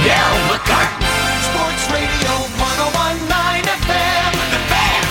Danielle 0.00 0.48
McCartan. 0.48 0.96
Sports 1.44 1.84
Radio 1.92 2.32
1019 2.56 3.68
FM. 3.68 4.32
The 4.50 4.60
Fan. 4.70 5.04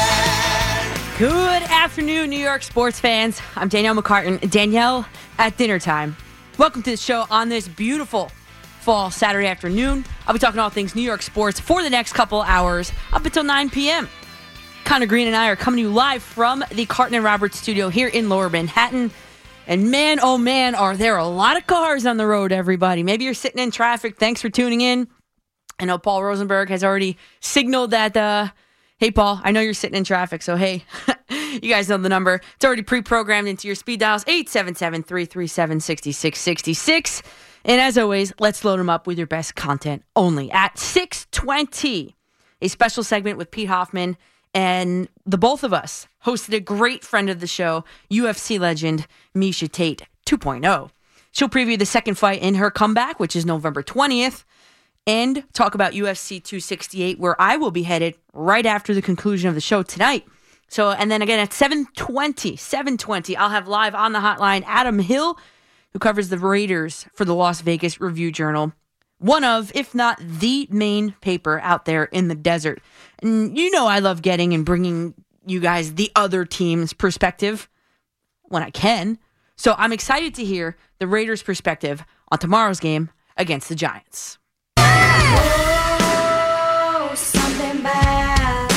WFAN. 0.00 1.18
Good 1.20 1.62
afternoon, 1.70 2.30
New 2.30 2.40
York 2.40 2.64
sports 2.64 2.98
fans. 2.98 3.40
I'm 3.54 3.68
Danielle 3.68 3.94
McCartan. 3.94 4.50
Danielle 4.50 5.06
at 5.38 5.56
dinner 5.56 5.78
time. 5.78 6.16
Welcome 6.58 6.82
to 6.82 6.90
the 6.90 6.96
show 6.96 7.24
on 7.30 7.50
this 7.50 7.68
beautiful 7.68 8.32
fall 8.80 9.12
Saturday 9.12 9.46
afternoon. 9.46 10.04
I'll 10.26 10.32
be 10.34 10.40
talking 10.40 10.58
all 10.58 10.70
things 10.70 10.96
New 10.96 11.02
York 11.02 11.22
sports 11.22 11.60
for 11.60 11.84
the 11.84 11.90
next 11.90 12.14
couple 12.14 12.42
hours 12.42 12.90
up 13.12 13.24
until 13.24 13.44
9 13.44 13.70
p.m. 13.70 14.08
Connor 14.82 15.06
Green 15.06 15.28
and 15.28 15.36
I 15.36 15.50
are 15.50 15.56
coming 15.56 15.78
to 15.78 15.82
you 15.82 15.90
live 15.90 16.24
from 16.24 16.64
the 16.72 16.84
Carton 16.84 17.14
and 17.14 17.22
Roberts 17.24 17.60
studio 17.60 17.90
here 17.90 18.08
in 18.08 18.28
Lower 18.28 18.50
Manhattan. 18.50 19.12
And 19.66 19.90
man, 19.90 20.18
oh 20.20 20.38
man, 20.38 20.74
are 20.74 20.96
there 20.96 21.16
a 21.16 21.26
lot 21.26 21.56
of 21.56 21.66
cars 21.66 22.06
on 22.06 22.16
the 22.16 22.26
road, 22.26 22.52
everybody. 22.52 23.02
Maybe 23.02 23.24
you're 23.24 23.34
sitting 23.34 23.62
in 23.62 23.70
traffic. 23.70 24.18
Thanks 24.18 24.42
for 24.42 24.50
tuning 24.50 24.80
in. 24.80 25.08
I 25.78 25.86
know 25.86 25.98
Paul 25.98 26.22
Rosenberg 26.22 26.68
has 26.68 26.84
already 26.84 27.16
signaled 27.40 27.90
that, 27.90 28.16
uh, 28.16 28.48
hey, 28.98 29.10
Paul, 29.10 29.40
I 29.42 29.52
know 29.52 29.60
you're 29.60 29.74
sitting 29.74 29.96
in 29.96 30.04
traffic. 30.04 30.42
So, 30.42 30.56
hey, 30.56 30.84
you 31.30 31.70
guys 31.70 31.88
know 31.88 31.96
the 31.96 32.08
number. 32.08 32.40
It's 32.56 32.64
already 32.64 32.82
pre 32.82 33.02
programmed 33.02 33.48
into 33.48 33.66
your 33.66 33.74
speed 33.74 34.00
dials 34.00 34.22
877 34.26 35.02
337 35.02 35.80
6666. 35.80 37.22
And 37.64 37.80
as 37.80 37.96
always, 37.96 38.32
let's 38.38 38.64
load 38.64 38.78
them 38.78 38.90
up 38.90 39.06
with 39.06 39.18
your 39.18 39.26
best 39.26 39.54
content 39.54 40.02
only 40.14 40.50
at 40.50 40.78
620. 40.78 42.14
A 42.60 42.68
special 42.68 43.02
segment 43.02 43.38
with 43.38 43.50
Pete 43.50 43.68
Hoffman 43.68 44.16
and 44.54 45.08
the 45.26 45.36
both 45.36 45.64
of 45.64 45.72
us 45.72 46.06
hosted 46.24 46.54
a 46.54 46.60
great 46.60 47.04
friend 47.04 47.28
of 47.28 47.40
the 47.40 47.46
show, 47.46 47.84
UFC 48.10 48.58
legend 48.58 49.06
Miesha 49.36 49.70
Tate 49.70 50.02
2.0. 50.26 50.90
She'll 51.32 51.48
preview 51.48 51.78
the 51.78 51.84
second 51.84 52.16
fight 52.16 52.40
in 52.40 52.54
her 52.54 52.70
comeback, 52.70 53.18
which 53.18 53.34
is 53.34 53.44
November 53.44 53.82
20th, 53.82 54.44
and 55.06 55.42
talk 55.52 55.74
about 55.74 55.92
UFC 55.92 56.42
268, 56.42 57.18
where 57.18 57.40
I 57.42 57.56
will 57.56 57.72
be 57.72 57.82
headed 57.82 58.14
right 58.32 58.64
after 58.64 58.94
the 58.94 59.02
conclusion 59.02 59.48
of 59.48 59.56
the 59.56 59.60
show 59.60 59.82
tonight. 59.82 60.24
So, 60.68 60.92
and 60.92 61.10
then 61.10 61.22
again 61.22 61.40
at 61.40 61.52
720, 61.52 62.56
720, 62.56 63.36
I'll 63.36 63.50
have 63.50 63.68
live 63.68 63.94
on 63.94 64.12
the 64.12 64.20
hotline 64.20 64.62
Adam 64.66 65.00
Hill, 65.00 65.38
who 65.92 65.98
covers 65.98 66.28
the 66.28 66.38
Raiders 66.38 67.06
for 67.14 67.24
the 67.24 67.34
Las 67.34 67.60
Vegas 67.60 68.00
Review 68.00 68.32
Journal. 68.32 68.72
One 69.18 69.44
of, 69.44 69.72
if 69.74 69.94
not 69.94 70.18
the 70.20 70.66
main 70.70 71.14
paper 71.20 71.60
out 71.60 71.84
there 71.84 72.04
in 72.04 72.28
the 72.28 72.34
desert. 72.34 72.82
And 73.24 73.56
you 73.58 73.70
know, 73.70 73.86
I 73.86 73.98
love 74.00 74.20
getting 74.22 74.52
and 74.52 74.66
bringing 74.66 75.14
you 75.46 75.58
guys 75.58 75.94
the 75.94 76.12
other 76.14 76.44
team's 76.44 76.92
perspective 76.92 77.70
when 78.42 78.62
I 78.62 78.68
can. 78.70 79.18
So 79.56 79.74
I'm 79.78 79.92
excited 79.92 80.34
to 80.34 80.44
hear 80.44 80.76
the 80.98 81.06
Raiders' 81.06 81.42
perspective 81.42 82.04
on 82.30 82.38
tomorrow's 82.38 82.80
game 82.80 83.10
against 83.38 83.70
the 83.70 83.74
Giants. 83.74 84.36
Oh, 84.76 85.12
something 87.14 87.82
bad. 87.82 88.70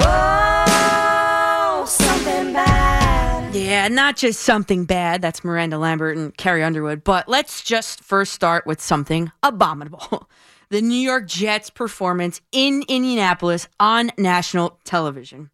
Oh, 0.00 1.84
something 1.86 2.54
bad. 2.54 3.54
Yeah, 3.54 3.88
not 3.88 4.16
just 4.16 4.40
something 4.40 4.86
bad. 4.86 5.20
That's 5.20 5.44
Miranda 5.44 5.76
Lambert 5.78 6.16
and 6.16 6.34
Carrie 6.36 6.64
Underwood. 6.64 7.04
But 7.04 7.28
let's 7.28 7.62
just 7.62 8.02
first 8.02 8.32
start 8.32 8.64
with 8.66 8.80
something 8.80 9.30
abominable. 9.42 10.30
The 10.68 10.82
New 10.82 10.94
York 10.98 11.26
Jets' 11.26 11.70
performance 11.70 12.40
in 12.50 12.82
Indianapolis 12.88 13.68
on 13.78 14.10
national 14.18 14.78
television. 14.84 15.50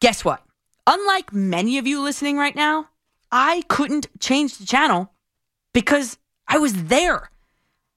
Guess 0.00 0.24
what? 0.24 0.42
Unlike 0.86 1.32
many 1.32 1.78
of 1.78 1.86
you 1.86 2.02
listening 2.02 2.36
right 2.36 2.56
now, 2.56 2.88
I 3.30 3.62
couldn't 3.68 4.08
change 4.20 4.58
the 4.58 4.66
channel 4.66 5.12
because 5.72 6.18
I 6.46 6.58
was 6.58 6.84
there. 6.84 7.30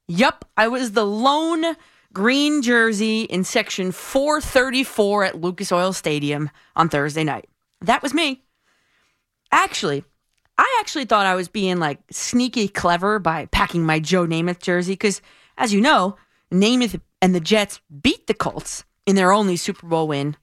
Yup, 0.08 0.46
I 0.56 0.68
was 0.68 0.92
the 0.92 1.06
lone 1.06 1.76
green 2.14 2.62
jersey 2.62 3.24
in 3.24 3.44
section 3.44 3.92
434 3.92 5.26
at 5.26 5.42
Lucas 5.42 5.72
Oil 5.72 5.92
Stadium 5.92 6.50
on 6.76 6.88
Thursday 6.88 7.24
night. 7.24 7.50
That 7.82 8.02
was 8.02 8.14
me. 8.14 8.44
Actually, 9.52 10.04
I 10.58 10.78
actually 10.80 11.06
thought 11.06 11.26
I 11.26 11.36
was 11.36 11.50
being 11.50 11.80
like 11.80 12.00
sneaky 12.12 12.68
clever 12.68 13.20
by 13.20 13.48
packing 13.48 13.86
my 13.86 14.00
Joe 14.00 14.26
Namath 14.26 14.60
jersey 14.60 14.94
because, 14.94 15.22
as 15.58 15.74
you 15.74 15.82
know, 15.82 16.16
Namath 16.52 17.00
and 17.22 17.34
the 17.34 17.40
Jets 17.40 17.82
beat 18.02 18.28
the 18.28 18.34
Colts 18.34 18.84
in 19.06 19.16
their 19.16 19.32
only 19.32 19.56
Super 19.56 19.88
Bowl 19.88 20.08
win 20.08 20.36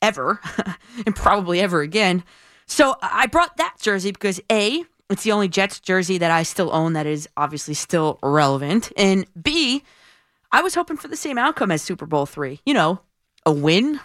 ever, 0.00 0.40
and 1.06 1.14
probably 1.14 1.60
ever 1.60 1.80
again. 1.80 2.24
So 2.66 2.96
I 3.02 3.26
brought 3.26 3.56
that 3.58 3.76
jersey 3.80 4.12
because 4.12 4.40
A, 4.50 4.84
it's 5.10 5.22
the 5.22 5.32
only 5.32 5.48
Jets 5.48 5.80
jersey 5.80 6.18
that 6.18 6.30
I 6.30 6.42
still 6.42 6.72
own 6.72 6.94
that 6.94 7.06
is 7.06 7.28
obviously 7.36 7.74
still 7.74 8.18
relevant. 8.22 8.92
And 8.96 9.26
B, 9.40 9.82
I 10.50 10.62
was 10.62 10.74
hoping 10.74 10.96
for 10.96 11.08
the 11.08 11.16
same 11.16 11.38
outcome 11.38 11.70
as 11.70 11.82
Super 11.82 12.06
Bowl 12.06 12.26
three. 12.26 12.60
You 12.64 12.74
know, 12.74 13.00
a 13.46 13.52
win. 13.52 14.00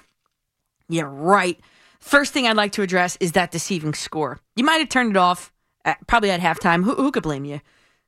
Yeah, 0.89 1.07
right. 1.07 1.59
First 1.99 2.33
thing 2.33 2.45
I'd 2.45 2.55
like 2.55 2.71
to 2.73 2.81
address 2.81 3.17
is 3.19 3.33
that 3.33 3.51
deceiving 3.51 3.93
score. 3.93 4.39
You 4.55 4.63
might 4.63 4.77
have 4.77 4.89
turned 4.89 5.11
it 5.11 5.17
off 5.17 5.51
at, 5.83 6.05
probably 6.07 6.31
at 6.31 6.39
halftime. 6.39 6.83
Who, 6.83 6.95
who 6.95 7.11
could 7.11 7.23
blame 7.23 7.45
you? 7.45 7.61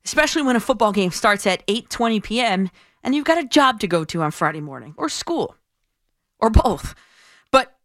Especially 0.04 0.42
when 0.42 0.56
a 0.56 0.60
football 0.60 0.92
game 0.92 1.10
starts 1.10 1.46
at 1.46 1.66
8:20 1.66 2.22
p.m. 2.22 2.70
and 3.02 3.14
you've 3.14 3.24
got 3.24 3.38
a 3.38 3.46
job 3.46 3.80
to 3.80 3.86
go 3.86 4.04
to 4.04 4.22
on 4.22 4.30
Friday 4.30 4.60
morning 4.60 4.94
or 4.96 5.08
school 5.08 5.56
or 6.38 6.50
both. 6.50 6.94
But 7.50 7.76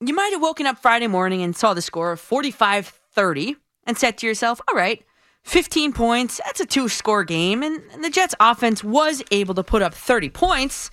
you 0.00 0.14
might 0.14 0.32
have 0.32 0.42
woken 0.42 0.66
up 0.66 0.78
Friday 0.78 1.06
morning 1.06 1.42
and 1.42 1.56
saw 1.56 1.74
the 1.74 1.82
score 1.82 2.12
of 2.12 2.20
45 2.20 3.00
30 3.12 3.56
and 3.84 3.96
said 3.96 4.18
to 4.18 4.26
yourself, 4.26 4.60
all 4.68 4.74
right, 4.74 5.02
15 5.44 5.92
points, 5.92 6.40
that's 6.44 6.60
a 6.60 6.66
two 6.66 6.88
score 6.88 7.24
game. 7.24 7.62
And, 7.62 7.82
and 7.92 8.04
the 8.04 8.10
Jets 8.10 8.34
offense 8.40 8.84
was 8.84 9.22
able 9.30 9.54
to 9.54 9.62
put 9.62 9.80
up 9.80 9.94
30 9.94 10.28
points. 10.30 10.90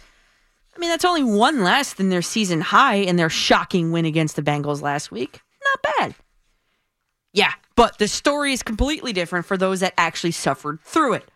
I 0.76 0.80
mean, 0.80 0.90
that's 0.90 1.06
only 1.06 1.24
one 1.24 1.64
less 1.64 1.94
than 1.94 2.10
their 2.10 2.22
season 2.22 2.62
high 2.62 2.96
in 2.96 3.16
their 3.16 3.30
shocking 3.30 3.92
win 3.92 4.06
against 4.06 4.36
the 4.36 4.42
Bengals 4.42 4.82
last 4.82 5.12
week. 5.12 5.42
Not 5.64 5.96
bad. 5.98 6.16
Yeah, 7.34 7.54
but 7.76 7.98
the 7.98 8.08
story 8.08 8.54
is 8.54 8.64
completely 8.64 9.12
different 9.12 9.46
for 9.46 9.58
those 9.58 9.80
that 9.82 9.94
actually 9.98 10.32
suffered 10.32 10.80
through 10.82 11.14
it. 11.14 11.32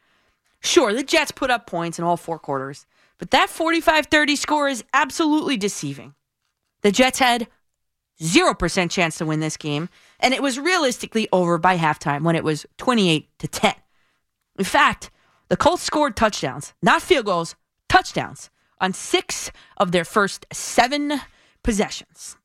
Sure, 0.67 0.91
the 0.91 1.01
Jets 1.01 1.31
put 1.31 1.49
up 1.49 1.65
points 1.65 1.97
in 1.97 2.03
all 2.03 2.17
four 2.17 2.37
quarters, 2.37 2.85
but 3.19 3.31
that 3.31 3.49
45 3.49 4.07
30 4.07 4.35
score 4.35 4.67
is 4.67 4.83
absolutely 4.93 5.55
deceiving. 5.55 6.13
The 6.81 6.91
Jets 6.91 7.19
had 7.19 7.47
0% 8.19 8.91
chance 8.91 9.17
to 9.17 9.25
win 9.25 9.39
this 9.39 9.55
game, 9.55 9.87
and 10.19 10.33
it 10.33 10.43
was 10.43 10.59
realistically 10.59 11.29
over 11.31 11.57
by 11.57 11.77
halftime 11.77 12.23
when 12.23 12.35
it 12.35 12.43
was 12.43 12.65
28 12.79 13.29
to 13.39 13.47
10. 13.47 13.75
In 14.59 14.65
fact, 14.65 15.09
the 15.47 15.55
Colts 15.55 15.83
scored 15.83 16.17
touchdowns, 16.17 16.73
not 16.81 17.01
field 17.01 17.27
goals, 17.27 17.55
touchdowns 17.87 18.49
on 18.81 18.91
six 18.91 19.51
of 19.77 19.93
their 19.93 20.03
first 20.03 20.45
seven 20.51 21.21
possessions. 21.63 22.35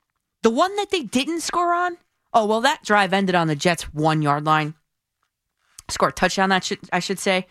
The 0.42 0.50
one 0.50 0.76
that 0.76 0.90
they 0.90 1.02
didn't 1.02 1.40
score 1.40 1.74
on, 1.74 1.96
oh, 2.32 2.46
well, 2.46 2.60
that 2.60 2.84
drive 2.84 3.12
ended 3.12 3.34
on 3.34 3.48
the 3.48 3.56
Jets' 3.56 3.92
one 3.92 4.22
yard 4.22 4.44
line. 4.44 4.74
Score 5.88 6.10
a 6.10 6.12
touchdown, 6.12 6.50
that 6.50 6.62
should, 6.62 6.78
I 6.92 7.00
should 7.00 7.18
say. 7.18 7.48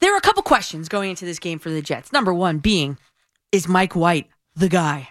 There 0.00 0.12
are 0.14 0.18
a 0.18 0.22
couple 0.22 0.42
questions 0.42 0.88
going 0.88 1.10
into 1.10 1.24
this 1.24 1.38
game 1.38 1.58
for 1.58 1.70
the 1.70 1.82
Jets. 1.82 2.12
Number 2.12 2.34
one 2.34 2.58
being, 2.58 2.98
is 3.52 3.68
Mike 3.68 3.96
White 3.96 4.28
the 4.54 4.68
guy? 4.68 5.10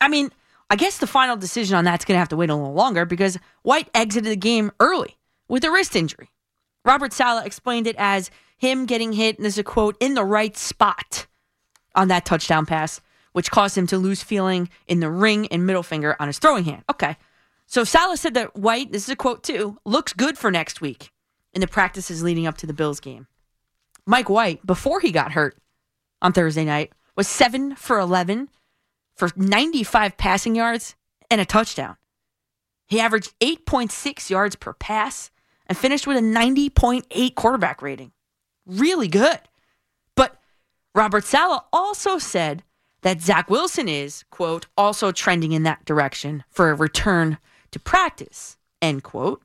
I 0.00 0.08
mean, 0.08 0.30
I 0.70 0.76
guess 0.76 0.98
the 0.98 1.06
final 1.06 1.36
decision 1.36 1.76
on 1.76 1.84
that's 1.84 2.04
going 2.04 2.16
to 2.16 2.20
have 2.20 2.30
to 2.30 2.36
wait 2.36 2.50
a 2.50 2.54
little 2.54 2.74
longer 2.74 3.04
because 3.04 3.38
White 3.62 3.88
exited 3.94 4.30
the 4.30 4.36
game 4.36 4.72
early 4.80 5.16
with 5.48 5.64
a 5.64 5.70
wrist 5.70 5.94
injury. 5.94 6.30
Robert 6.84 7.12
Saleh 7.12 7.46
explained 7.46 7.86
it 7.86 7.96
as 7.98 8.30
him 8.56 8.86
getting 8.86 9.12
hit, 9.12 9.36
and 9.36 9.44
this 9.44 9.54
is 9.54 9.58
a 9.58 9.64
quote, 9.64 9.96
in 10.00 10.14
the 10.14 10.24
right 10.24 10.56
spot 10.56 11.26
on 11.94 12.08
that 12.08 12.24
touchdown 12.24 12.66
pass, 12.66 13.00
which 13.32 13.50
caused 13.50 13.76
him 13.76 13.86
to 13.88 13.98
lose 13.98 14.22
feeling 14.22 14.68
in 14.86 15.00
the 15.00 15.10
ring 15.10 15.46
and 15.48 15.66
middle 15.66 15.82
finger 15.82 16.16
on 16.18 16.26
his 16.26 16.38
throwing 16.38 16.64
hand. 16.64 16.84
Okay. 16.90 17.16
So 17.66 17.84
Saleh 17.84 18.18
said 18.18 18.34
that 18.34 18.56
White, 18.56 18.92
this 18.92 19.04
is 19.04 19.10
a 19.10 19.16
quote 19.16 19.42
too, 19.42 19.78
looks 19.84 20.12
good 20.12 20.38
for 20.38 20.50
next 20.50 20.80
week 20.80 21.10
in 21.52 21.60
the 21.60 21.66
practices 21.66 22.22
leading 22.22 22.46
up 22.46 22.56
to 22.58 22.66
the 22.66 22.72
Bills 22.72 23.00
game. 23.00 23.26
Mike 24.06 24.30
White, 24.30 24.64
before 24.64 25.00
he 25.00 25.10
got 25.10 25.32
hurt 25.32 25.58
on 26.22 26.32
Thursday 26.32 26.64
night, 26.64 26.92
was 27.16 27.26
7 27.26 27.74
for 27.74 27.98
11 27.98 28.48
for 29.16 29.30
95 29.34 30.16
passing 30.16 30.54
yards 30.54 30.94
and 31.30 31.40
a 31.40 31.44
touchdown. 31.44 31.96
He 32.86 33.00
averaged 33.00 33.34
8.6 33.40 34.30
yards 34.30 34.54
per 34.54 34.72
pass 34.72 35.30
and 35.66 35.76
finished 35.76 36.06
with 36.06 36.16
a 36.16 36.20
90.8 36.20 37.34
quarterback 37.34 37.82
rating. 37.82 38.12
Really 38.64 39.08
good. 39.08 39.40
But 40.14 40.36
Robert 40.94 41.24
Saleh 41.24 41.62
also 41.72 42.18
said 42.18 42.62
that 43.02 43.20
Zach 43.20 43.50
Wilson 43.50 43.88
is, 43.88 44.24
quote, 44.30 44.66
also 44.76 45.10
trending 45.10 45.52
in 45.52 45.64
that 45.64 45.84
direction 45.84 46.44
for 46.48 46.70
a 46.70 46.74
return 46.74 47.38
to 47.72 47.80
practice, 47.80 48.56
end 48.80 49.02
quote. 49.02 49.42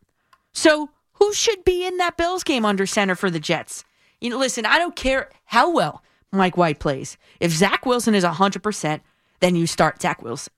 So 0.53 0.89
who 1.13 1.33
should 1.33 1.63
be 1.63 1.85
in 1.85 1.97
that 1.97 2.17
Bills 2.17 2.43
game 2.43 2.65
under 2.65 2.85
center 2.85 3.15
for 3.15 3.29
the 3.29 3.39
Jets? 3.39 3.83
You 4.21 4.29
know, 4.29 4.38
listen, 4.38 4.65
I 4.65 4.77
don't 4.77 4.95
care 4.95 5.29
how 5.45 5.71
well 5.71 6.03
Mike 6.31 6.56
White 6.56 6.79
plays. 6.79 7.18
If 7.39 7.51
Zach 7.51 7.85
Wilson 7.85 8.15
is 8.15 8.23
100%, 8.23 9.01
then 9.39 9.56
you 9.56 9.68
start 9.68 10.01
Zach 10.01 10.21
Wilson. 10.21 10.53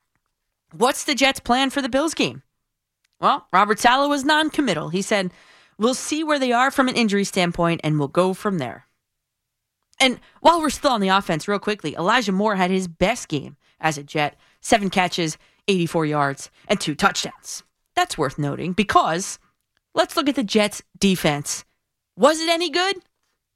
What's 0.74 1.06
the 1.06 1.16
Jets' 1.16 1.40
plan 1.40 1.70
for 1.70 1.82
the 1.82 1.90
Bills 1.90 2.14
game? 2.14 2.44
Well, 3.20 3.48
Robert 3.54 3.80
Saleh 3.80 4.10
was 4.10 4.26
non 4.26 4.50
committal. 4.50 4.90
He 4.90 5.02
said, 5.02 5.32
We'll 5.78 5.94
see 5.94 6.24
where 6.24 6.40
they 6.40 6.52
are 6.52 6.70
from 6.70 6.90
an 6.90 6.96
injury 6.96 7.24
standpoint, 7.24 7.82
and 7.84 7.98
we'll 7.98 8.08
go 8.08 8.34
from 8.34 8.58
there. 8.58 8.88
And 10.00 10.20
while 10.42 10.60
we're 10.60 10.70
still 10.70 10.92
on 10.92 11.02
the 11.02 11.08
offense, 11.10 11.48
real 11.48 11.60
quickly, 11.60 11.96
Elijah 11.96 12.32
Moore 12.32 12.56
had 12.56 12.72
his 12.72 12.88
best 12.88 13.28
game 13.28 13.56
as 13.80 13.98
a 13.98 14.04
Jet 14.04 14.36
seven 14.62 14.90
catches, 14.90 15.38
84 15.68 16.06
yards, 16.06 16.50
and 16.68 16.80
two 16.80 16.96
touchdowns. 16.96 17.64
That's 17.96 18.18
worth 18.18 18.38
noting 18.38 18.74
because 18.74 19.40
let's 19.94 20.18
look 20.18 20.28
at 20.28 20.36
the 20.36 20.44
Jets' 20.44 20.82
defense. 21.00 21.64
Was 22.18 22.40
it 22.40 22.50
any 22.50 22.70
good? 22.70 22.98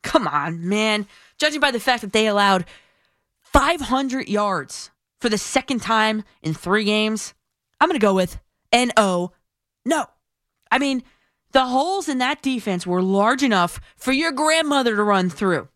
Come 0.03 0.27
on, 0.27 0.67
man. 0.67 1.07
Judging 1.37 1.59
by 1.59 1.71
the 1.71 1.79
fact 1.79 2.01
that 2.01 2.13
they 2.13 2.27
allowed 2.27 2.65
500 3.41 4.27
yards 4.27 4.91
for 5.19 5.29
the 5.29 5.37
second 5.37 5.81
time 5.81 6.23
in 6.41 6.53
three 6.53 6.83
games, 6.83 7.33
I'm 7.79 7.89
going 7.89 7.99
to 7.99 8.05
go 8.05 8.13
with 8.13 8.39
N-O. 8.71 9.31
No. 9.85 10.05
I 10.71 10.79
mean, 10.79 11.03
the 11.51 11.65
holes 11.65 12.09
in 12.09 12.17
that 12.19 12.41
defense 12.41 12.85
were 12.85 13.01
large 13.01 13.43
enough 13.43 13.79
for 13.95 14.11
your 14.11 14.31
grandmother 14.31 14.95
to 14.95 15.03
run 15.03 15.29
through. 15.29 15.69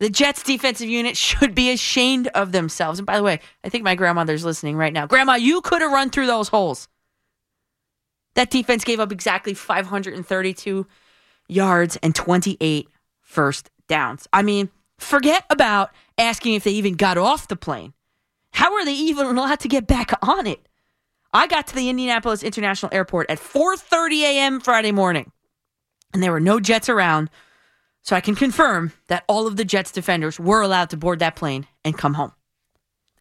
The 0.00 0.10
Jets 0.10 0.42
defensive 0.42 0.88
unit 0.88 1.16
should 1.16 1.54
be 1.54 1.70
ashamed 1.70 2.28
of 2.28 2.52
themselves. 2.52 2.98
And 2.98 3.06
by 3.06 3.16
the 3.16 3.22
way, 3.22 3.40
I 3.62 3.68
think 3.68 3.84
my 3.84 3.94
grandmother's 3.94 4.44
listening 4.44 4.76
right 4.76 4.92
now. 4.92 5.06
Grandma, 5.06 5.34
you 5.34 5.60
could 5.60 5.82
have 5.82 5.92
run 5.92 6.10
through 6.10 6.26
those 6.26 6.48
holes. 6.48 6.88
That 8.34 8.50
defense 8.50 8.84
gave 8.84 8.98
up 9.00 9.12
exactly 9.12 9.54
532 9.54 10.86
yards 11.48 11.96
and 12.02 12.14
28 12.14 12.88
first 13.34 13.70
downs. 13.88 14.26
I 14.32 14.42
mean, 14.42 14.70
forget 14.98 15.44
about 15.50 15.90
asking 16.16 16.54
if 16.54 16.64
they 16.64 16.70
even 16.70 16.94
got 16.94 17.18
off 17.18 17.48
the 17.48 17.56
plane. 17.56 17.92
How 18.52 18.72
are 18.74 18.84
they 18.84 18.94
even 18.94 19.26
allowed 19.26 19.60
to 19.60 19.68
get 19.68 19.86
back 19.86 20.12
on 20.22 20.46
it? 20.46 20.66
I 21.32 21.48
got 21.48 21.66
to 21.66 21.74
the 21.74 21.88
Indianapolis 21.88 22.44
International 22.44 22.94
Airport 22.94 23.28
at 23.28 23.40
4:30 23.40 24.20
a.m. 24.22 24.60
Friday 24.60 24.92
morning, 24.92 25.32
and 26.12 26.22
there 26.22 26.30
were 26.30 26.38
no 26.38 26.60
jets 26.60 26.88
around, 26.88 27.28
so 28.02 28.14
I 28.14 28.20
can 28.20 28.36
confirm 28.36 28.92
that 29.08 29.24
all 29.26 29.48
of 29.48 29.56
the 29.56 29.64
Jets 29.64 29.90
defenders 29.90 30.38
were 30.38 30.62
allowed 30.62 30.90
to 30.90 30.96
board 30.96 31.18
that 31.18 31.34
plane 31.34 31.66
and 31.84 31.98
come 31.98 32.14
home. 32.14 32.32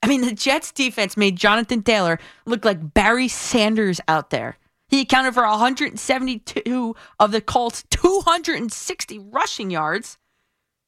I 0.04 0.08
mean, 0.08 0.22
the 0.22 0.34
Jets 0.34 0.72
defense 0.72 1.18
made 1.18 1.38
Jonathan 1.38 1.82
Taylor 1.82 2.20
look 2.46 2.64
like 2.64 2.94
Barry 2.94 3.30
Sanders 3.30 4.00
out 4.08 4.30
there. 4.30 4.58
He 4.94 5.02
accounted 5.02 5.34
for 5.34 5.42
172 5.42 6.96
of 7.20 7.32
the 7.32 7.42
Colts' 7.42 7.84
260 7.90 9.18
rushing 9.18 9.72
yards, 9.72 10.20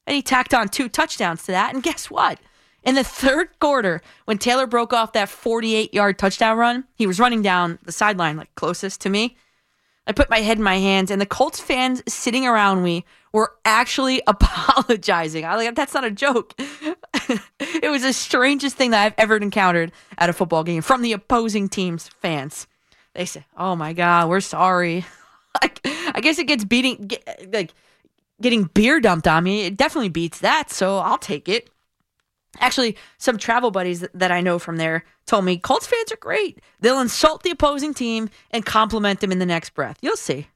and 0.06 0.16
he 0.16 0.22
tacked 0.22 0.54
on 0.54 0.69
two 0.69 0.90
touchdowns 0.90 1.42
to 1.46 1.54
that. 1.54 1.74
And 1.74 1.81
guess 1.81 2.12
what? 2.12 2.40
In 2.84 2.94
the 2.94 3.04
third 3.04 3.60
quarter, 3.60 4.04
when 4.25 4.38
Taylor 4.38 4.68
broke 4.68 4.94
off 4.94 5.13
that 5.13 5.28
48 5.28 5.92
yard 5.92 6.19
touchdown 6.19 6.56
run, 6.56 6.84
he 6.94 7.07
was 7.07 7.19
running 7.19 7.42
down 7.42 7.80
the 7.81 7.92
sideline, 7.92 8.38
like 8.38 8.54
closest 8.54 9.02
to 9.02 9.10
me. 9.10 9.38
I 10.06 10.12
put 10.12 10.30
my 10.30 10.42
head 10.42 10.58
in 10.58 10.63
my 10.63 10.78
hands, 10.78 11.10
and 11.10 11.19
the 11.19 11.25
Colts 11.25 11.60
fans 11.60 12.04
sitting 12.08 12.46
around 12.46 12.84
me 12.84 13.06
were 13.34 13.54
actually 13.66 14.22
apologizing. 14.28 15.46
I 15.46 15.56
like 15.56 15.74
that's 15.74 15.96
not 15.96 16.06
a 16.06 16.12
joke. 16.12 16.54
it 16.60 17.90
was 17.90 18.04
the 18.04 18.13
strangest 18.13 18.78
thing 18.78 18.92
that 18.92 19.04
I've 19.04 19.16
ever 19.18 19.36
encountered 19.36 19.92
at 20.19 20.30
a 20.30 20.34
football 20.34 20.63
game 20.63 20.84
from 20.84 21.01
the 21.01 21.13
opposing 21.13 21.69
team's 21.69 22.08
fans. 22.08 22.68
They 23.16 23.26
say, 23.26 23.46
"Oh 23.58 23.76
my 23.76 23.94
god, 23.94 24.30
we're 24.30 24.42
sorry." 24.42 25.06
like, 25.62 25.80
I 25.84 26.20
guess 26.22 26.38
it 26.38 26.48
gets 26.48 26.64
beating, 26.64 27.08
get, 27.08 27.52
like 27.52 27.74
getting 28.42 28.66
beer 28.66 29.00
dumped 29.00 29.28
on 29.28 29.44
me. 29.44 29.66
It 29.66 29.78
definitely 29.78 30.10
beats 30.10 30.40
that, 30.40 30.70
so 30.70 30.98
I'll 30.98 31.18
take 31.18 31.50
it. 31.50 31.70
Actually, 32.60 32.96
some 33.18 33.38
travel 33.38 33.72
buddies 33.72 34.06
that 34.14 34.32
I 34.32 34.42
know 34.42 34.60
from 34.60 34.78
there 34.78 35.04
told 35.26 35.44
me 35.44 35.58
Colts 35.58 35.88
fans 35.88 36.12
are 36.12 36.18
great. 36.18 36.62
They'll 36.80 37.02
insult 37.02 37.44
the 37.44 37.52
opposing 37.52 37.94
team 37.94 38.30
and 38.52 38.66
compliment 38.66 39.20
them 39.20 39.32
in 39.32 39.40
the 39.40 39.46
next 39.46 39.74
breath. 39.74 39.98
You'll 40.02 40.16
see. 40.16 40.48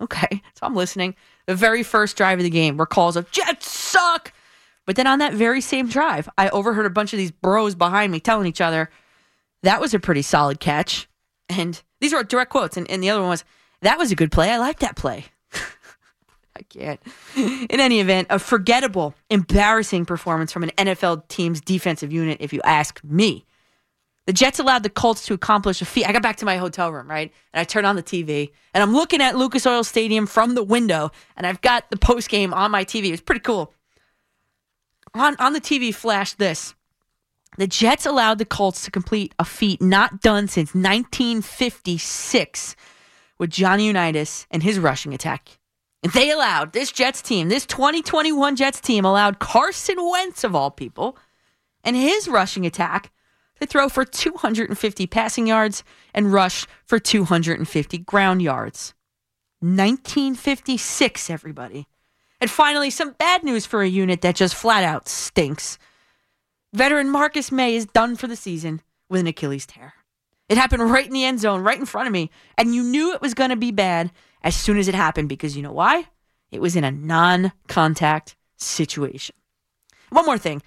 Okay, 0.00 0.42
so 0.54 0.66
I'm 0.66 0.74
listening. 0.74 1.14
The 1.46 1.54
very 1.54 1.82
first 1.82 2.16
drive 2.16 2.38
of 2.38 2.44
the 2.44 2.50
game 2.50 2.76
were 2.76 2.86
calls 2.86 3.16
of 3.16 3.30
Jets 3.30 3.70
suck. 3.70 4.32
But 4.86 4.96
then 4.96 5.06
on 5.06 5.18
that 5.18 5.34
very 5.34 5.60
same 5.60 5.88
drive, 5.88 6.28
I 6.38 6.48
overheard 6.50 6.86
a 6.86 6.90
bunch 6.90 7.12
of 7.12 7.18
these 7.18 7.32
bros 7.32 7.74
behind 7.74 8.12
me 8.12 8.20
telling 8.20 8.46
each 8.46 8.60
other 8.60 8.90
that 9.62 9.80
was 9.80 9.94
a 9.94 9.98
pretty 9.98 10.22
solid 10.22 10.60
catch. 10.60 11.08
And 11.48 11.80
these 12.00 12.12
were 12.12 12.22
direct 12.22 12.50
quotes. 12.50 12.76
And, 12.76 12.90
and 12.90 13.02
the 13.02 13.10
other 13.10 13.20
one 13.20 13.30
was, 13.30 13.44
that 13.82 13.98
was 13.98 14.10
a 14.10 14.16
good 14.16 14.32
play. 14.32 14.50
I 14.50 14.58
like 14.58 14.80
that 14.80 14.96
play. 14.96 15.26
I 16.56 16.62
can't. 16.62 17.00
In 17.36 17.80
any 17.80 18.00
event, 18.00 18.28
a 18.30 18.38
forgettable, 18.38 19.14
embarrassing 19.30 20.06
performance 20.06 20.52
from 20.52 20.62
an 20.62 20.70
NFL 20.78 21.28
team's 21.28 21.60
defensive 21.60 22.12
unit, 22.12 22.38
if 22.40 22.52
you 22.52 22.60
ask 22.64 23.02
me. 23.04 23.44
The 24.26 24.32
Jets 24.32 24.58
allowed 24.58 24.82
the 24.82 24.90
Colts 24.90 25.24
to 25.26 25.34
accomplish 25.34 25.80
a 25.80 25.84
feat. 25.84 26.08
I 26.08 26.12
got 26.12 26.22
back 26.22 26.36
to 26.38 26.44
my 26.44 26.56
hotel 26.56 26.92
room, 26.92 27.08
right? 27.08 27.32
And 27.52 27.60
I 27.60 27.64
turned 27.64 27.86
on 27.86 27.94
the 27.94 28.02
TV 28.02 28.50
and 28.74 28.82
I'm 28.82 28.92
looking 28.92 29.20
at 29.20 29.36
Lucas 29.36 29.66
Oil 29.66 29.84
Stadium 29.84 30.26
from 30.26 30.56
the 30.56 30.64
window 30.64 31.12
and 31.36 31.46
I've 31.46 31.60
got 31.60 31.88
the 31.90 31.96
post 31.96 32.28
game 32.28 32.52
on 32.52 32.72
my 32.72 32.84
TV. 32.84 33.06
It 33.06 33.10
was 33.12 33.20
pretty 33.20 33.42
cool. 33.42 33.72
On, 35.14 35.36
on 35.38 35.52
the 35.52 35.60
TV 35.60 35.94
flashed 35.94 36.38
this. 36.38 36.74
The 37.58 37.66
Jets 37.66 38.04
allowed 38.04 38.38
the 38.38 38.44
Colts 38.44 38.84
to 38.84 38.90
complete 38.90 39.34
a 39.38 39.44
feat 39.44 39.80
not 39.80 40.20
done 40.20 40.46
since 40.46 40.74
1956 40.74 42.76
with 43.38 43.50
Johnny 43.50 43.86
Unitas 43.86 44.46
and 44.50 44.62
his 44.62 44.78
rushing 44.78 45.14
attack. 45.14 45.58
And 46.02 46.12
they 46.12 46.30
allowed 46.30 46.72
this 46.72 46.92
Jets 46.92 47.22
team, 47.22 47.48
this 47.48 47.66
2021 47.66 48.56
Jets 48.56 48.80
team, 48.80 49.04
allowed 49.04 49.38
Carson 49.38 49.96
Wentz, 49.98 50.44
of 50.44 50.54
all 50.54 50.70
people, 50.70 51.16
and 51.82 51.96
his 51.96 52.28
rushing 52.28 52.66
attack 52.66 53.10
to 53.60 53.66
throw 53.66 53.88
for 53.88 54.04
250 54.04 55.06
passing 55.06 55.46
yards 55.46 55.82
and 56.12 56.32
rush 56.32 56.66
for 56.84 56.98
250 56.98 57.98
ground 57.98 58.42
yards. 58.42 58.92
1956, 59.60 61.30
everybody. 61.30 61.86
And 62.40 62.50
finally, 62.50 62.90
some 62.90 63.12
bad 63.12 63.42
news 63.42 63.64
for 63.64 63.80
a 63.80 63.88
unit 63.88 64.20
that 64.20 64.36
just 64.36 64.54
flat 64.54 64.84
out 64.84 65.08
stinks. 65.08 65.78
Veteran 66.76 67.08
Marcus 67.08 67.50
Maye 67.50 67.74
is 67.74 67.86
done 67.86 68.16
for 68.16 68.26
the 68.26 68.36
season 68.36 68.82
with 69.08 69.22
an 69.22 69.26
Achilles 69.26 69.64
tear. 69.64 69.94
It 70.50 70.58
happened 70.58 70.90
right 70.90 71.06
in 71.06 71.14
the 71.14 71.24
end 71.24 71.40
zone, 71.40 71.62
right 71.62 71.78
in 71.78 71.86
front 71.86 72.06
of 72.06 72.12
me, 72.12 72.30
and 72.58 72.74
you 72.74 72.82
knew 72.82 73.14
it 73.14 73.22
was 73.22 73.32
going 73.32 73.48
to 73.48 73.56
be 73.56 73.70
bad 73.70 74.12
as 74.42 74.54
soon 74.54 74.76
as 74.76 74.86
it 74.86 74.94
happened 74.94 75.30
because 75.30 75.56
you 75.56 75.62
know 75.62 75.72
why? 75.72 76.08
It 76.50 76.60
was 76.60 76.76
in 76.76 76.84
a 76.84 76.90
non 76.90 77.52
contact 77.66 78.36
situation. 78.58 79.34
One 80.10 80.26
more 80.26 80.36
thing. 80.36 80.60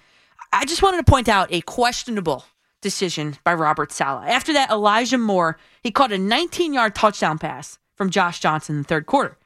I 0.52 0.64
just 0.64 0.82
wanted 0.82 0.96
to 0.96 1.08
point 1.08 1.28
out 1.28 1.46
a 1.52 1.60
questionable 1.60 2.44
decision 2.80 3.36
by 3.44 3.54
Robert 3.54 3.92
Saleh. 3.92 4.30
After 4.30 4.52
that, 4.52 4.72
Elijah 4.72 5.16
Moore, 5.16 5.58
he 5.80 5.92
caught 5.92 6.10
a 6.10 6.18
19 6.18 6.74
yard 6.74 6.96
touchdown 6.96 7.38
pass 7.38 7.78
from 7.94 8.10
Josh 8.10 8.40
Johnson 8.40 8.74
in 8.74 8.82
the 8.82 8.88
third 8.88 9.06
quarter. 9.06 9.38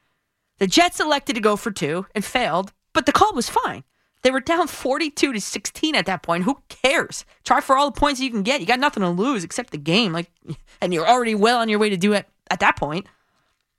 The 0.57 0.65
Jets 0.65 0.99
elected 0.99 1.35
to 1.35 1.41
go 1.43 1.57
for 1.57 1.69
two 1.69 2.07
and 2.15 2.25
failed, 2.25 2.73
but 2.91 3.05
the 3.05 3.11
call 3.11 3.35
was 3.35 3.51
fine. 3.51 3.83
They 4.25 4.31
were 4.31 4.39
down 4.39 4.65
42 4.65 5.33
to 5.33 5.39
16 5.39 5.93
at 5.93 6.07
that 6.07 6.23
point. 6.23 6.45
Who 6.45 6.57
cares? 6.67 7.25
Try 7.43 7.61
for 7.61 7.77
all 7.77 7.91
the 7.91 7.99
points 7.99 8.19
you 8.19 8.31
can 8.31 8.41
get. 8.41 8.59
You 8.59 8.65
got 8.65 8.79
nothing 8.79 9.01
to 9.01 9.09
lose 9.09 9.43
except 9.43 9.69
the 9.69 9.77
game. 9.77 10.13
Like 10.13 10.31
and 10.81 10.91
you're 10.91 11.07
already 11.07 11.35
well 11.35 11.59
on 11.59 11.69
your 11.69 11.77
way 11.77 11.91
to 11.91 11.95
do 11.95 12.13
it 12.13 12.27
at 12.49 12.59
that 12.59 12.75
point. 12.75 13.05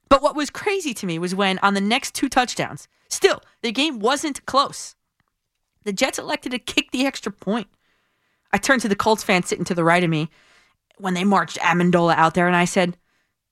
But 0.07 0.21
what 0.21 0.37
was 0.37 0.49
crazy 0.49 0.93
to 0.93 1.05
me 1.05 1.19
was 1.19 1.35
when 1.35 1.59
on 1.59 1.73
the 1.73 1.81
next 1.81 2.15
two 2.15 2.29
touchdowns, 2.29 2.87
still, 3.09 3.41
the 3.61 3.73
game 3.73 3.99
wasn't 3.99 4.45
close. 4.45 4.95
The 5.83 5.91
Jets 5.91 6.17
elected 6.17 6.53
to 6.53 6.59
kick 6.59 6.91
the 6.91 7.05
extra 7.05 7.33
point. 7.33 7.67
I 8.53 8.57
turned 8.57 8.81
to 8.83 8.87
the 8.87 8.95
Colts 8.95 9.25
fan 9.25 9.43
sitting 9.43 9.65
to 9.65 9.75
the 9.75 9.83
right 9.83 10.01
of 10.05 10.09
me 10.09 10.29
when 10.97 11.13
they 11.13 11.25
marched 11.25 11.57
Ammendola 11.57 12.15
out 12.15 12.35
there, 12.35 12.47
and 12.47 12.55
I 12.55 12.63
said 12.63 12.95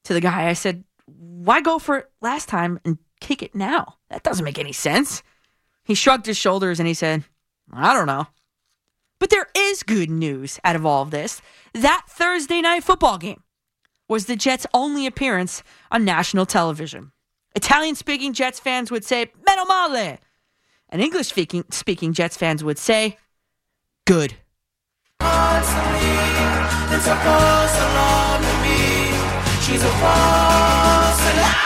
to 0.06 0.14
the 0.14 0.22
guy, 0.22 0.48
I 0.48 0.54
said, 0.54 0.86
why 1.08 1.60
go 1.60 1.78
for 1.78 1.98
it 1.98 2.12
last 2.22 2.48
time 2.48 2.80
and 2.86 3.00
kick 3.20 3.44
it 3.44 3.54
now? 3.54 3.98
That 4.10 4.24
doesn't 4.24 4.46
make 4.46 4.60
any 4.60 4.72
sense. 4.72 5.24
He 5.86 5.94
shrugged 5.94 6.26
his 6.26 6.38
shoulders 6.38 6.80
and 6.80 6.88
he 6.88 6.94
said, 6.94 7.24
I 7.72 7.94
don't 7.94 8.08
know. 8.08 8.28
But 9.20 9.30
there 9.30 9.48
is 9.56 9.84
good 9.84 10.10
news 10.10 10.60
out 10.64 10.76
of 10.76 10.86
all 10.86 11.04
of 11.04 11.12
this. 11.12 11.42
That 11.74 12.06
Thursday 12.10 12.60
night 12.62 12.84
football 12.84 13.18
game 13.18 13.44
was 14.10 14.26
the 14.26 14.36
Jets' 14.36 14.68
only 14.74 15.06
appearance 15.06 15.64
on 15.92 16.04
national 16.04 16.46
television. 16.46 17.12
Italian 17.56 17.96
speaking 17.96 18.34
Jets 18.34 18.60
fans 18.60 18.92
would 18.92 19.06
say, 19.06 19.32
Meno 19.48 19.66
male. 19.66 20.18
And 20.90 21.02
English 21.02 21.28
speaking 21.28 22.14
Jets 22.14 22.36
fans 22.36 22.64
would 22.64 22.78
say, 22.78 23.18
good. 24.06 24.36
She's 29.66 29.82
a 29.82 29.90
false 30.00 31.34
alarm. 31.34 31.65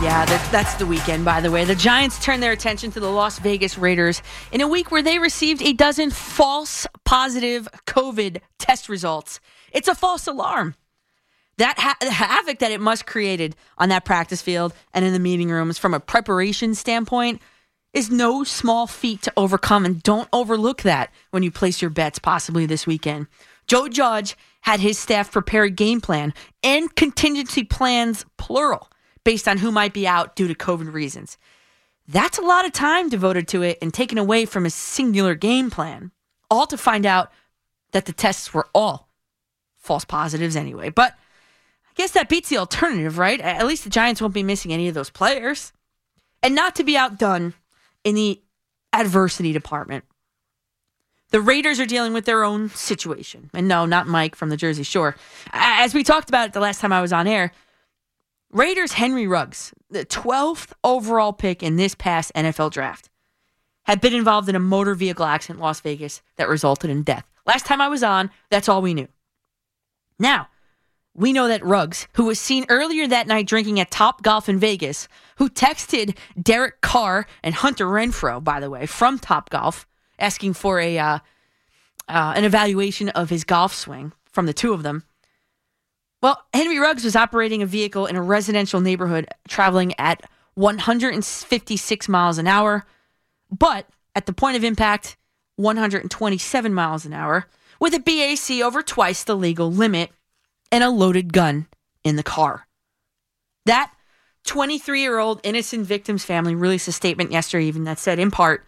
Yeah, 0.00 0.24
that, 0.26 0.48
that's 0.52 0.74
the 0.74 0.86
weekend, 0.86 1.24
by 1.24 1.40
the 1.40 1.50
way. 1.50 1.64
The 1.64 1.74
Giants 1.74 2.24
turned 2.24 2.40
their 2.40 2.52
attention 2.52 2.92
to 2.92 3.00
the 3.00 3.10
Las 3.10 3.40
Vegas 3.40 3.76
Raiders 3.76 4.22
in 4.52 4.60
a 4.60 4.68
week 4.68 4.92
where 4.92 5.02
they 5.02 5.18
received 5.18 5.60
a 5.60 5.72
dozen 5.72 6.10
false 6.10 6.86
positive 7.04 7.66
COVID 7.84 8.40
test 8.60 8.88
results. 8.88 9.40
It's 9.72 9.88
a 9.88 9.96
false 9.96 10.28
alarm. 10.28 10.76
That 11.56 11.80
ha- 11.80 11.96
havoc 12.00 12.60
that 12.60 12.70
it 12.70 12.80
must 12.80 13.06
created 13.06 13.56
on 13.76 13.88
that 13.88 14.04
practice 14.04 14.40
field 14.40 14.72
and 14.94 15.04
in 15.04 15.12
the 15.12 15.18
meeting 15.18 15.50
rooms 15.50 15.78
from 15.78 15.94
a 15.94 16.00
preparation 16.00 16.76
standpoint 16.76 17.42
is 17.92 18.08
no 18.08 18.44
small 18.44 18.86
feat 18.86 19.22
to 19.22 19.32
overcome. 19.36 19.84
And 19.84 20.00
don't 20.04 20.28
overlook 20.32 20.82
that 20.82 21.12
when 21.32 21.42
you 21.42 21.50
place 21.50 21.82
your 21.82 21.90
bets 21.90 22.20
possibly 22.20 22.66
this 22.66 22.86
weekend. 22.86 23.26
Joe 23.66 23.88
Judge 23.88 24.36
had 24.60 24.78
his 24.78 24.96
staff 24.96 25.32
prepare 25.32 25.64
a 25.64 25.70
game 25.70 26.00
plan 26.00 26.34
and 26.62 26.94
contingency 26.94 27.64
plans, 27.64 28.24
plural, 28.36 28.88
based 29.24 29.48
on 29.48 29.58
who 29.58 29.70
might 29.70 29.92
be 29.92 30.06
out 30.06 30.36
due 30.36 30.48
to 30.48 30.54
COVID 30.54 30.92
reasons. 30.92 31.38
That's 32.06 32.38
a 32.38 32.42
lot 32.42 32.64
of 32.64 32.72
time 32.72 33.08
devoted 33.08 33.46
to 33.48 33.62
it 33.62 33.78
and 33.82 33.92
taken 33.92 34.16
away 34.16 34.46
from 34.46 34.64
a 34.64 34.70
singular 34.70 35.34
game 35.34 35.70
plan, 35.70 36.10
all 36.50 36.66
to 36.66 36.78
find 36.78 37.04
out 37.04 37.30
that 37.92 38.06
the 38.06 38.12
tests 38.12 38.54
were 38.54 38.68
all 38.74 39.08
false 39.76 40.04
positives 40.04 40.56
anyway. 40.56 40.88
But 40.88 41.12
I 41.12 41.92
guess 41.94 42.12
that 42.12 42.28
beats 42.28 42.48
the 42.48 42.58
alternative, 42.58 43.18
right? 43.18 43.40
At 43.40 43.66
least 43.66 43.84
the 43.84 43.90
Giants 43.90 44.20
won't 44.20 44.34
be 44.34 44.42
missing 44.42 44.72
any 44.72 44.88
of 44.88 44.94
those 44.94 45.10
players. 45.10 45.72
And 46.42 46.54
not 46.54 46.76
to 46.76 46.84
be 46.84 46.96
outdone 46.96 47.54
in 48.04 48.14
the 48.14 48.40
adversity 48.92 49.52
department. 49.52 50.04
The 51.30 51.40
Raiders 51.40 51.78
are 51.78 51.86
dealing 51.86 52.14
with 52.14 52.24
their 52.24 52.42
own 52.42 52.70
situation. 52.70 53.50
And 53.52 53.68
no, 53.68 53.84
not 53.84 54.06
Mike 54.06 54.34
from 54.34 54.48
the 54.48 54.56
Jersey 54.56 54.82
Shore. 54.82 55.14
As 55.52 55.92
we 55.92 56.02
talked 56.02 56.30
about 56.30 56.48
it 56.48 56.52
the 56.54 56.60
last 56.60 56.80
time 56.80 56.92
I 56.92 57.02
was 57.02 57.12
on 57.12 57.26
air, 57.26 57.52
Raiders 58.50 58.92
Henry 58.92 59.26
Ruggs, 59.26 59.74
the 59.90 60.06
12th 60.06 60.72
overall 60.82 61.32
pick 61.32 61.62
in 61.62 61.76
this 61.76 61.94
past 61.94 62.32
NFL 62.34 62.70
draft, 62.70 63.10
had 63.84 64.00
been 64.00 64.14
involved 64.14 64.48
in 64.48 64.56
a 64.56 64.60
motor 64.60 64.94
vehicle 64.94 65.26
accident 65.26 65.58
in 65.58 65.62
Las 65.62 65.80
Vegas 65.80 66.22
that 66.36 66.48
resulted 66.48 66.88
in 66.88 67.02
death. 67.02 67.28
Last 67.46 67.66
time 67.66 67.80
I 67.80 67.88
was 67.88 68.02
on, 68.02 68.30
that's 68.50 68.68
all 68.68 68.80
we 68.80 68.94
knew. 68.94 69.08
Now, 70.18 70.48
we 71.14 71.32
know 71.32 71.48
that 71.48 71.64
Ruggs, 71.64 72.06
who 72.14 72.24
was 72.24 72.40
seen 72.40 72.64
earlier 72.68 73.06
that 73.06 73.26
night 73.26 73.46
drinking 73.46 73.80
at 73.80 73.90
Top 73.90 74.22
Golf 74.22 74.48
in 74.48 74.58
Vegas, 74.58 75.08
who 75.36 75.50
texted 75.50 76.16
Derek 76.40 76.80
Carr 76.80 77.26
and 77.42 77.54
Hunter 77.54 77.86
Renfrow, 77.86 78.42
by 78.42 78.60
the 78.60 78.70
way, 78.70 78.86
from 78.86 79.18
Top 79.18 79.50
Golf, 79.50 79.86
asking 80.18 80.54
for 80.54 80.80
a 80.80 80.98
uh, 80.98 81.18
uh, 82.08 82.32
an 82.36 82.44
evaluation 82.44 83.08
of 83.10 83.30
his 83.30 83.44
golf 83.44 83.74
swing 83.74 84.12
from 84.30 84.46
the 84.46 84.54
two 84.54 84.72
of 84.72 84.82
them. 84.82 85.04
Well, 86.20 86.42
Henry 86.52 86.78
Ruggs 86.78 87.04
was 87.04 87.14
operating 87.14 87.62
a 87.62 87.66
vehicle 87.66 88.06
in 88.06 88.16
a 88.16 88.22
residential 88.22 88.80
neighborhood 88.80 89.28
traveling 89.48 89.94
at 89.98 90.22
156 90.54 92.08
miles 92.08 92.38
an 92.38 92.48
hour, 92.48 92.84
but 93.50 93.86
at 94.16 94.26
the 94.26 94.32
point 94.32 94.56
of 94.56 94.64
impact, 94.64 95.16
127 95.56 96.74
miles 96.74 97.04
an 97.04 97.12
hour, 97.12 97.46
with 97.80 97.94
a 97.94 98.00
BAC 98.00 98.64
over 98.64 98.82
twice 98.82 99.22
the 99.22 99.36
legal 99.36 99.70
limit 99.70 100.10
and 100.72 100.82
a 100.82 100.90
loaded 100.90 101.32
gun 101.32 101.66
in 102.02 102.16
the 102.16 102.24
car. 102.24 102.66
That 103.66 103.92
23 104.44 105.00
year 105.00 105.18
old 105.18 105.40
innocent 105.44 105.86
victim's 105.86 106.24
family 106.24 106.54
released 106.54 106.88
a 106.88 106.92
statement 106.92 107.30
yesterday 107.30 107.66
evening 107.66 107.84
that 107.84 107.98
said, 107.98 108.18
in 108.18 108.30
part, 108.32 108.66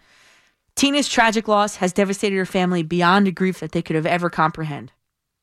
Tina's 0.75 1.09
tragic 1.09 1.49
loss 1.49 1.77
has 1.77 1.91
devastated 1.91 2.37
her 2.37 2.45
family 2.45 2.81
beyond 2.81 3.27
a 3.27 3.31
grief 3.31 3.59
that 3.59 3.73
they 3.73 3.81
could 3.81 3.97
have 3.97 4.05
ever 4.05 4.29
comprehend. 4.29 4.93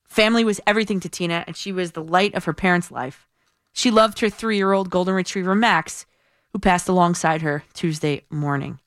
Family 0.08 0.42
was 0.42 0.60
everything 0.66 1.00
to 1.00 1.08
Tina, 1.08 1.44
and 1.46 1.56
she 1.56 1.70
was 1.70 1.92
the 1.92 2.02
light 2.02 2.34
of 2.34 2.44
her 2.44 2.54
parents' 2.54 2.90
life. 2.90 3.28
She 3.72 3.90
loved 3.90 4.18
her 4.20 4.30
three 4.30 4.56
year 4.56 4.72
old 4.72 4.90
golden 4.90 5.14
retriever, 5.14 5.54
Max, 5.54 6.06
who 6.52 6.58
passed 6.58 6.88
alongside 6.88 7.42
her 7.42 7.62
Tuesday 7.74 8.24
morning. 8.30 8.80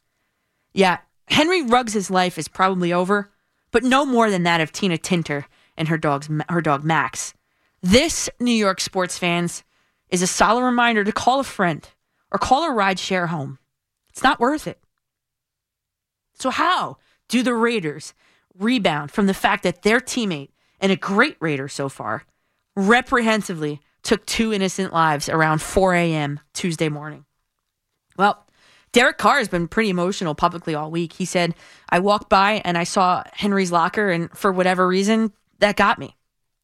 Yeah, 0.73 0.97
Henry 1.27 1.61
Ruggs' 1.61 2.09
life 2.09 2.37
is 2.37 2.47
probably 2.47 2.91
over, 2.91 3.31
but 3.71 3.83
no 3.83 4.05
more 4.05 4.29
than 4.29 4.43
that 4.43 4.61
of 4.61 4.71
Tina 4.71 4.97
Tintor 4.97 5.45
and 5.77 5.87
her, 5.87 5.97
dog's, 5.97 6.29
her 6.49 6.61
dog, 6.61 6.83
Max. 6.83 7.33
This, 7.81 8.29
New 8.39 8.51
York 8.51 8.81
sports 8.81 9.17
fans, 9.17 9.63
is 10.09 10.21
a 10.21 10.27
solid 10.27 10.63
reminder 10.63 11.03
to 11.03 11.11
call 11.11 11.39
a 11.39 11.45
friend 11.45 11.87
or 12.31 12.39
call 12.39 12.63
a 12.63 12.73
ride 12.73 12.99
share 12.99 13.27
home. 13.27 13.59
It's 14.09 14.23
not 14.23 14.39
worth 14.39 14.67
it. 14.67 14.79
So, 16.33 16.49
how 16.49 16.97
do 17.29 17.43
the 17.43 17.53
Raiders 17.53 18.13
rebound 18.57 19.11
from 19.11 19.27
the 19.27 19.33
fact 19.33 19.63
that 19.63 19.83
their 19.83 19.99
teammate 19.99 20.49
and 20.81 20.91
a 20.91 20.97
great 20.97 21.37
Raider 21.39 21.67
so 21.67 21.87
far 21.87 22.25
reprehensively 22.75 23.81
took 24.03 24.25
two 24.25 24.51
innocent 24.53 24.91
lives 24.91 25.29
around 25.29 25.61
4 25.61 25.93
a.m. 25.93 26.39
Tuesday 26.53 26.89
morning? 26.89 27.25
Well, 28.17 28.45
Derek 28.91 29.17
Carr 29.17 29.37
has 29.37 29.47
been 29.47 29.67
pretty 29.67 29.89
emotional 29.89 30.35
publicly 30.35 30.75
all 30.75 30.91
week. 30.91 31.13
He 31.13 31.25
said, 31.25 31.55
I 31.89 31.99
walked 31.99 32.29
by 32.29 32.61
and 32.65 32.77
I 32.77 32.83
saw 32.83 33.23
Henry's 33.33 33.71
locker, 33.71 34.09
and 34.09 34.29
for 34.37 34.51
whatever 34.51 34.87
reason, 34.87 35.31
that 35.59 35.77
got 35.77 35.99
me. 35.99 36.17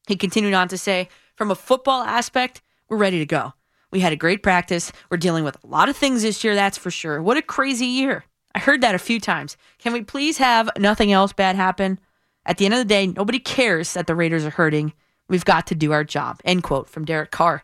He 0.08 0.16
continued 0.16 0.54
on 0.54 0.68
to 0.70 0.78
say, 0.78 1.08
from 1.36 1.52
a 1.52 1.56
football 1.56 2.02
aspect, 2.02 2.62
we're 2.90 2.98
ready 2.98 3.20
to 3.20 3.26
go. 3.26 3.54
We 3.92 4.02
had 4.02 4.12
a 4.12 4.18
great 4.18 4.44
practice. 4.44 4.92
We're 5.10 5.18
dealing 5.18 5.46
with 5.46 5.64
a 5.64 5.68
lot 5.68 5.88
of 5.88 5.96
things 5.96 6.24
this 6.24 6.44
year, 6.44 6.56
that's 6.56 6.78
for 6.78 6.92
sure. 6.92 7.22
What 7.22 7.38
a 7.38 7.42
crazy 7.42 7.86
year. 7.86 8.26
I 8.54 8.60
heard 8.60 8.82
that 8.82 8.96
a 8.96 9.00
few 9.00 9.20
times. 9.20 9.56
Can 9.78 9.94
we 9.94 10.02
please 10.02 10.40
have 10.40 10.70
nothing 10.78 11.12
else 11.12 11.32
bad 11.32 11.56
happen? 11.56 12.00
At 12.48 12.58
the 12.58 12.66
end 12.66 12.74
of 12.74 12.80
the 12.80 12.86
day, 12.86 13.06
nobody 13.06 13.40
cares 13.40 13.94
that 13.94 14.08
the 14.08 14.16
Raiders 14.16 14.46
are 14.46 14.52
hurting. 14.52 14.94
We've 15.28 15.46
got 15.46 15.68
to 15.68 15.76
do 15.76 15.92
our 15.92 16.06
job. 16.06 16.40
End 16.46 16.64
quote 16.64 16.90
from 16.90 17.06
Derek 17.06 17.30
Carr. 17.30 17.64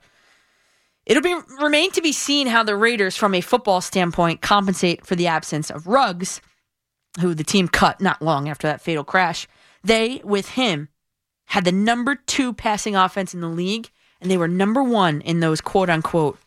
It'll 1.05 1.23
be 1.23 1.37
remain 1.59 1.91
to 1.91 2.01
be 2.01 2.11
seen 2.11 2.47
how 2.47 2.63
the 2.63 2.75
Raiders, 2.75 3.15
from 3.15 3.33
a 3.33 3.41
football 3.41 3.81
standpoint, 3.81 4.41
compensate 4.41 5.05
for 5.05 5.15
the 5.15 5.27
absence 5.27 5.71
of 5.71 5.87
Ruggs, 5.87 6.41
who 7.21 7.33
the 7.33 7.43
team 7.43 7.67
cut 7.67 8.01
not 8.01 8.21
long 8.21 8.49
after 8.49 8.67
that 8.67 8.81
fatal 8.81 9.03
crash. 9.03 9.47
They, 9.83 10.21
with 10.23 10.49
him, 10.49 10.89
had 11.45 11.65
the 11.65 11.71
number 11.71 12.15
two 12.15 12.53
passing 12.53 12.95
offense 12.95 13.33
in 13.33 13.41
the 13.41 13.47
league, 13.47 13.89
and 14.21 14.29
they 14.29 14.37
were 14.37 14.47
number 14.47 14.83
one 14.83 15.21
in 15.21 15.39
those 15.39 15.61
quote 15.61 15.89
unquote 15.89 16.37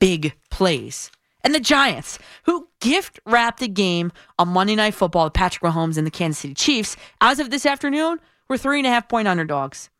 big 0.00 0.34
plays 0.50 1.10
and 1.46 1.54
the 1.54 1.60
Giants, 1.60 2.18
who 2.42 2.66
gift 2.86 3.18
wrapped 3.26 3.58
the 3.58 3.66
game 3.68 4.12
on 4.38 4.48
Monday 4.48 4.76
Night 4.76 4.94
Football 4.94 5.24
with 5.24 5.32
Patrick 5.32 5.62
Mahomes 5.62 5.98
and 5.98 6.06
the 6.06 6.10
Kansas 6.10 6.38
City 6.38 6.54
Chiefs, 6.54 6.96
as 7.20 7.40
of 7.40 7.50
this 7.50 7.66
afternoon, 7.66 8.20
were 8.48 8.56
three 8.56 8.78
and 8.78 8.86
a 8.86 8.90
half 8.90 9.08
point 9.08 9.26
underdogs. 9.26 9.90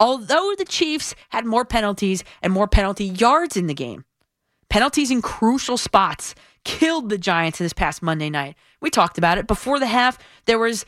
Although 0.00 0.54
the 0.58 0.64
Chiefs 0.64 1.14
had 1.28 1.46
more 1.46 1.64
penalties 1.64 2.24
and 2.42 2.52
more 2.52 2.66
penalty 2.66 3.04
yards 3.04 3.56
in 3.56 3.68
the 3.68 3.74
game, 3.74 4.04
penalties 4.68 5.12
in 5.12 5.22
crucial 5.22 5.76
spots 5.76 6.34
killed 6.64 7.10
the 7.10 7.18
Giants 7.18 7.60
this 7.60 7.72
past 7.72 8.02
Monday 8.02 8.28
night. 8.28 8.56
We 8.80 8.90
talked 8.90 9.18
about 9.18 9.38
it 9.38 9.46
before 9.46 9.78
the 9.78 9.86
half. 9.86 10.18
There 10.46 10.58
was 10.58 10.84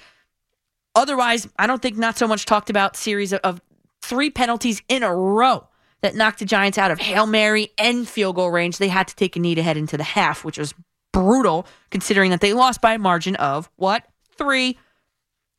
otherwise, 0.97 1.47
I 1.57 1.69
don't 1.69 1.81
think 1.81 1.97
not 1.97 2.19
so 2.19 2.27
much 2.27 2.47
talked 2.47 2.69
about 2.69 2.97
series 2.97 3.33
of, 3.33 3.39
of 3.45 3.61
three 4.03 4.31
penalties 4.31 4.83
in 4.89 5.05
a 5.05 5.15
row 5.15 5.69
that 6.03 6.17
knocked 6.17 6.41
the 6.41 6.47
Giants 6.47 6.79
out 6.79 6.91
of 6.91 6.99
Hail 6.99 7.27
Mary 7.27 7.71
and 7.79 8.09
field 8.09 8.35
goal 8.35 8.51
range. 8.51 8.79
They 8.79 8.89
had 8.89 9.07
to 9.07 9.15
take 9.15 9.37
a 9.37 9.39
knee 9.41 9.55
to 9.55 9.63
head 9.63 9.77
into 9.77 9.97
the 9.97 10.03
half, 10.03 10.45
which 10.45 10.59
was 10.59 10.75
brutal 11.15 11.67
considering 11.91 12.31
that 12.33 12.41
they 12.41 12.53
lost 12.53 12.81
by 12.81 12.95
a 12.95 12.99
margin 12.99 13.37
of 13.37 13.71
what? 13.77 14.05
Three. 14.37 14.79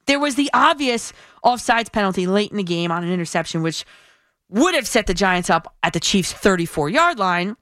There 0.05 0.19
was 0.19 0.35
the 0.35 0.51
obvious 0.53 1.13
offsides 1.43 1.91
penalty 1.91 2.27
late 2.27 2.51
in 2.51 2.57
the 2.57 2.63
game 2.63 2.91
on 2.91 3.03
an 3.03 3.11
interception, 3.11 3.63
which 3.63 3.85
would 4.49 4.75
have 4.75 4.87
set 4.87 5.07
the 5.07 5.13
Giants 5.15 5.49
up 5.49 5.73
at 5.81 5.93
the 5.93 5.99
Chiefs' 5.99 6.33
34 6.33 6.89
yard 6.89 7.17
line. 7.17 7.55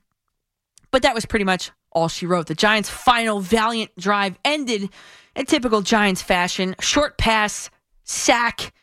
But 0.92 1.04
that 1.04 1.16
was 1.16 1.26
pretty 1.26 1.46
much 1.46 1.72
all 1.92 2.08
she 2.08 2.26
wrote. 2.26 2.48
The 2.48 2.56
Giants' 2.56 2.90
final 2.90 3.40
valiant 3.40 3.96
drive 3.98 4.38
ended 4.44 4.90
in 5.36 5.46
typical 5.46 5.82
Giants 5.82 6.22
fashion 6.22 6.76
short 6.80 7.18
pass, 7.18 7.70
sack, 8.04 8.74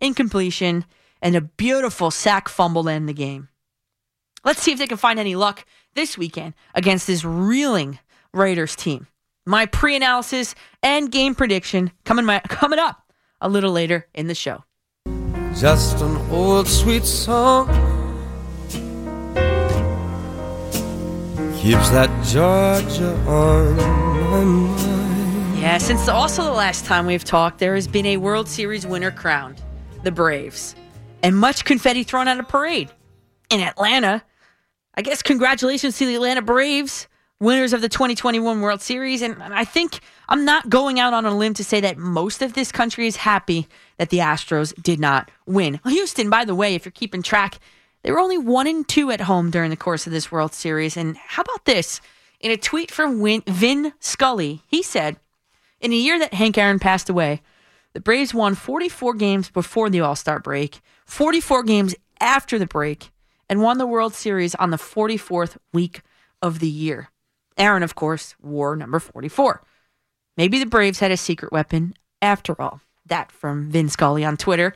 incompletion 0.00 0.84
and 1.20 1.34
a 1.34 1.40
beautiful 1.40 2.10
sack 2.10 2.48
fumble 2.48 2.84
to 2.84 2.90
end 2.90 3.08
the 3.08 3.14
game. 3.14 3.48
Let's 4.44 4.62
see 4.62 4.72
if 4.72 4.78
they 4.78 4.86
can 4.86 4.98
find 4.98 5.18
any 5.18 5.34
luck 5.34 5.64
this 5.94 6.16
weekend 6.16 6.54
against 6.74 7.06
this 7.06 7.24
reeling 7.24 7.98
Raiders 8.38 8.74
team. 8.74 9.06
My 9.44 9.66
pre-analysis 9.66 10.54
and 10.82 11.10
game 11.10 11.34
prediction 11.34 11.90
coming 12.04 12.24
my, 12.24 12.40
coming 12.48 12.78
up 12.78 13.12
a 13.40 13.48
little 13.48 13.72
later 13.72 14.06
in 14.14 14.26
the 14.26 14.34
show. 14.34 14.64
Just 15.58 16.00
an 16.00 16.16
old 16.30 16.68
sweet 16.68 17.04
song 17.04 17.66
keeps 21.56 21.90
that 21.90 22.08
Georgia 22.24 23.14
on 23.26 23.76
my 23.76 24.44
mind. 24.44 25.58
Yeah, 25.58 25.78
since 25.78 26.08
also 26.08 26.44
the 26.44 26.52
last 26.52 26.84
time 26.84 27.06
we've 27.06 27.24
talked, 27.24 27.58
there 27.58 27.74
has 27.74 27.88
been 27.88 28.06
a 28.06 28.16
World 28.16 28.48
Series 28.48 28.86
winner 28.86 29.10
crowned, 29.10 29.60
the 30.04 30.12
Braves 30.12 30.76
and 31.22 31.36
much 31.36 31.64
confetti 31.64 32.02
thrown 32.02 32.28
at 32.28 32.38
a 32.38 32.42
parade 32.42 32.90
in 33.50 33.60
Atlanta. 33.60 34.22
I 34.94 35.02
guess 35.02 35.22
congratulations 35.22 35.98
to 35.98 36.06
the 36.06 36.14
Atlanta 36.14 36.42
Braves, 36.42 37.07
winners 37.40 37.72
of 37.72 37.80
the 37.80 37.88
2021 37.88 38.60
World 38.60 38.80
Series. 38.80 39.22
And 39.22 39.40
I 39.42 39.64
think 39.64 40.00
I'm 40.28 40.44
not 40.44 40.68
going 40.68 40.98
out 40.98 41.14
on 41.14 41.24
a 41.24 41.36
limb 41.36 41.54
to 41.54 41.64
say 41.64 41.80
that 41.80 41.96
most 41.96 42.42
of 42.42 42.54
this 42.54 42.72
country 42.72 43.06
is 43.06 43.16
happy 43.16 43.68
that 43.98 44.10
the 44.10 44.18
Astros 44.18 44.74
did 44.82 44.98
not 44.98 45.30
win. 45.46 45.80
Houston, 45.86 46.30
by 46.30 46.44
the 46.44 46.54
way, 46.54 46.74
if 46.74 46.84
you're 46.84 46.92
keeping 46.92 47.22
track, 47.22 47.58
they 48.02 48.10
were 48.10 48.20
only 48.20 48.38
one 48.38 48.66
and 48.66 48.86
two 48.86 49.10
at 49.10 49.22
home 49.22 49.50
during 49.50 49.70
the 49.70 49.76
course 49.76 50.06
of 50.06 50.12
this 50.12 50.32
World 50.32 50.52
Series. 50.52 50.96
And 50.96 51.16
how 51.16 51.42
about 51.42 51.64
this? 51.64 52.00
In 52.40 52.50
a 52.50 52.56
tweet 52.56 52.90
from 52.90 53.20
Vin 53.46 53.92
Scully, 53.98 54.62
he 54.66 54.82
said, 54.82 55.16
In 55.80 55.92
a 55.92 55.96
year 55.96 56.18
that 56.20 56.34
Hank 56.34 56.56
Aaron 56.56 56.78
passed 56.78 57.08
away, 57.08 57.42
the 57.94 58.00
Braves 58.00 58.32
won 58.32 58.54
44 58.54 59.14
games 59.14 59.50
before 59.50 59.90
the 59.90 60.00
All 60.00 60.14
Star 60.14 60.38
break, 60.38 60.80
44 61.06 61.64
games 61.64 61.94
after 62.20 62.58
the 62.58 62.66
break, 62.66 63.10
and 63.48 63.60
won 63.60 63.78
the 63.78 63.86
World 63.86 64.14
Series 64.14 64.54
on 64.54 64.70
the 64.70 64.76
44th 64.76 65.56
week 65.72 66.02
of 66.40 66.60
the 66.60 66.68
year. 66.68 67.08
Aaron, 67.58 67.82
of 67.82 67.94
course, 67.94 68.34
wore 68.40 68.76
number 68.76 68.98
44. 68.98 69.62
Maybe 70.36 70.58
the 70.58 70.66
Braves 70.66 71.00
had 71.00 71.10
a 71.10 71.16
secret 71.16 71.52
weapon 71.52 71.94
after 72.22 72.60
all. 72.60 72.80
That 73.06 73.32
from 73.32 73.70
Vin 73.70 73.88
Scully 73.88 74.24
on 74.24 74.36
Twitter. 74.36 74.74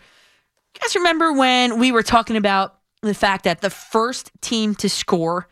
You 0.75 0.81
guys 0.81 0.97
remember 0.97 1.33
when 1.33 1.79
we 1.79 1.93
were 1.93 2.03
talking 2.03 2.37
about 2.37 2.79
the 3.03 3.15
fact 3.15 3.45
that 3.45 3.61
the 3.61 3.71
first 3.71 4.31
team 4.41 4.75
to 4.77 4.89
score 4.89 5.49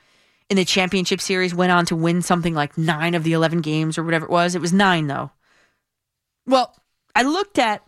in 0.49 0.57
the 0.57 0.65
championship 0.65 1.21
series 1.21 1.55
went 1.55 1.73
on 1.73 1.87
to 1.87 1.97
win 1.97 2.23
something 2.23 2.55
like 2.55 2.77
nine 2.77 3.15
of 3.15 3.23
the 3.23 3.33
11 3.33 3.61
games 3.61 3.97
or 3.97 4.03
whatever 4.03 4.25
it 4.25 4.31
was? 4.31 4.55
It 4.55 4.61
was 4.61 4.73
nine, 4.73 5.07
though. 5.07 5.31
Well, 6.47 6.75
I 7.15 7.23
looked 7.23 7.59
at 7.59 7.85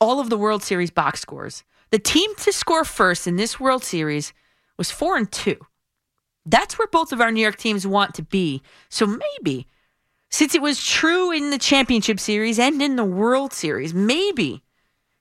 all 0.00 0.20
of 0.20 0.30
the 0.30 0.38
World 0.38 0.62
Series 0.62 0.90
box 0.90 1.20
scores. 1.20 1.64
The 1.90 1.98
team 1.98 2.34
to 2.36 2.52
score 2.52 2.84
first 2.84 3.26
in 3.26 3.36
this 3.36 3.60
World 3.60 3.84
Series 3.84 4.32
was 4.78 4.90
four 4.90 5.16
and 5.16 5.30
two. 5.30 5.58
That's 6.44 6.78
where 6.78 6.88
both 6.88 7.12
of 7.12 7.20
our 7.20 7.30
New 7.30 7.40
York 7.40 7.56
teams 7.56 7.86
want 7.86 8.14
to 8.14 8.22
be. 8.22 8.62
So 8.88 9.06
maybe, 9.06 9.66
since 10.30 10.54
it 10.54 10.62
was 10.62 10.84
true 10.84 11.30
in 11.30 11.50
the 11.50 11.58
championship 11.58 12.18
series 12.18 12.58
and 12.58 12.82
in 12.82 12.96
the 12.96 13.04
World 13.04 13.52
Series, 13.52 13.94
maybe 13.94 14.62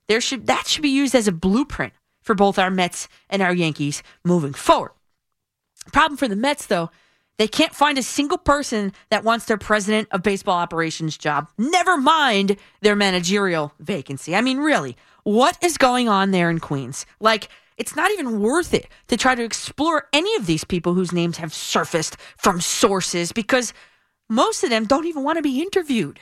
there 0.08 0.22
should 0.22 0.48
that 0.48 0.68
should 0.68 0.82
be 0.82 0.90
used 0.90 1.16
as 1.16 1.28
a 1.28 1.32
blueprint 1.32 1.94
for 2.22 2.36
both 2.36 2.58
our 2.58 2.70
Mets 2.70 3.08
and 3.30 3.42
our 3.42 3.54
Yankees 3.54 4.04
moving 4.24 4.54
forward. 4.54 4.92
Problem 5.92 6.18
for 6.18 6.28
the 6.28 6.36
Mets, 6.36 6.68
though, 6.68 6.92
they 7.38 7.48
can't 7.48 7.74
find 7.74 7.98
a 7.98 8.04
single 8.04 8.38
person 8.38 8.94
that 9.10 9.24
wants 9.24 9.46
their 9.46 9.58
president 9.58 10.08
of 10.12 10.22
baseball 10.22 10.58
operations 10.58 11.18
job. 11.18 11.48
Never 11.58 11.98
mind 11.98 12.58
their 12.82 12.96
managerial 12.96 13.74
vacancy. 13.80 14.36
I 14.36 14.42
mean, 14.42 14.60
really, 14.60 14.96
what 15.24 15.58
is 15.63 15.78
going 15.78 16.08
on 16.08 16.32
there 16.32 16.50
in 16.50 16.60
Queens? 16.60 17.06
Like, 17.20 17.50
it's 17.81 17.95
not 17.95 18.11
even 18.11 18.39
worth 18.39 18.75
it 18.75 18.88
to 19.07 19.17
try 19.17 19.33
to 19.33 19.43
explore 19.43 20.07
any 20.13 20.35
of 20.35 20.45
these 20.45 20.63
people 20.63 20.93
whose 20.93 21.11
names 21.11 21.38
have 21.38 21.51
surfaced 21.51 22.15
from 22.38 22.61
sources 22.61 23.31
because 23.31 23.73
most 24.29 24.63
of 24.63 24.69
them 24.69 24.85
don't 24.85 25.07
even 25.07 25.23
want 25.23 25.38
to 25.38 25.41
be 25.41 25.63
interviewed. 25.63 26.19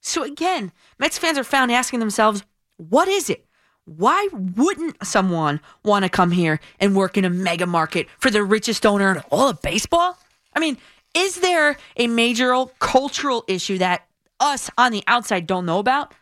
So, 0.00 0.22
again, 0.22 0.72
Mets 0.98 1.18
fans 1.18 1.36
are 1.36 1.44
found 1.44 1.70
asking 1.70 2.00
themselves, 2.00 2.42
what 2.78 3.06
is 3.06 3.28
it? 3.28 3.44
Why 3.84 4.30
wouldn't 4.32 5.06
someone 5.06 5.60
want 5.84 6.06
to 6.06 6.08
come 6.08 6.30
here 6.30 6.58
and 6.80 6.96
work 6.96 7.18
in 7.18 7.26
a 7.26 7.30
mega 7.30 7.66
market 7.66 8.06
for 8.18 8.30
the 8.30 8.42
richest 8.42 8.86
owner 8.86 9.10
in 9.10 9.22
all 9.30 9.50
of 9.50 9.60
baseball? 9.60 10.16
I 10.54 10.58
mean, 10.58 10.78
is 11.12 11.36
there 11.36 11.76
a 11.98 12.06
major 12.06 12.64
cultural 12.78 13.44
issue 13.46 13.76
that 13.76 14.06
us 14.40 14.70
on 14.78 14.90
the 14.90 15.04
outside 15.06 15.46
don't 15.46 15.66
know 15.66 15.80
about? 15.80 16.14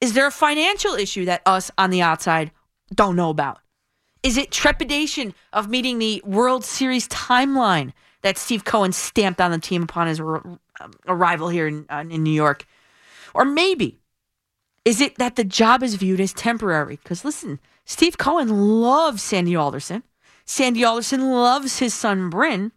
Is 0.00 0.14
there 0.14 0.26
a 0.26 0.32
financial 0.32 0.94
issue 0.94 1.26
that 1.26 1.42
us 1.44 1.70
on 1.76 1.90
the 1.90 2.00
outside 2.00 2.52
don't 2.94 3.16
know 3.16 3.28
about? 3.28 3.58
Is 4.22 4.36
it 4.36 4.50
trepidation 4.50 5.34
of 5.52 5.68
meeting 5.68 5.98
the 5.98 6.22
World 6.24 6.64
Series 6.64 7.08
timeline 7.08 7.92
that 8.22 8.36
Steve 8.36 8.64
Cohen 8.64 8.92
stamped 8.92 9.40
on 9.40 9.50
the 9.50 9.58
team 9.58 9.82
upon 9.82 10.06
his 10.06 10.20
ar- 10.20 10.58
arrival 11.06 11.48
here 11.48 11.66
in, 11.66 11.86
uh, 11.88 12.04
in 12.08 12.22
New 12.22 12.32
York? 12.32 12.66
Or 13.32 13.44
maybe 13.44 14.00
is 14.84 15.00
it 15.00 15.16
that 15.16 15.36
the 15.36 15.44
job 15.44 15.82
is 15.82 15.94
viewed 15.94 16.20
as 16.20 16.32
temporary? 16.32 16.96
Because 16.96 17.24
listen, 17.24 17.60
Steve 17.84 18.18
Cohen 18.18 18.80
loves 18.80 19.22
Sandy 19.22 19.56
Alderson. 19.56 20.02
Sandy 20.44 20.84
Alderson 20.84 21.30
loves 21.30 21.78
his 21.78 21.94
son 21.94 22.30
Bryn. 22.30 22.72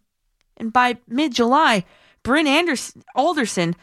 And 0.56 0.72
by 0.72 0.98
mid 1.08 1.34
July, 1.34 1.84
Bryn 2.22 2.46
Anderson, 2.46 3.02
Alderson 3.14 3.74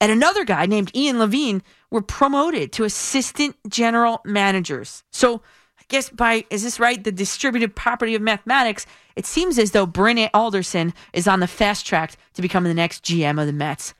and 0.00 0.10
another 0.10 0.44
guy 0.44 0.66
named 0.66 0.94
Ian 0.96 1.18
Levine 1.18 1.62
were 1.90 2.00
promoted 2.00 2.72
to 2.72 2.84
assistant 2.84 3.56
general 3.68 4.20
managers. 4.24 5.04
So 5.10 5.42
guess 5.90 6.08
by, 6.08 6.46
is 6.48 6.62
this 6.62 6.80
right? 6.80 7.02
The 7.02 7.12
distributive 7.12 7.74
property 7.74 8.14
of 8.14 8.22
mathematics, 8.22 8.86
it 9.16 9.26
seems 9.26 9.58
as 9.58 9.72
though 9.72 9.84
Bryn 9.84 10.30
Alderson 10.32 10.94
is 11.12 11.28
on 11.28 11.40
the 11.40 11.46
fast 11.46 11.84
track 11.84 12.16
to 12.34 12.42
becoming 12.42 12.70
the 12.70 12.74
next 12.74 13.04
GM 13.04 13.38
of 13.38 13.46
the 13.46 13.52
Mets. 13.52 13.92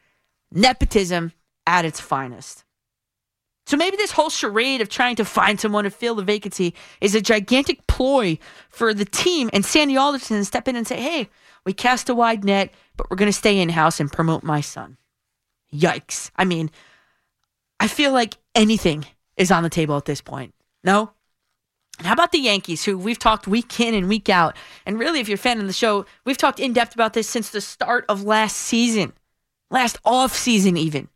Nepotism 0.51 1.33
at 1.67 1.85
its 1.85 2.01
finest. 2.01 2.65
So 3.67 3.77
maybe 3.77 3.97
this 3.97 4.13
whole 4.13 4.31
charade 4.31 4.81
of 4.81 4.89
trying 4.89 5.17
to 5.17 5.25
find 5.25 5.61
someone 5.61 5.85
to 5.85 5.91
fill 5.91 6.15
the 6.15 6.23
vacancy 6.23 6.75
is 7.01 7.15
a 7.15 7.21
gigantic 7.21 7.87
ploy 7.87 8.39
for 8.71 8.95
the 8.95 9.05
team 9.05 9.51
and 9.53 9.65
Sandy 9.65 9.97
Alderson 9.97 10.39
to 10.39 10.45
step 10.45 10.67
in 10.67 10.77
and 10.77 10.87
say, 10.87 11.01
hey, 11.01 11.29
we 11.65 11.73
cast 11.73 12.09
a 12.09 12.15
wide 12.15 12.45
net, 12.45 12.73
but 12.97 13.11
we're 13.11 13.17
going 13.17 13.31
to 13.31 13.37
stay 13.37 13.61
in 13.61 13.69
house 13.69 14.01
and 14.01 14.11
promote 14.11 14.43
my 14.43 14.61
son. 14.61 14.97
Yikes. 15.73 16.31
I 16.37 16.45
mean, 16.45 16.71
I 17.79 17.87
feel 17.87 18.13
like 18.13 18.39
anything 18.55 19.05
is 19.37 19.51
on 19.51 19.63
the 19.63 19.71
table 19.71 19.97
at 19.97 20.05
this 20.05 20.21
point. 20.21 20.55
No? 20.83 21.13
How 22.05 22.15
about 22.15 22.33
the 22.33 22.39
Yankees, 22.39 22.85
who 22.85 22.97
we've 22.97 23.19
talked 23.19 23.47
week 23.47 23.79
in 23.79 23.95
and 23.95 24.09
week 24.09 24.29
out? 24.29 24.57
And 24.87 24.99
really, 24.99 25.21
if 25.21 25.29
you're 25.29 25.35
a 25.35 25.39
fan 25.39 25.61
of 25.61 25.67
the 25.67 25.73
show, 25.73 26.07
we've 26.25 26.39
talked 26.39 26.59
in 26.59 26.73
depth 26.73 26.95
about 26.95 27.13
this 27.13 27.29
since 27.29 27.51
the 27.51 27.61
start 27.61 28.05
of 28.09 28.25
last 28.25 28.57
season, 28.57 29.13
last 29.71 29.99
off 30.05 30.35
season, 30.35 30.77
even 30.77 31.09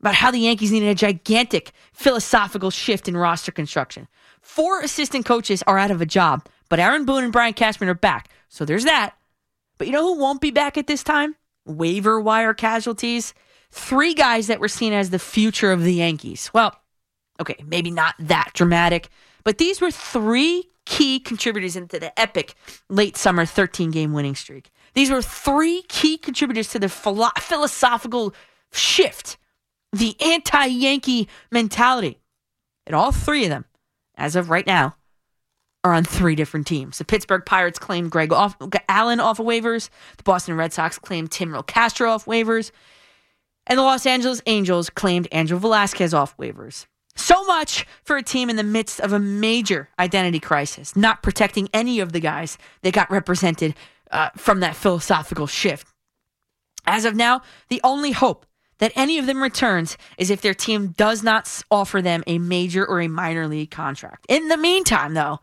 about 0.00 0.14
how 0.14 0.30
the 0.30 0.38
Yankees 0.38 0.72
needed 0.72 0.88
a 0.88 0.94
gigantic 0.94 1.72
philosophical 1.92 2.70
shift 2.70 3.06
in 3.06 3.16
roster 3.16 3.52
construction. 3.52 4.08
Four 4.40 4.80
assistant 4.80 5.26
coaches 5.26 5.62
are 5.66 5.78
out 5.78 5.90
of 5.90 6.00
a 6.00 6.06
job, 6.06 6.46
but 6.68 6.80
Aaron 6.80 7.04
Boone 7.04 7.24
and 7.24 7.32
Brian 7.32 7.52
Cashman 7.52 7.88
are 7.88 7.94
back. 7.94 8.30
So 8.48 8.64
there's 8.64 8.84
that. 8.84 9.14
But 9.78 9.86
you 9.86 9.92
know 9.92 10.14
who 10.14 10.20
won't 10.20 10.40
be 10.40 10.50
back 10.50 10.76
at 10.76 10.86
this 10.86 11.04
time? 11.04 11.36
Waiver 11.66 12.20
wire 12.20 12.54
casualties. 12.54 13.34
Three 13.70 14.14
guys 14.14 14.48
that 14.48 14.58
were 14.58 14.68
seen 14.68 14.92
as 14.92 15.10
the 15.10 15.18
future 15.18 15.70
of 15.70 15.84
the 15.84 15.94
Yankees. 15.94 16.50
Well, 16.52 16.79
okay, 17.40 17.56
maybe 17.66 17.90
not 17.90 18.14
that 18.18 18.50
dramatic, 18.54 19.08
but 19.44 19.58
these 19.58 19.80
were 19.80 19.90
three 19.90 20.64
key 20.86 21.20
contributors 21.20 21.76
into 21.76 21.98
the 21.98 22.18
epic 22.18 22.54
late 22.88 23.16
summer 23.16 23.46
13 23.46 23.90
game 23.90 24.12
winning 24.12 24.34
streak. 24.34 24.70
These 24.94 25.10
were 25.10 25.22
three 25.22 25.82
key 25.88 26.18
contributors 26.18 26.68
to 26.70 26.78
the 26.78 26.88
philo- 26.88 27.30
philosophical 27.38 28.34
shift 28.72 29.36
the 29.92 30.16
anti 30.20 30.66
Yankee 30.66 31.28
mentality. 31.50 32.20
And 32.86 32.94
all 32.94 33.12
three 33.12 33.44
of 33.44 33.50
them, 33.50 33.64
as 34.16 34.36
of 34.36 34.50
right 34.50 34.66
now, 34.66 34.96
are 35.84 35.92
on 35.92 36.04
three 36.04 36.34
different 36.34 36.66
teams. 36.66 36.98
The 36.98 37.04
Pittsburgh 37.04 37.44
Pirates 37.46 37.78
claimed 37.78 38.10
Greg 38.10 38.32
off, 38.32 38.56
Allen 38.88 39.20
off 39.20 39.38
of 39.38 39.46
waivers. 39.46 39.88
The 40.16 40.22
Boston 40.24 40.56
Red 40.56 40.72
Sox 40.72 40.98
claimed 40.98 41.30
Timrell 41.30 41.66
Castro 41.66 42.10
off 42.10 42.26
waivers. 42.26 42.70
And 43.66 43.78
the 43.78 43.82
Los 43.82 44.06
Angeles 44.06 44.42
Angels 44.46 44.90
claimed 44.90 45.28
Angel 45.32 45.58
Velasquez 45.58 46.12
off 46.12 46.36
waivers. 46.36 46.86
So 47.20 47.44
much 47.44 47.86
for 48.02 48.16
a 48.16 48.22
team 48.22 48.48
in 48.48 48.56
the 48.56 48.62
midst 48.62 48.98
of 48.98 49.12
a 49.12 49.18
major 49.18 49.90
identity 49.98 50.40
crisis, 50.40 50.96
not 50.96 51.22
protecting 51.22 51.68
any 51.74 52.00
of 52.00 52.12
the 52.12 52.20
guys 52.20 52.56
that 52.80 52.94
got 52.94 53.10
represented 53.10 53.74
uh, 54.10 54.30
from 54.36 54.60
that 54.60 54.74
philosophical 54.74 55.46
shift. 55.46 55.86
As 56.86 57.04
of 57.04 57.14
now, 57.14 57.42
the 57.68 57.80
only 57.84 58.12
hope 58.12 58.46
that 58.78 58.92
any 58.96 59.18
of 59.18 59.26
them 59.26 59.42
returns 59.42 59.98
is 60.16 60.30
if 60.30 60.40
their 60.40 60.54
team 60.54 60.88
does 60.96 61.22
not 61.22 61.62
offer 61.70 62.00
them 62.00 62.24
a 62.26 62.38
major 62.38 62.86
or 62.86 63.02
a 63.02 63.08
minor 63.08 63.46
league 63.46 63.70
contract. 63.70 64.24
In 64.28 64.48
the 64.48 64.56
meantime, 64.56 65.12
though, 65.12 65.40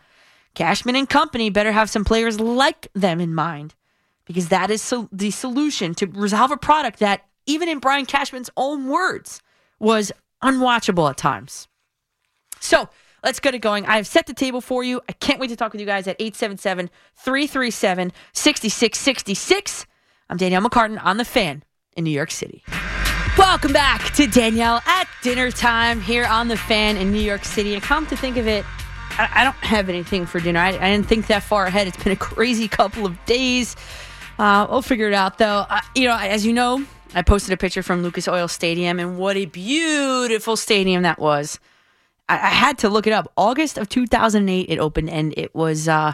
Cashman 0.56 0.96
and 0.96 1.08
company 1.08 1.52
better 1.52 1.72
have 1.72 1.92
some 1.92 2.04
players 2.04 2.40
like 2.40 2.88
them 2.94 3.22
in 3.22 3.36
mind 3.36 3.76
because 4.26 4.50
that 4.50 4.72
is 4.72 4.82
so- 4.82 5.10
the 5.12 5.30
solution 5.30 5.94
to 5.94 6.08
resolve 6.08 6.50
a 6.50 6.58
product 6.58 6.98
that, 7.00 7.26
even 7.46 7.70
in 7.70 7.78
Brian 7.78 8.08
Cashman's 8.08 8.50
own 8.58 8.88
words, 8.88 9.42
was 9.80 10.12
unwatchable 10.44 11.10
at 11.10 11.18
times. 11.18 11.68
So, 12.60 12.90
let's 13.24 13.40
get 13.40 13.56
it 13.56 13.60
going. 13.60 13.86
I 13.86 13.98
have 13.98 14.08
set 14.08 14.28
the 14.28 14.34
table 14.34 14.62
for 14.62 14.84
you. 14.84 15.02
I 15.08 15.14
can't 15.14 15.40
wait 15.40 15.50
to 15.50 15.56
talk 15.56 15.72
with 15.72 15.82
you 15.82 15.88
guys 15.88 16.08
at 16.08 16.16
877 16.20 16.90
337 17.16 18.12
6666. 18.34 19.86
I'm 20.30 20.38
Danielle 20.38 20.62
McCartan 20.62 21.04
on 21.04 21.18
The 21.18 21.26
Fan 21.26 21.64
in 21.96 22.04
New 22.04 22.12
York 22.12 22.32
City. 22.32 22.64
Welcome 23.38 23.72
back 23.72 24.14
to 24.16 24.26
Danielle 24.26 24.82
at 24.86 25.08
dinner 25.22 25.52
time 25.52 26.02
here 26.02 26.26
on 26.26 26.48
The 26.48 26.58
Fan 26.58 26.98
in 26.98 27.12
New 27.12 27.22
York 27.22 27.46
City. 27.46 27.76
And 27.76 27.84
come 27.84 28.08
to 28.08 28.18
think 28.18 28.38
of 28.38 28.48
it, 28.48 28.66
I, 29.20 29.44
don't 29.44 29.56
have 29.58 29.90
anything 29.90 30.26
for 30.26 30.40
dinner. 30.40 30.60
I, 30.60 30.70
I, 30.70 30.92
didn't 30.92 31.08
think 31.08 31.28
that 31.28 31.44
far 31.44 31.66
ahead. 31.66 31.88
It's 31.88 32.02
been 32.04 32.14
a 32.14 32.18
crazy 32.18 32.68
couple 32.68 33.06
of 33.06 33.26
days. 33.26 33.76
Uh, 34.38 34.68
we'll 34.70 34.82
figure 34.82 35.08
it 35.08 35.14
out, 35.14 35.38
though. 35.38 35.66
Uh, 35.70 35.82
you 35.96 36.08
know, 36.08 36.18
as 36.18 36.46
you 36.46 36.54
know, 36.54 36.84
I 37.14 37.22
posted 37.22 37.54
a 37.54 37.58
picture 37.58 37.84
from 37.84 38.04
Lucas 38.04 38.28
Oil 38.28 38.48
Stadium, 38.48 39.00
and 39.00 39.18
what 39.18 39.38
a 39.38 39.46
beautiful 39.46 40.56
stadium 40.56 41.04
that 41.04 41.20
was. 41.20 41.60
I, 42.30 42.36
I 42.36 42.50
had 42.50 42.78
to 42.80 42.90
look 42.90 43.08
it 43.08 43.14
up. 43.14 43.32
August 43.38 43.78
of 43.78 43.90
2008, 43.90 44.70
it 44.70 44.80
opened, 44.80 45.10
and 45.10 45.34
it 45.38 45.54
was. 45.56 45.88
Uh, 45.88 46.14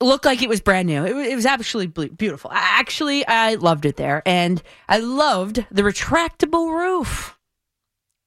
looked 0.00 0.24
like 0.24 0.42
it 0.42 0.48
was 0.48 0.60
brand 0.60 0.86
new. 0.86 1.04
It 1.04 1.14
it 1.32 1.34
was 1.34 1.46
actually 1.46 1.86
beautiful. 1.86 2.50
Actually, 2.52 3.26
I 3.26 3.54
loved 3.54 3.86
it 3.86 3.96
there, 3.96 4.22
and 4.26 4.62
I 4.88 4.98
loved 4.98 5.64
the 5.70 5.82
retractable 5.82 6.76
roof. 6.76 7.38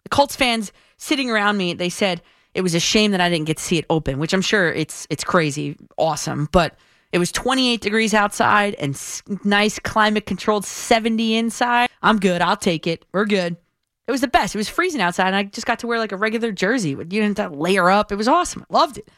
The 0.04 0.10
Colts 0.10 0.36
fans 0.36 0.72
sitting 0.98 1.30
around 1.30 1.58
me, 1.58 1.74
they 1.74 1.90
said 1.90 2.22
it 2.54 2.62
was 2.62 2.74
a 2.74 2.80
shame 2.80 3.12
that 3.12 3.22
I 3.22 3.30
didn't 3.30 3.46
get 3.46 3.58
to 3.58 3.64
see 3.64 3.78
it 3.78 3.86
open, 3.90 4.20
which 4.20 4.34
I'm 4.34 4.42
sure 4.42 4.72
it's 4.72 5.08
it's 5.10 5.24
crazy, 5.24 5.78
awesome, 5.98 6.50
but 6.52 6.76
it 7.18 7.20
was 7.20 7.32
28 7.32 7.82
degrees 7.82 8.14
outside 8.14 8.76
and 8.76 8.96
nice 9.44 9.80
climate 9.80 10.28
controlled 10.28 10.66
70 10.66 11.36
inside. 11.36 11.90
I'm 12.04 12.20
good. 12.20 12.44
I'll 12.44 12.56
take 12.56 12.86
it. 12.86 13.06
We're 13.12 13.26
good. 13.26 13.58
It 14.08 14.12
was 14.12 14.22
the 14.22 14.28
best. 14.28 14.54
It 14.54 14.60
was 14.60 14.70
freezing 14.70 15.02
outside, 15.02 15.26
and 15.26 15.36
I 15.36 15.44
just 15.44 15.66
got 15.66 15.80
to 15.80 15.88
wear 15.88 15.98
like 15.98 16.12
a 16.12 16.16
regular 16.16 16.52
jersey. 16.52 16.92
You 16.92 17.04
didn't 17.04 17.40
have 17.40 17.52
to 17.52 17.58
layer 17.58 17.90
up. 17.90 18.12
It 18.12 18.18
was 18.18 18.28
awesome. 18.28 18.68
I 18.70 18.74
loved 18.74 19.00
it. 19.00 19.10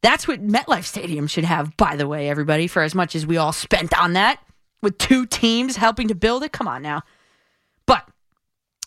That's 0.00 0.26
what 0.26 0.42
MetLife 0.42 0.84
Stadium 0.84 1.26
should 1.26 1.44
have, 1.44 1.76
by 1.76 1.96
the 1.96 2.08
way, 2.08 2.30
everybody, 2.30 2.66
for 2.66 2.82
as 2.82 2.94
much 2.94 3.14
as 3.14 3.26
we 3.26 3.36
all 3.36 3.52
spent 3.52 3.96
on 4.00 4.14
that 4.14 4.40
with 4.80 4.96
two 4.96 5.26
teams 5.26 5.76
helping 5.76 6.08
to 6.08 6.14
build 6.14 6.42
it. 6.44 6.52
Come 6.52 6.66
on 6.66 6.80
now. 6.80 7.02
But 7.84 8.08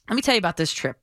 let 0.10 0.15
me 0.15 0.23
tell 0.23 0.34
you 0.34 0.39
about 0.39 0.58
this 0.58 0.73
trip. 0.73 0.97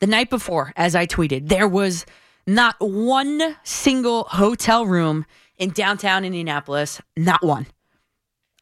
The 0.00 0.06
night 0.06 0.28
before, 0.28 0.74
as 0.76 0.94
I 0.94 1.06
tweeted, 1.06 1.48
there 1.48 1.66
was 1.66 2.04
Not 2.46 2.76
one 2.78 3.56
single 3.62 4.24
hotel 4.24 4.86
room 4.86 5.24
in 5.58 5.70
downtown 5.70 6.24
Indianapolis. 6.24 7.00
Not 7.16 7.42
one. 7.42 7.66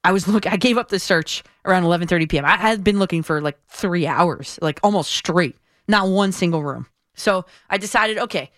I 0.03 0.13
was 0.13 0.29
look. 0.29 0.47
I 0.47 0.57
gave 0.57 0.79
up 0.79 0.89
the 0.89 0.99
search 0.99 1.43
around 1.65 1.83
11:30 1.83 2.29
p.m. 2.29 2.45
I 2.45 2.57
had 2.57 2.85
been 2.85 2.99
looking 2.99 3.23
for 3.23 3.41
like 3.41 3.59
three 3.69 4.07
hours, 4.07 4.59
like 4.63 4.81
almost 4.83 5.11
straight. 5.11 5.57
Not 5.89 6.09
one 6.09 6.33
single 6.33 6.63
room. 6.63 6.87
So 7.15 7.45
I 7.71 7.79
decided, 7.79 8.19
okay, 8.19 8.51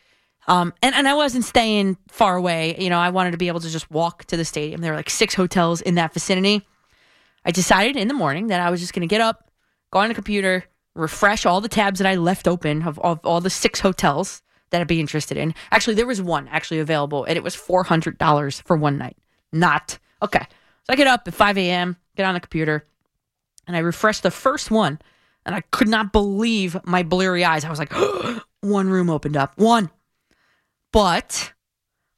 um, 0.46 0.74
and 0.82 0.94
and 0.94 1.08
I 1.08 1.14
wasn't 1.14 1.44
staying 1.44 1.96
far 2.08 2.36
away. 2.36 2.76
You 2.78 2.90
know, 2.90 2.98
I 2.98 3.10
wanted 3.10 3.30
to 3.32 3.38
be 3.38 3.48
able 3.48 3.60
to 3.60 3.70
just 3.70 3.90
walk 3.90 4.24
to 4.26 4.36
the 4.36 4.44
stadium. 4.44 4.80
There 4.80 4.92
were 4.92 4.98
like 4.98 5.10
six 5.10 5.34
hotels 5.34 5.80
in 5.80 5.94
that 5.94 6.12
vicinity. 6.12 6.66
I 7.44 7.50
decided 7.50 7.96
in 7.96 8.08
the 8.08 8.14
morning 8.14 8.48
that 8.48 8.60
I 8.60 8.70
was 8.70 8.80
just 8.80 8.92
going 8.92 9.08
to 9.08 9.12
get 9.12 9.22
up, 9.22 9.50
go 9.90 10.00
on 10.00 10.08
the 10.08 10.14
computer, 10.14 10.64
refresh 10.94 11.46
all 11.46 11.60
the 11.62 11.68
tabs 11.68 11.98
that 11.98 12.06
I 12.06 12.16
left 12.16 12.46
open 12.46 12.82
of, 12.82 12.98
of 12.98 13.20
all 13.24 13.40
the 13.40 13.48
six 13.48 13.80
hotels 13.80 14.42
that 14.70 14.80
I'd 14.80 14.88
be 14.88 15.00
interested 15.00 15.36
in. 15.36 15.54
Actually, 15.70 15.94
there 15.94 16.06
was 16.06 16.20
one 16.20 16.48
actually 16.48 16.80
available, 16.80 17.24
and 17.24 17.36
it 17.36 17.42
was 17.42 17.54
four 17.54 17.84
hundred 17.84 18.18
dollars 18.18 18.60
for 18.60 18.76
one 18.76 18.98
night. 18.98 19.16
Not 19.52 19.98
okay. 20.22 20.46
So 20.84 20.92
I 20.92 20.96
get 20.96 21.06
up 21.06 21.26
at 21.26 21.34
five 21.34 21.58
a.m., 21.58 21.96
get 22.16 22.26
on 22.26 22.34
the 22.34 22.40
computer, 22.40 22.84
and 23.66 23.76
I 23.76 23.80
refresh 23.80 24.20
the 24.20 24.30
first 24.30 24.70
one, 24.70 24.98
and 25.44 25.54
I 25.54 25.62
could 25.70 25.88
not 25.88 26.12
believe 26.12 26.76
my 26.84 27.02
bleary 27.02 27.44
eyes. 27.44 27.64
I 27.64 27.70
was 27.70 27.78
like, 27.78 27.92
one 28.60 28.88
room 28.88 29.10
opened 29.10 29.36
up, 29.36 29.52
one. 29.56 29.90
But 30.92 31.52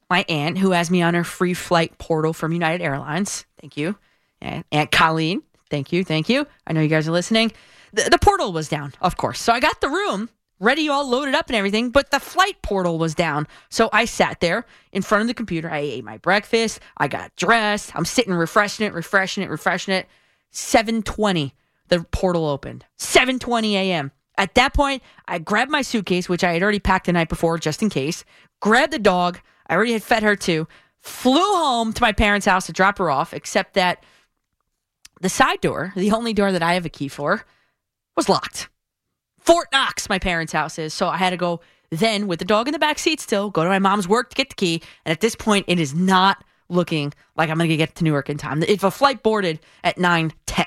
my 0.09 0.25
aunt, 0.29 0.59
who 0.59 0.71
has 0.73 0.91
me 0.91 1.03
on 1.03 1.15
her 1.15 1.25
free 1.25 1.55
flight 1.55 1.99
portal 1.99 2.33
from 2.33 2.53
United 2.53 2.83
Airlines, 2.83 3.45
thank 3.61 3.77
you, 3.77 3.97
and 4.41 4.65
Aunt 4.73 4.91
Colleen, 4.91 5.43
thank 5.71 5.93
you, 5.93 6.05
thank 6.05 6.29
you. 6.29 6.47
I 6.67 6.73
know 6.73 6.81
you 6.81 6.89
guys 6.89 7.09
are 7.09 7.13
listening. 7.13 7.53
The, 7.93 8.09
the 8.11 8.19
portal 8.19 8.53
was 8.53 8.69
down, 8.69 8.95
of 9.01 9.17
course. 9.17 9.41
So 9.41 9.53
I 9.53 9.61
got 9.61 9.81
the 9.81 9.89
room 9.89 10.29
ready, 10.61 10.89
all 10.89 11.09
loaded 11.09 11.35
up 11.35 11.49
and 11.49 11.57
everything, 11.57 11.91
but 11.91 12.11
the 12.11 12.21
flight 12.21 12.61
portal 12.63 12.99
was 12.99 13.15
down. 13.15 13.49
So 13.71 13.89
I 13.93 14.05
sat 14.05 14.41
there 14.41 14.67
in 14.93 15.03
front 15.03 15.23
of 15.23 15.29
the 15.29 15.35
computer. 15.35 15.71
I 15.71 15.79
ate 15.79 16.05
my 16.05 16.19
breakfast. 16.19 16.81
I 16.99 17.09
got 17.09 17.35
dressed. 17.35 17.97
I'm 17.97 18.05
sitting 18.05 18.35
refreshing 18.35 18.87
it, 18.87 18.93
refreshing 18.93 19.43
it, 19.43 19.51
refreshing 19.51 19.95
it. 19.95 20.07
720, 20.51 21.55
the 21.89 22.05
portal 22.13 22.47
opened. 22.47 22.85
720 22.99 23.77
a.m. 23.77 24.13
At 24.37 24.55
that 24.55 24.75
point, 24.75 25.03
I 25.27 25.39
grabbed 25.39 25.71
my 25.71 25.83
suitcase, 25.83 26.29
which 26.29 26.45
I 26.45 26.53
had 26.53 26.63
already 26.63 26.79
packed 26.79 27.07
the 27.07 27.13
night 27.13 27.29
before 27.29 27.59
just 27.59 27.83
in 27.83 27.91
case, 27.91 28.25
grabbed 28.61 28.93
the 28.93 28.99
dog. 28.99 29.41
I 29.67 29.75
already 29.75 29.93
had 29.93 30.03
fed 30.03 30.23
her 30.23 30.37
too. 30.37 30.69
Flew 30.99 31.41
home 31.41 31.93
to 31.95 32.03
my 32.03 32.13
parents' 32.13 32.47
house 32.47 32.67
to 32.67 32.73
drop 32.73 32.99
her 32.99 33.11
off, 33.11 33.33
except 33.33 33.75
that 33.75 34.05
the 35.21 35.29
side 35.29 35.61
door, 35.61 35.93
the 35.97 36.13
only 36.13 36.33
door 36.33 36.53
that 36.53 36.63
I 36.63 36.75
have 36.75 36.87
a 36.87 36.91
key 36.91 37.09
for, 37.09 37.45
was 38.17 38.29
locked. 38.29 38.69
Fort 39.41 39.69
Knox, 39.73 40.09
my 40.09 40.19
parents' 40.19 40.53
house 40.53 40.79
is. 40.79 40.95
So 40.95 41.09
I 41.09 41.17
had 41.17 41.31
to 41.31 41.37
go 41.37 41.61
then 41.91 42.29
with 42.29 42.39
the 42.39 42.45
dog 42.45 42.69
in 42.69 42.73
the 42.73 42.79
back 42.79 42.99
seat 42.99 43.21
still, 43.21 43.51
go 43.51 43.65
to 43.65 43.69
my 43.69 43.79
mom's 43.79 44.07
work 44.07 44.31
to 44.31 44.37
get 44.37 44.51
the 44.51 44.55
key. 44.55 44.83
And 45.05 45.13
at 45.13 45.21
this 45.21 45.35
point, 45.35 45.65
it 45.69 45.81
is 45.81 45.95
not 45.95 46.45
looking 46.69 47.13
like 47.37 47.51
I'm 47.51 47.59
going 47.59 47.71
to 47.71 47.77
get 47.77 47.97
to 47.97 48.05
Newark 48.05 48.31
in 48.31 48.39
time. 48.39 48.63
If 48.63 48.85
a 48.85 48.91
flight 48.91 49.23
boarded 49.23 49.61
at 49.83 49.99
9 49.99 50.33
10. 50.47 50.67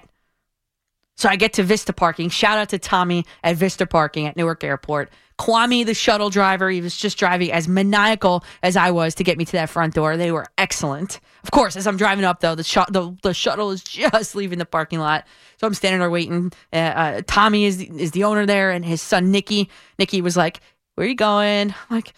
So 1.15 1.29
I 1.29 1.35
get 1.35 1.53
to 1.53 1.63
Vista 1.63 1.93
Parking. 1.93 2.29
Shout 2.29 2.57
out 2.57 2.69
to 2.69 2.79
Tommy 2.79 3.25
at 3.43 3.55
Vista 3.55 3.85
Parking 3.85 4.27
at 4.27 4.35
Newark 4.35 4.63
Airport. 4.63 5.11
Kwame, 5.43 5.85
the 5.85 5.93
shuttle 5.93 6.29
driver, 6.29 6.69
he 6.69 6.79
was 6.79 6.95
just 6.95 7.17
driving 7.17 7.51
as 7.51 7.67
maniacal 7.67 8.45
as 8.61 8.77
I 8.77 8.91
was 8.91 9.13
to 9.15 9.23
get 9.25 9.37
me 9.37 9.43
to 9.43 9.51
that 9.53 9.69
front 9.69 9.93
door. 9.93 10.15
They 10.15 10.31
were 10.31 10.45
excellent. 10.57 11.19
Of 11.43 11.51
course, 11.51 11.75
as 11.75 11.85
I'm 11.85 11.97
driving 11.97 12.23
up 12.23 12.39
though, 12.39 12.55
the 12.55 12.63
sh- 12.63 12.77
the, 12.89 13.13
the 13.23 13.33
shuttle 13.33 13.71
is 13.71 13.83
just 13.83 14.35
leaving 14.35 14.57
the 14.57 14.65
parking 14.65 14.99
lot, 14.99 15.25
so 15.57 15.67
I'm 15.67 15.73
standing 15.73 15.99
there 15.99 16.09
waiting. 16.09 16.53
Uh, 16.71 16.75
uh, 16.75 17.21
Tommy 17.27 17.65
is 17.65 17.81
is 17.81 18.11
the 18.11 18.23
owner 18.23 18.45
there, 18.45 18.71
and 18.71 18.85
his 18.85 19.01
son 19.01 19.31
Nicky. 19.31 19.69
Nicky 19.99 20.21
was 20.21 20.37
like, 20.37 20.61
"Where 20.95 21.05
are 21.05 21.09
you 21.09 21.15
going?" 21.15 21.71
I'm 21.71 21.95
like, 21.97 22.13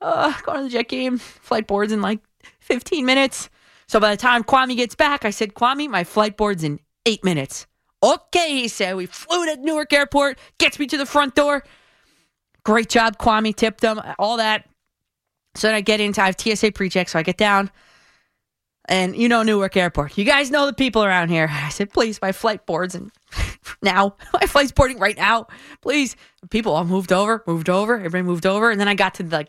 uh, 0.00 0.32
going 0.42 0.58
to 0.58 0.64
the 0.64 0.70
jet 0.70 0.88
game. 0.88 1.18
Flight 1.18 1.66
boards 1.66 1.92
in 1.92 2.00
like 2.00 2.20
15 2.60 3.04
minutes. 3.04 3.50
So 3.88 3.98
by 3.98 4.10
the 4.10 4.16
time 4.16 4.44
Kwame 4.44 4.76
gets 4.76 4.94
back, 4.94 5.24
I 5.24 5.30
said, 5.30 5.54
Kwame, 5.54 5.88
my 5.88 6.04
flight 6.04 6.36
board's 6.36 6.62
in 6.62 6.78
eight 7.06 7.24
minutes. 7.24 7.66
Okay, 8.02 8.50
he 8.50 8.68
said. 8.68 8.94
We 8.96 9.06
flew 9.06 9.46
to 9.46 9.60
Newark 9.60 9.92
Airport, 9.92 10.38
gets 10.58 10.78
me 10.78 10.86
to 10.86 10.96
the 10.96 11.06
front 11.06 11.34
door. 11.34 11.64
Great 12.68 12.90
job, 12.90 13.16
Kwame. 13.16 13.56
Tipped 13.56 13.80
them, 13.80 13.98
all 14.18 14.36
that. 14.36 14.68
So 15.54 15.68
then 15.68 15.74
I 15.74 15.80
get 15.80 16.00
into, 16.00 16.20
I 16.20 16.26
have 16.26 16.38
TSA 16.38 16.72
pre 16.72 16.90
check. 16.90 17.08
So 17.08 17.18
I 17.18 17.22
get 17.22 17.38
down, 17.38 17.70
and 18.90 19.16
you 19.16 19.26
know 19.26 19.42
Newark 19.42 19.74
Airport. 19.74 20.18
You 20.18 20.26
guys 20.26 20.50
know 20.50 20.66
the 20.66 20.74
people 20.74 21.02
around 21.02 21.30
here. 21.30 21.48
I 21.50 21.70
said, 21.70 21.90
please, 21.90 22.20
my 22.20 22.30
flight 22.32 22.66
boards 22.66 22.94
and 22.94 23.10
now 23.82 24.16
my 24.34 24.46
flight's 24.46 24.70
boarding 24.70 24.98
right 24.98 25.16
now. 25.16 25.46
Please, 25.80 26.14
people 26.50 26.74
all 26.74 26.84
moved 26.84 27.10
over, 27.10 27.42
moved 27.46 27.70
over. 27.70 27.94
Everybody 27.94 28.24
moved 28.24 28.44
over, 28.44 28.70
and 28.70 28.78
then 28.78 28.86
I 28.86 28.94
got 28.94 29.14
to 29.14 29.24
like 29.24 29.48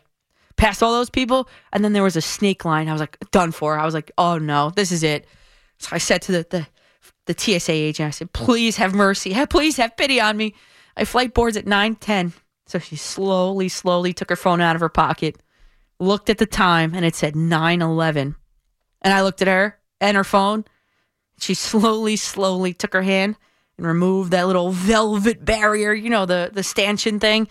past 0.56 0.82
all 0.82 0.94
those 0.94 1.10
people, 1.10 1.46
and 1.74 1.84
then 1.84 1.92
there 1.92 2.02
was 2.02 2.16
a 2.16 2.22
snake 2.22 2.64
line. 2.64 2.88
I 2.88 2.92
was 2.92 3.02
like, 3.02 3.18
done 3.32 3.52
for. 3.52 3.78
I 3.78 3.84
was 3.84 3.92
like, 3.92 4.10
oh 4.16 4.38
no, 4.38 4.70
this 4.70 4.90
is 4.90 5.02
it. 5.02 5.26
So 5.78 5.90
I 5.92 5.98
said 5.98 6.22
to 6.22 6.32
the 6.32 6.46
the, 6.48 6.66
the 7.26 7.38
TSA 7.38 7.72
agent, 7.72 8.06
I 8.06 8.12
said, 8.12 8.32
please 8.32 8.78
have 8.78 8.94
mercy, 8.94 9.36
please 9.50 9.76
have 9.76 9.94
pity 9.98 10.22
on 10.22 10.38
me. 10.38 10.54
My 10.96 11.04
flight 11.04 11.34
boards 11.34 11.58
at 11.58 11.66
nine 11.66 11.96
ten. 11.96 12.32
So 12.70 12.78
she 12.78 12.94
slowly, 12.94 13.68
slowly 13.68 14.12
took 14.12 14.30
her 14.30 14.36
phone 14.36 14.60
out 14.60 14.76
of 14.76 14.80
her 14.80 14.88
pocket, 14.88 15.42
looked 15.98 16.30
at 16.30 16.38
the 16.38 16.46
time, 16.46 16.94
and 16.94 17.04
it 17.04 17.16
said 17.16 17.34
9 17.34 17.82
11. 17.82 18.36
And 19.02 19.12
I 19.12 19.22
looked 19.22 19.42
at 19.42 19.48
her 19.48 19.80
and 20.00 20.16
her 20.16 20.22
phone. 20.22 20.64
She 21.40 21.54
slowly, 21.54 22.14
slowly 22.14 22.72
took 22.72 22.92
her 22.92 23.02
hand 23.02 23.34
and 23.76 23.84
removed 23.88 24.30
that 24.30 24.46
little 24.46 24.70
velvet 24.70 25.44
barrier, 25.44 25.92
you 25.92 26.10
know, 26.10 26.26
the, 26.26 26.50
the 26.52 26.62
stanchion 26.62 27.18
thing, 27.18 27.48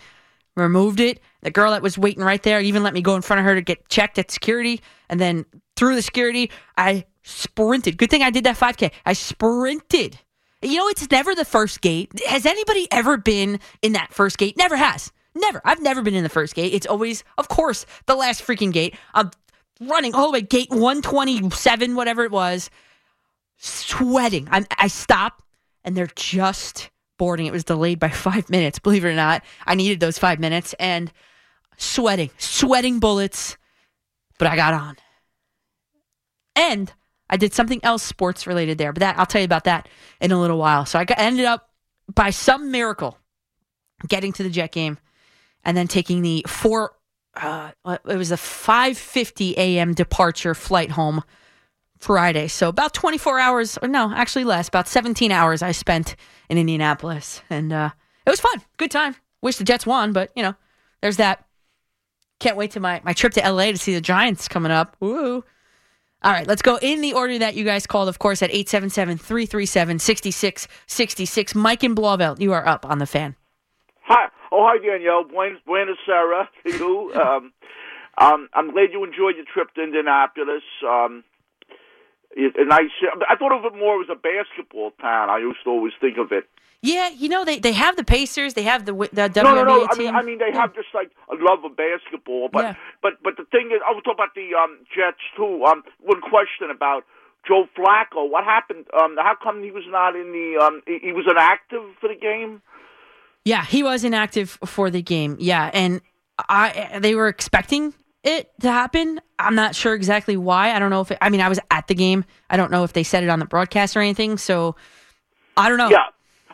removed 0.56 1.00
it. 1.00 1.20
The 1.42 1.50
girl 1.50 1.72
that 1.72 1.82
was 1.82 1.98
waiting 1.98 2.24
right 2.24 2.42
there 2.42 2.62
even 2.62 2.82
let 2.82 2.94
me 2.94 3.02
go 3.02 3.14
in 3.14 3.20
front 3.20 3.40
of 3.40 3.44
her 3.44 3.54
to 3.54 3.60
get 3.60 3.90
checked 3.90 4.18
at 4.18 4.30
security. 4.30 4.80
And 5.10 5.20
then 5.20 5.44
through 5.76 5.96
the 5.96 6.02
security, 6.02 6.50
I 6.78 7.04
sprinted. 7.24 7.98
Good 7.98 8.08
thing 8.08 8.22
I 8.22 8.30
did 8.30 8.44
that 8.44 8.56
5K. 8.56 8.90
I 9.04 9.12
sprinted 9.12 10.18
you 10.62 10.76
know, 10.76 10.88
it's 10.88 11.10
never 11.10 11.34
the 11.34 11.44
first 11.44 11.80
gate. 11.80 12.12
Has 12.26 12.44
anybody 12.46 12.86
ever 12.90 13.16
been 13.16 13.60
in 13.82 13.92
that 13.92 14.12
first 14.12 14.38
gate? 14.38 14.56
Never 14.56 14.76
has. 14.76 15.10
Never. 15.34 15.60
I've 15.64 15.80
never 15.80 16.02
been 16.02 16.14
in 16.14 16.22
the 16.22 16.28
first 16.28 16.54
gate. 16.54 16.74
It's 16.74 16.86
always, 16.86 17.24
of 17.38 17.48
course, 17.48 17.86
the 18.06 18.14
last 18.14 18.42
freaking 18.42 18.72
gate. 18.72 18.94
I'm 19.14 19.30
running 19.80 20.14
all 20.14 20.26
the 20.26 20.32
way, 20.32 20.42
gate 20.42 20.70
127, 20.70 21.94
whatever 21.94 22.24
it 22.24 22.30
was, 22.30 22.68
sweating. 23.56 24.48
I'm, 24.50 24.66
I 24.76 24.88
stop 24.88 25.42
and 25.84 25.96
they're 25.96 26.10
just 26.14 26.90
boarding. 27.16 27.46
It 27.46 27.52
was 27.52 27.64
delayed 27.64 27.98
by 27.98 28.08
five 28.08 28.50
minutes, 28.50 28.78
believe 28.78 29.04
it 29.04 29.08
or 29.08 29.14
not. 29.14 29.44
I 29.66 29.74
needed 29.74 30.00
those 30.00 30.18
five 30.18 30.40
minutes 30.40 30.74
and 30.78 31.10
sweating, 31.76 32.30
sweating 32.38 32.98
bullets, 32.98 33.56
but 34.38 34.48
I 34.48 34.56
got 34.56 34.74
on. 34.74 34.96
And 36.56 36.92
I 37.30 37.36
did 37.36 37.54
something 37.54 37.80
else 37.84 38.02
sports 38.02 38.46
related 38.46 38.76
there, 38.76 38.92
but 38.92 39.00
that 39.00 39.18
I'll 39.18 39.24
tell 39.24 39.40
you 39.40 39.46
about 39.46 39.64
that 39.64 39.88
in 40.20 40.32
a 40.32 40.40
little 40.40 40.58
while. 40.58 40.84
So 40.84 40.98
I 40.98 41.04
got, 41.04 41.18
ended 41.18 41.46
up 41.46 41.70
by 42.12 42.30
some 42.30 42.70
miracle 42.70 43.16
getting 44.06 44.32
to 44.34 44.42
the 44.42 44.50
Jet 44.50 44.72
game 44.72 44.98
and 45.64 45.76
then 45.76 45.86
taking 45.86 46.22
the 46.22 46.44
four. 46.46 46.92
Uh, 47.34 47.70
it 47.86 48.16
was 48.16 48.32
a 48.32 48.36
5:50 48.36 49.52
a.m. 49.56 49.94
departure 49.94 50.54
flight 50.54 50.90
home 50.90 51.22
Friday. 51.98 52.48
So 52.48 52.68
about 52.68 52.92
24 52.92 53.38
hours, 53.38 53.78
or 53.80 53.88
no, 53.88 54.12
actually 54.12 54.44
less, 54.44 54.68
about 54.68 54.88
17 54.88 55.30
hours 55.30 55.62
I 55.62 55.72
spent 55.72 56.16
in 56.48 56.58
Indianapolis, 56.58 57.42
and 57.48 57.72
uh, 57.72 57.90
it 58.26 58.30
was 58.30 58.40
fun, 58.40 58.60
good 58.78 58.90
time. 58.90 59.14
Wish 59.42 59.56
the 59.56 59.64
Jets 59.64 59.86
won, 59.86 60.12
but 60.12 60.32
you 60.34 60.42
know, 60.42 60.54
there's 61.00 61.18
that. 61.18 61.46
Can't 62.40 62.56
wait 62.56 62.72
to 62.72 62.80
my 62.80 63.00
my 63.04 63.12
trip 63.12 63.34
to 63.34 63.40
LA 63.48 63.66
to 63.66 63.76
see 63.76 63.94
the 63.94 64.00
Giants 64.00 64.48
coming 64.48 64.72
up. 64.72 64.96
Woo! 64.98 65.44
All 66.22 66.32
right, 66.32 66.46
let's 66.46 66.60
go 66.60 66.78
in 66.82 67.00
the 67.00 67.14
order 67.14 67.38
that 67.38 67.54
you 67.54 67.64
guys 67.64 67.86
called, 67.86 68.08
of 68.08 68.18
course, 68.18 68.42
at 68.42 68.50
877 68.50 69.16
337 69.16 69.98
6666. 69.98 71.54
Mike 71.54 71.82
and 71.82 71.96
Blauvelt, 71.96 72.40
you 72.40 72.52
are 72.52 72.66
up 72.66 72.84
on 72.84 72.98
the 72.98 73.06
fan. 73.06 73.36
Hi. 74.02 74.28
Oh, 74.52 74.66
hi, 74.68 74.76
Danielle. 74.84 75.24
Buenos, 75.24 75.60
buenos 75.64 75.96
Sarah 76.04 76.48
to 76.66 76.72
you. 76.76 77.12
um, 77.14 77.52
um, 78.18 78.48
I'm 78.52 78.70
glad 78.72 78.90
you 78.92 79.02
enjoyed 79.04 79.36
your 79.36 79.46
trip 79.50 79.72
to 79.74 79.82
Indianapolis. 79.82 80.62
Um, 80.86 81.24
it, 82.32 82.54
a 82.58 82.64
nice. 82.66 82.90
I 83.28 83.36
thought 83.36 83.56
of 83.56 83.64
it 83.72 83.78
more 83.78 84.02
as 84.02 84.08
a 84.10 84.14
basketball 84.14 84.90
town. 85.00 85.30
I 85.30 85.38
used 85.38 85.64
to 85.64 85.70
always 85.70 85.94
think 86.00 86.18
of 86.18 86.32
it. 86.32 86.44
Yeah, 86.82 87.10
you 87.10 87.28
know 87.28 87.44
they, 87.44 87.58
they 87.58 87.72
have 87.72 87.96
the 87.96 88.04
Pacers, 88.04 88.54
they 88.54 88.62
have 88.62 88.86
the 88.86 88.92
the 88.92 89.28
WNBA 89.28 89.42
no, 89.42 89.54
no, 89.54 89.64
no. 89.64 89.88
I 89.90 89.98
mean, 89.98 90.14
I 90.14 90.22
mean, 90.22 90.38
they 90.38 90.50
have 90.52 90.74
just 90.74 90.88
like 90.94 91.10
a 91.30 91.34
love 91.34 91.62
of 91.64 91.76
basketball, 91.76 92.48
but 92.50 92.64
Yeah. 92.64 92.74
but 93.02 93.22
but 93.22 93.36
the 93.36 93.44
thing 93.44 93.70
is, 93.74 93.80
I 93.86 93.92
was 93.92 94.02
talking 94.02 94.14
about 94.14 94.34
the 94.34 94.54
um, 94.54 94.78
Jets 94.94 95.18
too. 95.36 95.64
Um, 95.64 95.82
one 96.00 96.22
question 96.22 96.70
about 96.70 97.04
Joe 97.46 97.66
Flacco. 97.76 98.30
What 98.30 98.44
happened? 98.44 98.86
Um, 98.98 99.16
how 99.18 99.34
come 99.42 99.62
he 99.62 99.70
was 99.70 99.84
not 99.88 100.16
in 100.16 100.32
the? 100.32 100.64
Um, 100.64 100.80
he, 100.86 100.98
he 101.02 101.12
was 101.12 101.26
inactive 101.30 101.82
for 102.00 102.08
the 102.08 102.14
game. 102.14 102.62
Yeah, 103.44 103.64
he 103.64 103.82
was 103.82 104.02
inactive 104.02 104.58
for 104.64 104.90
the 104.90 105.02
game. 105.02 105.36
Yeah, 105.38 105.70
and 105.74 106.00
I 106.48 106.98
they 106.98 107.14
were 107.14 107.28
expecting 107.28 107.92
it 108.24 108.50
to 108.60 108.70
happen. 108.70 109.20
I'm 109.38 109.54
not 109.54 109.74
sure 109.74 109.94
exactly 109.94 110.36
why. 110.38 110.72
I 110.72 110.78
don't 110.78 110.90
know 110.90 111.02
if 111.02 111.10
it, 111.10 111.18
I 111.20 111.28
mean 111.28 111.42
I 111.42 111.48
was 111.50 111.60
at 111.70 111.88
the 111.88 111.94
game. 111.94 112.24
I 112.48 112.56
don't 112.56 112.70
know 112.70 112.84
if 112.84 112.94
they 112.94 113.02
said 113.02 113.22
it 113.22 113.28
on 113.28 113.38
the 113.38 113.44
broadcast 113.44 113.96
or 113.96 114.00
anything. 114.00 114.38
So 114.38 114.76
I 115.58 115.68
don't 115.68 115.78
know. 115.78 115.90
Yeah. 115.90 116.06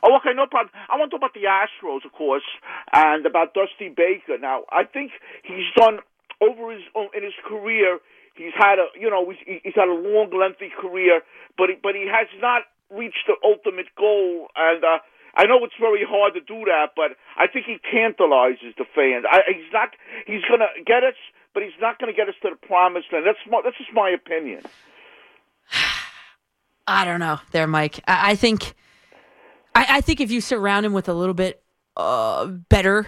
Oh, 0.03 0.17
okay, 0.17 0.35
no 0.35 0.47
problem. 0.47 0.73
I 0.89 0.97
want 0.97 1.11
to 1.11 1.19
talk 1.19 1.31
about 1.31 1.35
the 1.35 1.49
Astros, 1.49 2.05
of 2.05 2.13
course, 2.13 2.45
and 2.93 3.25
about 3.25 3.55
Dusty 3.55 3.89
Baker. 3.89 4.39
Now, 4.39 4.65
I 4.71 4.85
think 4.85 5.13
he's 5.43 5.67
done 5.77 6.01
over 6.41 6.73
his 6.73 6.83
in 7.15 7.23
his 7.23 7.37
career, 7.45 7.99
he's 8.35 8.53
had 8.57 8.79
a 8.79 8.87
you 8.99 9.11
know 9.11 9.31
he's, 9.31 9.61
he's 9.65 9.75
had 9.75 9.89
a 9.89 9.95
long, 9.95 10.31
lengthy 10.33 10.71
career, 10.71 11.23
but 11.57 11.71
he, 11.71 11.77
but 11.83 11.95
he 11.95 12.07
has 12.07 12.29
not 12.41 12.63
reached 12.91 13.27
the 13.27 13.37
ultimate 13.45 13.87
goal. 13.97 14.49
And 14.57 14.85
uh, 14.85 14.99
I 15.35 15.47
know 15.47 15.65
it's 15.65 15.79
very 15.81 16.05
hard 16.07 16.35
to 16.35 16.41
do 16.41 16.65
that, 16.67 16.93
but 16.95 17.17
I 17.37 17.47
think 17.47 17.67
he 17.67 17.79
tantalizes 17.91 18.75
the 18.77 18.85
fans. 18.95 19.25
I, 19.29 19.41
he's 19.49 19.73
not 19.73 19.91
he's 20.27 20.43
gonna 20.49 20.69
get 20.85 21.05
us, 21.05 21.17
but 21.55 21.63
he's 21.63 21.79
not 21.81 21.99
gonna 21.99 22.13
get 22.13 22.29
us 22.29 22.35
to 22.43 22.51
the 22.51 22.67
promised 22.67 23.13
land. 23.13 23.25
That's 23.27 23.39
my, 23.51 23.61
that's 23.65 23.79
just 23.79 23.93
my 23.93 24.11
opinion. 24.11 24.63
I 26.87 27.05
don't 27.05 27.21
know, 27.21 27.41
there, 27.51 27.67
Mike. 27.67 27.99
I, 28.07 28.33
I 28.33 28.35
think, 28.37 28.75
I, 29.77 29.99
I 29.99 30.01
think 30.01 30.21
if 30.21 30.31
you 30.31 30.41
surround 30.41 30.87
him 30.87 30.93
with 30.93 31.09
a 31.09 31.15
little 31.15 31.35
bit 31.35 31.63
uh, 31.97 32.47
better, 32.47 33.07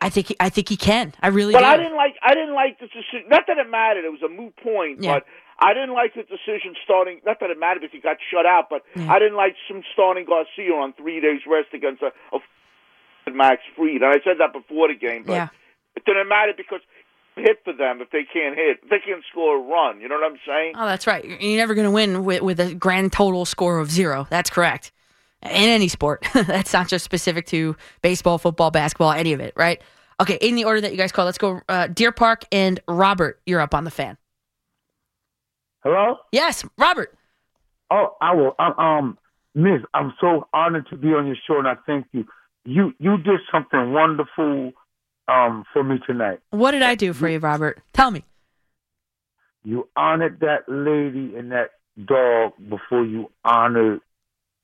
I 0.00 0.08
think 0.10 0.28
he, 0.28 0.36
I 0.40 0.48
think 0.48 0.68
he 0.68 0.76
can. 0.76 1.12
I 1.20 1.28
really 1.28 1.52
But 1.52 1.60
do. 1.60 1.66
I 1.66 1.76
didn't 1.76 1.96
like 1.96 2.14
I 2.22 2.34
didn't 2.34 2.54
like 2.54 2.78
the 2.80 2.86
decision. 2.86 3.28
Not 3.28 3.44
that 3.46 3.58
it 3.58 3.68
mattered; 3.70 4.04
it 4.04 4.10
was 4.12 4.22
a 4.22 4.28
moot 4.28 4.54
point. 4.56 5.02
Yeah. 5.02 5.14
But 5.14 5.24
I 5.58 5.74
didn't 5.74 5.92
like 5.92 6.14
the 6.14 6.22
decision 6.22 6.74
starting. 6.84 7.20
Not 7.26 7.38
that 7.40 7.50
it 7.50 7.58
mattered 7.60 7.80
because 7.82 7.92
he 7.92 8.00
got 8.00 8.16
shut 8.32 8.46
out, 8.46 8.68
but 8.70 8.82
I 8.96 9.18
didn't 9.18 9.36
like 9.36 9.56
some 9.68 9.82
starting 9.92 10.24
Garcia 10.24 10.72
on 10.72 10.94
three 10.94 11.20
days 11.20 11.40
rest 11.46 11.68
against 11.74 12.02
a, 12.02 12.12
a 12.34 13.30
Max 13.30 13.60
Fried. 13.76 14.02
And 14.02 14.06
I 14.06 14.24
said 14.24 14.38
that 14.40 14.52
before 14.52 14.88
the 14.88 14.94
game, 14.94 15.24
but 15.26 15.34
Yeah. 15.34 15.48
it 15.96 16.04
didn't 16.06 16.28
matter 16.28 16.52
because 16.56 16.80
hit 17.36 17.58
for 17.64 17.72
them 17.72 18.00
if 18.00 18.10
they 18.10 18.24
can't 18.24 18.56
hit. 18.56 18.78
If 18.82 18.90
they 18.90 18.98
can't 18.98 19.22
score 19.30 19.56
a 19.56 19.60
run. 19.60 20.00
You 20.00 20.08
know 20.08 20.16
what 20.16 20.30
I'm 20.32 20.38
saying? 20.46 20.72
Oh, 20.76 20.86
that's 20.86 21.06
right. 21.06 21.24
You're 21.24 21.56
never 21.58 21.74
going 21.74 21.86
to 21.86 21.90
win 21.90 22.24
with, 22.24 22.42
with 22.42 22.60
a 22.60 22.74
grand 22.74 23.12
total 23.12 23.44
score 23.44 23.78
of 23.78 23.90
zero. 23.90 24.26
That's 24.30 24.50
correct. 24.50 24.92
In 25.42 25.50
any 25.50 25.88
sport. 25.88 26.26
that's 26.34 26.72
not 26.72 26.88
just 26.88 27.04
specific 27.04 27.46
to 27.46 27.76
baseball, 28.02 28.38
football, 28.38 28.70
basketball, 28.70 29.12
any 29.12 29.32
of 29.32 29.40
it, 29.40 29.54
right? 29.56 29.80
Okay, 30.20 30.38
in 30.42 30.54
the 30.54 30.64
order 30.64 30.82
that 30.82 30.90
you 30.90 30.98
guys 30.98 31.12
call, 31.12 31.24
let's 31.24 31.38
go 31.38 31.62
uh, 31.68 31.86
Deer 31.86 32.12
Park 32.12 32.44
and 32.52 32.78
Robert. 32.86 33.40
You're 33.46 33.60
up 33.60 33.74
on 33.74 33.84
the 33.84 33.90
fan. 33.90 34.18
Hello? 35.82 36.16
Yes, 36.30 36.64
Robert. 36.76 37.16
Oh, 37.90 38.16
I 38.20 38.34
will. 38.34 38.54
Um, 38.58 38.78
um, 38.78 39.18
Miss, 39.54 39.80
I'm 39.94 40.12
so 40.20 40.46
honored 40.52 40.86
to 40.90 40.96
be 40.96 41.08
on 41.08 41.26
your 41.26 41.36
show, 41.46 41.58
and 41.58 41.66
I 41.66 41.74
thank 41.86 42.06
you. 42.12 42.26
You 42.64 42.92
you 42.98 43.16
did 43.16 43.40
something 43.50 43.92
wonderful 43.92 44.72
um 45.26 45.64
for 45.72 45.82
me 45.82 45.96
tonight. 46.06 46.40
What 46.50 46.72
did 46.72 46.82
I 46.82 46.94
do 46.94 47.12
for 47.14 47.28
you, 47.28 47.38
Robert? 47.38 47.80
Tell 47.94 48.10
me. 48.10 48.24
You 49.64 49.88
honored 49.96 50.40
that 50.40 50.68
lady 50.68 51.36
and 51.36 51.50
that 51.52 51.70
dog 52.06 52.52
before 52.68 53.04
you 53.04 53.30
honored. 53.44 54.00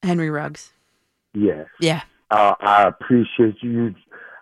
Henry 0.03 0.31
Ruggs. 0.31 0.73
Yes, 1.35 1.67
Yeah. 1.81 2.03
uh, 2.31 2.55
I 2.61 2.85
appreciate 2.89 3.57
you. 3.63 3.95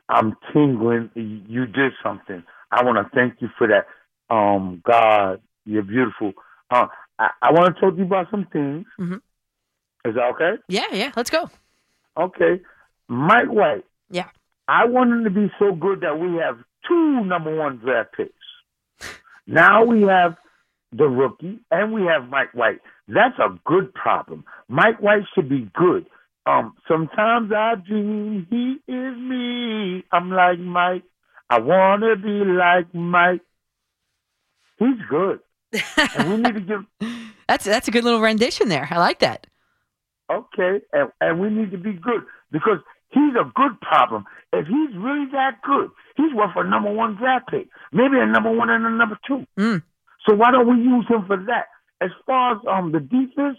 I'm 0.08 0.36
tingling. 0.52 1.10
You 1.14 1.66
did 1.66 1.92
something. 2.02 2.42
I 2.70 2.84
want 2.84 2.98
to 2.98 3.10
thank 3.14 3.40
you 3.40 3.48
for 3.58 3.66
that. 3.68 3.86
Um, 4.34 4.82
God, 4.84 5.40
you're 5.64 5.82
beautiful. 5.82 6.32
Uh, 6.70 6.86
I, 7.18 7.30
I 7.42 7.52
want 7.52 7.74
to 7.74 7.80
talk 7.80 7.92
to 7.94 7.98
you 7.98 8.04
about 8.04 8.30
some 8.30 8.46
things. 8.52 8.86
Mm-hmm. 9.00 9.14
Is 10.08 10.14
that 10.14 10.24
okay? 10.34 10.60
Yeah, 10.68 10.86
yeah. 10.92 11.12
Let's 11.16 11.30
go. 11.30 11.48
Okay. 12.16 12.60
Mike 13.08 13.48
White. 13.48 13.84
Yeah. 14.10 14.28
I 14.68 14.84
want 14.86 15.10
him 15.10 15.24
to 15.24 15.30
be 15.30 15.50
so 15.58 15.72
good 15.72 16.00
that 16.02 16.18
we 16.18 16.36
have 16.36 16.58
two 16.86 17.24
number 17.24 17.54
one 17.54 17.78
draft 17.78 18.10
picks. 18.16 18.32
Now 19.46 19.84
we 19.84 20.02
have 20.02 20.36
the 20.92 21.04
rookie 21.08 21.58
and 21.70 21.92
we 21.92 22.02
have 22.04 22.28
Mike 22.28 22.52
White. 22.54 22.80
That's 23.08 23.38
a 23.38 23.58
good 23.66 23.92
problem. 23.94 24.44
Mike 24.68 25.00
White 25.00 25.24
should 25.34 25.48
be 25.48 25.70
good. 25.74 26.06
Um, 26.46 26.74
sometimes 26.88 27.52
I 27.52 27.74
dream 27.76 28.46
he 28.50 28.92
is 28.92 29.16
me. 29.16 30.04
I'm 30.12 30.30
like 30.30 30.58
Mike. 30.58 31.04
I 31.50 31.60
wanna 31.60 32.16
be 32.16 32.44
like 32.44 32.94
Mike. 32.94 33.42
He's 34.78 35.00
good. 35.08 35.40
and 36.16 36.30
we 36.30 36.36
need 36.36 36.54
to 36.54 36.60
give 36.60 36.84
That's 37.48 37.64
that's 37.64 37.88
a 37.88 37.90
good 37.90 38.04
little 38.04 38.20
rendition 38.20 38.68
there. 38.68 38.88
I 38.90 38.98
like 38.98 39.18
that. 39.20 39.46
Okay, 40.32 40.80
and, 40.92 41.10
and 41.20 41.40
we 41.40 41.50
need 41.50 41.70
to 41.72 41.78
be 41.78 41.92
good 41.92 42.22
because 42.50 42.78
he's 43.10 43.34
a 43.38 43.50
good 43.54 43.78
problem. 43.80 44.24
If 44.52 44.66
he's 44.66 44.96
really 44.96 45.26
that 45.32 45.60
good, 45.62 45.90
he's 46.16 46.32
worth 46.34 46.56
a 46.56 46.64
number 46.64 46.90
one 46.90 47.16
draft 47.16 47.48
pick, 47.50 47.68
maybe 47.92 48.18
a 48.18 48.26
number 48.26 48.50
one 48.50 48.70
and 48.70 48.86
a 48.86 48.90
number 48.90 49.18
two. 49.26 49.46
Mm. 49.58 49.82
So 50.26 50.34
why 50.34 50.50
don't 50.50 50.66
we 50.66 50.82
use 50.82 51.06
him 51.08 51.26
for 51.26 51.36
that? 51.36 51.66
As 52.04 52.10
far 52.26 52.52
as 52.52 52.58
um 52.68 52.92
the 52.92 53.00
defense, 53.00 53.58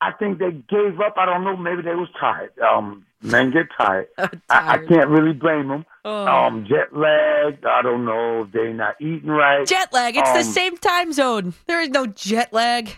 I 0.00 0.12
think 0.12 0.38
they 0.38 0.52
gave 0.52 1.00
up. 1.00 1.14
I 1.16 1.26
don't 1.26 1.44
know. 1.44 1.56
Maybe 1.56 1.82
they 1.82 1.94
was 1.94 2.08
tired. 2.18 2.52
Um, 2.58 3.04
men 3.22 3.50
get 3.50 3.66
tired. 3.78 4.08
I, 4.18 4.28
I 4.48 4.78
can't 4.78 5.08
really 5.08 5.32
blame 5.32 5.68
them. 5.68 5.84
Oh. 6.04 6.26
Um, 6.26 6.66
jet 6.68 6.96
lag. 6.96 7.64
I 7.64 7.82
don't 7.82 8.04
know 8.04 8.42
if 8.44 8.52
they 8.52 8.72
not 8.72 8.94
eating 9.00 9.30
right. 9.30 9.66
Jet 9.66 9.92
lag. 9.92 10.16
It's 10.16 10.32
the 10.32 10.38
Um, 10.38 10.44
same 10.44 10.76
time 10.78 11.12
zone. 11.12 11.54
There 11.66 11.80
is 11.82 11.90
no 11.90 12.06
jet 12.06 12.52
lag. 12.52 12.90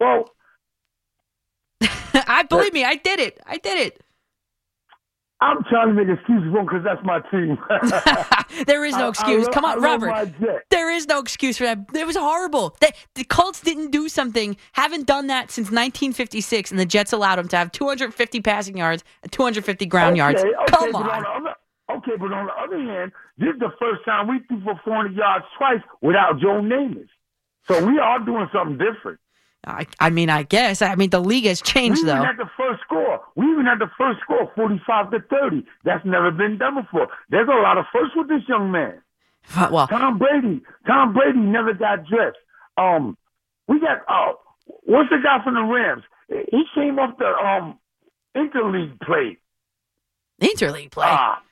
Well, 0.00 0.30
I 2.14 2.42
believe 2.48 2.72
me. 2.72 2.84
I 2.84 2.96
did 2.96 3.20
it. 3.20 3.40
I 3.46 3.56
did 3.58 3.78
it. 3.78 4.02
I'm 5.40 5.62
trying 5.68 5.88
to 5.88 5.94
make 5.94 6.08
excuses 6.08 6.50
for 6.52 6.62
because 6.62 6.84
that's 6.84 7.04
my 7.04 7.20
team. 7.30 7.58
there 8.66 8.84
is 8.84 8.94
no 8.94 9.02
I- 9.02 9.06
I 9.06 9.08
excuse. 9.08 9.44
love- 9.44 9.52
Come 9.54 9.64
on, 9.64 9.80
love 9.80 10.02
Robert. 10.02 10.32
There 10.70 10.90
is 10.90 11.06
no 11.06 11.18
excuse 11.18 11.58
for 11.58 11.64
that. 11.64 11.78
It 11.94 12.06
was 12.06 12.16
horrible. 12.16 12.76
The, 12.80 12.92
the 13.14 13.24
Colts 13.24 13.60
didn't 13.60 13.90
do 13.90 14.08
something, 14.08 14.56
haven't 14.72 15.06
done 15.06 15.26
that 15.26 15.50
since 15.50 15.66
1956, 15.66 16.70
and 16.70 16.80
the 16.80 16.86
Jets 16.86 17.12
allowed 17.12 17.36
them 17.36 17.48
to 17.48 17.56
have 17.56 17.72
250 17.72 18.40
passing 18.40 18.76
yards 18.78 19.04
and 19.22 19.30
250 19.32 19.86
ground 19.86 20.16
yards. 20.16 20.40
Okay, 20.40 20.50
okay, 20.54 20.64
Come 20.92 20.94
on. 20.96 21.04
other, 21.26 21.54
okay, 21.98 22.12
but 22.18 22.32
on 22.32 22.46
the 22.46 22.52
other 22.62 22.78
hand, 22.78 23.12
this 23.36 23.48
is 23.54 23.60
the 23.60 23.72
first 23.80 24.04
time 24.04 24.28
we 24.28 24.38
threw 24.48 24.62
for 24.62 24.80
400 24.84 25.14
yards 25.14 25.44
twice 25.58 25.80
without 26.00 26.38
Joe 26.40 26.60
Namath. 26.62 27.08
So 27.68 27.84
we 27.84 27.98
are 27.98 28.18
doing 28.20 28.46
something 28.52 28.78
different. 28.78 29.18
I, 29.66 29.86
I 30.00 30.10
mean, 30.10 30.30
I 30.30 30.42
guess. 30.42 30.82
I 30.82 30.94
mean, 30.94 31.10
the 31.10 31.20
league 31.20 31.44
has 31.46 31.60
changed, 31.62 31.98
even 32.00 32.14
though. 32.14 32.20
We 32.20 32.26
had 32.26 32.36
the 32.36 32.50
first 32.56 32.82
score. 32.82 33.20
We 33.36 33.46
even 33.50 33.64
had 33.66 33.78
the 33.78 33.90
first 33.98 34.20
score, 34.20 34.50
45 34.56 35.10
to 35.12 35.20
30. 35.20 35.64
That's 35.84 36.04
never 36.04 36.30
been 36.30 36.58
done 36.58 36.74
before. 36.82 37.08
There's 37.30 37.48
a 37.48 37.60
lot 37.62 37.78
of 37.78 37.84
firsts 37.92 38.14
with 38.16 38.28
this 38.28 38.42
young 38.48 38.70
man. 38.70 39.00
Well, 39.70 39.86
Tom 39.88 40.18
Brady. 40.18 40.62
Tom 40.86 41.12
Brady 41.12 41.38
never 41.38 41.74
got 41.74 42.06
dressed. 42.06 42.38
Um, 42.78 43.16
we 43.68 43.78
got 43.78 43.98
uh, 44.08 44.32
what's 44.84 45.10
the 45.10 45.18
guy 45.22 45.42
from 45.44 45.54
the 45.54 45.62
Rams? 45.62 46.02
He 46.28 46.64
came 46.74 46.98
off 46.98 47.18
the 47.18 47.26
um 47.26 47.78
interleague 48.34 48.98
play. 49.02 49.36
interleague 50.40 50.90
play. 50.90 51.04
Ah, 51.06 51.42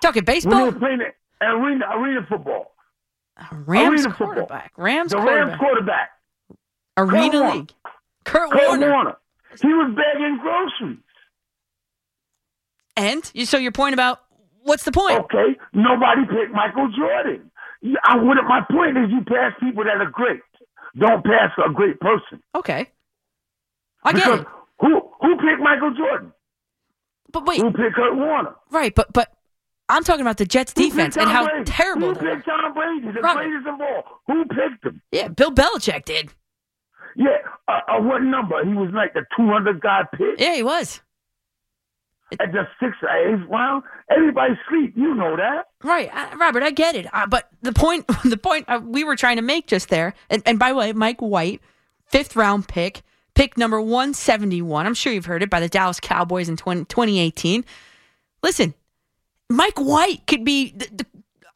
Talking 0.00 0.24
baseball? 0.24 0.64
were 0.66 0.72
playing 0.72 1.02
it, 1.02 1.14
arena 1.42 1.84
arena 1.94 2.26
football. 2.28 2.74
Rams 3.52 3.90
arena 4.06 4.10
football. 4.10 4.26
quarterback. 4.26 4.72
Rams 4.76 5.10
The 5.12 5.18
quarterback. 5.18 5.48
Rams 5.48 5.60
quarterback, 5.60 6.10
Arena 6.96 7.30
Kurt 7.30 7.32
Warner. 7.40 7.54
league. 7.56 7.72
Kurt, 8.24 8.50
Kurt 8.50 8.68
Warner. 8.68 8.90
Warner. 8.90 9.16
He 9.60 9.68
was 9.68 9.94
begging 9.96 10.38
groceries. 10.40 10.98
And 12.96 13.30
you- 13.34 13.46
so 13.46 13.56
your 13.58 13.72
point 13.72 13.94
about 13.94 14.20
what's 14.62 14.84
the 14.84 14.92
point? 14.92 15.18
Okay, 15.20 15.56
nobody 15.72 16.22
picked 16.26 16.52
Michael 16.52 16.88
Jordan. 16.96 17.50
I 18.04 18.16
wouldn't. 18.16 18.46
My 18.46 18.60
point 18.70 18.96
is, 18.96 19.10
you 19.10 19.22
pass 19.24 19.52
people 19.60 19.84
that 19.84 19.96
are 20.00 20.10
great. 20.10 20.40
Don't 20.96 21.24
pass 21.24 21.50
a 21.64 21.70
great 21.72 21.98
person. 22.00 22.42
Okay. 22.54 22.90
I 24.04 24.12
get 24.12 24.24
because 24.24 24.40
it. 24.40 24.46
who 24.80 25.00
who 25.20 25.36
picked 25.36 25.60
Michael 25.60 25.92
Jordan? 25.94 26.32
But 27.32 27.46
wait, 27.46 27.60
Who 27.60 27.72
picked 27.72 27.96
Kurt 27.96 28.14
Warner? 28.14 28.54
right, 28.70 28.94
but 28.94 29.12
but 29.12 29.32
I'm 29.88 30.04
talking 30.04 30.20
about 30.20 30.36
the 30.36 30.44
Jets 30.44 30.74
Who 30.76 30.82
defense 30.84 31.16
and 31.16 31.28
how 31.30 31.46
Brady? 31.48 31.64
terrible 31.64 32.14
Who 32.14 32.20
picked 32.20 32.44
Tom 32.46 32.74
Brady, 32.74 33.10
the 33.10 33.20
Robert. 33.20 33.42
greatest 33.44 33.66
of 33.68 33.80
all? 33.80 34.20
Who 34.26 34.44
picked 34.44 34.84
him? 34.84 35.02
Yeah, 35.10 35.28
Bill 35.28 35.50
Belichick 35.50 36.04
did. 36.04 36.32
Yeah, 37.16 37.30
uh, 37.68 37.80
uh, 37.88 38.00
what 38.00 38.22
number? 38.22 38.64
He 38.64 38.72
was 38.74 38.90
like 38.94 39.12
the 39.14 39.24
200 39.36 39.80
guy 39.80 40.02
pick 40.12 40.38
Yeah, 40.38 40.54
he 40.54 40.62
was. 40.62 41.00
at 42.40 42.50
the 42.52 42.66
sixth, 42.80 43.02
eighth 43.04 43.48
round. 43.50 43.82
Everybody 44.10 44.54
sleep. 44.68 44.94
You 44.96 45.14
know 45.14 45.36
that. 45.36 45.66
Right, 45.82 46.10
uh, 46.14 46.36
Robert, 46.38 46.62
I 46.62 46.70
get 46.70 46.94
it. 46.94 47.06
Uh, 47.12 47.26
but 47.26 47.48
the 47.60 47.72
point, 47.72 48.06
the 48.24 48.36
point 48.38 48.64
uh, 48.68 48.80
we 48.82 49.04
were 49.04 49.16
trying 49.16 49.36
to 49.36 49.42
make 49.42 49.66
just 49.66 49.88
there, 49.90 50.14
and, 50.30 50.42
and 50.46 50.58
by 50.58 50.70
the 50.70 50.76
way, 50.76 50.92
Mike 50.92 51.20
White, 51.20 51.60
fifth 52.06 52.34
round 52.36 52.68
pick, 52.68 53.02
pick 53.34 53.58
number 53.58 53.80
171. 53.80 54.86
I'm 54.86 54.94
sure 54.94 55.12
you've 55.12 55.26
heard 55.26 55.42
it 55.42 55.50
by 55.50 55.60
the 55.60 55.68
Dallas 55.68 56.00
Cowboys 56.00 56.48
in 56.48 56.56
20, 56.56 56.84
2018. 56.86 57.64
Listen, 58.42 58.74
Mike 59.50 59.78
White 59.78 60.26
could 60.26 60.44
be, 60.44 60.72
the, 60.72 60.88
the, 60.92 61.06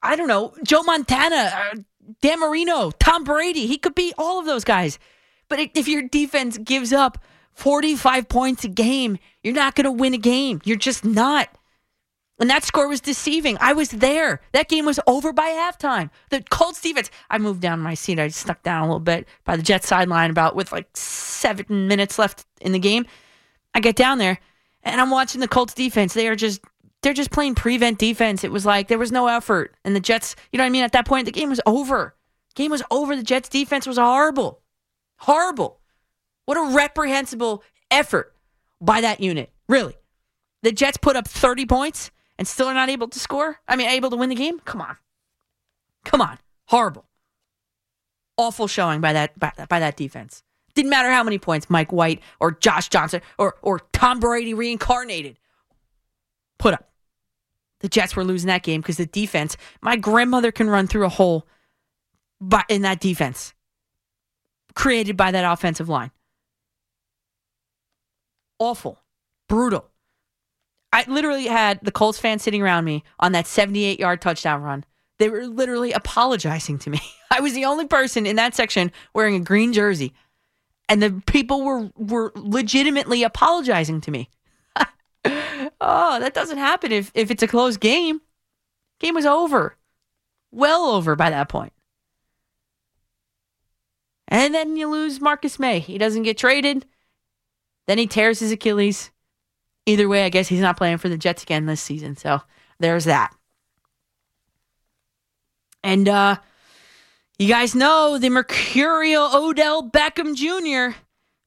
I 0.03 0.17
don't 0.17 0.29
know, 0.29 0.55
Joe 0.63 0.83
Montana, 0.83 1.51
uh, 1.55 1.77
Dan 2.23 2.41
Marino, 2.41 2.91
Tom 2.93 3.25
Brady. 3.25 3.67
He 3.67 3.79
could 3.79 3.95
be 3.95 4.13
all 4.19 4.39
of 4.39 4.47
those 4.47 4.63
guys. 4.65 4.99
But 5.49 5.71
if- 5.75 5.89
your 5.89 6.03
defense 6.03 6.59
gives 6.59 6.93
up 6.93 7.19
45 7.53 8.29
points 8.29 8.65
a 8.65 8.69
game, 8.69 9.19
you're 9.43 9.55
not 9.55 9.75
going 9.75 9.85
to 9.85 9.93
win 9.93 10.15
a 10.15 10.19
game. 10.19 10.61
You're 10.65 10.77
just 10.77 11.05
not. 11.05 11.49
And 12.39 12.51
that 12.51 12.65
score 12.65 12.87
was 12.87 13.01
deceiving. 13.01 13.57
I 13.61 13.73
was 13.73 13.89
there. 13.91 14.43
That 14.53 14.69
game 14.69 14.85
was 14.85 15.01
over 15.07 15.33
by 15.33 15.49
halftime. 15.49 16.11
The 16.29 16.43
Colts 16.51 16.83
defense. 16.83 17.11
I 17.31 17.39
moved 17.39 17.63
down 17.63 17.81
my 17.81 17.95
seat. 17.95 18.19
I 18.19 18.29
stuck 18.29 18.63
down 18.63 18.83
a 18.83 18.87
little 18.87 19.01
bit 19.01 19.27
by 19.45 19.57
the 19.57 19.63
Jets 19.63 19.89
sideline 19.89 20.31
about 20.31 20.55
with 20.55 20.71
like 20.71 20.95
seven 20.95 21.89
minutes 21.89 22.19
left 22.19 22.45
in 22.61 22.73
the 22.73 22.79
game. 22.79 23.07
I 23.75 23.81
get 23.81 23.97
down 23.97 24.19
there 24.19 24.39
and 24.83 25.01
I'm 25.01 25.11
watching 25.11 25.41
the 25.41 25.49
Colts 25.49 25.75
defense. 25.75 26.15
They 26.15 26.29
are 26.29 26.37
just 26.37 26.61
they're 27.03 27.13
just 27.13 27.31
playing 27.31 27.55
prevent 27.55 27.99
defense. 27.99 28.45
It 28.45 28.53
was 28.53 28.65
like 28.65 28.89
there 28.89 28.99
was 28.99 29.13
no 29.13 29.27
effort, 29.27 29.75
and 29.85 29.95
the 29.95 30.01
Jets. 30.01 30.35
You 30.51 30.59
know 30.59 30.65
what 30.65 30.69
I 30.69 30.71
mean? 30.71 30.83
At 30.83 30.93
that 30.93 31.07
point, 31.07 31.27
the 31.27 31.33
game 31.33 31.51
was 31.51 31.61
over. 31.67 32.17
Game 32.55 32.71
was 32.71 32.83
over. 32.91 33.15
The 33.15 33.23
Jets' 33.23 33.49
defense 33.49 33.87
was 33.87 33.99
horrible, 33.99 34.63
horrible. 35.19 35.81
What 36.45 36.57
a 36.57 36.75
reprehensible 36.75 37.63
effort 37.91 38.35
by 38.81 39.01
that 39.01 39.21
unit. 39.21 39.53
Really, 39.69 39.97
the 40.63 40.73
Jets 40.73 40.97
put 40.97 41.17
up 41.17 41.27
thirty 41.27 41.67
points 41.67 42.11
and 42.39 42.47
still 42.47 42.69
are 42.69 42.75
not 42.75 42.89
able 42.89 43.09
to 43.09 43.19
score. 43.19 43.59
I 43.67 43.77
mean, 43.77 43.89
able 43.89 44.11
to 44.11 44.17
win 44.17 44.29
the 44.29 44.35
game. 44.35 44.61
Come 44.61 44.81
on, 44.81 44.97
come 46.05 46.21
on, 46.21 46.39
horrible, 46.67 47.07
awful 48.37 48.69
showing 48.69 49.01
by 49.01 49.13
that 49.13 49.39
by, 49.39 49.53
by 49.69 49.81
that 49.81 49.97
defense. 49.97 50.43
Didn't 50.75 50.91
matter 50.91 51.11
how 51.11 51.25
many 51.25 51.39
points 51.39 51.71
Mike 51.71 51.91
White 51.91 52.21
or 52.39 52.53
Josh 52.53 52.89
Johnson 52.91 53.23
or 53.39 53.57
or 53.63 53.81
Tom 53.93 54.21
Brady 54.21 54.55
reincarnated 54.55 55.39
put 56.59 56.75
up. 56.75 56.91
The 57.81 57.89
Jets 57.89 58.15
were 58.15 58.25
losing 58.25 58.49
that 58.49 58.63
game 58.63 58.81
because 58.83 58.99
the 58.99 59.07
defense. 59.07 59.57
My 59.81 59.97
grandmother 59.97 60.53
can 60.53 60.71
run 60.71 60.87
through 60.87 61.07
a 61.07 61.11
hole, 61.11 61.47
but 62.41 62.67
in 62.69 62.83
that 62.83 63.01
defense 63.01 63.53
created 64.77 65.17
by 65.17 65.33
that 65.33 65.51
offensive 65.51 65.89
line. 65.89 66.13
Awful, 68.61 69.03
brutal. 69.49 69.91
I 70.93 71.05
literally 71.09 71.47
had 71.47 71.81
the 71.83 71.91
Colts 71.91 72.19
fans 72.19 72.43
sitting 72.43 72.63
around 72.63 72.85
me 72.85 73.03
on 73.19 73.33
that 73.33 73.47
78 73.47 73.99
yard 73.99 74.23
touchdown 74.23 74.63
run. 74.63 74.85
They 75.19 75.29
were 75.29 75.47
literally 75.47 75.93
apologizing 75.93 76.79
to 76.81 76.91
me. 76.91 77.01
I 77.31 77.41
was 77.41 77.55
the 77.55 77.65
only 77.65 77.87
person 77.87 78.27
in 78.27 78.37
that 78.37 78.55
section 78.55 78.93
wearing 79.13 79.35
a 79.35 79.41
green 79.41 79.73
jersey, 79.73 80.15
and 80.89 81.03
the 81.03 81.23
people 81.27 81.65
were 81.65 81.91
were 81.97 82.33
legitimately 82.37 83.25
apologizing 83.25 84.01
to 84.03 84.11
me. 84.11 84.31
oh, 85.81 86.21
that 86.21 86.35
doesn't 86.35 86.59
happen 86.59 86.93
if 86.93 87.11
if 87.15 87.31
it's 87.31 87.43
a 87.43 87.49
close 87.49 87.77
game. 87.77 88.21
Game 89.01 89.15
was 89.15 89.27
over. 89.27 89.77
Well 90.51 90.87
over 90.87 91.17
by 91.17 91.31
that 91.31 91.49
point. 91.49 91.73
And 94.29 94.55
then 94.55 94.77
you 94.77 94.89
lose 94.89 95.21
Marcus 95.21 95.59
Maye. 95.59 95.79
He 95.79 95.99
doesn't 95.99 96.25
get 96.25 96.39
traded. 96.39 96.85
Then 97.87 97.99
he 97.99 98.07
tears 98.07 98.41
his 98.41 98.53
Achilles. 98.53 99.11
Either 99.87 100.09
way, 100.09 100.25
I 100.25 100.31
guess 100.31 100.49
he's 100.49 100.61
not 100.61 100.77
playing 100.77 100.99
for 100.99 101.09
the 101.09 101.17
Jets 101.17 101.45
again 101.45 101.67
this 101.67 101.81
season. 101.81 102.17
So 102.17 102.41
there's 102.81 103.05
that. 103.05 103.35
And 105.85 106.09
uh 106.09 106.37
you 107.39 107.49
guys 107.49 107.75
know 107.75 108.17
the 108.19 108.31
Mercurial 108.31 109.29
Odell 109.35 109.91
Beckham 109.91 110.35
Jr. 110.35 110.99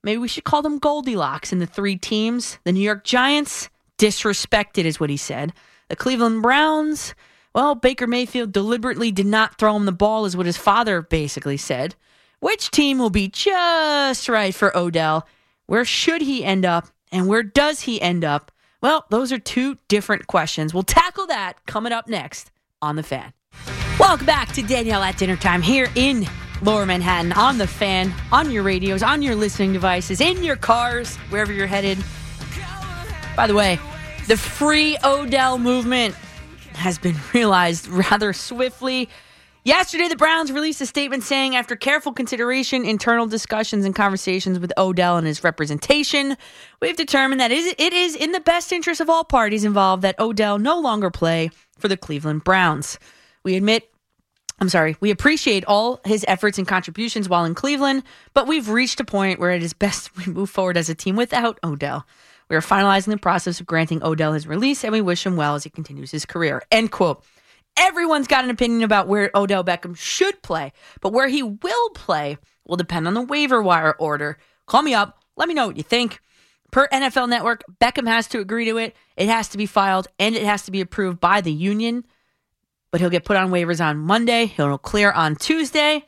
Maybe 0.03 0.19
we 0.19 0.27
should 0.27 0.43
call 0.43 0.61
them 0.61 0.77
Goldilocks 0.77 1.51
in 1.51 1.57
the 1.57 1.65
three 1.65 1.95
teams. 1.95 2.59
The 2.63 2.71
New 2.71 2.79
York 2.79 3.03
Giants, 3.03 3.69
disrespected 3.97 4.85
is 4.85 4.99
what 4.99 5.09
he 5.09 5.17
said. 5.17 5.51
The 5.89 5.95
Cleveland 5.95 6.43
Browns, 6.43 7.15
well, 7.55 7.73
Baker 7.73 8.05
Mayfield 8.05 8.51
deliberately 8.51 9.11
did 9.11 9.25
not 9.25 9.57
throw 9.57 9.75
him 9.75 9.85
the 9.85 9.91
ball, 9.91 10.25
is 10.25 10.37
what 10.37 10.45
his 10.45 10.57
father 10.57 11.01
basically 11.01 11.57
said. 11.57 11.95
Which 12.41 12.71
team 12.71 12.99
will 12.99 13.10
be 13.10 13.28
just 13.28 14.30
right 14.30 14.56
for 14.56 14.75
Odell? 14.75 15.28
Where 15.65 15.84
should 15.84 16.21
he 16.21 16.45
end 16.45 16.65
up? 16.65 16.88
And 17.12 17.28
where 17.28 17.43
does 17.43 17.82
he 17.82 18.02
end 18.02 18.23
up? 18.23 18.49
Well, 18.82 19.06
those 19.10 19.34
are 19.34 19.39
two 19.39 19.78
different 19.89 20.28
questions. 20.28 20.73
We'll 20.73 20.84
tackle 20.84 21.28
that 21.28 21.65
coming 21.65 21.91
up 21.91 22.08
next 22.08 22.49
on 22.82 22.95
The 22.95 23.04
Fan. 23.04 23.34
Welcome 23.99 24.25
back 24.25 24.54
to 24.54 24.62
Danielle 24.62 25.04
at 25.04 25.17
dinner 25.17 25.36
time 25.36 25.62
here 25.62 25.89
in 25.95 26.25
Lower 26.62 26.86
Manhattan 26.86 27.34
on 27.34 27.58
The 27.58 27.67
Fan, 27.67 28.13
on 28.32 28.52
your 28.52 28.63
radios, 28.63 29.04
on 29.04 29.21
your 29.21 29.36
listening 29.36 29.73
devices, 29.73 30.21
in 30.21 30.41
your 30.41 30.56
cars, 30.56 31.17
wherever 31.28 31.52
you're 31.52 31.67
headed. 31.67 31.97
By 33.36 33.47
the 33.47 33.54
way, 33.54 33.78
the 34.30 34.38
free 34.38 34.97
Odell 35.04 35.58
movement 35.58 36.15
has 36.75 36.97
been 36.97 37.17
realized 37.34 37.89
rather 37.89 38.32
swiftly. 38.32 39.10
Yesterday, 39.65 40.08
the 40.08 40.15
Browns 40.15 40.54
released 40.54 40.80
a 40.80 40.86
statement 40.86 41.24
saying, 41.24 41.54
after 41.54 41.76
careful 41.76 42.13
consideration, 42.13 42.86
internal 42.86 43.28
discussions, 43.28 43.84
and 43.84 43.93
conversations 43.93 44.58
with 44.58 44.72
Odell 44.78 45.17
and 45.17 45.28
his 45.28 45.43
representation, 45.43 46.38
we've 46.82 46.95
determined 46.95 47.41
that 47.41 47.52
it 47.52 47.93
is 47.93 48.15
in 48.15 48.32
the 48.32 48.39
best 48.39 48.72
interest 48.72 49.02
of 49.02 49.10
all 49.10 49.26
parties 49.26 49.65
involved 49.65 50.02
that 50.04 50.17
Odell 50.17 50.60
no 50.60 50.80
longer 50.80 51.10
play 51.10 51.50
for 51.78 51.89
the 51.89 51.98
Cleveland 51.98 52.45
Browns. 52.45 52.98
We 53.43 53.58
admit, 53.58 53.91
I'm 54.60 54.69
sorry, 54.69 54.95
we 55.02 55.12
appreciate 55.12 55.65
all 55.65 56.00
his 56.06 56.24
efforts 56.30 56.58
and 56.58 56.67
contributions 56.67 57.28
while 57.28 57.43
in 57.43 57.54
Cleveland, 57.54 58.04
but 58.34 58.48
we've 58.48 58.69
reached 58.69 59.02
a 59.02 59.06
point 59.06 59.41
where 59.41 59.52
it 59.52 59.62
is 59.62 59.74
best 59.74 60.15
we 60.26 60.32
move 60.32 60.50
forward 60.50 60.78
as 60.78 60.89
a 60.89 60.95
team 60.95 61.17
without 61.17 61.60
Odell. 61.65 62.06
We 62.50 62.56
are 62.56 62.62
finalizing 62.62 63.08
the 63.08 63.17
process 63.17 63.60
of 63.60 63.67
granting 63.67 64.02
Odell 64.04 64.32
his 64.32 64.48
release, 64.48 64.86
and 64.86 64.93
we 64.93 65.02
wish 65.02 65.26
him 65.26 65.36
well 65.36 65.56
as 65.56 65.65
he 65.65 65.69
continues 65.69 66.12
his 66.12 66.26
career. 66.26 66.63
End 66.72 66.91
quote. 66.91 67.24
Everyone's 67.79 68.27
got 68.27 68.43
an 68.43 68.49
opinion 68.49 68.83
about 68.83 69.07
where 69.07 69.31
Odell 69.33 69.63
Beckham 69.63 69.95
should 69.95 70.41
play, 70.41 70.73
but 70.99 71.13
where 71.13 71.29
he 71.29 71.41
will 71.41 71.89
play 71.91 72.37
will 72.67 72.75
depend 72.75 73.07
on 73.07 73.13
the 73.13 73.21
waiver 73.21 73.61
wire 73.61 73.95
order. 73.97 74.37
Call 74.65 74.81
me 74.81 74.93
up. 74.93 75.23
Let 75.37 75.47
me 75.47 75.53
know 75.53 75.67
what 75.67 75.77
you 75.77 75.83
think. 75.83 76.19
Per 76.71 76.89
NFL 76.89 77.29
Network, 77.29 77.63
Beckham 77.79 78.05
has 78.05 78.27
to 78.27 78.39
agree 78.39 78.65
to 78.65 78.77
it. 78.77 78.95
It 79.15 79.29
has 79.29 79.47
to 79.49 79.57
be 79.57 79.65
filed 79.65 80.09
and 80.19 80.35
it 80.35 80.43
has 80.43 80.63
to 80.63 80.71
be 80.71 80.81
approved 80.81 81.21
by 81.21 81.39
the 81.39 81.53
union. 81.53 82.05
But 82.91 82.99
he'll 82.99 83.09
get 83.09 83.23
put 83.23 83.37
on 83.37 83.49
waivers 83.49 83.83
on 83.83 83.97
Monday. 83.97 84.45
He'll 84.45 84.77
clear 84.77 85.11
on 85.11 85.37
Tuesday. 85.37 86.05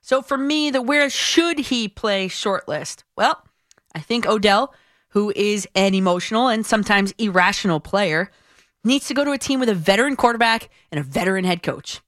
So 0.00 0.20
for 0.20 0.36
me, 0.36 0.70
the 0.70 0.82
where 0.82 1.08
should 1.08 1.58
he 1.58 1.86
play 1.86 2.26
short 2.26 2.66
list? 2.66 3.04
Well, 3.16 3.42
I 3.94 4.00
think 4.00 4.26
Odell, 4.26 4.74
who 5.10 5.32
is 5.36 5.68
an 5.76 5.94
emotional 5.94 6.48
and 6.48 6.66
sometimes 6.66 7.14
irrational 7.18 7.78
player, 7.78 8.30
needs 8.84 9.08
to 9.08 9.14
go 9.14 9.24
to 9.24 9.32
a 9.32 9.38
team 9.38 9.60
with 9.60 9.68
a 9.68 9.74
veteran 9.74 10.16
quarterback 10.16 10.68
and 10.90 11.00
a 11.00 11.02
veteran 11.02 11.44
head 11.44 11.62
coach. 11.62 12.00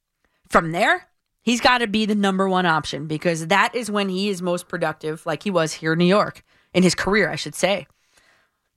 From 0.47 0.71
there, 0.71 1.07
he's 1.41 1.59
got 1.59 1.79
to 1.79 1.87
be 1.87 2.05
the 2.05 2.15
number 2.15 2.47
one 2.47 2.65
option 2.65 3.07
because 3.07 3.47
that 3.47 3.75
is 3.75 3.91
when 3.91 4.09
he 4.09 4.29
is 4.29 4.41
most 4.41 4.67
productive, 4.67 5.25
like 5.25 5.43
he 5.43 5.51
was 5.51 5.73
here 5.73 5.93
in 5.93 5.99
New 5.99 6.05
York, 6.05 6.43
in 6.73 6.83
his 6.83 6.95
career, 6.95 7.29
I 7.29 7.35
should 7.35 7.55
say. 7.55 7.87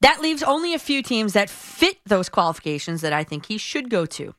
That 0.00 0.22
leaves 0.22 0.42
only 0.42 0.72
a 0.72 0.78
few 0.78 1.02
teams 1.02 1.34
that 1.34 1.50
fit 1.50 1.98
those 2.06 2.30
qualifications 2.30 3.02
that 3.02 3.12
I 3.12 3.22
think 3.22 3.46
he 3.46 3.58
should 3.58 3.90
go 3.90 4.06
to. 4.06 4.34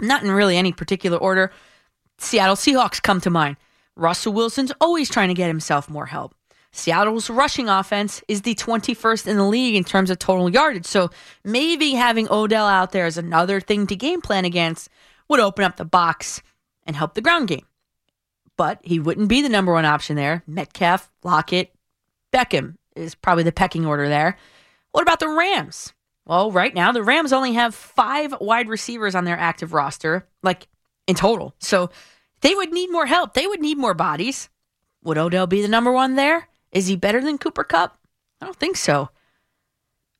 Not 0.00 0.22
in 0.22 0.30
really 0.30 0.56
any 0.56 0.72
particular 0.72 1.18
order. 1.18 1.52
Seattle 2.18 2.56
Seahawks 2.56 3.02
come 3.02 3.20
to 3.20 3.30
mind. 3.30 3.56
Russell 3.94 4.32
Wilson's 4.32 4.72
always 4.80 5.10
trying 5.10 5.28
to 5.28 5.34
get 5.34 5.48
himself 5.48 5.88
more 5.90 6.06
help. 6.06 6.34
Seattle's 6.72 7.30
rushing 7.30 7.68
offense 7.68 8.22
is 8.28 8.42
the 8.42 8.54
21st 8.54 9.26
in 9.26 9.36
the 9.36 9.44
league 9.44 9.74
in 9.74 9.84
terms 9.84 10.10
of 10.10 10.18
total 10.18 10.50
yardage. 10.50 10.86
So 10.86 11.10
maybe 11.44 11.92
having 11.92 12.28
Odell 12.30 12.66
out 12.66 12.92
there 12.92 13.06
as 13.06 13.16
another 13.16 13.60
thing 13.60 13.86
to 13.86 13.96
game 13.96 14.20
plan 14.20 14.44
against 14.44 14.88
would 15.28 15.40
open 15.40 15.64
up 15.64 15.76
the 15.76 15.84
box 15.84 16.42
and 16.84 16.94
help 16.94 17.14
the 17.14 17.22
ground 17.22 17.48
game. 17.48 17.66
But 18.56 18.80
he 18.82 18.98
wouldn't 18.98 19.28
be 19.28 19.42
the 19.42 19.48
number 19.48 19.72
one 19.72 19.84
option 19.84 20.16
there. 20.16 20.42
Metcalf, 20.46 21.10
Lockett, 21.22 21.74
Beckham 22.32 22.76
is 22.94 23.14
probably 23.14 23.44
the 23.44 23.52
pecking 23.52 23.86
order 23.86 24.08
there. 24.08 24.36
What 24.92 25.02
about 25.02 25.20
the 25.20 25.28
Rams? 25.28 25.92
Well, 26.26 26.50
right 26.50 26.74
now, 26.74 26.90
the 26.90 27.02
Rams 27.02 27.32
only 27.32 27.52
have 27.52 27.74
five 27.74 28.34
wide 28.40 28.68
receivers 28.68 29.14
on 29.14 29.24
their 29.24 29.38
active 29.38 29.72
roster, 29.72 30.26
like 30.42 30.66
in 31.06 31.14
total. 31.14 31.54
So 31.58 31.90
they 32.40 32.54
would 32.54 32.72
need 32.72 32.90
more 32.90 33.06
help. 33.06 33.34
They 33.34 33.46
would 33.46 33.60
need 33.60 33.78
more 33.78 33.94
bodies. 33.94 34.48
Would 35.04 35.18
Odell 35.18 35.46
be 35.46 35.62
the 35.62 35.68
number 35.68 35.92
one 35.92 36.16
there? 36.16 36.48
Is 36.76 36.88
he 36.88 36.96
better 36.96 37.22
than 37.22 37.38
Cooper 37.38 37.64
Kupp? 37.64 37.96
I 38.42 38.44
don't 38.44 38.56
think 38.56 38.76
so. 38.76 39.08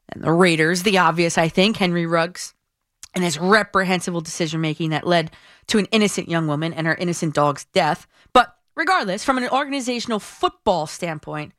And 0.09 0.25
the 0.25 0.33
Raiders, 0.33 0.85
the 0.85 0.97
obvious, 0.97 1.37
I 1.37 1.51
think, 1.51 1.77
Henry 1.77 2.07
Ruggs 2.07 2.55
and 3.15 3.23
his 3.23 3.39
reprehensible 3.39 4.23
decision 4.23 4.63
making 4.63 4.89
that 4.91 5.07
led 5.07 5.31
to 5.67 5.77
an 5.77 5.85
innocent 5.91 6.31
young 6.31 6.47
woman 6.47 6.73
and 6.73 6.87
her 6.87 6.95
innocent 6.95 7.35
dog's 7.35 7.67
death. 7.67 8.07
But 8.33 8.57
regardless, 8.75 9.23
from 9.23 9.37
an 9.37 9.51
organizational 9.51 10.19
football 10.19 10.87
standpoint, 10.87 11.53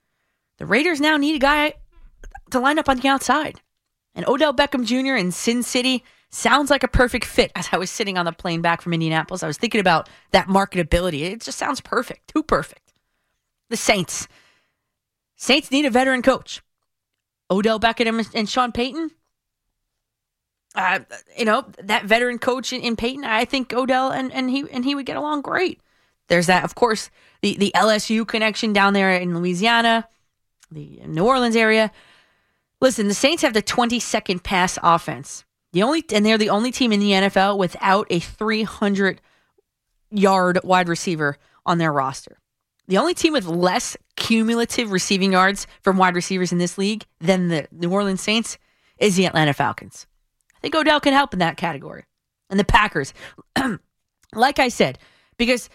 the 0.57 0.65
Raiders 0.65 0.99
now 0.99 1.15
need 1.15 1.36
a 1.36 1.39
guy 1.39 1.73
to 2.49 2.60
line 2.60 2.79
up 2.79 2.89
on 2.89 2.97
the 2.97 3.07
outside. 3.07 3.62
And 4.15 4.27
Odell 4.27 4.53
Beckham 4.53 4.83
Jr. 4.83 5.15
in 5.15 5.31
Sin 5.31 5.62
City 5.62 6.03
sounds 6.31 6.71
like 6.71 6.81
a 6.81 6.88
perfect 6.88 7.25
fit. 7.25 7.51
As 7.53 7.69
I 7.71 7.77
was 7.77 7.91
sitting 7.91 8.17
on 8.17 8.25
the 8.25 8.31
plane 8.31 8.63
back 8.63 8.81
from 8.81 8.93
Indianapolis, 8.93 9.43
I 9.43 9.48
was 9.48 9.58
thinking 9.58 9.79
about 9.79 10.10
that 10.31 10.48
marketability. 10.48 11.21
It 11.21 11.41
just 11.41 11.60
sounds 11.60 11.81
perfect, 11.81 12.33
too 12.33 12.41
perfect. 12.41 12.93
The 13.69 13.77
Saints. 13.77 14.27
Saints 15.38 15.71
need 15.71 15.85
a 15.85 15.90
veteran 15.90 16.21
coach. 16.21 16.62
Odell 17.50 17.79
Beckham 17.79 18.27
and 18.33 18.50
Sean 18.50 18.71
Payton. 18.71 19.12
Uh, 20.75 21.00
you 21.38 21.46
know 21.46 21.65
that 21.81 22.06
veteran 22.06 22.38
coach 22.38 22.73
in, 22.73 22.81
in 22.81 22.96
Payton. 22.96 23.23
I 23.23 23.46
think 23.46 23.73
Odell 23.73 24.12
and, 24.12 24.31
and 24.33 24.50
he 24.50 24.65
and 24.71 24.83
he 24.83 24.96
would 24.96 25.06
get 25.06 25.15
along 25.15 25.42
great. 25.42 25.79
There's 26.27 26.48
that, 26.48 26.63
of 26.63 26.75
course, 26.75 27.10
the 27.42 27.56
the 27.56 27.71
LSU 27.73 28.27
connection 28.27 28.73
down 28.73 28.94
there 28.94 29.15
in 29.15 29.38
Louisiana, 29.38 30.08
the 30.69 31.02
New 31.06 31.25
Orleans 31.25 31.56
area. 31.56 31.92
Listen, 32.81 33.08
the 33.08 33.13
Saints 33.13 33.42
have 33.42 33.54
the 33.54 33.63
22nd 33.63 34.44
pass 34.44 34.77
offense. 34.83 35.46
The 35.73 35.83
only 35.83 36.04
and 36.12 36.25
they're 36.25 36.38
the 36.38 36.50
only 36.50 36.71
team 36.71 36.92
in 36.92 37.00
the 37.00 37.12
NFL 37.12 37.58
without 37.58 38.08
a 38.10 38.19
300 38.19 39.21
yard 40.12 40.60
wide 40.63 40.90
receiver 40.90 41.38
on 41.65 41.77
their 41.77 41.94
roster. 41.94 42.40
The 42.88 42.98
only 42.98 43.13
team 43.13 43.33
with 43.33 43.46
less 43.46 43.98
cumulative 44.18 44.92
receiving 44.92 45.32
yards 45.32 45.68
from 45.82 45.98
wide 45.98 46.15
receivers 46.15 46.52
in 46.52 46.58
this 46.58 46.78
league 46.78 47.06
than 47.22 47.48
the 47.48 47.68
New 47.72 47.92
Orleans 47.92 48.22
Saints 48.22 48.58
is 48.98 49.15
the 49.15 49.26
Atlanta 49.26 49.54
Falcons. 49.54 50.06
I 50.56 50.60
think 50.60 50.76
Odell 50.76 51.00
can 51.00 51.13
help 51.13 51.32
in 51.34 51.40
that 51.40 51.56
category. 51.56 52.04
And 52.50 52.60
the 52.60 52.65
Packers, 52.65 53.13
like 54.34 54.60
I 54.60 54.68
said, 54.68 55.00
because 55.38 55.70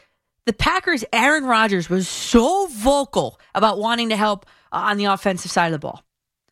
the 0.45 0.53
Packers, 0.53 1.05
Aaron 1.13 1.45
Rodgers 1.45 1.89
was 1.89 2.09
so 2.09 2.67
vocal 2.67 3.39
about 3.55 3.79
wanting 3.79 4.09
to 4.11 4.17
help 4.17 4.45
uh, 4.73 4.77
on 4.77 4.97
the 4.97 5.05
offensive 5.07 5.51
side 5.51 5.67
of 5.67 5.73
the 5.73 5.79
ball. 5.79 6.03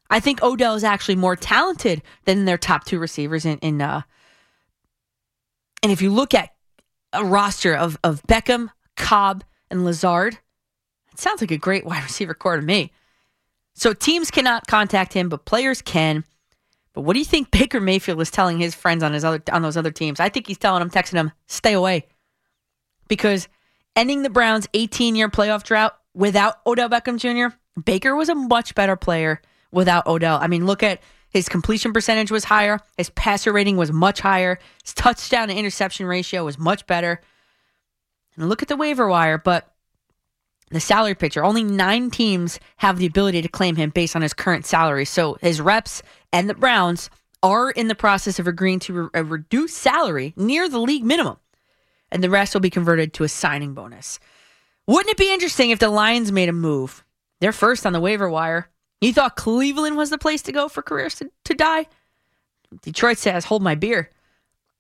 I 0.09 0.21
think 0.21 0.43
Odell 0.43 0.75
is 0.75 0.85
actually 0.85 1.17
more 1.17 1.37
talented 1.37 2.03
than 2.25 2.45
their 2.45 2.59
top 2.59 2.85
two 2.85 2.99
receivers 2.99 3.45
in, 3.45 3.59
in 3.59 3.81
uh, 3.83 4.03
and 5.83 5.91
if 5.91 6.03
you 6.03 6.11
look 6.11 6.35
at 6.35 6.51
a 7.13 7.25
roster 7.25 7.75
of, 7.75 7.99
of 8.05 8.23
Beckham, 8.25 8.71
Cobb, 8.97 9.45
and 9.71 9.85
Lazard, 9.85 10.39
it 11.13 11.19
sounds 11.19 11.41
like 11.41 11.51
a 11.51 11.59
great 11.59 11.85
wide 11.85 12.03
receiver 12.05 12.35
core 12.35 12.57
to 12.57 12.63
me. 12.63 12.93
So 13.75 13.93
teams 13.93 14.31
cannot 14.31 14.67
contact 14.67 15.13
him, 15.13 15.29
but 15.29 15.45
players 15.45 15.83
can. 15.83 16.25
But 16.93 17.03
what 17.03 17.15
do 17.15 17.19
you 17.19 17.25
think 17.25 17.51
Baker 17.53 17.81
Mayfield 17.81 18.21
is 18.21 18.31
telling 18.31 18.59
his 18.59 18.75
friends 18.75 19.03
on 19.03 19.13
his 19.13 19.25
other 19.25 19.43
on 19.53 19.63
those 19.63 19.77
other 19.77 19.91
teams? 19.91 20.21
I 20.21 20.29
think 20.29 20.47
he's 20.47 20.59
telling 20.59 20.81
them, 20.81 20.91
texting 20.91 21.13
them, 21.13 21.33
stay 21.47 21.73
away. 21.73 22.07
Because 23.09 23.49
ending 23.97 24.23
the 24.23 24.31
Browns' 24.31 24.69
18 24.75 25.17
year 25.17 25.29
playoff 25.29 25.63
drought 25.63 25.97
without 26.15 26.57
Odell 26.67 26.89
Beckham 26.89 27.19
Jr., 27.19 27.57
Baker 27.83 28.15
was 28.15 28.29
a 28.29 28.35
much 28.35 28.75
better 28.75 28.97
player 28.97 29.41
without 29.73 30.07
Odell. 30.07 30.39
I 30.41 30.47
mean, 30.47 30.67
look 30.67 30.83
at 30.83 31.01
his 31.31 31.49
completion 31.49 31.93
percentage 31.93 32.31
was 32.31 32.45
higher, 32.45 32.81
his 32.97 33.11
passer 33.11 33.53
rating 33.53 33.77
was 33.77 33.93
much 33.93 34.21
higher, 34.21 34.59
his 34.83 34.95
touchdown 34.95 35.49
to 35.49 35.55
interception 35.55 36.07
ratio 36.07 36.45
was 36.45 36.59
much 36.59 36.87
better. 36.87 37.21
And 38.37 38.49
look 38.49 38.63
at 38.63 38.69
the 38.69 38.77
waiver 38.77 39.09
wire, 39.09 39.39
but 39.39 39.73
the 40.71 40.81
salary 40.81 41.15
picture, 41.15 41.45
only 41.45 41.65
nine 41.65 42.11
teams 42.11 42.61
have 42.77 42.99
the 42.99 43.07
ability 43.07 43.43
to 43.43 43.49
claim 43.49 43.77
him 43.77 43.91
based 43.91 44.15
on 44.15 44.23
his 44.23 44.33
current 44.33 44.65
salary. 44.65 45.05
So 45.05 45.37
his 45.41 45.61
reps 45.61 46.03
and 46.33 46.49
the 46.49 46.55
Browns 46.55 47.11
are 47.43 47.71
in 47.71 47.89
the 47.89 47.95
process 47.95 48.39
of 48.39 48.47
agreeing 48.47 48.79
to 48.81 48.93
re- 48.93 49.09
uh, 49.15 49.21
a 49.21 49.25
reduced 49.25 49.77
salary 49.77 50.33
near 50.37 50.69
the 50.69 50.79
league 50.79 51.05
minimum, 51.05 51.39
and 52.13 52.23
the 52.23 52.31
rest 52.31 52.55
will 52.55 52.61
be 52.61 52.71
converted 52.71 53.13
to 53.15 53.25
a 53.25 53.29
signing 53.29 53.75
bonus. 53.75 54.21
Wouldn't 54.87 55.11
it 55.11 55.17
be 55.17 55.33
interesting 55.33 55.71
if 55.71 55.79
the 55.79 55.89
Lions 55.89 56.33
made 56.33 56.49
a 56.49 56.53
move? 56.53 57.05
They're 57.41 57.53
first 57.53 57.87
on 57.87 57.93
the 57.93 58.01
waiver 58.01 58.29
wire. 58.29 58.69
You 59.01 59.13
thought 59.13 59.37
Cleveland 59.37 59.97
was 59.97 60.11
the 60.11 60.19
place 60.19 60.43
to 60.43 60.53
go 60.53 60.69
for 60.69 60.83
careers 60.83 61.15
to, 61.17 61.31
to 61.45 61.55
die? 61.55 61.87
Detroit 62.83 63.19
says, 63.19 63.47
hold 63.47 63.63
my 63.63 63.75
beer. 63.75 64.11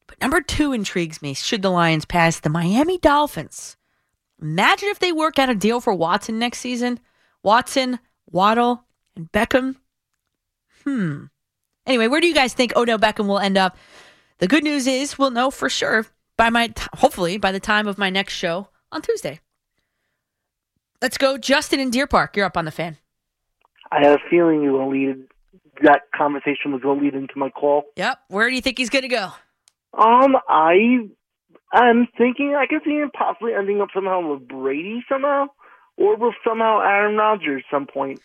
But 0.07 0.20
number 0.20 0.41
two 0.41 0.72
intrigues 0.72 1.22
me. 1.22 1.34
Should 1.34 1.62
the 1.62 1.70
Lions 1.70 2.05
pass 2.05 2.41
the 2.41 2.51
Miami 2.51 2.99
Dolphins? 2.99 3.76
Imagine 4.41 4.88
if 4.88 4.99
they 4.99 5.12
work 5.12 5.38
out 5.38 5.51
a 5.51 5.55
deal 5.55 5.80
for 5.80 5.95
Watson 5.95 6.38
next 6.38 6.59
season. 6.59 6.99
Watson, 7.43 7.99
Waddle, 8.30 8.84
and 9.16 9.30
Beckham. 9.32 9.76
Hmm. 10.84 11.24
Anyway, 11.86 12.09
where 12.09 12.20
do 12.20 12.26
you 12.26 12.34
guys 12.34 12.55
think 12.55 12.74
Odell 12.76 12.99
Beckham 12.99 13.26
will 13.26 13.38
end 13.38 13.59
up? 13.59 13.76
The 14.38 14.49
good 14.49 14.64
news 14.64 14.86
is 14.86 15.18
we'll 15.18 15.30
know 15.30 15.51
for 15.51 15.68
sure 15.68 16.07
by 16.36 16.49
my 16.49 16.72
hopefully 16.95 17.36
by 17.36 17.53
the 17.53 17.61
time 17.61 17.86
of 17.86 17.99
my 17.99 18.09
next 18.09 18.34
show 18.34 18.68
on 18.91 19.03
Tuesday. 19.03 19.41
Let's 21.03 21.18
go, 21.18 21.38
Justin 21.38 21.80
in 21.80 21.91
Deer 21.91 22.07
Park. 22.07 22.36
You're 22.36 22.47
up 22.47 22.57
on 22.57 22.64
the 22.64 22.70
fan. 22.70 22.99
I 23.91 24.01
had 24.01 24.12
a 24.12 24.18
feeling 24.30 24.62
you 24.62 24.72
will 24.72 24.91
lead 24.91 25.16
that 25.82 26.03
conversation 26.14 26.72
was 26.72 26.82
going 26.82 26.99
to 26.99 27.05
lead 27.05 27.14
into 27.14 27.34
my 27.36 27.51
call. 27.51 27.84
Yep. 27.97 28.18
Where 28.28 28.49
do 28.49 28.55
you 28.55 28.61
think 28.61 28.78
he's 28.78 28.91
going 28.91 29.03
to 29.03 29.09
go? 29.09 29.32
Um, 29.95 30.36
I 30.49 31.09
am 31.73 32.09
thinking 32.18 32.55
I 32.57 32.66
could 32.66 32.83
see 32.85 32.97
him 32.99 33.11
possibly 33.16 33.55
ending 33.55 33.81
up 33.81 33.89
somehow 33.95 34.21
with 34.33 34.47
Brady 34.49 35.05
somehow, 35.09 35.47
or 35.97 36.16
with 36.16 36.35
somehow 36.47 36.81
Aaron 36.81 37.16
Rodgers 37.16 37.62
some 37.71 37.87
point. 37.87 38.21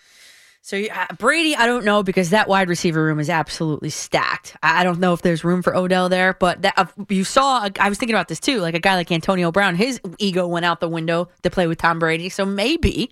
So 0.62 0.82
uh, 0.84 1.06
Brady, 1.20 1.56
I 1.56 1.68
don't 1.68 1.86
know 1.86 2.02
because 2.02 2.32
that 2.32 2.48
wide 2.48 2.70
receiver 2.70 3.04
room 3.06 3.20
is 3.20 3.30
absolutely 3.30 3.92
stacked. 3.92 4.56
I 4.64 4.82
I 4.82 4.84
don't 4.84 5.00
know 5.00 5.14
if 5.14 5.22
there's 5.22 5.44
room 5.44 5.62
for 5.62 5.76
Odell 5.76 6.10
there, 6.10 6.34
but 6.40 6.64
that, 6.64 6.74
uh, 6.76 6.86
you 7.08 7.24
saw. 7.24 7.70
I 7.80 7.88
was 7.88 8.00
thinking 8.00 8.16
about 8.16 8.30
this 8.30 8.40
too. 8.40 8.62
Like 8.62 8.74
a 8.74 8.80
guy 8.80 8.96
like 8.96 9.12
Antonio 9.12 9.52
Brown, 9.52 9.76
his 9.76 10.02
ego 10.18 10.48
went 10.48 10.66
out 10.66 10.80
the 10.80 10.90
window 10.90 11.30
to 11.44 11.52
play 11.52 11.68
with 11.68 11.78
Tom 11.78 12.00
Brady. 12.00 12.30
So 12.30 12.46
maybe, 12.46 13.12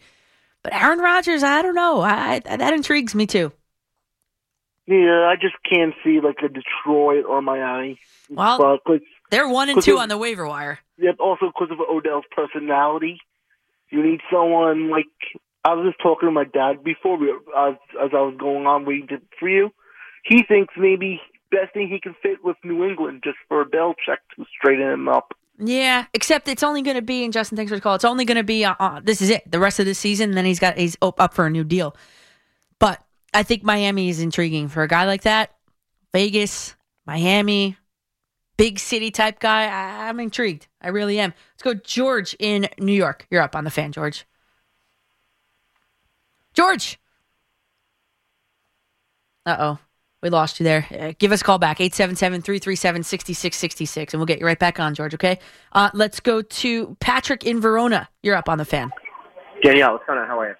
but 0.63 0.73
Aaron 0.73 0.97
Rodgers, 0.97 1.43
I 1.43 1.61
don't 1.61 1.75
know. 1.75 2.01
I, 2.01 2.41
I 2.49 2.57
that 2.57 2.73
intrigues 2.73 3.13
me 3.13 3.27
too. 3.27 3.51
Yeah, 4.87 5.29
I 5.31 5.35
just 5.39 5.55
can't 5.71 5.93
see 6.03 6.19
like 6.21 6.37
a 6.43 6.49
Detroit 6.49 7.25
or 7.25 7.41
Miami. 7.43 7.99
Well, 8.29 8.57
but 8.57 8.83
'cause- 8.83 9.07
They're 9.31 9.47
one 9.47 9.69
and 9.69 9.81
two 9.81 9.97
it- 9.97 10.01
on 10.01 10.09
the 10.09 10.17
waiver 10.17 10.47
wire. 10.47 10.79
yep, 10.97 11.15
also 11.19 11.47
because 11.47 11.69
of 11.71 11.79
Odell's 11.79 12.25
personality, 12.31 13.19
you 13.89 14.03
need 14.03 14.21
someone 14.31 14.89
like 14.89 15.05
I 15.65 15.73
was 15.73 15.85
just 15.87 16.01
talking 16.01 16.27
to 16.27 16.31
my 16.31 16.43
dad 16.43 16.83
before 16.83 17.17
we, 17.17 17.29
as 17.57 17.75
as 18.03 18.09
I 18.13 18.21
was 18.21 18.35
going 18.39 18.65
on 18.67 18.85
waiting 18.85 19.07
for 19.39 19.49
you. 19.49 19.71
He 20.25 20.43
thinks 20.47 20.73
maybe 20.77 21.19
best 21.51 21.73
thing 21.73 21.87
he 21.89 21.99
can 21.99 22.15
fit 22.21 22.43
with 22.43 22.57
New 22.63 22.83
England 22.83 23.21
just 23.23 23.37
for 23.47 23.61
a 23.61 23.65
Belichick 23.65 24.17
to 24.35 24.45
straighten 24.57 24.87
him 24.89 25.07
up. 25.09 25.33
Yeah, 25.59 26.05
except 26.13 26.47
it's 26.47 26.63
only 26.63 26.81
going 26.81 26.95
to 26.95 27.01
be. 27.03 27.23
And 27.23 27.31
Justin, 27.31 27.55
thanks 27.57 27.69
for 27.69 27.75
the 27.75 27.81
call. 27.81 27.93
It's 27.95 28.05
only 28.05 28.25
going 28.25 28.37
to 28.37 28.43
be. 28.43 28.65
Uh, 28.65 28.73
uh, 28.79 28.99
this 29.03 29.21
is 29.21 29.29
it. 29.29 29.49
The 29.49 29.59
rest 29.59 29.79
of 29.79 29.85
the 29.85 29.93
season. 29.93 30.29
And 30.31 30.37
then 30.37 30.45
he's 30.45 30.59
got. 30.59 30.77
He's 30.77 30.97
up 31.01 31.33
for 31.33 31.45
a 31.45 31.49
new 31.49 31.63
deal. 31.63 31.95
But 32.79 33.03
I 33.33 33.43
think 33.43 33.63
Miami 33.63 34.09
is 34.09 34.19
intriguing 34.19 34.67
for 34.67 34.81
a 34.81 34.87
guy 34.87 35.05
like 35.05 35.21
that. 35.23 35.51
Vegas, 36.11 36.75
Miami, 37.05 37.77
big 38.57 38.79
city 38.79 39.11
type 39.11 39.39
guy. 39.39 39.65
I, 39.65 40.09
I'm 40.09 40.19
intrigued. 40.19 40.67
I 40.81 40.89
really 40.89 41.19
am. 41.19 41.33
Let's 41.53 41.63
go, 41.63 41.73
George 41.73 42.35
in 42.39 42.67
New 42.77 42.93
York. 42.93 43.25
You're 43.29 43.41
up 43.41 43.55
on 43.55 43.63
the 43.63 43.71
fan, 43.71 43.91
George. 43.91 44.25
George. 46.53 46.99
Uh 49.45 49.55
oh. 49.59 49.77
We 50.21 50.29
lost 50.29 50.59
you 50.59 50.63
there. 50.63 50.87
Uh, 50.89 51.11
give 51.19 51.33
us 51.33 51.41
a 51.41 51.43
call 51.43 51.59
back, 51.59 51.79
877-337-6666, 51.79 54.13
and 54.13 54.21
we'll 54.21 54.25
get 54.25 54.39
you 54.39 54.45
right 54.45 54.57
back 54.57 54.79
on, 54.79 54.95
George, 54.95 55.13
okay? 55.15 55.37
Uh, 55.73 55.89
let's 55.93 56.21
go 56.21 56.41
to 56.41 56.95
Patrick 57.01 57.43
in 57.43 57.59
Verona. 57.59 58.07
You're 58.21 58.37
up 58.37 58.47
on 58.47 58.57
the 58.57 58.63
fan. 58.63 58.89
Danielle, 59.61 59.91
what's 59.91 60.05
going 60.05 60.19
on? 60.19 60.27
How 60.27 60.39
are 60.39 60.47
you? 60.47 60.55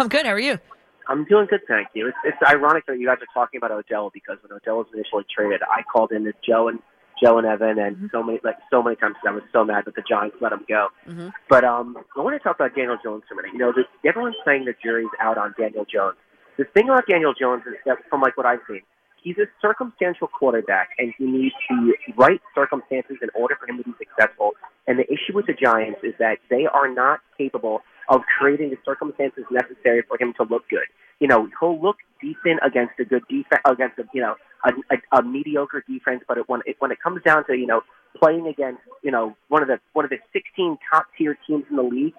I'm 0.00 0.08
good. 0.08 0.26
How 0.26 0.32
are 0.32 0.40
you? 0.40 0.58
I'm 1.06 1.24
doing 1.26 1.46
good, 1.48 1.60
thank 1.68 1.86
you. 1.94 2.08
It's, 2.08 2.16
it's 2.24 2.38
ironic 2.44 2.86
that 2.86 2.98
you 2.98 3.06
guys 3.06 3.18
are 3.18 3.28
talking 3.32 3.58
about 3.58 3.70
Odell 3.70 4.10
because 4.12 4.38
when 4.42 4.50
Odell 4.52 4.78
was 4.78 4.88
initially 4.92 5.24
traded, 5.32 5.62
I 5.62 5.82
called 5.82 6.10
in 6.10 6.24
to 6.24 6.32
Joe 6.44 6.66
and 6.66 6.80
Joe 7.22 7.38
and 7.38 7.46
Evan, 7.46 7.78
and 7.78 8.08
so 8.12 8.22
many 8.22 8.40
like 8.44 8.56
so 8.70 8.82
many 8.82 8.96
times 8.96 9.16
I 9.26 9.32
was 9.32 9.42
so 9.52 9.64
mad 9.64 9.84
that 9.86 9.94
the 9.94 10.02
Giants 10.08 10.36
let 10.40 10.52
him 10.52 10.64
go. 10.68 10.88
Mhm. 11.06 11.32
But 11.48 11.64
um, 11.64 11.96
I 12.16 12.20
want 12.20 12.34
to 12.34 12.42
talk 12.42 12.56
about 12.56 12.74
Daniel 12.74 12.98
Jones 13.02 13.24
for 13.28 13.34
a 13.34 13.36
minute. 13.36 13.52
You 13.52 13.58
know, 13.58 13.72
the, 13.72 13.84
everyone's 14.08 14.36
saying 14.44 14.64
the 14.64 14.74
jury's 14.82 15.08
out 15.20 15.38
on 15.38 15.54
Daniel 15.58 15.84
Jones. 15.84 16.16
The 16.56 16.64
thing 16.64 16.88
about 16.88 17.06
Daniel 17.06 17.34
Jones 17.34 17.62
is 17.66 17.74
that, 17.86 17.98
from 18.10 18.20
like 18.20 18.36
what 18.36 18.46
I've 18.46 18.60
seen, 18.68 18.82
he's 19.28 19.36
a 19.38 19.46
circumstantial 19.60 20.26
quarterback, 20.26 20.90
and 20.98 21.12
he 21.18 21.24
needs 21.24 21.54
the 21.68 21.92
right 22.16 22.40
circumstances 22.54 23.16
in 23.20 23.28
order 23.34 23.56
for 23.60 23.68
him 23.68 23.76
to 23.78 23.84
be 23.84 23.92
successful. 23.98 24.52
And 24.86 24.98
the 24.98 25.04
issue 25.04 25.34
with 25.34 25.46
the 25.46 25.52
Giants 25.52 26.00
is 26.02 26.14
that 26.18 26.38
they 26.48 26.64
are 26.66 26.88
not 26.92 27.20
capable 27.36 27.82
of 28.08 28.22
creating 28.38 28.70
the 28.70 28.78
circumstances 28.86 29.44
necessary 29.50 30.02
for 30.08 30.16
him 30.18 30.32
to 30.38 30.44
look 30.44 30.66
good. 30.70 30.88
You 31.20 31.28
know, 31.28 31.48
he'll 31.60 31.80
look 31.80 31.96
decent 32.22 32.60
against 32.64 32.94
a 32.98 33.04
good 33.04 33.22
defense, 33.28 33.60
against 33.66 33.98
a 33.98 34.04
you 34.14 34.22
know 34.22 34.36
a, 34.64 34.70
a, 34.94 35.18
a 35.18 35.22
mediocre 35.22 35.84
defense, 35.86 36.22
but 36.26 36.38
it, 36.38 36.48
when 36.48 36.62
it, 36.64 36.76
when 36.78 36.90
it 36.90 36.98
comes 37.02 37.20
down 37.22 37.44
to 37.46 37.54
you 37.54 37.66
know 37.66 37.82
playing 38.16 38.46
against 38.46 38.80
you 39.02 39.10
know 39.10 39.36
one 39.48 39.60
of 39.60 39.68
the 39.68 39.78
one 39.92 40.06
of 40.06 40.10
the 40.10 40.18
16 40.32 40.78
top 40.90 41.06
tier 41.18 41.36
teams 41.46 41.64
in 41.68 41.76
the 41.76 41.82
league, 41.82 42.14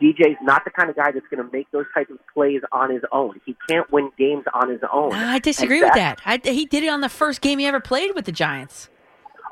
DJ's 0.00 0.36
not 0.42 0.64
the 0.64 0.70
kind 0.70 0.88
of 0.90 0.96
guy 0.96 1.10
that's 1.10 1.26
going 1.30 1.44
to 1.44 1.52
make 1.52 1.70
those 1.72 1.86
types 1.94 2.10
of 2.10 2.18
plays 2.32 2.60
on 2.72 2.90
his 2.90 3.02
own. 3.12 3.40
He 3.44 3.56
can't 3.68 3.90
win 3.92 4.10
games 4.18 4.44
on 4.54 4.70
his 4.70 4.80
own. 4.92 5.12
I 5.12 5.38
disagree 5.38 5.80
with 5.82 5.92
that. 5.94 6.20
I, 6.24 6.40
he 6.44 6.66
did 6.66 6.84
it 6.84 6.88
on 6.88 7.00
the 7.00 7.08
first 7.08 7.40
game 7.40 7.58
he 7.58 7.66
ever 7.66 7.80
played 7.80 8.14
with 8.14 8.24
the 8.24 8.32
Giants. 8.32 8.88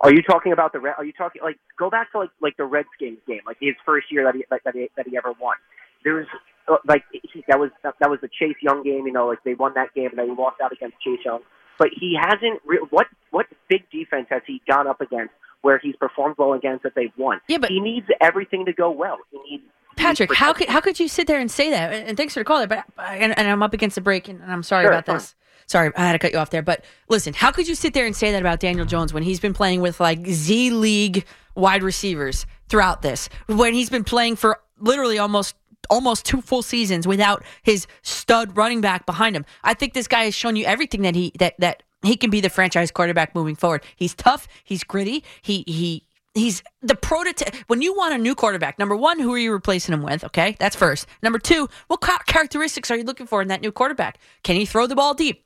Are 0.03 0.13
you 0.13 0.23
talking 0.23 0.53
about 0.53 0.73
the? 0.73 0.79
Red- 0.81 0.95
Are 0.99 1.05
you 1.05 1.13
talking 1.13 1.41
like 1.43 1.59
go 1.79 1.89
back 1.91 2.13
to 2.13 2.19
like 2.19 2.31
like 2.41 2.57
the 2.59 2.65
Redskins 2.67 3.19
game, 3.27 3.41
like 3.47 3.57
his 3.61 3.75
first 3.85 4.13
year 4.13 4.25
that 4.25 4.35
he 4.35 4.45
that, 4.51 4.61
that 4.65 4.75
he 4.75 4.89
that 4.97 5.09
he 5.09 5.17
ever 5.17 5.33
won? 5.41 5.57
There's 6.05 6.27
uh, 6.69 6.77
like 6.87 7.03
he, 7.11 7.43
that 7.49 7.59
was 7.59 7.71
that 7.83 7.95
was 8.11 8.19
the 8.21 8.29
Chase 8.29 8.57
Young 8.61 8.83
game. 8.83 9.07
You 9.07 9.13
know, 9.13 9.27
like 9.27 9.43
they 9.43 9.55
won 9.55 9.73
that 9.75 9.95
game 9.95 10.11
and 10.11 10.19
they 10.19 10.31
lost 10.33 10.61
out 10.63 10.71
against 10.71 11.01
Chase 11.01 11.21
Young. 11.25 11.41
But 11.79 11.89
he 11.99 12.15
hasn't. 12.21 12.61
Re- 12.67 12.85
what 12.91 13.07
what 13.31 13.47
big 13.69 13.89
defense 13.91 14.27
has 14.31 14.43
he 14.47 14.61
gone 14.69 14.87
up 14.87 15.01
against 15.01 15.33
where 15.63 15.79
he's 15.83 15.97
performed 15.97 16.37
well 16.39 16.53
against 16.53 16.83
that 16.83 16.93
they've 16.95 17.13
won? 17.17 17.41
Yeah, 17.49 17.59
but- 17.59 17.71
he 17.71 17.81
needs 17.81 18.07
everything 18.21 18.67
to 18.67 18.75
go 18.75 18.91
well. 18.91 19.17
He 19.31 19.39
needs 19.51 19.65
Patrick, 19.97 20.33
how 20.35 20.53
could 20.53 20.69
how 20.69 20.81
could 20.81 21.01
you 21.01 21.09
sit 21.09 21.27
there 21.27 21.41
and 21.41 21.51
say 21.51 21.71
that? 21.71 21.93
And 21.93 22.17
thanks 22.17 22.35
for 22.35 22.41
the 22.41 22.45
call 22.45 22.59
there, 22.59 22.67
but 22.67 22.85
and, 22.99 23.37
and 23.39 23.49
I'm 23.49 23.63
up 23.63 23.73
against 23.75 23.95
the 23.95 24.01
break, 24.01 24.29
and, 24.29 24.41
and 24.41 24.53
I'm 24.53 24.63
sorry 24.63 24.85
Sure, 24.85 24.93
about 24.93 25.07
fine. 25.07 25.17
this. 25.17 25.35
Sorry, 25.69 25.91
I 25.97 26.01
had 26.07 26.13
to 26.13 26.19
cut 26.21 26.33
you 26.33 26.39
off 26.39 26.51
there. 26.51 26.63
But 26.63 26.85
listen, 27.09 27.33
how 27.35 27.51
could 27.51 27.67
you 27.67 27.75
sit 27.75 27.93
there 27.93 28.07
and 28.07 28.15
say 28.15 28.31
that 28.31 28.41
about 28.41 28.61
Daniel 28.61 28.87
Jones 28.87 29.13
when 29.13 29.23
he's 29.25 29.41
been 29.41 29.55
playing 29.55 29.81
with 29.81 29.99
like 29.99 30.25
Z 30.27 30.71
League 30.71 31.25
wide 31.57 31.83
receivers 31.83 32.47
throughout 32.69 33.03
this? 33.03 33.29
When 33.47 33.75
he's 33.75 33.91
been 33.91 34.05
playing 34.05 34.37
for 34.37 34.61
literally 34.79 35.19
almost 35.19 35.57
almost 35.91 36.25
two 36.27 36.41
full 36.41 36.63
seasons 36.63 37.07
without 37.07 37.43
his 37.63 37.87
stud 38.03 38.57
running 38.57 38.81
back 38.81 39.07
behind 39.07 39.35
him. 39.37 39.45
I 39.65 39.73
think 39.75 39.95
this 39.95 40.09
guy 40.09 40.25
has 40.25 40.35
shown 40.35 40.57
you 40.57 40.65
everything 40.67 41.03
that 41.03 41.15
he 41.15 41.33
that 41.39 41.55
that 41.59 41.83
he 42.03 42.17
can 42.17 42.31
be 42.31 42.41
the 42.41 42.51
franchise 42.51 42.91
quarterback 42.91 43.35
moving 43.35 43.57
forward. 43.57 43.83
He's 43.97 44.15
tough, 44.15 44.47
he's 44.63 44.85
gritty, 44.85 45.25
he 45.43 45.65
he 45.67 46.06
he's 46.37 46.63
the 46.83 46.95
prototype. 46.95 47.55
When 47.67 47.83
you 47.83 47.95
want 47.95 48.15
a 48.15 48.19
new 48.19 48.35
quarterback, 48.35 48.79
number 48.79 48.97
one, 48.97 49.19
who 49.19 49.33
are 49.35 49.39
you 49.39 49.53
replacing 49.53 49.93
him 49.93 50.03
with? 50.03 50.25
Okay, 50.25 50.57
that's 50.59 50.77
first. 50.77 51.07
Number 51.23 51.39
two, 51.39 51.69
what 51.89 52.01
characteristics 52.27 52.91
are 52.91 52.97
you 52.97 53.05
looking 53.05 53.27
for 53.27 53.43
in 53.43 53.49
that 53.49 53.61
new 53.61 53.73
quarterback? 53.73 54.19
Can 54.43 54.57
he 54.57 54.67
throw 54.67 54.87
the 54.87 54.97
ball 54.97 55.15
deep? 55.15 55.45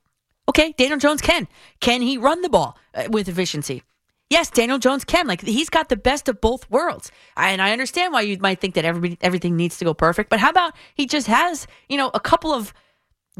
Okay, 0.49 0.73
Daniel 0.77 0.99
Jones 0.99 1.21
can. 1.21 1.47
Can 1.81 2.03
he 2.03 2.19
run 2.19 2.43
the 2.43 2.49
ball 2.49 2.77
uh, 2.95 3.05
with 3.11 3.29
efficiency? 3.29 3.83
Yes, 4.31 4.51
Daniel 4.51 4.79
Jones 4.79 5.05
can. 5.05 5.27
Like 5.27 5.43
he's 5.43 5.71
got 5.71 5.89
the 5.89 5.97
best 5.97 6.29
of 6.29 6.41
both 6.41 6.71
worlds. 6.71 7.11
And 7.37 7.61
I 7.61 7.73
understand 7.73 8.13
why 8.13 8.23
you 8.23 8.39
might 8.39 8.61
think 8.61 8.75
that 8.75 8.85
everybody 8.85 9.19
everything 9.21 9.57
needs 9.57 9.79
to 9.79 9.85
go 9.85 9.95
perfect, 9.95 10.31
but 10.31 10.41
how 10.41 10.51
about 10.51 10.75
he 10.95 11.07
just 11.07 11.27
has, 11.27 11.67
you 11.89 11.97
know, 11.97 12.11
a 12.15 12.21
couple 12.21 12.53
of 12.53 12.73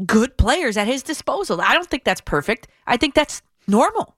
good 0.05 0.37
players 0.37 0.77
at 0.77 0.87
his 0.87 1.03
disposal. 1.03 1.61
I 1.61 1.73
don't 1.73 1.89
think 1.89 2.03
that's 2.03 2.21
perfect. 2.21 2.67
I 2.87 2.97
think 2.97 3.13
that's 3.13 3.41
normal. 3.67 4.15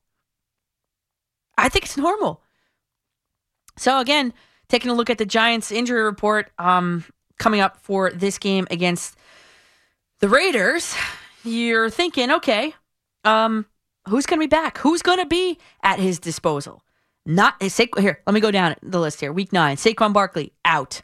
I 1.58 1.70
think 1.70 1.86
it's 1.86 1.98
normal. 1.98 2.42
So 3.78 4.00
again, 4.00 4.34
taking 4.70 4.92
a 4.92 4.94
look 4.94 5.10
at 5.10 5.18
the 5.18 5.26
Giants 5.26 5.72
injury 5.72 6.04
report 6.04 6.52
um, 6.58 7.04
coming 7.40 7.60
up 7.60 7.78
for 7.78 8.12
this 8.12 8.38
game 8.38 8.68
against 8.72 9.18
the 10.20 10.30
Raiders, 10.30 10.96
you're 11.44 11.90
thinking, 11.90 12.32
okay, 12.32 12.74
um, 13.24 13.66
who's 14.08 14.26
going 14.26 14.40
to 14.40 14.44
be 14.44 14.50
back? 14.50 14.78
Who's 14.80 15.02
going 15.02 15.20
to 15.20 15.26
be 15.26 15.58
at 15.84 16.00
his 16.00 16.20
disposal? 16.20 16.84
Not 17.26 17.62
Sa- 17.70 17.86
here. 17.98 18.22
Let 18.26 18.34
me 18.34 18.40
go 18.40 18.52
down 18.52 18.76
the 18.82 19.00
list 19.00 19.20
here. 19.20 19.32
Week 19.32 19.54
nine, 19.54 19.78
Saquon 19.78 20.14
Barkley 20.14 20.54
out, 20.66 21.02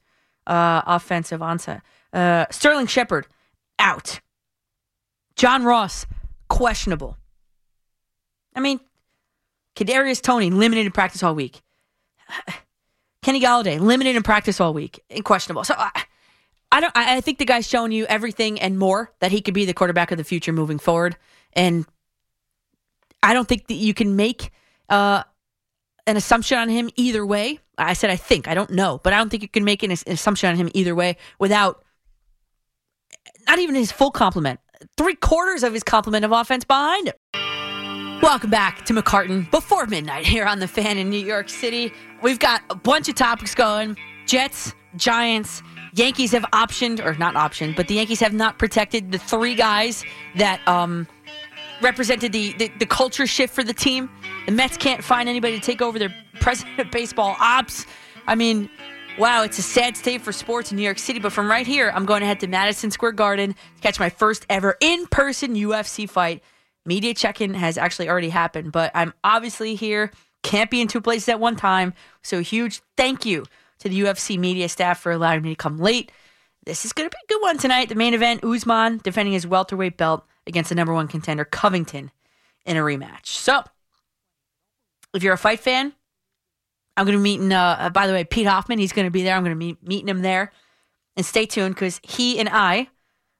uh, 0.47 0.81
offensive 0.85 1.41
onset. 1.41 1.81
Uh, 2.11 2.45
Sterling 2.51 2.87
Shepard 2.87 3.27
out. 3.77 4.19
John 5.35 5.63
Ross 5.63 6.05
questionable. 6.49 7.17
I 8.55 8.59
mean, 8.59 8.79
Kadarius 9.75 10.21
Toney 10.21 10.49
limited 10.49 10.93
practice 10.93 11.23
all 11.23 11.35
week. 11.35 11.61
Kenny 13.21 13.41
Golladay 13.41 13.79
limited 13.79 14.15
in 14.15 14.23
practice 14.23 14.61
all 14.61 14.73
week, 14.73 15.03
and 15.09 15.23
questionable. 15.23 15.63
So 15.63 15.75
I, 15.77 16.03
I 16.71 16.79
don't. 16.79 16.95
I 16.95 17.17
I 17.17 17.21
think 17.21 17.37
the 17.37 17.45
guy's 17.45 17.67
showing 17.67 17.91
you 17.91 18.05
everything 18.05 18.59
and 18.59 18.77
more 18.77 19.11
that 19.19 19.31
he 19.31 19.41
could 19.41 19.53
be 19.53 19.65
the 19.65 19.73
quarterback 19.73 20.11
of 20.11 20.17
the 20.17 20.23
future 20.23 20.53
moving 20.53 20.79
forward. 20.79 21.17
And 21.53 21.85
I 23.21 23.33
don't 23.33 23.47
think 23.47 23.67
that 23.67 23.75
you 23.75 23.93
can 23.93 24.15
make 24.15 24.51
uh, 24.87 25.23
an 26.07 26.17
assumption 26.17 26.57
on 26.57 26.69
him 26.69 26.89
either 26.95 27.25
way. 27.25 27.59
I 27.77 27.93
said 27.93 28.09
I 28.09 28.15
think. 28.15 28.47
I 28.47 28.53
don't 28.53 28.71
know, 28.71 28.99
but 29.03 29.13
I 29.13 29.17
don't 29.17 29.29
think 29.29 29.43
you 29.43 29.49
can 29.49 29.63
make 29.63 29.83
an, 29.83 29.91
an 29.91 29.97
assumption 30.07 30.49
on 30.49 30.55
him 30.55 30.69
either 30.73 30.95
way 30.95 31.17
without 31.39 31.83
not 33.47 33.59
even 33.59 33.75
his 33.75 33.91
full 33.91 34.11
complement. 34.11 34.59
Three 34.97 35.15
quarters 35.15 35.63
of 35.63 35.73
his 35.73 35.83
complement 35.83 36.23
of 36.23 36.31
offense 36.31 36.63
behind 36.63 37.07
him. 37.07 37.15
Welcome 38.21 38.49
back 38.49 38.83
to 38.85 38.93
McCartan 38.93 39.49
before 39.49 39.85
midnight 39.85 40.25
here 40.25 40.45
on 40.45 40.59
the 40.59 40.67
fan 40.67 40.97
in 40.97 41.09
New 41.09 41.25
York 41.25 41.47
City. 41.47 41.93
We've 42.21 42.37
got 42.37 42.61
a 42.69 42.75
bunch 42.75 43.07
of 43.07 43.15
topics 43.15 43.55
going. 43.55 43.97
Jets, 44.25 44.73
Giants, 44.97 45.63
Yankees 45.93 46.33
have 46.33 46.43
optioned, 46.51 47.03
or 47.03 47.15
not 47.15 47.35
optioned, 47.35 47.77
but 47.77 47.87
the 47.87 47.95
Yankees 47.95 48.19
have 48.19 48.33
not 48.33 48.59
protected 48.59 49.13
the 49.13 49.17
three 49.17 49.55
guys 49.55 50.03
that 50.35 50.59
um, 50.67 51.07
represented 51.81 52.33
the, 52.33 52.51
the, 52.53 52.69
the 52.79 52.85
culture 52.85 53.25
shift 53.25 53.55
for 53.55 53.63
the 53.63 53.73
team. 53.73 54.09
The 54.47 54.51
Mets 54.51 54.75
can't 54.75 55.01
find 55.01 55.29
anybody 55.29 55.57
to 55.57 55.65
take 55.65 55.81
over 55.81 55.97
their 55.97 56.13
president 56.41 56.77
of 56.77 56.91
baseball 56.91 57.37
ops. 57.39 57.85
I 58.27 58.35
mean, 58.35 58.69
wow, 59.17 59.43
it's 59.43 59.59
a 59.59 59.63
sad 59.63 59.95
state 59.95 60.21
for 60.21 60.33
sports 60.33 60.71
in 60.71 60.77
New 60.77 60.83
York 60.83 60.99
City. 60.99 61.19
But 61.19 61.31
from 61.31 61.49
right 61.49 61.65
here, 61.65 61.89
I'm 61.95 62.05
going 62.05 62.19
to 62.19 62.27
head 62.27 62.41
to 62.41 62.47
Madison 62.47 62.91
Square 62.91 63.13
Garden 63.13 63.53
to 63.53 63.81
catch 63.81 63.97
my 63.97 64.09
first 64.09 64.45
ever 64.49 64.75
in 64.81 65.07
person 65.07 65.55
UFC 65.55 66.07
fight. 66.07 66.43
Media 66.89 67.13
check 67.13 67.39
in 67.39 67.53
has 67.53 67.77
actually 67.77 68.09
already 68.09 68.29
happened, 68.29 68.71
but 68.71 68.89
I'm 68.95 69.13
obviously 69.23 69.75
here. 69.75 70.11
Can't 70.41 70.71
be 70.71 70.81
in 70.81 70.87
two 70.87 71.01
places 71.01 71.29
at 71.29 71.39
one 71.39 71.55
time. 71.55 71.93
So, 72.23 72.41
huge 72.41 72.81
thank 72.97 73.27
you 73.27 73.45
to 73.77 73.89
the 73.89 73.99
UFC 74.01 74.39
media 74.39 74.67
staff 74.67 74.99
for 74.99 75.11
allowing 75.11 75.43
me 75.43 75.49
to 75.49 75.55
come 75.55 75.77
late. 75.77 76.11
This 76.65 76.85
is 76.85 76.91
going 76.91 77.07
to 77.07 77.15
be 77.15 77.21
a 77.23 77.27
good 77.27 77.43
one 77.43 77.59
tonight. 77.59 77.89
The 77.89 77.95
main 77.95 78.15
event 78.15 78.43
Usman 78.43 79.01
defending 79.03 79.33
his 79.33 79.45
welterweight 79.45 79.97
belt 79.97 80.25
against 80.47 80.69
the 80.69 80.75
number 80.75 80.91
one 80.91 81.07
contender, 81.07 81.45
Covington, 81.45 82.09
in 82.65 82.75
a 82.75 82.79
rematch. 82.79 83.27
So, 83.27 83.61
if 85.13 85.21
you're 85.21 85.35
a 85.35 85.37
fight 85.37 85.59
fan, 85.59 85.93
I'm 86.97 87.05
going 87.05 87.19
to 87.19 87.23
be 87.23 87.37
meeting, 87.37 87.53
uh, 87.53 87.77
uh, 87.81 87.89
by 87.91 88.07
the 88.07 88.13
way, 88.13 88.23
Pete 88.23 88.47
Hoffman. 88.47 88.79
He's 88.79 88.93
going 88.93 89.05
to 89.05 89.11
be 89.11 89.21
there. 89.21 89.35
I'm 89.35 89.43
going 89.43 89.55
to 89.55 89.59
be 89.59 89.77
meeting 89.83 90.09
him 90.09 90.23
there. 90.23 90.51
And 91.15 91.23
stay 91.23 91.45
tuned 91.45 91.75
because 91.75 92.01
he 92.01 92.39
and 92.39 92.49
I 92.49 92.87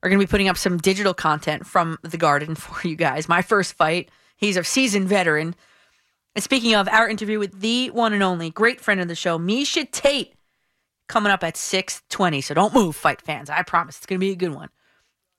are 0.02 0.10
going 0.10 0.20
to 0.20 0.26
be 0.26 0.30
putting 0.30 0.47
up 0.47 0.58
some 0.58 0.78
digital 0.78 1.14
content 1.14 1.66
from 1.66 1.97
the 2.04 2.18
garden 2.18 2.56
for 2.56 2.88
you 2.88 2.95
guys. 2.95 3.28
My 3.28 3.41
first 3.41 3.74
fight. 3.74 4.10
He's 4.38 4.56
a 4.56 4.64
seasoned 4.64 5.10
veteran. 5.10 5.56
And 6.36 6.43
speaking 6.43 6.74
of 6.74 6.88
our 6.88 7.10
interview 7.10 7.39
with 7.39 7.60
the 7.60 7.89
one 7.89 8.14
and 8.14 8.24
only 8.24 8.50
great 8.50 8.80
friend 8.80 9.02
of 9.02 9.08
the 9.08 9.16
show, 9.16 9.38
Miesha 9.38 9.89
Tate, 9.91 10.34
coming 11.10 11.32
up 11.32 11.43
at 11.43 11.58
620. 11.58 12.39
So 12.41 12.54
don't 12.54 12.74
move, 12.74 12.95
fight 12.95 13.22
fans. 13.22 13.50
I 13.50 13.64
promise 13.64 13.97
it's 13.97 14.06
going 14.06 14.20
to 14.20 14.26
be 14.26 14.32
a 14.32 14.38
good 14.38 14.54
one. 14.54 14.70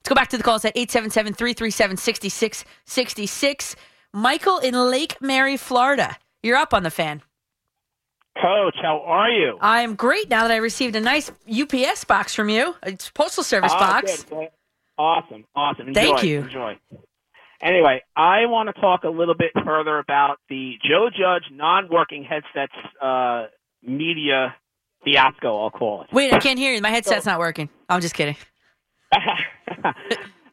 Let's 0.01 0.09
go 0.09 0.15
back 0.15 0.29
to 0.31 0.37
the 0.37 0.43
calls 0.43 0.65
at 0.65 0.77
877 0.77 1.35
337 1.35 1.97
6666. 1.97 3.77
Michael 4.13 4.59
in 4.59 4.75
Lake 4.75 5.17
Mary, 5.21 5.57
Florida. 5.57 6.17
You're 6.43 6.57
up 6.57 6.75
on 6.75 6.83
the 6.83 6.91
fan. 6.91 7.23
Coach, 8.37 8.77
how 8.81 9.03
are 9.07 9.29
you? 9.31 9.59
I 9.61 9.83
am 9.83 9.95
great 9.97 10.29
now 10.31 10.43
that 10.43 10.53
I 10.53 10.57
received 10.57 10.97
a 10.97 11.01
nice 11.01 11.31
UPS 11.51 12.05
box 12.05 12.35
from 12.35 12.49
you. 12.49 12.75
It's 12.85 13.11
postal 13.11 13.43
service 13.45 13.73
Oh, 13.75 13.79
box. 13.79 14.25
good. 14.25 14.49
Awesome, 14.97 15.45
awesome. 15.57 15.89
Enjoy, 15.89 16.01
Thank 16.01 16.23
you. 16.23 16.41
Enjoy. 16.43 16.79
Anyway, 17.63 18.03
I 18.17 18.47
want 18.47 18.75
to 18.75 18.81
talk 18.81 19.05
a 19.05 19.09
little 19.09 19.35
bit 19.35 19.51
further 19.65 19.99
about 19.99 20.39
the 20.49 20.75
Joe 20.89 21.09
Judge 21.11 21.45
non-working 21.53 22.25
headsets 22.25 22.73
uh, 23.03 23.47
media 23.83 24.55
fiasco. 25.05 25.63
I'll 25.65 25.71
call 25.71 26.03
it. 26.03 26.09
Wait, 26.13 26.33
I 26.33 26.39
can't 26.39 26.59
hear 26.59 26.73
you. 26.73 26.81
My 26.81 26.91
headset's 26.91 27.27
not 27.27 27.39
working. 27.39 27.69
I'm 27.89 28.01
just 28.01 28.15
kidding. 28.15 28.37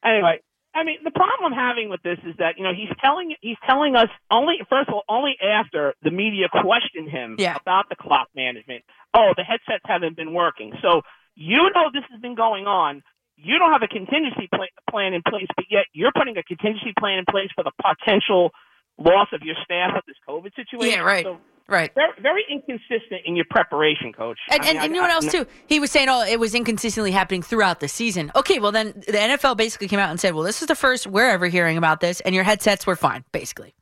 anyway, 0.04 0.42
I 0.78 0.84
mean, 0.84 1.00
the 1.04 1.12
problem 1.12 1.52
I'm 1.52 1.58
having 1.58 1.90
with 1.90 2.04
this 2.04 2.20
is 2.24 2.36
that 2.38 2.58
you 2.58 2.64
know 2.64 2.72
he's 2.72 2.94
telling 3.04 3.34
he's 3.42 3.58
telling 3.66 3.96
us 3.96 4.10
only 4.30 4.58
first 4.70 4.90
of 4.90 4.94
all 4.94 5.04
only 5.10 5.36
after 5.42 5.96
the 6.04 6.12
media 6.12 6.48
questioned 6.52 7.10
him 7.10 7.36
Yeah. 7.40 7.58
about 7.60 7.90
the 7.90 7.96
clock 7.96 8.28
management. 8.36 8.84
Oh, 9.14 9.34
the 9.36 9.44
headsets 9.44 9.84
haven't 9.86 10.16
been 10.16 10.34
working. 10.34 10.74
So 10.84 11.02
you 11.36 11.58
know 11.74 11.90
this 11.92 12.04
has 12.12 12.22
been 12.22 12.36
going 12.36 12.68
on. 12.68 13.02
You 13.38 13.58
don't 13.58 13.72
have 13.72 13.82
a 13.84 13.88
contingency 13.88 14.48
pla- 14.54 14.74
plan 14.90 15.14
in 15.14 15.22
place, 15.28 15.48
but 15.56 15.66
yet 15.70 15.86
you're 15.94 16.12
putting 16.16 16.38
a 16.38 16.44
contingency 16.44 16.94
plan 16.98 17.18
in 17.20 17.26
place 17.30 17.50
for 17.56 17.64
the 17.64 17.72
potential 17.82 18.52
loss 19.00 19.28
of 19.34 19.42
your 19.42 19.56
staff 19.64 19.92
with 19.96 20.06
this 20.06 20.18
COVID 20.30 20.54
situation. 20.56 21.00
Yeah, 21.00 21.04
right. 21.06 21.26
So 21.26 21.40
Right. 21.70 21.92
very, 21.96 22.14
very 22.22 22.44
inconsistent 22.50 23.22
in 23.26 23.36
your 23.36 23.46
preparation, 23.50 24.14
coach. 24.14 24.38
And, 24.50 24.62
I 24.62 24.66
mean, 24.66 24.70
and, 24.70 24.80
I- 24.80 24.86
you 24.86 24.94
know 24.94 25.02
what 25.02 25.12
else 25.12 25.32
too? 25.32 25.46
He 25.68 25.80
was 25.82 25.92
saying, 25.92 26.08
"Oh, 26.10 26.24
it 26.24 26.40
was 26.40 26.56
inconsistently 26.56 27.12
happening 27.12 27.42
throughout 27.42 27.82
the 27.82 27.88
season." 27.90 28.32
Okay, 28.36 28.60
well 28.60 28.72
then 28.72 28.94
the 29.08 29.18
NFL 29.20 29.56
basically 29.58 29.88
came 29.90 30.00
out 30.00 30.10
and 30.10 30.20
said, 30.20 30.34
"Well, 30.34 30.44
this 30.44 30.62
is 30.62 30.68
the 30.70 30.76
first 30.76 31.08
we're 31.08 31.30
ever 31.30 31.48
hearing 31.48 31.78
about 31.78 32.00
this, 32.00 32.22
and 32.22 32.34
your 32.34 32.46
headsets 32.46 32.88
were 32.88 32.96
fine." 32.96 33.26
Basically, 33.34 33.74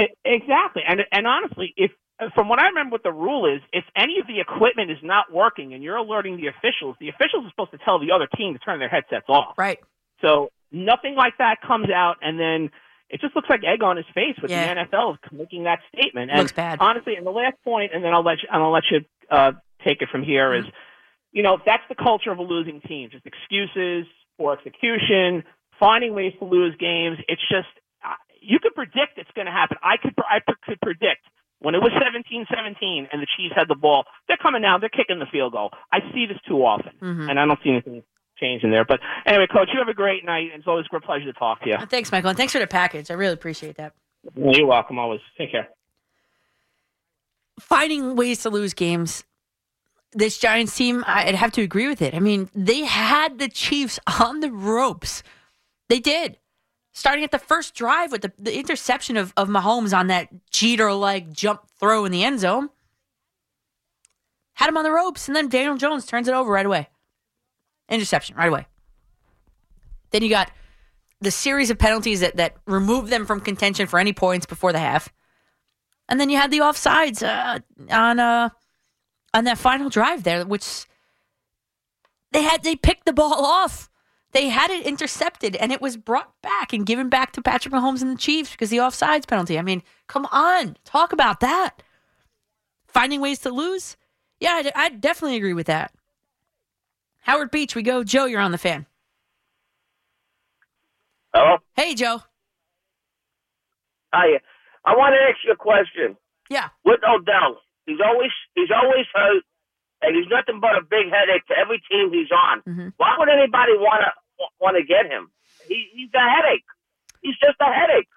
E- 0.00 0.06
Exactly, 0.24 0.82
and 0.86 1.02
and 1.12 1.26
honestly, 1.26 1.74
if 1.76 1.92
from 2.34 2.48
what 2.48 2.58
I 2.58 2.66
remember, 2.66 2.94
what 2.94 3.04
the 3.04 3.12
rule 3.12 3.46
is, 3.46 3.60
if 3.72 3.84
any 3.94 4.18
of 4.18 4.26
the 4.26 4.40
equipment 4.40 4.90
is 4.90 4.98
not 5.04 5.32
working 5.32 5.72
and 5.74 5.84
you're 5.84 5.94
alerting 5.96 6.36
the 6.36 6.48
officials, 6.48 6.96
the 6.98 7.08
officials 7.08 7.46
are 7.46 7.50
supposed 7.50 7.70
to 7.70 7.78
tell 7.78 8.00
the 8.00 8.10
other 8.10 8.26
team 8.36 8.54
to 8.54 8.58
turn 8.58 8.80
their 8.80 8.88
headsets 8.88 9.26
off. 9.28 9.54
right? 9.56 9.78
So 10.20 10.50
nothing 10.72 11.14
like 11.14 11.34
that 11.38 11.60
comes 11.64 11.88
out, 11.90 12.16
and 12.20 12.38
then 12.40 12.70
it 13.10 13.20
just 13.20 13.34
looks 13.34 13.48
like 13.48 13.60
egg 13.64 13.82
on 13.82 13.96
his 13.96 14.06
face 14.14 14.36
with 14.40 14.50
Yeah. 14.50 14.74
the 14.74 14.80
NFL 14.96 15.18
making 15.32 15.64
that 15.64 15.80
statement. 15.94 16.30
And 16.30 16.40
Looks 16.40 16.52
bad. 16.52 16.78
Honestly, 16.80 17.14
and 17.16 17.26
the 17.26 17.30
last 17.30 17.56
point, 17.64 17.92
and 17.94 18.04
then 18.04 18.12
I'll 18.14 18.22
let 18.24 18.42
you, 18.42 18.48
and 18.52 18.62
I'll 18.62 18.70
let 18.72 18.84
you 18.90 19.00
uh, 19.30 19.52
take 19.84 20.02
it 20.02 20.08
from 20.10 20.22
here. 20.22 20.54
Is 20.54 20.64
Mm-hmm. 20.64 20.76
you 21.32 21.42
know 21.42 21.58
that's 21.64 21.82
the 21.88 21.94
culture 21.94 22.30
of 22.30 22.38
a 22.38 22.42
losing 22.42 22.80
team, 22.82 23.10
just 23.10 23.24
excuses, 23.26 24.06
poor 24.38 24.52
execution, 24.54 25.44
finding 25.78 26.14
ways 26.14 26.32
to 26.38 26.44
lose 26.44 26.74
games. 26.78 27.18
It's 27.28 27.42
just 27.50 27.68
uh, 28.04 28.14
you 28.40 28.58
could 28.60 28.74
predict 28.74 29.16
it's 29.18 29.30
going 29.34 29.46
to 29.46 29.52
happen. 29.52 29.76
I 29.82 29.96
could 29.96 30.14
I 30.18 30.40
could 30.66 30.80
predict 30.80 31.22
when 31.60 31.74
it 31.74 31.78
was 31.82 31.90
17-17 31.92 33.08
and 33.12 33.20
the 33.20 33.26
Chiefs 33.36 33.54
had 33.56 33.66
the 33.68 33.74
ball. 33.74 34.04
They're 34.28 34.36
coming 34.36 34.62
down. 34.62 34.80
They're 34.80 34.88
kicking 34.88 35.18
the 35.18 35.26
field 35.26 35.52
goal. 35.52 35.70
I 35.92 35.98
see 36.14 36.26
this 36.26 36.38
too 36.46 36.64
often, 36.64 36.92
Mhm. 37.02 37.28
and 37.30 37.40
I 37.40 37.46
don't 37.46 37.58
see 37.64 37.70
anything 37.70 38.02
changing 38.40 38.70
there. 38.70 38.84
But 38.84 39.00
anyway, 39.26 39.46
Coach, 39.46 39.68
you 39.72 39.78
have 39.78 39.88
a 39.88 39.94
great 39.94 40.24
night, 40.24 40.50
and 40.52 40.60
it's 40.60 40.68
always 40.68 40.86
a 40.86 40.88
great 40.88 41.02
pleasure 41.02 41.24
to 41.24 41.32
talk 41.32 41.62
to 41.62 41.68
you. 41.68 41.76
Thanks, 41.88 42.12
Michael, 42.12 42.30
and 42.30 42.36
thanks 42.36 42.52
for 42.52 42.58
the 42.58 42.66
package. 42.66 43.10
I 43.10 43.14
really 43.14 43.34
appreciate 43.34 43.76
that. 43.76 43.92
You're 44.34 44.66
welcome. 44.66 44.98
Always 44.98 45.20
take 45.36 45.52
care. 45.52 45.68
Finding 47.60 48.16
ways 48.16 48.42
to 48.42 48.50
lose 48.50 48.74
games. 48.74 49.24
This 50.12 50.38
Giants 50.38 50.74
team, 50.74 51.04
I'd 51.06 51.34
have 51.34 51.52
to 51.52 51.62
agree 51.62 51.86
with 51.88 52.00
it. 52.00 52.14
I 52.14 52.18
mean, 52.18 52.48
they 52.54 52.84
had 52.84 53.38
the 53.38 53.48
Chiefs 53.48 53.98
on 54.20 54.40
the 54.40 54.50
ropes. 54.50 55.22
They 55.88 56.00
did. 56.00 56.38
Starting 56.92 57.24
at 57.24 57.30
the 57.30 57.38
first 57.38 57.74
drive 57.74 58.10
with 58.10 58.22
the, 58.22 58.32
the 58.38 58.58
interception 58.58 59.16
of, 59.16 59.32
of 59.36 59.48
Mahomes 59.48 59.96
on 59.96 60.06
that 60.06 60.28
Jeter 60.50 60.92
like 60.92 61.32
jump 61.32 61.68
throw 61.78 62.04
in 62.04 62.12
the 62.12 62.24
end 62.24 62.40
zone. 62.40 62.70
Had 64.54 64.68
him 64.68 64.76
on 64.76 64.82
the 64.82 64.90
ropes, 64.90 65.28
and 65.28 65.36
then 65.36 65.48
Daniel 65.48 65.76
Jones 65.76 66.06
turns 66.06 66.26
it 66.26 66.34
over 66.34 66.50
right 66.50 66.66
away. 66.66 66.88
Interception 67.88 68.36
right 68.36 68.48
away. 68.48 68.66
Then 70.10 70.22
you 70.22 70.28
got 70.28 70.50
the 71.20 71.30
series 71.30 71.70
of 71.70 71.78
penalties 71.78 72.20
that, 72.20 72.36
that 72.36 72.56
removed 72.66 73.10
them 73.10 73.26
from 73.26 73.40
contention 73.40 73.86
for 73.86 73.98
any 73.98 74.12
points 74.12 74.46
before 74.46 74.72
the 74.72 74.78
half. 74.78 75.08
And 76.08 76.18
then 76.20 76.30
you 76.30 76.38
had 76.38 76.50
the 76.50 76.60
offsides 76.60 77.22
uh, 77.22 77.60
on 77.90 78.18
uh, 78.18 78.48
on 79.34 79.44
that 79.44 79.58
final 79.58 79.90
drive 79.90 80.22
there, 80.22 80.46
which 80.46 80.86
they 82.32 82.42
had 82.42 82.62
they 82.62 82.76
picked 82.76 83.04
the 83.04 83.12
ball 83.12 83.44
off 83.44 83.90
They 84.32 84.48
had 84.48 84.70
it 84.70 84.86
intercepted 84.86 85.56
and 85.56 85.72
it 85.72 85.80
was 85.80 85.96
brought 85.96 86.32
back 86.42 86.72
and 86.72 86.84
given 86.84 87.08
back 87.08 87.32
to 87.32 87.42
Patrick 87.42 87.72
Mahomes 87.72 88.02
and 88.02 88.10
the 88.10 88.16
Chiefs 88.16 88.50
because 88.50 88.70
the 88.70 88.76
offsides 88.78 89.26
penalty. 89.26 89.58
I 89.58 89.62
mean, 89.62 89.82
come 90.06 90.26
on, 90.30 90.76
talk 90.84 91.12
about 91.12 91.40
that. 91.40 91.82
Finding 92.86 93.20
ways 93.20 93.38
to 93.40 93.50
lose? 93.50 93.96
Yeah, 94.40 94.62
I, 94.64 94.72
I 94.74 94.88
definitely 94.90 95.36
agree 95.36 95.54
with 95.54 95.66
that. 95.66 95.92
Howard 97.28 97.50
Beach, 97.50 97.76
we 97.76 97.82
go. 97.82 98.02
Joe, 98.02 98.24
you're 98.24 98.40
on 98.40 98.52
the 98.52 98.58
fan. 98.58 98.86
Hello? 101.34 101.58
Hey, 101.76 101.94
Joe. 101.94 102.22
Hi. 104.14 104.40
I 104.86 104.96
want 104.96 105.12
to 105.12 105.20
ask 105.28 105.36
you 105.44 105.52
a 105.52 105.56
question. 105.56 106.16
Yeah. 106.48 106.70
With 106.86 107.00
Odell, 107.04 107.60
he's 107.84 108.00
always 108.02 108.30
he's 108.54 108.70
always 108.72 109.04
hurt, 109.12 109.44
and 110.00 110.16
he's 110.16 110.24
nothing 110.32 110.58
but 110.58 110.72
a 110.72 110.80
big 110.80 111.12
headache 111.12 111.44
to 111.48 111.54
every 111.60 111.82
team 111.90 112.08
he's 112.10 112.32
on. 112.32 112.62
Mhm. 112.64 112.92
Why 112.96 113.12
would 113.18 113.28
anybody 113.28 113.76
want 113.76 114.00
to 114.08 114.46
want 114.58 114.78
to 114.80 114.82
get 114.82 115.04
him? 115.04 115.30
He, 115.68 115.90
he's 115.92 116.08
a 116.14 116.24
headache. 116.24 116.64
He's 117.20 117.36
just 117.36 117.60
a 117.60 117.68
headache. 117.70 118.08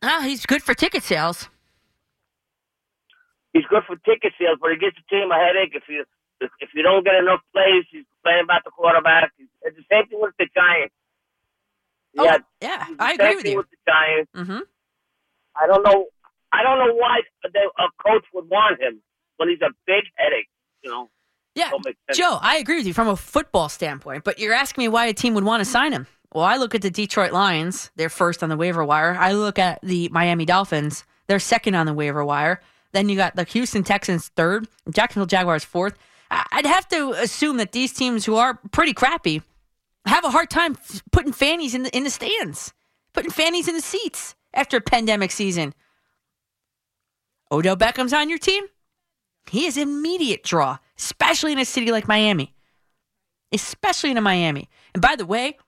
Ah, 0.00 0.22
he's 0.24 0.46
good 0.46 0.62
for 0.62 0.72
ticket 0.72 1.02
sales. 1.02 1.50
He's 3.52 3.66
good 3.68 3.82
for 3.86 3.96
ticket 4.08 4.32
sales, 4.40 4.56
but 4.58 4.70
he 4.70 4.78
gives 4.78 4.96
the 4.96 5.04
team 5.14 5.28
a 5.30 5.36
headache 5.36 5.76
if 5.76 5.82
you 5.86 6.06
if, 6.40 6.50
if 6.60 6.70
you 6.74 6.82
don't 6.82 7.04
get 7.04 7.16
enough 7.16 7.40
plays. 7.52 7.84
He's 7.92 8.06
complaining 8.24 8.44
about 8.44 8.64
the 8.64 8.70
quarterback. 8.70 9.32
It's 9.62 9.76
the 9.76 9.84
same 9.90 10.08
thing 10.08 10.20
with 10.20 10.34
the 10.38 10.46
Giants. 10.54 10.94
Oh, 12.18 12.24
Yeah, 12.24 12.38
yeah, 12.60 12.86
I 12.98 13.12
agree 13.12 13.36
with 13.36 13.46
you. 13.46 13.56
With 13.58 13.70
the 13.70 13.90
Giants, 13.90 14.30
mm-hmm. 14.34 14.60
I 15.56 15.66
don't 15.66 15.82
know. 15.82 16.06
I 16.52 16.62
don't 16.62 16.78
know 16.78 16.94
why 16.94 17.20
the, 17.42 17.48
a 17.48 17.88
coach 18.02 18.24
would 18.32 18.48
want 18.48 18.80
him 18.80 19.00
when 19.36 19.48
he's 19.48 19.60
a 19.60 19.70
big 19.86 20.04
headache. 20.16 20.48
You 20.82 20.90
know. 20.90 21.10
Yeah, 21.54 21.70
Don't 21.70 21.84
make 21.84 21.96
sense. 22.08 22.18
Joe, 22.18 22.38
I 22.40 22.56
agree 22.56 22.76
with 22.78 22.86
you 22.86 22.94
from 22.94 23.08
a 23.08 23.16
football 23.16 23.68
standpoint, 23.68 24.24
but 24.24 24.38
you're 24.38 24.54
asking 24.54 24.82
me 24.82 24.88
why 24.88 25.06
a 25.06 25.12
team 25.12 25.34
would 25.34 25.44
want 25.44 25.60
to 25.60 25.64
sign 25.64 25.92
him. 25.92 26.06
Well, 26.32 26.44
I 26.44 26.56
look 26.56 26.74
at 26.74 26.82
the 26.82 26.90
Detroit 26.90 27.32
Lions, 27.32 27.92
they're 27.94 28.08
first 28.08 28.42
on 28.42 28.48
the 28.48 28.56
waiver 28.56 28.84
wire. 28.84 29.16
I 29.16 29.34
look 29.34 29.56
at 29.56 29.78
the 29.82 30.08
Miami 30.08 30.44
Dolphins, 30.44 31.04
they're 31.28 31.38
second 31.38 31.76
on 31.76 31.86
the 31.86 31.94
waiver 31.94 32.24
wire. 32.24 32.60
Then 32.90 33.08
you 33.08 33.16
got 33.16 33.36
the 33.36 33.44
Houston 33.44 33.84
Texans 33.84 34.28
third, 34.28 34.66
Jacksonville 34.90 35.26
Jaguars 35.26 35.64
fourth. 35.64 35.96
I'd 36.52 36.66
have 36.66 36.88
to 36.88 37.12
assume 37.12 37.58
that 37.58 37.72
these 37.72 37.92
teams 37.92 38.24
who 38.24 38.36
are 38.36 38.58
pretty 38.72 38.92
crappy 38.92 39.42
have 40.06 40.24
a 40.24 40.30
hard 40.30 40.50
time 40.50 40.76
putting 41.12 41.32
fannies 41.32 41.74
in 41.74 41.84
the 41.84 41.96
in 41.96 42.04
the 42.04 42.10
stands, 42.10 42.72
putting 43.12 43.30
fannies 43.30 43.68
in 43.68 43.74
the 43.74 43.80
seats 43.80 44.34
after 44.52 44.76
a 44.76 44.80
pandemic 44.80 45.30
season. 45.30 45.74
Odell 47.50 47.76
Beckham's 47.76 48.12
on 48.12 48.28
your 48.28 48.38
team? 48.38 48.64
He 49.50 49.66
is 49.66 49.76
immediate 49.76 50.42
draw, 50.42 50.78
especially 50.98 51.52
in 51.52 51.58
a 51.58 51.64
city 51.64 51.92
like 51.92 52.08
Miami. 52.08 52.54
Especially 53.52 54.10
in 54.10 54.16
a 54.16 54.22
Miami. 54.22 54.68
And 54.94 55.02
by 55.02 55.16
the 55.16 55.26
way, 55.26 55.58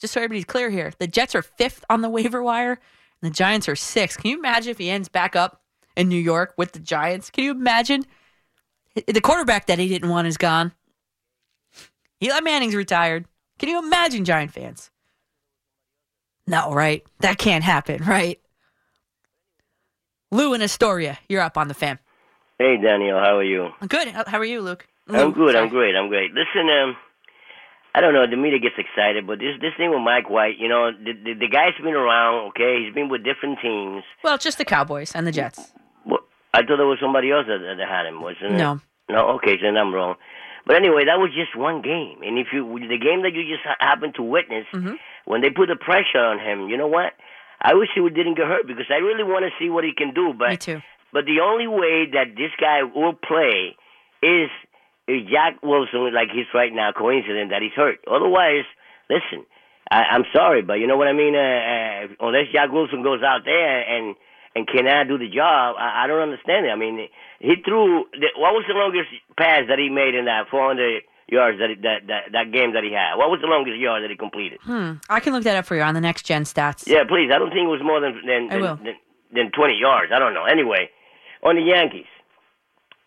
just 0.00 0.14
so 0.14 0.20
everybody's 0.20 0.44
clear 0.44 0.70
here, 0.70 0.92
the 0.98 1.06
Jets 1.06 1.34
are 1.34 1.42
fifth 1.42 1.84
on 1.90 2.00
the 2.00 2.08
waiver 2.08 2.42
wire, 2.42 2.72
and 2.72 3.30
the 3.30 3.34
Giants 3.34 3.68
are 3.68 3.76
sixth. 3.76 4.18
Can 4.18 4.30
you 4.30 4.38
imagine 4.38 4.70
if 4.70 4.78
he 4.78 4.88
ends 4.88 5.08
back 5.08 5.36
up 5.36 5.62
in 5.96 6.08
New 6.08 6.16
York 6.16 6.54
with 6.56 6.72
the 6.72 6.78
Giants? 6.78 7.30
Can 7.30 7.44
you 7.44 7.50
imagine? 7.50 8.06
The 8.94 9.20
quarterback 9.20 9.66
that 9.66 9.78
he 9.78 9.88
didn't 9.88 10.10
want 10.10 10.26
is 10.26 10.36
gone. 10.36 10.72
Eli 12.22 12.40
Manning's 12.40 12.74
retired. 12.74 13.26
Can 13.58 13.68
you 13.68 13.78
imagine, 13.78 14.24
Giant 14.24 14.52
fans? 14.52 14.90
No, 16.46 16.72
right? 16.72 17.02
That 17.20 17.38
can't 17.38 17.64
happen, 17.64 18.02
right? 18.04 18.40
Lou 20.30 20.54
in 20.54 20.62
Astoria, 20.62 21.18
you're 21.28 21.42
up 21.42 21.58
on 21.58 21.68
the 21.68 21.74
fam. 21.74 21.98
Hey, 22.58 22.76
Daniel, 22.82 23.18
how 23.18 23.38
are 23.38 23.44
you? 23.44 23.70
Good. 23.86 24.08
How 24.08 24.38
are 24.38 24.44
you, 24.44 24.60
Luke? 24.60 24.86
I'm 25.08 25.32
good. 25.32 25.52
sorry. 25.52 25.64
I'm 25.64 25.68
great. 25.68 25.96
I'm 25.96 26.08
great. 26.08 26.30
Listen, 26.32 26.68
um, 26.70 26.96
I 27.94 28.00
don't 28.00 28.14
know. 28.14 28.26
The 28.26 28.36
media 28.36 28.58
gets 28.58 28.76
excited, 28.78 29.26
but 29.26 29.38
this 29.38 29.60
this 29.60 29.72
thing 29.76 29.90
with 29.90 30.00
Mike 30.00 30.30
White, 30.30 30.58
you 30.58 30.68
know, 30.68 30.90
the 30.92 31.12
the, 31.12 31.34
the 31.34 31.48
guy's 31.48 31.74
been 31.82 31.94
around. 31.94 32.48
Okay, 32.50 32.84
he's 32.84 32.94
been 32.94 33.08
with 33.08 33.24
different 33.24 33.58
teams. 33.60 34.04
Well, 34.24 34.38
just 34.38 34.58
the 34.58 34.64
Cowboys 34.64 35.12
and 35.14 35.26
the 35.26 35.32
Jets. 35.32 35.72
I 36.54 36.58
thought 36.62 36.76
there 36.76 36.86
was 36.86 36.98
somebody 37.00 37.30
else 37.30 37.46
that, 37.48 37.58
that 37.58 37.88
had 37.88 38.06
him, 38.06 38.20
wasn't 38.22 38.52
it? 38.54 38.58
No. 38.58 38.80
No. 39.08 39.28
Okay, 39.36 39.56
then 39.60 39.76
I'm 39.76 39.92
wrong. 39.94 40.16
But 40.66 40.76
anyway, 40.76 41.04
that 41.06 41.18
was 41.18 41.30
just 41.34 41.56
one 41.56 41.82
game, 41.82 42.22
and 42.22 42.38
if 42.38 42.48
you 42.52 42.62
the 42.78 42.98
game 42.98 43.22
that 43.22 43.34
you 43.34 43.42
just 43.50 43.66
happened 43.80 44.14
to 44.16 44.22
witness, 44.22 44.66
Mm-hmm. 44.72 44.94
when 45.24 45.40
they 45.40 45.50
put 45.50 45.66
the 45.68 45.76
pressure 45.76 46.22
on 46.22 46.38
him, 46.38 46.68
you 46.68 46.76
know 46.76 46.86
what? 46.86 47.14
I 47.60 47.74
wish 47.74 47.88
he 47.94 48.00
didn't 48.10 48.34
get 48.36 48.46
hurt 48.46 48.66
because 48.66 48.86
I 48.90 48.98
really 49.02 49.24
want 49.24 49.44
to 49.44 49.50
see 49.58 49.70
what 49.70 49.82
he 49.84 49.92
can 49.96 50.14
do. 50.14 50.32
But 50.36 50.50
Me 50.50 50.56
too. 50.56 50.80
But 51.12 51.26
the 51.26 51.40
only 51.42 51.66
way 51.66 52.06
that 52.14 52.34
this 52.36 52.50
guy 52.60 52.82
will 52.82 53.12
play 53.14 53.74
is 54.22 54.50
if 55.08 55.30
Zach 55.30 55.58
Wilson, 55.62 56.14
like 56.14 56.30
he's 56.32 56.46
right 56.54 56.72
now, 56.72 56.92
coincident 56.92 57.50
that 57.50 57.60
he's 57.62 57.74
hurt. 57.74 57.98
Otherwise, 58.10 58.64
listen, 59.10 59.44
I, 59.90 60.04
I'm 60.14 60.24
sorry, 60.32 60.62
but 60.62 60.74
you 60.74 60.86
know 60.86 60.96
what 60.96 61.08
I 61.08 61.12
mean. 61.12 61.34
Uh, 61.34 61.42
uh, 61.42 62.26
unless 62.28 62.52
Zach 62.54 62.70
Wilson 62.70 63.02
goes 63.02 63.22
out 63.22 63.42
there 63.44 63.82
and 63.82 64.14
and 64.54 64.68
cannot 64.68 65.08
do 65.08 65.18
the 65.18 65.28
job, 65.28 65.76
I, 65.78 66.04
I 66.04 66.06
don't 66.06 66.20
understand 66.20 66.66
it. 66.66 66.70
I 66.70 66.76
mean, 66.76 67.08
he 67.40 67.54
threw. 67.64 68.04
The, 68.12 68.28
what 68.36 68.52
was 68.52 68.64
the 68.68 68.74
longest 68.74 69.08
pass 69.36 69.62
that 69.68 69.78
he 69.78 69.88
made 69.88 70.14
in 70.14 70.26
that 70.26 70.48
400 70.50 71.02
yards 71.28 71.58
that, 71.58 71.70
he, 71.70 71.76
that 71.82 72.06
that 72.08 72.22
that 72.32 72.52
game 72.52 72.74
that 72.74 72.84
he 72.84 72.92
had? 72.92 73.16
What 73.16 73.30
was 73.30 73.40
the 73.40 73.48
longest 73.48 73.78
yard 73.78 74.04
that 74.04 74.10
he 74.10 74.16
completed? 74.16 74.60
Hmm. 74.62 75.00
I 75.08 75.20
can 75.20 75.32
look 75.32 75.44
that 75.44 75.56
up 75.56 75.64
for 75.64 75.76
you 75.76 75.82
on 75.82 75.94
the 75.94 76.00
next 76.04 76.24
gen 76.24 76.44
stats. 76.44 76.86
Yeah, 76.86 77.04
please. 77.08 77.30
I 77.32 77.38
don't 77.38 77.50
think 77.50 77.64
it 77.64 77.72
was 77.72 77.82
more 77.82 78.00
than 78.00 78.20
than 78.26 78.48
than, 78.48 78.60
than, 78.84 78.96
than 79.32 79.50
20 79.52 79.74
yards. 79.80 80.12
I 80.14 80.18
don't 80.18 80.34
know. 80.34 80.44
Anyway, 80.44 80.90
on 81.42 81.56
the 81.56 81.62
Yankees, 81.62 82.10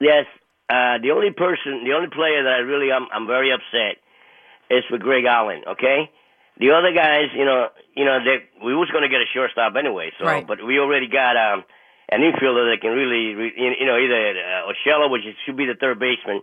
yes, 0.02 0.26
uh, 0.70 0.98
the 1.02 1.12
only 1.14 1.32
person, 1.32 1.86
the 1.86 1.94
only 1.94 2.10
player 2.10 2.44
that 2.44 2.54
I 2.54 2.62
really 2.66 2.92
I'm, 2.92 3.08
I'm 3.14 3.28
very 3.28 3.54
upset 3.54 4.02
is 4.70 4.84
for 4.90 4.98
Greg 4.98 5.26
Allen. 5.26 5.62
Okay, 5.78 6.10
the 6.60 6.72
other 6.72 6.92
guys, 6.94 7.28
you 7.36 7.46
know, 7.46 7.68
you 7.96 8.06
know, 8.06 8.20
they, 8.24 8.44
we 8.66 8.76
was 8.76 8.90
going 8.92 9.04
to 9.04 9.10
get 9.10 9.22
a 9.22 9.30
shortstop 9.34 9.74
anyway. 9.78 10.12
So, 10.20 10.26
Right. 10.26 10.46
but 10.46 10.64
we 10.66 10.80
already 10.80 11.08
got 11.08 11.36
um, 11.38 11.64
an 12.10 12.22
infielder 12.22 12.72
that 12.72 12.80
can 12.82 12.92
really, 12.92 13.34
re, 13.36 13.52
you 13.56 13.86
know, 13.86 13.98
either 13.98 14.40
uh, 14.40 14.72
Urshela, 14.72 15.10
which 15.10 15.26
is, 15.26 15.36
should 15.46 15.58
be 15.58 15.66
the 15.66 15.76
third 15.80 16.00
baseman. 16.00 16.42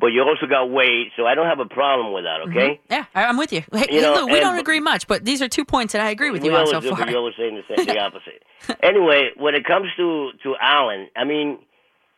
But 0.00 0.08
you 0.14 0.22
also 0.22 0.46
got 0.46 0.70
Wade, 0.70 1.08
so 1.16 1.26
I 1.26 1.34
don't 1.34 1.46
have 1.48 1.58
a 1.58 1.66
problem 1.66 2.12
with 2.12 2.22
that. 2.22 2.40
Okay. 2.48 2.78
Yeah, 2.88 3.06
I- 3.16 3.24
I'm 3.24 3.36
with 3.36 3.52
you. 3.52 3.62
Hey, 3.72 3.86
You 3.90 4.00
know, 4.02 4.14
Lou, 4.14 4.26
we 4.26 4.32
and- 4.34 4.42
don't 4.42 4.58
agree 4.58 4.78
much, 4.80 5.08
but 5.08 5.24
these 5.24 5.42
are 5.42 5.48
two 5.48 5.64
points 5.64 5.92
that 5.92 6.00
I 6.02 6.10
agree 6.10 6.30
with 6.30 6.44
you 6.44 6.54
on 6.54 6.66
so 6.68 6.80
do, 6.80 6.94
far. 6.94 7.08
always 7.16 7.34
saying 7.36 7.56
the, 7.56 7.64
same, 7.76 7.84
the 7.84 7.98
opposite. 8.06 8.44
anyway, 8.82 9.30
when 9.36 9.54
it 9.56 9.64
comes 9.64 9.88
to 9.96 10.30
to 10.44 10.54
Allen, 10.60 11.08
I 11.16 11.24
mean, 11.24 11.58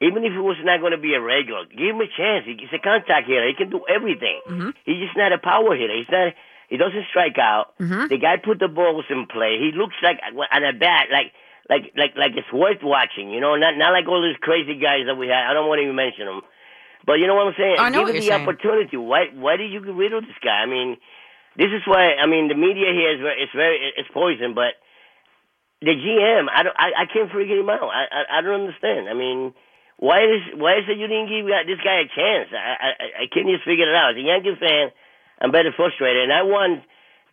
even 0.02 0.24
if 0.24 0.32
he 0.32 0.38
was 0.38 0.56
not 0.62 0.80
going 0.80 0.92
to 0.92 0.98
be 1.00 1.14
a 1.14 1.20
regular, 1.22 1.64
give 1.66 1.94
him 1.96 2.00
a 2.02 2.08
chance. 2.16 2.44
He's 2.44 2.68
a 2.72 2.78
contact 2.78 3.26
hitter. 3.26 3.48
He 3.48 3.54
can 3.54 3.70
do 3.70 3.80
everything. 3.88 4.40
Mm-hmm. 4.48 4.70
He's 4.84 5.00
just 5.00 5.16
not 5.16 5.32
a 5.32 5.38
power 5.38 5.74
hitter. 5.74 5.96
He's 5.96 6.08
not. 6.10 6.34
He 6.70 6.78
doesn't 6.78 7.10
strike 7.10 7.36
out. 7.36 7.74
Mm-hmm. 7.82 8.06
The 8.08 8.18
guy 8.18 8.36
put 8.38 8.60
the 8.62 8.68
balls 8.70 9.04
in 9.10 9.26
play. 9.26 9.58
He 9.58 9.74
looks 9.76 9.96
like 10.02 10.22
on 10.22 10.62
a 10.64 10.72
bat, 10.72 11.10
like 11.10 11.34
like 11.68 11.90
like 11.98 12.14
like 12.16 12.32
it's 12.38 12.50
worth 12.54 12.78
watching. 12.82 13.30
You 13.30 13.40
know, 13.42 13.56
not 13.56 13.76
not 13.76 13.90
like 13.90 14.06
all 14.06 14.22
these 14.22 14.38
crazy 14.40 14.78
guys 14.78 15.10
that 15.10 15.18
we 15.18 15.26
had. 15.26 15.50
I 15.50 15.52
don't 15.52 15.66
want 15.66 15.78
to 15.80 15.84
even 15.84 15.96
mention 15.98 16.26
them. 16.26 16.40
But 17.04 17.18
you 17.18 17.26
know 17.26 17.34
what 17.34 17.48
I'm 17.50 17.58
saying? 17.58 17.76
I 17.78 17.88
know 17.90 18.06
Give 18.06 18.14
him 18.14 18.22
the 18.22 18.28
saying. 18.28 18.42
opportunity. 18.46 18.96
Why 18.96 19.26
why 19.34 19.56
did 19.58 19.72
you 19.72 19.82
get 19.82 19.94
rid 19.94 20.12
of 20.14 20.22
this 20.22 20.38
guy? 20.44 20.62
I 20.62 20.66
mean, 20.66 20.96
this 21.58 21.74
is 21.74 21.82
why 21.90 22.14
I 22.14 22.26
mean 22.30 22.46
the 22.46 22.54
media 22.54 22.94
here 22.94 23.18
is 23.18 23.20
very, 23.20 23.42
it's 23.42 23.52
very 23.52 23.76
it's 23.98 24.08
poison, 24.14 24.54
but 24.54 24.78
the 25.82 25.90
GM 25.90 26.46
I 26.54 26.62
don't 26.62 26.76
I, 26.78 27.02
I 27.02 27.06
can't 27.10 27.32
figure 27.34 27.58
him 27.58 27.68
out. 27.70 27.90
I, 27.90 28.06
I 28.14 28.20
I 28.38 28.40
don't 28.46 28.62
understand. 28.62 29.08
I 29.08 29.14
mean, 29.14 29.54
why 29.98 30.22
is 30.22 30.42
why 30.54 30.78
is 30.78 30.86
it 30.86 30.98
you 31.02 31.08
didn't 31.10 31.26
give 31.34 31.50
this 31.66 31.82
guy 31.82 32.04
a 32.04 32.08
chance? 32.14 32.54
I 32.54 32.78
I, 32.78 32.90
I 33.22 33.26
can't 33.26 33.48
just 33.50 33.64
figure 33.66 33.90
it 33.90 33.96
out. 33.96 34.14
As 34.14 34.20
a 34.20 34.22
Yankee 34.22 34.54
fan, 34.60 34.92
I'm 35.40 35.50
better 35.50 35.72
frustrated, 35.74 36.22
and 36.24 36.32
I 36.32 36.42
want 36.42 36.82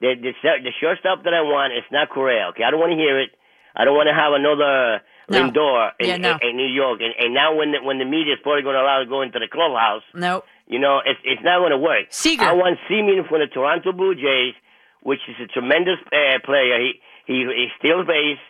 the 0.01 0.16
the 0.16 0.32
the 0.64 0.72
shortstop 0.80 1.24
that 1.26 1.34
I 1.34 1.41
want 1.41 1.74
is 1.74 1.84
not 1.91 2.10
Correa. 2.10 2.47
Okay, 2.49 2.64
I 2.64 2.72
don't 2.72 2.80
want 2.80 2.91
to 2.91 2.97
hear 2.97 3.20
it. 3.20 3.32
I 3.76 3.86
don't 3.86 3.95
want 3.95 4.08
to 4.10 4.16
have 4.16 4.34
another 4.34 5.01
No. 5.30 5.38
Lindor 5.38 5.91
in, 5.99 6.08
Yeah, 6.08 6.18
no. 6.18 6.34
in, 6.41 6.49
in 6.49 6.58
New 6.58 6.66
York, 6.72 6.99
and, 7.01 7.14
and 7.20 7.34
now 7.34 7.53
when 7.53 7.74
the, 7.74 7.80
when 7.84 7.99
the 7.99 8.05
media 8.10 8.34
is 8.34 8.39
probably 8.41 8.64
going 8.64 8.74
to 8.74 8.82
allow 8.82 8.99
to 8.99 9.05
go 9.05 9.22
into 9.22 9.38
the 9.38 9.47
clubhouse, 9.51 10.01
Nope. 10.16 10.45
you 10.66 10.80
know, 10.80 10.99
it's 11.05 11.20
it's 11.24 11.43
not 11.43 11.60
going 11.60 11.72
to 11.72 11.78
work. 11.78 12.08
Seager. 12.10 12.43
I 12.45 12.53
want 12.53 12.80
Semien 12.89 13.28
from 13.30 13.39
the 13.43 13.47
Toronto 13.47 13.91
Blue 13.91 14.16
Jays, 14.16 14.55
which 15.03 15.20
is 15.28 15.36
a 15.43 15.47
tremendous 15.47 15.99
uh, 16.10 16.39
player. 16.45 16.80
He 16.80 16.91
he 17.28 17.38
he 17.43 17.68
steals 17.78 18.08
base, 18.08 18.41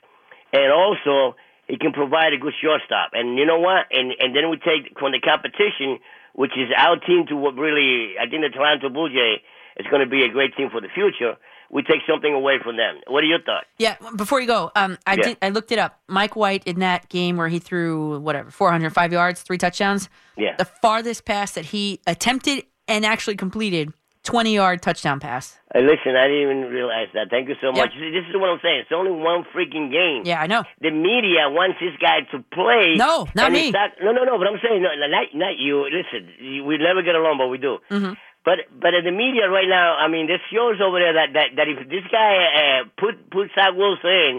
and 0.53 0.71
also 0.71 1.35
he 1.67 1.75
can 1.77 1.91
provide 1.91 2.31
a 2.31 2.37
good 2.37 2.53
shortstop. 2.61 3.11
And 3.11 3.37
you 3.37 3.45
know 3.45 3.59
what? 3.59 3.87
And 3.91 4.13
and 4.19 4.31
then 4.35 4.49
we 4.49 4.57
take 4.57 4.95
from 4.99 5.11
the 5.11 5.19
competition, 5.19 5.99
which 6.37 6.51
is 6.55 6.69
our 6.77 6.95
team 6.97 7.25
to 7.29 7.35
what 7.35 7.55
really 7.55 8.13
I 8.21 8.29
think 8.29 8.43
the 8.43 8.49
Toronto 8.49 8.89
Blue 8.89 9.09
Jay 9.09 9.41
is 9.79 9.87
going 9.89 10.01
to 10.03 10.09
be 10.09 10.23
a 10.23 10.29
great 10.29 10.55
team 10.55 10.69
for 10.71 10.79
the 10.79 10.87
future. 10.93 11.33
We 11.69 11.81
take 11.81 11.99
something 12.09 12.31
away 12.33 12.59
from 12.63 12.77
them. 12.77 13.01
What 13.07 13.23
are 13.23 13.27
your 13.27 13.41
thoughts? 13.41 13.65
Yeah, 13.77 13.97
before 14.15 14.39
you 14.39 14.47
go, 14.47 14.71
um, 14.75 14.97
I 15.05 15.15
Yeah. 15.15 15.23
did. 15.23 15.37
I 15.41 15.49
looked 15.49 15.71
it 15.73 15.79
up. 15.79 15.99
Mike 16.07 16.35
White 16.37 16.63
in 16.65 16.79
that 16.79 17.09
game 17.09 17.35
where 17.37 17.49
he 17.49 17.59
threw 17.59 18.19
whatever 18.19 18.49
405 18.51 19.11
yards, 19.11 19.41
three 19.41 19.57
touchdowns. 19.57 20.09
Yeah. 20.37 20.55
The 20.57 20.65
farthest 20.65 21.25
pass 21.25 21.51
that 21.53 21.65
he 21.65 21.99
attempted 22.07 22.65
and 22.87 23.05
actually 23.05 23.35
completed, 23.35 23.91
20 24.27 24.53
yard 24.53 24.81
touchdown 24.83 25.19
pass. 25.19 25.57
Hey, 25.73 25.81
listen, 25.81 26.15
I 26.19 26.27
didn't 26.27 26.43
even 26.43 26.61
realize 26.67 27.07
that. 27.15 27.29
Thank 27.31 27.47
you 27.47 27.55
so 27.63 27.71
Yeah. 27.73 27.83
much. 27.87 27.93
See, 27.95 28.11
This 28.11 28.27
is 28.27 28.35
what 28.35 28.49
I'm 28.51 28.59
saying. 28.61 28.79
It's 28.83 28.91
only 28.91 29.11
one 29.11 29.43
freaking 29.55 29.87
game. 29.91 30.23
Yeah, 30.27 30.41
I 30.43 30.47
know. 30.47 30.63
the 30.83 30.91
media 30.91 31.47
wants 31.49 31.79
this 31.79 31.95
guy 31.99 32.21
to 32.35 32.43
play. 32.51 32.95
No, 32.99 33.27
not 33.35 33.51
me. 33.51 33.71
Not, 33.71 33.91
no, 34.03 34.11
no, 34.11 34.23
no. 34.23 34.37
But 34.37 34.47
I'm 34.47 34.59
saying, 34.61 34.83
no, 34.83 34.89
not, 35.07 35.31
not 35.33 35.55
you. 35.57 35.87
Listen, 35.87 36.27
you- 36.39 36.63
we 36.65 36.77
never 36.77 37.01
get 37.01 37.15
along, 37.15 37.37
but 37.39 37.47
we 37.47 37.57
do. 37.57 37.79
Mm-hmm. 37.89 38.13
But 38.45 38.59
but 38.79 38.93
in 38.93 39.03
the 39.03 39.11
media 39.11 39.49
right 39.49 39.67
now, 39.67 39.95
I 39.99 40.07
mean, 40.07 40.27
there's 40.27 40.43
shows 40.51 40.79
over 40.79 40.99
there 40.99 41.13
that 41.19 41.33
that, 41.33 41.47
that 41.57 41.67
if 41.67 41.87
this 41.89 42.03
guy 42.11 42.31
uh, 42.61 42.83
put 42.97 43.29
put 43.29 43.51
Zach 43.55 43.75
Wilson 43.75 44.07
in 44.09 44.33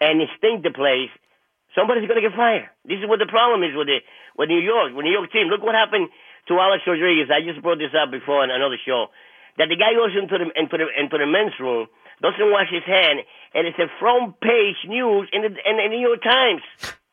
and 0.00 0.20
he 0.20 0.26
stink 0.38 0.62
the 0.64 0.70
place, 0.72 1.10
somebody's 1.76 2.08
gonna 2.08 2.22
get 2.24 2.32
fired. 2.32 2.70
This 2.88 3.00
is 3.00 3.06
what 3.06 3.18
the 3.20 3.26
problem 3.28 3.62
is 3.62 3.76
with 3.76 3.88
the 3.88 4.00
with 4.36 4.48
New 4.48 4.60
York, 4.64 4.94
with 4.96 5.04
New 5.04 5.12
York 5.12 5.30
team. 5.30 5.48
Look 5.48 5.62
what 5.62 5.74
happened 5.74 6.08
to 6.48 6.58
Alex 6.60 6.84
Rodriguez. 6.86 7.28
I 7.30 7.40
just 7.44 7.62
brought 7.62 7.78
this 7.78 7.92
up 7.96 8.10
before 8.10 8.42
on 8.42 8.50
another 8.50 8.76
show. 8.84 9.08
That 9.58 9.68
the 9.70 9.76
guy 9.76 9.94
goes 9.94 10.10
into 10.18 10.34
the 10.38 10.50
into 10.58 10.76
the 10.78 10.86
into 10.98 11.16
the 11.18 11.26
men's 11.26 11.54
room, 11.60 11.86
doesn't 12.20 12.50
wash 12.50 12.70
his 12.70 12.82
hand, 12.84 13.20
and 13.54 13.66
it's 13.66 13.78
a 13.78 13.86
front 14.00 14.40
page 14.40 14.82
news 14.86 15.28
in 15.32 15.42
the 15.42 15.50
in 15.54 15.76
the 15.78 15.86
New 15.88 16.02
York 16.02 16.22
Times. 16.22 16.62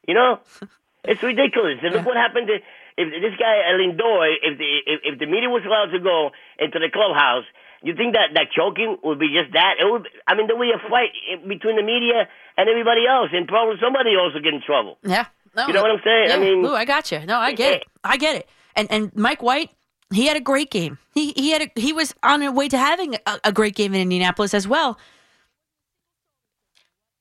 You 0.07 0.15
know, 0.15 0.39
it's 1.05 1.21
ridiculous. 1.21 1.77
And 1.83 1.93
look 1.93 2.05
what 2.05 2.17
happened 2.17 2.47
to 2.47 2.57
if 2.97 3.07
this 3.21 3.37
guy 3.37 3.61
Lindor. 3.77 4.25
If 4.41 4.57
the 4.57 4.69
if, 4.89 4.99
if 5.13 5.19
the 5.19 5.27
media 5.27 5.49
was 5.49 5.61
allowed 5.65 5.93
to 5.93 5.99
go 6.01 6.31
into 6.57 6.79
the 6.79 6.89
clubhouse, 6.89 7.45
you 7.83 7.95
think 7.95 8.13
that 8.13 8.33
that 8.33 8.49
choking 8.51 8.97
would 9.03 9.19
be 9.19 9.29
just 9.37 9.53
that? 9.53 9.75
It 9.79 9.85
would. 9.85 10.09
I 10.25 10.33
mean, 10.33 10.47
there 10.47 10.55
would 10.57 10.65
be 10.65 10.73
a 10.73 10.81
fight 10.89 11.13
between 11.47 11.77
the 11.77 11.83
media 11.85 12.25
and 12.57 12.69
everybody 12.69 13.05
else, 13.05 13.29
and 13.33 13.47
probably 13.47 13.77
somebody 13.81 14.17
also 14.17 14.39
get 14.41 14.53
in 14.53 14.61
trouble. 14.65 14.97
Yeah. 15.03 15.25
No, 15.55 15.67
You 15.67 15.73
know 15.73 15.81
what 15.81 15.91
I'm 15.91 16.01
saying? 16.03 16.31
I 16.31 16.37
mean- 16.39 16.63
Lou, 16.63 16.73
I 16.73 16.85
got 16.85 17.11
you. 17.11 17.25
No, 17.25 17.37
I 17.37 17.49
eh, 17.51 17.55
get 17.55 17.73
eh. 17.73 17.75
it. 17.77 17.83
I 18.03 18.17
get 18.17 18.35
it. 18.37 18.49
And 18.75 18.91
and 18.91 19.15
Mike 19.15 19.41
White, 19.41 19.71
he 20.13 20.27
had 20.27 20.37
a 20.37 20.41
great 20.41 20.71
game. 20.71 20.97
He 21.13 21.31
he 21.33 21.51
had 21.51 21.61
a, 21.63 21.79
he 21.79 21.93
was 21.93 22.13
on 22.23 22.39
the 22.39 22.51
way 22.51 22.67
to 22.67 22.77
having 22.77 23.15
a, 23.25 23.39
a 23.45 23.51
great 23.51 23.75
game 23.75 23.93
in 23.93 24.01
Indianapolis 24.01 24.53
as 24.53 24.67
well. 24.67 24.97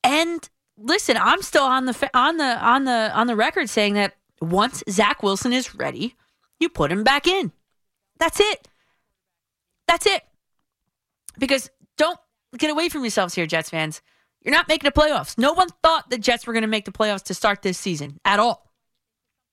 And 0.03 0.47
listen, 0.77 1.17
I'm 1.17 1.41
still 1.41 1.63
on 1.63 1.85
the 1.85 2.09
on 2.13 2.37
the 2.37 2.59
on 2.65 2.85
the 2.85 3.11
on 3.13 3.27
the 3.27 3.35
record 3.35 3.69
saying 3.69 3.93
that 3.93 4.15
once 4.41 4.83
Zach 4.89 5.21
Wilson 5.23 5.53
is 5.53 5.75
ready, 5.75 6.15
you 6.59 6.69
put 6.69 6.91
him 6.91 7.03
back 7.03 7.27
in. 7.27 7.51
That's 8.17 8.39
it. 8.39 8.67
That's 9.87 10.05
it. 10.05 10.23
Because 11.37 11.69
don't 11.97 12.19
get 12.57 12.69
away 12.69 12.89
from 12.89 13.01
yourselves 13.01 13.35
here, 13.35 13.45
Jets 13.45 13.69
fans. 13.69 14.01
You're 14.41 14.53
not 14.53 14.67
making 14.67 14.89
the 14.91 14.99
playoffs. 14.99 15.37
No 15.37 15.53
one 15.53 15.69
thought 15.83 16.09
the 16.09 16.17
Jets 16.17 16.47
were 16.47 16.53
going 16.53 16.63
to 16.63 16.67
make 16.67 16.85
the 16.85 16.91
playoffs 16.91 17.23
to 17.23 17.33
start 17.33 17.61
this 17.61 17.77
season 17.77 18.19
at 18.25 18.39
all. 18.39 18.70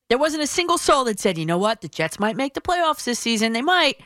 There 0.09 0.19
wasn't 0.19 0.43
a 0.43 0.47
single 0.47 0.79
soul 0.79 1.05
that 1.05 1.21
said, 1.21 1.37
you 1.37 1.45
know 1.45 1.59
what, 1.59 1.81
the 1.81 1.89
Jets 1.89 2.19
might 2.19 2.37
make 2.37 2.55
the 2.55 2.61
playoffs 2.61 3.05
this 3.05 3.19
season. 3.19 3.53
They 3.53 3.63
might. 3.63 4.01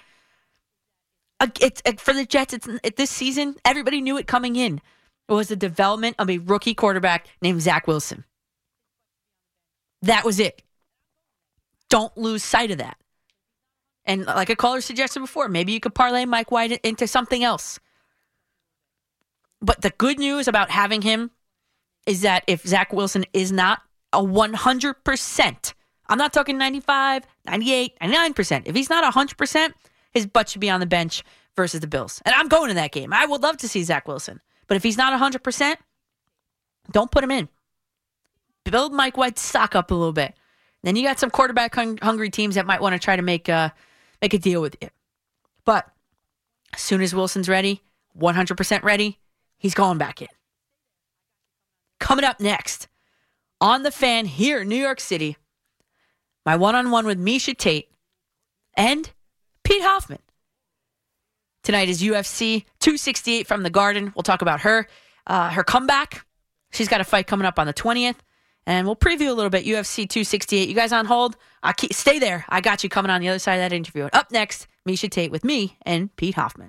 It's 1.61 1.83
uh, 1.85 1.93
for 1.99 2.13
the 2.13 2.25
Jets. 2.25 2.55
It's 2.55 2.69
it, 2.83 2.97
this 2.97 3.11
season. 3.11 3.57
Everybody 3.65 4.01
knew 4.01 4.17
it 4.17 4.27
coming 4.27 4.57
in. 4.57 4.81
It 5.29 5.33
was 5.33 5.49
the 5.49 5.57
development 5.57 6.17
of 6.19 6.29
a 6.29 6.39
rookie 6.39 6.75
quarterback 6.75 7.27
named 7.41 7.63
Zach 7.63 7.87
Wilson. 7.87 8.25
That 10.03 10.25
was 10.25 10.41
it. 10.41 10.63
Don't 11.89 12.17
lose 12.17 12.43
sight 12.43 12.71
of 12.71 12.79
that. 12.79 12.97
And 14.05 14.27
like 14.27 14.51
a 14.51 14.57
caller 14.57 14.81
suggested 14.81 15.21
before, 15.21 15.49
maybe 15.49 15.73
you 15.73 15.81
could 15.81 15.95
parlay 15.95 16.25
Mike 16.25 16.51
White 16.51 16.73
into 16.85 17.07
something 17.07 17.45
else. 17.45 17.79
But 19.61 19.83
the 19.83 19.91
good 19.91 20.19
news 20.19 20.49
about 20.49 20.71
having 20.71 21.03
him 21.03 21.31
is 22.07 22.23
that 22.23 22.43
if 22.49 22.67
Zach 22.67 22.93
Wilson 22.93 23.25
is 23.33 23.53
not 23.53 23.83
a 24.13 24.21
100%, 24.21 25.75
I'm 26.09 26.19
not 26.19 26.33
talking 26.33 26.59
95, 26.59 27.25
98, 27.47 27.99
99%. 28.01 28.63
If 28.67 28.75
he's 28.75 28.91
not 28.91 29.13
100%, 29.13 29.73
his 30.13 30.27
butt 30.27 30.49
should 30.49 30.61
be 30.61 30.71
on 30.71 30.81
the 30.81 30.87
bench 30.87 31.23
versus 31.57 31.81
the 31.81 31.87
Bills. 31.87 32.21
And 32.25 32.35
I'm 32.35 32.49
going 32.49 32.69
to 32.69 32.75
that 32.75 32.93
game. 32.93 33.13
I 33.13 33.27
would 33.27 33.43
love 33.43 33.57
to 33.59 33.69
see 33.69 33.83
Zach 33.83 34.07
Wilson. 34.09 34.41
But 34.67 34.77
if 34.77 34.83
he's 34.83 34.97
not 34.97 35.19
100%, 35.19 35.77
don't 36.91 37.11
put 37.11 37.25
him 37.25 37.31
in. 37.31 37.49
Build 38.65 38.93
Mike 38.93 39.17
White's 39.17 39.43
stock 39.43 39.75
up 39.75 39.91
a 39.91 39.95
little 39.95 40.13
bit. 40.13 40.35
Then 40.83 40.97
you 40.97 41.03
got 41.03 41.19
some 41.19 41.31
quarterback 41.31 41.75
hung- 41.75 41.99
hungry 41.99 42.31
teams 42.31 42.55
that 42.57 42.67
might 42.67 42.81
want 42.81 42.95
to 42.95 42.99
try 42.99 43.17
to 43.17 43.23
make 43.23 43.49
a, 43.49 43.73
make 44.21 44.35
a 44.35 44.39
deal 44.39 44.61
with 44.61 44.77
you. 44.81 44.89
But 45.65 45.89
as 46.73 46.81
soon 46.81 47.01
as 47.03 47.15
Wilson's 47.15 47.49
ready, 47.49 47.83
100% 48.19 48.83
ready, 48.83 49.19
he's 49.59 49.75
going 49.75 49.99
back 49.99 50.23
in. 50.23 50.29
Coming 52.01 52.25
up 52.25 52.41
next 52.41 52.89
on 53.61 53.85
the 53.85 53.93
fan 53.93 54.27
here 54.27 54.63
in 54.63 54.69
New 54.69 54.77
York 54.77 54.99
City, 54.99 55.37
my 56.45 56.57
one 56.57 56.75
on 56.75 56.91
one 56.91 57.07
with 57.07 57.19
Miesha 57.19 57.57
Tate 57.57 57.89
and 58.75 59.11
Pete 59.65 59.83
Hoffman. 59.83 60.19
Tonight 61.63 61.89
is 61.89 62.03
UFC 62.03 62.65
268 62.81 63.47
from 63.47 63.63
the 63.63 63.71
Garden. 63.71 64.13
We'll 64.17 64.25
talk 64.25 64.43
about 64.43 64.63
her, 64.63 64.89
uh, 65.27 65.51
her 65.51 65.63
comeback. 65.63 66.27
She's 66.73 66.89
got 66.89 67.01
a 67.01 67.05
fight 67.05 67.27
coming 67.27 67.47
up 67.47 67.59
on 67.59 67.67
the 67.67 67.75
20th. 67.75 68.17
And 68.67 68.87
we'll 68.87 68.97
preview 68.97 69.29
a 69.29 69.33
little 69.33 69.51
bit 69.51 69.65
UFC 69.65 70.09
268. 70.09 70.69
You 70.69 70.75
guys 70.75 70.93
on 70.93 71.07
hold? 71.07 71.37
I 71.63 71.73
keep, 71.73 71.93
stay 71.93 72.19
there. 72.19 72.45
I 72.49 72.61
got 72.61 72.85
you 72.85 72.89
coming 72.89 73.11
on 73.11 73.21
the 73.21 73.29
other 73.29 73.41
side 73.41 73.55
of 73.55 73.61
that 73.61 73.73
interview. 73.75 74.09
Up 74.13 74.31
next, 74.31 74.69
Miesha 74.89 75.11
Tate 75.11 75.31
with 75.31 75.45
me 75.45 75.77
and 75.83 76.15
Pete 76.17 76.35
Hoffman. 76.35 76.69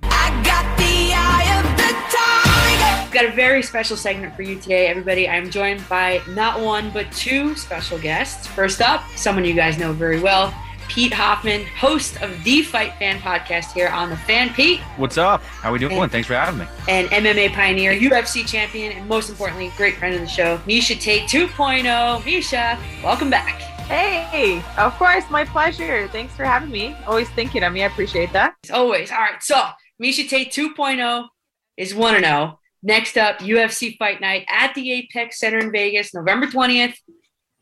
We've 3.14 3.22
got 3.22 3.32
a 3.32 3.36
very 3.36 3.62
special 3.62 3.96
segment 3.96 4.34
for 4.34 4.42
you 4.42 4.58
today, 4.58 4.88
everybody. 4.88 5.28
I'm 5.28 5.48
joined 5.48 5.88
by 5.88 6.20
not 6.30 6.60
one, 6.60 6.90
but 6.90 7.12
two 7.12 7.54
special 7.54 7.96
guests. 7.96 8.48
First 8.48 8.80
up, 8.80 9.04
someone 9.14 9.44
you 9.44 9.54
guys 9.54 9.78
know 9.78 9.92
very 9.92 10.18
well, 10.18 10.52
Pete 10.88 11.12
Hoffman, 11.12 11.64
host 11.78 12.20
of 12.22 12.42
the 12.42 12.62
Fight 12.62 12.92
Fan 12.94 13.20
podcast 13.20 13.70
here 13.70 13.86
on 13.86 14.10
The 14.10 14.16
Fan. 14.16 14.52
Pete, 14.52 14.80
What's 14.96 15.16
up? 15.16 15.44
How 15.44 15.68
are 15.68 15.72
we 15.74 15.78
doing? 15.78 15.92
Hey. 15.92 16.08
Thanks 16.08 16.26
for 16.26 16.34
having 16.34 16.58
me. 16.58 16.66
And 16.88 17.06
MMA 17.10 17.52
pioneer, 17.52 17.92
UFC 17.92 18.44
champion, 18.44 18.90
and 18.90 19.08
most 19.08 19.30
importantly, 19.30 19.70
great 19.76 19.94
friend 19.94 20.16
of 20.16 20.20
the 20.20 20.26
show, 20.26 20.58
Miesha 20.66 20.98
Tate 20.98 21.28
2.0. 21.28 21.84
Miesha, 22.22 22.76
welcome 23.04 23.30
back. 23.30 23.60
Hey, 23.86 24.60
of 24.76 24.92
course, 24.94 25.22
my 25.30 25.44
pleasure. 25.44 26.08
Thanks 26.08 26.34
for 26.34 26.44
having 26.44 26.72
me. 26.72 26.96
Always 27.06 27.30
thinking 27.30 27.62
of 27.62 27.72
me. 27.72 27.84
I 27.84 27.86
appreciate 27.86 28.32
that. 28.32 28.56
As 28.64 28.72
always. 28.72 29.12
All 29.12 29.18
right. 29.18 29.40
So, 29.40 29.68
Miesha 30.02 30.28
Tate 30.28 30.50
2.0 30.50 31.28
is 31.76 31.94
1 31.94 32.20
0. 32.20 32.58
Next 32.86 33.16
up, 33.16 33.38
UFC 33.38 33.96
Fight 33.96 34.20
Night 34.20 34.44
at 34.46 34.74
the 34.74 34.92
Apex 34.92 35.40
Center 35.40 35.58
in 35.58 35.72
Vegas, 35.72 36.12
November 36.12 36.46
20th. 36.46 36.94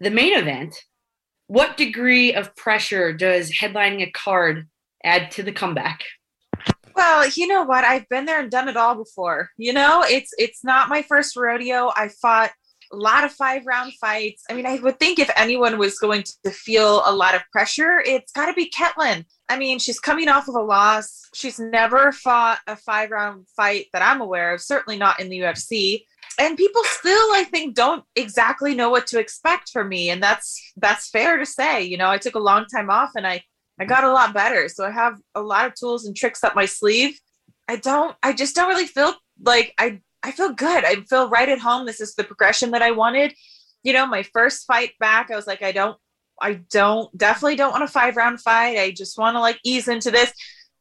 The 0.01 0.11
main 0.11 0.37
event. 0.37 0.75
What 1.47 1.77
degree 1.77 2.35
of 2.35 2.57
pressure 2.57 3.13
does 3.13 3.49
headlining 3.49 4.03
a 4.03 4.11
card 4.11 4.67
add 5.05 5.31
to 5.33 5.45
the 5.45 5.53
comeback? 5.53 6.01
Well, 6.97 7.29
you 7.37 7.47
know 7.47 7.63
what? 7.63 7.85
I've 7.85 8.09
been 8.09 8.25
there 8.25 8.41
and 8.41 8.51
done 8.51 8.69
it 8.69 8.77
all 8.77 8.97
before. 8.97 9.51
You 9.57 9.73
know, 9.73 10.03
it's 10.05 10.33
it's 10.39 10.65
not 10.65 10.89
my 10.89 11.03
first 11.03 11.37
rodeo. 11.37 11.93
I 11.95 12.09
fought 12.09 12.51
a 12.93 12.97
lot 12.97 13.23
of 13.23 13.31
five 13.31 13.63
round 13.65 13.93
fights. 14.01 14.43
I 14.51 14.55
mean, 14.55 14.67
I 14.67 14.81
would 14.81 14.99
think 14.99 15.21
if 15.21 15.31
anyone 15.37 15.79
was 15.79 16.01
going 16.01 16.25
to 16.45 16.51
feel 16.51 17.03
a 17.07 17.15
lot 17.15 17.37
of 17.37 17.43
pressure, 17.53 18.03
it's 18.05 18.33
got 18.33 18.47
to 18.47 18.55
be 18.55 18.71
Ketlen. 18.71 19.25
I 19.53 19.59
mean, 19.59 19.79
she's 19.79 20.01
coming 20.01 20.31
off 20.31 20.49
of 20.49 20.55
a 20.55 20.63
loss. 20.63 21.29
She's 21.35 21.59
never 21.59 22.11
fought 22.11 22.61
a 22.67 22.75
five 22.75 23.11
round 23.11 23.47
fight 23.55 23.89
that 23.93 24.01
I'm 24.01 24.23
aware 24.23 24.55
of, 24.55 24.63
certainly 24.63 24.97
not 24.97 25.21
in 25.21 25.29
the 25.29 25.41
UFC. 25.41 26.07
And 26.39 26.57
people 26.57 26.83
still, 26.85 27.29
I 27.35 27.45
think, 27.45 27.75
don't 27.75 28.03
exactly 28.17 28.75
know 28.75 28.89
what 28.89 29.07
to 29.09 29.21
expect 29.21 29.69
from 29.69 29.91
me. 29.91 30.09
And 30.09 30.23
that's 30.23 30.73
that's 30.79 31.11
fair 31.11 31.37
to 31.37 31.45
say. 31.45 31.83
You 31.83 31.99
know, 31.99 32.09
I 32.09 32.17
took 32.17 32.35
a 32.35 32.39
long 32.39 32.65
time 32.65 32.89
off 32.89 33.11
and 33.15 33.27
I 33.27 33.43
I 33.79 33.85
got 33.85 34.05
a 34.05 34.11
lot 34.11 34.33
better. 34.33 34.71
So 34.71 34.87
I 34.87 34.91
have 34.91 35.19
a 35.35 35.43
lot 35.43 35.67
of 35.67 35.75
tools 35.75 36.07
and 36.07 36.17
tricks 36.17 36.43
up 36.43 36.55
my 36.55 36.65
sleeve. 36.65 37.21
I 37.69 37.77
don't 37.77 38.17
I 38.23 38.33
just 38.33 38.55
don't 38.55 38.71
really 38.71 38.87
feel 38.87 39.13
like 39.39 39.75
I 39.77 40.01
I 40.23 40.33
feel 40.33 40.55
good. 40.55 40.87
I 40.87 40.95
feel 41.11 41.29
right 41.29 41.49
at 41.51 41.59
home. 41.59 41.85
This 41.85 42.01
is 42.01 42.15
the 42.15 42.25
progression 42.25 42.71
that 42.71 42.81
I 42.81 42.93
wanted. 42.93 43.35
You 43.83 43.93
know, 43.93 44.07
my 44.07 44.23
first 44.23 44.67
fight 44.67 44.93
back, 44.99 45.31
I 45.31 45.37
was 45.37 45.47
like, 45.47 45.61
I 45.61 45.73
don't 45.73 45.99
I 46.41 46.61
don't 46.71 47.17
definitely 47.17 47.57
don't 47.57 47.73
want 47.73 47.85
a 47.85 47.89
five 47.89 48.17
round 48.17 48.41
fight. 48.41 48.79
I 48.79 48.91
just 48.91 49.19
want 49.19 49.37
to 49.37 49.41
like 49.41 49.59
ease 49.65 49.89
into 49.89 50.11
this. 50.11 50.33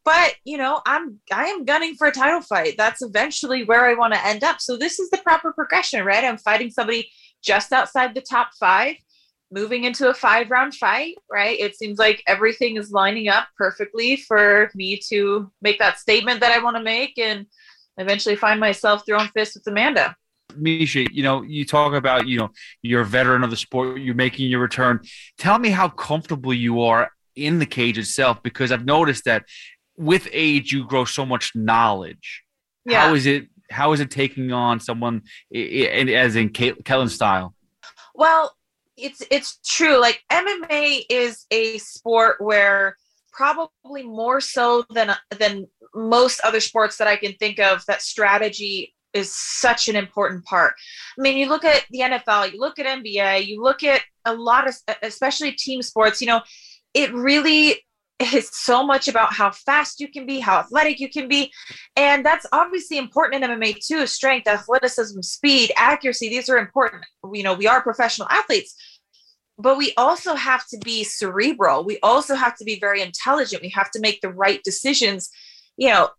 But 0.04 0.36
you 0.44 0.58
know, 0.58 0.82
I'm 0.86 1.20
I 1.32 1.46
am 1.46 1.66
gunning 1.66 1.96
for 1.96 2.08
a 2.08 2.12
title 2.12 2.42
fight. 2.42 2.76
That's 2.78 3.02
eventually 3.02 3.64
where 3.64 3.86
I 3.86 3.94
want 3.94 4.14
to 4.14 4.26
end 4.26 4.44
up. 4.44 4.60
So 4.60 4.78
this 4.78 5.00
is 5.00 5.10
the 5.10 5.20
proper 5.20 5.54
progression, 5.54 6.04
right? 6.04 6.24
I'm 6.24 6.38
fighting 6.38 6.72
somebody 6.72 7.10
just 7.44 7.72
outside 7.72 8.16
the 8.16 8.22
top 8.22 8.50
five 8.60 8.96
moving 9.52 9.84
into 9.84 10.10
a 10.10 10.14
five 10.14 10.50
round 10.50 10.74
fight, 10.74 11.16
right? 11.30 11.60
It 11.60 11.76
seems 11.76 12.00
like 12.00 12.24
everything 12.26 12.78
is 12.78 12.92
lining 12.92 13.28
up 13.28 13.48
perfectly 13.58 14.16
for 14.16 14.72
me 14.74 15.00
to 15.10 15.52
make 15.62 15.78
that 15.80 16.00
statement 16.00 16.40
that 16.40 16.58
I 16.58 16.64
want 16.64 16.78
to 16.78 16.84
make 16.84 17.20
and 17.20 17.46
eventually 17.98 18.38
find 18.38 18.60
myself 18.60 19.04
throwing 19.06 19.28
fists 19.28 19.56
with 19.56 19.68
Amanda. 19.68 20.16
Miesha, 20.52 21.08
you 21.12 21.24
know, 21.24 21.42
you 21.42 21.66
talk 21.66 21.94
about, 21.94 22.28
you 22.28 22.38
know, 22.38 22.50
you're 22.82 23.02
a 23.02 23.06
veteran 23.06 23.44
of 23.44 23.50
the 23.50 23.58
sport, 23.58 24.00
you're 24.00 24.16
making 24.16 24.50
your 24.50 24.60
return. 24.60 25.02
Tell 25.38 25.60
me 25.60 25.70
how 25.70 25.90
comfortable 25.90 26.54
you 26.54 26.82
are 26.82 27.12
in 27.36 27.60
the 27.60 27.66
cage 27.66 27.98
itself, 27.98 28.44
because 28.44 28.72
I've 28.72 28.86
noticed 28.86 29.26
that 29.26 29.46
with 29.98 30.28
age, 30.32 30.72
you 30.72 30.86
grow 30.86 31.06
so 31.06 31.26
much 31.26 31.52
knowledge. 31.56 32.44
Yeah. 32.86 33.08
How 33.08 33.14
is 33.14 33.26
it? 33.26 33.48
How 33.70 33.94
is 33.94 34.00
it 34.00 34.12
taking 34.12 34.52
on 34.52 34.80
someone 34.80 35.22
as 35.54 36.36
in 36.36 36.50
Ke- 36.50 36.82
Ketlen 36.84 37.10
style? 37.10 37.56
Well, 38.14 38.54
it's 38.98 39.24
it's 39.32 39.60
true. 39.66 40.00
Like 40.00 40.22
MMA 40.32 41.04
is 41.10 41.46
a 41.52 41.78
sport 41.78 42.42
where 42.42 42.98
probably 43.32 44.04
more 44.04 44.42
so 44.42 44.84
than 44.90 45.16
than 45.38 45.68
most 45.94 46.42
other 46.42 46.60
sports 46.60 46.98
that 46.98 47.08
I 47.08 47.16
can 47.16 47.34
think 47.34 47.60
of 47.60 47.86
that 47.86 48.02
strategy 48.02 48.94
is 49.14 49.34
such 49.34 49.88
an 49.88 49.96
important 49.96 50.46
part. 50.46 50.74
I 51.18 51.22
mean, 51.22 51.38
you 51.38 51.48
look 51.48 51.66
at 51.66 51.86
the 51.92 52.00
NFL, 52.00 52.54
you 52.54 52.60
look 52.60 52.80
at 52.80 52.86
NBA, 52.86 53.46
you 53.46 53.62
look 53.62 53.84
at 53.84 54.02
a 54.26 54.34
lot 54.34 54.68
of 54.68 54.76
especially 55.02 55.52
team 55.52 55.82
sports, 55.82 56.22
you 56.22 56.28
know, 56.28 56.42
it 56.94 57.14
really 57.14 57.82
is 58.34 58.50
so 58.52 58.86
much 58.86 59.08
about 59.08 59.34
how 59.34 59.52
fast 59.52 60.00
you 60.00 60.08
can 60.08 60.26
be, 60.26 60.40
how 60.40 60.60
athletic 60.60 61.00
you 61.00 61.10
can 61.10 61.28
be. 61.28 61.52
And 61.96 62.26
that's 62.26 62.46
obviously 62.52 62.98
important 62.98 63.44
in 63.44 63.50
MMA 63.50 63.86
too 63.86 64.06
strength, 64.08 64.48
athleticism, 64.48 65.22
speed, 65.22 65.72
accuracy. 65.78 66.30
These 66.30 66.50
are 66.50 66.58
important. 66.58 67.04
You 67.34 67.44
know, 67.44 67.54
we 67.54 67.68
are 67.68 67.82
professional 67.82 68.28
athletes, 68.30 68.76
but 69.58 69.78
we 69.78 69.94
also 69.98 70.36
have 70.36 70.68
to 70.68 70.78
be 70.80 71.04
cerebral. 71.04 71.84
We 71.84 72.00
also 72.04 72.36
have 72.36 72.56
to 72.58 72.64
be 72.64 72.80
very 72.80 73.02
intelligent. 73.02 73.62
We 73.62 73.70
have 73.70 73.92
to 73.92 74.00
make 74.00 74.22
the 74.22 74.34
right 74.34 74.62
decisions. 74.64 75.30
You 75.78 75.90
know, 75.90 76.10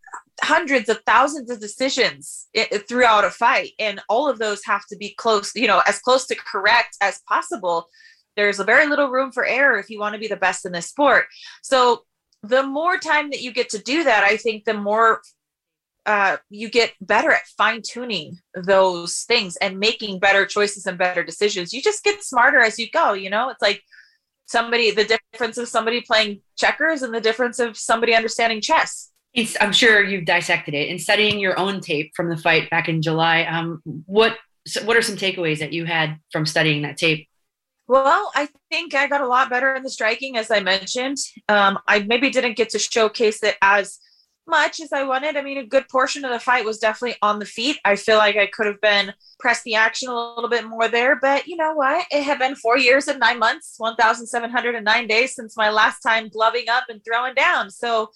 hundreds 0.41 0.89
of 0.89 0.99
thousands 1.05 1.49
of 1.49 1.59
decisions 1.59 2.47
throughout 2.87 3.25
a 3.25 3.29
fight. 3.29 3.71
And 3.79 4.01
all 4.09 4.27
of 4.27 4.39
those 4.39 4.61
have 4.65 4.85
to 4.87 4.97
be 4.97 5.13
close 5.17 5.51
you 5.55 5.67
know 5.67 5.81
as 5.87 5.99
close 5.99 6.25
to 6.27 6.35
correct 6.35 6.97
as 7.01 7.21
possible. 7.27 7.87
There's 8.35 8.59
a 8.59 8.63
very 8.63 8.87
little 8.87 9.09
room 9.09 9.31
for 9.31 9.45
error 9.45 9.77
if 9.77 9.89
you 9.89 9.99
want 9.99 10.13
to 10.13 10.19
be 10.19 10.27
the 10.27 10.35
best 10.35 10.65
in 10.65 10.71
this 10.71 10.87
sport. 10.87 11.25
So 11.61 12.03
the 12.43 12.63
more 12.63 12.97
time 12.97 13.29
that 13.29 13.41
you 13.41 13.51
get 13.51 13.69
to 13.69 13.79
do 13.79 14.03
that 14.03 14.23
i 14.23 14.35
think 14.35 14.65
the 14.65 14.73
more 14.73 15.21
uh, 16.05 16.37
you 16.49 16.69
get 16.69 16.91
better 16.99 17.31
at 17.31 17.47
fine 17.57 17.81
tuning 17.81 18.37
those 18.53 19.21
things 19.21 19.55
and 19.57 19.79
making 19.79 20.19
better 20.19 20.45
choices 20.45 20.85
and 20.85 20.97
better 20.97 21.23
decisions. 21.23 21.73
You 21.73 21.81
just 21.81 22.03
get 22.03 22.23
smarter 22.23 22.59
as 22.59 22.77
you 22.77 22.89
go 22.91 23.13
you 23.13 23.29
know? 23.29 23.49
It's 23.49 23.61
like 23.61 23.81
somebody 24.45 24.91
the 24.91 25.17
difference 25.31 25.57
of 25.57 25.69
somebody 25.69 26.01
playing 26.01 26.41
checkers 26.57 27.03
and 27.03 27.13
the 27.13 27.21
difference 27.21 27.59
of 27.59 27.77
somebody 27.77 28.13
understanding 28.13 28.59
chess 28.59 29.12
It's, 29.33 29.57
I'm 29.59 29.71
sure 29.71 30.03
you've 30.03 30.25
dissected 30.25 30.73
it. 30.73 30.89
In 30.89 30.99
studying 30.99 31.39
your 31.39 31.57
own 31.59 31.81
tape 31.81 32.11
from 32.15 32.29
the 32.29 32.37
fight 32.37 32.69
back 32.69 32.87
in 32.87 33.01
July, 33.01 33.43
um, 33.43 33.81
what 34.05 34.37
what 34.85 34.95
are 34.95 35.01
some 35.01 35.17
takeaways 35.17 35.59
that 35.59 35.73
you 35.73 35.85
had 35.85 36.17
from 36.31 36.45
studying 36.45 36.83
that 36.83 36.97
tape? 36.97 37.27
Well, 37.87 38.31
I 38.33 38.47
think 38.71 38.95
I 38.95 39.07
got 39.07 39.21
a 39.21 39.27
lot 39.27 39.49
better 39.49 39.75
in 39.75 39.83
the 39.83 39.89
striking, 39.89 40.37
as 40.37 40.49
I 40.49 40.61
mentioned. 40.61 41.17
Um, 41.49 41.79
I 41.87 41.99
maybe 41.99 42.29
didn't 42.29 42.55
get 42.55 42.69
to 42.69 42.79
showcase 42.79 43.43
it 43.43 43.57
as 43.61 43.99
much 44.47 44.79
as 44.79 44.91
I 44.93 45.03
wanted. 45.03 45.35
I 45.35 45.41
mean, 45.41 45.57
a 45.57 45.65
good 45.65 45.87
portion 45.89 46.23
of 46.23 46.31
the 46.31 46.39
fight 46.39 46.65
was 46.65 46.79
definitely 46.79 47.17
on 47.21 47.39
the 47.39 47.45
feet. 47.45 47.77
I 47.83 47.95
feel 47.95 48.17
like 48.17 48.37
I 48.37 48.47
could 48.47 48.67
have 48.67 48.79
been 48.81 49.13
press 49.39 49.63
the 49.63 49.75
action 49.75 50.09
a 50.09 50.33
little 50.35 50.49
bit 50.49 50.65
more 50.65 50.87
there, 50.87 51.17
but 51.17 51.47
you 51.47 51.57
know 51.57 51.73
what? 51.73 52.05
It 52.11 52.23
had 52.23 52.39
been 52.39 52.55
four 52.55 52.77
years 52.77 53.07
and 53.07 53.19
nine 53.19 53.39
months, 53.39 53.75
1,709 53.77 55.07
days 55.07 55.35
since 55.35 55.57
my 55.57 55.69
last 55.69 55.99
time 55.99 56.29
gloving 56.29 56.69
up 56.69 56.85
and 56.89 57.01
throwing 57.03 57.35
down. 57.35 57.69
So 57.69 58.11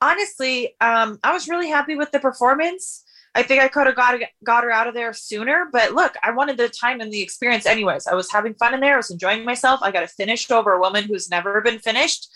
honestly, 0.00 0.74
um, 0.80 1.18
I 1.22 1.32
was 1.32 1.48
really 1.48 1.68
happy 1.68 1.96
with 1.96 2.10
the 2.10 2.20
performance. 2.20 3.04
I 3.34 3.42
think 3.42 3.62
I 3.62 3.68
could 3.68 3.86
have 3.86 3.96
got 3.96 4.18
got 4.44 4.64
her 4.64 4.72
out 4.72 4.88
of 4.88 4.94
there 4.94 5.12
sooner, 5.12 5.68
but 5.72 5.92
look, 5.92 6.14
I 6.22 6.32
wanted 6.32 6.56
the 6.56 6.68
time 6.68 7.00
and 7.00 7.12
the 7.12 7.22
experience 7.22 7.64
anyways. 7.64 8.06
I 8.06 8.14
was 8.14 8.30
having 8.30 8.54
fun 8.54 8.74
in 8.74 8.80
there. 8.80 8.94
I 8.94 8.96
was 8.96 9.10
enjoying 9.10 9.44
myself. 9.44 9.80
I 9.82 9.92
got 9.92 10.02
a 10.02 10.08
finished 10.08 10.50
over 10.50 10.72
a 10.72 10.80
woman 10.80 11.04
who's 11.04 11.30
never 11.30 11.60
been 11.60 11.78
finished. 11.78 12.28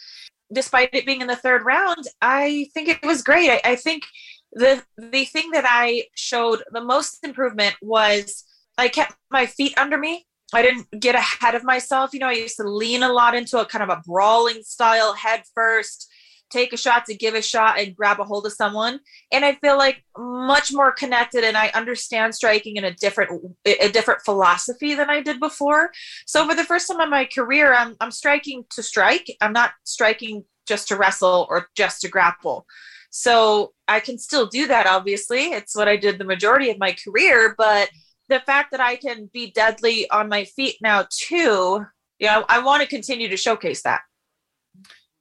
Despite 0.52 0.90
it 0.92 1.06
being 1.06 1.20
in 1.20 1.26
the 1.26 1.36
third 1.36 1.64
round, 1.64 2.04
I 2.22 2.68
think 2.74 2.88
it 2.88 3.04
was 3.04 3.22
great. 3.22 3.50
I, 3.50 3.60
I 3.64 3.76
think 3.76 4.04
the 4.52 4.84
the 4.96 5.24
thing 5.24 5.50
that 5.50 5.64
I 5.66 6.04
showed 6.14 6.62
the 6.70 6.80
most 6.80 7.24
improvement 7.24 7.74
was 7.82 8.44
I 8.78 8.88
kept 8.88 9.16
my 9.30 9.46
feet 9.46 9.76
under 9.76 9.98
me. 9.98 10.26
I 10.52 10.62
didn't 10.62 10.86
get 11.00 11.16
ahead 11.16 11.56
of 11.56 11.64
myself. 11.64 12.12
You 12.12 12.20
know, 12.20 12.28
I 12.28 12.32
used 12.32 12.56
to 12.58 12.68
lean 12.68 13.02
a 13.02 13.12
lot 13.12 13.34
into 13.34 13.58
a 13.58 13.66
kind 13.66 13.82
of 13.82 13.88
a 13.88 14.02
brawling 14.06 14.62
style 14.62 15.14
head 15.14 15.42
first 15.54 16.08
take 16.51 16.72
a 16.72 16.76
shot 16.76 17.05
to 17.07 17.14
give 17.14 17.34
a 17.34 17.42
shot 17.42 17.78
and 17.78 17.97
grab 17.97 18.20
a 18.20 18.24
hold 18.24 18.47
of 18.47 18.53
someone. 18.53 19.01
And 19.32 19.45
i 19.45 19.55
feel 19.57 19.76
like 19.76 20.05
much 20.16 20.72
more 20.72 20.92
connected 20.92 21.45
and 21.45 21.57
i 21.57 21.68
understand 21.74 22.34
striking 22.34 22.76
in 22.76 22.84
a 22.84 22.95
different 22.95 23.57
a 23.66 23.88
different 23.88 24.22
philosophy 24.22 24.95
than 24.95 25.11
i 25.11 25.20
did 25.20 25.40
before. 25.40 25.90
So 26.26 26.49
for 26.49 26.55
the 26.55 26.64
first 26.64 26.88
time 26.88 27.01
in 27.01 27.11
my 27.11 27.24
career 27.24 27.74
i'm, 27.74 27.97
I'm 28.01 28.11
striking 28.11 28.64
to 28.70 28.82
strike. 28.82 29.30
I'm 29.40 29.53
not 29.53 29.72
striking 29.84 30.45
just 30.66 30.88
to 30.88 30.97
wrestle 30.97 31.47
or 31.51 31.68
just 31.76 32.01
to 32.03 32.09
grapple. 32.09 32.66
So 33.11 33.72
i 33.88 34.01
can 34.01 34.18
still 34.18 34.47
do 34.47 34.66
that 34.66 34.86
obviously. 34.86 35.53
It's 35.53 35.76
what 35.76 35.88
i 35.88 35.97
did 35.97 36.18
the 36.18 36.24
majority 36.24 36.70
of 36.70 36.78
my 36.78 36.95
career 37.05 37.55
but 37.57 37.90
the 38.28 38.40
fact 38.40 38.70
that 38.70 38.80
i 38.80 38.97
can 38.97 39.30
be 39.32 39.51
deadly 39.51 40.09
on 40.11 40.28
my 40.28 40.45
feet 40.45 40.76
now 40.80 41.07
too 41.11 41.84
you 42.18 42.26
know 42.26 42.45
i 42.49 42.59
want 42.59 42.82
to 42.82 42.88
continue 42.88 43.28
to 43.28 43.36
showcase 43.36 43.82
that 43.82 44.01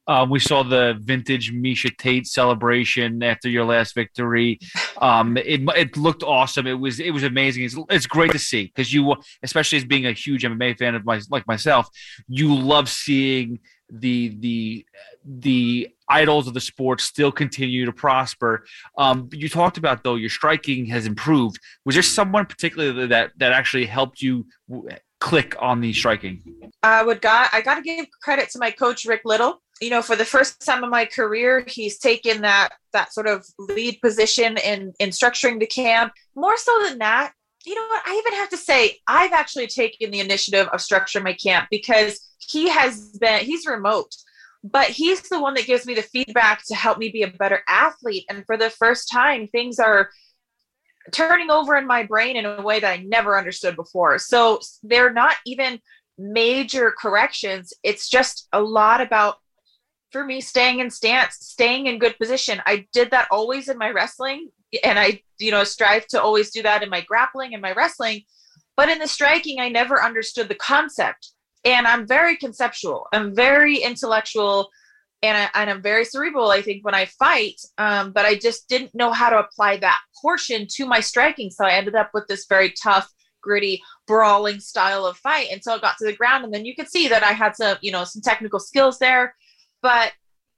Um, 0.08 0.30
we 0.30 0.40
saw 0.40 0.64
the 0.64 0.98
vintage 1.00 1.54
Miesha 1.54 1.96
Tate 1.98 2.28
celebration 2.28 3.24
after 3.24 3.50
your 3.50 3.66
last 3.66 3.96
victory. 3.96 4.60
Um, 4.98 5.38
it, 5.38 5.62
it 5.78 5.98
looked 5.98 6.24
awesome. 6.24 6.68
It 6.68 6.80
was 6.80 7.00
it 7.00 7.12
was 7.12 7.24
amazing. 7.24 7.64
It's, 7.64 7.78
it's 7.90 8.08
great 8.08 8.32
to 8.32 8.40
see 8.40 8.66
because 8.66 8.94
you, 8.94 9.16
especially 9.44 9.78
as 9.78 9.86
being 9.86 10.06
a 10.06 10.12
huge 10.12 10.44
MMA 10.44 10.78
fan 10.78 10.96
of 10.96 11.06
my 11.06 11.22
like 11.30 11.48
myself, 11.48 11.88
you 12.28 12.54
love 12.54 12.90
seeing 12.90 13.60
the 13.90 14.36
the 14.40 14.86
the 15.26 15.90
idols 16.10 16.48
of 16.48 16.54
the 16.54 16.62
sport 16.62 17.00
still 17.00 17.32
continue 17.32 17.86
to 17.86 17.94
prosper. 17.94 18.66
Um, 18.98 19.30
you 19.32 19.48
talked 19.48 19.78
about 19.78 20.04
though 20.04 20.16
your 20.16 20.30
striking 20.30 20.86
has 20.88 21.06
improved. 21.06 21.60
Was 21.86 21.96
there 21.96 22.04
someone 22.04 22.46
particularly 22.46 23.08
that 23.08 23.32
that 23.38 23.52
actually 23.52 23.86
helped 23.86 24.22
you 24.22 24.46
click 25.24 25.56
on 25.60 25.80
the 25.80 25.94
striking? 25.94 26.42
I 26.84 27.02
would 27.02 27.22
got 27.22 27.50
I 27.54 27.62
got 27.62 27.76
to 27.76 27.82
give 27.82 28.06
credit 28.22 28.50
to 28.52 28.60
my 28.60 28.70
coach 28.70 29.06
Rick 29.06 29.22
Little. 29.24 29.62
You 29.82 29.90
know, 29.90 30.02
for 30.02 30.16
the 30.16 30.26
first 30.26 30.64
time 30.64 30.84
in 30.84 30.90
my 30.90 31.06
career, 31.06 31.64
he's 31.66 31.98
taken 31.98 32.42
that 32.42 32.70
that 32.92 33.14
sort 33.14 33.28
of 33.28 33.46
lead 33.58 34.00
position 34.02 34.58
in 34.58 34.94
in 35.00 35.10
structuring 35.10 35.60
the 35.60 35.66
camp. 35.66 36.12
More 36.36 36.58
so 36.58 36.72
than 36.84 37.00
that, 37.00 37.34
you 37.66 37.74
know 37.74 37.88
what? 37.88 38.04
I 38.06 38.16
even 38.18 38.38
have 38.40 38.50
to 38.50 38.58
say 38.58 38.98
I've 39.08 39.32
actually 39.32 39.68
taken 39.68 40.12
the 40.12 40.20
initiative 40.20 40.68
of 40.68 40.82
structuring 40.82 41.24
my 41.24 41.34
camp 41.34 41.70
because 41.72 42.20
he 42.38 42.70
has 42.70 43.18
been 43.18 43.46
he's 43.46 43.66
remote, 43.66 44.14
but 44.62 44.88
he's 44.88 45.22
the 45.30 45.42
one 45.42 45.54
that 45.54 45.66
gives 45.66 45.86
me 45.86 45.94
the 45.94 46.02
feedback 46.02 46.66
to 46.66 46.76
help 46.76 46.98
me 46.98 47.10
be 47.10 47.24
a 47.24 47.28
better 47.30 47.62
athlete. 47.70 48.26
And 48.30 48.46
for 48.46 48.58
the 48.58 48.70
first 48.70 49.10
time, 49.10 49.48
things 49.48 49.80
are 49.80 50.10
turning 51.12 51.52
over 51.52 51.76
in 51.76 51.86
my 51.86 52.04
brain 52.04 52.38
in 52.38 52.46
a 52.46 52.62
way 52.62 52.80
that 52.80 52.92
I 52.92 53.04
never 53.04 53.38
understood 53.38 53.76
before. 53.76 54.18
So 54.20 54.60
they're 54.84 55.14
not 55.14 55.36
even 55.46 55.80
major 56.18 56.94
corrections. 56.98 57.74
It's 57.84 58.10
just 58.10 58.48
a 58.54 58.62
lot 58.62 59.02
about 59.02 59.38
for 60.12 60.24
me 60.24 60.42
staying 60.42 60.80
in 60.80 60.92
stance, 60.92 61.38
staying 61.42 61.88
in 61.88 62.00
good 62.00 62.18
position. 62.20 62.62
I 62.66 62.86
did 62.94 63.12
that 63.12 63.28
always 63.32 63.68
in 63.68 63.78
my 63.78 63.90
wrestling 63.90 64.50
and 64.84 64.98
I 64.98 65.22
you 65.40 65.52
know 65.52 65.64
strive 65.64 66.08
to 66.08 66.22
always 66.22 66.52
do 66.52 66.64
that 66.64 66.84
in 66.84 66.90
my 66.90 67.02
grappling 67.02 67.54
and 67.54 67.62
my 67.62 67.74
wrestling. 67.74 68.22
But 68.78 68.90
in 68.90 69.00
the 69.00 69.08
striking 69.08 69.60
I 69.60 69.70
never 69.70 70.02
understood 70.02 70.50
the 70.50 70.56
concept. 70.56 71.32
And 71.66 71.88
I'm 71.88 72.06
very 72.06 72.36
conceptual. 72.36 73.08
I'm 73.14 73.34
very 73.34 73.78
intellectual 73.78 74.70
and, 75.24 75.38
I, 75.38 75.50
and 75.56 75.70
I'm 75.70 75.82
very 75.82 76.04
cerebral, 76.04 76.52
I 76.52 76.62
think, 76.62 76.84
when 76.84 76.94
I 76.94 77.06
fight. 77.06 77.60
Um, 77.78 78.12
but 78.12 78.26
I 78.26 78.36
just 78.36 78.68
didn't 78.68 78.94
know 78.94 79.12
how 79.12 79.30
to 79.30 79.40
apply 79.40 79.78
that 79.78 80.00
portion 80.22 80.68
to 80.76 80.86
my 80.86 81.00
striking. 81.00 81.50
So 81.50 81.66
I 81.66 81.72
ended 81.72 81.96
up 81.96 82.12
with 82.14 82.28
this 82.28 82.46
very 82.48 82.74
tough, 82.84 83.10
gritty, 83.42 83.82
brawling 84.06 84.60
style 84.60 85.06
of 85.06 85.18
fight 85.18 85.48
until 85.52 85.74
I 85.74 85.80
got 85.80 85.98
to 85.98 86.06
the 86.06 86.16
ground. 86.16 86.44
And 86.44 86.54
then 86.54 86.66
you 86.66 86.76
could 86.76 86.90
see 86.90 87.08
that 87.08 87.24
I 87.24 87.32
had 87.32 87.56
some, 87.56 87.78
you 87.82 87.92
know, 87.92 88.04
some 88.04 88.22
technical 88.22 88.60
skills 88.60 89.00
there. 89.00 89.34
But 89.82 90.12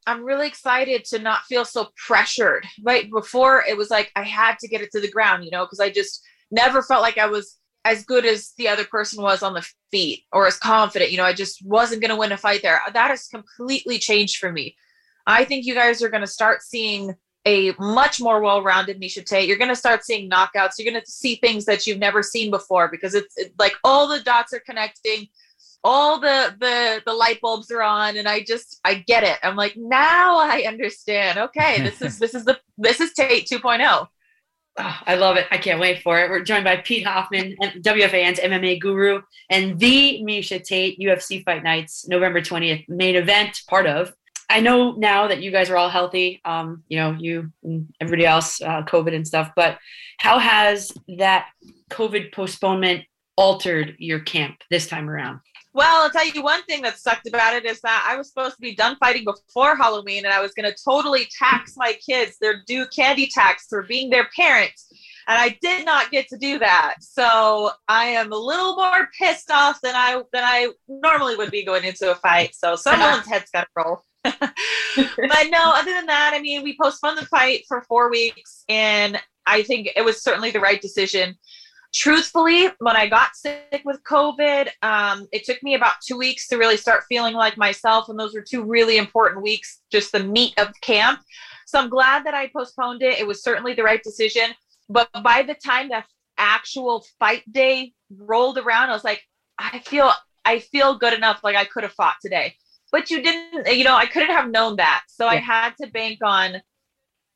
I'm 0.08 0.24
really 0.24 0.48
excited 0.48 1.06
to 1.06 1.20
not 1.20 1.44
feel 1.44 1.64
so 1.64 1.90
pressured. 2.08 2.66
Right 2.84 3.10
before 3.12 3.64
it 3.68 3.78
was 3.78 3.92
like 3.92 4.12
I 4.16 4.24
had 4.24 4.58
to 4.60 4.68
get 4.68 4.82
it 4.82 4.90
to 4.94 5.00
the 5.00 5.12
ground, 5.12 5.46
you 5.46 5.52
know, 5.52 5.66
because 5.66 5.80
I 5.80 5.92
just 5.92 6.24
never 6.50 6.82
felt 6.82 7.04
like 7.04 7.20
I 7.20 7.28
was 7.28 7.58
as 7.86 8.04
good 8.04 8.26
as 8.26 8.52
the 8.58 8.68
other 8.68 8.84
person 8.84 9.22
was 9.22 9.44
on 9.44 9.54
the 9.54 9.66
feet 9.92 10.24
or 10.34 10.48
as 10.48 10.58
confident. 10.58 11.12
You 11.12 11.18
know, 11.18 11.24
I 11.24 11.34
just 11.34 11.64
wasn't 11.64 12.02
going 12.02 12.10
to 12.10 12.18
win 12.18 12.32
a 12.32 12.38
fight 12.38 12.64
there. 12.64 12.82
That 12.92 13.12
has 13.12 13.28
completely 13.28 14.00
changed 14.00 14.38
for 14.38 14.52
me. 14.52 14.76
I 15.28 15.46
think 15.46 15.66
you 15.66 15.76
guys 15.76 16.02
are 16.02 16.10
going 16.10 16.22
to 16.22 16.28
start 16.28 16.64
seeing 16.64 17.16
a 17.48 17.74
much 17.80 18.20
more 18.20 18.42
well-rounded 18.42 19.00
Miesha 19.00 19.24
Tate. 19.24 19.48
You're 19.48 19.60
going 19.60 19.70
to 19.70 19.76
start 19.76 20.04
seeing 20.04 20.30
knockouts. 20.30 20.74
You're 20.80 20.92
going 20.92 21.04
to 21.04 21.10
see 21.10 21.36
things 21.36 21.66
that 21.66 21.86
you've 21.86 22.00
never 22.00 22.24
seen 22.24 22.50
before 22.50 22.90
because 22.90 23.14
it's 23.14 23.38
it, 23.38 23.54
like 23.60 23.76
all 23.84 24.08
the 24.08 24.22
dots 24.22 24.52
are 24.52 24.64
connecting, 24.66 25.28
all 25.84 26.20
the 26.20 26.56
the 26.60 27.04
the 27.06 27.14
light 27.14 27.40
bulbs 27.42 27.70
are 27.70 27.84
on, 27.84 28.18
and 28.18 28.28
I 28.28 28.42
just 28.44 28.80
I 28.84 28.96
get 28.96 29.24
it. 29.24 29.38
I'm 29.44 29.56
like 29.56 29.76
now 29.78 30.40
I 30.40 30.66
understand. 30.68 31.38
Okay, 31.38 31.84
this 31.84 32.02
is 32.02 32.18
this 32.20 32.34
is 32.34 32.46
the 32.46 32.60
this 32.80 33.00
is 33.00 33.14
Tate 33.14 33.48
2.0. 33.48 34.08
Oh, 34.78 34.98
I 35.06 35.16
love 35.16 35.38
it. 35.38 35.48
I 35.52 35.58
can't 35.58 35.80
wait 35.80 36.02
for 36.02 36.20
it. 36.20 36.30
We're 36.30 36.44
joined 36.44 36.66
by 36.66 36.78
Pete 36.78 37.06
Hoffman, 37.06 37.56
WFAN's 37.62 38.40
MMA 38.40 38.82
guru, 38.82 39.22
and 39.50 39.80
the 39.80 40.22
Miesha 40.22 40.62
Tate 40.62 41.00
UFC 41.00 41.46
Fight 41.46 41.64
Nights, 41.64 42.08
November 42.10 42.42
20th, 42.42 42.84
main 42.90 43.16
event, 43.16 43.62
part 43.70 43.88
of. 43.88 44.14
I 44.50 44.60
know 44.60 44.92
now 44.92 45.28
that 45.28 45.42
you 45.42 45.50
guys 45.50 45.70
are 45.70 45.78
all 45.78 45.90
healthy, 45.90 46.42
um, 46.44 46.84
you 46.90 46.98
know, 46.98 47.16
you 47.18 47.52
and 47.64 47.88
everybody 48.02 48.26
else, 48.26 48.62
uh, 48.62 48.84
COVID 48.84 49.16
and 49.16 49.26
stuff, 49.26 49.52
but 49.56 49.78
how 50.20 50.40
has 50.40 50.92
that 51.18 51.48
COVID 51.90 52.34
postponement 52.34 53.06
altered 53.38 53.96
your 53.98 54.20
camp 54.20 54.58
this 54.70 54.88
time 54.88 55.10
around? 55.10 55.40
Well, 55.76 56.04
I'll 56.04 56.10
tell 56.10 56.26
you 56.26 56.42
one 56.42 56.64
thing 56.64 56.84
that 56.84 57.00
sucked 57.00 57.28
about 57.28 57.54
it 57.54 57.66
is 57.66 57.82
that 57.82 58.08
I 58.10 58.16
was 58.16 58.30
supposed 58.30 58.56
to 58.56 58.62
be 58.62 58.74
done 58.74 58.96
fighting 58.96 59.26
before 59.26 59.76
Halloween 59.76 60.24
and 60.24 60.34
I 60.34 60.40
was 60.40 60.54
going 60.54 60.72
to 60.72 60.84
totally 60.86 61.28
tax 61.38 61.74
my 61.76 61.98
kids 62.10 62.38
their 62.40 62.64
due 62.66 62.88
candy 62.88 63.28
tax 63.28 63.66
for 63.68 63.84
being 63.84 64.10
their 64.10 64.30
parents. 64.34 64.88
And 65.28 65.38
I 65.38 65.58
did 65.62 65.86
not 65.86 66.12
get 66.12 66.30
to 66.30 66.38
do 66.38 66.60
that. 66.60 66.96
So 67.02 67.72
I 67.90 68.06
am 68.06 68.32
a 68.32 68.38
little 68.38 68.78
more 68.78 69.10
pissed 69.20 69.52
off 69.52 69.82
than 69.82 69.96
I 69.96 70.22
than 70.32 70.46
I 70.46 70.70
normally 70.88 71.36
would 71.36 71.52
be 71.52 71.66
going 71.66 71.84
into 71.84 72.10
a 72.10 72.16
fight. 72.16 72.56
So 72.56 72.78
someone's 72.78 73.28
head's 73.28 73.52
got 73.52 73.64
to 73.64 73.68
roll. 73.76 74.06
but 74.24 75.50
no, 75.50 75.74
other 75.76 75.92
than 75.92 76.06
that, 76.06 76.32
I 76.34 76.40
mean, 76.40 76.64
we 76.64 76.78
postponed 76.82 77.18
the 77.18 77.26
fight 77.26 77.66
for 77.68 77.82
four 77.82 78.10
weeks, 78.10 78.64
and 78.70 79.22
I 79.46 79.64
think 79.64 79.90
it 79.94 80.06
was 80.06 80.24
certainly 80.24 80.52
the 80.52 80.62
right 80.62 80.82
decision. 80.82 81.36
Truthfully, 81.96 82.68
when 82.80 82.98
I 82.98 83.08
got 83.08 83.38
sick 83.38 83.82
with 83.86 84.04
COVID, 84.04 84.68
um, 84.82 85.28
it 85.32 85.46
took 85.46 85.64
me 85.64 85.76
about 85.76 85.94
two 86.06 86.18
weeks 86.18 86.46
to 86.50 86.58
really 86.58 86.76
start 86.76 87.06
feeling 87.08 87.36
like 87.36 87.58
myself, 87.58 88.10
and 88.10 88.20
those 88.20 88.34
were 88.34 88.42
two 88.42 88.64
really 88.64 88.98
important 88.98 89.42
weeks, 89.42 89.82
just 89.90 90.12
the 90.12 90.20
meat 90.20 90.54
of 90.58 90.74
camp. 90.82 91.22
So 91.66 91.80
I'm 91.80 91.90
glad 91.90 92.26
that 92.26 92.34
I 92.34 92.48
postponed 92.48 93.02
it. 93.02 93.18
It 93.18 93.26
was 93.26 93.42
certainly 93.42 93.74
the 93.74 93.84
right 93.84 94.04
decision. 94.04 94.54
But 94.90 95.10
by 95.24 95.44
the 95.44 95.56
time 95.56 95.90
that 95.90 96.06
actual 96.38 97.06
fight 97.18 97.44
day 97.52 97.94
rolled 98.16 98.58
around, 98.58 98.90
I 98.90 98.94
was 98.94 99.06
like, 99.06 99.24
I 99.58 99.80
feel 99.80 100.12
I 100.44 100.60
feel 100.60 100.98
good 100.98 101.14
enough 101.14 101.40
like 101.44 101.56
I 101.56 101.66
could 101.66 101.84
have 101.84 101.94
fought 101.94 102.18
today. 102.22 102.56
But 102.92 103.10
you 103.10 103.22
didn't, 103.22 103.68
you 103.74 103.84
know, 103.84 103.96
I 103.96 104.06
couldn't 104.06 104.36
have 104.36 104.52
known 104.52 104.76
that. 104.76 105.04
So 105.08 105.28
I 105.28 105.38
had 105.38 105.72
to 105.82 105.88
bank 105.88 106.20
on, 106.24 106.62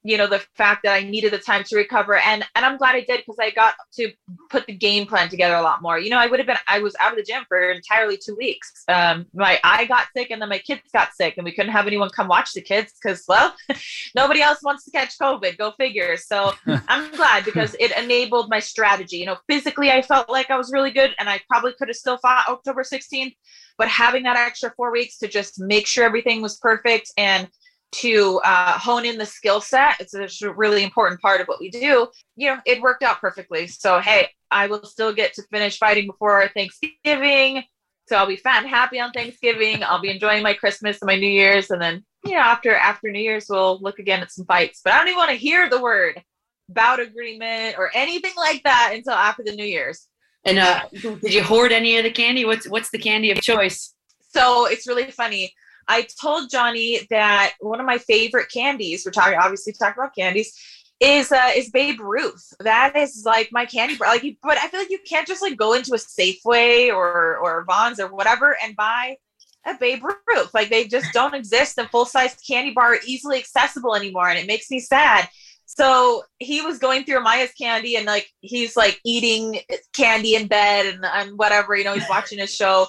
you 0.04 0.18
know, 0.18 0.28
the 0.28 0.41
fact 0.56 0.84
that 0.84 0.93
I 0.93 1.04
needed 1.04 1.34
the 1.34 1.39
time 1.39 1.64
to 1.66 1.76
recover. 1.76 2.18
And 2.18 2.45
and 2.56 2.66
I'm 2.66 2.78
glad 2.78 2.95
I 2.95 3.02
did 3.02 3.20
because 3.20 3.38
I 3.39 3.52
got 3.52 3.76
to 3.95 4.12
put 4.50 4.66
the 4.66 4.74
game 4.74 5.06
plan 5.06 5.30
together 5.30 5.56
a 5.56 5.62
lot 5.62 5.82
more. 5.82 6.00
You 6.00 6.10
know, 6.10 6.18
I 6.18 6.28
would 6.28 6.39
have 6.39 6.47
been 6.47 6.58
I 6.68 6.80
was 6.80 6.95
out 7.00 7.12
of 7.12 7.18
the 7.18 7.24
gym 7.24 7.43
for 7.47 7.72
entirely 7.72 8.18
two 8.18 8.36
weeks. 8.36 8.84
Um 8.88 9.26
my 9.34 9.60
I 9.64 9.86
got 9.86 10.08
sick 10.16 10.32
and 10.32 10.41
then 10.41 10.50
my 10.50 10.60
kids 10.60 10.82
got 10.93 11.14
sick 11.14 11.36
and 11.38 11.43
we 11.43 11.52
couldn't 11.52 11.74
have 11.74 11.88
anyone 11.88 12.10
come 12.10 12.28
watch 12.28 12.54
the 12.54 12.62
kids 12.62 12.93
because 13.02 13.26
well, 13.28 13.54
nobody 14.16 14.41
else 14.41 14.60
wants 14.64 14.86
to 14.86 14.91
catch 14.91 15.18
COVID. 15.18 15.58
Go 15.58 15.74
figure. 15.78 16.16
So 16.16 16.54
I'm 16.88 17.12
glad 17.12 17.43
because 17.43 17.76
it 17.80 17.91
enabled 17.97 18.50
my 18.50 18.60
strategy. 18.60 19.18
You 19.18 19.26
know, 19.26 19.38
physically, 19.50 19.91
I 19.91 20.02
felt 20.02 20.30
like 20.30 20.50
I 20.50 20.58
was 20.58 20.72
really 20.72 20.91
good 20.91 21.14
and 21.20 21.30
I 21.30 21.41
probably 21.50 21.74
could 21.74 21.89
have 21.89 21.97
still 21.97 22.18
fought 22.18 22.47
October 22.47 22.84
16th. 22.84 23.36
But 23.78 23.88
having 23.88 24.24
that 24.24 24.36
extra 24.36 24.74
four 24.76 24.91
weeks 24.91 25.18
to 25.20 25.28
just 25.28 25.60
make 25.60 25.88
sure 25.88 26.04
everything 26.04 26.41
was 26.41 26.58
perfect 26.58 27.12
and 27.18 27.50
to 27.92 28.40
uh, 28.44 28.78
hone 28.78 29.06
in 29.06 29.18
the 29.18 29.26
skill 29.26 29.62
set, 29.62 30.00
it's 30.00 30.14
a 30.14 30.24
it's 30.24 30.42
a 30.42 30.54
really 30.54 30.84
important 30.84 31.22
part 31.22 31.42
of 31.42 31.48
what 31.48 31.60
we 31.60 31.70
do. 31.70 32.08
You 32.36 32.50
know, 32.50 32.58
it 32.66 32.82
worked 32.82 33.04
out 33.04 33.20
perfectly. 33.20 33.68
So, 33.68 34.00
hey, 34.00 34.30
I 34.52 34.68
will 34.68 34.84
still 34.84 35.14
get 35.14 35.34
to 35.36 35.44
finish 35.52 35.78
fighting 35.78 36.08
before 36.08 36.48
Thanksgiving. 36.50 37.64
So 38.08 38.16
I'll 38.16 38.28
be 38.28 38.38
fat 38.38 38.64
and 38.64 38.70
happy 38.70 39.00
on 39.00 39.12
Thanksgiving. 39.12 39.84
I'll 39.84 40.02
be 40.02 40.10
enjoying 40.10 40.42
my 40.42 40.54
Christmas 40.54 41.00
and 41.02 41.08
my 41.08 41.16
New 41.16 41.30
Year's, 41.30 41.70
and 41.70 41.82
then 41.82 42.04
you 42.26 42.34
know 42.34 42.40
after 42.40 42.76
after 42.76 43.12
New 43.12 43.22
Year's 43.22 43.46
we'll 43.50 43.80
look 43.82 44.00
again 44.00 44.22
at 44.22 44.32
some 44.32 44.46
fights. 44.46 44.82
But 44.84 44.94
I 44.94 45.00
don't 45.00 45.08
even 45.08 45.18
want 45.18 45.32
to 45.32 45.36
hear 45.36 45.70
the 45.70 45.82
word 45.82 46.22
bout 46.70 47.00
agreement 47.00 47.76
or 47.78 47.92
anything 47.94 48.34
like 48.38 48.64
that 48.64 48.92
until 48.94 49.14
after 49.14 49.44
the 49.44 49.56
New 49.56 49.66
Year's. 49.66 50.08
And 50.46 50.60
uh, 50.60 50.84
did 50.92 51.34
you 51.34 51.44
hoard 51.44 51.72
any 51.72 51.98
of 51.98 52.04
the 52.04 52.12
candy? 52.12 52.46
What's 52.46 52.68
what's 52.68 52.90
the 52.92 52.98
candy 52.98 53.32
of 53.32 53.42
choice? 53.42 53.94
So 54.32 54.68
it's 54.68 54.88
really 54.88 55.12
funny. 55.12 55.54
I 55.90 56.08
told 56.22 56.52
Johnny 56.52 57.02
that 57.10 57.54
one 57.60 57.80
of 57.80 57.86
my 57.86 57.98
favorite 57.98 58.52
candies, 58.54 59.04
we're 59.06 59.12
talking 59.12 59.38
obviously 59.38 59.74
talking 59.74 60.02
about 60.02 60.16
candies, 60.16 60.54
is 61.00 61.32
uh 61.32 61.52
is 61.56 61.70
Babe 61.72 62.00
Ruth. 62.00 62.54
That 62.60 62.96
is 62.96 63.24
like 63.26 63.50
my 63.52 63.66
candy 63.66 63.98
bar. 63.98 64.10
Like 64.10 64.38
but 64.44 64.58
I 64.58 64.68
feel 64.68 64.80
like 64.80 64.92
you 64.92 65.00
can't 65.08 65.28
just 65.28 65.42
like 65.42 65.58
go 65.58 65.74
into 65.74 65.94
a 65.94 65.98
Safeway 65.98 66.94
or 66.94 67.38
or 67.38 67.66
Vons 67.66 68.00
or 68.00 68.08
whatever 68.08 68.56
and 68.64 68.76
buy 68.76 69.18
a 69.66 69.74
Babe 69.80 70.04
Ruth. 70.04 70.54
Like 70.54 70.70
they 70.70 70.88
just 70.88 71.12
don't 71.12 71.34
exist 71.34 71.78
in 71.78 71.88
full 71.88 72.06
size 72.06 72.36
candy 72.48 72.72
bar 72.74 72.98
easily 73.06 73.40
accessible 73.40 73.96
anymore, 73.96 74.30
and 74.30 74.38
it 74.38 74.48
makes 74.48 74.70
me 74.70 74.80
sad. 74.80 75.28
So 75.66 76.24
he 76.40 76.62
was 76.62 76.80
going 76.80 77.04
through 77.04 77.24
Maya's 77.24 77.52
candy 77.54 77.96
and 77.96 78.06
like 78.06 78.28
he's 78.42 78.76
like 78.76 79.00
eating 79.06 79.60
candy 79.94 80.36
in 80.36 80.48
bed 80.48 80.88
and, 80.88 81.06
and 81.06 81.38
whatever, 81.38 81.76
you 81.76 81.84
know, 81.84 81.94
he's 81.94 82.10
watching 82.10 82.40
his 82.40 82.54
show. 82.54 82.88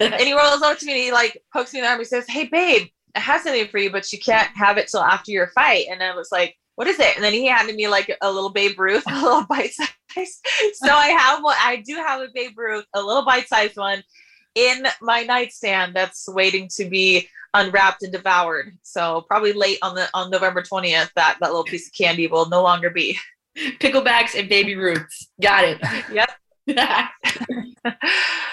and 0.14 0.20
he 0.20 0.32
rolls 0.32 0.62
up 0.62 0.78
to 0.78 0.86
me 0.86 0.92
and 0.92 1.00
he 1.02 1.12
like 1.12 1.40
pokes 1.52 1.72
me 1.72 1.80
in 1.80 1.84
the 1.84 1.90
arm. 1.90 1.98
He 1.98 2.04
says, 2.04 2.26
Hey 2.28 2.44
babe, 2.44 2.88
I 3.14 3.20
have 3.20 3.42
something 3.42 3.68
for 3.68 3.78
you, 3.78 3.90
but 3.90 4.10
you 4.12 4.18
can't 4.18 4.48
have 4.56 4.78
it 4.78 4.88
till 4.88 5.02
after 5.02 5.30
your 5.30 5.48
fight. 5.48 5.86
And 5.90 6.02
I 6.02 6.14
was 6.14 6.30
like, 6.32 6.56
What 6.76 6.88
is 6.88 6.98
it? 6.98 7.14
And 7.16 7.24
then 7.24 7.32
he 7.32 7.46
handed 7.46 7.76
me 7.76 7.86
like 7.88 8.16
a 8.22 8.32
little 8.32 8.50
Babe 8.50 8.78
Ruth, 8.78 9.04
a 9.08 9.22
little 9.22 9.44
bite 9.44 9.72
size. 9.72 10.40
so 10.74 10.92
I 10.92 11.08
have 11.08 11.42
one, 11.42 11.56
I 11.60 11.82
do 11.86 11.94
have 11.96 12.20
a 12.20 12.28
Babe 12.34 12.56
Ruth, 12.56 12.86
a 12.94 13.02
little 13.02 13.24
bite 13.24 13.48
sized 13.48 13.76
one 13.76 14.02
in 14.54 14.86
my 15.00 15.22
nightstand 15.22 15.94
that's 15.94 16.28
waiting 16.28 16.68
to 16.76 16.88
be 16.88 17.28
unwrapped 17.54 18.02
and 18.02 18.12
devoured. 18.12 18.72
So 18.82 19.24
probably 19.28 19.52
late 19.52 19.78
on 19.82 19.94
the 19.94 20.08
on 20.14 20.30
November 20.30 20.62
20th, 20.62 21.10
that 21.16 21.36
that 21.40 21.40
little 21.40 21.64
piece 21.64 21.88
of 21.88 21.94
candy 21.94 22.26
will 22.26 22.48
no 22.48 22.62
longer 22.62 22.90
be. 22.90 23.18
Picklebacks 23.56 24.38
and 24.38 24.48
baby 24.48 24.76
roots. 24.76 25.28
Got 25.40 25.64
it. 25.64 25.80
Yep. 26.12 26.30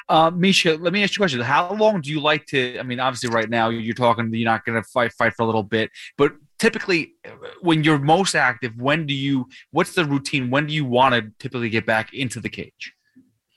Uh, 0.09 0.31
Miesha, 0.31 0.79
let 0.79 0.93
me 0.93 1.03
ask 1.03 1.11
you 1.11 1.19
a 1.19 1.23
question. 1.23 1.41
How 1.41 1.73
long 1.73 1.99
do 1.99 2.09
you 2.09 2.21
like 2.21 2.45
to? 2.45 2.79
I 2.79 2.83
mean, 2.83 2.97
obviously, 2.97 3.29
right 3.29 3.49
now 3.49 3.67
you're 3.67 3.93
talking 3.93 4.33
you're 4.33 4.45
not 4.45 4.63
going 4.63 4.81
to 4.81 4.87
fight 4.87 5.11
fight 5.11 5.33
for 5.33 5.43
a 5.43 5.45
little 5.45 5.63
bit, 5.63 5.91
but 6.17 6.31
typically, 6.59 7.11
uh, 7.25 7.31
when 7.59 7.83
you're 7.83 7.99
most 7.99 8.33
active, 8.33 8.71
when 8.77 9.05
do 9.05 9.13
you? 9.13 9.49
What's 9.71 9.95
the 9.95 10.05
routine? 10.05 10.49
When 10.49 10.65
do 10.67 10.73
you 10.73 10.85
want 10.85 11.13
to 11.13 11.29
typically 11.39 11.69
get 11.69 11.85
back 11.85 12.13
into 12.13 12.39
the 12.39 12.47
cage? 12.47 12.93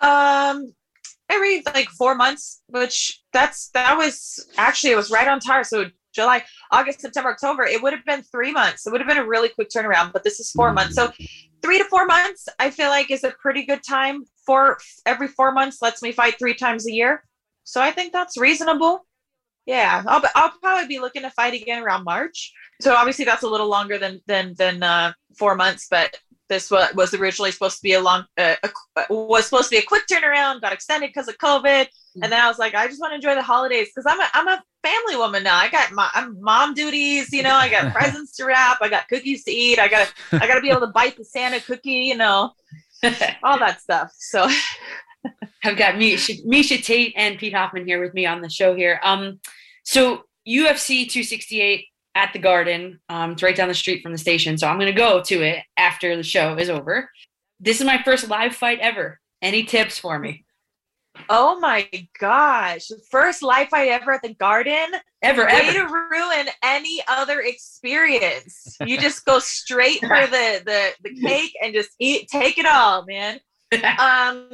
Um 0.01 0.75
every 1.31 1.63
like 1.75 1.89
four 1.91 2.15
months, 2.15 2.63
which 2.67 3.23
that's 3.33 3.69
that 3.71 3.97
was 3.97 4.45
actually 4.59 4.91
it 4.91 4.97
was 4.97 5.11
right 5.11 5.29
on 5.29 5.39
time. 5.39 5.65
So 5.65 5.87
July, 6.13 6.43
August, 6.73 7.01
September, 7.01 7.31
October, 7.31 7.65
it 7.65 7.81
would 7.83 7.93
have 7.93 8.05
been 8.05 8.23
three 8.23 8.53
months. 8.53 8.87
It 8.87 8.91
would 8.91 9.01
have 9.01 9.09
been 9.09 9.19
a 9.19 9.27
really 9.27 9.49
quick 9.49 9.69
turnaround, 9.71 10.13
but 10.13 10.25
this 10.25 10.41
is 10.41 10.51
four 10.51 10.73
months. 10.73 10.97
So 10.97 11.13
three 11.63 11.79
to 11.79 11.85
four 11.85 12.07
months, 12.07 12.49
I 12.59 12.71
feel 12.71 12.89
like 12.89 13.11
is 13.11 13.23
a 13.23 13.33
pretty 13.41 13.65
good 13.65 13.83
time 13.89 14.25
for 14.51 14.79
every 15.07 15.29
four 15.29 15.53
months 15.53 15.81
lets 15.81 16.03
me 16.03 16.11
fight 16.11 16.37
three 16.37 16.55
times 16.55 16.85
a 16.85 16.91
year. 16.93 17.23
So 17.63 17.81
I 17.81 17.93
think 17.93 18.13
that's 18.13 18.37
reasonable. 18.37 19.07
Yeah, 19.65 20.03
I'll, 20.09 20.21
I'll 20.35 20.53
probably 20.61 20.89
be 20.89 20.99
looking 20.99 21.23
to 21.23 21.31
fight 21.31 21.55
again 21.55 21.85
around 21.85 22.03
March. 22.03 22.53
So 22.81 22.93
obviously 22.93 23.25
that's 23.25 23.45
a 23.45 23.49
little 23.49 23.69
longer 23.69 23.97
than 23.97 24.21
than 24.27 24.55
than 24.59 24.83
uh, 24.83 25.13
four 25.39 25.55
months, 25.55 25.87
but 25.89 26.19
this 26.49 26.69
was, 26.69 26.93
was 26.97 27.15
originally 27.15 27.53
supposed 27.53 27.77
to 27.77 27.83
be 27.83 27.93
a 27.93 28.01
long 28.01 28.25
uh, 28.39 28.57
a, 28.65 28.71
was 29.09 29.45
supposed 29.45 29.71
to 29.71 29.77
be 29.77 29.79
a 29.79 29.87
quick 29.87 30.09
turnaround. 30.11 30.63
Got 30.63 30.73
extended 30.73 31.11
because 31.11 31.29
of 31.29 31.39
COVID, 31.39 31.87
and 32.21 32.33
then 32.33 32.41
I 32.41 32.49
was 32.49 32.59
like, 32.59 32.75
I 32.75 32.89
just 32.89 33.01
want 33.01 33.13
to 33.13 33.15
enjoy 33.15 33.37
the 33.37 33.43
holidays 33.43 33.91
because 33.95 34.05
I'm 34.13 34.19
a 34.19 34.29
I'm 34.35 34.49
a 34.49 34.61
family 34.83 35.17
woman 35.17 35.45
now. 35.45 35.57
I 35.57 35.69
got 35.69 35.93
my 35.93 36.11
I'm 36.13 36.41
mom 36.41 36.75
duties, 36.75 37.33
you 37.33 37.45
know. 37.45 37.55
I 37.55 37.69
got 37.69 37.95
presents 37.99 38.35
to 38.39 38.47
wrap. 38.47 38.79
I 38.81 38.89
got 38.89 39.09
cookies 39.09 39.45
to 39.45 39.53
eat. 39.53 39.79
I 39.79 39.87
got 39.87 40.13
I 40.33 40.49
got 40.49 40.57
to 40.57 40.61
be 40.61 40.71
able 40.71 40.81
to 40.81 40.89
bite 40.89 41.17
the 41.17 41.25
Santa 41.25 41.61
cookie, 41.61 41.93
you 42.11 42.17
know, 42.17 42.51
all 43.43 43.59
that 43.59 43.81
stuff. 43.81 44.13
So 44.19 44.49
I've 45.65 45.77
got 45.77 45.95
Miesha, 45.95 46.45
Miesha 46.47 46.83
Tate 46.83 47.15
and 47.17 47.39
Pete 47.39 47.55
Hoffman 47.55 47.87
here 47.87 48.03
with 48.03 48.15
me 48.15 48.27
on 48.27 48.41
the 48.41 48.51
show 48.51 48.75
here. 48.75 49.01
Um, 49.03 49.41
so 49.85 50.25
UFC 50.49 51.09
268 51.09 51.87
at 52.15 52.33
the 52.33 52.39
Garden. 52.39 53.01
Um, 53.09 53.33
it's 53.33 53.43
right 53.43 53.57
down 53.57 53.69
the 53.69 53.75
street 53.75 54.03
from 54.03 54.13
the 54.13 54.19
station. 54.19 54.59
So 54.59 54.67
I'm 54.67 54.77
going 54.77 54.93
to 54.93 54.99
go 54.99 55.23
to 55.23 55.43
it 55.43 55.65
after 55.77 56.17
the 56.17 56.23
show 56.23 56.57
is 56.57 56.71
over. 56.71 57.11
This 57.59 57.81
is 57.81 57.87
my 57.87 58.03
first 58.03 58.29
live 58.29 58.55
fight 58.55 58.79
ever. 58.81 59.21
Any 59.43 59.65
tips 59.65 59.99
for 59.99 60.19
me? 60.19 60.45
Oh 61.29 61.59
my 61.61 61.89
gosh. 62.19 62.89
First 63.11 63.43
live 63.43 63.69
fight 63.69 63.89
ever 63.89 64.13
at 64.13 64.23
the 64.23 64.35
garden. 64.35 64.87
Ever, 65.23 65.45
Way 65.45 65.51
ever. 65.53 65.73
to 65.73 65.87
ruin 65.87 66.47
any 66.63 67.03
other 67.09 67.41
experience. 67.41 68.77
You 68.85 68.99
just 68.99 69.25
go 69.25 69.39
straight 69.39 70.01
for 70.01 70.09
the, 70.27 70.63
the 70.65 70.91
the 71.03 71.21
cake 71.27 71.53
and 71.63 71.75
just 71.75 71.91
eat 71.99 72.29
take 72.31 72.59
it 72.59 72.67
all, 72.67 73.05
man. 73.07 73.41
Um 73.99 74.51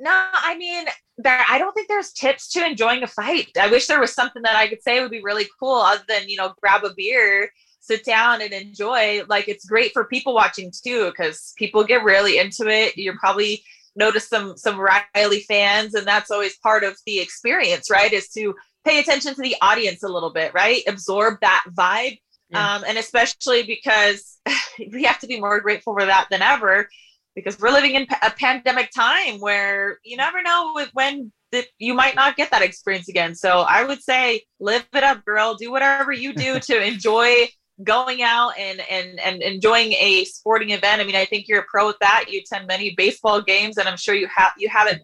no, 0.00 0.10
I 0.32 0.56
mean 0.56 0.86
there 1.18 1.44
I 1.48 1.58
don't 1.58 1.72
think 1.72 1.88
there's 1.88 2.12
tips 2.12 2.50
to 2.52 2.64
enjoying 2.64 3.02
a 3.02 3.06
fight. 3.06 3.48
I 3.60 3.68
wish 3.68 3.86
there 3.86 4.00
was 4.00 4.14
something 4.14 4.42
that 4.42 4.56
I 4.56 4.68
could 4.68 4.82
say 4.82 5.00
would 5.00 5.10
be 5.10 5.22
really 5.22 5.46
cool 5.58 5.74
other 5.74 6.04
than, 6.08 6.28
you 6.28 6.36
know, 6.36 6.54
grab 6.62 6.84
a 6.84 6.94
beer, 6.96 7.50
sit 7.80 8.04
down 8.04 8.40
and 8.40 8.52
enjoy. 8.52 9.22
Like 9.28 9.48
it's 9.48 9.66
great 9.66 9.92
for 9.92 10.04
people 10.04 10.34
watching 10.34 10.70
too, 10.70 11.06
because 11.10 11.52
people 11.58 11.82
get 11.84 12.04
really 12.04 12.38
into 12.38 12.68
it. 12.68 12.96
You're 12.96 13.18
probably 13.18 13.62
notice 13.96 14.28
some 14.28 14.56
some 14.56 14.78
Riley 14.78 15.40
fans, 15.40 15.94
and 15.94 16.06
that's 16.06 16.30
always 16.30 16.56
part 16.58 16.84
of 16.84 16.96
the 17.06 17.20
experience, 17.20 17.90
right? 17.90 18.12
Is 18.12 18.28
to 18.30 18.54
pay 18.84 18.98
attention 19.00 19.34
to 19.34 19.42
the 19.42 19.56
audience 19.60 20.02
a 20.02 20.08
little 20.08 20.32
bit, 20.32 20.52
right? 20.54 20.82
Absorb 20.86 21.38
that 21.40 21.64
vibe. 21.70 22.18
Yeah. 22.50 22.76
Um, 22.76 22.84
and 22.86 22.96
especially 22.96 23.64
because 23.64 24.38
we 24.92 25.04
have 25.04 25.18
to 25.20 25.26
be 25.26 25.40
more 25.40 25.60
grateful 25.60 25.92
for 25.92 26.06
that 26.06 26.28
than 26.30 26.40
ever 26.40 26.88
because 27.34 27.58
we're 27.60 27.70
living 27.70 27.94
in 27.94 28.06
a 28.22 28.30
pandemic 28.30 28.90
time 28.90 29.38
where 29.38 29.98
you 30.04 30.16
never 30.16 30.42
know 30.42 30.76
when 30.92 31.30
that 31.52 31.66
you 31.78 31.94
might 31.94 32.14
not 32.14 32.36
get 32.36 32.50
that 32.50 32.62
experience 32.62 33.08
again. 33.08 33.34
So 33.34 33.60
I 33.60 33.84
would 33.84 34.02
say 34.02 34.42
live 34.60 34.86
it 34.92 35.04
up, 35.04 35.24
girl. 35.24 35.54
Do 35.54 35.70
whatever 35.70 36.12
you 36.12 36.32
do 36.32 36.58
to 36.60 36.82
enjoy 36.82 37.48
going 37.84 38.22
out 38.22 38.58
and 38.58 38.80
and 38.90 39.20
and 39.20 39.42
enjoying 39.42 39.92
a 39.92 40.24
sporting 40.24 40.70
event. 40.70 41.00
I 41.00 41.04
mean, 41.04 41.16
I 41.16 41.24
think 41.24 41.48
you're 41.48 41.60
a 41.60 41.66
pro 41.68 41.86
with 41.86 41.98
that. 42.00 42.26
You 42.28 42.40
attend 42.40 42.66
many 42.66 42.94
baseball 42.96 43.40
games, 43.40 43.78
and 43.78 43.88
I'm 43.88 43.96
sure 43.96 44.14
you 44.14 44.28
have 44.34 44.52
you 44.58 44.68
have 44.68 44.88
it 44.88 45.02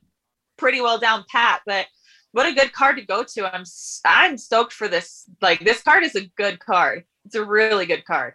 pretty 0.56 0.80
well 0.80 0.98
down 0.98 1.24
pat. 1.30 1.60
But 1.66 1.86
what 2.32 2.46
a 2.46 2.52
good 2.52 2.72
card 2.72 2.96
to 2.96 3.04
go 3.04 3.24
to. 3.24 3.54
I'm 3.54 3.64
I'm 4.04 4.36
stoked 4.36 4.72
for 4.72 4.88
this. 4.88 5.24
Like 5.40 5.60
this 5.60 5.82
card 5.82 6.04
is 6.04 6.14
a 6.16 6.26
good 6.36 6.58
card. 6.58 7.04
It's 7.24 7.34
a 7.34 7.44
really 7.44 7.86
good 7.86 8.04
card. 8.04 8.34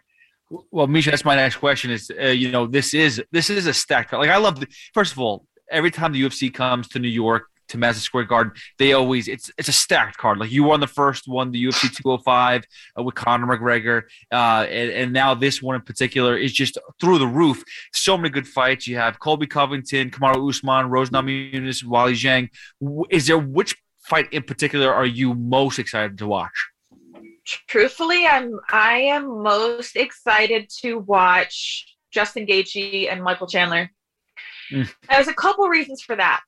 Well, 0.70 0.88
Miesha, 0.88 1.10
that's 1.10 1.24
my 1.24 1.36
next 1.36 1.56
question. 1.56 1.90
Is 1.90 2.10
uh, 2.20 2.26
you 2.26 2.50
know 2.50 2.66
this 2.66 2.94
is 2.94 3.22
this 3.30 3.50
is 3.50 3.66
a 3.66 3.74
card. 4.04 4.20
Like 4.20 4.30
I 4.30 4.38
love. 4.38 4.60
The, 4.60 4.68
first 4.94 5.12
of 5.12 5.18
all, 5.18 5.46
every 5.70 5.90
time 5.90 6.12
the 6.12 6.22
UFC 6.22 6.52
comes 6.52 6.88
to 6.88 6.98
New 6.98 7.08
York 7.08 7.44
to 7.70 7.78
Madison 7.78 8.02
Square 8.02 8.24
Garden, 8.24 8.52
they 8.78 8.92
always 8.92 9.26
it's 9.28 9.50
it's 9.58 9.68
a 9.68 9.72
stacked 9.72 10.16
card. 10.16 10.38
Like 10.38 10.50
you 10.50 10.64
won 10.64 10.80
the 10.80 10.86
first 10.86 11.26
one, 11.26 11.50
the 11.50 11.64
UFC 11.64 11.94
205 11.96 12.64
uh, 12.98 13.02
with 13.02 13.14
Conor 13.14 13.46
McGregor, 13.46 14.02
uh, 14.32 14.66
and, 14.68 14.90
and 14.90 15.12
now 15.12 15.34
this 15.34 15.62
one 15.62 15.74
in 15.74 15.82
particular 15.82 16.36
is 16.36 16.52
just 16.52 16.78
through 17.00 17.18
the 17.18 17.26
roof. 17.26 17.64
So 17.92 18.16
many 18.16 18.30
good 18.30 18.46
fights. 18.46 18.86
You 18.86 18.96
have 18.96 19.18
Colby 19.18 19.46
Covington, 19.46 20.10
Kamaru 20.10 20.48
Usman, 20.48 20.90
Rose 20.90 21.10
Namajunas, 21.10 21.84
Weili 21.84 22.14
Zhang. 22.14 22.48
Is 23.10 23.26
there 23.26 23.38
which 23.38 23.76
fight 24.02 24.32
in 24.32 24.42
particular 24.42 24.92
are 24.92 25.06
you 25.06 25.34
most 25.34 25.78
excited 25.78 26.18
to 26.18 26.26
watch? 26.26 26.68
truthfully 27.66 28.26
i'm 28.26 28.60
i 28.70 28.98
am 28.98 29.42
most 29.42 29.96
excited 29.96 30.68
to 30.68 30.98
watch 30.98 31.96
justin 32.12 32.46
Gaethje 32.46 33.10
and 33.10 33.24
michael 33.24 33.46
chandler 33.48 33.90
Mm. 34.72 34.88
there's 35.08 35.26
a 35.26 35.34
couple 35.34 35.68
reasons 35.68 36.00
for 36.00 36.14
that 36.14 36.42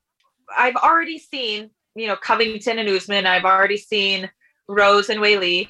i've 0.57 0.75
already 0.75 1.19
seen 1.19 1.69
you 1.95 2.07
know 2.07 2.15
covington 2.15 2.79
and 2.79 2.89
usman 2.89 3.25
i've 3.25 3.45
already 3.45 3.77
seen 3.77 4.29
rose 4.67 5.09
and 5.09 5.19
Weili. 5.19 5.67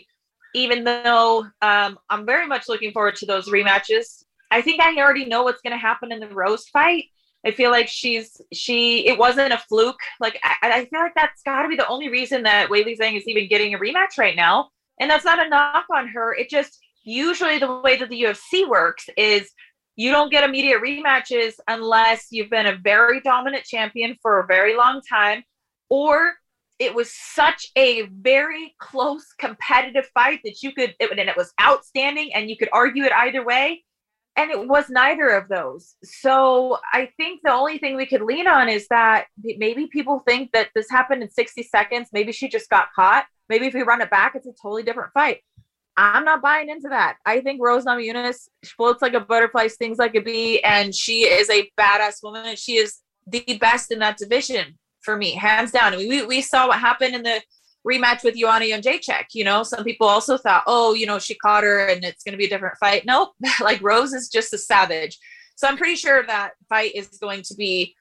even 0.53 0.84
though 0.84 1.45
um, 1.61 1.97
i'm 2.09 2.26
very 2.26 2.47
much 2.47 2.67
looking 2.67 2.91
forward 2.91 3.15
to 3.15 3.26
those 3.26 3.49
rematches 3.49 4.24
i 4.51 4.61
think 4.61 4.82
i 4.82 4.95
already 4.97 5.26
know 5.26 5.43
what's 5.43 5.61
going 5.61 5.74
to 5.74 5.78
happen 5.78 6.11
in 6.11 6.19
the 6.19 6.28
rose 6.28 6.67
fight 6.69 7.05
i 7.45 7.51
feel 7.51 7.71
like 7.71 7.88
she's 7.88 8.41
she 8.51 9.07
it 9.07 9.17
wasn't 9.17 9.53
a 9.53 9.57
fluke 9.57 9.99
like 10.19 10.39
i, 10.43 10.55
I 10.61 10.86
feel 10.86 10.99
like 10.99 11.15
that's 11.15 11.41
got 11.43 11.63
to 11.63 11.69
be 11.69 11.76
the 11.76 11.88
only 11.88 12.09
reason 12.09 12.43
that 12.43 12.69
Weili 12.69 12.97
Zhang 12.97 13.17
is 13.17 13.28
even 13.28 13.47
getting 13.47 13.74
a 13.74 13.80
rematch 13.80 14.17
right 14.17 14.36
now 14.36 14.69
and 14.99 15.09
that's 15.09 15.26
not 15.26 15.45
a 15.45 15.49
knock 15.49 15.86
on 15.93 16.07
her. 16.07 16.34
It 16.34 16.49
just 16.49 16.80
usually 17.03 17.59
the 17.59 17.82
way 17.82 17.97
that 17.97 18.09
the 18.09 18.24
UFC 18.24 18.67
works 18.67 19.09
is 19.17 19.49
you 19.96 20.12
don't 20.12 20.32
get 20.32 20.44
immediate 20.44 20.82
rematches 20.82 21.54
unless 21.68 22.28
you've 22.32 22.50
been 22.50 22.66
a 22.66 22.78
very 22.78 23.22
dominant 23.22 23.64
champion 23.64 24.18
for 24.22 24.39
a 24.39 24.48
very 24.48 24.76
long 24.76 25.02
time, 25.08 25.44
or 25.89 26.34
it 26.80 26.96
was 26.96 27.14
such 27.14 27.68
a 27.76 28.04
very 28.08 28.76
close 28.80 29.26
competitive 29.39 30.08
fight 30.14 30.39
that 30.44 30.64
you 30.64 30.72
could, 30.72 30.96
it, 31.00 31.12
and 31.12 31.30
it 31.30 31.38
was 31.38 31.54
outstanding, 31.62 32.34
and 32.34 32.50
you 32.50 32.58
could 32.58 32.70
argue 32.74 33.04
it 33.04 33.12
either 33.12 33.46
way. 33.46 33.84
And 34.36 34.50
it 34.50 34.68
was 34.68 34.89
neither 34.89 35.30
of 35.30 35.48
those. 35.48 35.94
So 36.04 36.80
I 36.91 37.10
think 37.18 37.41
the 37.44 37.54
only 37.54 37.78
thing 37.78 37.96
we 37.96 38.08
could 38.08 38.24
lean 38.24 38.48
on 38.48 38.68
is 38.68 38.88
that 38.89 39.26
maybe 39.38 39.86
people 39.86 40.24
think 40.28 40.52
that 40.54 40.70
this 40.74 40.89
happened 40.89 41.22
in 41.22 41.30
60 41.30 41.62
seconds. 41.62 42.10
Maybe 42.12 42.32
she 42.32 42.50
just 42.50 42.68
got 42.68 42.88
caught. 42.96 43.28
Maybe 43.48 43.68
if 43.68 43.76
we 43.76 43.84
run 43.84 44.02
it 44.02 44.10
back, 44.10 44.34
it's 44.34 44.48
a 44.48 44.54
totally 44.60 44.82
different 44.82 45.14
fight. 45.14 45.41
I'm 45.96 46.26
not 46.26 46.41
buying 46.41 46.70
into 46.70 46.89
that. 46.89 47.18
I 47.26 47.41
think 47.41 47.62
Rose 47.62 47.86
Namajunas 47.86 48.48
floats 48.66 49.02
like 49.02 49.14
a 49.14 49.20
butterfly, 49.20 49.68
stings 49.68 49.98
like 49.98 50.16
a 50.16 50.22
bee, 50.22 50.60
and 50.62 50.94
she 50.94 51.24
is 51.24 51.50
a 51.50 51.70
badass 51.80 52.24
woman. 52.24 52.56
She 52.56 52.78
is 52.78 53.00
the 53.28 53.58
best 53.60 53.91
in 53.91 54.00
that 54.00 54.18
division 54.18 54.78
for 55.02 55.18
me, 55.18 55.34
hands 55.34 55.72
down. 55.72 55.94
I 55.94 55.98
mean, 55.98 56.10
we, 56.10 56.26
we 56.26 56.41
saw 56.41 56.68
what 56.68 56.80
happened 56.80 57.16
in 57.16 57.24
the 57.24 57.41
rematch 57.88 58.24
with 58.24 58.36
Joanna 58.36 58.66
Jedrzejczyk. 58.66 59.26
You 59.34 59.44
know, 59.44 59.64
some 59.64 59.84
people 59.84 60.08
also 60.08 60.38
thought, 60.38 60.64
oh, 60.66 60.94
you 60.94 61.06
know, 61.06 61.20
she 61.20 61.36
caught 61.36 61.64
her 61.64 61.88
and 61.88 62.04
it's 62.04 62.24
going 62.24 62.34
to 62.34 62.38
be 62.38 62.46
a 62.46 62.50
different 62.50 62.78
fight. 62.80 63.06
Nope, 63.06 63.34
like 63.62 63.82
Rose 63.82 64.14
is 64.14 64.30
just 64.30 64.54
a 64.54 64.58
savage. 64.58 65.20
So 65.56 65.68
I'm 65.68 65.78
pretty 65.78 65.96
sure 65.96 66.26
that 66.26 66.54
fight 66.70 66.96
is 66.96 67.08
going 67.20 67.44
to 67.44 67.56
be 67.56 67.96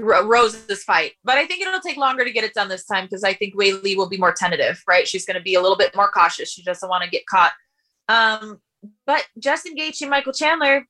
Ro- 0.00 0.26
Rose's 0.26 0.82
fight, 0.84 1.12
but 1.24 1.38
I 1.38 1.46
think 1.46 1.62
it'll 1.62 1.80
take 1.80 1.96
longer 1.96 2.24
to 2.24 2.32
get 2.32 2.44
it 2.44 2.54
done 2.54 2.68
this 2.68 2.86
time 2.86 3.04
because 3.04 3.24
I 3.24 3.34
think 3.34 3.54
Weili 3.54 3.96
will 3.96 4.08
be 4.08 4.18
more 4.18 4.32
tentative, 4.32 4.82
right? 4.88 5.06
She's 5.06 5.24
going 5.24 5.36
to 5.36 5.42
be 5.42 5.54
a 5.54 5.60
little 5.60 5.76
bit 5.76 5.94
more 5.94 6.10
cautious. 6.10 6.50
She 6.50 6.62
doesn't 6.62 6.88
want 6.88 7.04
to 7.04 7.10
get 7.10 7.26
caught. 7.26 7.52
Um, 8.08 8.60
but 9.06 9.26
Justin 9.38 9.76
Gaethje 9.76 10.02
and 10.02 10.10
Michael 10.10 10.32
Chandler, 10.32 10.86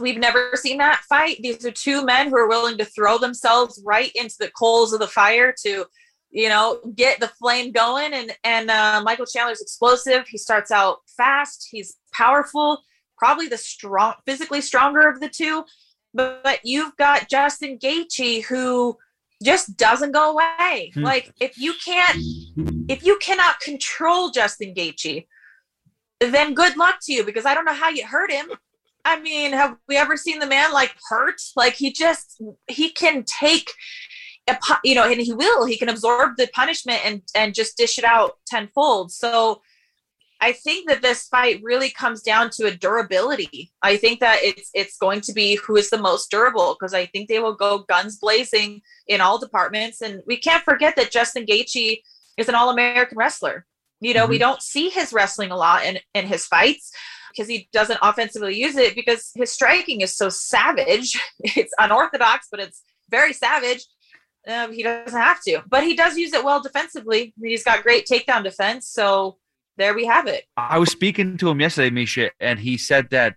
we've 0.00 0.18
never 0.18 0.52
seen 0.54 0.78
that 0.78 1.02
fight. 1.08 1.38
These 1.40 1.64
are 1.64 1.70
two 1.70 2.04
men 2.04 2.28
who 2.28 2.36
are 2.36 2.48
willing 2.48 2.78
to 2.78 2.84
throw 2.84 3.18
themselves 3.18 3.80
right 3.84 4.10
into 4.14 4.36
the 4.38 4.50
coals 4.50 4.92
of 4.92 5.00
the 5.00 5.06
fire 5.06 5.54
to, 5.64 5.84
you 6.30 6.48
know, 6.48 6.80
get 6.96 7.20
the 7.20 7.28
flame 7.28 7.72
going. 7.72 8.12
And 8.14 8.32
and 8.44 8.70
uh, 8.70 9.02
Michael 9.04 9.26
Chandler's 9.26 9.60
explosive. 9.60 10.26
He 10.26 10.38
starts 10.38 10.70
out 10.70 10.98
fast. 11.16 11.68
He's 11.70 11.96
powerful. 12.12 12.78
Probably 13.18 13.48
the 13.48 13.58
strong, 13.58 14.14
physically 14.26 14.62
stronger 14.62 15.08
of 15.08 15.20
the 15.20 15.28
two 15.28 15.64
but, 16.14 16.42
but 16.42 16.60
you've 16.64 16.96
got 16.96 17.28
Justin 17.28 17.78
Gaethje 17.78 18.44
who 18.44 18.96
just 19.42 19.76
doesn't 19.76 20.12
go 20.12 20.32
away. 20.32 20.92
Hmm. 20.94 21.02
Like 21.02 21.32
if 21.40 21.58
you 21.58 21.74
can't, 21.84 22.18
if 22.88 23.04
you 23.04 23.18
cannot 23.20 23.60
control 23.60 24.30
Justin 24.30 24.74
Gaethje, 24.74 25.26
then 26.20 26.54
good 26.54 26.76
luck 26.76 26.96
to 27.02 27.12
you 27.12 27.24
because 27.24 27.46
I 27.46 27.54
don't 27.54 27.64
know 27.64 27.74
how 27.74 27.88
you 27.88 28.06
hurt 28.06 28.30
him. 28.30 28.46
I 29.04 29.20
mean, 29.20 29.52
have 29.52 29.76
we 29.88 29.96
ever 29.96 30.16
seen 30.16 30.38
the 30.38 30.46
man 30.46 30.72
like 30.72 30.94
hurt? 31.08 31.40
Like 31.56 31.74
he 31.74 31.92
just 31.92 32.40
he 32.68 32.90
can 32.90 33.24
take 33.24 33.72
a 34.48 34.56
you 34.84 34.94
know, 34.94 35.10
and 35.10 35.20
he 35.20 35.32
will. 35.32 35.66
He 35.66 35.76
can 35.76 35.88
absorb 35.88 36.36
the 36.36 36.48
punishment 36.52 37.04
and 37.04 37.22
and 37.34 37.54
just 37.54 37.76
dish 37.76 37.98
it 37.98 38.04
out 38.04 38.38
tenfold. 38.46 39.10
So 39.12 39.62
I 40.42 40.50
think 40.50 40.88
that 40.88 41.02
this 41.02 41.28
fight 41.28 41.60
really 41.62 41.88
comes 41.88 42.20
down 42.20 42.50
to 42.54 42.66
a 42.66 42.74
durability. 42.74 43.70
I 43.80 43.96
think 43.96 44.18
that 44.20 44.38
it's 44.42 44.70
it's 44.74 44.98
going 44.98 45.20
to 45.22 45.32
be 45.32 45.54
who 45.54 45.76
is 45.76 45.88
the 45.88 46.02
most 46.02 46.32
durable 46.32 46.74
because 46.74 46.92
I 46.92 47.06
think 47.06 47.28
they 47.28 47.38
will 47.38 47.54
go 47.54 47.84
guns 47.88 48.18
blazing 48.18 48.82
in 49.06 49.20
all 49.20 49.38
departments. 49.38 50.00
And 50.00 50.20
we 50.26 50.36
can't 50.36 50.64
forget 50.64 50.96
that 50.96 51.12
Justin 51.12 51.46
Gaethje 51.46 52.00
is 52.36 52.48
an 52.48 52.56
all-American 52.56 53.16
wrestler. 53.16 53.66
You 54.00 54.14
know, 54.14 54.26
we 54.26 54.36
don't 54.36 54.60
see 54.60 54.88
his 54.88 55.12
wrestling 55.12 55.52
a 55.52 55.56
lot 55.56 55.84
in 55.84 56.00
in 56.12 56.26
his 56.26 56.44
fights 56.44 56.90
because 57.30 57.48
he 57.48 57.68
doesn't 57.72 58.00
offensively 58.02 58.58
use 58.58 58.74
it 58.74 58.96
because 58.96 59.30
his 59.36 59.52
striking 59.52 60.00
is 60.00 60.16
so 60.16 60.28
savage. 60.28 61.20
It's 61.44 61.72
unorthodox, 61.78 62.48
but 62.50 62.58
it's 62.58 62.82
very 63.08 63.32
savage. 63.32 63.86
Um, 64.48 64.72
he 64.72 64.82
doesn't 64.82 65.20
have 65.20 65.40
to, 65.42 65.62
but 65.68 65.84
he 65.84 65.94
does 65.94 66.16
use 66.16 66.32
it 66.32 66.44
well 66.44 66.60
defensively. 66.60 67.32
He's 67.40 67.62
got 67.62 67.84
great 67.84 68.06
takedown 68.06 68.42
defense. 68.42 68.88
So 68.88 69.38
there 69.76 69.94
we 69.94 70.06
have 70.06 70.26
it. 70.26 70.44
I 70.56 70.78
was 70.78 70.90
speaking 70.90 71.36
to 71.38 71.48
him 71.48 71.60
yesterday, 71.60 71.90
Miesha, 71.90 72.30
and 72.40 72.58
he 72.58 72.76
said 72.76 73.10
that 73.10 73.36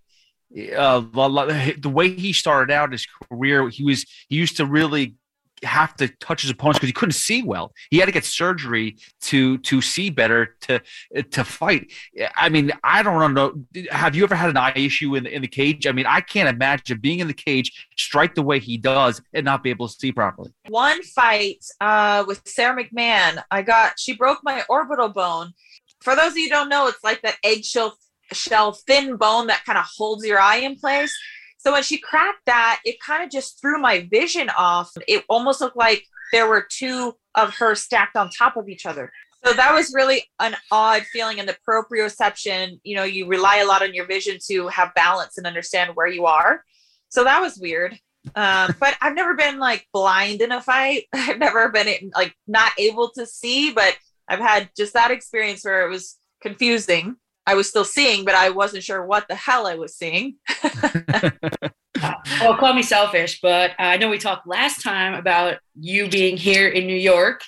uh, 0.76 1.00
the 1.00 1.92
way 1.92 2.10
he 2.14 2.34
started 2.34 2.74
out 2.74 2.92
his 2.92 3.06
career, 3.06 3.68
he 3.70 3.84
was 3.84 4.06
he 4.30 4.36
used 4.36 4.58
to 4.58 4.66
really 4.66 5.16
have 5.64 5.96
to 5.96 6.08
touch 6.20 6.42
his 6.42 6.52
opponents 6.52 6.80
because 6.80 6.90
he 6.90 6.94
couldn't 6.94 7.14
see 7.14 7.42
well. 7.42 7.72
He 7.90 7.98
had 7.98 8.06
to 8.06 8.12
get 8.12 8.26
surgery 8.26 8.98
to 9.22 9.58
to 9.60 9.82
see 9.82 10.10
better 10.10 10.56
to 10.62 10.82
to 11.32 11.44
fight. 11.44 11.92
I 12.36 12.50
mean, 12.50 12.72
I 12.84 13.04
don't 13.04 13.34
know. 13.34 13.54
Have 13.90 14.16
you 14.16 14.24
ever 14.24 14.36
had 14.36 14.50
an 14.50 14.58
eye 14.58 14.74
issue 14.76 15.16
in 15.16 15.24
the, 15.24 15.34
in 15.34 15.42
the 15.42 15.48
cage? 15.48 15.88
I 15.88 15.92
mean, 15.92 16.06
I 16.06 16.22
can't 16.22 16.50
imagine 16.50 17.00
being 17.00 17.20
in 17.20 17.28
the 17.28 17.34
cage, 17.34 17.88
strike 17.98 18.36
the 18.36 18.44
way 18.44 18.60
he 18.60 18.78
does, 18.78 19.22
and 19.34 19.46
not 19.46 19.64
be 19.64 19.70
able 19.70 19.88
to 19.88 19.94
see 19.94 20.12
properly. 20.12 20.52
One 20.68 21.02
fight 21.04 21.66
uh, 21.82 22.24
with 22.28 22.42
Sara 22.46 22.82
McMann, 22.82 23.44
I 23.52 23.62
got 23.62 24.00
she 24.00 24.14
broke 24.14 24.40
my 24.44 24.64
orbital 24.70 25.10
bone. 25.10 25.54
For 26.06 26.16
those 26.16 26.32
of 26.32 26.38
you 26.38 26.46
who 26.46 26.52
don't 26.52 26.70
know, 26.70 26.88
it's 26.88 27.04
like 27.04 27.22
that 27.24 27.38
eggshell 27.44 27.98
shell 28.32 28.74
thin 28.74 29.18
bone 29.18 29.48
that 29.48 29.66
kind 29.66 29.78
of 29.78 29.86
holds 29.86 30.26
your 30.26 30.40
eye 30.40 30.58
in 30.58 30.76
place. 30.76 31.14
So 31.58 31.72
when 31.72 31.82
she 31.82 31.98
cracked 31.98 32.46
that, 32.46 32.80
it 32.86 33.00
kind 33.00 33.24
of 33.24 33.32
just 33.32 33.60
threw 33.60 33.80
my 33.80 34.08
vision 34.12 34.50
off. 34.56 34.92
It 35.08 35.24
almost 35.28 35.62
looked 35.62 35.76
like 35.76 36.06
there 36.32 36.48
were 36.48 36.68
two 36.70 37.16
of 37.34 37.56
her 37.56 37.74
stacked 37.74 38.16
on 38.16 38.30
top 38.30 38.56
of 38.56 38.70
each 38.70 38.86
other. 38.86 39.12
So 39.44 39.54
that 39.54 39.74
was 39.74 39.94
really 39.96 40.24
an 40.40 40.56
odd 40.72 41.04
feeling. 41.12 41.40
And 41.40 41.50
the 41.50 41.58
proprioception, 41.68 42.80
you 42.84 42.96
know, 42.96 43.04
you 43.04 43.28
rely 43.28 43.58
a 43.58 43.66
lot 43.66 43.82
on 43.82 43.96
your 43.96 44.06
vision 44.06 44.38
to 44.48 44.68
have 44.68 44.94
balance 44.94 45.38
and 45.38 45.48
understand 45.48 45.96
where 45.96 46.08
you 46.08 46.26
are. 46.28 46.64
So 47.10 47.24
that 47.24 47.42
was 47.42 47.58
weird. 47.58 47.98
Um, 48.36 48.76
but 48.80 48.96
I've 49.02 49.16
never 49.16 49.36
been 49.36 49.60
like 49.60 49.88
blind 49.94 50.42
in 50.42 50.52
a 50.52 50.62
fight. 50.62 51.06
I've 51.14 51.40
never 51.40 51.70
been 51.70 52.12
like 52.16 52.36
not 52.48 52.72
able 52.78 53.12
to 53.18 53.26
see, 53.26 53.72
but 53.72 53.96
I've 54.28 54.40
had 54.40 54.70
just 54.76 54.94
that 54.94 55.12
experience 55.12 55.64
where 55.64 55.86
it 55.86 55.90
was 55.90 56.18
confusing. 56.42 57.18
I 57.48 57.56
was 57.56 57.70
still 57.70 57.86
seeing, 57.86 58.26
but 58.26 58.34
I 58.34 58.50
wasn't 58.50 58.84
sure 58.84 59.06
what 59.06 59.28
the 59.28 59.36
hell 59.36 59.68
I 59.68 59.76
was 59.76 59.96
seeing. 59.96 60.38
well, 62.42 62.58
call 62.58 62.74
me 62.74 62.82
selfish, 62.82 63.40
but 63.42 63.72
I 63.78 63.98
know 63.98 64.10
we 64.10 64.18
talked 64.18 64.48
last 64.48 64.82
time 64.82 65.14
about 65.14 65.60
you 65.80 66.10
being 66.10 66.38
here 66.38 66.68
in 66.68 66.88
New 66.88 66.96
York. 66.96 67.42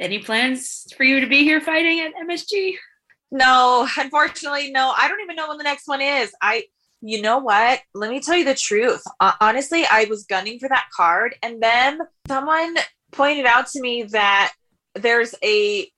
Any 0.00 0.18
plans 0.18 0.86
for 0.96 1.04
you 1.04 1.20
to 1.20 1.26
be 1.26 1.44
here 1.44 1.60
fighting 1.60 2.00
at 2.00 2.12
MSG? 2.28 2.74
No, 3.30 3.88
unfortunately, 3.96 4.70
no. 4.70 4.92
I 4.96 5.08
don't 5.08 5.20
even 5.20 5.36
know 5.36 5.48
when 5.48 5.58
the 5.58 5.64
next 5.64 5.86
one 5.86 6.00
is. 6.00 6.32
I, 6.42 6.64
you 7.00 7.22
know 7.22 7.38
what? 7.38 7.80
Let 7.94 8.10
me 8.10 8.20
tell 8.20 8.36
you 8.36 8.44
the 8.44 8.54
truth. 8.54 9.02
Uh, 9.20 9.32
honestly, 9.40 9.84
I 9.90 10.06
was 10.10 10.24
gunning 10.24 10.58
for 10.58 10.68
that 10.68 10.88
card, 10.94 11.36
and 11.42 11.62
then 11.62 12.00
someone 12.26 12.76
pointed 13.12 13.46
out 13.46 13.68
to 13.68 13.80
me 13.80 14.02
that 14.04 14.52
there's 14.96 15.34
a 15.42 15.90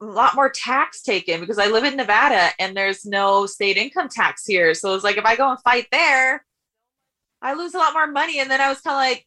lot 0.00 0.34
more 0.34 0.50
tax 0.50 1.02
taken 1.02 1.40
because 1.40 1.58
I 1.58 1.68
live 1.68 1.84
in 1.84 1.96
Nevada 1.96 2.50
and 2.58 2.76
there's 2.76 3.04
no 3.04 3.46
state 3.46 3.76
income 3.76 4.08
tax 4.08 4.44
here. 4.44 4.74
So 4.74 4.94
it's 4.94 5.04
like 5.04 5.16
if 5.16 5.24
I 5.24 5.36
go 5.36 5.50
and 5.50 5.60
fight 5.60 5.86
there, 5.92 6.44
I 7.40 7.54
lose 7.54 7.74
a 7.74 7.78
lot 7.78 7.92
more 7.92 8.06
money. 8.06 8.40
And 8.40 8.50
then 8.50 8.60
I 8.60 8.68
was 8.68 8.80
kind 8.80 8.94
of 8.94 9.16
like, 9.16 9.26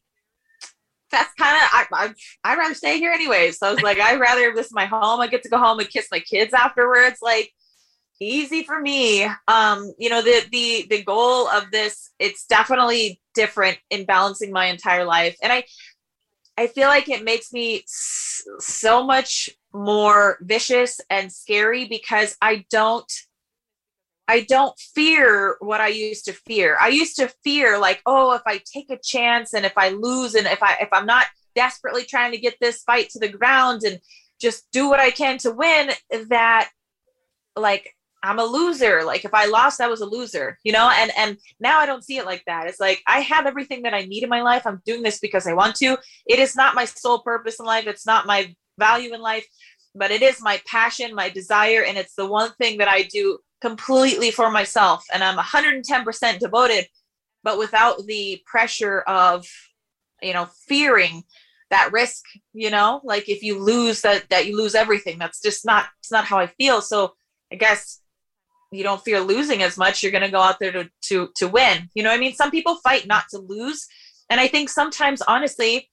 that's 1.10 1.32
kind 1.34 1.54
of 1.54 1.62
I, 1.72 1.86
I 1.92 2.14
I'd 2.44 2.58
rather 2.58 2.74
stay 2.74 2.98
here 2.98 3.12
anyway. 3.12 3.52
So 3.52 3.68
I 3.68 3.72
was 3.72 3.82
like, 3.82 4.00
I'd 4.00 4.20
rather 4.20 4.52
this 4.54 4.66
is 4.66 4.72
my 4.72 4.86
home. 4.86 5.20
I 5.20 5.28
get 5.28 5.42
to 5.44 5.48
go 5.48 5.58
home 5.58 5.78
and 5.78 5.88
kiss 5.88 6.08
my 6.10 6.18
kids 6.18 6.52
afterwards. 6.52 7.18
Like 7.22 7.52
easy 8.20 8.64
for 8.64 8.80
me. 8.80 9.24
Um, 9.46 9.92
you 9.98 10.08
know, 10.10 10.22
the 10.22 10.42
the 10.50 10.86
the 10.90 11.04
goal 11.04 11.48
of 11.48 11.70
this, 11.70 12.10
it's 12.18 12.46
definitely 12.46 13.20
different 13.34 13.78
in 13.90 14.04
balancing 14.04 14.52
my 14.52 14.66
entire 14.66 15.04
life. 15.04 15.36
And 15.42 15.52
I 15.52 15.64
I 16.58 16.66
feel 16.66 16.88
like 16.88 17.08
it 17.08 17.22
makes 17.22 17.52
me 17.52 17.84
so 18.58 19.04
much 19.04 19.50
more 19.72 20.38
vicious 20.40 21.00
and 21.10 21.32
scary 21.32 21.86
because 21.86 22.36
I 22.40 22.64
don't 22.70 23.10
I 24.28 24.40
don't 24.40 24.76
fear 24.78 25.56
what 25.60 25.80
I 25.80 25.88
used 25.88 26.24
to 26.24 26.32
fear. 26.32 26.76
I 26.80 26.88
used 26.88 27.14
to 27.16 27.32
fear 27.44 27.78
like, 27.78 28.02
oh, 28.06 28.32
if 28.32 28.42
I 28.44 28.60
take 28.72 28.90
a 28.90 28.98
chance 28.98 29.54
and 29.54 29.64
if 29.64 29.74
I 29.76 29.90
lose 29.90 30.34
and 30.34 30.46
if 30.46 30.62
I 30.62 30.76
if 30.80 30.88
I'm 30.92 31.06
not 31.06 31.26
desperately 31.54 32.04
trying 32.04 32.32
to 32.32 32.38
get 32.38 32.56
this 32.60 32.82
fight 32.82 33.10
to 33.10 33.18
the 33.18 33.28
ground 33.28 33.82
and 33.84 34.00
just 34.40 34.66
do 34.72 34.88
what 34.88 35.00
I 35.00 35.10
can 35.10 35.38
to 35.38 35.52
win, 35.52 35.90
that 36.28 36.70
like 37.56 37.95
I'm 38.26 38.38
a 38.40 38.44
loser. 38.44 39.04
Like 39.04 39.24
if 39.24 39.32
I 39.32 39.46
lost, 39.46 39.80
I 39.80 39.86
was 39.86 40.00
a 40.00 40.06
loser, 40.06 40.58
you 40.64 40.72
know? 40.72 40.90
And 40.90 41.12
and 41.16 41.38
now 41.60 41.78
I 41.78 41.86
don't 41.86 42.04
see 42.04 42.18
it 42.18 42.26
like 42.26 42.42
that. 42.46 42.66
It's 42.66 42.80
like 42.80 43.02
I 43.06 43.20
have 43.20 43.46
everything 43.46 43.82
that 43.82 43.94
I 43.94 44.02
need 44.02 44.24
in 44.24 44.28
my 44.28 44.42
life. 44.42 44.66
I'm 44.66 44.82
doing 44.84 45.02
this 45.02 45.20
because 45.20 45.46
I 45.46 45.54
want 45.54 45.76
to. 45.76 45.96
It 46.26 46.38
is 46.38 46.56
not 46.56 46.74
my 46.74 46.84
sole 46.84 47.20
purpose 47.20 47.60
in 47.60 47.66
life. 47.66 47.86
It's 47.86 48.06
not 48.06 48.26
my 48.26 48.54
value 48.78 49.14
in 49.14 49.20
life, 49.20 49.46
but 49.94 50.10
it 50.10 50.22
is 50.22 50.42
my 50.42 50.60
passion, 50.66 51.14
my 51.14 51.28
desire, 51.28 51.84
and 51.84 51.96
it's 51.96 52.14
the 52.14 52.26
one 52.26 52.50
thing 52.60 52.78
that 52.78 52.88
I 52.88 53.02
do 53.02 53.38
completely 53.60 54.30
for 54.30 54.50
myself. 54.50 55.04
And 55.12 55.22
I'm 55.22 55.38
110% 55.38 56.38
devoted, 56.38 56.86
but 57.42 57.58
without 57.58 58.04
the 58.06 58.42
pressure 58.44 59.00
of, 59.02 59.46
you 60.20 60.32
know, 60.32 60.48
fearing 60.66 61.22
that 61.70 61.90
risk, 61.92 62.24
you 62.52 62.70
know, 62.70 63.00
like 63.04 63.28
if 63.28 63.42
you 63.42 63.58
lose 63.58 64.00
that 64.02 64.28
that 64.30 64.46
you 64.46 64.56
lose 64.56 64.74
everything. 64.74 65.18
That's 65.18 65.40
just 65.40 65.64
not 65.64 65.86
it's 66.00 66.12
not 66.12 66.24
how 66.24 66.38
I 66.38 66.48
feel. 66.48 66.80
So 66.80 67.14
I 67.52 67.56
guess 67.56 68.00
you 68.70 68.82
don't 68.82 69.02
fear 69.02 69.20
losing 69.20 69.62
as 69.62 69.76
much 69.76 70.02
you're 70.02 70.12
going 70.12 70.24
to 70.24 70.30
go 70.30 70.40
out 70.40 70.58
there 70.58 70.72
to 70.72 70.90
to 71.02 71.30
to 71.36 71.48
win. 71.48 71.88
You 71.94 72.02
know 72.02 72.10
i 72.10 72.18
mean? 72.18 72.34
Some 72.34 72.50
people 72.50 72.76
fight 72.76 73.06
not 73.06 73.24
to 73.30 73.38
lose. 73.38 73.86
And 74.30 74.40
i 74.40 74.48
think 74.48 74.68
sometimes 74.68 75.22
honestly 75.22 75.90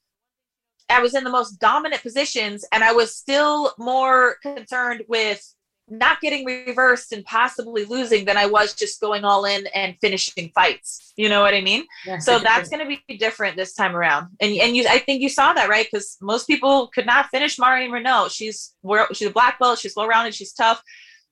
i 0.90 1.00
was 1.00 1.16
in 1.16 1.24
the 1.24 1.30
most 1.30 1.60
dominant 1.60 2.02
positions 2.02 2.66
and 2.72 2.84
i 2.84 2.92
was 2.92 3.16
still 3.16 3.74
more 3.78 4.38
concerned 4.42 5.04
with 5.08 5.42
not 5.90 6.22
getting 6.22 6.46
reversed 6.46 7.12
and 7.12 7.24
possibly 7.26 7.86
losing 7.86 8.26
than 8.26 8.38
i 8.38 8.46
was 8.46 8.74
just 8.74 9.00
going 9.00 9.24
all 9.24 9.46
in 9.46 9.68
and 9.76 9.96
finishing 10.02 10.52
fights. 10.56 11.14
You 11.16 11.30
know 11.30 11.42
what 11.42 11.54
i 11.54 11.62
mean? 11.62 11.86
Yeah, 12.08 12.18
so 12.18 12.40
that's 12.40 12.70
going 12.70 12.88
to 12.88 12.98
be 13.08 13.18
different 13.18 13.56
this 13.56 13.74
time 13.74 13.96
around. 13.96 14.30
And 14.42 14.52
and 14.58 14.76
you 14.76 14.86
i 14.90 14.98
think 14.98 15.22
you 15.22 15.30
saw 15.30 15.54
that 15.54 15.70
right? 15.70 15.88
Because 15.90 16.18
most 16.22 16.48
people 16.48 16.88
could 16.88 17.06
not 17.06 17.30
finish 17.30 17.60
Marion 17.60 17.92
Reneau 17.92 18.32
she's 18.32 18.74
she's 19.14 19.28
a 19.28 19.32
black 19.32 19.60
belt 19.60 19.78
she's 19.78 19.96
well 19.96 20.08
rounded 20.08 20.34
she's 20.34 20.54
tough 20.54 20.82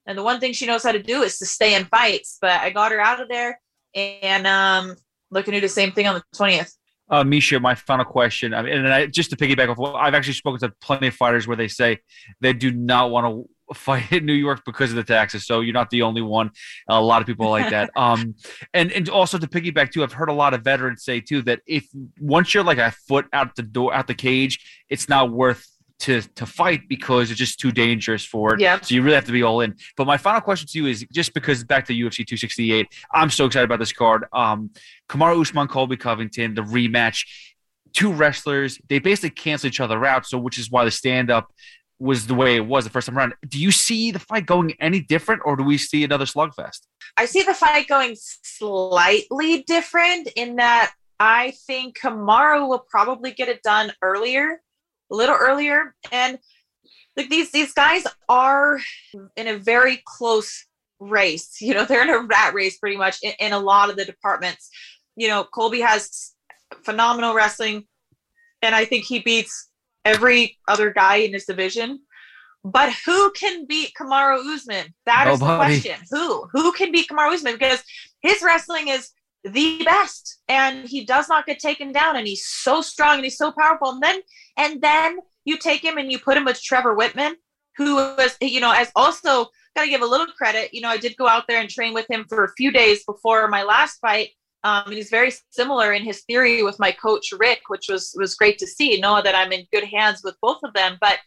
and 0.05 0.17
the 0.17 0.23
one 0.23 0.39
thing 0.39 0.53
she 0.53 0.65
knows 0.65 0.83
how 0.83 0.91
to 0.91 1.01
do 1.01 1.21
is 1.21 1.37
to 1.39 1.45
stay 1.45 1.75
in 1.75 1.85
fights. 1.85 2.37
But 2.41 2.61
I 2.61 2.69
got 2.69 2.91
her 2.91 2.99
out 2.99 3.21
of 3.21 3.29
there 3.29 3.59
and 3.93 4.47
um 4.47 4.95
looking 5.29 5.53
to 5.53 5.57
do 5.57 5.65
the 5.65 5.69
same 5.69 5.91
thing 5.91 6.07
on 6.07 6.15
the 6.15 6.23
20th. 6.37 6.73
Uh, 7.09 7.23
Miesha, 7.23 7.61
my 7.61 7.75
final 7.75 8.05
question, 8.05 8.53
I 8.53 8.61
mean, 8.61 8.73
and 8.73 8.87
I, 8.87 9.05
just 9.05 9.31
to 9.31 9.35
piggyback 9.35 9.67
off, 9.67 9.95
I've 9.95 10.13
actually 10.13 10.33
spoken 10.33 10.61
to 10.61 10.73
plenty 10.79 11.07
of 11.07 11.13
fighters 11.13 11.45
where 11.45 11.57
they 11.57 11.67
say 11.67 11.99
they 12.39 12.53
do 12.53 12.71
not 12.71 13.11
want 13.11 13.27
to 13.27 13.73
fight 13.73 14.13
in 14.13 14.25
New 14.25 14.33
York 14.33 14.61
because 14.65 14.91
of 14.91 14.95
the 14.95 15.03
taxes. 15.03 15.45
So 15.45 15.59
you're 15.59 15.73
not 15.73 15.89
the 15.89 16.03
only 16.03 16.21
one. 16.21 16.51
A 16.87 17.01
lot 17.01 17.21
of 17.21 17.27
people 17.27 17.49
like 17.49 17.69
that. 17.71 17.89
Um, 17.97 18.35
and 18.73 18.91
and 18.93 19.09
also 19.09 19.37
to 19.37 19.47
piggyback 19.47 19.91
too, 19.91 20.03
I've 20.03 20.13
heard 20.13 20.29
a 20.29 20.33
lot 20.33 20.53
of 20.53 20.63
veterans 20.63 21.03
say 21.03 21.19
too 21.19 21.41
that 21.43 21.59
if 21.67 21.85
once 22.19 22.53
you're 22.53 22.63
like 22.63 22.77
a 22.77 22.91
foot 23.07 23.27
out 23.33 23.55
the 23.55 23.63
door, 23.63 23.93
out 23.93 24.07
the 24.07 24.15
cage, 24.15 24.83
it's 24.89 25.07
not 25.09 25.31
worth 25.31 25.67
to 26.01 26.21
to 26.21 26.45
fight 26.45 26.89
because 26.89 27.29
it's 27.29 27.37
just 27.37 27.59
too 27.59 27.71
dangerous 27.71 28.25
for 28.25 28.55
it. 28.55 28.59
Yeah. 28.59 28.81
So 28.81 28.95
you 28.95 29.01
really 29.01 29.15
have 29.15 29.25
to 29.25 29.31
be 29.31 29.43
all 29.43 29.61
in. 29.61 29.75
But 29.95 30.07
my 30.07 30.17
final 30.17 30.41
question 30.41 30.67
to 30.67 30.77
you 30.77 30.87
is 30.87 31.05
just 31.11 31.33
because 31.33 31.63
back 31.63 31.85
to 31.87 31.93
UFC 31.93 32.25
268, 32.25 32.87
I'm 33.13 33.29
so 33.29 33.45
excited 33.45 33.65
about 33.65 33.79
this 33.79 33.93
card. 33.93 34.25
Um, 34.33 34.71
Kamaru 35.07 35.41
Usman, 35.41 35.67
Colby 35.67 35.97
Covington, 35.97 36.55
the 36.55 36.63
rematch. 36.63 37.25
Two 37.93 38.13
wrestlers, 38.13 38.79
they 38.87 38.99
basically 38.99 39.31
cancel 39.31 39.67
each 39.67 39.81
other 39.81 40.05
out. 40.05 40.25
So 40.25 40.37
which 40.37 40.57
is 40.57 40.71
why 40.71 40.85
the 40.85 40.91
stand 40.91 41.29
up 41.29 41.51
was 41.99 42.25
the 42.25 42.33
way 42.33 42.55
it 42.55 42.65
was 42.65 42.85
the 42.85 42.89
first 42.89 43.07
time 43.07 43.17
around. 43.17 43.33
Do 43.47 43.59
you 43.59 43.69
see 43.71 44.11
the 44.11 44.19
fight 44.19 44.45
going 44.45 44.73
any 44.79 45.01
different, 45.01 45.41
or 45.45 45.55
do 45.55 45.63
we 45.63 45.77
see 45.77 46.03
another 46.03 46.25
slugfest? 46.25 46.79
I 47.17 47.25
see 47.25 47.43
the 47.43 47.53
fight 47.53 47.87
going 47.87 48.15
slightly 48.17 49.63
different 49.63 50.29
in 50.35 50.55
that 50.55 50.93
I 51.19 51.51
think 51.67 51.99
Kamaru 51.99 52.67
will 52.67 52.85
probably 52.89 53.31
get 53.31 53.49
it 53.49 53.61
done 53.61 53.91
earlier, 54.01 54.61
a 55.11 55.15
little 55.15 55.35
earlier. 55.35 55.95
And 56.11 56.39
like 57.17 57.29
these 57.29 57.51
these 57.51 57.73
guys 57.73 58.05
are 58.29 58.79
in 59.35 59.47
a 59.47 59.57
very 59.57 60.01
close 60.05 60.65
race. 60.99 61.57
You 61.61 61.73
know, 61.73 61.85
they're 61.87 62.03
in 62.03 62.09
a 62.09 62.25
rat 62.27 62.53
race 62.53 62.77
pretty 62.77 62.97
much 62.97 63.17
in, 63.23 63.33
in 63.39 63.53
a 63.53 63.59
lot 63.59 63.89
of 63.89 63.95
the 63.95 64.05
departments. 64.05 64.69
You 65.15 65.27
know, 65.27 65.43
Colby 65.43 65.81
has 65.81 66.33
phenomenal 66.83 67.33
wrestling, 67.33 67.85
and 68.61 68.73
I 68.73 68.85
think 68.85 69.05
he 69.05 69.19
beats 69.19 69.69
every 70.05 70.57
other 70.67 70.91
guy 70.91 71.17
in 71.17 71.33
his 71.33 71.45
division. 71.45 71.99
But 72.63 72.93
who 73.05 73.31
can 73.31 73.65
beat 73.65 73.91
Kamaru 73.99 74.37
Usman? 74.53 74.93
That 75.07 75.27
is 75.27 75.39
the 75.39 75.55
question. 75.55 75.95
Who? 76.11 76.47
Who 76.53 76.71
can 76.73 76.91
beat 76.91 77.07
Kamaru 77.09 77.33
Usman? 77.33 77.53
Because 77.53 77.83
his 78.21 78.43
wrestling 78.43 78.87
is 78.87 79.09
the 79.43 79.83
best, 79.83 80.39
and 80.47 80.87
he 80.87 81.05
does 81.05 81.27
not 81.27 81.45
get 81.45 81.59
taken 81.59 81.91
down, 81.91 82.15
and 82.15 82.27
he's 82.27 82.45
so 82.45 82.81
strong 82.81 83.15
and 83.15 83.23
he's 83.23 83.37
so 83.37 83.51
powerful. 83.51 83.89
And 83.89 84.01
then, 84.01 84.19
and 84.57 84.81
then 84.81 85.17
you 85.45 85.57
take 85.57 85.83
him 85.83 85.97
and 85.97 86.11
you 86.11 86.19
put 86.19 86.37
him 86.37 86.45
with 86.45 86.61
Trevor 86.61 86.95
Wittman, 86.95 87.33
who 87.77 87.95
was, 87.95 88.37
you 88.41 88.59
know, 88.59 88.71
as 88.71 88.91
also 88.95 89.47
got 89.75 89.83
to 89.83 89.89
give 89.89 90.01
a 90.01 90.05
little 90.05 90.27
credit. 90.37 90.73
You 90.73 90.81
know, 90.81 90.89
I 90.89 90.97
did 90.97 91.17
go 91.17 91.27
out 91.27 91.45
there 91.47 91.59
and 91.59 91.69
train 91.69 91.93
with 91.93 92.09
him 92.09 92.25
for 92.29 92.43
a 92.43 92.53
few 92.53 92.71
days 92.71 93.03
before 93.05 93.47
my 93.47 93.63
last 93.63 93.99
fight. 93.99 94.29
Um, 94.63 94.83
and 94.85 94.93
he's 94.93 95.09
very 95.09 95.33
similar 95.49 95.93
in 95.93 96.03
his 96.03 96.21
theory 96.21 96.61
with 96.61 96.77
my 96.77 96.91
coach 96.91 97.33
Rick, 97.39 97.61
which 97.69 97.87
was 97.89 98.13
was 98.19 98.35
great 98.35 98.59
to 98.59 98.67
see. 98.67 98.99
Know 98.99 99.19
that 99.19 99.33
I'm 99.33 99.51
in 99.51 99.65
good 99.71 99.85
hands 99.85 100.21
with 100.23 100.35
both 100.39 100.59
of 100.63 100.73
them, 100.73 100.97
but 101.01 101.17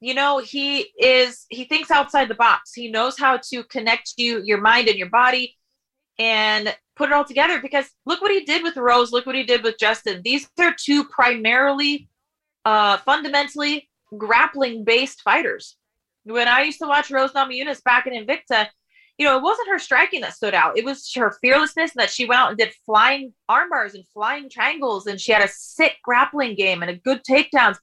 you 0.00 0.12
know 0.12 0.38
he 0.38 0.92
is 0.98 1.46
he 1.48 1.64
thinks 1.64 1.90
outside 1.90 2.28
the 2.28 2.34
box 2.34 2.72
he 2.74 2.90
knows 2.90 3.18
how 3.18 3.38
to 3.38 3.64
connect 3.64 4.12
you 4.16 4.42
your 4.44 4.60
mind 4.60 4.88
and 4.88 4.98
your 4.98 5.08
body 5.08 5.56
and 6.18 6.76
put 6.96 7.10
it 7.10 7.12
all 7.12 7.24
together 7.24 7.60
because 7.60 7.86
look 8.06 8.20
what 8.20 8.30
he 8.30 8.44
did 8.44 8.62
with 8.62 8.76
rose 8.76 9.12
look 9.12 9.26
what 9.26 9.34
he 9.34 9.44
did 9.44 9.62
with 9.62 9.78
justin. 9.78 10.22
These 10.24 10.48
are 10.58 10.74
two 10.78 11.04
primarily 11.04 12.08
uh 12.64 12.98
fundamentally 12.98 13.88
grappling 14.16 14.84
based 14.84 15.22
fighters. 15.22 15.76
When 16.24 16.48
i 16.48 16.62
used 16.62 16.80
to 16.80 16.88
watch 16.88 17.10
rose 17.10 17.32
namajunas 17.32 17.82
back 17.84 18.06
in 18.06 18.26
invicta 18.26 18.68
you 19.18 19.24
know 19.24 19.36
it 19.36 19.42
wasn't 19.42 19.68
her 19.68 19.78
striking 19.78 20.20
that 20.20 20.34
stood 20.34 20.54
out. 20.54 20.76
It 20.76 20.84
was 20.84 21.10
her 21.14 21.38
fearlessness 21.40 21.92
that 21.94 22.10
she 22.10 22.26
went 22.26 22.40
out 22.40 22.48
and 22.50 22.58
did 22.58 22.74
flying 22.84 23.32
arm 23.48 23.70
bars 23.70 23.94
and 23.94 24.06
flying 24.12 24.50
triangles 24.50 25.06
and 25.06 25.20
she 25.20 25.32
had 25.32 25.42
a 25.42 25.48
sick 25.48 25.96
grappling 26.02 26.54
game 26.54 26.82
and 26.82 26.90
a 26.90 26.96
good 26.96 27.22
takedowns. 27.24 27.78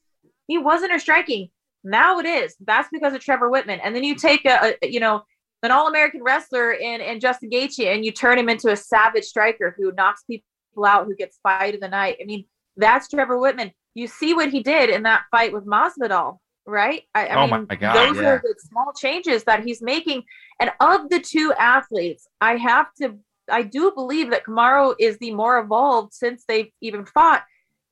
He 0.47 0.57
wasn't 0.57 0.91
her 0.91 0.99
striking. 0.99 1.49
Now 1.83 2.19
it 2.19 2.25
is. 2.25 2.55
That's 2.59 2.89
because 2.91 3.13
of 3.13 3.21
Trevor 3.21 3.49
Wittman. 3.49 3.79
And 3.83 3.95
then 3.95 4.03
you 4.03 4.15
take 4.15 4.45
a, 4.45 4.75
a 4.81 4.87
you 4.87 4.99
know, 4.99 5.23
an 5.63 5.71
all-American 5.71 6.21
wrestler 6.21 6.71
in, 6.73 7.01
in 7.01 7.19
Justin 7.19 7.49
Gaethje 7.49 7.93
and 7.93 8.05
you 8.05 8.11
turn 8.11 8.37
him 8.37 8.49
into 8.49 8.69
a 8.69 8.75
savage 8.75 9.23
striker 9.23 9.73
who 9.77 9.91
knocks 9.93 10.23
people 10.23 10.45
out, 10.85 11.05
who 11.05 11.15
gets 11.15 11.39
fight 11.41 11.73
of 11.73 11.81
the 11.81 11.87
night. 11.87 12.17
I 12.21 12.25
mean, 12.25 12.45
that's 12.77 13.07
Trevor 13.07 13.37
Wittman. 13.37 13.71
You 13.95 14.07
see 14.07 14.33
what 14.33 14.49
he 14.49 14.61
did 14.61 14.89
in 14.89 15.03
that 15.03 15.23
fight 15.31 15.53
with 15.53 15.65
Masvidal, 15.65 16.37
right? 16.65 17.03
I, 17.15 17.27
I 17.27 17.35
Oh 17.43 17.47
mean, 17.47 17.67
my 17.69 17.75
God, 17.75 17.95
those 17.95 18.21
yeah. 18.21 18.29
are 18.29 18.41
the 18.43 18.55
small 18.59 18.91
changes 18.93 19.43
that 19.45 19.63
he's 19.63 19.81
making. 19.81 20.23
And 20.59 20.71
of 20.79 21.09
the 21.09 21.19
two 21.19 21.53
athletes, 21.57 22.27
I 22.41 22.57
have 22.57 22.87
to, 23.01 23.17
I 23.49 23.63
do 23.63 23.91
believe 23.91 24.31
that 24.31 24.45
Kamaru 24.45 24.95
is 24.99 25.17
the 25.19 25.33
more 25.33 25.59
evolved 25.59 26.13
since 26.13 26.43
they've 26.47 26.71
even 26.81 27.05
fought 27.05 27.43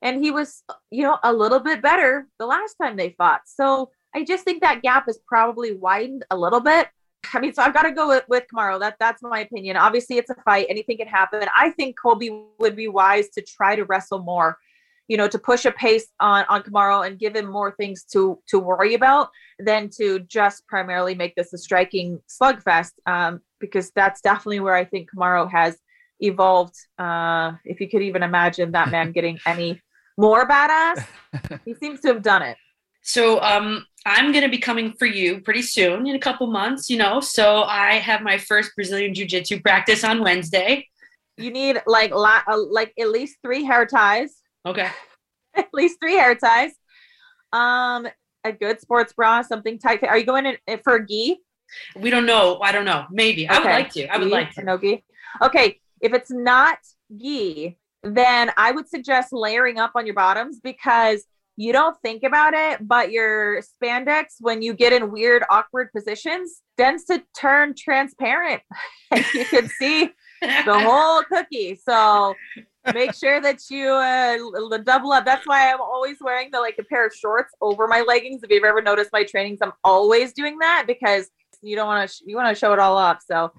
and 0.02 0.24
he 0.24 0.32
was 0.32 0.64
you 0.90 1.04
know 1.04 1.18
a 1.24 1.32
little 1.32 1.60
bit 1.60 1.82
better 1.82 2.28
the 2.40 2.46
last 2.46 2.76
time 2.82 2.96
they 2.96 3.14
fought 3.18 3.42
so 3.46 3.90
i 4.16 4.24
just 4.24 4.44
think 4.44 4.62
that 4.62 4.82
gap 4.82 5.08
is 5.08 5.20
probably 5.28 5.74
widened 5.74 6.26
a 6.32 6.38
little 6.38 6.60
bit 6.60 6.88
i 7.34 7.40
mean 7.40 7.54
so 7.54 7.62
i've 7.62 7.74
got 7.74 7.84
to 7.84 7.92
go 7.92 8.08
with, 8.08 8.24
with 8.28 8.44
Kamaru. 8.54 8.80
that 8.80 8.96
that's 9.00 9.22
my 9.22 9.40
opinion. 9.40 9.78
Obviously 9.78 10.18
it's 10.18 10.30
a 10.30 10.36
fight. 10.44 10.68
Anything 10.70 10.98
can 10.98 11.08
happen. 11.08 11.48
I 11.56 11.72
think 11.72 11.98
colby 12.00 12.46
would 12.60 12.76
be 12.76 12.88
wise 12.88 13.30
to 13.30 13.42
try 13.42 13.76
to 13.76 13.86
wrestle 13.86 14.20
more 14.20 14.58
you 15.12 15.18
know 15.18 15.28
to 15.28 15.38
push 15.38 15.66
a 15.66 15.72
pace 15.72 16.08
on 16.22 16.46
on 16.48 16.64
Kamaru 16.64 17.06
and 17.06 17.20
give 17.20 17.36
him 17.36 17.46
more 17.52 17.72
things 17.72 18.06
to 18.14 18.40
to 18.48 18.58
worry 18.60 18.94
about 18.94 19.30
than 19.60 19.90
to 19.98 20.20
just 20.20 20.66
primarily 20.68 21.16
make 21.16 21.36
this 21.36 21.52
a 21.52 21.58
striking 21.58 22.20
slugfest 22.30 22.94
um 23.06 23.42
because 23.60 23.92
that's 23.92 24.22
definitely 24.22 24.62
where 24.62 24.76
i 24.76 24.86
think 24.86 25.10
Kamaru 25.12 25.52
has 25.52 25.78
evolved 26.22 26.76
uh 26.98 27.52
if 27.66 27.82
you 27.82 27.90
could 27.90 28.02
even 28.02 28.24
imagine 28.24 28.72
that 28.72 28.90
man 28.90 29.12
getting 29.12 29.38
any 29.46 29.82
more 30.18 30.48
badass 30.48 31.06
he 31.66 31.74
seems 31.74 32.00
to 32.00 32.08
have 32.08 32.22
done 32.22 32.42
it 32.42 32.58
So 33.02 33.40
um, 33.42 33.86
I'm 34.06 34.32
going 34.32 34.44
to 34.44 34.50
be 34.50 34.58
coming 34.58 34.94
for 34.94 35.06
you 35.06 35.42
pretty 35.42 35.62
soon 35.64 36.08
in 36.08 36.16
a 36.16 36.20
couple 36.20 36.48
months, 36.48 36.90
you 36.90 36.98
know. 36.98 37.20
So 37.20 37.64
I 37.64 37.96
have 37.96 38.22
my 38.22 38.38
first 38.38 38.72
Brazilian 38.76 39.14
Jiu 39.14 39.26
Jitsu 39.26 39.60
practice 39.62 40.04
on 40.04 40.22
Wednesday. 40.22 40.88
you 41.38 41.50
need 41.52 41.82
like 41.88 42.12
la- 42.14 42.44
uh, 42.48 42.58
like 42.70 42.94
at 43.00 43.10
least 43.10 43.38
three 43.44 43.64
hair 43.64 43.86
ties 43.86 44.36
Okay. 44.66 44.90
at 45.56 45.70
least 45.74 45.98
three 46.00 46.14
hair 46.16 46.36
ties 46.36 46.72
um 47.54 48.08
a 48.44 48.52
good 48.52 48.80
sports 48.80 49.14
bra 49.14 49.42
something 49.42 49.80
tight 49.80 50.04
are 50.04 50.18
you 50.18 50.26
going 50.26 50.46
in 50.46 50.80
for 50.84 50.96
a 50.96 51.06
gi 51.08 51.38
We 51.96 52.10
don't 52.10 52.26
know. 52.26 52.60
I 52.62 52.72
don't 52.72 52.86
know. 52.86 53.06
Maybe. 53.10 53.48
I 53.48 53.58
would 53.60 53.66
like 53.80 53.90
to. 53.94 54.06
I 54.08 54.18
would 54.18 54.26
Gi 54.26 54.32
like 54.32 54.52
to. 54.56 54.64
no 54.64 54.78
gi 54.78 55.04
okay 55.42 55.80
if 56.02 56.14
it's 56.14 56.30
not 56.32 56.78
gi 57.18 57.78
then 58.04 58.52
i 58.58 58.72
would 58.72 58.88
suggest 58.90 59.32
layering 59.32 59.80
up 59.80 59.92
on 59.96 60.06
your 60.06 60.16
bottoms 60.16 60.60
because 60.72 61.24
you 61.58 61.74
don't 61.74 61.98
think 62.02 62.24
about 62.24 62.54
it, 62.54 62.88
but 62.88 63.12
your 63.12 63.62
spandex, 63.62 64.36
when 64.40 64.62
you 64.62 64.74
get 64.74 64.94
in 64.94 65.12
weird, 65.12 65.44
awkward 65.50 65.92
positions, 65.92 66.62
tends 66.78 67.06
to 67.06 67.24
turn 67.38 67.76
transparent. 67.78 68.62
you 69.34 69.46
can 69.46 69.68
see 69.68 70.12
the 70.42 70.80
whole 70.86 71.24
cookie. 71.24 71.76
So 71.76 72.34
make 72.94 73.14
sure 73.14 73.42
that 73.42 73.60
you 73.70 73.90
uh, 73.90 74.78
double 74.84 75.12
up. 75.12 75.26
That's 75.26 75.46
why 75.46 75.72
I'm 75.72 75.82
always 75.82 76.18
wearing 76.22 76.50
the 76.52 76.60
like 76.60 76.76
a 76.80 76.84
pair 76.84 77.06
of 77.06 77.14
shorts 77.14 77.54
over 77.62 77.88
my 77.88 78.02
leggings. 78.02 78.44
If 78.44 78.50
you've 78.50 78.64
ever 78.64 78.82
noticed 78.82 79.12
my 79.14 79.24
trainings, 79.24 79.60
I'm 79.62 79.74
always 79.84 80.34
doing 80.34 80.58
that 80.60 80.86
because 80.88 81.30
you 81.62 81.76
don't 81.76 81.88
want 81.88 82.10
to 82.10 82.16
sh- 82.16 82.22
you 82.26 82.36
want 82.36 82.50
to 82.50 82.60
show 82.60 82.74
it 82.74 82.80
all 82.80 82.98
off. 82.98 83.20
So 83.26 83.52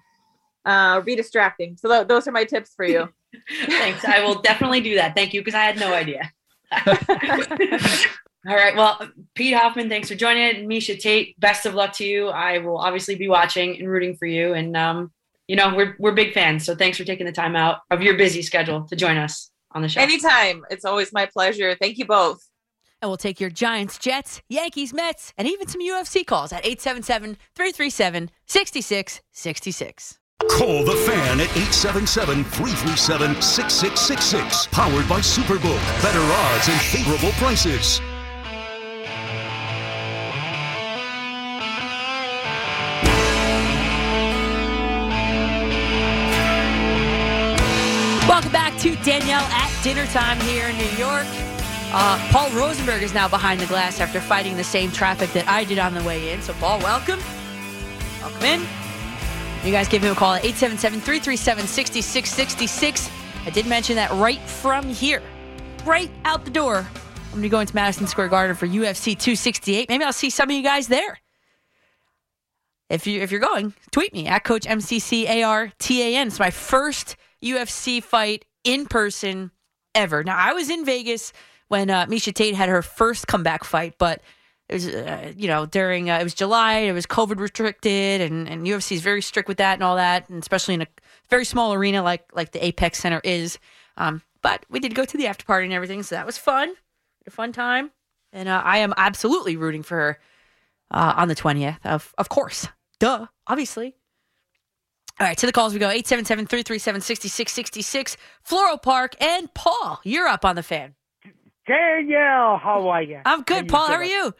uh, 0.64 1.00
be 1.00 1.14
distracting. 1.14 1.76
So 1.76 1.88
th- 1.88 2.08
those 2.08 2.26
are 2.26 2.32
my 2.32 2.44
tips 2.44 2.72
for 2.74 2.84
you. 2.84 3.08
Thanks. 3.66 4.04
I 4.04 4.24
will 4.24 4.40
definitely 4.40 4.80
do 4.80 4.96
that. 4.96 5.14
Thank 5.14 5.32
you, 5.32 5.40
because 5.40 5.54
I 5.54 5.64
had 5.64 5.78
no 5.78 5.92
idea. 5.92 6.32
All 8.48 8.56
right. 8.56 8.74
Well, 8.74 9.08
Pete 9.34 9.54
Hoffman, 9.54 9.88
thanks 9.88 10.08
for 10.08 10.16
joining 10.16 10.42
it. 10.42 10.66
Miesha 10.66 10.98
Tate, 10.98 11.38
best 11.38 11.64
of 11.64 11.74
luck 11.74 11.92
to 11.94 12.04
you. 12.04 12.28
I 12.28 12.58
will 12.58 12.78
obviously 12.78 13.14
be 13.14 13.28
watching 13.28 13.78
and 13.78 13.88
rooting 13.88 14.16
for 14.16 14.26
you. 14.26 14.54
And 14.54 14.76
um, 14.76 15.12
you 15.46 15.54
know, 15.54 15.74
we're 15.74 15.94
we're 15.98 16.12
big 16.12 16.34
fans. 16.34 16.64
So 16.64 16.74
thanks 16.74 16.98
for 16.98 17.04
taking 17.04 17.26
the 17.26 17.32
time 17.32 17.54
out 17.54 17.80
of 17.90 18.02
your 18.02 18.16
busy 18.16 18.42
schedule 18.42 18.82
to 18.88 18.96
join 18.96 19.16
us 19.16 19.50
on 19.72 19.82
the 19.82 19.88
show. 19.88 20.00
Anytime. 20.00 20.64
It's 20.70 20.84
always 20.84 21.12
my 21.12 21.26
pleasure. 21.26 21.76
Thank 21.80 21.98
you 21.98 22.06
both. 22.06 22.48
And 23.00 23.10
we'll 23.10 23.16
take 23.16 23.40
your 23.40 23.50
Giants, 23.50 23.98
Jets, 23.98 24.42
Yankees, 24.48 24.94
Mets, 24.94 25.32
and 25.36 25.48
even 25.48 25.66
some 25.66 25.80
UFC 25.80 26.24
calls 26.24 26.52
at 26.52 26.64
877 26.64 27.36
337 27.56 28.30
6666. 28.46 30.18
Call 30.50 30.84
the 30.84 30.96
fan 31.06 31.40
at 31.40 31.48
877 31.56 32.44
337 32.44 33.42
6666. 33.42 34.66
Powered 34.66 35.08
by 35.08 35.20
Superbook. 35.20 35.78
Better 36.02 36.20
odds 36.20 36.68
and 36.68 36.80
favorable 36.80 37.32
prices. 37.32 38.00
Welcome 48.28 48.52
back 48.52 48.76
to 48.80 48.96
Danielle 49.04 49.40
at 49.52 49.70
dinner 49.84 50.06
time 50.06 50.40
here 50.40 50.68
in 50.68 50.76
New 50.76 50.96
York. 50.98 51.26
Uh, 51.94 52.18
Paul 52.32 52.50
Rosenberg 52.50 53.02
is 53.02 53.14
now 53.14 53.28
behind 53.28 53.60
the 53.60 53.66
glass 53.66 54.00
after 54.00 54.20
fighting 54.20 54.56
the 54.56 54.64
same 54.64 54.90
traffic 54.90 55.30
that 55.34 55.46
I 55.46 55.64
did 55.64 55.78
on 55.78 55.94
the 55.94 56.02
way 56.02 56.32
in. 56.32 56.40
So, 56.42 56.52
Paul, 56.54 56.78
welcome. 56.80 57.20
Welcome 58.20 58.44
in. 58.44 58.81
You 59.64 59.70
guys 59.70 59.86
give 59.86 60.02
him 60.02 60.10
a 60.10 60.14
call 60.16 60.34
at 60.34 60.44
877 60.44 61.00
337 61.00 61.66
6666. 61.68 63.10
I 63.46 63.50
did 63.50 63.66
mention 63.66 63.94
that 63.94 64.10
right 64.12 64.40
from 64.40 64.88
here, 64.88 65.22
right 65.84 66.10
out 66.24 66.44
the 66.44 66.50
door. 66.50 66.78
I'm 66.78 67.30
going 67.30 67.42
to 67.42 67.48
go 67.48 67.60
into 67.60 67.74
Madison 67.74 68.08
Square 68.08 68.28
Garden 68.28 68.56
for 68.56 68.66
UFC 68.66 69.16
268. 69.18 69.88
Maybe 69.88 70.02
I'll 70.02 70.12
see 70.12 70.30
some 70.30 70.50
of 70.50 70.56
you 70.56 70.64
guys 70.64 70.88
there. 70.88 71.20
If 72.90 73.06
you 73.06 73.22
if 73.22 73.30
you're 73.30 73.40
going, 73.40 73.72
tweet 73.92 74.12
me 74.12 74.26
at 74.26 74.42
Coach 74.42 74.66
MCCARTAN. 74.66 76.26
It's 76.26 76.38
my 76.40 76.50
first 76.50 77.16
UFC 77.42 78.02
fight 78.02 78.44
in 78.64 78.86
person 78.86 79.52
ever. 79.94 80.24
Now 80.24 80.36
I 80.36 80.52
was 80.54 80.70
in 80.70 80.84
Vegas 80.84 81.32
when 81.68 81.88
uh, 81.88 82.06
Miesha 82.06 82.34
Tate 82.34 82.54
had 82.54 82.68
her 82.68 82.82
first 82.82 83.28
comeback 83.28 83.62
fight, 83.64 83.94
but 83.96 84.20
it 84.72 84.76
was 84.76 84.88
uh, 84.88 85.32
you 85.36 85.48
know 85.48 85.66
during 85.66 86.10
uh, 86.10 86.18
it 86.18 86.24
was 86.24 86.34
July, 86.34 86.74
it 86.78 86.92
was 86.92 87.06
COVID 87.06 87.38
restricted, 87.38 88.22
and 88.22 88.48
and 88.48 88.66
UFC 88.66 88.92
is 88.92 89.02
very 89.02 89.20
strict 89.20 89.48
with 89.48 89.58
that 89.58 89.74
and 89.74 89.82
all 89.82 89.96
that, 89.96 90.28
and 90.30 90.40
especially 90.40 90.74
in 90.74 90.82
a 90.82 90.86
very 91.28 91.44
small 91.44 91.74
arena 91.74 92.02
like 92.02 92.24
like 92.34 92.52
the 92.52 92.64
Apex 92.64 92.98
Center 92.98 93.20
is. 93.22 93.58
Um, 93.98 94.22
but 94.40 94.64
we 94.70 94.80
did 94.80 94.94
go 94.94 95.04
to 95.04 95.16
the 95.16 95.26
after 95.26 95.44
party 95.44 95.66
and 95.66 95.74
everything, 95.74 96.02
so 96.02 96.14
that 96.14 96.24
was 96.24 96.38
fun, 96.38 96.74
a 97.26 97.30
fun 97.30 97.52
time, 97.52 97.90
and 98.32 98.48
uh, 98.48 98.62
I 98.64 98.78
am 98.78 98.94
absolutely 98.96 99.56
rooting 99.56 99.82
for 99.82 99.96
her 99.96 100.18
uh, 100.90 101.14
on 101.16 101.28
the 101.28 101.34
twentieth. 101.34 101.76
Of 101.84 102.14
of 102.16 102.30
course, 102.30 102.66
duh, 102.98 103.26
obviously. 103.46 103.94
All 105.20 105.26
right, 105.26 105.36
to 105.36 105.44
the 105.44 105.52
calls 105.52 105.74
we 105.74 105.78
go 105.78 105.90
877 105.90 106.46
337 106.46 107.02
6666. 107.02 108.16
Floral 108.42 108.78
Park 108.78 109.14
and 109.20 109.52
Paul, 109.52 110.00
you're 110.04 110.26
up 110.26 110.44
on 110.46 110.56
the 110.56 110.62
fan. 110.62 110.94
Danielle, 111.66 112.56
how 112.56 112.88
are 112.88 113.02
you? 113.02 113.20
I'm 113.24 113.42
good, 113.42 113.68
Paul. 113.68 113.86
How 113.86 113.94
are 113.94 114.04
you? 114.04 114.34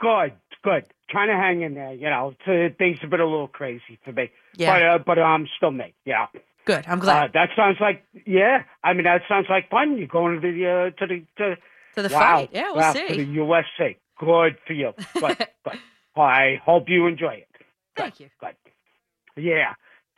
Good, 0.00 0.32
good. 0.62 0.84
Trying 1.08 1.28
to 1.28 1.34
hang 1.34 1.62
in 1.62 1.74
there. 1.74 1.92
You 1.94 2.10
know, 2.10 2.34
things 2.78 2.98
have 3.00 3.10
been 3.10 3.20
a 3.20 3.24
little 3.24 3.48
crazy 3.48 3.98
for 4.04 4.12
me. 4.12 4.30
Yeah. 4.56 4.72
But 4.72 4.82
uh, 4.82 4.98
but 5.04 5.18
I'm 5.18 5.48
still 5.56 5.70
me. 5.70 5.94
Yeah. 6.04 6.26
Good. 6.64 6.84
I'm 6.88 6.98
glad. 6.98 7.30
Uh, 7.30 7.32
that 7.34 7.48
sounds 7.56 7.78
like 7.80 8.04
yeah. 8.26 8.64
I 8.82 8.92
mean, 8.92 9.04
that 9.04 9.22
sounds 9.28 9.46
like 9.48 9.70
fun. 9.70 9.96
You're 9.98 10.08
going 10.08 10.40
to 10.40 10.40
the 10.40 10.66
uh, 10.66 10.98
to 10.98 11.06
the 11.06 11.24
to, 11.38 11.56
To 11.94 12.02
the 12.02 12.14
wow, 12.14 12.20
fight. 12.20 12.50
Yeah, 12.52 12.72
we'll 12.72 12.76
wow, 12.76 12.92
see. 12.92 13.08
To 13.08 13.14
the 13.14 13.24
USA. 13.24 13.96
Good 14.18 14.56
for 14.66 14.72
you. 14.72 14.92
Good. 15.14 15.38
good. 15.64 15.78
I 16.16 16.60
hope 16.64 16.88
you 16.88 17.06
enjoy 17.06 17.34
it. 17.34 17.48
Thank 17.96 18.20
you. 18.20 18.30
Good. 18.40 18.56
Yeah. 19.36 19.74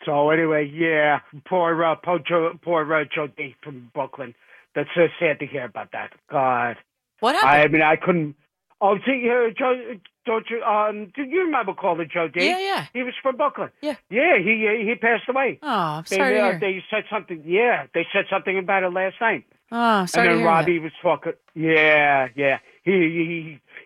So 0.06 0.30
anyway, 0.30 0.70
yeah. 0.72 1.20
Poor 1.46 1.84
uh, 1.84 1.96
poor 1.96 2.18
Joe, 2.18 2.52
poor 2.62 2.94
uh, 2.94 3.04
Joe 3.14 3.26
D 3.26 3.54
from 3.62 3.90
Brooklyn. 3.94 4.34
That's 4.74 4.88
so 4.94 5.08
sad 5.18 5.40
to 5.40 5.46
hear 5.46 5.64
about 5.64 5.92
that. 5.92 6.12
God. 6.30 6.76
What 7.20 7.34
happened? 7.34 7.50
I 7.50 7.68
mean, 7.68 7.82
I 7.82 7.96
couldn't. 7.96 8.36
Oh, 8.80 8.96
see, 9.04 9.28
uh, 9.28 9.50
Joe, 9.58 9.96
don't 10.24 10.46
you? 10.50 10.62
Um, 10.62 11.10
do 11.14 11.22
you 11.24 11.40
remember 11.44 11.72
calling 11.74 12.08
Joe 12.12 12.28
D? 12.28 12.46
Yeah, 12.46 12.58
yeah. 12.58 12.86
He 12.92 13.02
was 13.02 13.14
from 13.22 13.36
Brooklyn. 13.36 13.70
Yeah. 13.82 13.96
Yeah, 14.10 14.38
he 14.38 14.84
he 14.86 14.94
passed 14.94 15.28
away. 15.28 15.58
Oh, 15.62 15.68
I'm 15.68 16.04
They, 16.08 16.16
sorry 16.16 16.34
to 16.34 16.46
uh, 16.46 16.58
they 16.60 16.84
said 16.90 17.04
something. 17.10 17.42
Yeah, 17.44 17.86
they 17.92 18.06
said 18.12 18.26
something 18.30 18.56
about 18.58 18.84
it 18.84 18.92
last 18.92 19.16
night. 19.20 19.44
Oh, 19.72 20.06
sorry 20.06 20.28
and 20.28 20.38
then 20.38 20.44
Robbie 20.46 20.78
was 20.78 20.92
talking. 21.02 21.32
Yeah, 21.54 22.28
yeah. 22.36 22.58
He 22.84 22.92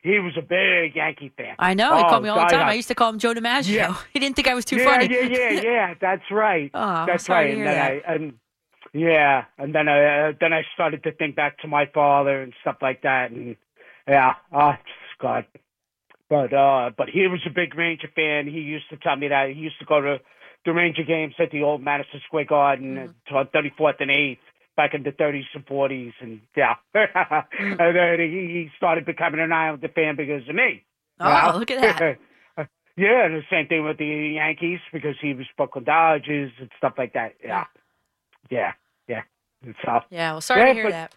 he 0.03 0.11
he 0.11 0.19
was 0.19 0.37
a 0.37 0.43
big 0.43 0.95
Yankee 0.95 1.33
fan. 1.37 1.55
I 1.59 1.75
know. 1.75 1.97
He 1.97 2.03
Oh, 2.05 2.09
called 2.09 2.23
me 2.23 2.29
all 2.29 2.39
the 2.41 2.45
time. 2.47 2.67
I- 2.67 2.71
I 2.71 2.75
used 2.75 2.89
to 2.89 2.95
call 2.95 3.09
him 3.11 3.19
Joe 3.19 3.35
DiMaggio. 3.35 3.69
Yeah. 3.75 3.97
He 4.13 4.19
didn't 4.21 4.37
think 4.37 4.47
I 4.49 4.55
was 4.55 4.65
too 4.65 4.77
yeah, 4.77 4.85
funny. 4.85 5.09
Yeah, 5.11 5.21
yeah, 5.23 5.51
yeah. 5.71 5.95
That's 6.01 6.31
right. 6.31 6.71
Oh, 6.75 6.81
I'm 6.81 7.07
That's 7.07 7.25
sorry 7.27 7.47
right. 7.47 7.55
to 7.55 7.61
And 7.61 7.67
then 7.67 7.79
I 7.81 8.13
and 8.15 8.33
yeah, 8.93 9.45
and 9.59 9.75
then 9.75 9.89
I 9.89 10.29
uh, 10.29 10.33
then 10.39 10.53
I 10.53 10.63
started 10.75 11.03
to 11.05 11.13
think 11.13 11.35
back 11.35 11.59
to 11.61 11.69
my 11.69 11.87
father 11.95 12.43
and 12.43 12.53
stuff 12.61 12.77
like 12.83 13.03
that, 13.03 13.31
and 13.31 13.57
yeah, 14.09 14.35
oh 14.53 14.75
God. 15.21 15.47
But 16.29 16.53
uh, 16.53 16.91
but 16.97 17.09
he 17.09 17.27
was 17.29 17.41
a 17.47 17.51
big 17.51 17.75
Ranger 17.77 18.09
fan. 18.15 18.47
He 18.47 18.61
used 18.61 18.89
to 18.91 18.97
tell 18.97 19.17
me 19.17 19.29
that 19.29 19.51
he 19.51 19.55
used 19.61 19.79
to 19.81 19.85
go 19.85 20.01
to 20.01 20.19
the 20.65 20.73
Ranger 20.73 21.03
games 21.03 21.35
at 21.39 21.51
the 21.51 21.63
old 21.63 21.83
Madison 21.83 22.21
Square 22.27 22.47
Garden 22.47 23.13
Mm-hmm. 23.29 23.37
on 23.37 23.47
34th 23.49 24.01
and 24.01 24.11
8th 24.11 24.39
back 24.77 24.95
in 24.95 25.03
the 25.03 25.11
30s 25.13 25.43
and 25.55 25.67
40s, 25.67 26.13
and 26.21 26.41
yeah, 26.57 26.75
Mm. 26.95 27.45
and 27.81 27.97
then 27.97 28.21
he 28.21 28.41
he 28.55 28.71
started 28.77 29.05
becoming 29.05 29.41
an 29.41 29.53
Islander 29.53 29.89
fan 29.89 30.17
because 30.17 30.49
of 30.49 30.55
me. 30.55 30.85
Oh, 31.21 31.53
you 31.55 31.59
look 31.59 31.71
at 31.71 31.99
that. 31.99 32.19
Yeah, 32.95 33.25
and 33.25 33.35
the 33.35 33.43
same 33.51 33.69
thing 33.69 33.85
with 33.85 33.97
the 33.97 34.33
Yankees 34.35 34.81
because 34.93 35.17
he 35.19 35.33
was 35.33 35.47
Brooklyn 35.57 35.85
Dodgers 35.85 36.53
and 36.61 36.69
stuff 36.77 36.93
like 36.99 37.15
that. 37.15 37.33
Yeah, 37.43 37.65
yeah, 38.51 38.73
yeah. 39.09 39.23
And 39.65 39.75
So 39.83 40.01
Yeah, 40.11 40.33
well, 40.33 40.41
sorry 40.43 40.61
Yeah, 40.61 40.67
to 40.67 40.75
hear 40.75 40.85
but- 40.85 40.91
that. 40.91 41.15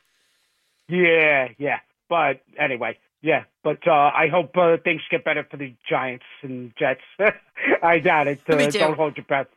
yeah, 0.87 1.47
yeah. 1.57 1.79
But 2.09 2.41
anyway, 2.59 2.97
yeah. 3.21 3.43
But 3.63 3.87
uh, 3.87 3.91
I 3.91 4.27
hope 4.31 4.55
uh, 4.57 4.77
things 4.83 5.01
get 5.09 5.23
better 5.23 5.45
for 5.49 5.57
the 5.57 5.73
Giants 5.89 6.25
and 6.41 6.73
Jets. 6.77 7.01
I 7.83 7.99
doubt 7.99 8.27
it. 8.27 8.41
Uh. 8.47 8.69
Don't 8.69 8.95
hold 8.95 9.17
your 9.17 9.25
breath. 9.25 9.47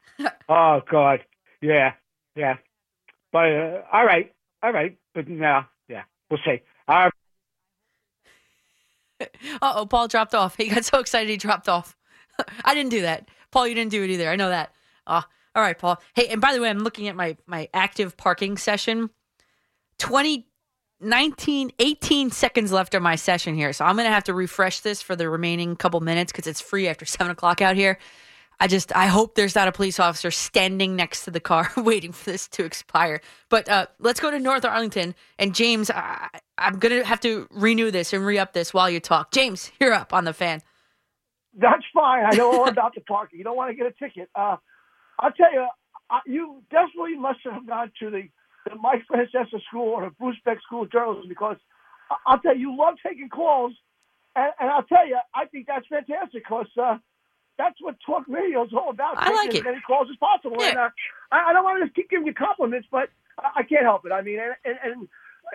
oh 0.49 0.81
God, 0.91 1.21
yeah, 1.61 1.93
yeah. 2.35 2.57
But 3.33 3.53
uh, 3.53 3.83
all 3.93 4.05
right, 4.05 4.33
all 4.63 4.73
right. 4.73 4.97
But 5.15 5.29
no, 5.29 5.65
yeah, 5.89 6.05
we'll 6.31 6.41
see. 6.45 6.63
All 6.87 7.05
right. 7.05 7.13
Uh 9.61 9.73
oh, 9.77 9.87
Paul 9.87 10.09
dropped 10.09 10.35
off. 10.35 10.57
He 10.57 10.69
got 10.69 10.85
so 10.85 10.99
excited 11.01 11.29
he 11.29 11.37
dropped 11.37 11.69
off. 11.69 11.97
I 12.65 12.75
didn't 12.75 12.91
do 12.91 13.03
that. 13.03 13.29
Paul, 13.51 13.67
you 13.67 13.75
didn't 13.75 13.91
do 13.91 14.03
it 14.03 14.11
either. 14.11 14.29
I 14.29 14.37
know 14.37 14.49
that. 14.49 14.73
Uh, 15.07 15.23
all 15.55 15.63
right, 15.63 15.77
Paul. 15.77 16.01
Hey, 16.15 16.29
and 16.29 16.41
by 16.41 16.55
the 16.55 16.61
way, 16.61 16.69
I'm 16.71 16.79
looking 16.81 17.09
at 17.09 17.17
my 17.17 17.37
my 17.47 17.69
active 17.75 18.17
parking 18.17 18.57
session. 18.57 19.11
20, 19.99 20.47
19, 21.01 21.73
18 21.79 22.31
seconds 22.31 22.73
left 22.73 22.95
of 22.95 23.03
my 23.03 23.15
session 23.15 23.55
here. 23.55 23.73
So 23.73 23.85
I'm 23.85 23.97
going 23.97 24.07
to 24.07 24.13
have 24.13 24.25
to 24.25 24.35
refresh 24.35 24.81
this 24.81 25.01
for 25.01 25.15
the 25.15 25.29
remaining 25.29 25.77
couple 25.77 26.01
minutes 26.01 26.33
because 26.33 26.47
it's 26.47 26.61
free 26.61 26.89
after 26.89 27.05
7 27.07 27.31
o'clock 27.31 27.61
out 27.61 27.77
here. 27.77 27.99
I 28.61 28.67
just, 28.67 28.95
I 28.97 29.07
hope 29.07 29.37
there's 29.37 29.55
not 29.55 29.69
a 29.69 29.73
police 29.73 30.01
officer 30.01 30.33
standing 30.33 30.97
next 30.97 31.25
to 31.25 31.31
the 31.31 31.39
car 31.39 31.71
waiting 31.77 32.13
for 32.13 32.31
this 32.31 32.49
to 32.49 32.65
expire. 32.65 33.21
But 33.49 33.69
uh, 33.69 33.87
let's 34.01 34.19
go 34.19 34.33
to 34.33 34.39
North 34.41 34.65
Arlington. 34.65 35.15
And 35.39 35.55
James, 35.55 35.91
I, 35.91 36.29
I'm 36.59 36.81
going 36.81 36.99
to 36.99 37.05
have 37.05 37.21
to 37.21 37.47
renew 37.53 37.93
this 37.93 38.13
and 38.13 38.27
re 38.27 38.37
up 38.37 38.53
this 38.53 38.75
while 38.75 38.91
you 38.91 38.99
talk. 38.99 39.31
James, 39.31 39.71
you're 39.81 39.95
up 39.95 40.13
on 40.13 40.25
the 40.25 40.33
fan. 40.33 40.63
That's 41.57 41.85
fine. 41.95 42.25
I 42.25 42.35
know 42.35 42.53
all 42.53 42.69
about 42.69 42.95
the 42.97 43.01
parking. 43.03 43.39
You 43.39 43.45
don't 43.45 43.57
want 43.57 43.71
to 43.71 43.77
get 43.77 43.87
a 43.87 43.93
ticket. 43.93 44.29
Uh, 44.35 44.57
I'll 45.21 45.33
tell 45.33 45.53
you, 45.53 45.67
uh, 46.11 46.19
you 46.27 46.63
definitely 46.71 47.17
must 47.17 47.41
have 47.45 47.67
gone 47.67 47.93
to 48.01 48.11
the, 48.11 48.29
the 48.69 48.77
Mike 48.77 49.05
Francesa 49.11 49.63
School 49.69 49.89
or 49.89 50.05
the 50.05 50.11
Bruce 50.11 50.37
Beck 50.45 50.61
School 50.63 50.83
of 50.83 50.93
Journalism 50.93 51.29
because 51.29 51.57
I- 52.11 52.17
I'll 52.27 52.39
tell 52.41 52.55
you, 52.57 52.71
you 52.71 52.77
love 52.79 52.95
taking 53.05 53.29
calls. 53.29 53.73
And, 54.37 54.53
and 54.61 54.71
I'll 54.71 54.83
tell 54.85 55.07
you, 55.07 55.19
I 55.35 55.47
think 55.47 55.67
that's 55.67 55.87
fantastic 55.89 56.45
because 56.45 56.69
uh, 56.81 56.99
that's 57.59 57.77
what 57.81 57.97
talk 58.07 58.25
radio 58.29 58.65
is 58.65 58.73
all 58.73 58.91
about. 58.91 59.15
I 59.19 59.25
taking 59.25 59.37
like 59.37 59.49
as 59.51 59.55
it. 59.57 59.65
many 59.65 59.81
calls 59.87 60.09
as 60.11 60.17
possible. 60.17 60.63
And, 60.63 60.79
uh, 60.79 60.91
I, 61.33 61.51
I 61.51 61.53
don't 61.53 61.65
want 61.65 61.81
to 61.81 61.87
just 61.87 61.97
keep 61.97 62.11
giving 62.11 62.27
you 62.27 62.35
compliments, 62.35 62.87
but 62.91 63.09
I, 63.39 63.61
I 63.61 63.63
can't 63.65 63.83
help 63.85 64.05
it. 64.07 64.13
I 64.13 64.23
mean, 64.23 64.39
and, 64.39 64.55
and, 64.65 64.79
and 64.85 65.09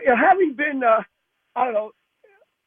you 0.03 0.09
know, 0.09 0.15
having 0.17 0.53
been, 0.55 0.83
uh, 0.83 1.01
I 1.55 1.65
don't 1.65 1.73
know, 1.73 1.91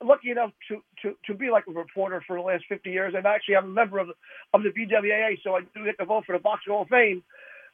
lucky 0.02 0.30
enough 0.30 0.52
to, 0.68 0.82
to, 1.02 1.16
to 1.26 1.34
be 1.34 1.50
like 1.50 1.64
a 1.68 1.72
reporter 1.72 2.22
for 2.26 2.36
the 2.36 2.42
last 2.42 2.64
50 2.68 2.90
years, 2.90 3.14
and 3.16 3.26
actually 3.26 3.56
I'm 3.56 3.64
a 3.64 3.68
member 3.68 3.98
of 3.98 4.08
the, 4.08 4.14
of 4.54 4.62
the 4.62 4.70
BWAA, 4.70 5.38
so 5.42 5.56
I 5.56 5.60
do 5.74 5.84
get 5.84 5.98
to 5.98 6.04
vote 6.04 6.24
for 6.26 6.32
the 6.34 6.38
Boxing 6.38 6.72
Hall 6.72 6.82
of 6.82 6.88
Fame. 6.88 7.22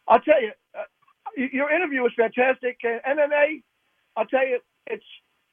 I'll 0.08 0.20
tell 0.20 0.40
you, 0.40 0.52
uh, 0.76 0.82
your 1.36 1.70
interview 1.70 2.02
was 2.02 2.12
fantastic. 2.16 2.78
And 2.84 3.18
MMA, 3.18 3.62
I'll 4.16 4.26
tell 4.26 4.46
you, 4.46 4.60
it's 4.86 5.04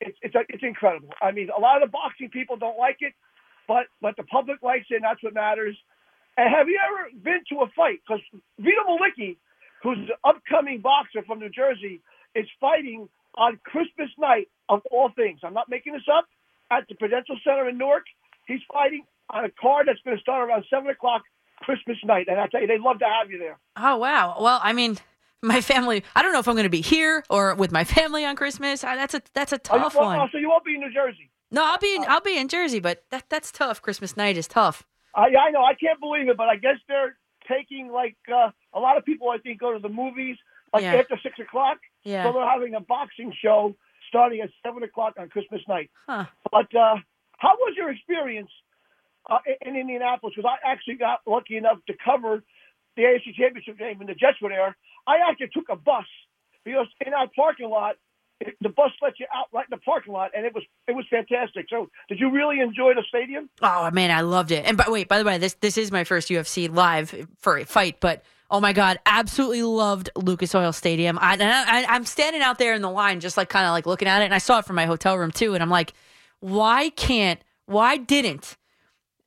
it's 0.01 0.17
it's 0.21 0.35
it's 0.49 0.63
incredible. 0.63 1.09
I 1.21 1.31
mean, 1.31 1.49
a 1.55 1.59
lot 1.59 1.81
of 1.81 1.87
the 1.87 1.91
boxing 1.91 2.29
people 2.29 2.57
don't 2.57 2.77
like 2.77 2.97
it, 3.01 3.13
but 3.67 3.85
but 4.01 4.15
the 4.17 4.23
public 4.23 4.61
likes 4.63 4.87
it, 4.89 4.95
and 4.95 5.03
that's 5.03 5.21
what 5.23 5.33
matters. 5.33 5.77
And 6.37 6.49
have 6.53 6.67
you 6.67 6.79
ever 6.79 7.09
been 7.21 7.43
to 7.49 7.63
a 7.63 7.67
fight? 7.75 7.99
Because 8.07 8.23
Vito 8.59 8.81
Mielnicki, 8.87 9.37
who's 9.83 9.97
an 9.97 10.09
upcoming 10.23 10.79
boxer 10.81 11.23
from 11.23 11.39
New 11.39 11.49
Jersey, 11.49 12.01
is 12.35 12.45
fighting 12.61 13.09
on 13.35 13.59
Christmas 13.65 14.09
night 14.17 14.47
of 14.69 14.81
all 14.91 15.09
things. 15.15 15.39
I'm 15.43 15.53
not 15.53 15.69
making 15.69 15.93
this 15.93 16.07
up. 16.11 16.25
At 16.71 16.87
the 16.87 16.93
Prudential 16.93 17.35
Center 17.43 17.67
in 17.67 17.79
Newark, 17.79 18.03
he's 18.45 18.59
fighting 18.71 19.03
on 19.31 19.43
a 19.43 19.49
card 19.49 19.87
that's 19.87 19.99
going 20.05 20.15
to 20.15 20.21
start 20.21 20.47
around 20.47 20.65
seven 20.69 20.87
o'clock 20.89 21.23
Christmas 21.61 21.97
night. 22.05 22.27
And 22.29 22.39
I 22.39 22.47
tell 22.47 22.61
you, 22.61 22.67
they'd 22.67 22.79
love 22.79 22.99
to 22.99 23.05
have 23.05 23.31
you 23.31 23.39
there. 23.39 23.57
Oh 23.75 23.97
wow. 23.97 24.37
Well, 24.39 24.59
I 24.63 24.73
mean, 24.73 24.97
my 25.41 25.61
family. 25.61 26.03
I 26.15 26.21
don't 26.21 26.33
know 26.33 26.39
if 26.39 26.47
I'm 26.47 26.55
going 26.55 26.63
to 26.65 26.69
be 26.69 26.81
here 26.81 27.23
or 27.29 27.55
with 27.55 27.71
my 27.71 27.83
family 27.83 28.25
on 28.25 28.35
Christmas. 28.35 28.83
Uh, 28.83 28.95
That's 28.95 29.13
a 29.13 29.21
that's 29.33 29.51
a 29.53 29.55
Oh, 29.55 29.59
tough 29.77 29.95
well, 29.95 30.05
one. 30.05 30.19
oh, 30.19 30.27
so 30.31 30.37
you 30.37 30.49
won't 30.49 30.65
be 30.65 30.75
in 30.75 30.81
New 30.81 30.93
Jersey. 30.93 31.29
No, 31.51 31.63
I'll 31.65 31.79
be 31.79 31.95
in 31.95 32.05
I'll 32.07 32.21
be 32.21 32.37
in 32.37 32.47
Jersey, 32.47 32.79
but 32.79 33.03
that 33.11 33.25
that's 33.29 33.51
tough. 33.51 33.81
Christmas 33.81 34.15
night 34.17 34.37
is 34.37 34.47
tough. 34.47 34.83
I, 35.15 35.27
I 35.35 35.49
know. 35.51 35.63
I 35.63 35.73
can't 35.73 35.99
believe 35.99 36.29
it, 36.29 36.37
but 36.37 36.47
I 36.49 36.55
guess 36.57 36.75
they're 36.87 37.17
taking 37.47 37.91
like 37.91 38.15
uh, 38.31 38.51
a 38.73 38.79
lot 38.79 38.97
of 38.97 39.05
people. 39.05 39.29
I 39.29 39.37
think 39.39 39.59
go 39.59 39.73
to 39.73 39.79
the 39.79 39.89
movies 39.89 40.37
like 40.73 40.83
Yeah. 40.83 40.93
after 40.95 41.17
six 41.23 41.39
o'clock. 41.39 41.77
Yeah. 42.03 42.23
So 42.25 42.33
they're 42.33 42.47
having 42.49 42.75
a 42.75 42.79
boxing 42.81 43.33
show 43.41 43.75
starting 44.07 44.41
at 44.41 44.49
seven 44.63 44.83
o'clock 44.83 45.15
on 45.19 45.29
Christmas 45.29 45.61
night. 45.67 45.89
Huh. 46.07 46.25
But 46.51 46.73
uh, 46.75 46.97
how 47.37 47.55
was 47.57 47.73
your 47.75 47.89
experience 47.91 48.51
uh, 49.29 49.39
in, 49.65 49.69
in 49.75 49.81
Indianapolis? 49.81 50.33
Because 50.35 50.51
I 50.63 50.71
actually 50.71 50.95
got 50.95 51.21
lucky 51.25 51.57
enough 51.57 51.77
to 51.87 51.93
cover 52.05 52.43
the 52.95 53.01
AFC 53.03 53.33
Championship 53.35 53.77
game, 53.79 53.99
and 54.01 54.09
the 54.09 54.13
Jets 54.13 54.37
were 54.41 54.49
there. 54.49 54.75
I 55.09 55.29
actually 55.29 55.47
took 55.47 55.69
a 55.69 55.75
bus 55.75 56.05
because 56.63 56.87
in 57.05 57.13
our 57.13 57.27
parking 57.35 57.69
lot, 57.69 57.95
the 58.61 58.69
bus 58.69 58.91
let 59.01 59.19
you 59.19 59.25
out 59.35 59.47
right 59.51 59.65
in 59.65 59.77
the 59.77 59.81
parking 59.83 60.13
lot, 60.13 60.31
and 60.35 60.45
it 60.45 60.53
was 60.53 60.63
it 60.87 60.93
was 60.95 61.05
fantastic. 61.09 61.65
So, 61.69 61.89
did 62.07 62.19
you 62.19 62.31
really 62.31 62.59
enjoy 62.59 62.93
the 62.93 63.03
stadium? 63.09 63.49
Oh 63.61 63.89
man, 63.91 64.11
I 64.11 64.21
loved 64.21 64.51
it. 64.51 64.65
And 64.65 64.77
by 64.77 64.85
wait, 64.87 65.07
by 65.07 65.17
the 65.17 65.25
way, 65.25 65.37
this 65.37 65.55
this 65.55 65.77
is 65.77 65.91
my 65.91 66.03
first 66.03 66.29
UFC 66.29 66.73
live 66.73 67.27
for 67.39 67.57
a 67.57 67.65
fight, 67.65 67.97
but 67.99 68.23
oh 68.51 68.61
my 68.61 68.71
god, 68.71 68.99
absolutely 69.05 69.63
loved 69.63 70.09
Lucas 70.15 70.55
Oil 70.55 70.71
Stadium. 70.71 71.17
I, 71.19 71.37
I, 71.41 71.85
I'm 71.93 72.05
standing 72.05 72.41
out 72.41 72.59
there 72.59 72.73
in 72.73 72.81
the 72.81 72.89
line, 72.89 73.19
just 73.19 73.35
like 73.35 73.49
kind 73.49 73.65
of 73.65 73.71
like 73.71 73.85
looking 73.85 74.07
at 74.07 74.21
it, 74.21 74.25
and 74.25 74.33
I 74.33 74.39
saw 74.39 74.59
it 74.59 74.65
from 74.65 74.75
my 74.75 74.85
hotel 74.85 75.17
room 75.17 75.31
too, 75.31 75.53
and 75.53 75.61
I'm 75.61 75.69
like, 75.69 75.93
why 76.39 76.89
can't, 76.91 77.41
why 77.65 77.97
didn't 77.97 78.57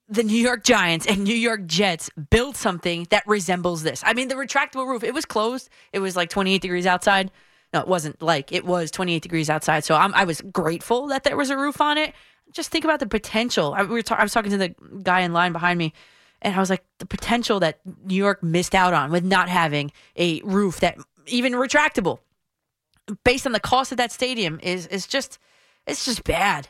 the 0.09 0.23
New 0.23 0.37
York 0.37 0.65
Giants 0.65 1.07
and 1.07 1.25
New 1.25 1.35
York 1.35 1.67
Jets 1.67 2.11
build 2.31 2.57
something 2.57 3.07
that 3.11 3.23
resembles 3.27 3.83
this? 3.83 4.03
I 4.05 4.15
mean, 4.15 4.29
the 4.29 4.35
retractable 4.35 4.87
roof, 4.87 5.05
it 5.05 5.15
was 5.15 5.25
closed. 5.25 5.69
It 5.93 6.01
was 6.01 6.17
like 6.17 6.31
28 6.31 6.61
degrees 6.61 6.87
outside. 6.87 7.31
No, 7.73 7.81
it 7.81 7.89
wasn't 7.89 8.21
like 8.21 8.53
it 8.53 8.65
was 8.65 8.91
28 8.91 9.23
degrees 9.23 9.49
outside. 9.49 9.85
So 9.85 9.95
I'm, 9.95 10.13
I 10.15 10.25
was 10.25 10.41
grateful 10.41 11.07
that 11.09 11.25
there 11.25 11.37
was 11.37 11.51
a 11.51 11.57
roof 11.57 11.81
on 11.81 11.97
it. 11.97 12.15
Just 12.53 12.71
think 12.71 12.85
about 12.85 13.01
the 13.01 13.07
potential. 13.07 13.73
I, 13.75 13.83
we 13.83 13.95
were 13.95 14.03
ta- 14.03 14.17
I 14.17 14.23
was 14.23 14.33
talking 14.33 14.51
to 14.51 14.59
the 14.59 14.75
guy 15.03 15.21
in 15.21 15.33
line 15.33 15.53
behind 15.53 15.79
me, 15.79 15.95
and 16.43 16.55
I 16.55 16.59
was 16.59 16.69
like, 16.69 16.85
the 16.99 17.07
potential 17.07 17.61
that 17.61 17.81
New 18.05 18.15
York 18.15 18.43
missed 18.43 18.75
out 18.75 18.93
on 18.93 19.11
with 19.11 19.25
not 19.25 19.49
having 19.49 19.91
a 20.17 20.43
roof 20.43 20.81
that 20.81 20.99
even 21.27 21.55
retractable, 21.55 22.19
based 23.25 23.47
on 23.47 23.53
the 23.53 23.61
cost 23.61 23.91
of 23.91 23.97
that 23.99 24.13
stadium, 24.13 24.61
is 24.63 24.87
is 24.89 25.07
just 25.07 25.39
it's 25.87 26.05
just 26.05 26.25
bad. 26.25 26.69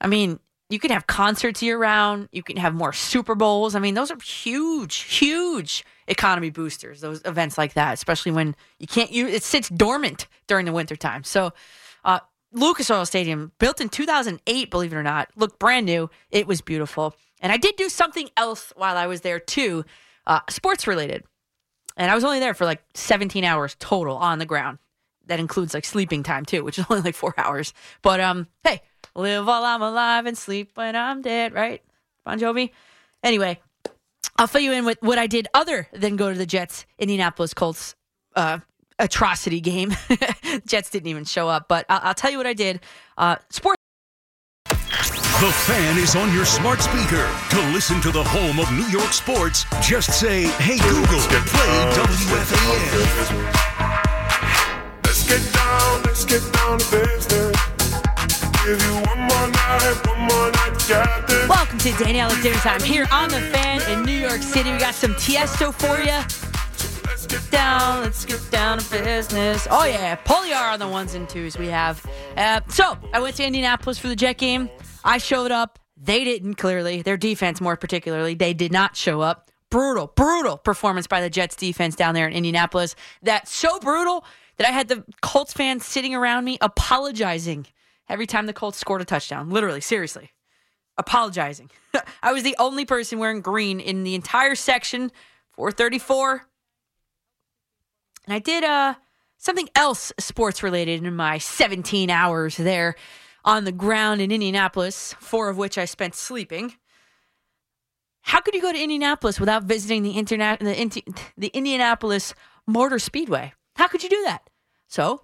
I 0.00 0.08
mean, 0.08 0.40
you 0.70 0.78
can 0.78 0.90
have 0.92 1.06
concerts 1.08 1.62
year 1.62 1.76
round. 1.76 2.28
You 2.32 2.42
can 2.44 2.56
have 2.56 2.74
more 2.74 2.92
Super 2.92 3.34
Bowls. 3.34 3.74
I 3.74 3.80
mean, 3.80 3.94
those 3.94 4.10
are 4.10 4.18
huge, 4.22 4.96
huge 4.96 5.84
economy 6.06 6.50
boosters. 6.50 7.00
Those 7.00 7.20
events 7.24 7.58
like 7.58 7.74
that, 7.74 7.92
especially 7.92 8.32
when 8.32 8.54
you 8.78 8.86
can't 8.86 9.10
use 9.10 9.34
it 9.34 9.42
sits 9.42 9.68
dormant 9.68 10.28
during 10.46 10.66
the 10.66 10.72
wintertime. 10.72 11.24
So, 11.24 11.52
uh, 12.04 12.20
Lucas 12.52 12.90
Oil 12.90 13.04
Stadium, 13.04 13.52
built 13.58 13.80
in 13.80 13.88
2008, 13.88 14.70
believe 14.70 14.92
it 14.92 14.96
or 14.96 15.02
not, 15.02 15.28
looked 15.36 15.58
brand 15.58 15.86
new. 15.86 16.08
It 16.30 16.46
was 16.46 16.60
beautiful, 16.60 17.14
and 17.40 17.52
I 17.52 17.56
did 17.56 17.76
do 17.76 17.88
something 17.88 18.28
else 18.36 18.72
while 18.76 18.96
I 18.96 19.06
was 19.06 19.20
there 19.22 19.40
too, 19.40 19.84
uh, 20.26 20.40
sports 20.48 20.86
related. 20.86 21.24
And 21.96 22.10
I 22.10 22.14
was 22.14 22.24
only 22.24 22.38
there 22.38 22.54
for 22.54 22.64
like 22.64 22.82
17 22.94 23.44
hours 23.44 23.76
total 23.78 24.16
on 24.16 24.38
the 24.38 24.46
ground. 24.46 24.78
That 25.26 25.40
includes 25.40 25.74
like 25.74 25.84
sleeping 25.84 26.22
time 26.22 26.44
too, 26.44 26.64
which 26.64 26.78
is 26.78 26.86
only 26.88 27.02
like 27.02 27.14
four 27.14 27.34
hours. 27.38 27.72
But 28.02 28.20
um, 28.20 28.46
hey, 28.64 28.82
live 29.14 29.46
while 29.46 29.64
I'm 29.64 29.82
alive 29.82 30.26
and 30.26 30.36
sleep 30.36 30.72
when 30.74 30.96
I'm 30.96 31.22
dead, 31.22 31.52
right? 31.52 31.82
Bon 32.24 32.38
Jovi. 32.38 32.70
Anyway, 33.22 33.60
I'll 34.36 34.46
fill 34.46 34.62
you 34.62 34.72
in 34.72 34.84
with 34.84 34.98
what 35.02 35.18
I 35.18 35.26
did 35.26 35.48
other 35.54 35.88
than 35.92 36.16
go 36.16 36.32
to 36.32 36.38
the 36.38 36.46
Jets 36.46 36.86
Indianapolis 36.98 37.54
Colts 37.54 37.94
uh, 38.36 38.58
atrocity 38.98 39.60
game. 39.60 39.94
Jets 40.66 40.90
didn't 40.90 41.08
even 41.08 41.24
show 41.24 41.48
up, 41.48 41.66
but 41.68 41.86
I'll, 41.88 42.00
I'll 42.04 42.14
tell 42.14 42.30
you 42.30 42.36
what 42.36 42.46
I 42.46 42.54
did. 42.54 42.80
Uh, 43.18 43.36
sports. 43.50 43.76
The 45.40 45.50
fan 45.52 45.96
is 45.96 46.16
on 46.16 46.34
your 46.34 46.44
smart 46.44 46.82
speaker. 46.82 47.26
To 47.50 47.60
listen 47.72 48.00
to 48.02 48.10
the 48.10 48.22
home 48.22 48.60
of 48.60 48.70
New 48.72 48.86
York 48.88 49.12
sports, 49.12 49.64
just 49.80 50.20
say, 50.20 50.42
Hey 50.58 50.76
Google, 50.78 51.20
play 51.46 51.92
WFAN. 51.96 53.80
Let's 55.02 55.26
get 55.26 55.52
down, 55.54 56.02
let's 56.02 56.24
get 56.26 56.52
down 56.52 56.78
to 56.78 56.90
business. 56.90 57.49
Welcome 58.60 58.84
to 61.78 61.92
Danielle 61.98 62.30
at 62.30 62.42
Dinner 62.42 62.58
Time 62.58 62.82
here 62.82 63.06
on 63.10 63.30
the 63.30 63.40
fan 63.40 63.80
in 63.90 64.02
New 64.04 64.12
York 64.12 64.42
City. 64.42 64.70
We 64.70 64.78
got 64.78 64.94
some 64.94 65.14
Tiesto 65.14 65.72
for 65.72 65.98
you. 65.98 66.12
Let's 67.08 67.26
get 67.26 67.50
down, 67.50 68.02
let's 68.02 68.26
get 68.26 68.50
down 68.50 68.80
to 68.80 69.02
business. 69.02 69.66
Oh 69.70 69.86
yeah, 69.86 70.14
Poliar 70.14 70.74
on 70.74 70.78
the 70.78 70.86
ones 70.88 71.14
and 71.14 71.26
twos 71.26 71.56
we 71.56 71.68
have. 71.68 72.04
Uh, 72.36 72.60
so 72.68 72.98
I 73.14 73.20
went 73.20 73.36
to 73.36 73.46
Indianapolis 73.46 73.98
for 73.98 74.08
the 74.08 74.16
Jet 74.16 74.36
game. 74.36 74.68
I 75.06 75.16
showed 75.16 75.52
up. 75.52 75.78
They 75.96 76.22
didn't 76.24 76.56
clearly. 76.56 77.00
Their 77.00 77.16
defense, 77.16 77.62
more 77.62 77.76
particularly, 77.76 78.34
they 78.34 78.52
did 78.52 78.72
not 78.72 78.94
show 78.94 79.22
up. 79.22 79.50
Brutal, 79.70 80.08
brutal 80.08 80.58
performance 80.58 81.06
by 81.06 81.22
the 81.22 81.30
Jets 81.30 81.56
defense 81.56 81.96
down 81.96 82.14
there 82.14 82.26
in 82.28 82.34
Indianapolis. 82.34 82.94
That's 83.22 83.54
so 83.54 83.78
brutal 83.80 84.22
that 84.58 84.68
I 84.68 84.70
had 84.70 84.88
the 84.88 85.02
Colts 85.22 85.54
fans 85.54 85.86
sitting 85.86 86.14
around 86.14 86.44
me 86.44 86.58
apologizing 86.60 87.66
every 88.10 88.26
time 88.26 88.46
the 88.46 88.52
Colts 88.52 88.78
scored 88.78 89.00
a 89.00 89.06
touchdown. 89.06 89.48
Literally, 89.48 89.80
seriously 89.80 90.32
apologizing. 90.98 91.70
I 92.22 92.32
was 92.32 92.42
the 92.42 92.56
only 92.58 92.84
person 92.84 93.18
wearing 93.18 93.40
green 93.40 93.80
in 93.80 94.04
the 94.04 94.14
entire 94.14 94.54
section, 94.54 95.10
434. 95.52 96.44
And 98.26 98.34
I 98.34 98.38
did 98.38 98.64
uh 98.64 98.94
something 99.38 99.68
else 99.74 100.12
sports 100.18 100.62
related 100.62 101.02
in 101.02 101.16
my 101.16 101.38
17 101.38 102.10
hours 102.10 102.56
there 102.58 102.94
on 103.44 103.64
the 103.64 103.72
ground 103.72 104.20
in 104.20 104.30
Indianapolis, 104.30 105.14
four 105.18 105.48
of 105.48 105.56
which 105.56 105.78
I 105.78 105.86
spent 105.86 106.14
sleeping. 106.14 106.74
How 108.20 108.40
could 108.40 108.54
you 108.54 108.60
go 108.60 108.70
to 108.70 108.80
Indianapolis 108.80 109.40
without 109.40 109.64
visiting 109.64 110.02
the 110.02 110.10
internet 110.10 110.60
the, 110.60 111.02
the 111.38 111.48
Indianapolis 111.48 112.34
Motor 112.66 112.98
Speedway? 112.98 113.54
How 113.76 113.88
could 113.88 114.02
you 114.02 114.10
do 114.10 114.22
that? 114.26 114.50
So, 114.88 115.22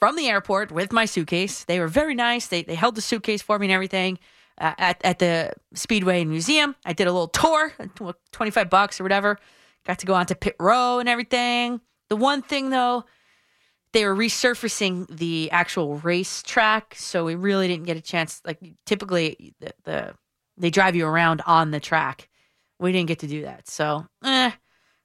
from 0.00 0.16
the 0.16 0.28
airport 0.28 0.72
with 0.72 0.92
my 0.92 1.04
suitcase, 1.04 1.64
they 1.64 1.78
were 1.78 1.86
very 1.86 2.14
nice. 2.14 2.48
They 2.48 2.62
they 2.62 2.74
held 2.74 2.96
the 2.96 3.02
suitcase 3.02 3.42
for 3.42 3.58
me 3.58 3.66
and 3.66 3.72
everything 3.72 4.18
uh, 4.58 4.74
at 4.78 5.00
at 5.04 5.18
the 5.18 5.52
Speedway 5.74 6.24
Museum. 6.24 6.74
I 6.84 6.94
did 6.94 7.06
a 7.06 7.12
little 7.12 7.28
tour, 7.28 7.72
twenty 8.32 8.50
five 8.50 8.70
bucks 8.70 8.98
or 8.98 9.04
whatever. 9.04 9.38
Got 9.86 10.00
to 10.00 10.06
go 10.06 10.14
onto 10.14 10.34
pit 10.34 10.56
row 10.58 10.98
and 10.98 11.08
everything. 11.08 11.80
The 12.08 12.16
one 12.16 12.42
thing 12.42 12.70
though, 12.70 13.04
they 13.92 14.04
were 14.04 14.16
resurfacing 14.16 15.06
the 15.16 15.50
actual 15.52 15.98
race 15.98 16.42
track, 16.42 16.94
so 16.96 17.24
we 17.24 17.34
really 17.34 17.68
didn't 17.68 17.86
get 17.86 17.96
a 17.96 18.02
chance. 18.02 18.40
Like 18.44 18.58
typically, 18.86 19.54
the, 19.60 19.72
the 19.84 20.14
they 20.56 20.70
drive 20.70 20.96
you 20.96 21.06
around 21.06 21.42
on 21.46 21.70
the 21.70 21.80
track. 21.80 22.28
We 22.78 22.92
didn't 22.92 23.08
get 23.08 23.18
to 23.20 23.26
do 23.26 23.42
that, 23.42 23.68
so 23.68 24.06
eh. 24.24 24.50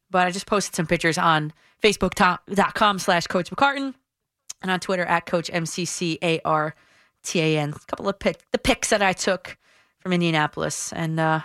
But 0.10 0.28
I 0.28 0.32
just 0.32 0.46
posted 0.46 0.76
some 0.76 0.88
pictures 0.88 1.18
on 1.18 1.52
Facebook.com 1.84 3.00
slash 3.00 3.28
Coach 3.28 3.50
McCartan 3.50 3.96
and 4.66 4.72
on 4.72 4.80
Twitter 4.80 5.06
at 5.06 5.28
Coach 5.28 5.52
MCCARTAN. 5.52 6.74
A 7.36 7.86
couple 7.88 8.10
of 8.10 8.16
the 8.20 8.58
pics 8.58 8.90
that 8.90 9.04
I 9.04 9.14
took 9.14 9.58
from 10.00 10.12
Indianapolis 10.12 10.92
and 10.92 11.20
uh, 11.20 11.42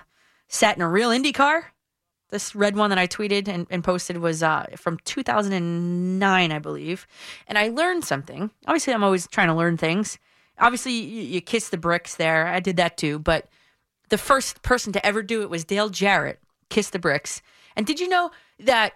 sat 0.49 0.77
in 0.77 0.83
a 0.83 0.89
real 0.89 1.11
Indy 1.11 1.33
car. 1.33 1.73
This 2.31 2.55
red 2.55 2.77
one 2.77 2.89
that 2.89 2.99
I 2.99 3.07
tweeted 3.07 3.47
and, 3.47 3.67
and 3.69 3.85
posted 3.85 4.19
was 4.19 4.43
uh, 4.43 4.65
from 4.77 4.99
2009, 5.05 6.53
I 6.53 6.59
believe. 6.59 7.07
And 7.47 7.59
I 7.59 7.69
learned 7.69 8.05
something. 8.05 8.51
Obviously, 8.67 8.95
I'm 8.95 9.05
always 9.05 9.27
trying 9.27 9.49
to 9.49 9.55
learn 9.55 9.77
things. 9.77 10.19
Obviously, 10.59 10.93
you, 10.93 11.23
you 11.23 11.41
kiss 11.43 11.69
the 11.69 11.77
bricks 11.77 12.15
there. 12.15 12.47
I 12.47 12.61
did 12.61 12.77
that 12.77 12.97
too. 12.97 13.19
But 13.19 13.49
the 14.09 14.19
first 14.19 14.63
person 14.63 14.95
to 14.95 15.05
ever 15.05 15.23
do 15.23 15.43
it 15.43 15.51
was 15.51 15.65
Dale 15.65 15.91
Jarrett, 15.91 16.41
kiss 16.71 16.89
the 16.89 16.99
bricks. 16.99 17.43
And 17.77 17.87
did 17.87 18.01
you 18.01 18.09
know 18.09 18.31
that 18.61 18.95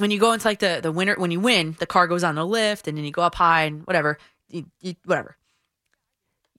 when 0.00 0.10
you 0.10 0.18
go 0.18 0.32
into 0.32 0.46
like 0.48 0.60
the 0.60 0.80
the 0.82 0.92
winner 0.92 1.14
when 1.16 1.30
you 1.30 1.40
win, 1.40 1.76
the 1.78 1.86
car 1.86 2.06
goes 2.06 2.24
on 2.24 2.34
the 2.34 2.46
lift 2.46 2.88
and 2.88 2.96
then 2.96 3.04
you 3.04 3.10
go 3.12 3.22
up 3.22 3.34
high 3.34 3.62
and 3.64 3.86
whatever, 3.86 4.18
you, 4.48 4.66
you, 4.80 4.94
whatever. 5.04 5.36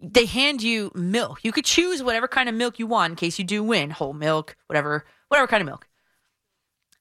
they 0.01 0.25
hand 0.25 0.61
you 0.61 0.91
milk. 0.95 1.39
You 1.43 1.51
could 1.51 1.65
choose 1.65 2.01
whatever 2.03 2.27
kind 2.27 2.49
of 2.49 2.55
milk 2.55 2.79
you 2.79 2.87
want 2.87 3.11
in 3.11 3.15
case 3.15 3.37
you 3.39 3.45
do 3.45 3.63
win, 3.63 3.89
whole 3.91 4.13
milk, 4.13 4.55
whatever, 4.67 5.05
whatever 5.27 5.47
kind 5.47 5.61
of 5.61 5.67
milk. 5.67 5.87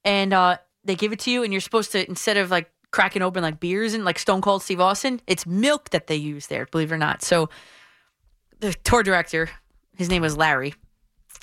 And 0.05 0.33
uh, 0.33 0.59
they 0.85 0.95
give 0.95 1.13
it 1.13 1.19
to 1.21 1.31
you, 1.31 1.43
and 1.43 1.53
you're 1.53 1.61
supposed 1.61 1.93
to 1.93 2.09
instead 2.09 2.37
of 2.37 2.51
like 2.51 2.71
cracking 2.91 3.23
open 3.23 3.43
like 3.43 3.61
beers 3.61 3.95
and 3.95 4.05
like 4.05 4.19
Stone 4.19 4.41
Cold 4.41 4.63
Steve 4.63 4.81
Austin, 4.81 5.21
it's 5.27 5.47
milk 5.47 5.91
that 5.91 6.07
they 6.07 6.17
use 6.17 6.47
there. 6.49 6.67
Believe 6.67 6.91
it 6.91 6.95
or 6.95 6.99
not. 6.99 7.23
So 7.23 7.49
the 8.61 8.73
tour 8.85 9.03
director, 9.03 9.51
his 9.97 10.09
name 10.09 10.23
was 10.23 10.37
Larry. 10.37 10.75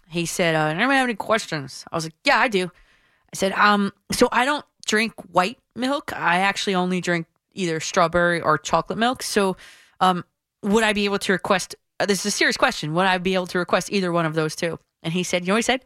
He 0.10 0.26
said, 0.26 0.56
uh, 0.56 0.68
"Anyone 0.68 0.96
have 0.96 1.04
any 1.04 1.16
questions?" 1.16 1.86
I 1.92 1.96
was 1.96 2.06
like, 2.06 2.16
"Yeah, 2.24 2.40
I 2.40 2.48
do." 2.48 2.66
I 2.66 3.36
said, 3.36 3.52
"Um, 3.54 3.92
so 4.12 4.30
I 4.32 4.46
don't 4.46 4.66
drink 4.88 5.14
white 5.32 5.60
milk. 5.76 6.12
I 6.16 6.40
actually 6.40 6.76
only 6.76 7.02
drink 7.02 7.28
either 7.54 7.80
strawberry 7.80 8.42
or 8.42 8.58
chocolate 8.58 8.98
milk. 8.98 9.22
So, 9.24 9.58
um, 10.00 10.24
would 10.64 10.84
I 10.84 10.94
be 10.94 11.06
able 11.06 11.20
to 11.20 11.34
request? 11.34 11.76
Uh, 12.00 12.06
this 12.06 12.20
is 12.22 12.28
a 12.28 12.32
serious 12.32 12.58
question. 12.58 12.94
Would 12.94 13.06
I 13.06 13.18
be 13.18 13.34
able 13.36 13.48
to 13.48 13.60
request 13.60 13.92
either 13.92 14.12
one 14.12 14.26
of 14.26 14.34
those 14.34 14.56
two? 14.56 14.80
And 15.04 15.14
he 15.14 15.24
said, 15.24 15.44
"You 15.44 15.50
know 15.50 15.56
he 15.58 15.62
said? 15.62 15.86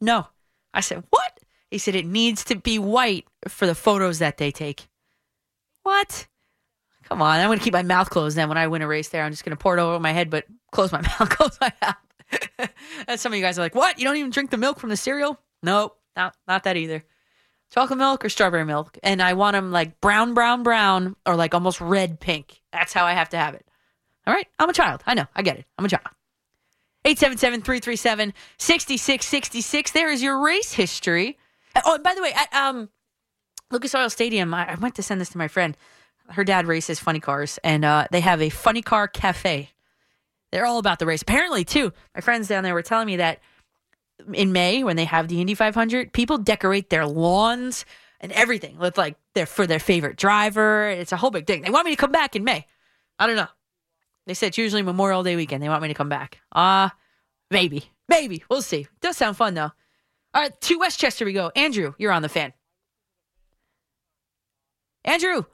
No." 0.00 0.26
I 0.74 0.80
said, 0.80 1.04
"What?" 1.10 1.40
He 1.70 1.78
said, 1.78 1.94
"It 1.94 2.06
needs 2.06 2.44
to 2.44 2.56
be 2.56 2.78
white 2.78 3.26
for 3.48 3.66
the 3.66 3.74
photos 3.74 4.18
that 4.18 4.38
they 4.38 4.50
take." 4.50 4.88
What? 5.82 6.26
Come 7.04 7.22
on, 7.22 7.40
I'm 7.40 7.48
going 7.48 7.58
to 7.58 7.64
keep 7.64 7.72
my 7.72 7.82
mouth 7.82 8.08
closed 8.08 8.36
then 8.36 8.48
when 8.48 8.58
I 8.58 8.68
win 8.68 8.82
a 8.82 8.86
race 8.86 9.08
there. 9.08 9.24
I'm 9.24 9.32
just 9.32 9.44
going 9.44 9.56
to 9.56 9.60
pour 9.60 9.76
it 9.76 9.80
over 9.80 9.98
my 9.98 10.12
head, 10.12 10.30
but 10.30 10.44
close 10.70 10.92
my 10.92 11.00
mouth, 11.18 11.28
close 11.28 11.58
my 11.60 11.72
mouth. 11.82 12.70
and 13.08 13.18
some 13.18 13.32
of 13.32 13.36
you 13.36 13.44
guys 13.44 13.58
are 13.58 13.62
like, 13.62 13.74
what? 13.74 13.98
You 13.98 14.04
don't 14.04 14.16
even 14.16 14.30
drink 14.30 14.50
the 14.50 14.56
milk 14.56 14.78
from 14.78 14.90
the 14.90 14.96
cereal? 14.96 15.40
Nope, 15.62 15.98
not, 16.14 16.36
not 16.46 16.62
that 16.64 16.76
either. 16.76 17.04
Chocolate 17.70 17.98
milk 17.98 18.24
or 18.24 18.28
strawberry 18.28 18.64
milk. 18.64 18.98
And 19.02 19.22
I 19.22 19.34
want 19.34 19.54
them 19.54 19.70
like 19.70 20.00
brown, 20.00 20.34
brown, 20.34 20.62
brown, 20.62 21.14
or 21.24 21.36
like 21.36 21.54
almost 21.54 21.80
red 21.80 22.18
pink. 22.18 22.60
That's 22.72 22.92
how 22.92 23.04
I 23.04 23.12
have 23.12 23.28
to 23.30 23.36
have 23.36 23.54
it. 23.54 23.64
All 24.26 24.34
right? 24.34 24.48
I'm 24.58 24.68
a 24.68 24.72
child. 24.72 25.02
I 25.06 25.14
know. 25.14 25.26
I 25.34 25.42
get 25.42 25.58
it. 25.58 25.66
I'm 25.78 25.84
a 25.84 25.88
child. 25.88 26.06
877 27.04 27.62
337 27.62 28.34
6666. 28.58 29.90
There 29.92 30.10
is 30.10 30.22
your 30.22 30.42
race 30.42 30.72
history. 30.72 31.38
Oh, 31.84 31.98
by 31.98 32.14
the 32.14 32.22
way, 32.22 32.32
at 32.32 32.52
um, 32.52 32.90
Lucas 33.70 33.94
Oil 33.94 34.10
Stadium, 34.10 34.52
I, 34.52 34.72
I 34.72 34.74
went 34.74 34.96
to 34.96 35.02
send 35.02 35.20
this 35.20 35.30
to 35.30 35.38
my 35.38 35.48
friend. 35.48 35.76
Her 36.28 36.44
dad 36.44 36.66
races 36.66 36.98
funny 37.00 37.20
cars, 37.20 37.58
and 37.64 37.84
uh, 37.84 38.06
they 38.10 38.20
have 38.20 38.42
a 38.42 38.50
funny 38.50 38.82
car 38.82 39.08
cafe. 39.08 39.70
They're 40.52 40.66
all 40.66 40.78
about 40.78 40.98
the 40.98 41.06
race. 41.06 41.22
Apparently, 41.22 41.64
too, 41.64 41.92
my 42.14 42.20
friends 42.20 42.48
down 42.48 42.64
there 42.64 42.74
were 42.74 42.82
telling 42.82 43.06
me 43.06 43.16
that 43.16 43.40
in 44.32 44.52
May 44.52 44.84
when 44.84 44.96
they 44.96 45.04
have 45.04 45.28
the 45.28 45.40
Indy 45.40 45.54
500, 45.54 46.12
people 46.12 46.38
decorate 46.38 46.90
their 46.90 47.06
lawns 47.06 47.84
and 48.20 48.32
everything 48.32 48.78
with 48.78 48.98
like 48.98 49.16
their 49.34 49.46
for 49.46 49.66
their 49.66 49.78
favorite 49.78 50.16
driver. 50.16 50.88
It's 50.88 51.12
a 51.12 51.16
whole 51.16 51.30
big 51.30 51.46
thing. 51.46 51.62
They 51.62 51.70
want 51.70 51.86
me 51.86 51.92
to 51.92 52.00
come 52.00 52.12
back 52.12 52.36
in 52.36 52.44
May. 52.44 52.66
I 53.18 53.26
don't 53.26 53.36
know. 53.36 53.48
They 54.26 54.34
said 54.34 54.48
it's 54.48 54.58
usually 54.58 54.82
Memorial 54.82 55.22
Day 55.22 55.36
weekend. 55.36 55.62
They 55.62 55.68
want 55.68 55.82
me 55.82 55.88
to 55.88 55.94
come 55.94 56.08
back. 56.08 56.40
Uh 56.52 56.90
maybe, 57.50 57.84
maybe 58.08 58.44
we'll 58.50 58.62
see. 58.62 58.86
Does 59.00 59.16
sound 59.16 59.36
fun 59.36 59.54
though. 59.54 59.72
All 60.32 60.42
right, 60.42 60.60
to 60.60 60.78
Westchester 60.78 61.24
we 61.24 61.32
go. 61.32 61.50
Andrew, 61.56 61.94
you're 61.98 62.12
on 62.12 62.22
the 62.22 62.28
fan. 62.28 62.52
Andrew. 65.04 65.44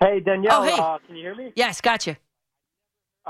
Hey 0.00 0.20
Danielle, 0.20 0.60
Oh, 0.60 0.62
hey. 0.62 0.72
Uh, 0.78 0.98
can 1.06 1.14
you 1.16 1.22
hear 1.22 1.34
me? 1.34 1.52
Yes, 1.54 1.80
gotcha. 1.80 2.16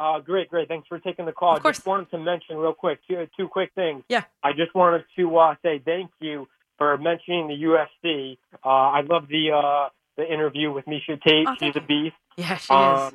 Uh, 0.01 0.19
great, 0.19 0.49
great. 0.49 0.67
Thanks 0.67 0.89
for 0.89 0.99
taking 0.99 1.27
the 1.27 1.33
call. 1.33 1.57
Of 1.57 1.63
course. 1.63 1.77
Just 1.77 1.87
wanted 1.87 2.11
to 2.13 2.19
mention 2.19 2.57
real 2.57 2.73
quick 2.73 3.01
two, 3.07 3.27
two 3.37 3.49
quick 3.49 3.71
things. 3.75 4.03
Yeah. 4.09 4.25
I 4.43 4.53
just 4.53 4.75
wanted 4.75 5.05
to 5.19 5.37
uh, 5.37 5.55
say 5.63 5.79
thank 5.85 6.11
you 6.21 6.49
for 6.79 6.97
mentioning 6.97 7.49
the 7.49 7.55
UFC. 7.55 8.39
Uh, 8.65 8.69
I 8.69 9.03
love 9.03 9.29
the 9.29 9.51
uh, 9.53 9.89
the 10.17 10.25
interview 10.33 10.73
with 10.73 10.87
Miesha 10.87 11.21
Tate. 11.23 11.47
Oh, 11.47 11.55
She's 11.61 11.77
a 11.77 11.81
beast. 11.83 12.17
Yeah, 12.39 12.57
she 12.57 12.73
Um, 12.73 13.09
is. 13.09 13.15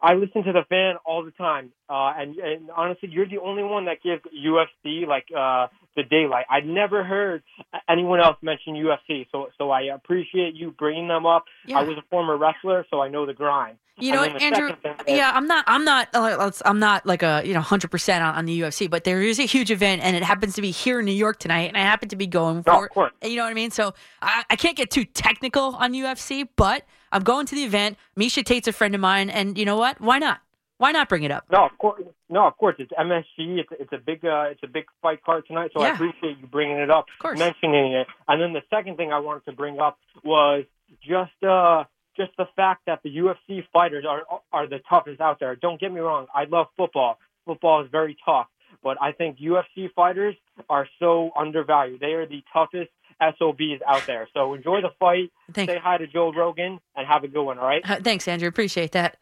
I 0.00 0.14
listen 0.14 0.42
to 0.44 0.52
the 0.52 0.64
fan 0.68 0.94
all 1.04 1.24
the 1.24 1.30
time, 1.32 1.70
uh, 1.88 2.14
and, 2.16 2.36
and 2.38 2.70
honestly, 2.74 3.08
you're 3.12 3.28
the 3.28 3.38
only 3.38 3.62
one 3.62 3.84
that 3.84 3.98
gives 4.02 4.22
UFC 4.34 5.06
like 5.06 5.26
uh, 5.36 5.68
the 5.96 6.02
daylight. 6.02 6.46
I've 6.50 6.64
never 6.64 7.04
heard 7.04 7.42
anyone 7.88 8.20
else 8.20 8.36
mention 8.42 8.74
UFC, 8.74 9.26
so 9.30 9.48
so 9.58 9.70
I 9.70 9.82
appreciate 9.94 10.54
you 10.54 10.70
bringing 10.72 11.08
them 11.08 11.26
up. 11.26 11.44
Yeah. 11.66 11.78
I 11.78 11.82
was 11.82 11.96
a 11.98 12.02
former 12.10 12.36
wrestler, 12.36 12.86
so 12.90 13.00
I 13.00 13.08
know 13.08 13.26
the 13.26 13.34
grind. 13.34 13.78
You 13.98 14.12
know 14.12 14.22
And 14.22 14.32
what, 14.32 14.40
then 14.40 14.52
the 14.52 14.58
Andrew? 14.58 14.94
Yeah, 15.06 15.30
I'm 15.34 15.46
not. 15.46 15.64
I'm 15.68 15.84
not. 15.84 16.08
Uh, 16.14 16.50
I'm 16.64 16.78
not 16.78 17.04
like 17.04 17.22
a 17.22 17.42
you 17.44 17.52
know 17.52 17.60
100 17.60 17.90
percent 17.90 18.24
on, 18.24 18.34
on 18.34 18.46
the 18.46 18.60
UFC, 18.60 18.88
but 18.88 19.04
there 19.04 19.20
is 19.20 19.38
a 19.38 19.44
huge 19.44 19.70
event, 19.70 20.02
and 20.02 20.16
it 20.16 20.22
happens 20.22 20.54
to 20.54 20.62
be 20.62 20.70
here 20.70 21.00
in 21.00 21.04
New 21.04 21.12
York 21.12 21.38
tonight, 21.38 21.68
and 21.68 21.76
I 21.76 21.80
happen 21.80 22.08
to 22.08 22.16
be 22.16 22.26
going 22.26 22.62
for. 22.62 22.86
it. 22.86 23.28
You 23.30 23.36
know 23.36 23.44
what 23.44 23.50
I 23.50 23.54
mean? 23.54 23.70
So 23.70 23.94
I, 24.22 24.44
I 24.48 24.56
can't 24.56 24.76
get 24.76 24.90
too 24.90 25.04
technical 25.04 25.76
on 25.76 25.92
UFC, 25.92 26.48
but 26.56 26.84
I'm 27.12 27.22
going 27.22 27.44
to 27.46 27.54
the 27.54 27.64
event. 27.64 27.98
Miesha 28.18 28.42
Tate's 28.42 28.66
a 28.66 28.72
friend 28.72 28.94
of 28.94 29.00
mine, 29.00 29.28
and 29.28 29.58
you 29.58 29.66
know 29.66 29.76
what? 29.76 30.00
Why 30.00 30.18
not? 30.18 30.40
Why 30.82 30.90
not 30.90 31.08
bring 31.08 31.22
it 31.22 31.30
up? 31.30 31.44
No, 31.48 31.64
of 31.66 31.78
course, 31.78 32.02
no, 32.28 32.44
of 32.44 32.56
course. 32.56 32.74
It's 32.80 32.90
MSG. 32.90 33.60
It's 33.60 33.68
it's 33.78 33.92
a 33.92 33.98
big 33.98 34.24
uh, 34.24 34.46
it's 34.50 34.64
a 34.64 34.66
big 34.66 34.86
fight 35.00 35.22
card 35.22 35.44
tonight. 35.46 35.70
So 35.76 35.80
I 35.80 35.90
appreciate 35.94 36.38
you 36.40 36.48
bringing 36.48 36.78
it 36.78 36.90
up, 36.90 37.04
mentioning 37.22 37.92
it. 37.92 38.08
And 38.26 38.42
then 38.42 38.52
the 38.52 38.62
second 38.68 38.96
thing 38.96 39.12
I 39.12 39.20
wanted 39.20 39.44
to 39.44 39.52
bring 39.52 39.78
up 39.78 39.96
was 40.24 40.64
just 41.00 41.40
uh 41.48 41.84
just 42.16 42.32
the 42.36 42.46
fact 42.56 42.82
that 42.86 42.98
the 43.04 43.10
UFC 43.16 43.62
fighters 43.72 44.04
are 44.04 44.22
are 44.52 44.66
the 44.66 44.80
toughest 44.90 45.20
out 45.20 45.38
there. 45.38 45.54
Don't 45.54 45.80
get 45.80 45.92
me 45.92 46.00
wrong. 46.00 46.26
I 46.34 46.46
love 46.50 46.66
football. 46.76 47.16
Football 47.46 47.84
is 47.84 47.88
very 47.92 48.16
tough, 48.24 48.48
but 48.82 49.00
I 49.00 49.12
think 49.12 49.38
UFC 49.38 49.88
fighters 49.94 50.34
are 50.68 50.88
so 50.98 51.30
undervalued. 51.38 52.00
They 52.00 52.14
are 52.14 52.26
the 52.26 52.42
toughest 52.52 52.90
SOBs 53.20 53.82
out 53.86 54.02
there. 54.08 54.28
So 54.34 54.54
enjoy 54.54 54.80
the 54.80 54.90
fight. 54.98 55.30
Say 55.54 55.78
hi 55.80 55.98
to 55.98 56.08
Joe 56.08 56.32
Rogan 56.32 56.80
and 56.96 57.06
have 57.06 57.22
a 57.22 57.28
good 57.28 57.44
one. 57.44 57.60
All 57.60 57.66
right. 57.66 57.88
Uh, 57.88 58.00
Thanks, 58.02 58.26
Andrew. 58.26 58.48
Appreciate 58.48 58.90
that. 58.92 59.18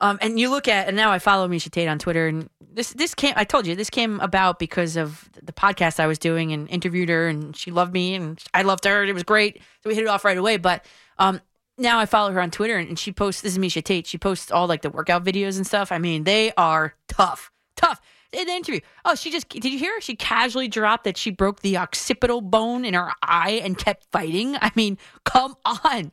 Um, 0.00 0.18
and 0.22 0.40
you 0.40 0.48
look 0.48 0.66
at, 0.66 0.88
and 0.88 0.96
now 0.96 1.10
I 1.10 1.18
follow 1.18 1.46
Miesha 1.46 1.70
Tate 1.70 1.88
on 1.88 1.98
Twitter, 1.98 2.26
and 2.26 2.48
this 2.72 2.92
this 2.94 3.14
came. 3.14 3.34
I 3.36 3.44
told 3.44 3.66
you 3.66 3.76
this 3.76 3.90
came 3.90 4.18
about 4.20 4.58
because 4.58 4.96
of 4.96 5.28
the 5.42 5.52
podcast 5.52 6.00
I 6.00 6.06
was 6.06 6.18
doing, 6.18 6.52
and 6.52 6.68
interviewed 6.70 7.10
her, 7.10 7.28
and 7.28 7.54
she 7.54 7.70
loved 7.70 7.92
me, 7.92 8.14
and 8.14 8.42
I 8.54 8.62
loved 8.62 8.84
her. 8.86 9.02
and 9.02 9.10
It 9.10 9.12
was 9.12 9.24
great, 9.24 9.60
so 9.82 9.90
we 9.90 9.94
hit 9.94 10.04
it 10.04 10.08
off 10.08 10.24
right 10.24 10.38
away. 10.38 10.56
But 10.56 10.86
um, 11.18 11.40
now 11.76 11.98
I 11.98 12.06
follow 12.06 12.32
her 12.32 12.40
on 12.40 12.50
Twitter, 12.50 12.78
and, 12.78 12.88
and 12.88 12.98
she 12.98 13.12
posts. 13.12 13.42
This 13.42 13.52
is 13.52 13.58
Miesha 13.58 13.84
Tate. 13.84 14.06
She 14.06 14.16
posts 14.16 14.50
all 14.50 14.66
like 14.66 14.82
the 14.82 14.90
workout 14.90 15.22
videos 15.22 15.56
and 15.56 15.66
stuff. 15.66 15.92
I 15.92 15.98
mean, 15.98 16.24
they 16.24 16.52
are 16.56 16.94
tough, 17.06 17.50
tough. 17.76 18.00
In 18.32 18.46
the 18.46 18.52
interview, 18.52 18.80
oh, 19.04 19.16
she 19.16 19.30
just 19.30 19.48
did 19.48 19.64
you 19.66 19.78
hear? 19.78 20.00
She 20.00 20.14
casually 20.14 20.68
dropped 20.68 21.04
that 21.04 21.16
she 21.16 21.30
broke 21.30 21.60
the 21.60 21.76
occipital 21.76 22.40
bone 22.40 22.84
in 22.84 22.94
her 22.94 23.10
eye 23.22 23.60
and 23.62 23.76
kept 23.76 24.06
fighting. 24.12 24.56
I 24.56 24.70
mean, 24.76 24.98
come 25.24 25.56
on, 25.64 26.12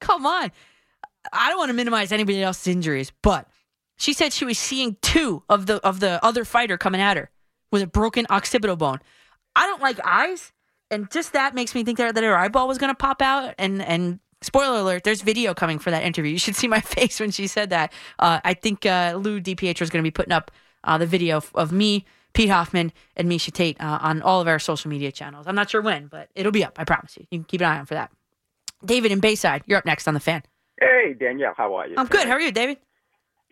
come 0.00 0.26
on. 0.26 0.50
I 1.32 1.48
don't 1.48 1.58
want 1.58 1.70
to 1.70 1.74
minimize 1.74 2.12
anybody 2.12 2.42
else's 2.42 2.68
injuries, 2.68 3.12
but 3.22 3.48
she 3.96 4.12
said 4.12 4.32
she 4.32 4.44
was 4.44 4.58
seeing 4.58 4.96
two 5.02 5.42
of 5.48 5.66
the 5.66 5.76
of 5.86 6.00
the 6.00 6.24
other 6.24 6.44
fighter 6.44 6.78
coming 6.78 7.00
at 7.00 7.16
her 7.16 7.30
with 7.70 7.82
a 7.82 7.86
broken 7.86 8.26
occipital 8.30 8.76
bone. 8.76 9.00
I 9.54 9.66
don't 9.66 9.82
like 9.82 9.98
eyes, 10.04 10.52
and 10.90 11.10
just 11.10 11.32
that 11.34 11.54
makes 11.54 11.74
me 11.74 11.84
think 11.84 11.98
that, 11.98 12.14
that 12.14 12.24
her 12.24 12.36
eyeball 12.36 12.68
was 12.68 12.78
going 12.78 12.90
to 12.90 12.96
pop 12.96 13.22
out. 13.22 13.54
And 13.58 13.82
and 13.82 14.20
spoiler 14.42 14.80
alert, 14.80 15.04
there's 15.04 15.22
video 15.22 15.54
coming 15.54 15.78
for 15.78 15.90
that 15.90 16.02
interview. 16.02 16.32
You 16.32 16.38
should 16.38 16.56
see 16.56 16.68
my 16.68 16.80
face 16.96 17.20
when 17.20 17.30
she 17.30 17.46
said 17.46 17.70
that. 17.70 17.92
Uh, 18.18 18.40
I 18.44 18.54
think 18.54 18.86
uh, 18.86 19.14
Lou 19.16 19.40
DiPietro 19.40 19.82
is 19.82 19.90
going 19.90 20.02
to 20.02 20.06
be 20.06 20.10
putting 20.10 20.32
up 20.32 20.50
uh, 20.84 20.98
the 20.98 21.06
video 21.06 21.36
of, 21.36 21.50
of 21.54 21.72
me, 21.72 22.04
Pete 22.34 22.50
Hoffman, 22.50 22.92
and 23.16 23.28
Miesha 23.30 23.52
Tate 23.52 23.80
uh, 23.80 23.98
on 24.02 24.22
all 24.22 24.40
of 24.40 24.48
our 24.48 24.58
social 24.58 24.90
media 24.90 25.12
channels. 25.12 25.46
I'm 25.46 25.54
not 25.54 25.70
sure 25.70 25.80
when, 25.80 26.06
but 26.06 26.28
it'll 26.34 26.52
be 26.52 26.64
up. 26.64 26.78
I 26.78 26.84
promise 26.84 27.16
you. 27.16 27.26
You 27.30 27.38
can 27.38 27.44
keep 27.44 27.60
an 27.60 27.66
eye 27.66 27.78
on 27.78 27.86
for 27.86 27.94
that. 27.94 28.10
David 28.84 29.12
in 29.12 29.20
Bayside, 29.20 29.62
you're 29.66 29.78
up 29.78 29.86
next 29.86 30.08
on 30.08 30.14
the 30.14 30.20
fan. 30.20 30.42
Hey, 30.82 31.14
Danielle, 31.14 31.54
how 31.56 31.74
are 31.74 31.86
you? 31.86 31.94
I'm 31.96 32.06
good. 32.06 32.26
How 32.26 32.34
are 32.34 32.40
you, 32.40 32.50
David? 32.50 32.78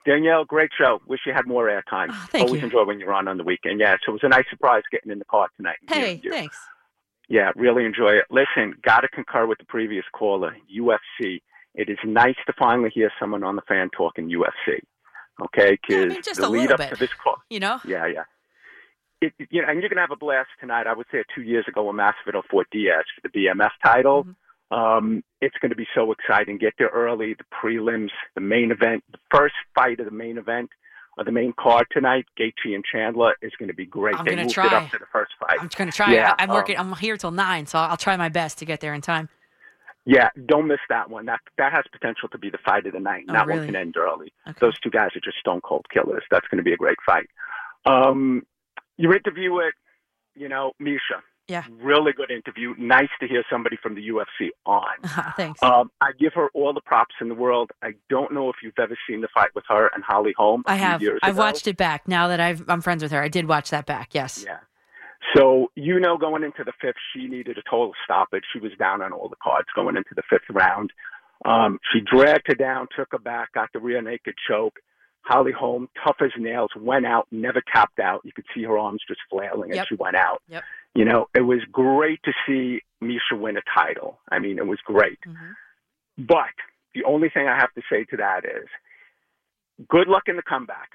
Danielle, 0.05 0.44
great 0.44 0.70
show. 0.77 1.01
Wish 1.07 1.20
you 1.27 1.32
had 1.32 1.47
more 1.47 1.66
airtime. 1.66 2.09
Oh, 2.11 2.27
thank 2.31 2.47
Always 2.47 2.62
you. 2.62 2.66
enjoy 2.66 2.85
when 2.85 2.98
you're 2.98 3.12
on 3.12 3.28
on 3.28 3.36
the 3.36 3.44
weekend. 3.44 3.78
Yeah, 3.78 3.97
so 4.05 4.11
it 4.11 4.15
was 4.15 4.20
a 4.24 4.28
nice 4.28 4.47
surprise 4.51 4.82
getting 4.90 5.12
in 5.12 5.19
the 5.19 5.24
car 5.27 5.48
tonight. 5.57 5.77
Hey, 5.89 6.20
thanks. 6.28 6.57
Yeah, 7.28 7.52
really 7.55 7.85
enjoy 7.85 8.15
it. 8.15 8.24
Listen, 8.31 8.74
got 8.82 9.01
to 9.01 9.09
concur 9.09 9.47
with 9.47 9.59
the 9.59 9.65
previous 9.65 10.05
caller, 10.12 10.57
UFC. 10.74 11.40
It 11.74 11.89
is 11.89 11.98
nice 12.05 12.35
to 12.47 12.52
finally 12.59 12.90
hear 12.93 13.12
someone 13.20 13.44
on 13.44 13.55
the 13.55 13.62
fan 13.69 13.90
talking 13.97 14.28
UFC. 14.28 14.81
Okay, 15.44 15.78
because 15.81 16.16
just 16.24 16.40
the 16.40 16.48
a 16.48 16.48
lead 16.48 16.73
up 16.73 16.78
bit. 16.78 16.90
to 16.90 16.97
this 16.97 17.11
call. 17.23 17.36
You 17.48 17.61
know? 17.61 17.78
Yeah, 17.86 18.07
yeah. 18.07 18.24
It, 19.20 19.32
you 19.51 19.62
know, 19.62 19.69
and 19.69 19.81
you're 19.81 19.89
gonna 19.89 20.01
have 20.01 20.11
a 20.11 20.16
blast 20.16 20.48
tonight. 20.59 20.86
I 20.86 20.94
was 20.94 21.07
there 21.12 21.24
two 21.35 21.43
years 21.43 21.66
ago 21.69 21.85
when 21.85 21.97
Masvidal 21.97 22.43
fought 22.51 22.66
Diaz 22.73 23.05
for 23.15 23.28
the 23.28 23.39
BMF 23.39 23.70
title. 23.85 24.24
Mm-hmm. 24.24 24.32
Um, 24.70 25.24
it's 25.40 25.56
going 25.60 25.70
to 25.70 25.76
be 25.76 25.86
so 25.94 26.12
exciting. 26.12 26.59
Get 26.59 26.74
there 26.78 26.90
early. 26.94 27.34
The 27.34 27.44
prelims, 27.52 28.10
the 28.34 28.40
main 28.40 28.70
event, 28.70 29.02
the 29.10 29.18
first 29.34 29.55
fight 29.74 29.98
of 30.01 30.06
the 30.06 30.12
main 30.12 30.38
event, 30.38 30.70
or 31.18 31.24
the 31.24 31.32
main 31.32 31.52
card 31.59 31.86
tonight. 31.90 32.26
Gaethje 32.38 32.74
and 32.74 32.84
Chandler 32.84 33.34
is 33.42 33.52
going 33.59 33.68
to 33.68 33.74
be 33.74 33.86
great. 33.86 34.14
I'm 34.16 34.24
they 34.24 34.32
gonna 34.32 34.42
moved 34.42 34.55
try. 34.55 34.66
it 34.66 34.72
up 34.72 34.90
to 34.90 34.98
the 34.98 35.06
first 35.12 35.32
fight. 35.40 35.59
I'm 35.60 35.68
just 35.68 35.76
gonna 35.76 35.90
try. 35.90 36.12
Yeah, 36.12 36.34
I, 36.38 36.44
I'm 36.44 36.51
um, 36.51 36.56
working. 36.56 36.76
I'm 36.78 36.94
here 36.94 37.16
till 37.16 37.32
nine, 37.32 37.66
so 37.66 37.78
I'll 37.78 37.97
try 37.97 38.16
my 38.16 38.28
best 38.28 38.59
to 38.59 38.64
get 38.64 38.80
there 38.80 38.94
in 38.94 39.01
time. 39.01 39.28
Yeah, 40.06 40.28
don't 40.47 40.66
miss 40.66 40.80
that 40.88 41.10
one. 41.10 41.26
That 41.26 41.40
that 41.59 41.72
has 41.72 41.84
potential 41.92 42.28
to 42.30 42.38
be 42.38 42.48
the 42.48 42.59
fight 42.64 42.86
of 42.86 42.92
the 42.92 43.01
night. 43.01 43.24
Oh, 43.28 43.32
that 43.32 43.47
really? 43.47 43.60
one 43.60 43.66
can 43.68 43.76
end 43.76 43.97
early. 43.97 44.32
Those 44.60 44.78
two 44.80 44.90
guys 44.90 45.10
are 45.14 45.20
just 45.20 45.38
stone 45.38 45.60
cold 45.60 45.86
killers. 45.92 46.22
That's 46.30 46.47
going 46.48 46.59
to 46.59 46.64
be 46.64 46.72
a 46.72 46.76
great 46.76 46.97
fight. 47.05 47.28
Um, 47.84 48.47
your 48.97 49.14
interview 49.14 49.52
with, 49.52 49.74
you 50.34 50.48
know, 50.48 50.72
Miesha. 50.80 51.20
Yeah. 51.51 51.64
Really 51.82 52.12
good 52.12 52.31
interview. 52.31 52.74
Nice 52.78 53.09
to 53.18 53.27
hear 53.27 53.43
somebody 53.51 53.77
from 53.82 53.97
the 53.97 54.09
UFC 54.09 54.51
on. 54.64 54.85
Thanks. 55.36 55.60
Um, 55.62 55.90
I 56.01 56.12
give 56.18 56.32
her 56.35 56.48
all 56.55 56.72
the 56.72 56.81
props 56.81 57.16
in 57.20 57.28
the 57.28 57.35
world. 57.35 57.72
I 57.82 57.94
don't 58.09 58.32
know 58.32 58.51
if 58.51 58.56
you've 58.62 58.78
ever 58.78 58.97
seen 59.09 59.20
the 59.20 59.28
fight 59.35 59.51
with 59.56 59.64
her 59.68 59.90
and 59.93 60.05
Holly 60.05 60.32
Holm. 60.36 60.62
I 60.66 60.77
have. 60.77 61.02
I've 61.22 61.32
ago. 61.32 61.39
watched 61.39 61.66
it 61.66 61.77
back 61.77 62.06
now 62.06 62.28
that 62.28 62.39
I've, 62.39 62.62
I'm 62.68 62.81
friends 62.81 63.02
with 63.02 63.10
her. 63.10 63.20
I 63.20 63.27
did 63.27 63.48
watch 63.48 63.70
that 63.70 63.85
back. 63.85 64.14
Yes. 64.14 64.44
Yeah. 64.47 64.59
So 65.36 65.72
you 65.74 65.98
know, 65.98 66.16
going 66.16 66.44
into 66.44 66.62
the 66.64 66.72
fifth, 66.81 66.94
she 67.12 67.27
needed 67.27 67.59
a 67.59 67.62
total 67.68 67.93
stoppage. 68.05 68.44
She 68.52 68.60
was 68.60 68.70
down 68.78 69.02
on 69.02 69.12
all 69.12 69.28
the 69.28 69.36
cards 69.43 69.68
going 69.74 69.97
into 69.97 70.14
the 70.14 70.22
fifth 70.31 70.48
round. 70.51 70.93
Um, 71.44 71.81
she 71.93 72.01
dragged 72.01 72.47
her 72.47 72.55
down, 72.55 72.86
took 72.97 73.09
her 73.10 73.18
back, 73.18 73.52
got 73.55 73.70
the 73.72 73.81
rear 73.81 74.01
naked 74.01 74.35
choke. 74.48 74.78
Holly 75.22 75.52
Holm, 75.52 75.89
tough 76.02 76.16
as 76.20 76.31
nails, 76.39 76.70
went 76.77 77.06
out, 77.06 77.27
never 77.31 77.62
tapped 77.72 78.01
out. 78.01 78.20
You 78.24 78.32
could 78.32 78.47
see 78.55 78.62
her 78.64 78.78
arms 78.78 79.02
just 79.06 79.20
flailing 79.31 79.72
as 79.72 79.86
she 79.89 79.94
went 79.94 80.16
out. 80.16 80.43
Yep. 80.48 80.64
You 80.95 81.05
know, 81.05 81.27
it 81.35 81.43
was 81.43 81.61
great 81.71 82.21
to 82.25 82.33
see 82.47 82.81
Miesha 83.03 83.39
win 83.39 83.57
a 83.57 83.62
title. 83.75 84.19
I 84.31 84.39
mean, 84.39 84.59
it 84.59 84.67
was 84.67 84.79
great. 84.85 85.19
Mm-hmm. 85.27 86.25
But 86.27 86.55
the 86.95 87.05
only 87.05 87.29
thing 87.29 87.47
I 87.47 87.57
have 87.57 87.73
to 87.75 87.83
say 87.91 88.05
to 88.11 88.17
that 88.19 88.45
is 88.45 88.69
good 89.89 90.09
luck 90.09 90.25
in 90.27 90.37
the 90.37 90.43
comeback. 90.43 90.91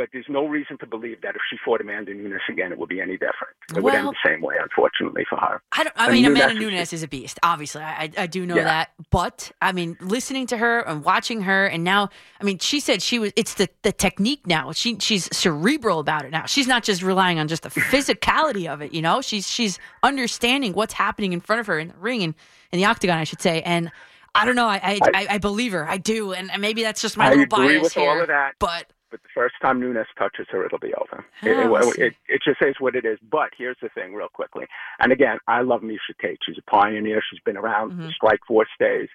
But 0.00 0.08
there's 0.14 0.24
no 0.30 0.46
reason 0.46 0.78
to 0.78 0.86
believe 0.86 1.20
that 1.20 1.34
if 1.36 1.42
she 1.50 1.58
fought 1.62 1.82
Amanda 1.82 2.14
Nunes 2.14 2.40
again, 2.48 2.72
it 2.72 2.78
would 2.78 2.88
be 2.88 3.02
any 3.02 3.18
different. 3.18 3.54
It 3.76 3.82
would 3.82 3.92
end 3.94 4.08
the 4.08 4.14
same 4.24 4.40
way, 4.40 4.54
unfortunately, 4.58 5.26
for 5.28 5.36
her. 5.36 5.60
I 5.72 5.84
don't. 5.84 5.92
I 5.94 6.04
And 6.06 6.12
mean, 6.14 6.22
Nunes 6.22 6.38
Amanda 6.40 6.54
is- 6.54 6.72
Nunes 6.72 6.92
is 6.94 7.02
a 7.02 7.08
beast. 7.08 7.38
Obviously, 7.42 7.82
I, 7.82 8.10
I, 8.16 8.26
do 8.26 8.46
know 8.46 8.56
Yeah. 8.56 8.64
that. 8.64 8.92
But 9.10 9.52
I 9.60 9.72
mean, 9.72 9.98
listening 10.00 10.46
to 10.46 10.56
her 10.56 10.80
and 10.80 11.04
watching 11.04 11.42
her, 11.42 11.66
and 11.66 11.84
now, 11.84 12.08
I 12.40 12.44
mean, 12.44 12.58
she 12.60 12.80
said 12.80 13.02
she 13.02 13.18
was. 13.18 13.30
It's 13.36 13.52
the 13.54 13.68
the 13.82 13.92
technique 13.92 14.46
now. 14.46 14.72
She 14.72 14.96
she's 15.00 15.28
cerebral 15.36 15.98
about 16.00 16.24
it 16.24 16.30
now. 16.30 16.46
She's 16.46 16.66
not 16.66 16.82
just 16.82 17.02
relying 17.02 17.38
on 17.38 17.46
just 17.46 17.62
the 17.62 17.68
physicality 17.68 18.72
of 18.72 18.80
it. 18.80 18.94
You 18.94 19.02
know, 19.02 19.20
she's 19.20 19.46
she's 19.50 19.78
understanding 20.02 20.72
what's 20.72 20.94
happening 20.94 21.34
in 21.34 21.40
front 21.40 21.60
of 21.60 21.66
her 21.66 21.78
in 21.78 21.88
the 21.88 21.94
ring 21.98 22.22
and 22.22 22.34
in 22.72 22.78
the 22.78 22.86
octagon, 22.86 23.18
I 23.18 23.24
should 23.24 23.42
say. 23.42 23.60
And 23.62 23.90
I 24.34 24.46
don't 24.46 24.56
know. 24.56 24.66
I 24.66 24.80
I, 24.82 24.98
I, 25.14 25.26
I 25.32 25.38
believe 25.38 25.72
her. 25.72 25.86
I 25.86 25.98
do. 25.98 26.32
And 26.32 26.50
maybe 26.58 26.82
that's 26.84 27.02
just 27.02 27.18
my 27.18 27.26
I 27.26 27.28
little 27.34 27.44
agree 27.44 27.74
bias 27.74 27.82
with 27.82 27.92
here. 27.94 28.08
all 28.10 28.20
of 28.20 28.28
that. 28.28 28.54
But 28.58 28.86
but 29.10 29.22
the 29.22 29.28
first 29.34 29.54
time 29.62 29.80
Nunes 29.80 30.06
touches 30.18 30.46
her, 30.50 30.64
it'll 30.64 30.78
be 30.78 30.94
over. 30.94 31.24
Oh, 31.44 31.46
It, 31.46 31.98
it, 31.98 32.06
it, 32.06 32.14
it 32.28 32.42
just 32.44 32.62
is 32.62 32.76
what 32.78 32.94
it 32.94 33.04
is. 33.04 33.18
But 33.30 33.50
here's 33.56 33.76
the 33.82 33.88
thing, 33.90 34.14
real 34.14 34.28
quickly. 34.28 34.66
And 35.00 35.12
again, 35.12 35.38
I 35.48 35.62
love 35.62 35.80
Miesha 35.82 36.14
Tate. 36.20 36.38
She's 36.46 36.58
a 36.58 36.70
pioneer. 36.70 37.22
She's 37.30 37.40
been 37.44 37.56
around 37.56 37.92
Mm-hmm. 37.92 38.06
the 38.08 38.12
Strikeforce 38.20 38.72
days. 38.78 39.08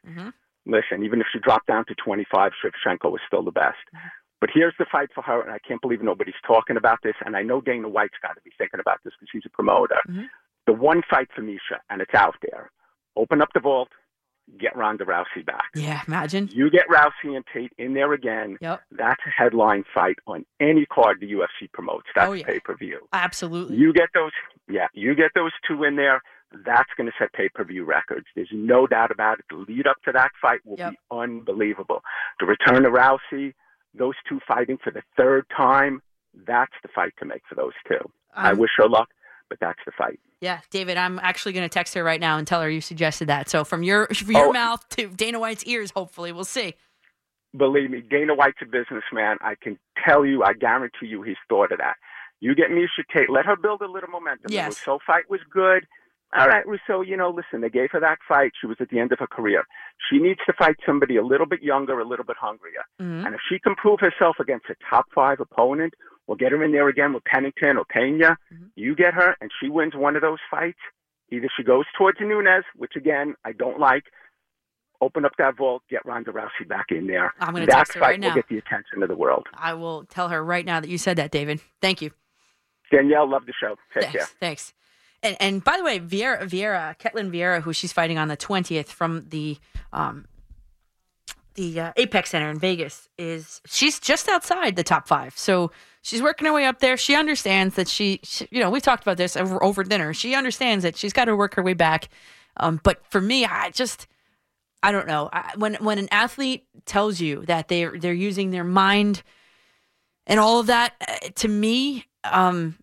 Listen, 0.66 1.04
even 1.04 1.22
if 1.22 1.28
she 1.32 1.40
dropped 1.40 1.68
down 1.68 1.86
to 1.86 1.96
25, 2.04 2.52
Shevchenko 2.64 3.12
was 3.12 3.22
still 3.28 3.44
the 3.44 3.52
best. 3.52 3.78
Mm-hmm. 3.96 4.08
But 4.42 4.50
here's 4.54 4.74
the 4.78 4.86
fight 4.92 5.10
for 5.16 5.22
her, 5.22 5.42
and 5.42 5.52
I 5.52 5.60
can't 5.60 5.82
believe 5.82 6.02
nobody's 6.02 6.36
talking 6.46 6.76
about 6.78 7.00
this. 7.04 7.16
And 7.26 7.38
I 7.38 7.42
know 7.44 7.62
Dana 7.62 7.88
White's 7.88 8.18
got 8.22 8.34
to 8.36 8.42
be 8.44 8.52
thinking 8.58 8.80
about 8.80 9.00
this 9.04 9.14
because 9.20 9.30
he's 9.32 9.46
a 9.46 9.50
promoter. 9.50 9.96
Mm-hmm. 10.10 10.24
The 10.68 10.74
one 10.74 11.04
fight 11.10 11.30
for 11.36 11.42
Miesha, 11.42 11.78
and 11.90 12.02
it's 12.02 12.14
out 12.16 12.36
there. 12.42 12.72
Open 13.16 13.42
up 13.42 13.50
the 13.54 13.60
vault, 13.60 13.90
get 14.60 14.76
Ronda 14.76 15.06
Rousey 15.06 15.46
back. 15.46 15.66
yeah, 15.76 16.02
imagine. 16.08 16.50
You 16.54 16.70
get 16.70 16.88
Rousey 16.88 17.36
and 17.36 17.44
Tate 17.54 17.74
in 17.78 17.94
there 17.94 18.14
again. 18.14 18.58
Yep. 18.62 18.82
That's 18.92 19.22
a 19.26 19.30
headline 19.30 19.84
fight 19.94 20.18
on 20.28 20.46
any 20.60 20.86
card 20.86 21.20
the 21.20 21.32
UFC 21.32 21.72
promotes. 21.74 22.06
That's 22.16 22.30
Oh, 22.30 22.34
yeah. 22.34 22.46
pay 22.46 22.60
per 22.60 22.76
view. 22.76 23.08
Absolutely. 23.12 23.78
You 23.78 23.92
get 23.94 24.10
those, 24.14 24.32
yeah, 24.70 24.88
you 24.94 25.16
get 25.16 25.32
those 25.36 25.52
two 25.68 25.84
in 25.84 25.96
there. 25.96 26.22
That's 26.66 26.90
going 26.96 27.08
to 27.08 27.14
set 27.20 27.34
pay 27.34 27.50
per 27.50 27.64
view 27.66 27.84
records. 27.86 28.28
There's 28.36 28.50
no 28.54 28.88
doubt 28.88 29.12
about 29.12 29.40
it. 29.40 29.46
The 29.50 29.58
lead 29.58 29.88
up 29.88 29.98
to 30.06 30.12
that 30.14 30.32
fight 30.42 30.60
will 30.64 30.78
Yep. 30.78 30.92
be 30.92 30.98
unbelievable. 31.12 32.02
The 32.40 32.46
return 32.46 32.86
of 32.86 32.94
Rousey, 32.94 33.54
those 33.94 34.14
two 34.30 34.40
fighting 34.48 34.78
for 34.82 34.92
the 34.92 35.02
third 35.18 35.46
time, 35.56 36.02
that's 36.46 36.74
the 36.84 36.90
fight 36.90 37.14
to 37.20 37.26
make 37.26 37.42
for 37.50 37.56
those 37.56 37.74
two. 37.88 38.00
I 38.36 38.52
Um, 38.52 38.58
wish 38.60 38.72
her 38.78 38.88
luck, 38.88 39.10
but 39.50 39.60
that's 39.60 39.80
the 39.86 39.92
fight. 39.98 40.20
Yeah, 40.42 40.60
David, 40.70 40.98
I'm 40.98 41.20
actually 41.20 41.54
going 41.54 41.68
to 41.68 41.74
text 41.74 41.94
her 41.96 42.04
right 42.04 42.20
now 42.20 42.38
and 42.38 42.46
tell 42.48 42.62
her 42.62 42.70
you 42.70 42.82
suggested 42.82 43.28
that. 43.28 43.50
So 43.50 43.64
from 43.64 43.84
your 43.84 44.08
from 44.14 44.32
your 44.32 44.48
Oh. 44.48 44.54
mouth 44.54 44.88
to 44.90 45.08
Dana 45.08 45.40
White's 45.40 45.64
ears, 45.66 45.92
hopefully, 45.92 46.32
we'll 46.32 46.44
see. 46.44 46.76
believe 47.58 47.90
me, 47.90 48.02
Dana 48.02 48.36
White's 48.36 48.58
a 48.62 48.66
businessman. 48.66 49.38
I 49.42 49.56
can 49.62 49.78
tell 50.06 50.26
you, 50.26 50.44
I 50.44 50.54
guarantee 50.54 51.08
you, 51.08 51.22
he's 51.24 51.38
thought 51.50 51.72
of 51.72 51.78
that. 51.80 51.96
You 52.42 52.54
get 52.54 52.70
Miesha 52.70 53.04
Tate, 53.14 53.30
let 53.30 53.46
her 53.46 53.56
build 53.56 53.82
a 53.82 53.88
little 53.90 54.10
momentum. 54.10 54.52
Yes. 54.52 54.80
The 54.84 54.92
Reneau 54.92 55.00
fight 55.08 55.30
was 55.30 55.40
good. 55.50 55.88
All 56.38 56.50
right, 56.50 56.66
Reneau, 56.66 57.08
you 57.08 57.16
know, 57.16 57.30
listen, 57.30 57.62
they 57.62 57.70
gave 57.70 57.92
her 57.92 58.00
that 58.02 58.18
fight. 58.28 58.52
She 58.60 58.68
was 58.68 58.76
at 58.82 58.90
the 58.90 59.00
end 59.00 59.14
of 59.14 59.20
her 59.20 59.28
career. 59.28 59.64
She 60.12 60.18
needs 60.20 60.42
to 60.48 60.54
fight 60.54 60.76
somebody 60.86 61.16
a 61.16 61.24
little 61.24 61.46
bit 61.46 61.64
younger, 61.64 61.98
a 62.00 62.04
little 62.06 62.26
bit 62.26 62.36
hungrier. 62.38 62.84
Mhm. 63.02 63.26
And 63.26 63.34
if 63.36 63.40
she 63.48 63.58
can 63.58 63.74
prove 63.76 64.02
herself 64.02 64.36
against 64.42 64.66
a 64.70 64.76
top 64.90 65.06
five 65.16 65.40
opponent, 65.40 65.94
or 66.28 66.36
get 66.36 66.52
her 66.52 66.64
in 66.64 66.72
there 66.72 66.88
again 66.90 67.14
with 67.14 67.24
Pennington 67.26 67.78
or 67.78 67.86
Pena, 67.86 68.38
you 68.76 68.96
get 68.96 69.14
her 69.14 69.36
and 69.42 69.52
she 69.62 69.70
wins 69.70 69.94
one 69.96 70.16
of 70.16 70.22
those 70.22 70.40
fights. 70.50 70.80
Either 71.32 71.48
she 71.56 71.64
goes 71.64 71.86
towards 71.98 72.20
Nunes, 72.22 72.64
which 72.76 72.96
again, 72.96 73.36
I 73.44 73.52
don't 73.52 73.80
like, 73.80 74.06
open 75.02 75.26
up 75.26 75.34
that 75.38 75.58
vault, 75.58 75.84
get 75.90 76.06
Ronda 76.06 76.32
Rousey 76.32 76.68
back 76.68 76.88
in 76.90 77.08
there. 77.08 77.34
I'm 77.40 77.54
gonna 77.54 77.66
that 77.66 77.78
text 77.78 77.94
her 77.94 78.00
fight 78.00 78.08
right 78.08 78.20
now. 78.20 78.28
will 78.30 78.36
get 78.36 78.50
the 78.50 78.58
attention 78.58 79.04
of 79.04 79.10
the 79.10 79.16
world. 79.16 79.48
I 79.54 79.74
will 79.74 80.06
tell 80.06 80.30
her 80.30 80.44
right 80.44 80.66
now 80.66 80.80
that 80.80 80.90
you 80.90 80.98
said 80.98 81.18
that, 81.18 81.32
David. 81.32 81.62
Thank 81.82 82.02
you. 82.02 82.12
Danielle, 82.92 83.30
love 83.30 83.46
the 83.46 83.54
show. 83.60 83.76
Take 83.94 84.04
Thanks. 84.04 84.18
care. 84.18 84.28
Thanks. 84.40 84.74
And 85.24 85.38
and 85.40 85.64
by 85.64 85.78
the 85.78 85.84
way, 85.84 86.00
Vieira, 86.00 86.44
Vieira, 86.44 86.98
Ketlen 87.00 87.32
Vieira, 87.32 87.62
who 87.62 87.74
she's 87.74 87.92
fighting 87.92 88.18
on 88.18 88.28
the 88.28 88.38
twentieth 88.38 88.92
from 88.92 89.26
the 89.30 89.58
um 89.92 90.26
the 91.56 91.80
uh, 91.80 91.94
Apex 91.98 92.32
Center 92.32 92.50
in 92.50 92.60
Vegas, 92.60 93.10
is 93.18 93.62
she's 93.66 94.00
just 94.00 94.28
outside 94.28 94.76
the 94.76 94.84
top 94.84 95.08
five. 95.08 95.38
So 95.38 95.72
she's 96.06 96.22
working 96.22 96.46
her 96.46 96.54
way 96.54 96.66
up 96.66 96.80
there. 96.80 96.98
She 96.98 97.16
understands 97.16 97.76
that 97.76 97.88
she, 97.88 98.20
she 98.24 98.48
you 98.52 98.60
know, 98.60 98.70
we 98.70 98.80
talked 98.80 99.02
about 99.02 99.18
this 99.18 99.36
over 99.36 99.62
over 99.64 99.84
dinner. 99.84 100.14
She 100.14 100.36
understands 100.36 100.84
that 100.84 100.96
she's 100.96 101.14
got 101.14 101.26
to 101.26 101.36
work 101.36 101.56
her 101.56 101.64
way 101.64 101.74
back. 101.74 102.10
Um, 102.58 102.80
but 102.84 103.04
for 103.10 103.20
me, 103.20 103.44
I 103.44 103.72
just 103.72 104.08
I 104.84 104.92
don't 104.92 105.08
know. 105.08 105.30
I, 105.34 105.54
when 105.58 105.76
when 105.76 105.98
an 105.98 106.08
athlete 106.12 106.68
tells 106.86 107.20
you 107.20 107.44
that 107.48 107.68
they 107.68 107.86
they're 107.86 108.14
using 108.14 108.52
their 108.52 108.64
mind 108.64 109.24
and 110.28 110.40
all 110.40 110.60
of 110.60 110.68
that, 110.68 110.94
uh, 111.08 111.30
to 111.36 111.48
me, 111.48 112.06
um, 112.24 112.78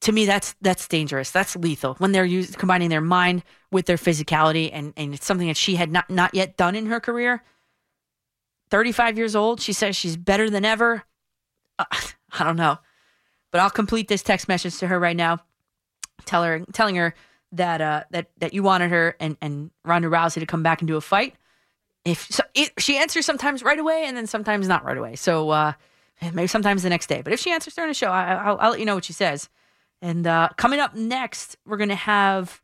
to 0.00 0.12
me 0.12 0.24
that's 0.24 0.54
that's 0.62 0.88
dangerous. 0.88 1.30
That's 1.30 1.54
lethal 1.54 1.94
when 1.98 2.12
they're 2.12 2.24
using 2.24 2.54
combining 2.58 2.88
their 2.88 3.00
mind 3.02 3.42
with 3.70 3.86
their 3.86 3.98
physicality, 3.98 4.70
and 4.72 4.94
and 4.96 5.14
it's 5.14 5.26
something 5.26 5.48
that 5.48 5.56
she 5.56 5.76
had 5.76 5.92
not 5.92 6.08
not 6.08 6.34
yet 6.34 6.56
done 6.56 6.74
in 6.74 6.86
her 6.86 6.98
career. 6.98 7.42
Thirty 8.70 8.90
five 8.90 9.18
years 9.18 9.36
old, 9.36 9.60
she 9.60 9.74
says 9.74 9.94
she's 9.94 10.16
better 10.16 10.48
than 10.48 10.64
ever. 10.64 11.04
Uh, 11.78 11.84
I 12.38 12.44
don't 12.44 12.56
know, 12.56 12.78
but 13.50 13.60
I'll 13.60 13.70
complete 13.70 14.08
this 14.08 14.22
text 14.22 14.48
message 14.48 14.78
to 14.78 14.86
her 14.88 14.98
right 14.98 15.16
now. 15.16 15.40
Tell 16.24 16.42
her, 16.42 16.64
telling 16.72 16.96
her 16.96 17.14
that 17.52 17.80
uh, 17.80 18.04
that 18.10 18.30
that 18.38 18.54
you 18.54 18.62
wanted 18.62 18.90
her 18.90 19.16
and 19.20 19.36
and 19.40 19.70
Ronda 19.84 20.08
Rousey 20.08 20.40
to 20.40 20.46
come 20.46 20.62
back 20.62 20.80
and 20.80 20.88
do 20.88 20.96
a 20.96 21.00
fight. 21.00 21.34
If 22.04 22.26
so, 22.30 22.42
it, 22.54 22.72
she 22.78 22.96
answers 22.98 23.26
sometimes 23.26 23.62
right 23.62 23.78
away, 23.78 24.04
and 24.06 24.16
then 24.16 24.26
sometimes 24.26 24.68
not 24.68 24.84
right 24.84 24.96
away. 24.96 25.16
So 25.16 25.50
uh, 25.50 25.72
maybe 26.22 26.46
sometimes 26.46 26.82
the 26.82 26.88
next 26.88 27.08
day. 27.08 27.22
But 27.22 27.32
if 27.32 27.40
she 27.40 27.50
answers 27.50 27.74
during 27.74 27.90
the 27.90 27.94
show, 27.94 28.10
I, 28.10 28.34
I'll, 28.34 28.58
I'll 28.60 28.70
let 28.70 28.80
you 28.80 28.86
know 28.86 28.94
what 28.94 29.04
she 29.04 29.12
says. 29.12 29.48
And 30.02 30.26
uh, 30.26 30.50
coming 30.56 30.78
up 30.80 30.94
next, 30.94 31.56
we're 31.66 31.78
gonna 31.78 31.94
have. 31.94 32.62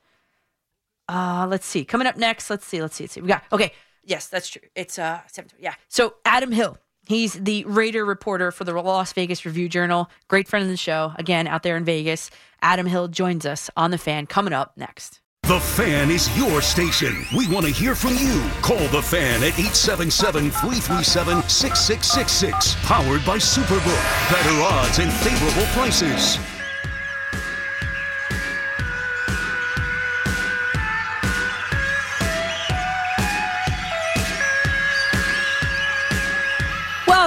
Uh, 1.08 1.46
let's 1.48 1.66
see. 1.66 1.84
Coming 1.84 2.06
up 2.06 2.16
next, 2.16 2.50
let's 2.50 2.66
see. 2.66 2.80
Let's 2.80 2.94
see. 2.94 3.04
Let's 3.04 3.14
see. 3.14 3.20
We 3.20 3.28
got 3.28 3.42
okay. 3.52 3.72
Yes, 4.04 4.28
that's 4.28 4.48
true. 4.48 4.62
It's 4.74 4.98
uh 4.98 5.20
seven. 5.26 5.50
Yeah. 5.58 5.74
So 5.88 6.14
Adam 6.24 6.52
Hill. 6.52 6.78
He's 7.06 7.34
the 7.34 7.64
Raider 7.64 8.04
reporter 8.04 8.52
for 8.52 8.64
the 8.64 8.72
Las 8.72 9.12
Vegas 9.12 9.44
Review 9.44 9.68
Journal. 9.68 10.10
Great 10.28 10.48
friend 10.48 10.62
of 10.62 10.68
the 10.68 10.76
show. 10.76 11.12
Again, 11.16 11.46
out 11.46 11.62
there 11.62 11.76
in 11.76 11.84
Vegas. 11.84 12.30
Adam 12.62 12.86
Hill 12.86 13.08
joins 13.08 13.44
us 13.44 13.70
on 13.76 13.90
the 13.90 13.98
fan. 13.98 14.26
Coming 14.26 14.52
up 14.52 14.76
next. 14.76 15.20
The 15.44 15.58
Fan 15.58 16.10
is 16.10 16.34
your 16.38 16.62
station. 16.62 17.26
We 17.36 17.48
want 17.48 17.66
to 17.66 17.72
hear 17.72 17.96
from 17.96 18.16
you. 18.16 18.48
Call 18.62 18.86
the 18.88 19.02
Fan 19.02 19.42
at 19.42 19.58
877 19.58 20.50
337 20.52 21.42
6666. 21.48 22.76
Powered 22.86 23.24
by 23.26 23.38
Superbook. 23.38 24.30
Better 24.30 24.62
odds 24.62 25.00
and 25.00 25.12
favorable 25.12 25.66
prices. 25.72 26.38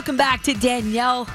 Welcome 0.05 0.17
back 0.17 0.43
to 0.43 0.53
Danielle 0.53 1.27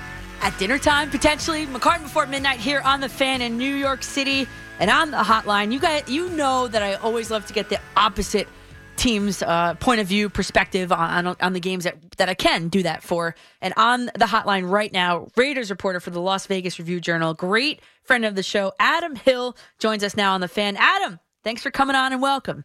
at 0.42 0.56
dinner 0.56 0.78
time, 0.78 1.10
potentially. 1.10 1.66
McCartan 1.66 2.04
before 2.04 2.24
midnight 2.26 2.60
here 2.60 2.80
on 2.84 3.00
the 3.00 3.08
fan 3.08 3.42
in 3.42 3.58
New 3.58 3.74
York 3.74 4.04
City 4.04 4.46
and 4.78 4.88
on 4.88 5.10
the 5.10 5.16
hotline. 5.16 5.72
You 5.72 5.80
guys, 5.80 6.04
you 6.06 6.28
know 6.28 6.68
that 6.68 6.80
I 6.80 6.94
always 6.94 7.32
love 7.32 7.44
to 7.46 7.52
get 7.52 7.68
the 7.68 7.80
opposite 7.96 8.46
team's 8.94 9.42
uh, 9.42 9.74
point 9.80 10.00
of 10.00 10.06
view, 10.06 10.28
perspective 10.28 10.92
on, 10.92 11.26
on, 11.26 11.36
on 11.40 11.52
the 11.52 11.58
games 11.58 11.82
that, 11.82 11.96
that 12.18 12.28
I 12.28 12.34
can 12.34 12.68
do 12.68 12.84
that 12.84 13.02
for. 13.02 13.34
And 13.60 13.74
on 13.76 14.06
the 14.06 14.26
hotline 14.26 14.70
right 14.70 14.92
now, 14.92 15.26
Raiders 15.34 15.70
reporter 15.70 15.98
for 15.98 16.10
the 16.10 16.20
Las 16.20 16.46
Vegas 16.46 16.78
Review 16.78 17.00
Journal, 17.00 17.34
great 17.34 17.80
friend 18.04 18.24
of 18.24 18.36
the 18.36 18.44
show, 18.44 18.70
Adam 18.78 19.16
Hill, 19.16 19.56
joins 19.80 20.04
us 20.04 20.16
now 20.16 20.34
on 20.34 20.40
the 20.40 20.46
fan. 20.46 20.76
Adam, 20.78 21.18
thanks 21.42 21.60
for 21.60 21.72
coming 21.72 21.96
on 21.96 22.12
and 22.12 22.22
welcome. 22.22 22.64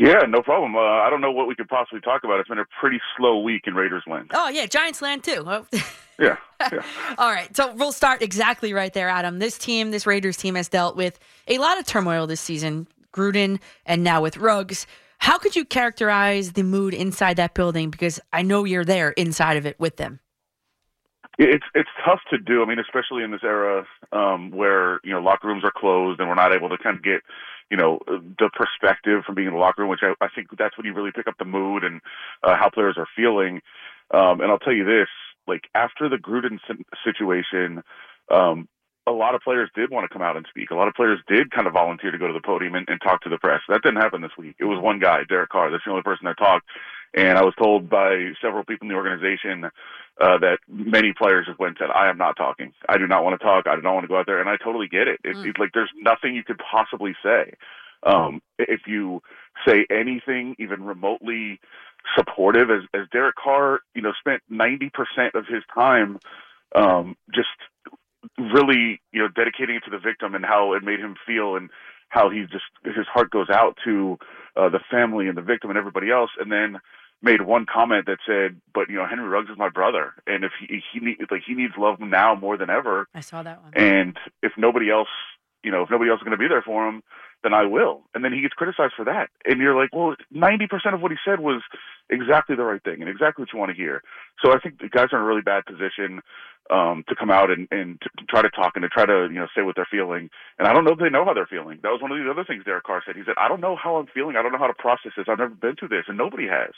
Yeah, 0.00 0.20
no 0.26 0.40
problem. 0.40 0.76
Uh, 0.76 0.80
I 0.80 1.10
don't 1.10 1.20
know 1.20 1.30
what 1.30 1.46
we 1.46 1.54
could 1.54 1.68
possibly 1.68 2.00
talk 2.00 2.24
about. 2.24 2.40
It's 2.40 2.48
been 2.48 2.58
a 2.58 2.64
pretty 2.80 2.98
slow 3.18 3.38
week 3.40 3.64
in 3.66 3.74
Raiders 3.74 4.02
land. 4.06 4.30
Oh 4.32 4.48
yeah, 4.48 4.64
Giants 4.64 5.02
land 5.02 5.22
too. 5.22 5.44
Oh. 5.46 5.66
Yeah. 6.18 6.36
All 7.18 7.30
right, 7.30 7.54
so 7.54 7.74
we'll 7.74 7.92
start 7.92 8.22
exactly 8.22 8.72
right 8.72 8.92
there, 8.92 9.10
Adam. 9.10 9.38
This 9.38 9.58
team, 9.58 9.90
this 9.90 10.06
Raiders 10.06 10.38
team, 10.38 10.54
has 10.54 10.68
dealt 10.68 10.96
with 10.96 11.18
a 11.48 11.58
lot 11.58 11.78
of 11.78 11.84
turmoil 11.86 12.26
this 12.26 12.40
season. 12.40 12.86
Gruden 13.12 13.58
and 13.84 14.02
now 14.02 14.22
with 14.22 14.36
Ruggs. 14.38 14.86
How 15.18 15.36
could 15.36 15.54
you 15.54 15.66
characterize 15.66 16.52
the 16.52 16.62
mood 16.62 16.94
inside 16.94 17.36
that 17.36 17.52
building? 17.52 17.90
Because 17.90 18.20
I 18.32 18.40
know 18.40 18.64
you're 18.64 18.84
there 18.84 19.10
inside 19.10 19.58
of 19.58 19.66
it 19.66 19.78
with 19.78 19.96
them. 19.96 20.20
It's 21.38 21.64
it's 21.74 21.90
tough 22.04 22.20
to 22.30 22.38
do. 22.38 22.62
I 22.62 22.66
mean, 22.66 22.78
especially 22.78 23.22
in 23.22 23.30
this 23.30 23.44
era 23.44 23.86
um, 24.12 24.50
where 24.50 25.00
you 25.04 25.12
know 25.12 25.20
locker 25.20 25.48
rooms 25.48 25.64
are 25.64 25.72
closed 25.74 26.20
and 26.20 26.28
we're 26.28 26.34
not 26.34 26.54
able 26.54 26.70
to 26.70 26.78
kind 26.78 26.96
of 26.96 27.02
get 27.02 27.20
you 27.70 27.76
know 27.76 28.00
the 28.06 28.50
perspective 28.52 29.22
from 29.24 29.34
being 29.34 29.48
in 29.48 29.54
the 29.54 29.60
locker 29.60 29.82
room, 29.82 29.90
which 29.90 30.00
I, 30.02 30.14
I 30.20 30.28
think 30.34 30.48
that's 30.58 30.76
when 30.76 30.86
you 30.86 30.94
really 30.94 31.12
pick 31.12 31.26
up 31.26 31.38
the 31.38 31.44
mood 31.44 31.84
and 31.84 32.00
uh, 32.42 32.56
how 32.56 32.70
players 32.70 32.96
are 32.98 33.08
feeling. 33.16 33.60
Um, 34.12 34.40
and 34.40 34.50
I'll 34.50 34.58
tell 34.58 34.72
you 34.72 34.84
this: 34.84 35.08
like 35.46 35.62
after 35.74 36.08
the 36.08 36.16
Gruden 36.16 36.58
situation, 37.04 37.82
um, 38.30 38.68
a 39.06 39.12
lot 39.12 39.34
of 39.34 39.40
players 39.40 39.70
did 39.74 39.90
want 39.90 40.08
to 40.08 40.12
come 40.12 40.22
out 40.22 40.36
and 40.36 40.46
speak. 40.48 40.70
A 40.70 40.74
lot 40.74 40.88
of 40.88 40.94
players 40.94 41.18
did 41.26 41.50
kind 41.50 41.66
of 41.66 41.72
volunteer 41.72 42.10
to 42.10 42.18
go 42.18 42.26
to 42.26 42.32
the 42.32 42.40
podium 42.40 42.74
and, 42.74 42.88
and 42.88 43.00
talk 43.00 43.22
to 43.22 43.28
the 43.28 43.38
press. 43.38 43.60
That 43.68 43.82
didn't 43.82 44.00
happen 44.00 44.20
this 44.20 44.36
week. 44.38 44.56
It 44.58 44.64
was 44.64 44.82
one 44.82 44.98
guy, 44.98 45.24
Derek 45.28 45.50
Carr. 45.50 45.70
That's 45.70 45.84
the 45.84 45.90
only 45.90 46.02
person 46.02 46.26
that 46.26 46.38
talked. 46.38 46.66
And 47.14 47.36
I 47.36 47.42
was 47.42 47.54
told 47.60 47.90
by 47.90 48.30
several 48.40 48.64
people 48.64 48.86
in 48.86 48.88
the 48.88 48.94
organization 48.94 49.70
uh, 50.20 50.38
that 50.38 50.58
many 50.68 51.12
players 51.16 51.46
have 51.48 51.58
went 51.58 51.78
and 51.80 51.88
said, 51.88 51.94
"I 51.94 52.10
am 52.10 52.18
not 52.18 52.36
talking. 52.36 52.72
I 52.88 52.98
do 52.98 53.06
not 53.06 53.24
want 53.24 53.40
to 53.40 53.44
talk. 53.44 53.66
I 53.66 53.76
do 53.76 53.82
not 53.82 53.94
want 53.94 54.04
to 54.04 54.08
go 54.08 54.18
out 54.18 54.26
there." 54.26 54.40
And 54.40 54.48
I 54.48 54.56
totally 54.56 54.88
get 54.88 55.08
it. 55.08 55.20
it 55.24 55.36
It's 55.36 55.58
like 55.58 55.70
there's 55.72 55.90
nothing 55.96 56.34
you 56.34 56.44
could 56.44 56.58
possibly 56.58 57.14
say. 57.22 57.54
Um, 58.02 58.40
if 58.58 58.82
you 58.86 59.22
say 59.66 59.86
anything 59.90 60.56
even 60.58 60.84
remotely 60.84 61.60
supportive, 62.16 62.70
as 62.70 62.82
as 62.94 63.06
Derek 63.12 63.36
Carr, 63.36 63.80
you 63.94 64.02
know, 64.02 64.12
spent 64.18 64.42
90% 64.50 64.90
of 65.34 65.46
his 65.46 65.62
time 65.74 66.18
um, 66.74 67.16
just 67.34 67.48
really, 68.38 69.00
you 69.12 69.20
know, 69.20 69.28
dedicating 69.28 69.76
it 69.76 69.84
to 69.84 69.90
the 69.90 69.98
victim 69.98 70.34
and 70.34 70.44
how 70.44 70.74
it 70.74 70.82
made 70.82 71.00
him 71.00 71.16
feel 71.26 71.56
and 71.56 71.70
how 72.08 72.28
he 72.28 72.42
just 72.42 72.64
his 72.84 73.06
heart 73.12 73.30
goes 73.30 73.48
out 73.50 73.76
to 73.84 74.18
uh, 74.56 74.68
the 74.68 74.80
family 74.90 75.28
and 75.28 75.36
the 75.36 75.42
victim 75.42 75.70
and 75.70 75.78
everybody 75.78 76.10
else, 76.10 76.30
and 76.38 76.50
then 76.50 76.78
made 77.22 77.42
one 77.42 77.66
comment 77.66 78.06
that 78.06 78.18
said, 78.26 78.60
"But 78.72 78.88
you 78.88 78.96
know, 78.96 79.06
Henry 79.06 79.28
Ruggs 79.28 79.50
is 79.50 79.58
my 79.58 79.68
brother, 79.68 80.14
and 80.26 80.44
if 80.44 80.52
he 80.58 80.82
he 80.92 81.00
need, 81.00 81.18
like 81.30 81.42
he 81.46 81.54
needs 81.54 81.74
love 81.76 82.00
now 82.00 82.34
more 82.34 82.56
than 82.56 82.70
ever, 82.70 83.08
I 83.14 83.20
saw 83.20 83.42
that 83.42 83.62
one. 83.62 83.72
and 83.74 84.16
if 84.42 84.52
nobody 84.56 84.90
else, 84.90 85.08
you 85.62 85.70
know, 85.70 85.82
if 85.82 85.90
nobody 85.90 86.10
else 86.10 86.20
is 86.20 86.24
going 86.24 86.36
to 86.36 86.42
be 86.42 86.48
there 86.48 86.62
for 86.62 86.88
him, 86.88 87.02
then 87.42 87.54
I 87.54 87.64
will." 87.66 88.02
And 88.14 88.24
then 88.24 88.32
he 88.32 88.40
gets 88.40 88.54
criticized 88.54 88.94
for 88.96 89.04
that, 89.04 89.28
and 89.44 89.60
you're 89.60 89.76
like, 89.76 89.90
"Well, 89.92 90.16
ninety 90.30 90.66
percent 90.66 90.94
of 90.94 91.02
what 91.02 91.10
he 91.10 91.18
said 91.24 91.40
was 91.40 91.62
exactly 92.08 92.56
the 92.56 92.64
right 92.64 92.82
thing 92.82 93.00
and 93.00 93.08
exactly 93.08 93.42
what 93.42 93.52
you 93.52 93.58
want 93.58 93.70
to 93.70 93.76
hear." 93.76 94.02
So 94.42 94.52
I 94.52 94.58
think 94.58 94.80
the 94.80 94.88
guys 94.88 95.08
are 95.12 95.18
in 95.18 95.22
a 95.22 95.26
really 95.26 95.42
bad 95.42 95.64
position 95.66 96.22
um, 96.70 97.04
to 97.08 97.16
come 97.16 97.30
out 97.30 97.50
and, 97.50 97.66
and 97.70 98.00
to 98.00 98.24
try 98.28 98.42
to 98.42 98.50
talk 98.50 98.72
and 98.76 98.82
to 98.82 98.88
try 98.88 99.04
to 99.04 99.28
you 99.30 99.40
know 99.40 99.48
say 99.54 99.62
what 99.62 99.74
they're 99.74 99.88
feeling. 99.90 100.30
And 100.58 100.68
I 100.68 100.72
don't 100.72 100.84
know 100.84 100.92
if 100.92 100.98
they 100.98 101.10
know 101.10 101.24
how 101.24 101.34
they're 101.34 101.46
feeling. 101.46 101.80
That 101.82 101.90
was 101.90 102.00
one 102.00 102.12
of 102.12 102.18
the 102.18 102.30
other 102.30 102.44
things 102.44 102.64
Derek 102.64 102.84
Carr 102.84 103.02
said. 103.04 103.16
He 103.16 103.22
said, 103.26 103.34
"I 103.38 103.48
don't 103.48 103.60
know 103.60 103.76
how 103.76 103.96
I'm 103.96 104.06
feeling. 104.06 104.36
I 104.36 104.42
don't 104.42 104.52
know 104.52 104.58
how 104.58 104.68
to 104.68 104.74
process 104.74 105.12
this. 105.16 105.26
I've 105.28 105.38
never 105.38 105.54
been 105.54 105.76
through 105.76 105.88
this, 105.88 106.04
and 106.06 106.16
nobody 106.16 106.46
has." 106.46 106.70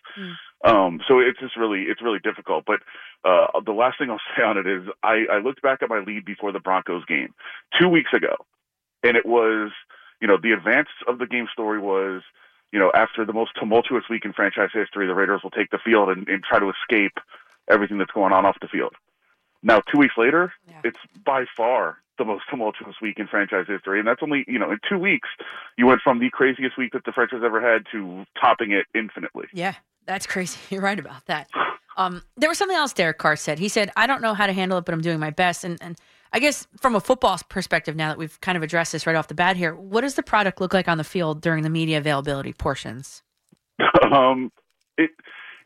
Um, 0.64 1.01
so 1.06 1.19
it's 1.19 1.39
just 1.39 1.56
really 1.56 1.82
it's 1.82 2.02
really 2.02 2.20
difficult. 2.20 2.64
But 2.66 2.81
uh, 3.24 3.60
the 3.64 3.73
last 3.73 3.98
thing 3.98 4.10
I'll 4.10 4.20
say 4.36 4.43
on 4.43 4.56
it 4.56 4.66
is 4.66 4.89
I, 5.02 5.27
I 5.31 5.39
looked 5.39 5.62
back 5.62 5.82
at 5.82 5.90
my 5.90 6.01
lead 6.01 6.24
before 6.24 6.52
the 6.52 6.60
Broncos 6.60 7.05
game 7.05 7.35
two 7.78 7.89
weeks 7.89 8.10
ago, 8.14 8.36
and 9.02 9.16
it 9.16 9.27
was 9.27 9.70
you 10.20 10.28
know 10.28 10.39
the 10.40 10.52
advance 10.52 10.89
of 11.06 11.19
the 11.19 11.27
game 11.27 11.48
story 11.52 11.78
was 11.78 12.23
you 12.73 12.78
know 12.78 12.90
after 12.94 13.27
the 13.27 13.35
most 13.35 13.52
tumultuous 13.60 14.05
week 14.09 14.24
in 14.24 14.32
franchise 14.32 14.70
history, 14.73 15.06
the 15.06 15.14
Raiders 15.14 15.43
will 15.43 15.51
take 15.51 15.70
the 15.70 15.78
field 15.85 16.09
and, 16.09 16.27
and 16.28 16.43
try 16.43 16.59
to 16.59 16.70
escape 16.70 17.19
everything 17.70 17.98
that's 17.98 18.10
going 18.12 18.32
on 18.32 18.47
off 18.47 18.56
the 18.60 18.69
field. 18.69 18.94
Now, 19.63 19.81
two 19.81 19.99
weeks 19.99 20.15
later, 20.17 20.53
it's 20.85 20.99
by 21.25 21.45
far 21.57 21.99
the 22.19 22.25
most 22.25 22.45
tumultuous 22.51 22.97
week 23.01 23.19
in 23.19 23.27
franchise 23.27 23.67
history, 23.67 23.99
and 23.99 24.07
that's 24.07 24.23
only 24.23 24.45
you 24.47 24.59
know 24.59 24.71
in 24.71 24.79
two 24.89 24.99
weeks 24.99 25.29
you 25.77 25.87
went 25.87 26.01
from 26.03 26.19
the 26.19 26.31
craziest 26.31 26.77
week 26.77 26.93
that 26.93 27.05
the 27.05 27.13
franchise 27.13 27.41
ever 27.45 27.61
had 27.61 27.87
to 27.93 28.25
topping 28.41 28.73
it 28.73 28.87
infinitely. 28.95 29.47
Yeah, 29.53 29.75
that's 30.07 30.27
crazy. 30.27 30.59
You're 30.71 30.83
right 30.83 30.99
about 30.99 31.27
that. 31.27 31.49
Um, 31.97 32.23
there 32.37 32.49
was 32.49 32.59
something 32.59 32.77
else 32.77 32.93
Derek 32.93 33.19
Carr 33.19 33.37
said. 33.37 33.59
He 33.59 33.69
said, 33.69 33.91
"I 33.97 34.07
don't 34.07 34.23
know 34.23 34.35
how 34.35 34.47
to 34.47 34.53
handle 34.53 34.79
it, 34.79 34.85
but 34.85 34.95
I'm 34.95 35.01
doing 35.01 35.21
my 35.21 35.31
best." 35.31 35.65
And 35.65 35.79
and 35.81 35.99
I 36.33 36.39
guess 36.39 36.67
from 36.81 36.95
a 36.95 37.01
football 37.01 37.39
perspective, 37.49 37.97
now 37.97 38.09
that 38.09 38.19
we've 38.19 38.41
kind 38.41 38.57
of 38.57 38.63
addressed 38.63 38.93
this 38.93 39.07
right 39.07 39.17
off 39.17 39.29
the 39.29 39.35
bat 39.35 39.57
here, 39.57 39.75
what 39.75 40.03
does 40.03 40.15
the 40.15 40.23
product 40.23 40.61
look 40.61 40.75
like 40.75 40.89
on 40.89 40.99
the 40.99 41.05
field 41.05 41.41
during 41.41 41.63
the 41.63 41.71
media 41.71 41.99
availability 41.99 42.53
portions? 42.53 43.23
um, 44.13 44.51
it 44.97 45.11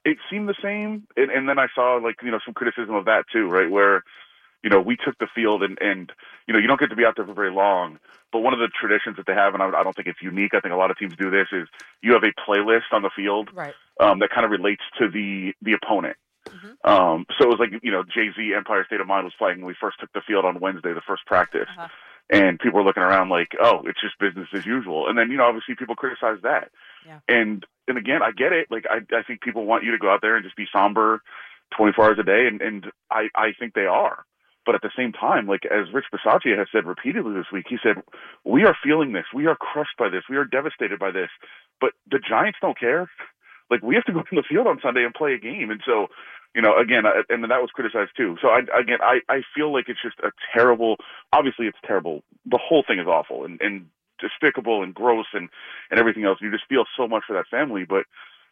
it 0.06 0.18
seemed 0.30 0.48
the 0.48 0.54
same, 0.62 1.06
and, 1.16 1.30
and 1.30 1.48
then 1.48 1.58
I 1.58 1.66
saw 1.74 1.96
like 2.02 2.16
you 2.22 2.30
know 2.30 2.38
some 2.44 2.54
criticism 2.54 2.94
of 2.94 3.04
that 3.06 3.24
too, 3.32 3.48
right? 3.48 3.70
Where 3.70 4.04
you 4.62 4.70
know 4.70 4.80
we 4.80 4.96
took 4.96 5.18
the 5.18 5.26
field 5.34 5.62
and 5.62 5.76
and 5.80 6.10
you 6.46 6.54
know 6.54 6.60
you 6.60 6.68
don't 6.68 6.80
get 6.80 6.90
to 6.90 6.96
be 6.96 7.04
out 7.04 7.14
there 7.16 7.26
for 7.26 7.34
very 7.34 7.52
long, 7.52 7.98
but 8.32 8.40
one 8.40 8.54
of 8.54 8.60
the 8.60 8.68
traditions 8.80 9.16
that 9.16 9.26
they 9.26 9.34
have, 9.34 9.52
and 9.54 9.62
I, 9.62 9.68
I 9.68 9.82
don't 9.82 9.94
think 9.96 10.08
it's 10.08 10.22
unique. 10.22 10.54
I 10.54 10.60
think 10.60 10.72
a 10.72 10.76
lot 10.76 10.90
of 10.90 10.96
teams 10.98 11.14
do 11.18 11.30
this 11.30 11.48
is 11.52 11.68
you 12.02 12.12
have 12.14 12.22
a 12.22 12.32
playlist 12.48 12.92
on 12.92 13.02
the 13.02 13.10
field 13.14 13.50
Right. 13.52 13.74
um, 14.00 14.20
that 14.20 14.30
kind 14.30 14.44
of 14.44 14.50
relates 14.50 14.82
to 14.98 15.08
the 15.10 15.52
the 15.60 15.72
opponent. 15.74 16.16
Um, 16.84 17.26
so 17.36 17.44
it 17.46 17.48
was 17.48 17.58
like 17.58 17.70
you 17.82 17.90
know 17.90 18.04
Jay 18.04 18.28
Z 18.36 18.54
Empire 18.56 18.84
State 18.86 19.00
of 19.00 19.06
Mind 19.08 19.24
was 19.24 19.34
playing 19.36 19.58
when 19.58 19.66
we 19.66 19.74
first 19.80 19.98
took 19.98 20.12
the 20.12 20.22
field 20.26 20.44
on 20.44 20.60
Wednesday, 20.60 20.92
the 20.94 21.00
first 21.06 21.26
practice, 21.26 21.68
and 22.30 22.58
people 22.58 22.80
are 22.80 22.84
looking 22.84 23.02
around 23.02 23.28
like, 23.28 23.52
oh, 23.60 23.82
it's 23.84 24.00
just 24.00 24.18
business 24.18 24.48
as 24.52 24.66
usual. 24.66 25.08
And 25.08 25.18
then 25.18 25.30
you 25.30 25.36
know 25.36 25.44
obviously 25.44 25.74
people 25.76 25.94
criticize 25.94 26.38
that. 26.42 26.70
And 27.28 27.64
and 27.88 27.98
again, 27.98 28.22
I 28.22 28.32
get 28.32 28.52
it. 28.52 28.68
Like 28.70 28.84
I 28.90 28.98
I 29.16 29.22
think 29.22 29.40
people 29.40 29.64
want 29.64 29.84
you 29.84 29.92
to 29.92 29.98
go 29.98 30.10
out 30.10 30.20
there 30.22 30.36
and 30.36 30.44
just 30.44 30.56
be 30.56 30.66
somber, 30.72 31.22
24 31.76 32.04
hours 32.04 32.18
a 32.18 32.24
day, 32.24 32.46
and 32.46 32.60
and 32.60 32.86
I 33.10 33.28
I 33.34 33.52
think 33.58 33.74
they 33.74 33.86
are. 33.86 34.24
But 34.64 34.74
at 34.74 34.82
the 34.82 34.90
same 34.96 35.12
time, 35.12 35.46
like 35.46 35.64
as 35.64 35.94
Rich 35.94 36.06
Bisaccia 36.12 36.58
has 36.58 36.66
said 36.72 36.86
repeatedly 36.86 37.32
this 37.34 37.52
week, 37.52 37.66
he 37.68 37.78
said, 37.80 38.02
"We 38.44 38.64
are 38.64 38.76
feeling 38.82 39.12
this. 39.12 39.26
We 39.32 39.46
are 39.46 39.54
crushed 39.54 39.96
by 39.96 40.08
this. 40.08 40.24
We 40.28 40.36
are 40.36 40.44
devastated 40.44 40.98
by 40.98 41.12
this." 41.12 41.30
But 41.80 41.92
the 42.10 42.18
Giants 42.18 42.58
don't 42.60 42.78
care. 42.78 43.08
Like 43.70 43.82
we 43.82 43.94
have 43.94 44.04
to 44.04 44.12
go 44.12 44.18
on 44.26 44.26
the 44.32 44.42
field 44.42 44.66
on 44.66 44.80
Sunday 44.82 45.04
and 45.04 45.14
play 45.14 45.34
a 45.34 45.38
game, 45.38 45.70
and 45.70 45.80
so 45.86 46.08
you 46.56 46.62
know, 46.62 46.74
again, 46.74 47.04
and 47.28 47.44
that 47.44 47.60
was 47.60 47.68
criticized 47.70 48.12
too. 48.16 48.38
So 48.40 48.48
I, 48.48 48.60
again, 48.60 48.98
I, 49.02 49.20
I 49.28 49.42
feel 49.54 49.70
like 49.70 49.90
it's 49.90 50.00
just 50.02 50.18
a 50.20 50.32
terrible. 50.54 50.96
Obviously, 51.30 51.66
it's 51.66 51.76
terrible. 51.86 52.24
The 52.46 52.58
whole 52.58 52.82
thing 52.82 52.98
is 52.98 53.06
awful 53.06 53.44
and, 53.44 53.60
and 53.60 53.86
despicable 54.18 54.82
and 54.82 54.94
gross 54.94 55.26
and 55.34 55.50
and 55.90 56.00
everything 56.00 56.24
else. 56.24 56.38
You 56.40 56.50
just 56.50 56.66
feel 56.66 56.84
so 56.96 57.06
much 57.06 57.24
for 57.26 57.34
that 57.34 57.44
family, 57.50 57.84
but 57.86 58.06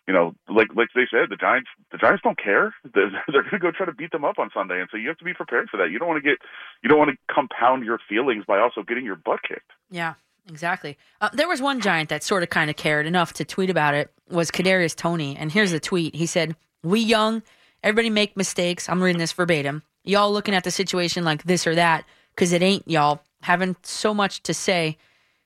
you 0.06 0.12
know, 0.12 0.34
like 0.50 0.68
like 0.76 0.88
they 0.94 1.06
said, 1.10 1.30
the 1.30 1.36
Giants 1.36 1.70
the 1.92 1.96
Giants 1.96 2.20
don't 2.22 2.36
care. 2.36 2.74
They're, 2.94 3.10
they're 3.32 3.42
going 3.42 3.52
to 3.52 3.58
go 3.58 3.70
try 3.70 3.86
to 3.86 3.94
beat 3.94 4.12
them 4.12 4.22
up 4.22 4.38
on 4.38 4.50
Sunday, 4.52 4.80
and 4.80 4.88
so 4.90 4.98
you 4.98 5.08
have 5.08 5.16
to 5.16 5.24
be 5.24 5.32
prepared 5.32 5.70
for 5.70 5.78
that. 5.78 5.90
You 5.90 5.98
don't 5.98 6.08
want 6.08 6.22
to 6.22 6.28
get 6.28 6.36
you 6.82 6.90
don't 6.90 6.98
want 6.98 7.10
to 7.10 7.34
compound 7.34 7.86
your 7.86 7.98
feelings 8.06 8.44
by 8.46 8.58
also 8.58 8.82
getting 8.82 9.06
your 9.06 9.16
butt 9.16 9.40
kicked. 9.48 9.70
Yeah, 9.90 10.14
exactly. 10.46 10.98
Uh, 11.22 11.30
there 11.32 11.48
was 11.48 11.62
one 11.62 11.80
giant 11.80 12.10
that 12.10 12.22
sort 12.22 12.42
of 12.42 12.50
kind 12.50 12.68
of 12.68 12.76
cared 12.76 13.06
enough 13.06 13.32
to 13.34 13.46
tweet 13.46 13.70
about 13.70 13.94
it. 13.94 14.12
Was 14.28 14.50
Kadarius 14.50 14.94
Toney, 14.94 15.38
and 15.38 15.50
here's 15.50 15.70
the 15.70 15.80
tweet. 15.80 16.14
He 16.14 16.26
said, 16.26 16.54
"We 16.82 17.00
young, 17.00 17.42
everybody 17.84 18.10
make 18.10 18.36
mistakes. 18.36 18.88
I'm 18.88 19.00
reading 19.00 19.20
this 19.20 19.32
verbatim. 19.32 19.82
Y'all 20.02 20.32
looking 20.32 20.54
at 20.54 20.64
the 20.64 20.70
situation 20.70 21.24
like 21.24 21.44
this 21.44 21.66
or 21.66 21.74
that 21.76 22.04
because 22.34 22.52
it 22.52 22.62
ain't 22.62 22.88
y'all 22.88 23.20
having 23.42 23.76
so 23.82 24.12
much 24.12 24.42
to 24.44 24.54
say. 24.54 24.96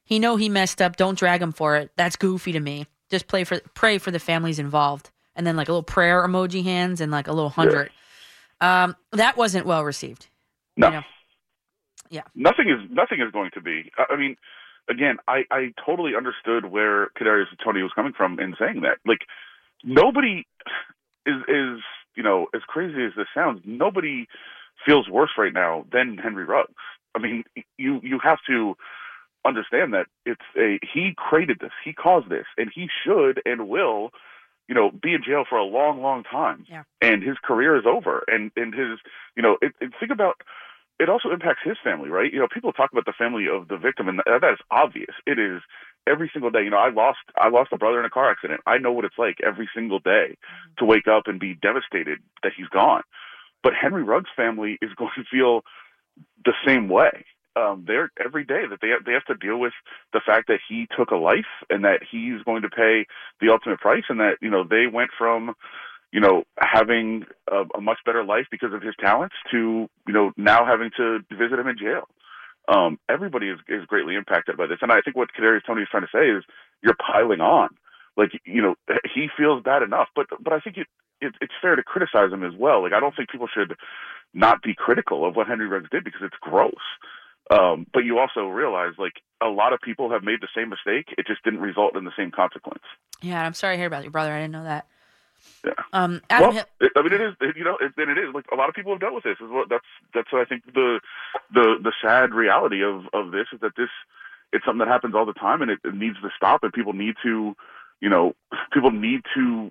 He 0.04 0.18
know 0.18 0.36
he 0.36 0.48
messed 0.48 0.80
up. 0.80 0.96
Don't 0.96 1.18
drag 1.18 1.42
him 1.42 1.52
for 1.52 1.76
it. 1.76 1.90
That's 1.96 2.16
goofy 2.16 2.52
to 2.52 2.60
me. 2.60 2.86
Just 3.10 3.26
play 3.26 3.44
for 3.44 3.60
pray 3.74 3.98
for 3.98 4.10
the 4.10 4.18
families 4.18 4.58
involved." 4.58 5.10
And 5.36 5.46
then 5.46 5.56
like 5.56 5.68
a 5.68 5.72
little 5.72 5.82
prayer 5.82 6.26
emoji 6.26 6.64
hands 6.64 7.00
and 7.00 7.12
like 7.12 7.28
a 7.28 7.32
little 7.32 7.50
hundred. 7.50 7.90
Um, 8.60 8.96
that 9.12 9.36
wasn't 9.36 9.66
well 9.66 9.84
received. 9.84 10.28
No. 10.76 10.88
You 10.88 10.92
know? 10.94 11.02
Yeah. 12.10 12.22
nothing 12.34 12.70
is 12.70 12.90
nothing 12.90 13.20
is 13.20 13.30
going 13.32 13.50
to 13.54 13.60
be. 13.60 13.92
I 13.98 14.14
I 14.14 14.16
mean, 14.16 14.36
again, 14.88 15.18
I 15.28 15.42
I 15.50 15.72
totally 15.84 16.12
understood 16.16 16.64
where 16.64 17.08
Kadarius 17.20 17.46
Toney 17.62 17.82
was 17.82 17.92
coming 17.94 18.14
from 18.16 18.40
in 18.40 18.54
saying 18.58 18.80
that. 18.80 18.98
Like 19.04 19.20
nobody 19.84 20.44
is 21.26 21.36
is 21.48 21.80
you 22.18 22.24
know 22.24 22.48
as 22.52 22.62
crazy 22.66 23.04
as 23.04 23.12
this 23.16 23.28
sounds, 23.32 23.62
nobody 23.64 24.26
feels 24.84 25.08
worse 25.08 25.30
right 25.38 25.54
now 25.54 25.86
than 25.92 26.18
Henry 26.18 26.44
Ruggs. 26.44 26.74
I 27.14 27.20
mean, 27.20 27.44
you 27.78 28.00
you 28.02 28.18
have 28.22 28.40
to 28.48 28.76
understand 29.46 29.94
that 29.94 30.06
it's 30.26 30.42
a 30.56 30.80
he 30.82 31.14
created 31.16 31.58
this, 31.60 31.70
he 31.84 31.92
caused 31.92 32.28
this, 32.28 32.46
and 32.58 32.70
he 32.74 32.88
should 33.04 33.40
and 33.46 33.68
will, 33.68 34.10
you 34.68 34.74
know, 34.74 34.90
be 34.90 35.14
in 35.14 35.22
jail 35.22 35.44
for 35.48 35.56
a 35.56 35.64
long, 35.64 36.02
long 36.02 36.24
time. 36.24 36.66
Yeah. 36.68 36.82
And 37.00 37.22
his 37.22 37.36
career 37.42 37.76
is 37.76 37.86
over. 37.86 38.24
And 38.26 38.50
and 38.56 38.74
his, 38.74 38.98
you 39.36 39.42
know, 39.42 39.56
it, 39.62 39.72
it, 39.80 39.92
think 40.00 40.10
about 40.10 40.42
it 40.98 41.08
also 41.08 41.30
impacts 41.30 41.60
his 41.64 41.76
family, 41.82 42.10
right? 42.10 42.32
You 42.32 42.40
know, 42.40 42.48
people 42.52 42.72
talk 42.72 42.90
about 42.90 43.06
the 43.06 43.12
family 43.16 43.46
of 43.48 43.68
the 43.68 43.76
victim, 43.76 44.08
and 44.08 44.20
that 44.26 44.52
is 44.52 44.58
obvious. 44.72 45.14
It 45.26 45.38
is 45.38 45.62
every 46.10 46.30
single 46.32 46.50
day. 46.50 46.62
You 46.64 46.70
know, 46.70 46.78
I 46.78 46.90
lost 46.90 47.18
I 47.36 47.48
lost 47.48 47.72
a 47.72 47.78
brother 47.78 48.00
in 48.00 48.06
a 48.06 48.10
car 48.10 48.30
accident. 48.30 48.60
I 48.66 48.78
know 48.78 48.92
what 48.92 49.04
it's 49.04 49.18
like 49.18 49.38
every 49.46 49.68
single 49.74 49.98
day 49.98 50.36
to 50.78 50.84
wake 50.84 51.08
up 51.08 51.24
and 51.26 51.38
be 51.40 51.54
devastated 51.54 52.18
that 52.42 52.52
he's 52.56 52.68
gone. 52.68 53.02
But 53.62 53.74
Henry 53.80 54.02
Ruggs' 54.02 54.30
family 54.36 54.78
is 54.80 54.90
going 54.98 55.10
to 55.16 55.24
feel 55.30 55.62
the 56.44 56.54
same 56.66 56.88
way. 56.88 57.24
um, 57.56 57.84
they're 57.86 58.10
every 58.24 58.44
day 58.44 58.62
that 58.70 58.78
they 58.80 58.88
have, 58.88 59.04
they 59.04 59.12
have 59.12 59.24
to 59.26 59.34
deal 59.34 59.58
with 59.58 59.72
the 60.12 60.20
fact 60.24 60.48
that 60.48 60.60
he 60.68 60.86
took 60.96 61.10
a 61.10 61.16
life 61.16 61.50
and 61.70 61.84
that 61.84 62.00
he's 62.10 62.42
going 62.44 62.62
to 62.62 62.68
pay 62.68 63.06
the 63.40 63.50
ultimate 63.50 63.80
price, 63.80 64.04
and 64.08 64.20
that 64.20 64.36
you 64.40 64.50
know 64.50 64.64
they 64.64 64.86
went 64.92 65.10
from 65.18 65.54
you 66.12 66.20
know 66.20 66.44
having 66.58 67.24
a, 67.50 67.64
a 67.76 67.80
much 67.80 67.98
better 68.06 68.24
life 68.24 68.46
because 68.50 68.72
of 68.72 68.82
his 68.82 68.94
talents 69.00 69.34
to 69.50 69.88
you 70.06 70.14
know 70.14 70.32
now 70.36 70.64
having 70.64 70.90
to 70.96 71.18
visit 71.30 71.58
him 71.58 71.68
in 71.68 71.78
jail. 71.78 72.08
Um, 72.68 72.98
everybody 73.08 73.48
is, 73.48 73.58
is 73.66 73.86
greatly 73.86 74.14
impacted 74.14 74.56
by 74.56 74.66
this, 74.66 74.78
and 74.82 74.92
I 74.92 75.00
think 75.00 75.16
what 75.16 75.30
Kadarius 75.32 75.64
Toney 75.66 75.82
is 75.82 75.88
trying 75.90 76.04
to 76.04 76.12
say 76.12 76.28
is 76.28 76.44
you're 76.82 76.94
piling 76.94 77.40
on. 77.40 77.70
Like 78.16 78.32
you 78.44 78.60
know, 78.60 78.74
he 79.14 79.28
feels 79.36 79.62
bad 79.62 79.82
enough, 79.82 80.08
but 80.14 80.26
but 80.40 80.52
I 80.52 80.60
think 80.60 80.76
it, 80.76 80.86
it 81.20 81.34
it's 81.40 81.54
fair 81.62 81.76
to 81.76 81.82
criticize 81.82 82.32
him 82.32 82.44
as 82.44 82.52
well. 82.58 82.82
Like 82.82 82.92
I 82.92 83.00
don't 83.00 83.16
think 83.16 83.30
people 83.30 83.48
should 83.52 83.74
not 84.34 84.62
be 84.62 84.74
critical 84.74 85.26
of 85.26 85.36
what 85.36 85.46
Henry 85.46 85.66
Ruggs 85.66 85.88
did 85.90 86.04
because 86.04 86.20
it's 86.22 86.36
gross. 86.40 86.74
Um, 87.50 87.86
but 87.94 88.00
you 88.00 88.18
also 88.18 88.46
realize 88.46 88.92
like 88.98 89.14
a 89.40 89.46
lot 89.46 89.72
of 89.72 89.80
people 89.80 90.10
have 90.10 90.22
made 90.22 90.40
the 90.42 90.48
same 90.54 90.68
mistake. 90.68 91.14
It 91.16 91.26
just 91.26 91.42
didn't 91.44 91.60
result 91.60 91.96
in 91.96 92.04
the 92.04 92.12
same 92.16 92.30
consequence. 92.30 92.82
Yeah, 93.22 93.42
I'm 93.42 93.54
sorry 93.54 93.74
to 93.76 93.78
hear 93.78 93.86
about 93.86 94.02
your 94.02 94.10
brother. 94.10 94.32
I 94.32 94.40
didn't 94.40 94.52
know 94.52 94.64
that. 94.64 94.86
Yeah. 95.64 95.72
Um, 95.92 96.20
Adam 96.30 96.54
well, 96.54 96.64
it, 96.80 96.92
I 96.96 97.02
mean, 97.02 97.12
it 97.12 97.20
is. 97.20 97.34
It, 97.40 97.56
you 97.56 97.64
know, 97.64 97.76
it, 97.80 97.92
and 97.96 98.10
it 98.10 98.18
is 98.18 98.34
like 98.34 98.46
a 98.52 98.56
lot 98.56 98.68
of 98.68 98.74
people 98.74 98.92
have 98.92 99.00
dealt 99.00 99.14
with 99.14 99.24
this. 99.24 99.36
Is 99.40 99.50
what 99.50 99.68
that's 99.68 99.84
that's 100.14 100.28
I 100.32 100.44
think 100.44 100.64
the 100.66 101.00
the 101.52 101.76
the 101.82 101.92
sad 102.02 102.32
reality 102.32 102.82
of 102.82 103.02
of 103.12 103.32
this 103.32 103.46
is 103.52 103.60
that 103.60 103.72
this 103.76 103.88
it's 104.52 104.64
something 104.64 104.80
that 104.80 104.88
happens 104.88 105.14
all 105.14 105.26
the 105.26 105.32
time, 105.32 105.62
and 105.62 105.70
it, 105.70 105.78
it 105.84 105.94
needs 105.94 106.16
to 106.22 106.28
stop, 106.36 106.62
and 106.62 106.72
people 106.72 106.92
need 106.92 107.14
to, 107.22 107.54
you 108.00 108.08
know, 108.08 108.34
people 108.72 108.90
need 108.90 109.20
to 109.34 109.70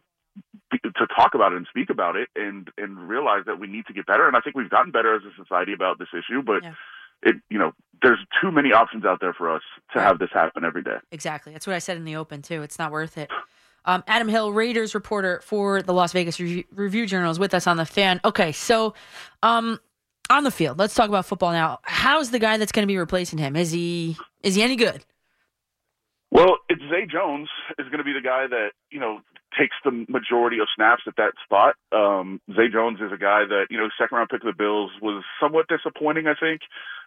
be- 0.69 0.79
to 0.79 1.07
talk 1.15 1.33
about 1.33 1.53
it 1.53 1.57
and 1.57 1.67
speak 1.69 1.89
about 1.89 2.15
it, 2.15 2.29
and 2.35 2.69
and 2.77 3.07
realize 3.07 3.43
that 3.45 3.59
we 3.59 3.67
need 3.67 3.85
to 3.87 3.93
get 3.93 4.05
better. 4.05 4.27
And 4.27 4.35
I 4.35 4.41
think 4.41 4.55
we've 4.55 4.69
gotten 4.69 4.91
better 4.91 5.15
as 5.15 5.21
a 5.23 5.43
society 5.43 5.73
about 5.73 5.99
this 5.99 6.09
issue, 6.13 6.41
but. 6.41 6.63
It 7.23 7.37
you 7.49 7.57
know 7.57 7.71
there's 8.03 8.19
too 8.39 8.51
many 8.51 8.73
options 8.73 9.03
out 9.03 9.19
there 9.19 9.33
for 9.33 9.51
us 9.51 9.63
to 9.93 9.99
have 9.99 10.19
this 10.19 10.29
happen 10.31 10.63
every 10.63 10.83
day. 10.83 10.97
Exactly. 11.11 11.51
That's 11.51 11.65
what 11.65 11.75
I 11.75 11.79
said 11.79 11.97
in 11.97 12.05
the 12.05 12.15
open 12.15 12.43
too. 12.43 12.61
It's 12.61 12.77
not 12.77 12.91
worth 12.91 13.17
it. 13.17 13.31
Um, 13.87 14.03
Adam 14.05 14.27
Hill, 14.27 14.51
Raiders 14.51 14.93
reporter 14.93 15.39
for 15.43 15.81
the 15.81 15.93
Las 15.93 16.11
Vegas 16.11 16.39
Review, 16.39 16.65
Review 16.71 17.07
Journal, 17.07 17.31
is 17.31 17.39
with 17.39 17.53
us 17.53 17.65
on 17.67 17.77
the 17.77 17.85
fan. 17.85 18.19
Okay, 18.25 18.51
so 18.51 18.93
um, 19.41 19.79
on 20.29 20.43
the 20.43 20.51
field, 20.51 20.77
let's 20.77 20.93
talk 20.93 21.07
about 21.07 21.25
football 21.25 21.53
now. 21.53 21.79
How's 21.83 22.29
the 22.31 22.39
guy 22.39 22.57
that's 22.57 22.73
going 22.73 22.83
to 22.83 22.91
be 22.91 22.97
replacing 22.97 23.39
him? 23.39 23.55
Is 23.55 23.71
he 23.71 24.17
is 24.43 24.55
he 24.55 24.61
any 24.61 24.75
good? 24.75 25.05
Well, 26.29 26.57
it's 26.67 26.81
Zay 26.91 27.07
Jones 27.09 27.47
is 27.79 27.85
going 27.85 27.99
to 27.99 28.03
be 28.03 28.13
the 28.13 28.21
guy 28.21 28.47
that 28.47 28.71
you 28.91 28.99
know 28.99 29.21
takes 29.57 29.75
the 29.85 30.05
majority 30.09 30.59
of 30.59 30.67
snaps 30.75 31.03
at 31.07 31.15
that 31.15 31.31
spot. 31.45 31.75
Um, 31.93 32.41
Zay 32.55 32.67
Jones 32.71 32.99
is 32.99 33.11
a 33.13 33.17
guy 33.17 33.45
that 33.47 33.67
you 33.69 33.77
know 33.77 33.87
second 33.97 34.17
round 34.17 34.29
pick 34.29 34.41
of 34.41 34.47
the 34.47 34.57
Bills 34.57 34.91
was 35.01 35.23
somewhat 35.39 35.67
disappointing, 35.69 36.27
I 36.27 36.35
think, 36.37 36.61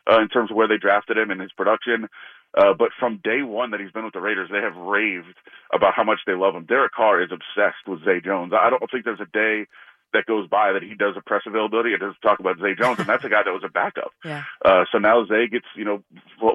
uh, 0.09 0.21
in 0.21 0.29
terms 0.29 0.51
of 0.51 0.57
where 0.57 0.69
they 0.69 0.79
drafted 0.79 1.19
him 1.19 1.31
and 1.31 1.41
his 1.41 1.53
production. 1.53 2.09
Uh, 2.57 2.75
but 2.77 2.91
from 2.99 3.21
day 3.23 3.43
one 3.43 3.71
that 3.71 3.81
he's 3.81 3.93
been 3.93 4.05
with 4.05 4.15
the 4.15 4.21
Raiders, 4.21 4.49
they 4.51 4.59
have 4.61 4.77
raved 4.77 5.37
about 5.73 5.95
how 5.95 6.03
much 6.03 6.19
they 6.27 6.35
love 6.35 6.55
him. 6.55 6.65
Derek 6.65 6.93
Carr 6.93 7.23
is 7.23 7.31
obsessed 7.31 7.87
with 7.87 8.05
Zay 8.05 8.21
Jones. 8.21 8.53
I 8.53 8.71
don't 8.71 8.91
think 8.91 9.05
there's 9.05 9.21
a 9.21 9.31
day 9.33 9.67
that 10.13 10.27
goes 10.27 10.49
by 10.49 10.73
that 10.73 10.83
he 10.83 10.95
does 10.95 11.15
a 11.17 11.21
press 11.21 11.43
availability 11.47 11.93
and 11.93 12.01
doesn't 12.01 12.21
talk 12.21 12.41
about 12.41 12.59
Zay 12.59 12.75
Jones, 12.75 12.99
and 12.99 13.09
that's 13.09 13.25
a 13.25 13.29
guy 13.29 13.43
that 13.45 13.53
was 13.53 13.63
a 13.65 13.71
backup. 13.71 14.11
Yeah. 14.25 14.45
Uh, 14.65 14.85
so 14.93 14.99
now 14.99 15.25
Zay 15.25 15.49
gets, 15.49 15.67
you 15.75 15.85
know, 15.85 16.03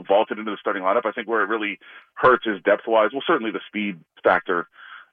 vaulted 0.08 0.38
into 0.38 0.52
the 0.52 0.58
starting 0.60 0.84
lineup. 0.84 1.06
I 1.06 1.12
think 1.12 1.28
where 1.28 1.42
it 1.42 1.50
really 1.50 1.80
hurts 2.14 2.46
is 2.46 2.62
depth 2.64 2.84
wise. 2.88 3.10
Well, 3.12 3.24
certainly 3.26 3.52
the 3.52 3.60
speed 3.68 4.00
factor 4.24 4.68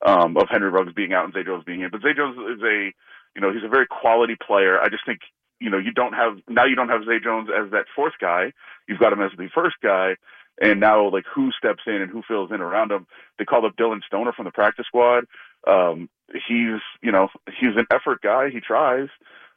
um, 0.04 0.36
of 0.36 0.48
Henry 0.50 0.68
Ruggs 0.70 0.92
being 0.92 1.12
out 1.12 1.24
and 1.24 1.32
Zay 1.32 1.44
Jones 1.44 1.64
being 1.64 1.80
in. 1.80 1.90
But 1.90 2.02
Zay 2.02 2.12
Jones 2.14 2.36
is 2.36 2.62
a, 2.62 2.92
you 3.34 3.40
know, 3.40 3.52
he's 3.52 3.64
a 3.64 3.68
very 3.68 3.86
quality 3.86 4.36
player. 4.36 4.78
I 4.80 4.90
just 4.90 5.06
think, 5.06 5.20
you 5.62 5.70
know, 5.70 5.78
you 5.78 5.92
don't 5.92 6.12
have 6.12 6.38
now 6.48 6.64
you 6.64 6.74
don't 6.74 6.88
have 6.88 7.04
Zay 7.04 7.20
Jones 7.22 7.48
as 7.48 7.70
that 7.70 7.86
fourth 7.94 8.14
guy. 8.20 8.52
You've 8.88 8.98
got 8.98 9.12
him 9.12 9.22
as 9.22 9.30
the 9.36 9.48
first 9.54 9.76
guy. 9.82 10.16
And 10.60 10.80
now, 10.80 11.08
like, 11.08 11.24
who 11.32 11.50
steps 11.52 11.82
in 11.86 12.02
and 12.02 12.10
who 12.10 12.22
fills 12.28 12.50
in 12.52 12.60
around 12.60 12.92
him? 12.92 13.06
They 13.38 13.44
called 13.44 13.64
up 13.64 13.76
Dillon 13.76 14.02
Stoner 14.06 14.32
from 14.32 14.44
the 14.44 14.50
practice 14.50 14.86
squad. 14.86 15.24
Um, 15.66 16.10
he's, 16.32 16.80
you 17.00 17.10
know, 17.10 17.28
he's 17.58 17.76
an 17.76 17.86
effort 17.90 18.20
guy. 18.22 18.50
He 18.50 18.60
tries, 18.60 19.08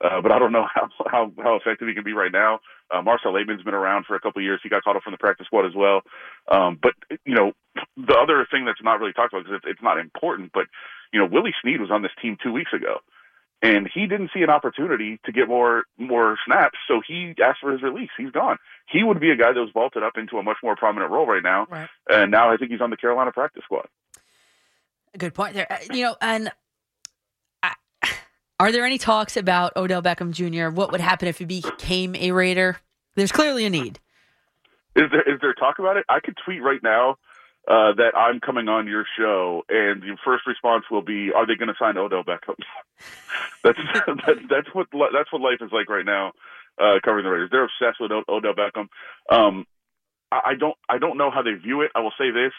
uh, 0.03 0.21
but 0.21 0.31
I 0.31 0.39
don't 0.39 0.51
know 0.51 0.65
how 0.73 0.87
how 1.11 1.31
how 1.41 1.55
effective 1.55 1.87
he 1.87 1.93
can 1.93 2.03
be 2.03 2.13
right 2.13 2.31
now. 2.31 2.59
Uh, 2.91 3.01
Marcell 3.01 3.33
Ateman's 3.33 3.63
been 3.63 3.73
around 3.73 4.05
for 4.05 4.15
a 4.15 4.19
couple 4.21 4.39
of 4.39 4.43
years. 4.43 4.61
He 4.63 4.69
got 4.69 4.83
called 4.83 4.95
up 4.95 5.03
from 5.03 5.11
the 5.11 5.17
practice 5.17 5.47
squad 5.47 5.65
as 5.65 5.75
well. 5.75 6.01
Um, 6.49 6.79
but 6.81 6.93
you 7.25 7.35
know, 7.35 7.51
the 7.97 8.15
other 8.15 8.47
thing 8.49 8.65
that's 8.65 8.83
not 8.83 8.99
really 8.99 9.13
talked 9.13 9.33
about 9.33 9.43
because 9.43 9.59
it's, 9.63 9.71
it's 9.77 9.83
not 9.83 9.99
important, 9.99 10.51
but 10.53 10.67
you 11.11 11.19
know, 11.19 11.27
Willie 11.29 11.55
Snead 11.61 11.81
was 11.81 11.91
on 11.91 12.03
this 12.03 12.11
team 12.21 12.37
two 12.41 12.51
weeks 12.51 12.71
ago, 12.73 12.99
and 13.61 13.89
he 13.93 14.05
didn't 14.07 14.31
see 14.33 14.41
an 14.41 14.49
opportunity 14.49 15.19
to 15.25 15.31
get 15.31 15.47
more 15.47 15.83
more 15.97 16.37
snaps, 16.45 16.77
so 16.87 17.01
he 17.07 17.33
asked 17.43 17.59
for 17.61 17.71
his 17.71 17.81
release. 17.81 18.09
He's 18.17 18.31
gone. 18.31 18.57
He 18.87 19.03
would 19.03 19.19
be 19.19 19.31
a 19.31 19.35
guy 19.35 19.53
that 19.53 19.59
was 19.59 19.71
vaulted 19.73 20.03
up 20.03 20.17
into 20.17 20.37
a 20.37 20.43
much 20.43 20.57
more 20.63 20.75
prominent 20.75 21.11
role 21.11 21.25
right 21.25 21.41
now, 21.43 21.65
Right. 21.69 21.89
and 22.09 22.31
now 22.31 22.51
I 22.51 22.57
think 22.57 22.71
he's 22.71 22.81
on 22.81 22.89
the 22.89 22.97
Carolina 22.97 23.31
practice 23.31 23.63
squad. 23.63 23.87
Good 25.17 25.33
point 25.33 25.53
there. 25.53 25.71
Uh, 25.71 25.77
You 25.93 26.03
know, 26.03 26.15
and 26.21 26.51
I, 27.63 27.73
are 28.59 28.71
there 28.71 28.85
any 28.85 28.97
talks 28.97 29.37
about 29.37 29.75
Odell 29.77 30.01
Beckham 30.03 30.31
Jr.? 30.31 30.69
What 30.75 30.91
would 30.91 31.01
happen 31.01 31.27
if 31.27 31.37
he 31.39 31.45
became 31.45 32.15
a 32.15 32.31
Raider? 32.31 32.77
There's 33.15 33.31
clearly 33.31 33.65
a 33.65 33.69
need. 33.69 33.99
Is 34.95 35.09
there 35.11 35.21
is 35.33 35.39
there 35.41 35.53
talk 35.53 35.79
about 35.79 35.97
it? 35.97 36.05
I 36.09 36.19
could 36.19 36.35
tweet 36.45 36.61
right 36.61 36.81
now 36.83 37.17
uh, 37.67 37.93
that 37.97 38.11
I'm 38.15 38.39
coming 38.39 38.67
on 38.67 38.87
your 38.87 39.05
show, 39.17 39.63
and 39.69 40.01
the 40.01 40.17
first 40.23 40.45
response 40.45 40.85
will 40.91 41.01
be, 41.01 41.31
"Are 41.33 41.47
they 41.47 41.55
going 41.55 41.69
to 41.69 41.75
sign 41.79 41.97
Odell 41.97 42.23
Beckham?" 42.23 42.55
that's 43.63 43.79
that, 44.07 44.37
that's 44.49 44.67
what 44.73 44.87
that's 44.91 45.31
what 45.31 45.41
life 45.41 45.59
is 45.61 45.71
like 45.71 45.89
right 45.89 46.05
now. 46.05 46.33
Uh, 46.79 46.99
covering 47.03 47.23
the 47.23 47.31
Raiders, 47.31 47.49
they're 47.51 47.63
obsessed 47.63 48.01
with 48.01 48.11
o- 48.11 48.25
Odell 48.27 48.53
Beckham. 48.53 48.87
Um, 49.31 49.65
I, 50.31 50.51
I 50.51 50.55
don't 50.59 50.75
I 50.89 50.97
don't 50.97 51.17
know 51.17 51.31
how 51.31 51.41
they 51.41 51.53
view 51.53 51.81
it. 51.81 51.91
I 51.95 52.01
will 52.01 52.13
say 52.17 52.29
this, 52.31 52.53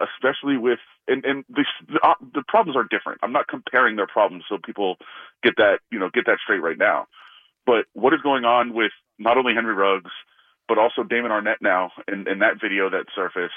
especially 0.00 0.56
with 0.56 0.80
and 1.06 1.24
and 1.24 1.44
the 1.48 1.64
the, 1.88 2.00
uh, 2.02 2.14
the 2.34 2.42
problems 2.48 2.76
are 2.76 2.86
different. 2.90 3.20
I'm 3.22 3.32
not 3.32 3.46
comparing 3.48 3.96
their 3.96 4.06
problems 4.06 4.44
so 4.48 4.58
people 4.64 4.96
get 5.42 5.54
that 5.58 5.78
you 5.92 5.98
know 5.98 6.10
get 6.12 6.26
that 6.26 6.38
straight 6.42 6.62
right 6.62 6.78
now. 6.78 7.06
But 7.66 7.86
what 7.92 8.14
is 8.14 8.20
going 8.22 8.44
on 8.44 8.74
with 8.74 8.92
not 9.18 9.36
only 9.36 9.54
Henry 9.54 9.74
Ruggs, 9.74 10.10
but 10.66 10.78
also 10.78 11.02
Damon 11.02 11.30
Arnette 11.30 11.60
now 11.60 11.90
and, 12.08 12.26
in 12.26 12.38
that 12.40 12.60
video 12.60 12.88
that 12.90 13.04
surfaced, 13.14 13.52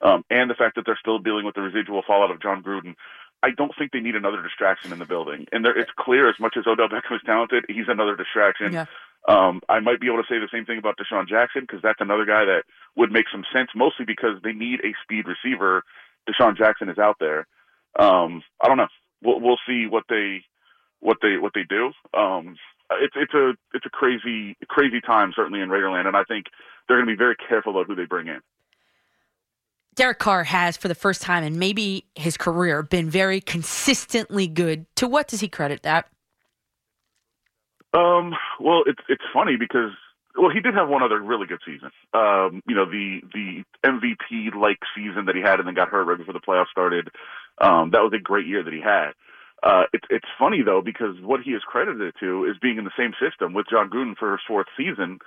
um, 0.00 0.24
and 0.30 0.50
the 0.50 0.54
fact 0.54 0.76
that 0.76 0.86
they're 0.86 0.98
still 1.00 1.18
dealing 1.18 1.44
with 1.44 1.54
the 1.54 1.62
residual 1.62 2.02
fallout 2.06 2.30
of 2.30 2.40
Jon 2.40 2.62
Gruden. 2.62 2.94
I 3.42 3.50
don't 3.50 3.72
think 3.78 3.92
they 3.92 4.00
need 4.00 4.16
another 4.16 4.42
distraction 4.42 4.92
in 4.92 4.98
the 4.98 5.04
building. 5.04 5.46
And 5.52 5.64
there, 5.64 5.78
it's 5.78 5.90
clear, 5.96 6.28
as 6.28 6.34
much 6.40 6.56
as 6.58 6.66
Odell 6.66 6.88
Beckham 6.88 7.14
is 7.14 7.22
talented, 7.24 7.64
he's 7.68 7.86
another 7.86 8.16
distraction. 8.16 8.72
Yeah. 8.72 8.86
Um, 9.28 9.60
I 9.68 9.80
might 9.80 10.00
be 10.00 10.06
able 10.06 10.22
to 10.22 10.28
say 10.28 10.38
the 10.38 10.48
same 10.52 10.64
thing 10.64 10.78
about 10.78 10.96
DeSean 10.98 11.28
Jackson 11.28 11.62
because 11.62 11.80
that's 11.82 12.00
another 12.00 12.24
guy 12.24 12.44
that 12.44 12.62
would 12.96 13.12
make 13.12 13.26
some 13.30 13.44
sense, 13.52 13.70
mostly 13.76 14.04
because 14.04 14.40
they 14.42 14.52
need 14.52 14.80
a 14.80 14.94
speed 15.02 15.26
receiver. 15.26 15.84
DeSean 16.28 16.56
Jackson 16.56 16.88
is 16.88 16.98
out 16.98 17.16
there. 17.20 17.46
Um, 17.98 18.42
I 18.60 18.68
don't 18.68 18.76
know. 18.76 18.88
We'll, 19.22 19.40
we'll 19.40 19.58
see 19.66 19.86
what 19.86 20.04
they 20.08 20.42
what 21.00 21.18
they 21.22 21.36
what 21.36 21.52
they 21.54 21.64
do. 21.68 21.92
Um, 22.16 22.56
it's 22.90 23.14
it's 23.16 23.34
a 23.34 23.52
it's 23.74 23.86
a 23.86 23.90
crazy 23.90 24.56
crazy 24.68 25.00
time 25.00 25.32
certainly 25.34 25.60
in 25.60 25.68
Raiderland, 25.68 26.06
and 26.06 26.16
I 26.16 26.24
think 26.24 26.46
they're 26.86 26.96
going 26.96 27.08
to 27.08 27.12
be 27.12 27.18
very 27.18 27.36
careful 27.48 27.72
about 27.72 27.86
who 27.86 27.94
they 27.94 28.06
bring 28.06 28.28
in. 28.28 28.40
Derek 29.98 30.20
Carr 30.20 30.44
has, 30.44 30.76
for 30.76 30.86
the 30.86 30.94
first 30.94 31.22
time 31.22 31.42
in 31.42 31.58
maybe 31.58 32.06
his 32.14 32.36
career, 32.36 32.84
been 32.84 33.10
very 33.10 33.40
consistently 33.40 34.46
good. 34.46 34.86
To 34.94 35.08
what 35.08 35.26
does 35.26 35.40
he 35.40 35.48
credit 35.48 35.82
that? 35.82 36.06
Um, 37.92 38.32
well, 38.60 38.84
it's 38.86 39.00
it's 39.08 39.24
funny 39.34 39.56
because 39.58 39.90
well, 40.36 40.52
he 40.54 40.60
did 40.60 40.74
have 40.74 40.88
one 40.88 41.02
other 41.02 41.20
really 41.20 41.48
good 41.48 41.58
season. 41.66 41.90
Um, 42.14 42.62
you 42.68 42.76
know, 42.76 42.84
the 42.84 43.22
the 43.34 43.64
MVP 43.84 44.54
like 44.54 44.78
season 44.94 45.26
that 45.26 45.34
he 45.34 45.42
had, 45.42 45.58
and 45.58 45.66
then 45.66 45.74
got 45.74 45.88
hurt 45.88 46.04
right 46.04 46.16
before 46.16 46.32
the 46.32 46.46
playoffs 46.46 46.70
started. 46.70 47.08
Um, 47.60 47.90
that 47.90 48.02
was 48.02 48.12
a 48.14 48.22
great 48.22 48.46
year 48.46 48.62
that 48.62 48.72
he 48.72 48.80
had. 48.80 49.14
Uh, 49.64 49.84
it's 49.92 50.04
it's 50.10 50.28
funny 50.38 50.62
though 50.64 50.80
because 50.80 51.16
what 51.22 51.40
he 51.40 51.50
is 51.50 51.62
credited 51.66 52.14
to 52.20 52.44
is 52.44 52.54
being 52.62 52.78
in 52.78 52.84
the 52.84 52.94
same 52.96 53.14
system 53.18 53.52
with 53.52 53.66
Jon 53.68 53.90
Gruden 53.90 54.16
for 54.16 54.30
his 54.30 54.40
fourth 54.46 54.68
season, 54.76 55.18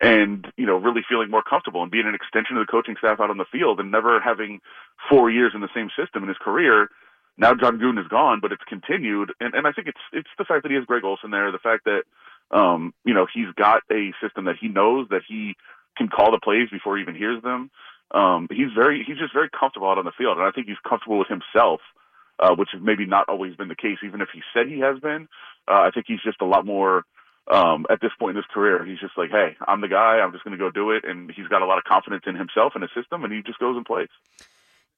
and 0.00 0.46
you 0.56 0.66
know 0.66 0.76
really 0.76 1.02
feeling 1.08 1.30
more 1.30 1.42
comfortable 1.42 1.82
and 1.82 1.90
being 1.90 2.06
an 2.06 2.14
extension 2.14 2.56
of 2.56 2.66
the 2.66 2.70
coaching 2.70 2.96
staff 2.98 3.20
out 3.20 3.30
on 3.30 3.38
the 3.38 3.44
field, 3.50 3.80
and 3.80 3.90
never 3.90 4.20
having 4.20 4.60
four 5.08 5.30
years 5.30 5.52
in 5.54 5.60
the 5.60 5.68
same 5.74 5.90
system 5.98 6.22
in 6.22 6.28
his 6.28 6.38
career. 6.38 6.88
Now 7.36 7.54
Jon 7.54 7.78
Gruden 7.78 8.00
is 8.00 8.08
gone, 8.08 8.40
but 8.40 8.52
it's 8.52 8.64
continued, 8.68 9.32
and 9.40 9.54
and 9.54 9.66
I 9.66 9.72
think 9.72 9.88
it's 9.88 10.00
it's 10.12 10.28
the 10.38 10.44
fact 10.44 10.62
that 10.62 10.70
he 10.70 10.76
has 10.76 10.84
Greg 10.84 11.04
Olson 11.04 11.30
there, 11.30 11.52
the 11.52 11.58
fact 11.58 11.84
that 11.84 12.02
um, 12.50 12.94
you 13.04 13.14
know 13.14 13.26
he's 13.32 13.52
got 13.56 13.82
a 13.90 14.12
system 14.22 14.46
that 14.46 14.56
he 14.60 14.68
knows 14.68 15.08
that 15.10 15.22
he 15.28 15.54
can 15.96 16.08
call 16.08 16.30
the 16.30 16.40
plays 16.42 16.68
before 16.70 16.96
he 16.96 17.02
even 17.02 17.14
hears 17.14 17.42
them. 17.42 17.70
Um, 18.12 18.48
he's 18.50 18.72
very 18.74 19.04
he's 19.06 19.18
just 19.18 19.32
very 19.32 19.48
comfortable 19.48 19.88
out 19.88 19.98
on 19.98 20.04
the 20.04 20.12
field, 20.16 20.38
and 20.38 20.46
I 20.46 20.50
think 20.50 20.66
he's 20.66 20.80
comfortable 20.88 21.18
with 21.18 21.28
himself, 21.28 21.80
uh, 22.38 22.54
which 22.54 22.70
has 22.72 22.82
maybe 22.82 23.06
not 23.06 23.28
always 23.28 23.54
been 23.54 23.68
the 23.68 23.76
case. 23.76 23.98
Even 24.04 24.20
if 24.20 24.28
he 24.32 24.40
said 24.52 24.66
he 24.66 24.80
has 24.80 24.98
been, 24.98 25.28
uh, 25.68 25.82
I 25.86 25.90
think 25.92 26.06
he's 26.08 26.22
just 26.22 26.40
a 26.40 26.46
lot 26.46 26.66
more 26.66 27.04
um, 27.48 27.86
at 27.90 28.00
this 28.00 28.10
point 28.18 28.30
in 28.30 28.36
his 28.36 28.46
career. 28.52 28.84
He's 28.84 28.98
just 28.98 29.16
like, 29.16 29.30
hey, 29.30 29.56
I'm 29.66 29.80
the 29.80 29.88
guy. 29.88 30.18
I'm 30.22 30.32
just 30.32 30.44
going 30.44 30.56
to 30.56 30.58
go 30.58 30.70
do 30.70 30.90
it, 30.90 31.04
and 31.04 31.30
he's 31.30 31.48
got 31.48 31.62
a 31.62 31.66
lot 31.66 31.78
of 31.78 31.84
confidence 31.84 32.24
in 32.26 32.36
himself 32.36 32.72
and 32.74 32.82
his 32.82 32.90
system, 32.94 33.24
and 33.24 33.32
he 33.32 33.42
just 33.42 33.58
goes 33.58 33.76
and 33.76 33.84
plays. 33.84 34.08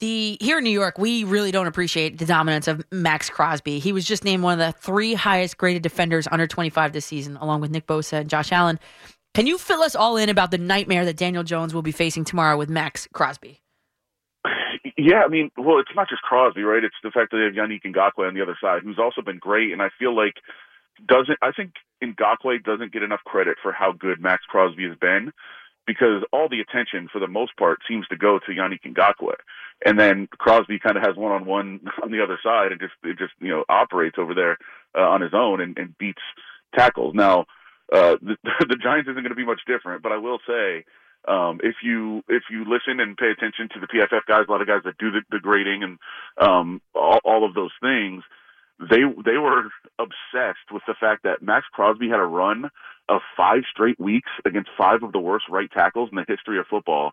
The 0.00 0.36
here 0.40 0.58
in 0.58 0.64
New 0.64 0.70
York, 0.70 0.98
we 0.98 1.22
really 1.22 1.52
don't 1.52 1.68
appreciate 1.68 2.18
the 2.18 2.26
dominance 2.26 2.66
of 2.66 2.84
Maxx 2.90 3.30
Crosby. 3.30 3.78
He 3.78 3.92
was 3.92 4.04
just 4.04 4.24
named 4.24 4.42
one 4.42 4.60
of 4.60 4.66
the 4.66 4.76
three 4.78 5.14
highest 5.14 5.58
graded 5.58 5.82
defenders 5.82 6.26
under 6.30 6.46
25 6.46 6.92
this 6.92 7.06
season, 7.06 7.36
along 7.36 7.60
with 7.60 7.70
Nick 7.70 7.86
Bosa 7.86 8.14
and 8.14 8.28
Josh 8.28 8.50
Allen. 8.50 8.80
Can 9.34 9.46
you 9.46 9.56
fill 9.58 9.80
us 9.80 9.94
all 9.94 10.16
in 10.16 10.28
about 10.28 10.50
the 10.50 10.58
nightmare 10.58 11.04
that 11.04 11.16
Daniel 11.16 11.44
Jones 11.44 11.72
will 11.72 11.82
be 11.82 11.92
facing 11.92 12.24
tomorrow 12.24 12.56
with 12.56 12.68
Maxx 12.68 13.08
Crosby? 13.12 13.62
Yeah, 14.98 15.22
I 15.24 15.28
mean, 15.28 15.50
well, 15.56 15.78
it's 15.78 15.94
not 15.94 16.08
just 16.08 16.22
Crosby, 16.22 16.62
right? 16.62 16.84
It's 16.84 16.94
the 17.02 17.10
fact 17.10 17.30
that 17.30 17.38
they 17.38 17.44
have 17.44 17.54
Yannick 17.54 17.82
Ngakoue 17.82 18.26
on 18.26 18.34
the 18.34 18.42
other 18.42 18.58
side, 18.60 18.82
who's 18.82 18.98
also 18.98 19.22
been 19.22 19.38
great, 19.38 19.72
and 19.72 19.80
I 19.80 19.88
feel 19.98 20.14
like 20.14 20.34
doesn't. 21.06 21.38
I 21.42 21.52
think 21.52 21.72
Ngakoue 22.02 22.62
doesn't 22.64 22.92
get 22.92 23.02
enough 23.02 23.22
credit 23.24 23.56
for 23.62 23.72
how 23.72 23.92
good 23.92 24.20
Maxx 24.20 24.44
Crosby 24.48 24.88
has 24.88 24.96
been, 24.98 25.32
because 25.86 26.22
all 26.32 26.48
the 26.48 26.60
attention, 26.60 27.08
for 27.12 27.18
the 27.18 27.26
most 27.26 27.56
part, 27.56 27.80
seems 27.88 28.06
to 28.08 28.16
go 28.16 28.38
to 28.38 28.52
Yannick 28.52 28.82
Ngakoue, 28.84 29.34
and 29.84 29.98
then 29.98 30.28
Crosby 30.38 30.78
kind 30.78 30.96
of 30.96 31.02
has 31.02 31.16
one 31.16 31.32
on 31.32 31.44
one 31.44 31.80
on 32.02 32.10
the 32.10 32.22
other 32.22 32.38
side, 32.42 32.72
and 32.72 32.80
just 32.80 32.94
it 33.04 33.18
just 33.18 33.32
you 33.40 33.48
know 33.48 33.64
operates 33.68 34.16
over 34.18 34.34
there 34.34 34.58
uh, 34.96 35.08
on 35.08 35.20
his 35.20 35.34
own 35.34 35.60
and, 35.60 35.76
and 35.78 35.96
beats 35.98 36.22
tackles. 36.74 37.14
Now, 37.14 37.46
uh, 37.92 38.16
the, 38.22 38.36
the 38.68 38.76
Giants 38.82 39.08
isn't 39.08 39.22
going 39.22 39.30
to 39.30 39.34
be 39.34 39.46
much 39.46 39.62
different, 39.66 40.02
but 40.02 40.12
I 40.12 40.18
will 40.18 40.38
say 40.46 40.84
um, 41.28 41.60
if 41.62 41.76
you 41.82 42.22
if 42.28 42.44
you 42.50 42.64
listen 42.64 43.00
and 43.00 43.16
pay 43.16 43.30
attention 43.30 43.68
to 43.74 43.80
the 43.80 43.86
PFF 43.86 44.26
guys, 44.26 44.44
a 44.48 44.50
lot 44.50 44.60
of 44.60 44.66
guys 44.66 44.82
that 44.84 44.98
do 44.98 45.10
the, 45.10 45.22
the 45.30 45.38
grading 45.38 45.82
and 45.82 45.98
um, 46.40 46.80
all, 46.94 47.20
all 47.24 47.44
of 47.44 47.54
those 47.54 47.72
things, 47.80 48.24
they 48.90 49.02
they 49.24 49.38
were 49.38 49.70
obsessed 49.98 50.70
with 50.70 50.82
the 50.86 50.94
fact 50.98 51.22
that 51.24 51.42
Maxx 51.42 51.66
Crosby 51.72 52.08
had 52.08 52.20
a 52.20 52.24
run 52.24 52.70
of 53.08 53.20
five 53.36 53.62
straight 53.70 53.98
weeks 53.98 54.30
against 54.44 54.70
five 54.76 55.02
of 55.02 55.12
the 55.12 55.20
worst 55.20 55.46
right 55.48 55.70
tackles 55.70 56.08
in 56.10 56.16
the 56.16 56.24
history 56.26 56.58
of 56.58 56.66
football, 56.66 57.12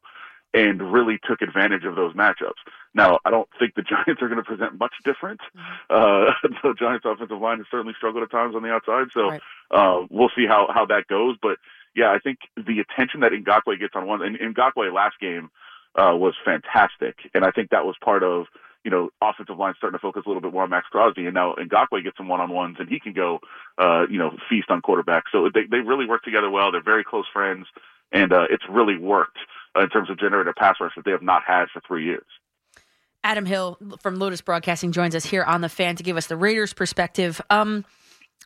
and 0.53 0.93
really 0.93 1.19
took 1.27 1.41
advantage 1.41 1.85
of 1.85 1.95
those 1.95 2.13
matchups. 2.13 2.61
Now, 2.93 3.19
I 3.25 3.29
don't 3.29 3.49
think 3.59 3.75
the 3.75 3.81
Giants 3.89 4.21
are 4.21 4.27
going 4.27 4.37
to 4.37 4.43
present 4.43 4.79
much 4.79 4.93
different. 5.05 5.41
Uh, 5.89 6.31
the 6.63 6.73
Giants' 6.77 7.05
offensive 7.05 7.39
line 7.39 7.57
has 7.57 7.67
certainly 7.69 7.93
struggled 7.97 8.23
at 8.23 8.31
times 8.31 8.55
on 8.55 8.63
the 8.63 8.69
outside, 8.69 9.07
so 9.13 9.37
uh, 9.71 10.05
we'll 10.09 10.31
see 10.35 10.45
how 10.47 10.67
how 10.73 10.85
that 10.85 11.07
goes, 11.07 11.37
but 11.41 11.57
yeah, 11.95 12.11
I 12.11 12.19
think 12.19 12.39
the 12.55 12.79
attention 12.79 13.21
that 13.21 13.31
Ngakoue 13.31 13.79
gets 13.79 13.95
on 13.95 14.07
one, 14.07 14.21
and 14.21 14.37
Ngakoue 14.55 14.93
last 14.93 15.19
game 15.19 15.49
uh, 15.95 16.15
was 16.15 16.35
fantastic, 16.45 17.17
and 17.33 17.43
I 17.43 17.51
think 17.51 17.71
that 17.71 17.85
was 17.85 17.95
part 18.03 18.23
of 18.23 18.45
you 18.83 18.91
know 18.91 19.09
offensive 19.21 19.57
line 19.57 19.73
starting 19.77 19.97
to 19.97 20.01
focus 20.01 20.23
a 20.25 20.29
little 20.29 20.41
bit 20.41 20.53
more 20.53 20.63
on 20.63 20.69
Maxx 20.69 20.87
Crosby, 20.87 21.25
and 21.25 21.33
now 21.33 21.55
Ngakoue 21.55 22.03
gets 22.03 22.17
some 22.17 22.27
one 22.27 22.39
on 22.39 22.51
ones, 22.51 22.77
and 22.79 22.89
he 22.89 22.99
can 22.99 23.13
go 23.13 23.39
uh, 23.77 24.05
you 24.09 24.17
know 24.17 24.31
feast 24.49 24.69
on 24.69 24.81
quarterback. 24.81 25.23
So 25.31 25.49
they 25.53 25.65
they 25.69 25.79
really 25.79 26.05
work 26.05 26.23
together 26.23 26.49
well. 26.49 26.71
They're 26.71 26.83
very 26.83 27.03
close 27.03 27.25
friends, 27.31 27.67
and 28.11 28.31
uh, 28.31 28.45
it's 28.49 28.63
really 28.69 28.97
worked 28.97 29.37
uh, 29.75 29.81
in 29.81 29.89
terms 29.89 30.09
of 30.09 30.19
generating 30.19 30.51
a 30.51 30.59
pass 30.59 30.75
rush 30.79 30.93
that 30.95 31.05
they 31.05 31.11
have 31.11 31.21
not 31.21 31.43
had 31.45 31.65
for 31.73 31.81
three 31.87 32.05
years. 32.05 32.25
Adam 33.23 33.45
Hill 33.45 33.77
from 34.01 34.15
Lotus 34.17 34.41
Broadcasting 34.41 34.91
joins 34.91 35.13
us 35.13 35.25
here 35.25 35.43
on 35.43 35.61
the 35.61 35.69
fan 35.69 35.95
to 35.97 36.03
give 36.03 36.15
us 36.15 36.27
the 36.27 36.37
Raiders 36.37 36.73
perspective. 36.73 37.41
Um, 37.49 37.83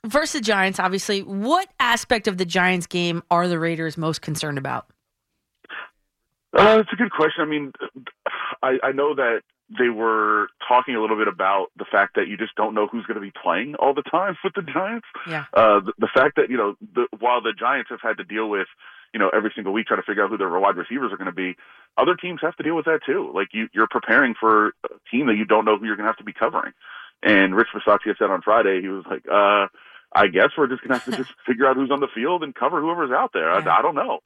versus 0.06 0.34
the 0.34 0.42
Giants, 0.42 0.80
obviously, 0.80 1.22
what 1.22 1.70
aspect 1.80 2.28
of 2.28 2.38
the 2.38 2.46
Giants 2.46 2.88
game 2.88 3.22
are 3.30 3.48
the 3.48 3.60
Raiders 3.60 3.98
most 3.98 4.22
concerned 4.22 4.58
about? 4.58 4.88
Uh, 6.58 6.80
it's 6.82 6.90
a 6.92 6.96
good 6.96 7.12
question. 7.12 7.42
I 7.42 7.46
mean, 7.46 7.72
I, 8.62 8.78
I 8.84 8.92
know 8.92 9.16
that 9.16 9.42
they 9.78 9.90
were 9.90 10.48
talking 10.68 10.96
a 10.96 11.02
little 11.02 11.18
bit 11.18 11.28
about 11.28 11.68
the 11.78 11.86
fact 11.90 12.16
that 12.16 12.28
you 12.28 12.38
just 12.38 12.56
don't 12.56 12.74
know 12.74 12.88
who's 12.88 13.06
going 13.06 13.16
to 13.16 13.22
be 13.22 13.32
playing 13.32 13.76
all 13.76 13.94
the 13.94 14.04
time 14.04 14.38
with 14.44 14.54
the 14.54 14.62
Giants. 14.62 15.08
Yeah. 15.28 15.46
Uh, 15.54 15.80
the, 15.80 15.94
the 16.00 16.10
fact 16.14 16.36
that 16.36 16.50
you 16.50 16.58
know, 16.58 16.76
the, 16.94 17.08
while 17.20 17.42
the 17.42 17.54
Giants 17.58 17.90
have 17.90 18.02
had 18.02 18.18
to 18.18 18.24
deal 18.24 18.50
with, 18.50 18.68
you 19.14 19.20
know, 19.20 19.30
every 19.30 19.52
single 19.56 19.74
week 19.74 19.88
trying 19.88 20.02
to 20.02 20.06
figure 20.06 20.24
out 20.24 20.30
who 20.30 20.38
their 20.38 20.50
wide 20.50 20.78
receivers 20.78 21.12
are 21.12 21.18
going 21.18 21.28
to 21.28 21.32
be, 21.32 21.56
other 21.98 22.16
teams 22.16 22.40
have 22.42 22.56
to 22.58 22.64
deal 22.64 22.76
with 22.76 22.86
that 22.86 23.02
too. 23.06 23.32
Like 23.34 23.50
you, 23.54 23.68
you're 23.74 23.88
preparing 23.90 24.34
for 24.40 24.74
a 24.86 24.90
team 25.12 25.28
that 25.28 25.36
you 25.36 25.46
don't 25.46 25.66
know 25.66 25.78
who 25.78 25.86
you're 25.86 25.96
going 25.96 26.06
to 26.06 26.10
have 26.10 26.18
to 26.18 26.24
be 26.24 26.34
covering. 26.34 26.74
And 27.22 27.56
Rich 27.56 27.70
Bisaccia 27.74 28.18
said 28.18 28.30
on 28.30 28.42
Friday, 28.42 28.82
he 28.82 28.90
was 28.90 29.06
like, 29.10 29.24
uh, 29.32 29.68
I 30.16 30.28
guess 30.28 30.50
we're 30.58 30.68
just 30.68 30.82
going 30.84 31.00
to 31.00 31.06
have 31.06 31.06
to 31.06 31.18
just 31.24 31.34
figure 31.46 31.68
out 31.68 31.76
who's 31.76 31.92
on 31.92 32.00
the 32.00 32.08
field 32.14 32.44
and 32.44 32.54
cover 32.54 32.82
whoever's 32.82 33.12
out 33.12 33.32
there. 33.34 33.52
I, 33.52 33.60
I 33.60 33.82
don't 33.82 33.96
know. 33.96 34.20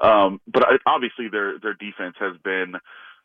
Um, 0.00 0.40
but 0.46 0.64
I, 0.64 0.76
obviously 0.86 1.28
their, 1.28 1.58
their 1.58 1.74
defense 1.74 2.16
has 2.18 2.36
been, 2.42 2.74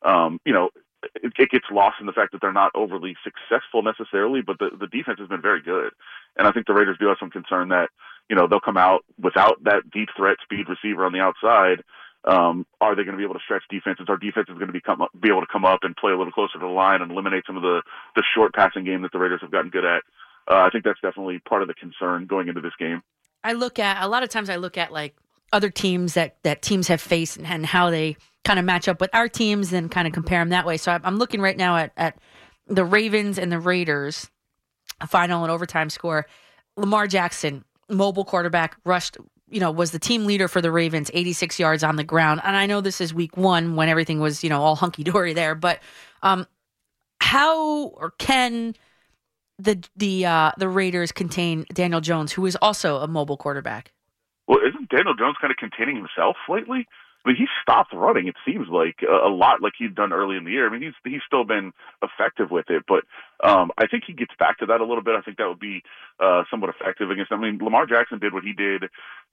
um, 0.01 0.39
you 0.45 0.53
know, 0.53 0.69
it, 1.03 1.33
it 1.37 1.49
gets 1.49 1.65
lost 1.71 1.97
in 1.99 2.05
the 2.05 2.13
fact 2.13 2.31
that 2.31 2.41
they're 2.41 2.53
not 2.53 2.71
overly 2.75 3.15
successful 3.23 3.83
necessarily, 3.83 4.41
but 4.41 4.59
the, 4.59 4.69
the 4.77 4.87
defense 4.87 5.19
has 5.19 5.27
been 5.27 5.41
very 5.41 5.61
good. 5.61 5.91
And 6.37 6.47
I 6.47 6.51
think 6.51 6.67
the 6.67 6.73
Raiders 6.73 6.97
do 6.99 7.07
have 7.07 7.17
some 7.19 7.29
concern 7.29 7.69
that, 7.69 7.89
you 8.29 8.35
know, 8.35 8.47
they'll 8.47 8.59
come 8.59 8.77
out 8.77 9.05
without 9.21 9.63
that 9.63 9.89
deep 9.91 10.09
threat 10.15 10.37
speed 10.43 10.67
receiver 10.69 11.05
on 11.05 11.13
the 11.13 11.19
outside. 11.19 11.83
Um, 12.25 12.65
are 12.81 12.95
they 12.95 13.03
going 13.03 13.13
to 13.13 13.17
be 13.17 13.23
able 13.23 13.35
to 13.35 13.43
stretch 13.43 13.63
defenses? 13.69 14.07
Are 14.09 14.17
defenses 14.17 14.55
going 14.55 14.67
to 14.67 14.73
become 14.73 15.05
be 15.21 15.29
able 15.29 15.41
to 15.41 15.47
come 15.51 15.63
up 15.63 15.79
and 15.83 15.95
play 15.95 16.11
a 16.11 16.17
little 16.17 16.33
closer 16.33 16.53
to 16.53 16.59
the 16.59 16.65
line 16.65 17.01
and 17.01 17.11
eliminate 17.11 17.43
some 17.47 17.55
of 17.55 17.63
the 17.63 17.81
the 18.15 18.23
short 18.35 18.53
passing 18.53 18.83
game 18.83 19.03
that 19.03 19.13
the 19.13 19.19
Raiders 19.19 19.39
have 19.41 19.51
gotten 19.51 19.69
good 19.69 19.85
at. 19.85 20.03
Uh, 20.49 20.57
I 20.57 20.69
think 20.69 20.83
that's 20.83 20.99
definitely 21.01 21.39
part 21.39 21.61
of 21.61 21.69
the 21.69 21.73
concern 21.75 22.25
going 22.25 22.49
into 22.49 22.59
this 22.59 22.73
game. 22.77 23.01
I 23.43 23.53
look 23.53 23.79
at 23.79 24.03
a 24.03 24.07
lot 24.07 24.23
of 24.23 24.29
times 24.29 24.49
I 24.49 24.57
look 24.57 24.77
at 24.77 24.91
like 24.91 25.15
other 25.53 25.69
teams 25.69 26.13
that 26.15 26.35
that 26.43 26.61
teams 26.61 26.89
have 26.89 26.99
faced 26.99 27.37
and, 27.37 27.47
and 27.47 27.65
how 27.65 27.89
they 27.89 28.17
kind 28.45 28.59
of 28.59 28.65
match 28.65 28.87
up 28.87 29.01
with 29.01 29.09
our 29.13 29.27
teams 29.27 29.73
and 29.73 29.91
kind 29.91 30.07
of 30.07 30.13
compare 30.13 30.39
them 30.39 30.49
that 30.49 30.65
way. 30.65 30.77
So 30.77 30.97
I'm 31.03 31.17
looking 31.17 31.41
right 31.41 31.57
now 31.57 31.77
at 31.77 31.91
at 31.97 32.17
the 32.67 32.85
Ravens 32.85 33.37
and 33.37 33.51
the 33.51 33.59
Raiders 33.59 34.29
final 35.07 35.43
and 35.43 35.51
overtime 35.51 35.89
score. 35.89 36.25
Lamar 36.77 37.07
Jackson, 37.07 37.63
mobile 37.89 38.25
quarterback, 38.25 38.77
rushed 38.85 39.17
you 39.51 39.59
know, 39.59 39.71
was 39.71 39.91
the 39.91 39.99
team 39.99 40.25
leader 40.25 40.47
for 40.47 40.61
the 40.61 40.71
Ravens, 40.71 41.09
86 41.13 41.59
yards 41.59 41.83
on 41.83 41.95
the 41.95 42.03
ground. 42.03 42.41
And 42.43 42.55
I 42.55 42.65
know 42.65 42.81
this 42.81 43.01
is 43.01 43.13
week 43.13 43.35
one 43.35 43.75
when 43.75 43.89
everything 43.89 44.19
was, 44.19 44.43
you 44.43 44.49
know, 44.49 44.61
all 44.61 44.75
hunky 44.75 45.03
dory 45.03 45.33
there, 45.33 45.55
but 45.55 45.79
um, 46.21 46.45
how 47.19 47.87
or 47.87 48.11
can 48.17 48.75
the 49.57 49.83
the 49.95 50.25
uh, 50.25 50.51
the 50.57 50.69
Raiders 50.69 51.11
contain 51.11 51.65
Daniel 51.73 52.01
Jones, 52.01 52.31
who 52.31 52.45
is 52.45 52.55
also 52.61 52.97
a 52.97 53.07
mobile 53.07 53.37
quarterback? 53.37 53.91
Well, 54.47 54.59
isn't 54.59 54.89
Daniel 54.89 55.15
Jones 55.15 55.35
kind 55.41 55.51
of 55.51 55.57
containing 55.57 55.95
himself 55.95 56.37
lately? 56.47 56.87
Mean, 57.25 57.35
he 57.35 57.47
stopped 57.61 57.93
running. 57.93 58.27
It 58.27 58.35
seems 58.45 58.67
like 58.69 58.97
a, 59.03 59.27
a 59.27 59.31
lot 59.31 59.61
like 59.61 59.73
he'd 59.77 59.95
done 59.95 60.13
early 60.13 60.37
in 60.37 60.45
the 60.45 60.51
year. 60.51 60.67
I 60.67 60.71
mean, 60.71 60.81
he's 60.81 60.93
he's 61.03 61.21
still 61.27 61.43
been 61.43 61.73
effective 62.01 62.49
with 62.49 62.69
it, 62.69 62.83
but 62.87 63.03
um, 63.43 63.71
I 63.77 63.87
think 63.87 64.03
he 64.07 64.13
gets 64.13 64.33
back 64.39 64.59
to 64.59 64.65
that 64.67 64.79
a 64.79 64.85
little 64.85 65.03
bit. 65.03 65.15
I 65.15 65.21
think 65.21 65.37
that 65.37 65.47
would 65.47 65.59
be 65.59 65.83
uh, 66.19 66.43
somewhat 66.49 66.69
effective 66.69 67.11
against. 67.11 67.31
I 67.31 67.37
mean, 67.37 67.59
Lamar 67.61 67.85
Jackson 67.85 68.19
did 68.19 68.33
what 68.33 68.43
he 68.43 68.53
did, 68.53 68.85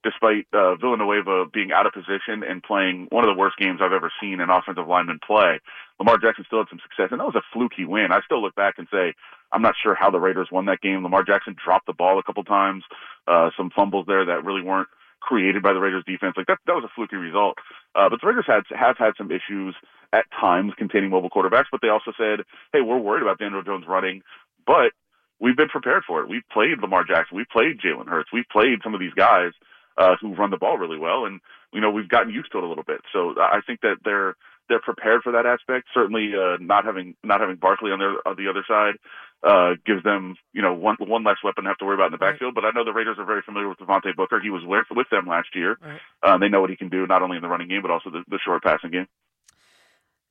despite 0.03 0.47
uh, 0.53 0.75
Villanueva 0.75 1.45
being 1.51 1.71
out 1.71 1.85
of 1.85 1.93
position 1.93 2.43
and 2.43 2.61
playing 2.61 3.07
one 3.09 3.23
of 3.23 3.33
the 3.33 3.39
worst 3.39 3.57
games 3.57 3.79
I've 3.81 3.93
ever 3.93 4.11
seen 4.21 4.41
an 4.41 4.49
offensive 4.49 4.87
lineman 4.87 5.19
play. 5.25 5.59
Lamar 5.97 6.17
Jackson 6.17 6.43
still 6.45 6.59
had 6.59 6.69
some 6.69 6.83
success, 6.83 7.09
and 7.11 7.19
that 7.19 7.25
was 7.25 7.39
a 7.39 7.47
fluky 7.53 7.85
win. 7.85 8.11
I 8.11 8.19
still 8.25 8.41
look 8.41 8.55
back 8.55 8.75
and 8.77 8.87
say 8.91 9.13
I'm 9.51 9.61
not 9.61 9.75
sure 9.81 9.95
how 9.95 10.11
the 10.11 10.19
Raiders 10.19 10.49
won 10.51 10.65
that 10.65 10.81
game. 10.81 11.03
Lamar 11.03 11.23
Jackson 11.23 11.55
dropped 11.55 11.87
the 11.87 11.93
ball 11.93 12.19
a 12.19 12.23
couple 12.23 12.43
times, 12.43 12.83
uh, 13.27 13.49
some 13.55 13.71
fumbles 13.71 14.05
there 14.07 14.25
that 14.25 14.43
really 14.43 14.61
weren't 14.61 14.89
created 15.19 15.63
by 15.63 15.73
the 15.73 15.79
Raiders 15.79 16.03
defense. 16.05 16.35
Like 16.37 16.47
that, 16.47 16.59
that 16.65 16.73
was 16.73 16.83
a 16.83 16.93
fluky 16.95 17.15
result. 17.15 17.57
Uh, 17.95 18.09
but 18.09 18.21
the 18.21 18.27
Raiders 18.27 18.45
had 18.47 18.63
have 18.75 18.97
had 18.97 19.13
some 19.17 19.31
issues 19.31 19.75
at 20.13 20.25
times 20.39 20.73
containing 20.77 21.09
mobile 21.09 21.29
quarterbacks. 21.29 21.71
But 21.71 21.81
they 21.81 21.89
also 21.89 22.11
said, 22.17 22.45
"Hey, 22.73 22.81
we're 22.81 22.99
worried 22.99 23.23
about 23.23 23.39
Daniel 23.39 23.63
Jones 23.63 23.85
running, 23.87 24.21
but 24.65 24.91
we've 25.39 25.57
been 25.57 25.69
prepared 25.69 26.03
for 26.05 26.21
it. 26.21 26.29
We've 26.29 26.47
played 26.51 26.79
Lamar 26.81 27.03
Jackson, 27.03 27.37
we've 27.37 27.49
played 27.49 27.79
Jalen 27.79 28.07
Hurts, 28.07 28.29
we've 28.31 28.49
played 28.51 28.79
some 28.83 28.93
of 28.93 28.99
these 28.99 29.13
guys 29.13 29.51
uh, 29.97 30.15
who 30.21 30.35
run 30.35 30.51
the 30.51 30.57
ball 30.57 30.77
really 30.77 30.97
well, 30.97 31.25
and 31.25 31.39
you 31.73 31.81
know 31.81 31.91
we've 31.91 32.09
gotten 32.09 32.33
used 32.33 32.51
to 32.51 32.59
it 32.59 32.63
a 32.63 32.67
little 32.67 32.83
bit. 32.83 33.01
So 33.13 33.35
I 33.39 33.61
think 33.65 33.81
that 33.81 33.97
they're 34.03 34.35
they're 34.69 34.81
prepared 34.81 35.23
for 35.23 35.31
that 35.31 35.45
aspect. 35.45 35.87
Certainly, 35.93 36.33
uh, 36.35 36.57
not 36.59 36.85
having 36.85 37.15
not 37.23 37.41
having 37.41 37.55
Barkley 37.55 37.91
on 37.91 37.99
their 37.99 38.15
on 38.27 38.35
the 38.37 38.49
other 38.49 38.63
side 38.67 38.95
uh, 39.43 39.71
gives 39.85 40.03
them 40.03 40.35
you 40.53 40.61
know 40.61 40.73
one 40.73 40.95
one 40.99 41.23
less 41.23 41.37
weapon 41.43 41.63
to 41.63 41.69
have 41.69 41.77
to 41.77 41.85
worry 41.85 41.95
about 41.95 42.07
in 42.07 42.11
the 42.11 42.17
backfield. 42.17 42.55
But 42.55 42.65
I 42.65 42.71
know 42.71 42.83
the 42.83 42.93
Raiders 42.93 43.17
are 43.19 43.25
very 43.25 43.41
familiar 43.41 43.69
with 43.69 43.77
Devontae 43.77 44.15
Booker. 44.15 44.39
He 44.39 44.49
was 44.49 44.63
with 44.65 44.85
with 44.91 45.07
them 45.09 45.27
last 45.27 45.49
year. 45.55 45.77
Right. 45.81 45.99
Uh, 46.23 46.37
they 46.37 46.49
know 46.49 46.61
what 46.61 46.69
he 46.69 46.75
can 46.75 46.89
do 46.89 47.05
not 47.07 47.21
only 47.21 47.37
in 47.37 47.41
the 47.41 47.49
running 47.49 47.67
game 47.67 47.81
but 47.81 47.91
also 47.91 48.09
the, 48.09 48.23
the 48.29 48.39
short 48.43 48.63
passing 48.63 48.91
game. 48.91 49.07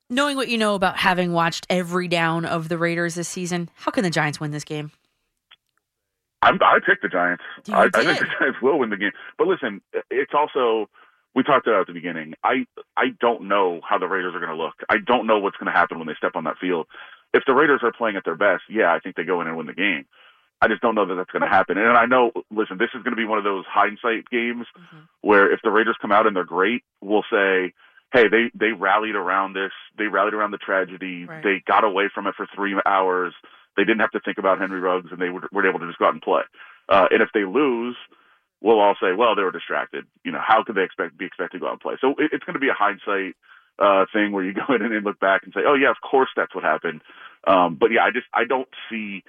Knowing 0.09 0.37
what 0.37 0.49
you 0.49 0.57
know 0.57 0.75
about 0.75 0.97
having 0.97 1.33
watched 1.33 1.67
every 1.69 2.07
down 2.07 2.45
of 2.45 2.69
the 2.69 2.79
Raiders 2.79 3.17
this 3.17 3.29
season, 3.29 3.69
how 3.75 3.91
can 3.91 4.05
the 4.05 4.11
Giants 4.11 4.39
win 4.39 4.53
this 4.53 4.63
game? 4.63 4.93
I'm, 6.43 6.63
I 6.63 6.79
picked 6.85 7.03
the 7.03 7.09
Giants. 7.09 7.43
I, 7.73 7.89
I 7.93 8.05
think 8.05 8.21
the 8.21 8.27
Giants 8.39 8.63
will 8.63 8.79
win 8.79 8.91
the 8.91 8.97
game. 8.97 9.11
But 9.37 9.49
listen, 9.49 9.81
it's 10.11 10.33
also 10.33 10.89
we 11.35 11.43
talked 11.43 11.67
about 11.67 11.83
at 11.83 11.87
the 11.87 11.93
beginning. 11.93 12.35
I 12.45 12.67
I 12.97 13.07
don't 13.21 13.49
know 13.49 13.81
how 13.87 13.99
the 13.99 14.07
Raiders 14.07 14.35
are 14.35 14.41
going 14.41 14.57
to 14.57 14.63
look. 14.63 14.75
I 14.89 14.97
don't 15.05 15.27
know 15.27 15.39
what's 15.39 15.57
going 15.57 15.73
to 15.73 15.79
happen 15.79 15.99
when 15.99 16.07
they 16.07 16.15
step 16.15 16.33
on 16.35 16.45
that 16.45 16.57
field. 16.59 16.87
If 17.37 17.45
the 17.47 17.53
Raiders 17.53 17.81
are 17.83 17.93
playing 17.93 18.17
at 18.17 18.25
their 18.25 18.35
best, 18.35 18.63
yeah, 18.71 18.93
I 18.93 18.99
think 18.99 19.17
they 19.17 19.25
go 19.25 19.41
in 19.41 19.47
and 19.47 19.57
win 19.57 19.67
the 19.67 19.75
game. 19.75 20.07
I 20.61 20.69
just 20.69 20.81
don't 20.81 20.95
know 20.95 21.05
that 21.07 21.15
that's 21.15 21.31
going 21.31 21.43
to 21.43 21.49
happen. 21.49 21.77
And 21.77 21.99
I 21.99 22.07
know, 22.07 22.33
listen, 22.51 22.79
this 22.79 22.89
is 22.95 23.03
going 23.03 23.13
to 23.13 23.17
be 23.17 23.27
one 23.27 23.37
of 23.37 23.45
those 23.45 23.67
hindsight 23.69 24.31
games 24.31 24.65
where 25.21 25.53
if 25.53 25.61
the 25.63 25.71
Raiders 25.71 25.99
come 26.01 26.13
out 26.13 26.27
and 26.27 26.35
they're 26.35 26.45
great, 26.45 26.83
we'll 27.03 27.25
say, 27.31 27.75
hey, 28.13 28.25
they 28.29 28.51
they 28.55 28.73
rallied 28.73 29.17
around 29.17 29.53
this. 29.53 29.73
They 29.99 30.07
rallied 30.07 30.33
around 30.33 30.53
the 30.53 30.59
tragedy. 30.59 31.27
They 31.45 31.63
got 31.67 31.85
away 31.85 32.09
from 32.15 32.27
it 32.27 32.35
for 32.37 32.47
three 32.55 32.75
hours. 32.87 33.35
They 33.77 33.85
didn't 33.85 34.01
have 34.01 34.13
to 34.13 34.21
think 34.21 34.39
about 34.39 34.59
Henry 34.59 34.81
Ruggs, 34.81 35.13
and 35.13 35.21
they 35.21 35.29
were, 35.29 35.47
were 35.53 35.69
able 35.69 35.81
to 35.81 35.87
just 35.87 35.99
go 35.99 36.07
out 36.07 36.15
and 36.15 36.23
play. 36.23 36.43
Uh, 36.89 37.07
and 37.11 37.21
if 37.21 37.29
they 37.35 37.45
lose, 37.45 37.97
we'll 38.63 38.81
all 38.81 38.95
say, 38.99 39.13
well, 39.13 39.35
they 39.35 39.43
were 39.43 39.53
distracted. 39.53 40.07
You 40.25 40.33
know, 40.33 40.41
how 40.41 40.65
could 40.65 40.77
they 40.77 40.85
expect 40.85 41.19
be 41.19 41.27
expected 41.27 41.59
to 41.59 41.61
go 41.61 41.67
out 41.67 41.73
and 41.73 41.81
play? 41.81 41.97
So 42.01 42.15
it, 42.17 42.31
it's 42.33 42.45
going 42.45 42.55
to 42.55 42.61
be 42.61 42.69
a 42.71 42.79
hindsight 42.79 43.37
uh, 43.79 44.07
thing 44.13 44.33
where 44.33 44.45
you 44.45 44.53
go 44.67 44.75
in 44.75 44.83
and 44.83 44.93
then 44.95 45.03
look 45.03 45.21
back 45.21 45.43
and 45.45 45.53
say, 45.55 45.61
oh 45.67 45.75
yeah, 45.75 45.91
of 45.91 45.97
course 46.09 46.31
that's 46.37 46.55
what 46.55 46.65
happened. 46.65 47.03
Um, 47.47 47.77
but 47.77 47.91
yeah, 47.93 48.05
I 48.05 48.11
just 48.11 48.27
I 48.35 48.45
don't 48.45 48.69
see 48.91 49.23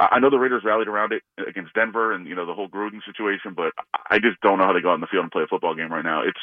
I 0.00 0.18
know 0.20 0.30
the 0.30 0.38
Raiders 0.38 0.62
rallied 0.64 0.88
around 0.88 1.12
it 1.12 1.22
against 1.46 1.74
Denver 1.74 2.12
and 2.12 2.26
you 2.26 2.34
know 2.34 2.46
the 2.46 2.54
whole 2.54 2.68
Gruden 2.68 3.04
situation, 3.04 3.54
but 3.54 3.72
I 4.10 4.18
just 4.18 4.40
don't 4.40 4.58
know 4.58 4.64
how 4.64 4.72
they 4.72 4.80
go 4.80 4.90
out 4.90 4.94
in 4.94 5.00
the 5.00 5.06
field 5.06 5.24
and 5.24 5.30
play 5.32 5.42
a 5.42 5.46
football 5.46 5.74
game 5.74 5.92
right 5.92 6.04
now. 6.04 6.22
It's 6.22 6.40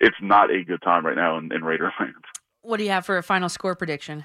it's 0.00 0.16
not 0.20 0.50
a 0.50 0.62
good 0.64 0.82
time 0.82 1.04
right 1.06 1.16
now 1.16 1.38
in, 1.38 1.52
in 1.52 1.64
Raider 1.64 1.90
land. 2.00 2.14
What 2.60 2.76
do 2.76 2.84
you 2.84 2.90
have 2.90 3.06
for 3.06 3.18
a 3.18 3.22
final 3.22 3.48
score 3.48 3.74
prediction? 3.74 4.24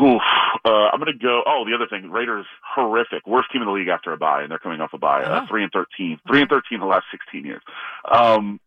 Oof. 0.00 0.22
Uh, 0.64 0.88
I'm 0.92 1.00
going 1.00 1.12
to 1.12 1.18
go. 1.18 1.42
Oh, 1.46 1.64
the 1.68 1.74
other 1.74 1.86
thing, 1.88 2.10
Raiders 2.10 2.46
horrific, 2.74 3.26
worst 3.26 3.50
team 3.50 3.62
in 3.62 3.66
the 3.66 3.72
league 3.72 3.88
after 3.88 4.12
a 4.12 4.16
bye, 4.16 4.42
and 4.42 4.50
they're 4.50 4.58
coming 4.58 4.80
off 4.80 4.92
a 4.92 4.98
bye. 4.98 5.22
Uh, 5.24 5.40
Oh. 5.42 5.46
three 5.48 5.62
and 5.64 5.72
thirteen, 5.72 6.18
three 6.28 6.40
and 6.42 6.48
thirteen 6.48 6.78
the 6.80 6.86
last 6.86 7.06
16 7.10 7.44
years. 7.44 7.62
Um, 8.10 8.60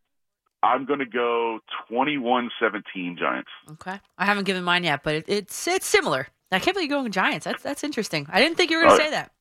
I'm 0.64 0.85
going 0.85 0.99
to 0.99 1.06
go 1.06 1.60
21-17 1.91 3.18
Giants. 3.19 3.49
Okay. 3.73 3.99
I 4.18 4.26
haven't 4.26 4.45
given 4.45 4.64
mine 4.64 4.84
yet, 4.85 5.03
but 5.03 5.15
it, 5.15 5.26
it's 5.27 5.68
it's 5.68 5.85
similar. 5.85 6.27
I 6.52 6.60
can't 6.60 6.73
believe 6.76 6.90
you're 6.90 6.99
going 6.99 7.11
Giants. 7.11 7.44
That's 7.45 7.61
that's 7.61 7.84
interesting. 7.84 8.26
I 8.31 8.40
didn't 8.41 8.57
think 8.57 8.72
you 8.72 8.77
were 8.77 8.84
going 8.85 8.98
to 8.98 9.03
Oh, 9.03 9.06
say 9.06 9.11
that. 9.11 9.31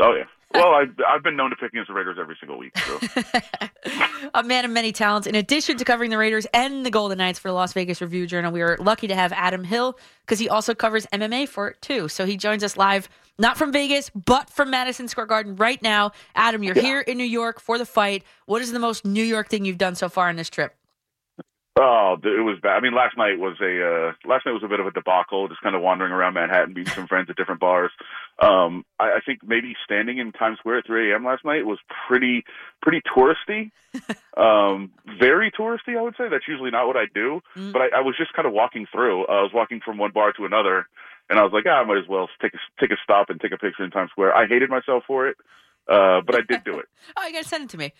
Oh 0.00 0.14
yeah. 0.14 0.24
Well, 0.54 0.74
I've 0.74 0.94
I've 1.06 1.22
been 1.22 1.36
known 1.36 1.50
to 1.50 1.56
pick 1.56 1.72
against 1.72 1.88
the 1.88 1.94
Raiders 1.94 2.18
every 2.20 2.36
single 2.40 2.56
week. 2.58 2.76
So 2.78 3.00
A 4.34 4.42
man 4.42 4.64
of 4.64 4.70
many 4.70 4.92
talents. 4.92 5.26
In 5.26 5.34
addition 5.34 5.76
to 5.76 5.84
covering 5.84 6.10
the 6.10 6.18
Raiders 6.18 6.46
and 6.54 6.86
the 6.86 6.90
Golden 6.90 7.18
Knights 7.18 7.38
for 7.38 7.48
the 7.48 7.54
Las 7.54 7.72
Vegas 7.72 8.00
Review 8.00 8.26
Journal, 8.26 8.52
we 8.52 8.62
are 8.62 8.76
lucky 8.78 9.08
to 9.08 9.14
have 9.14 9.32
Adam 9.32 9.64
Hill 9.64 9.98
because 10.24 10.38
he 10.38 10.48
also 10.48 10.74
covers 10.74 11.04
MMA 11.06 11.48
for 11.48 11.68
it 11.68 11.82
too. 11.82 12.08
So 12.08 12.26
he 12.26 12.36
joins 12.36 12.62
us 12.62 12.76
live, 12.76 13.08
not 13.38 13.58
from 13.58 13.72
Vegas, 13.72 14.10
but 14.10 14.48
from 14.48 14.70
Madison 14.70 15.08
Square 15.08 15.26
Garden 15.26 15.56
right 15.56 15.82
now. 15.82 16.12
Adam, 16.34 16.62
you're 16.62 16.74
here 16.74 17.00
in 17.00 17.18
New 17.18 17.24
York 17.24 17.60
for 17.60 17.76
the 17.76 17.86
fight. 17.86 18.22
What 18.46 18.62
is 18.62 18.72
the 18.72 18.78
most 18.78 19.04
New 19.04 19.24
York 19.24 19.48
thing 19.48 19.64
you've 19.64 19.78
done 19.78 19.96
so 19.96 20.08
far 20.08 20.28
on 20.28 20.36
this 20.36 20.48
trip? 20.48 20.75
Oh, 21.78 22.16
it 22.24 22.42
was 22.42 22.58
bad. 22.62 22.76
I 22.76 22.80
mean, 22.80 22.94
last 22.94 23.18
night 23.18 23.38
was 23.38 23.56
a 23.60 24.08
uh, 24.08 24.12
last 24.26 24.46
night 24.46 24.52
was 24.52 24.62
a 24.64 24.68
bit 24.68 24.80
of 24.80 24.86
a 24.86 24.90
debacle. 24.90 25.46
Just 25.46 25.60
kind 25.60 25.76
of 25.76 25.82
wandering 25.82 26.10
around 26.10 26.32
Manhattan, 26.32 26.72
meeting 26.72 26.90
some 26.94 27.06
friends 27.06 27.28
at 27.28 27.36
different 27.36 27.60
bars. 27.60 27.90
Um, 28.40 28.86
I, 28.98 29.16
I 29.16 29.20
think 29.24 29.40
maybe 29.44 29.74
standing 29.84 30.16
in 30.16 30.32
Times 30.32 30.58
Square 30.58 30.78
at 30.78 30.86
3 30.86 31.12
a.m. 31.12 31.24
last 31.26 31.44
night 31.44 31.66
was 31.66 31.78
pretty 32.08 32.44
pretty 32.80 33.02
touristy, 33.14 33.72
um, 34.38 34.90
very 35.20 35.50
touristy. 35.50 35.98
I 35.98 36.02
would 36.02 36.14
say 36.16 36.30
that's 36.30 36.48
usually 36.48 36.70
not 36.70 36.86
what 36.86 36.96
I 36.96 37.04
do. 37.14 37.42
But 37.54 37.82
I, 37.82 37.98
I 37.98 38.00
was 38.00 38.14
just 38.16 38.32
kind 38.32 38.46
of 38.46 38.54
walking 38.54 38.86
through. 38.90 39.26
I 39.26 39.42
was 39.42 39.50
walking 39.52 39.80
from 39.84 39.98
one 39.98 40.12
bar 40.12 40.32
to 40.32 40.46
another, 40.46 40.86
and 41.28 41.38
I 41.38 41.42
was 41.42 41.52
like, 41.52 41.64
ah, 41.68 41.82
I 41.82 41.84
might 41.84 41.98
as 41.98 42.08
well 42.08 42.30
take 42.40 42.54
a 42.54 42.58
take 42.80 42.90
a 42.90 42.96
stop 43.04 43.28
and 43.28 43.38
take 43.38 43.52
a 43.52 43.58
picture 43.58 43.84
in 43.84 43.90
Times 43.90 44.12
Square. 44.12 44.34
I 44.34 44.46
hated 44.46 44.70
myself 44.70 45.02
for 45.06 45.28
it, 45.28 45.36
uh, 45.88 46.22
but 46.24 46.36
I 46.36 46.40
did 46.48 46.64
do 46.64 46.78
it. 46.78 46.86
Oh, 47.18 47.26
you 47.26 47.34
got 47.34 47.42
to 47.42 47.48
send 47.48 47.64
it 47.64 47.70
to 47.70 47.76
me. 47.78 47.92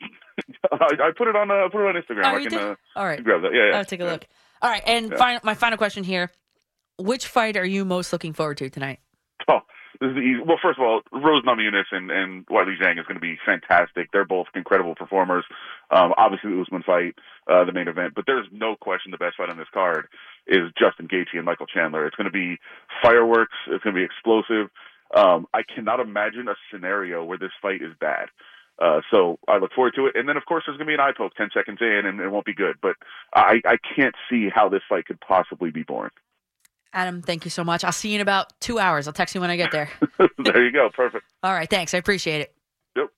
I, 0.72 0.76
I 1.00 1.10
put 1.16 1.28
it 1.28 1.36
on 1.36 1.50
uh, 1.50 1.68
put 1.70 1.84
it 1.86 1.96
on 1.96 2.02
Instagram. 2.02 2.24
Oh, 2.24 2.36
I 2.36 2.44
can 2.44 2.54
uh, 2.54 2.74
All 2.96 3.04
right. 3.04 3.22
grab 3.22 3.42
that. 3.42 3.52
Yeah, 3.54 3.70
yeah. 3.70 3.76
I'll 3.78 3.84
take 3.84 4.00
a 4.00 4.04
look. 4.04 4.26
All 4.62 4.70
right. 4.70 4.82
And 4.86 5.10
Yeah. 5.10 5.16
final, 5.16 5.40
my 5.44 5.54
final 5.54 5.78
question 5.78 6.04
here 6.04 6.30
Which 6.98 7.26
fight 7.26 7.56
are 7.56 7.64
you 7.64 7.84
most 7.84 8.12
looking 8.12 8.32
forward 8.32 8.58
to 8.58 8.70
tonight? 8.70 9.00
Oh, 9.48 9.60
this 10.00 10.10
is 10.10 10.14
the 10.14 10.20
easy. 10.20 10.40
Well, 10.44 10.58
first 10.62 10.78
of 10.78 10.84
all, 10.84 11.00
Rose 11.12 11.42
Namajunas 11.42 11.84
and, 11.92 12.10
and 12.10 12.46
Weili 12.46 12.76
Zhang 12.80 12.98
is 13.00 13.06
going 13.06 13.14
to 13.16 13.20
be 13.20 13.36
fantastic. 13.46 14.10
They're 14.12 14.24
both 14.24 14.46
incredible 14.54 14.94
performers. 14.94 15.44
Um, 15.90 16.12
obviously, 16.18 16.50
the 16.50 16.60
Usman 16.60 16.82
fight, 16.82 17.14
uh, 17.50 17.64
the 17.64 17.72
main 17.72 17.88
event, 17.88 18.12
but 18.14 18.24
there's 18.26 18.46
no 18.52 18.76
question 18.76 19.10
the 19.10 19.16
best 19.18 19.36
fight 19.36 19.48
on 19.48 19.56
this 19.56 19.68
card 19.72 20.08
is 20.46 20.70
Justin 20.78 21.08
Gaethje 21.08 21.34
and 21.34 21.44
Michael 21.44 21.66
Chandler. 21.66 22.06
It's 22.06 22.16
going 22.16 22.26
to 22.26 22.30
be 22.30 22.58
fireworks. 23.02 23.54
It's 23.68 23.82
going 23.82 23.94
to 23.94 24.00
be 24.00 24.04
explosive. 24.04 24.70
Um, 25.16 25.46
I 25.54 25.62
cannot 25.62 26.00
imagine 26.00 26.48
a 26.48 26.54
scenario 26.70 27.24
where 27.24 27.38
this 27.38 27.52
fight 27.62 27.80
is 27.80 27.92
bad. 27.98 28.28
Uh, 28.80 29.00
so 29.10 29.38
I 29.48 29.58
look 29.58 29.72
forward 29.72 29.94
to 29.96 30.06
it. 30.06 30.16
And 30.16 30.28
then, 30.28 30.36
of 30.36 30.44
course, 30.46 30.64
there's 30.66 30.78
going 30.78 30.86
to 30.86 30.90
be 30.90 30.94
an 30.94 31.00
eye 31.00 31.12
poke 31.16 31.34
10 31.34 31.50
seconds 31.52 31.78
in, 31.80 32.02
and 32.06 32.20
it 32.20 32.28
won't 32.30 32.44
be 32.46 32.54
good. 32.54 32.76
But 32.80 32.96
I, 33.34 33.60
I 33.64 33.76
can't 33.96 34.14
see 34.30 34.48
how 34.54 34.68
this 34.68 34.82
fight 34.88 35.06
could 35.06 35.20
possibly 35.20 35.70
be 35.70 35.82
boring. 35.82 36.12
Adam, 36.92 37.20
thank 37.20 37.44
you 37.44 37.50
so 37.50 37.64
much. 37.64 37.84
I'll 37.84 37.92
see 37.92 38.10
you 38.10 38.14
in 38.16 38.20
about 38.20 38.58
two 38.60 38.78
hours. 38.78 39.06
I'll 39.06 39.12
text 39.12 39.34
you 39.34 39.40
when 39.40 39.50
I 39.50 39.56
get 39.56 39.72
there. 39.72 39.90
there 40.38 40.64
you 40.64 40.72
go. 40.72 40.88
Perfect. 40.90 41.24
All 41.42 41.52
right. 41.52 41.68
Thanks. 41.68 41.92
I 41.92 41.98
appreciate 41.98 42.40
it. 42.40 42.54
Yep. 42.96 43.08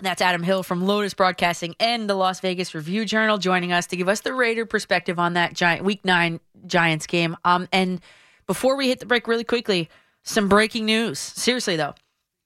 That's 0.00 0.22
Adam 0.22 0.42
Hill 0.42 0.62
from 0.62 0.86
Lotus 0.86 1.12
Broadcasting 1.12 1.74
and 1.78 2.08
the 2.08 2.14
Las 2.14 2.40
Vegas 2.40 2.74
Review 2.74 3.04
Journal 3.04 3.38
joining 3.38 3.72
us 3.72 3.86
to 3.88 3.96
give 3.96 4.08
us 4.08 4.20
the 4.20 4.32
Raider 4.32 4.64
perspective 4.64 5.18
on 5.18 5.34
that 5.34 5.52
giant 5.54 5.84
week 5.84 6.04
nine 6.04 6.40
Giants 6.66 7.06
game. 7.06 7.36
Um, 7.44 7.68
and 7.72 8.00
before 8.46 8.76
we 8.76 8.88
hit 8.88 9.00
the 9.00 9.06
break 9.06 9.28
really 9.28 9.44
quickly, 9.44 9.90
some 10.22 10.48
breaking 10.48 10.86
news. 10.86 11.18
Seriously 11.18 11.76
though, 11.76 11.94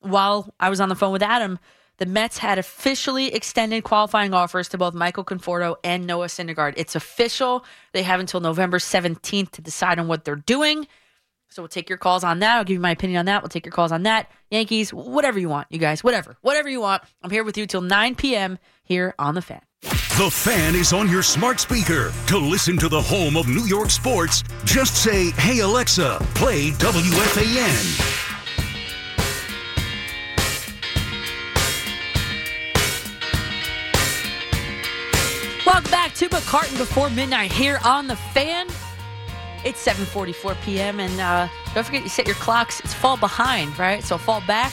while 0.01 0.53
I 0.59 0.71
was 0.71 0.81
on 0.81 0.89
the 0.89 0.97
phone 0.97 1.13
with 1.13 1.23
Adam, 1.23 1.59
the 1.99 2.07
Mets 2.07 2.39
had 2.39 2.59
officially 2.59 3.35
extended 3.35 3.85
qualifying 3.85 4.33
offers 4.33 4.69
to 4.69 4.79
both 4.79 4.95
Michael 4.95 5.25
Conforto 5.25 5.77
and 5.85 6.07
Noah 6.07 6.27
Syndergaard. 6.27 6.75
It's 6.77 6.95
official. 6.95 7.65
They 7.93 8.03
have 8.05 8.21
until 8.21 8.41
November 8.41 8.79
17th 8.79 9.51
to 9.53 9.63
decide 9.63 9.99
on 9.99 10.09
what 10.09 10.25
they're 10.25 10.37
doing. 10.37 10.87
So 11.51 11.63
we'll 11.63 11.69
take 11.69 11.89
your 11.89 11.99
calls 11.99 12.25
on 12.25 12.41
that. 12.41 12.57
I'll 12.57 12.65
give 12.65 12.75
you 12.75 12.81
my 12.81 12.91
opinion 12.91 13.21
on 13.21 13.27
that. 13.27 13.43
We'll 13.43 13.49
take 13.49 13.65
your 13.65 13.73
calls 13.73 13.91
on 13.91 14.05
that. 14.05 14.31
Yankees, 14.51 14.93
whatever 14.93 15.39
you 15.39 15.49
want, 15.49 15.67
you 15.71 15.79
guys, 15.79 16.05
whatever, 16.05 16.37
whatever 16.43 16.69
you 16.69 16.81
want. 16.81 17.03
I'm 17.23 17.31
here 17.31 17.45
with 17.45 17.57
you 17.57 17.67
till 17.67 17.81
9 17.81 18.15
p.m. 18.15 18.59
here 18.83 19.15
on 19.19 19.35
the 19.35 19.43
Fan. 19.43 19.63
The 19.83 20.31
fan 20.33 20.75
is 20.75 20.93
on 20.93 21.09
your 21.09 21.23
smart 21.23 21.61
speaker. 21.61 22.13
To 22.27 22.39
listen 22.39 22.77
to 22.79 22.89
the 22.89 23.01
home 23.01 23.37
of 23.37 23.47
New 23.47 23.65
York 23.67 23.91
sports, 23.91 24.43
just 24.65 24.97
say, 24.97 25.31
Hey 25.31 25.61
Alexa, 25.61 26.19
play 26.35 26.71
WFAN. 26.73 28.18
Welcome 35.79 35.93
back 35.93 36.15
to 36.15 36.29
McCartan 36.29 36.77
before 36.77 37.09
midnight 37.09 37.53
here 37.53 37.79
on 37.85 38.09
the 38.09 38.17
Fan. 38.17 38.67
It's 39.65 39.87
7:44 39.87 40.61
p.m. 40.63 40.99
and 40.99 41.21
uh, 41.21 41.47
don't 41.73 41.87
forget 41.87 42.03
you 42.03 42.09
set 42.09 42.27
your 42.27 42.35
clocks. 42.35 42.81
It's 42.81 42.93
fall 42.93 43.17
behind, 43.17 43.79
right? 43.79 44.03
So 44.03 44.19
fall 44.19 44.43
back. 44.45 44.73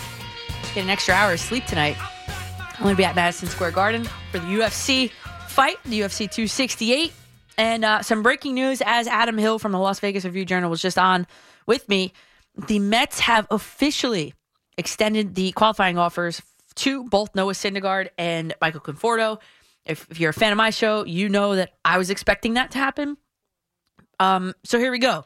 Get 0.73 0.83
an 0.83 0.89
extra 0.89 1.13
hour 1.13 1.33
of 1.33 1.39
sleep 1.39 1.67
tonight. 1.67 1.95
I'm 1.99 2.81
going 2.81 2.95
to 2.95 2.97
be 2.97 3.05
at 3.05 3.15
Madison 3.15 3.47
Square 3.47 3.73
Garden 3.73 4.05
for 4.31 4.39
the 4.39 4.47
UFC 4.47 5.11
fight, 5.47 5.77
the 5.83 5.99
UFC 5.99 6.21
268, 6.21 7.13
and 7.59 7.85
uh, 7.85 8.01
some 8.01 8.23
breaking 8.23 8.55
news. 8.55 8.81
As 8.83 9.07
Adam 9.07 9.37
Hill 9.37 9.59
from 9.59 9.73
the 9.73 9.77
Las 9.77 9.99
Vegas 9.99 10.25
Review 10.25 10.43
Journal 10.43 10.71
was 10.71 10.81
just 10.81 10.97
on 10.97 11.27
with 11.67 11.87
me, 11.87 12.13
the 12.67 12.79
Mets 12.79 13.19
have 13.19 13.45
officially 13.51 14.33
extended 14.75 15.35
the 15.35 15.51
qualifying 15.51 15.99
offers 15.99 16.41
to 16.77 17.03
both 17.03 17.35
Noah 17.35 17.53
Syndergaard 17.53 18.09
and 18.17 18.55
Michael 18.59 18.81
Conforto. 18.81 19.37
If, 19.85 20.07
if 20.09 20.19
you're 20.19 20.31
a 20.31 20.33
fan 20.33 20.51
of 20.51 20.57
my 20.57 20.71
show, 20.71 21.05
you 21.05 21.29
know 21.29 21.55
that 21.55 21.73
I 21.83 21.97
was 21.97 22.09
expecting 22.09 22.55
that 22.55 22.71
to 22.71 22.77
happen. 22.77 23.17
Um, 24.19 24.53
so 24.63 24.79
here 24.79 24.91
we 24.91 24.99
go. 24.99 25.25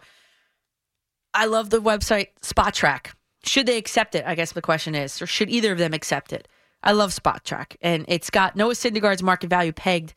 I 1.34 1.46
love 1.46 1.70
the 1.70 1.82
website 1.82 2.28
Spotrac. 2.42 3.14
Should 3.44 3.68
they 3.68 3.78
accept 3.78 4.16
it? 4.16 4.26
I 4.26 4.36
guess 4.36 4.52
the 4.52 4.62
question 4.62 4.96
is, 4.96 5.22
or 5.22 5.28
should 5.28 5.50
either 5.50 5.72
of 5.72 5.78
them 5.78 5.94
accept 5.94 6.34
it? 6.34 6.48
I 6.84 6.92
love 6.94 7.12
Spotrac, 7.12 7.76
and 7.82 8.06
it's 8.08 8.30
got 8.30 8.56
Noah 8.56 8.74
Syndergaard's 8.74 9.24
market 9.24 9.50
value 9.50 9.72
pegged 9.72 10.14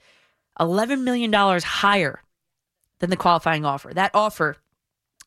$11 0.60 1.02
million 1.02 1.32
higher 1.32 2.20
than 3.00 3.10
the 3.10 3.16
qualifying 3.16 3.64
offer. 3.64 3.92
That 3.92 4.12
offer, 4.14 4.56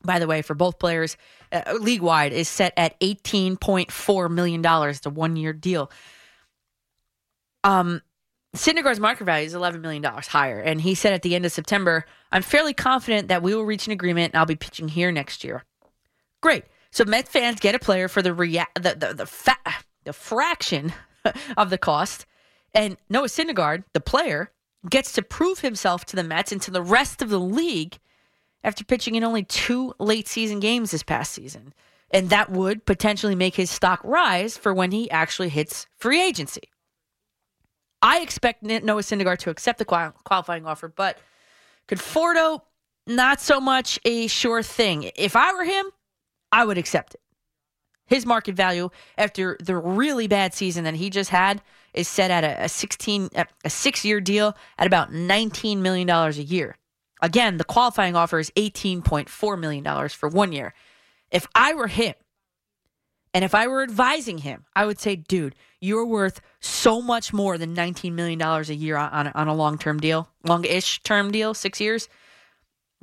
by 0.04 0.20
the 0.20 0.28
way, 0.28 0.42
for 0.42 0.56
both 0.56 0.80
players 0.80 1.18
uh, 1.52 1.74
league 1.80 2.02
wide, 2.02 2.32
is 2.32 2.48
set 2.48 2.74
at 2.78 3.00
$18.4 3.02 4.32
million. 4.32 4.64
It's 4.90 5.06
a 5.06 5.10
one 5.10 5.36
year 5.36 5.54
deal. 5.54 5.92
Um, 7.64 8.02
Syndergaard's 8.56 8.99
market 8.99 9.26
value 9.26 9.45
is 9.45 9.53
$11 9.53 9.82
million 9.82 10.03
higher. 10.03 10.60
And 10.60 10.82
he 10.82 10.95
said 10.95 11.14
at 11.14 11.22
the 11.22 11.36
end 11.36 11.45
of 11.45 11.52
September, 11.52 12.06
I'm 12.32 12.41
fairly 12.41 12.73
confident 12.73 13.27
that 13.27 13.44
we 13.44 13.53
will 13.53 13.64
reach 13.65 13.86
an 13.86 13.94
agreement 13.94 14.34
and 14.34 14.40
I'll 14.40 14.45
be 14.45 14.56
pitching 14.56 14.88
here 14.88 15.11
next 15.11 15.44
year. 15.44 15.64
Great. 16.41 16.65
So 16.91 17.03
Met 17.03 17.27
fans 17.27 17.60
get 17.60 17.76
a 17.76 17.80
player 17.80 18.07
for 18.07 18.22
the 18.22 18.34
rea- 18.34 18.64
the 18.76 18.95
the 18.95 19.14
the, 19.14 19.26
fa- 19.26 19.57
the 20.06 20.14
fraction 20.14 20.94
of 21.57 21.69
the 21.69 21.77
cost, 21.77 22.26
and 22.73 22.95
Noah 23.10 23.27
Syndergaard, 23.27 23.84
the 23.94 23.99
player, 23.99 24.52
gets 24.90 25.11
to 25.14 25.22
prove 25.22 25.60
himself 25.60 26.06
to 26.06 26.15
the 26.15 26.23
Mets 26.23 26.53
and 26.53 26.61
to 26.61 26.72
the 26.72 26.82
rest 26.82 27.22
of 27.22 27.30
the 27.30 27.40
league 27.40 27.98
after 28.64 28.86
pitching 28.86 29.15
in 29.15 29.23
only 29.23 29.44
two 29.44 29.94
late 29.99 30.27
season 30.27 30.61
games 30.61 30.91
this 30.91 31.03
past 31.03 31.34
season, 31.34 31.73
and 32.11 32.30
that 32.30 32.49
would 32.49 32.86
potentially 32.86 33.36
make 33.36 33.56
his 33.56 33.69
stock 33.69 33.99
rise 34.03 34.57
for 34.57 34.73
when 34.73 34.91
he 34.91 35.11
actually 35.11 35.49
hits 35.49 35.88
free 35.98 36.22
agency. 36.22 36.69
I 38.06 38.19
expect 38.19 38.61
Noah 38.61 39.02
Syndergaard 39.02 39.40
to 39.40 39.49
accept 39.49 39.80
the 39.80 39.86
qual- 39.86 40.14
qualifying 40.23 40.68
offer, 40.68 40.88
but 40.88 41.18
Conforto, 41.88 42.61
not 43.07 43.41
so 43.41 43.60
much 43.60 43.99
a 44.06 44.27
sure 44.27 44.61
thing. 44.61 45.10
If 45.15 45.36
I 45.36 45.52
were 45.53 45.64
him, 45.64 45.88
I 46.52 46.65
would 46.65 46.77
accept 46.77 47.15
it. 47.15 47.22
His 48.06 48.23
market 48.23 48.53
value 48.53 48.91
after 49.18 49.57
the 49.60 49.76
really 49.76 50.27
bad 50.27 50.53
season 50.53 50.84
that 50.84 50.94
he 50.94 51.10
just 51.10 51.32
had 51.32 51.64
is 51.95 52.07
set 52.07 52.30
at 52.30 52.44
a, 52.44 52.65
a 52.65 52.69
16 52.69 53.30
a 53.34 53.48
6-year 53.65 54.22
deal 54.22 54.56
at 54.77 54.86
about 54.86 55.11
19 55.11 55.82
million 55.82 56.06
dollars 56.06 56.38
a 56.38 56.44
year. 56.44 56.77
Again, 57.23 57.57
the 57.57 57.64
qualifying 57.64 58.15
offer 58.15 58.38
is 58.38 58.52
18.4 58.52 59.60
million 59.60 59.84
dollars 59.84 60.14
for 60.14 60.30
1 60.30 60.52
year. 60.52 60.76
If 61.32 61.48
I 61.56 61.73
were 61.73 61.88
him 61.88 62.14
and 63.36 63.44
if 63.44 63.53
I 63.53 63.68
were 63.68 63.84
advising 63.84 64.38
him, 64.38 64.64
I 64.78 64.86
would 64.86 64.98
say, 64.98 65.18
dude, 65.18 65.56
you're 65.82 66.06
worth 66.06 66.40
so 66.62 67.02
much 67.02 67.34
more 67.34 67.57
than 67.57 67.76
$19 67.76 68.14
million 68.14 68.41
a 68.41 68.62
year 68.72 68.95
on, 68.95 69.28
on, 69.28 69.48
a 69.49 69.53
long 69.53 69.78
term 69.78 69.99
deal, 69.99 70.30
long 70.45 70.64
ish 70.64 71.03
term 71.03 71.34
deal, 71.34 71.53
six 71.53 71.82
years. 71.82 72.07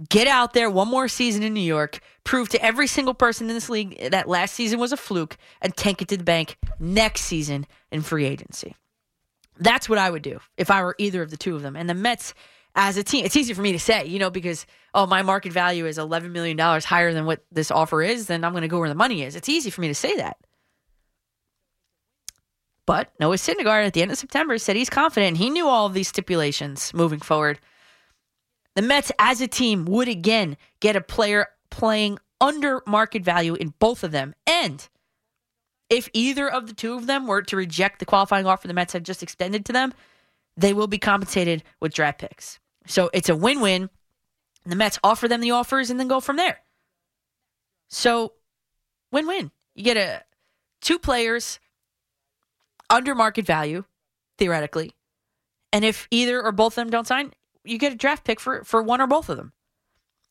Get 0.09 0.27
out 0.27 0.55
there 0.55 0.71
one 0.71 0.89
more 0.89 1.07
season 1.07 1.43
in 1.43 1.53
New 1.53 1.61
York, 1.61 2.01
prove 2.25 2.49
to 2.49 2.65
every 2.65 2.87
single 2.87 3.13
person 3.13 3.51
in 3.51 3.55
this 3.55 3.69
league 3.69 4.11
that 4.11 4.27
last 4.27 4.55
season 4.55 4.81
was 4.81 4.91
a 4.91 4.97
fluke, 4.97 5.37
and 5.61 5.77
tank 5.77 6.01
it 6.01 6.09
to 6.09 6.17
the 6.17 6.25
bank 6.25 6.57
next 6.81 7.21
season 7.21 7.67
in 7.91 8.01
free 8.01 8.25
agency. 8.25 8.75
That's 9.59 9.87
what 9.87 9.99
I 9.99 10.09
would 10.09 10.23
do 10.23 10.41
if 10.57 10.71
I 10.71 10.83
were 10.83 10.97
either 10.97 11.21
of 11.21 11.31
the 11.31 11.37
two 11.37 11.57
of 11.57 11.61
them. 11.61 11.77
And 11.77 11.91
the 11.91 11.95
Mets, 11.95 12.33
as 12.75 12.97
a 12.97 13.05
team, 13.05 13.25
it's 13.25 13.37
easy 13.37 13.53
for 13.55 13.61
me 13.61 13.73
to 13.73 13.79
say, 13.79 14.07
you 14.07 14.19
know, 14.19 14.31
because, 14.31 14.67
oh, 14.95 15.07
my 15.07 15.23
market 15.23 15.53
value 15.53 15.87
is 15.87 15.99
$11 15.99 16.31
million 16.31 16.59
higher 16.59 17.13
than 17.13 17.27
what 17.27 17.45
this 17.51 17.71
offer 17.71 18.03
is, 18.03 18.27
then 18.27 18.45
I'm 18.45 18.53
going 18.53 18.63
to 18.63 18.69
go 18.69 18.79
where 18.79 18.89
the 18.89 18.95
money 18.95 19.23
is. 19.23 19.37
It's 19.37 19.49
easy 19.49 19.71
for 19.71 19.83
me 19.83 19.89
to 19.89 19.95
say 19.95 20.17
that. 20.17 20.39
But 22.87 23.13
Noah 23.21 23.37
Syndergaard 23.37 23.87
at 23.87 23.93
the 23.93 24.03
end 24.03 24.11
of 24.11 24.19
September 24.19 24.59
said 24.59 24.77
he's 24.77 24.91
confident. 24.91 25.37
He 25.37 25.51
knew 25.51 25.69
all 25.69 25.87
of 25.87 25.95
these 25.95 26.09
stipulations 26.09 26.93
moving 26.95 27.21
forward. 27.21 27.61
The 28.75 28.83
Mets, 28.83 29.13
as 29.19 29.41
a 29.41 29.47
team, 29.47 29.85
would 29.85 30.09
again 30.09 30.57
get 30.81 30.97
a 30.97 31.01
player 31.01 31.47
playing 31.71 32.19
under 32.41 32.83
market 32.87 33.23
value 33.23 33.55
in 33.55 33.75
both 33.79 34.03
of 34.03 34.11
them. 34.11 34.35
And 34.47 34.89
if 35.91 36.09
either 36.13 36.51
of 36.51 36.67
the 36.67 36.75
two 36.75 36.95
of 36.95 37.07
them 37.07 37.27
were 37.27 37.43
to 37.43 37.57
reject 37.57 37.99
the 37.99 38.07
qualifying 38.07 38.47
offer 38.47 38.67
the 38.67 38.75
Mets 38.75 38.95
had 38.95 39.05
just 39.05 39.23
extended 39.23 39.65
to 39.67 39.73
them, 39.73 39.93
they 40.57 40.73
will 40.73 40.87
be 40.87 40.99
compensated 40.99 41.63
with 41.81 41.95
draft 41.95 42.19
picks. 42.19 42.59
So 42.87 43.11
it's 43.13 43.29
a 43.29 43.37
win 43.37 43.61
win. 43.61 43.91
The 44.65 44.77
Mets 44.77 44.99
offer 45.03 45.27
them 45.29 45.41
the 45.41 45.51
offers 45.51 45.91
and 45.91 45.99
then 45.99 46.09
go 46.09 46.21
from 46.21 46.37
there. 46.37 46.61
So 47.89 48.35
win 49.11 49.27
win. 49.27 49.51
You 49.75 49.85
get 49.85 49.97
a 49.97 50.23
two 50.81 50.99
players 50.99 51.59
under 52.91 53.15
market 53.15 53.47
value, 53.47 53.85
theoretically. 54.39 54.93
And 55.73 55.85
if 55.85 56.09
either 56.11 56.43
or 56.43 56.53
both 56.53 56.73
of 56.73 56.85
them 56.85 56.91
don't 56.91 57.07
sign, 57.07 57.33
you 57.65 57.79
get 57.79 57.93
a 57.93 57.97
draft 57.97 58.25
pick 58.25 58.41
for, 58.41 58.65
for 58.65 58.83
one 58.83 59.01
or 59.01 59.07
both 59.07 59.29
of 59.29 59.37
them. 59.37 59.53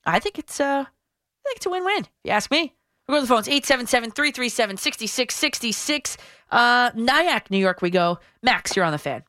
I 0.06 0.20
think 0.20 0.38
it's 0.40 0.60
uh 0.60 0.86
I 0.86 1.44
think 1.44 1.58
it's 1.58 1.66
a 1.66 1.70
win-win. 1.70 2.04
If 2.04 2.10
you 2.24 2.32
ask 2.32 2.52
me. 2.52 2.74
We'll 3.08 3.18
go 3.18 3.22
to 3.22 3.28
the 3.28 3.34
phones. 3.34 3.48
877-337-6666. 3.48 6.18
Uh 6.52 6.92
Nyack, 6.96 7.50
New 7.50 7.58
York 7.58 7.82
we 7.82 7.90
go. 7.90 8.20
Max, 8.42 8.76
you're 8.76 8.86
on 8.86 8.92
the 8.92 8.98
fan. 8.98 9.24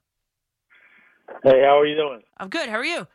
Hey, 1.43 1.63
how 1.65 1.79
are 1.81 1.87
you 1.87 1.97
doing? 1.97 2.23
I'm 2.39 2.49
good. 2.49 2.69
How 2.69 2.77
are 2.77 2.85
you? 2.85 3.07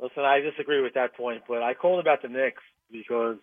Listen, 0.00 0.24
I 0.24 0.40
disagree 0.40 0.82
with 0.82 0.94
that 0.94 1.16
point, 1.16 1.42
but 1.48 1.62
I 1.62 1.74
called 1.74 2.00
about 2.00 2.22
the 2.22 2.28
Knicks 2.28 2.62
because 2.90 3.36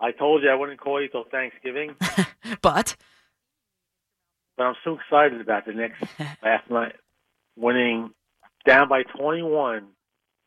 I 0.00 0.10
told 0.12 0.42
you 0.42 0.50
I 0.50 0.54
wouldn't 0.54 0.80
call 0.80 1.00
you 1.00 1.08
till 1.08 1.24
Thanksgiving. 1.30 1.94
but 2.62 2.96
but 4.56 4.64
I'm 4.64 4.74
so 4.84 4.98
excited 4.98 5.40
about 5.40 5.66
the 5.66 5.72
Knicks 5.72 5.98
last 6.42 6.68
night 6.70 6.94
winning 7.56 8.10
down 8.66 8.88
by 8.88 9.02
21 9.18 9.86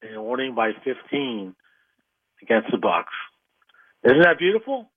and 0.02 0.26
winning 0.26 0.56
by 0.56 0.72
15 0.84 1.56
against 2.42 2.72
the 2.72 2.78
Bucks. 2.78 3.14
Isn't 4.04 4.22
that 4.22 4.38
beautiful? 4.38 4.92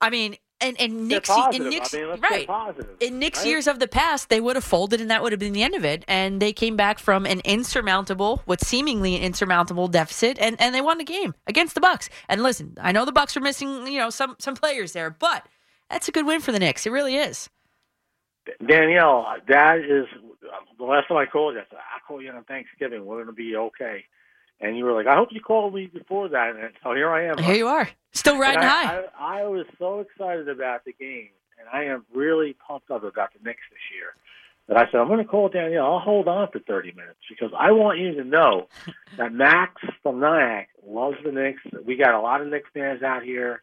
I 0.00 0.10
mean, 0.10 0.36
and 0.60 0.80
and 0.80 1.08
Nick's 1.08 1.30
in 1.52 1.68
Nick's 1.68 1.94
I 1.94 1.98
mean, 1.98 2.20
right 2.20 2.46
positive, 2.46 2.96
in 3.00 3.18
Nick's 3.18 3.40
right? 3.40 3.48
years 3.48 3.66
of 3.66 3.78
the 3.78 3.88
past, 3.88 4.28
they 4.28 4.40
would 4.40 4.56
have 4.56 4.64
folded, 4.64 5.00
and 5.00 5.10
that 5.10 5.22
would 5.22 5.32
have 5.32 5.38
been 5.38 5.52
the 5.52 5.62
end 5.62 5.74
of 5.74 5.84
it. 5.84 6.04
And 6.08 6.40
they 6.42 6.52
came 6.52 6.76
back 6.76 6.98
from 6.98 7.26
an 7.26 7.40
insurmountable, 7.44 8.42
what 8.44 8.60
seemingly 8.60 9.16
an 9.16 9.22
insurmountable 9.22 9.88
deficit, 9.88 10.38
and 10.38 10.60
and 10.60 10.74
they 10.74 10.80
won 10.80 10.98
the 10.98 11.04
game 11.04 11.34
against 11.46 11.74
the 11.74 11.80
Bucks. 11.80 12.08
And 12.28 12.42
listen, 12.42 12.76
I 12.80 12.92
know 12.92 13.04
the 13.04 13.12
Bucks 13.12 13.36
are 13.36 13.40
missing, 13.40 13.86
you 13.86 13.98
know, 13.98 14.10
some 14.10 14.36
some 14.38 14.54
players 14.54 14.92
there, 14.92 15.10
but 15.10 15.46
that's 15.90 16.08
a 16.08 16.12
good 16.12 16.26
win 16.26 16.40
for 16.40 16.52
the 16.52 16.58
Knicks. 16.58 16.86
It 16.86 16.90
really 16.90 17.16
is. 17.16 17.48
Danielle, 18.66 19.26
that 19.48 19.78
is 19.78 20.06
the 20.78 20.84
last 20.84 21.08
time 21.08 21.18
I 21.18 21.26
called 21.26 21.54
you. 21.54 21.60
I 21.60 21.64
said, 21.68 21.78
I'll 21.78 22.00
call 22.06 22.22
you 22.22 22.30
on 22.30 22.44
Thanksgiving. 22.44 23.04
We're 23.04 23.16
going 23.16 23.26
to 23.26 23.32
be 23.32 23.56
okay. 23.56 24.04
And 24.60 24.76
you 24.76 24.84
were 24.84 24.92
like, 24.92 25.06
I 25.06 25.14
hope 25.14 25.28
you 25.30 25.40
called 25.40 25.74
me 25.74 25.86
before 25.86 26.28
that. 26.30 26.56
And 26.56 26.72
so 26.82 26.92
here 26.94 27.10
I 27.10 27.26
am. 27.26 27.38
Here 27.38 27.54
you 27.54 27.68
are, 27.68 27.88
still 28.12 28.38
riding 28.38 28.64
I, 28.64 28.66
high. 28.66 29.02
I, 29.18 29.40
I 29.40 29.46
was 29.46 29.66
so 29.78 30.00
excited 30.00 30.48
about 30.48 30.84
the 30.84 30.92
game, 30.92 31.28
and 31.58 31.68
I 31.72 31.84
am 31.92 32.04
really 32.12 32.56
pumped 32.66 32.90
up 32.90 33.04
about 33.04 33.32
the 33.32 33.38
Knicks 33.44 33.62
this 33.70 33.78
year. 33.94 34.14
That 34.66 34.76
I 34.76 34.90
said, 34.90 35.00
I'm 35.00 35.06
going 35.06 35.18
to 35.18 35.24
call 35.24 35.48
Danielle. 35.48 35.86
I'll 35.86 35.98
hold 35.98 36.28
on 36.28 36.48
for 36.50 36.58
30 36.58 36.92
minutes 36.92 37.20
because 37.28 37.52
I 37.58 37.70
want 37.70 38.00
you 38.00 38.14
to 38.16 38.24
know 38.24 38.68
that 39.16 39.32
Max 39.32 39.80
from 40.02 40.20
Nyack 40.20 40.68
loves 40.86 41.16
the 41.24 41.32
Knicks. 41.32 41.62
We 41.86 41.96
got 41.96 42.14
a 42.14 42.20
lot 42.20 42.42
of 42.42 42.48
Knicks 42.48 42.68
fans 42.74 43.02
out 43.02 43.22
here. 43.22 43.62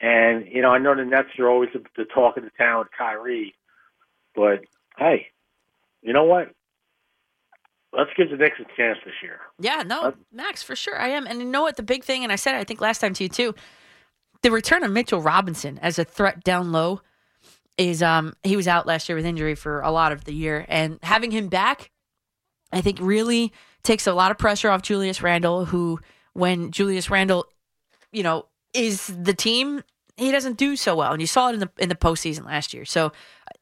And, 0.00 0.46
you 0.46 0.62
know, 0.62 0.70
I 0.70 0.78
know 0.78 0.94
the 0.94 1.04
Nets 1.04 1.28
are 1.38 1.48
always 1.48 1.68
the, 1.74 1.82
the 1.94 2.06
talk 2.06 2.38
of 2.38 2.44
the 2.44 2.50
town 2.56 2.78
with 2.78 2.88
Kyrie. 2.96 3.54
But, 4.34 4.64
hey, 4.96 5.26
you 6.00 6.14
know 6.14 6.24
what? 6.24 6.54
Let's 7.92 8.10
give 8.16 8.30
the 8.30 8.36
Knicks 8.36 8.56
a 8.60 8.64
chance 8.76 8.98
this 9.04 9.14
year. 9.22 9.40
Yeah, 9.58 9.82
no, 9.84 10.14
Max, 10.32 10.62
for 10.62 10.76
sure. 10.76 10.98
I 10.98 11.08
am. 11.08 11.26
And 11.26 11.40
you 11.40 11.46
know 11.46 11.62
what? 11.62 11.76
The 11.76 11.82
big 11.82 12.04
thing, 12.04 12.22
and 12.22 12.32
I 12.32 12.36
said 12.36 12.54
it, 12.54 12.58
I 12.58 12.64
think 12.64 12.80
last 12.80 13.00
time 13.00 13.14
to 13.14 13.24
you 13.24 13.28
too, 13.28 13.54
the 14.42 14.50
return 14.50 14.84
of 14.84 14.92
Mitchell 14.92 15.20
Robinson 15.20 15.78
as 15.82 15.98
a 15.98 16.04
threat 16.04 16.44
down 16.44 16.72
low 16.72 17.00
is 17.78 18.02
um 18.02 18.34
he 18.42 18.56
was 18.56 18.68
out 18.68 18.86
last 18.86 19.08
year 19.08 19.16
with 19.16 19.24
injury 19.24 19.54
for 19.54 19.80
a 19.80 19.90
lot 19.90 20.12
of 20.12 20.24
the 20.24 20.34
year. 20.34 20.64
And 20.68 20.98
having 21.02 21.30
him 21.30 21.48
back, 21.48 21.90
I 22.72 22.80
think 22.80 22.98
really 23.00 23.52
takes 23.82 24.06
a 24.06 24.12
lot 24.12 24.30
of 24.30 24.38
pressure 24.38 24.70
off 24.70 24.82
Julius 24.82 25.22
Randle, 25.22 25.64
who 25.64 25.98
when 26.32 26.70
Julius 26.70 27.10
Randle, 27.10 27.46
you 28.12 28.22
know, 28.22 28.46
is 28.72 29.06
the 29.06 29.34
team, 29.34 29.82
he 30.16 30.30
doesn't 30.30 30.58
do 30.58 30.76
so 30.76 30.94
well. 30.94 31.12
And 31.12 31.20
you 31.20 31.26
saw 31.26 31.48
it 31.48 31.54
in 31.54 31.60
the 31.60 31.70
in 31.78 31.88
the 31.88 31.94
postseason 31.94 32.44
last 32.44 32.72
year. 32.72 32.84
So 32.84 33.12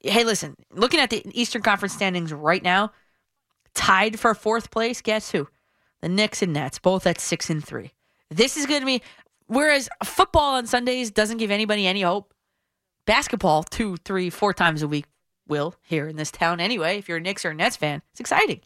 hey, 0.00 0.24
listen, 0.24 0.56
looking 0.72 1.00
at 1.00 1.10
the 1.10 1.22
Eastern 1.32 1.62
Conference 1.62 1.94
standings 1.94 2.32
right 2.32 2.62
now, 2.62 2.92
tied 3.74 4.18
for 4.18 4.34
fourth 4.34 4.70
place. 4.70 5.00
Guess 5.00 5.32
who? 5.32 5.48
The 6.00 6.08
Knicks 6.08 6.42
and 6.42 6.52
Nets, 6.52 6.78
both 6.78 7.06
at 7.06 7.20
six 7.20 7.50
and 7.50 7.64
three. 7.64 7.92
This 8.30 8.56
is 8.56 8.66
going 8.66 8.80
to 8.80 8.86
be. 8.86 9.02
Whereas 9.46 9.88
football 10.04 10.56
on 10.56 10.66
Sundays 10.66 11.10
doesn't 11.10 11.38
give 11.38 11.50
anybody 11.50 11.86
any 11.86 12.02
hope. 12.02 12.34
Basketball, 13.06 13.62
two, 13.62 13.96
three, 13.98 14.28
four 14.28 14.52
times 14.52 14.82
a 14.82 14.88
week 14.88 15.06
will 15.46 15.74
here 15.82 16.06
in 16.06 16.16
this 16.16 16.30
town 16.30 16.60
anyway. 16.60 16.98
If 16.98 17.08
you're 17.08 17.16
a 17.16 17.20
Knicks 17.20 17.44
or 17.44 17.50
a 17.50 17.54
Nets 17.54 17.76
fan, 17.76 18.02
it's 18.10 18.20
exciting. 18.20 18.60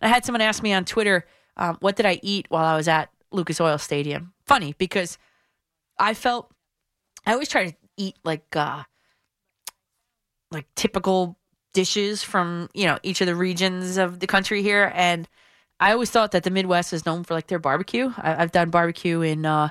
I 0.00 0.08
had 0.08 0.24
someone 0.24 0.40
ask 0.40 0.62
me 0.62 0.72
on 0.72 0.84
Twitter, 0.84 1.26
um, 1.56 1.76
"What 1.80 1.96
did 1.96 2.06
I 2.06 2.20
eat 2.22 2.46
while 2.48 2.64
I 2.64 2.76
was 2.76 2.86
at 2.86 3.10
Lucas 3.32 3.60
Oil 3.60 3.78
Stadium?" 3.78 4.34
Funny 4.44 4.74
because 4.78 5.18
I 5.98 6.14
felt 6.14 6.52
I 7.26 7.32
always 7.32 7.48
try 7.48 7.70
to 7.70 7.76
eat 7.96 8.16
like 8.22 8.54
uh, 8.54 8.84
like 10.52 10.66
typical 10.76 11.36
dishes 11.76 12.22
from 12.22 12.70
you 12.72 12.86
know 12.86 12.98
each 13.02 13.20
of 13.20 13.26
the 13.26 13.34
regions 13.34 13.98
of 13.98 14.18
the 14.18 14.26
country 14.26 14.62
here. 14.62 14.90
And 14.94 15.28
i 15.78 15.92
always 15.92 16.10
thought 16.10 16.32
that 16.32 16.42
the 16.42 16.50
midwest 16.50 16.94
is 16.94 17.04
known 17.04 17.22
for 17.22 17.34
like 17.34 17.48
their 17.48 17.58
barbecue. 17.58 18.10
I, 18.16 18.42
i've 18.42 18.50
done 18.50 18.70
barbecue 18.70 19.20
in 19.20 19.44
uh, 19.44 19.68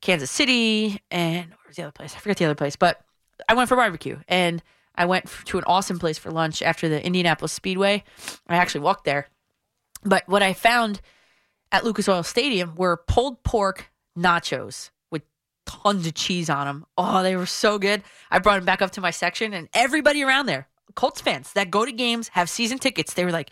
kansas 0.00 0.32
city 0.32 1.00
and 1.12 1.54
where's 1.62 1.76
the 1.76 1.84
other 1.84 1.92
place? 1.92 2.16
I 2.16 2.18
forget 2.18 2.38
the 2.38 2.44
other 2.46 2.56
place 2.56 2.74
but 2.74 3.04
i 3.48 3.54
went 3.54 3.68
for 3.68 3.76
barbecue. 3.76 4.18
And 4.26 4.64
i 4.96 5.04
went 5.04 5.26
to 5.44 5.58
an 5.58 5.64
awesome 5.68 6.00
place 6.00 6.18
for 6.18 6.32
lunch 6.32 6.60
after 6.60 6.88
the 6.88 7.00
indianapolis 7.06 7.52
speedway. 7.52 8.02
I 8.48 8.56
actually 8.56 8.80
walked 8.80 9.04
there. 9.04 9.28
But 10.02 10.24
what 10.26 10.42
i 10.42 10.52
found 10.52 11.00
at 11.70 11.84
lucas 11.84 12.08
oil 12.08 12.24
stadium 12.24 12.74
were 12.74 12.96
pulled 12.96 13.44
pork 13.44 13.92
nachos 14.18 14.90
with 15.12 15.22
tons 15.66 16.04
of 16.04 16.14
cheese 16.14 16.50
on 16.50 16.66
them. 16.66 16.84
Oh, 16.98 17.22
they 17.22 17.36
were 17.36 17.46
so 17.46 17.78
good. 17.78 18.02
I 18.28 18.40
brought 18.40 18.56
them 18.56 18.64
back 18.64 18.82
up 18.82 18.90
to 18.92 19.00
my 19.00 19.12
section, 19.12 19.54
and 19.54 19.68
everybody 19.72 20.24
around 20.24 20.46
there, 20.46 20.66
Colts 20.96 21.20
fans 21.20 21.52
that 21.52 21.70
go 21.70 21.84
to 21.84 21.92
games, 21.92 22.28
have 22.28 22.50
season 22.50 22.78
tickets, 22.78 23.14
they 23.14 23.24
were 23.24 23.30
like, 23.30 23.50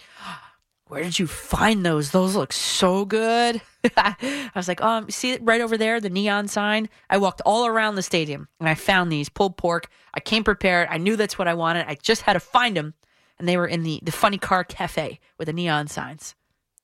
where 0.89 1.03
did 1.03 1.19
you 1.19 1.27
find 1.27 1.85
those? 1.85 2.11
Those 2.11 2.37
look 2.37 2.53
so 2.53 3.05
good. 3.05 3.63
I 3.97 4.51
was 4.55 4.69
like, 4.69 4.83
um, 4.83 5.09
see 5.11 5.33
it 5.33 5.41
right 5.43 5.61
over 5.61 5.79
there, 5.79 6.01
the 6.01 6.11
neon 6.11 6.49
sign. 6.49 6.89
I 7.09 7.17
walked 7.19 7.41
all 7.47 7.67
around 7.67 7.95
the 7.95 8.03
stadium 8.03 8.49
and 8.61 8.69
I 8.69 8.75
found 8.75 9.11
these 9.11 9.29
pulled 9.29 9.57
pork. 9.57 9.89
I 10.13 10.21
came 10.21 10.45
prepared. 10.45 10.89
I 10.91 10.99
knew 10.99 11.17
that's 11.17 11.39
what 11.39 11.49
I 11.49 11.55
wanted. 11.55 11.87
I 11.89 11.97
just 12.03 12.23
had 12.23 12.35
to 12.35 12.41
find 12.41 12.77
them, 12.77 12.95
and 13.39 13.49
they 13.49 13.57
were 13.57 13.67
in 13.67 13.83
the 13.83 14.01
the 14.03 14.13
funny 14.13 14.39
car 14.39 14.63
cafe 14.63 15.21
with 15.39 15.47
the 15.47 15.53
neon 15.53 15.89
signs. 15.89 16.35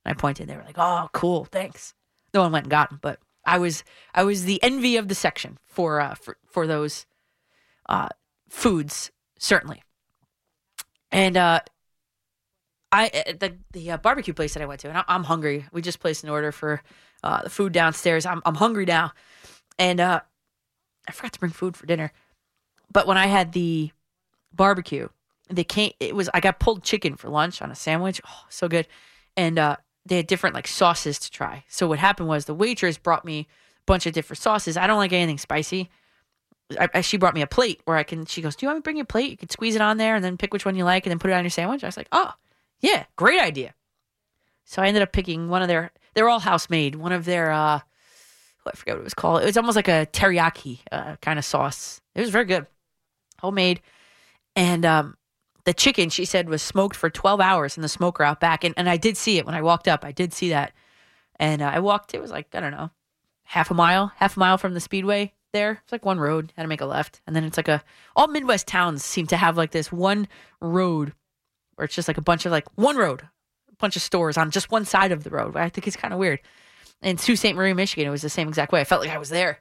And 0.04 0.12
I 0.12 0.18
pointed. 0.18 0.48
They 0.48 0.56
were 0.56 0.64
like, 0.64 0.78
"Oh, 0.78 1.08
cool, 1.12 1.44
thanks." 1.44 1.94
No 2.32 2.42
one 2.42 2.52
went 2.52 2.64
and 2.64 2.70
got 2.70 2.90
them, 2.90 2.98
but 3.02 3.20
I 3.44 3.58
was 3.58 3.84
I 4.14 4.24
was 4.24 4.44
the 4.44 4.62
envy 4.62 4.96
of 4.96 5.08
the 5.08 5.14
section 5.14 5.58
for 5.66 6.00
uh, 6.00 6.14
for 6.14 6.36
for 6.46 6.66
those 6.66 7.06
uh, 7.88 8.08
foods 8.48 9.10
certainly. 9.38 9.82
And 11.12 11.36
uh, 11.36 11.60
I 12.92 13.06
uh, 13.08 13.32
the 13.38 13.56
the 13.72 13.92
uh, 13.92 13.96
barbecue 13.98 14.34
place 14.34 14.54
that 14.54 14.62
I 14.62 14.66
went 14.66 14.80
to, 14.80 14.88
and 14.88 14.98
I, 14.98 15.04
I'm 15.08 15.24
hungry. 15.24 15.66
We 15.72 15.82
just 15.82 16.00
placed 16.00 16.24
an 16.24 16.30
order 16.30 16.52
for 16.52 16.82
uh, 17.22 17.42
the 17.42 17.50
food 17.50 17.72
downstairs. 17.72 18.26
I'm 18.26 18.42
I'm 18.44 18.56
hungry 18.56 18.84
now, 18.84 19.12
and 19.78 20.00
uh, 20.00 20.20
I 21.08 21.12
forgot 21.12 21.32
to 21.32 21.40
bring 21.40 21.52
food 21.52 21.76
for 21.76 21.86
dinner. 21.86 22.12
But 22.92 23.06
when 23.06 23.16
I 23.16 23.26
had 23.26 23.52
the 23.52 23.92
barbecue, 24.52 25.08
they 25.48 25.64
came. 25.64 25.92
It 26.00 26.14
was 26.14 26.28
I 26.34 26.40
got 26.40 26.58
pulled 26.58 26.82
chicken 26.82 27.16
for 27.16 27.28
lunch 27.28 27.62
on 27.62 27.70
a 27.70 27.76
sandwich. 27.76 28.20
Oh, 28.26 28.44
so 28.48 28.68
good, 28.68 28.88
and 29.36 29.58
uh, 29.58 29.76
they 30.06 30.16
had 30.16 30.26
different 30.26 30.54
like 30.54 30.66
sauces 30.66 31.18
to 31.20 31.30
try. 31.30 31.64
So 31.68 31.86
what 31.86 31.98
happened 31.98 32.28
was 32.28 32.44
the 32.44 32.54
waitress 32.54 32.98
brought 32.98 33.24
me 33.24 33.40
a 33.40 33.46
bunch 33.86 34.06
of 34.06 34.12
different 34.12 34.40
sauces. 34.40 34.76
I 34.76 34.86
don't 34.86 34.98
like 34.98 35.12
anything 35.12 35.38
spicy. 35.38 35.90
I, 36.78 36.88
I- 36.94 37.00
she 37.00 37.16
brought 37.16 37.34
me 37.34 37.42
a 37.42 37.46
plate 37.46 37.80
where 37.84 37.96
I 37.96 38.02
can. 38.02 38.26
She 38.26 38.42
goes, 38.42 38.54
"Do 38.56 38.64
you 38.64 38.68
want 38.68 38.76
me 38.76 38.80
to 38.80 38.84
bring 38.84 38.96
you 38.96 39.02
a 39.02 39.06
plate? 39.06 39.30
You 39.30 39.36
can 39.36 39.48
squeeze 39.50 39.74
it 39.74 39.80
on 39.80 39.96
there 39.96 40.14
and 40.14 40.24
then 40.24 40.36
pick 40.36 40.52
which 40.52 40.64
one 40.64 40.76
you 40.76 40.84
like 40.84 41.06
and 41.06 41.10
then 41.10 41.18
put 41.18 41.30
it 41.30 41.34
on 41.34 41.44
your 41.44 41.50
sandwich." 41.50 41.82
I 41.82 41.88
was 41.88 41.96
like, 41.96 42.08
"Oh, 42.12 42.32
yeah, 42.80 43.04
great 43.16 43.40
idea." 43.40 43.74
So 44.64 44.82
I 44.82 44.86
ended 44.86 45.02
up 45.02 45.12
picking 45.12 45.48
one 45.48 45.62
of 45.62 45.68
their 45.68 45.90
They're 46.14 46.28
all 46.28 46.38
house 46.40 46.70
made. 46.70 46.94
One 46.94 47.12
of 47.12 47.24
their 47.24 47.50
uh, 47.50 47.80
oh, 47.80 48.70
I 48.72 48.76
forget 48.76 48.94
what 48.94 49.00
it 49.00 49.04
was 49.04 49.14
called. 49.14 49.42
It 49.42 49.46
was 49.46 49.56
almost 49.56 49.76
like 49.76 49.88
a 49.88 50.06
teriyaki 50.12 50.80
uh, 50.92 51.16
kind 51.22 51.38
of 51.38 51.44
sauce. 51.44 52.00
It 52.14 52.20
was 52.20 52.30
very 52.30 52.44
good, 52.44 52.66
homemade, 53.40 53.80
and 54.54 54.84
um, 54.84 55.16
the 55.64 55.74
chicken 55.74 56.08
she 56.10 56.24
said 56.24 56.48
was 56.48 56.62
smoked 56.62 56.96
for 56.96 57.10
12 57.10 57.40
hours 57.40 57.76
in 57.76 57.82
the 57.82 57.88
smoker 57.88 58.22
out 58.22 58.38
back, 58.40 58.62
and 58.64 58.74
and 58.76 58.88
I 58.88 58.96
did 58.96 59.16
see 59.16 59.38
it 59.38 59.46
when 59.46 59.54
I 59.54 59.62
walked 59.62 59.88
up. 59.88 60.04
I 60.04 60.12
did 60.12 60.32
see 60.32 60.50
that, 60.50 60.72
and 61.38 61.62
uh, 61.62 61.70
I 61.74 61.80
walked. 61.80 62.14
It 62.14 62.20
was 62.20 62.30
like 62.30 62.54
I 62.54 62.60
don't 62.60 62.72
know, 62.72 62.90
half 63.44 63.70
a 63.70 63.74
mile, 63.74 64.12
half 64.16 64.36
a 64.36 64.40
mile 64.40 64.56
from 64.58 64.74
the 64.74 64.80
speedway. 64.80 65.32
There, 65.52 65.80
it's 65.82 65.92
like 65.92 66.04
one 66.04 66.20
road. 66.20 66.52
Had 66.56 66.62
to 66.62 66.68
make 66.68 66.80
a 66.80 66.86
left, 66.86 67.20
and 67.26 67.34
then 67.34 67.44
it's 67.44 67.56
like 67.56 67.68
a. 67.68 67.82
All 68.14 68.28
Midwest 68.28 68.66
towns 68.68 69.04
seem 69.04 69.26
to 69.28 69.36
have 69.36 69.56
like 69.56 69.72
this 69.72 69.90
one 69.90 70.28
road, 70.60 71.12
where 71.74 71.84
it's 71.84 71.94
just 71.94 72.08
like 72.08 72.18
a 72.18 72.22
bunch 72.22 72.46
of 72.46 72.52
like 72.52 72.66
one 72.76 72.96
road, 72.96 73.22
a 73.68 73.76
bunch 73.78 73.96
of 73.96 74.02
stores 74.02 74.36
on 74.36 74.50
just 74.50 74.70
one 74.70 74.84
side 74.84 75.10
of 75.10 75.24
the 75.24 75.30
road. 75.30 75.56
I 75.56 75.68
think 75.68 75.86
it's 75.86 75.96
kind 75.96 76.14
of 76.14 76.20
weird. 76.20 76.40
In 77.02 77.16
Sault 77.18 77.38
Ste. 77.38 77.54
Marie, 77.54 77.72
Michigan, 77.72 78.06
it 78.06 78.10
was 78.10 78.22
the 78.22 78.28
same 78.28 78.48
exact 78.48 78.72
way. 78.72 78.80
I 78.80 78.84
felt 78.84 79.00
like 79.00 79.10
I 79.10 79.18
was 79.18 79.30
there. 79.30 79.60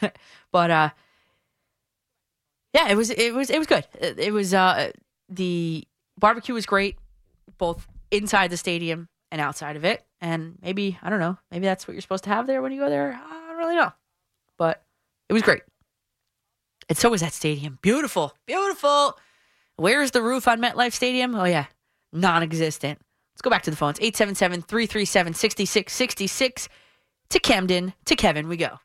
but 0.52 0.70
uh 0.70 0.90
yeah, 2.72 2.88
it 2.88 2.96
was 2.96 3.10
it 3.10 3.34
was 3.34 3.50
it 3.50 3.58
was 3.58 3.66
good. 3.66 3.86
It, 4.00 4.18
it 4.18 4.32
was 4.32 4.54
uh 4.54 4.92
the 5.28 5.84
barbecue 6.18 6.54
was 6.54 6.66
great, 6.66 6.96
both 7.58 7.86
inside 8.10 8.50
the 8.50 8.56
stadium 8.56 9.08
and 9.30 9.40
outside 9.40 9.76
of 9.76 9.84
it. 9.84 10.04
And 10.20 10.58
maybe 10.62 10.98
I 11.02 11.10
don't 11.10 11.20
know, 11.20 11.38
maybe 11.50 11.66
that's 11.66 11.88
what 11.88 11.94
you're 11.94 12.02
supposed 12.02 12.24
to 12.24 12.30
have 12.30 12.46
there 12.46 12.62
when 12.62 12.72
you 12.72 12.80
go 12.80 12.88
there. 12.88 13.18
I 13.20 13.48
don't 13.48 13.58
really 13.58 13.76
know, 13.76 13.92
but 14.58 14.82
it 15.28 15.32
was 15.32 15.42
great. 15.42 15.62
And 16.88 16.96
so 16.96 17.10
was 17.10 17.20
that 17.20 17.32
stadium. 17.32 17.80
Beautiful, 17.82 18.32
beautiful. 18.46 19.18
Where's 19.76 20.12
the 20.12 20.22
roof 20.22 20.48
on 20.48 20.60
MetLife 20.60 20.92
Stadium? 20.92 21.34
Oh 21.34 21.44
yeah, 21.44 21.66
non-existent. 22.12 22.98
Let's 23.34 23.42
go 23.42 23.50
back 23.50 23.64
to 23.64 23.70
the 23.70 23.76
phones. 23.76 23.98
877-337-6666. 23.98 26.68
To 27.30 27.40
Camden, 27.40 27.92
to 28.04 28.14
Kevin, 28.14 28.46
we 28.48 28.56
go. 28.56 28.78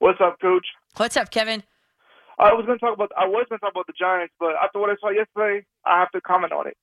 What's 0.00 0.20
up, 0.20 0.40
Coach? 0.40 0.66
What's 0.96 1.16
up, 1.16 1.30
Kevin? 1.30 1.62
I 2.38 2.52
was 2.52 2.66
going 2.66 2.78
to 2.78 2.84
talk 2.84 2.94
about. 2.94 3.12
I 3.16 3.26
was 3.26 3.46
going 3.48 3.58
to 3.58 3.64
talk 3.64 3.72
about 3.72 3.86
the 3.86 3.94
Giants, 3.98 4.34
but 4.40 4.54
after 4.62 4.80
what 4.80 4.90
I 4.90 4.96
saw 5.00 5.08
yesterday, 5.10 5.64
I 5.86 6.00
have 6.00 6.10
to 6.10 6.20
comment 6.20 6.52
on 6.52 6.66
it. 6.66 6.76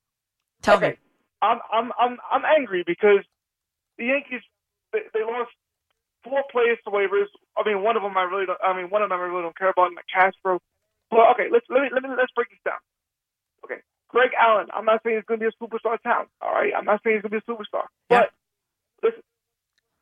Tell 0.62 0.78
okay. 0.78 0.90
me. 0.90 0.96
I'm 1.42 1.58
I'm 1.72 1.92
I'm 1.98 2.16
I'm 2.32 2.42
angry 2.44 2.82
because 2.86 3.24
the 3.98 4.06
Yankees 4.06 4.40
they, 4.92 5.00
they 5.12 5.20
lost 5.20 5.50
four 6.24 6.42
players 6.50 6.78
to 6.84 6.90
waivers. 6.90 7.30
I 7.56 7.66
mean, 7.66 7.82
one 7.82 7.96
of 7.96 8.02
them 8.02 8.16
I 8.16 8.22
really 8.22 8.46
don't. 8.46 8.58
I 8.62 8.76
mean, 8.76 8.90
one 8.90 9.02
of 9.02 9.08
them 9.08 9.18
I 9.18 9.22
really 9.22 9.42
don't 9.42 9.56
care 9.56 9.70
about, 9.70 9.90
Castro. 10.12 10.60
But 11.10 11.32
okay, 11.34 11.48
let's 11.50 11.66
let 11.68 11.82
me 11.82 11.88
let 11.92 12.02
me 12.02 12.10
let's 12.16 12.32
break 12.32 12.50
this 12.50 12.60
down. 12.64 12.80
Okay, 13.64 13.80
Greg 14.08 14.30
Allen. 14.38 14.68
I'm 14.74 14.84
not 14.84 15.00
saying 15.02 15.16
he's 15.16 15.24
going 15.24 15.40
to 15.40 15.46
be 15.46 15.52
a 15.52 15.58
superstar 15.62 16.00
talent. 16.00 16.28
All 16.40 16.52
right, 16.52 16.72
I'm 16.76 16.84
not 16.84 17.00
saying 17.02 17.16
he's 17.16 17.24
going 17.24 17.40
to 17.40 17.40
be 17.40 17.44
a 17.44 17.50
superstar. 17.50 17.88
But 18.08 18.30
listen, 19.02 19.22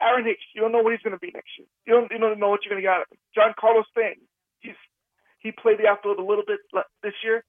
Aaron 0.03 0.27
Hicks, 0.27 0.43
you 0.55 0.61
don't 0.61 0.73
know 0.73 0.83
what 0.83 0.93
he's 0.93 1.03
going 1.03 1.17
to 1.17 1.23
be 1.23 1.31
next 1.33 1.51
year. 1.59 1.69
You 1.87 1.95
don't 1.95 2.11
you 2.11 2.19
don't 2.19 2.41
know 2.41 2.51
what 2.51 2.65
you're 2.65 2.75
going 2.75 2.83
to 2.83 2.87
get 2.87 2.95
out 2.95 3.07
of 3.07 3.11
him. 3.13 3.21
Giancarlo 3.37 3.83
Stanton, 3.91 4.27
he's 4.61 4.79
he 5.39 5.53
played 5.53 5.79
the 5.79 5.87
outfield 5.87 6.19
a 6.19 6.25
little 6.25 6.45
bit 6.47 6.61
this 7.03 7.15
year. 7.23 7.45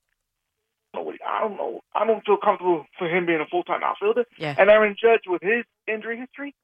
Nobody, 0.94 1.18
I 1.26 1.40
don't 1.40 1.56
know. 1.56 1.80
I 1.94 2.06
don't 2.06 2.24
feel 2.24 2.38
comfortable 2.38 2.86
for 2.98 3.08
him 3.08 3.26
being 3.26 3.40
a 3.40 3.46
full 3.46 3.64
time 3.64 3.82
outfielder. 3.82 4.24
Yeah. 4.38 4.54
And 4.56 4.70
Aaron 4.70 4.96
Judge 4.98 5.26
with 5.26 5.42
his 5.42 5.64
injury 5.86 6.18
history, 6.18 6.54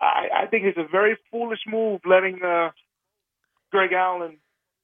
I, 0.00 0.28
I 0.42 0.46
think 0.46 0.64
it's 0.64 0.78
a 0.78 0.86
very 0.90 1.16
foolish 1.30 1.60
move 1.66 2.00
letting 2.04 2.40
uh, 2.42 2.70
Greg 3.70 3.92
Allen 3.92 4.38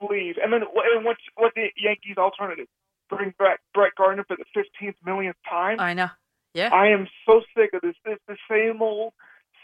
leave. 0.09 0.37
And 0.43 0.53
then 0.53 0.63
and 0.63 1.05
what's 1.05 1.21
what 1.37 1.53
the 1.55 1.69
Yankees' 1.77 2.19
alternative? 2.19 2.67
Bring 3.09 3.35
back 3.39 3.61
Brett 3.75 3.93
Gardner 3.97 4.25
for 4.25 4.37
the 4.37 4.45
fifteenth 4.55 4.97
millionth 5.05 5.37
time. 5.49 5.81
I 5.81 5.95
know. 5.95 6.09
Yeah. 6.55 6.71
I 6.73 6.89
am 6.89 7.09
so 7.27 7.43
sick 7.57 7.71
of 7.75 7.83
this. 7.83 7.95
This 8.05 8.19
the 8.27 8.37
same 8.51 8.83
old, 8.83 9.13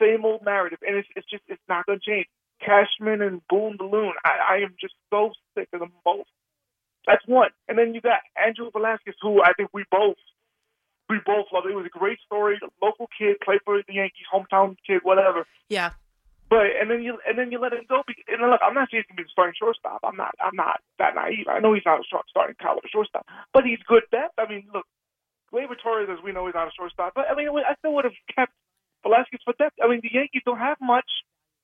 same 0.00 0.24
old 0.24 0.44
narrative, 0.44 0.78
and 0.86 0.96
it's 0.96 1.08
it's 1.16 1.28
just 1.30 1.42
it's 1.48 1.62
not 1.68 1.86
going 1.86 2.00
to 2.00 2.04
change. 2.04 2.26
Cashman 2.60 3.20
and 3.22 3.42
Boone 3.48 3.76
Balloon. 3.76 4.14
I, 4.24 4.54
I 4.54 4.56
am 4.64 4.74
just 4.80 4.94
so 5.10 5.32
sick 5.56 5.68
of 5.72 5.80
them 5.80 5.92
both. 6.04 6.26
That's 7.06 7.24
one. 7.26 7.50
And 7.68 7.78
then 7.78 7.94
you 7.94 8.00
got 8.00 8.20
Andrew 8.36 8.70
Velazquez, 8.72 9.14
who 9.20 9.42
I 9.42 9.52
think 9.52 9.70
we 9.72 9.84
both 9.90 10.16
we 11.08 11.18
both 11.24 11.46
love. 11.52 11.64
It 11.66 11.70
It 11.72 11.76
was 11.76 11.86
a 11.86 11.98
great 11.98 12.18
story. 12.24 12.58
Local 12.82 13.08
kid, 13.16 13.36
played 13.44 13.60
for 13.64 13.78
the 13.86 13.94
Yankees, 13.94 14.26
hometown 14.32 14.76
kid, 14.86 15.00
whatever. 15.02 15.46
Yeah. 15.68 15.90
But 16.48 16.78
and 16.80 16.90
then 16.90 17.02
you 17.02 17.18
and 17.26 17.36
then 17.38 17.50
you 17.50 17.58
let 17.58 17.72
him 17.72 17.84
go. 17.88 18.02
be- 18.06 18.22
And 18.28 18.38
look, 18.48 18.60
I'm 18.62 18.74
not 18.74 18.88
saying 18.90 19.02
he's 19.02 19.08
gonna 19.10 19.18
be 19.18 19.26
the 19.26 19.34
starting 19.34 19.54
shortstop. 19.58 20.00
I'm 20.04 20.16
not. 20.16 20.34
I'm 20.40 20.54
not 20.54 20.78
that 20.98 21.14
naive. 21.14 21.46
I 21.50 21.58
know 21.58 21.74
he's 21.74 21.84
not 21.84 21.98
a 22.00 22.04
short, 22.06 22.26
starting 22.30 22.54
caliber 22.60 22.86
shortstop, 22.86 23.26
but 23.52 23.64
he's 23.64 23.82
good 23.86 24.04
depth. 24.12 24.38
I 24.38 24.46
mean, 24.46 24.66
look, 24.72 24.86
Gleyber 25.52 25.74
Torres, 25.82 26.08
as 26.10 26.22
we 26.22 26.30
know, 26.30 26.46
he's 26.46 26.54
not 26.54 26.68
a 26.68 26.74
shortstop. 26.78 27.14
But 27.14 27.26
I 27.30 27.34
mean, 27.34 27.48
I 27.50 27.74
still 27.78 27.94
would 27.94 28.04
have 28.04 28.14
kept 28.34 28.52
Velazquez 29.02 29.40
for 29.44 29.54
depth. 29.58 29.74
I 29.82 29.88
mean, 29.88 30.00
the 30.02 30.10
Yankees 30.12 30.42
don't 30.46 30.58
have 30.58 30.78
much. 30.80 31.10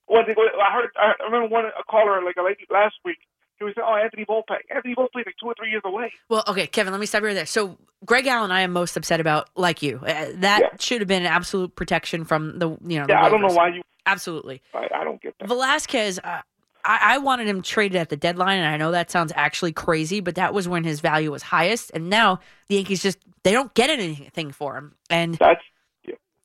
What 0.07 0.27
they, 0.27 0.35
I 0.35 0.73
heard, 0.75 0.91
I 0.99 1.15
remember 1.31 1.47
one 1.49 1.65
a 1.67 1.85
caller 1.89 2.21
like 2.23 2.35
a 2.37 2.43
lady 2.43 2.67
last 2.69 2.97
week. 3.05 3.19
He 3.63 3.65
was 3.65 3.75
"Oh, 3.79 3.95
Anthony 3.95 4.25
Volpe. 4.25 4.57
Anthony 4.75 4.95
Volpe 4.95 5.21
is 5.21 5.27
like 5.27 5.37
two 5.41 5.47
or 5.47 5.55
three 5.59 5.71
years 5.71 5.83
away." 5.85 6.13
Well, 6.29 6.45
okay, 6.49 6.67
Kevin, 6.67 6.93
let 6.93 7.01
me 7.01 7.07
stop 7.07 7.23
you 7.23 7.29
right 7.29 7.35
there. 7.35 7.47
So, 7.47 7.79
Greg 8.05 8.27
Allen, 8.27 8.51
I 8.51 8.63
am 8.63 8.73
most 8.73 8.97
upset 8.97 9.21
about, 9.21 9.49
like 9.57 9.83
you. 9.83 10.01
Uh, 10.07 10.27
that 10.37 10.83
should 10.83 11.01
have 11.01 11.09
been 11.09 11.23
an 11.23 11.29
absolute 11.29 11.75
protection 11.77 12.25
from 12.25 12.59
the, 12.59 12.71
you 12.87 12.99
know, 12.99 13.07
Yeah, 13.09 13.25
I 13.25 13.29
don't 13.29 13.41
know 13.41 13.55
why 13.55 13.69
you. 13.69 13.83
Absolutely. 14.07 14.63
I, 14.75 14.89
I 14.95 15.05
don't 15.05 15.23
get 15.23 15.35
that. 15.39 15.49
Velazquez, 15.49 16.19
uh, 16.19 16.41
I, 16.85 17.15
I 17.15 17.19
wanted 17.19 17.47
him 17.47 17.63
traded 17.63 17.97
at 17.97 18.09
the 18.09 18.17
deadline, 18.17 18.59
and 18.59 18.67
I 18.67 18.77
know 18.77 18.91
that 18.91 19.11
sounds 19.11 19.33
actually 19.37 19.73
crazy, 19.73 20.21
but 20.21 20.35
that 20.35 20.53
was 20.53 20.69
when 20.69 20.85
his 20.85 21.01
value 21.01 21.31
was 21.31 21.43
highest. 21.43 21.93
And 21.95 22.11
now 22.11 22.41
the 22.69 22.77
Yankees 22.77 23.03
just 23.03 23.19
they 23.45 23.53
don't 23.53 23.73
get 23.75 23.91
anything 23.91 24.51
for 24.51 24.77
him, 24.77 24.95
and 25.09 25.35
that's 25.37 25.63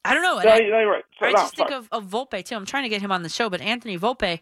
I 0.08 0.14
don't 0.14 0.24
know. 0.24 0.40
No, 0.40 0.50
I, 0.50 0.60
you're 0.60 0.90
right. 0.90 1.04
So, 1.20 1.26
I 1.26 1.32
no, 1.32 1.38
just 1.38 1.56
think 1.58 1.72
of, 1.72 1.90
of 1.92 2.06
Volpe 2.06 2.44
too. 2.46 2.56
I'm 2.56 2.66
trying 2.66 2.84
to 2.84 2.90
get 2.90 3.02
him 3.02 3.12
on 3.12 3.24
the 3.24 3.30
show, 3.30 3.50
but 3.50 3.60
Anthony 3.60 3.98
Volpe, 4.00 4.40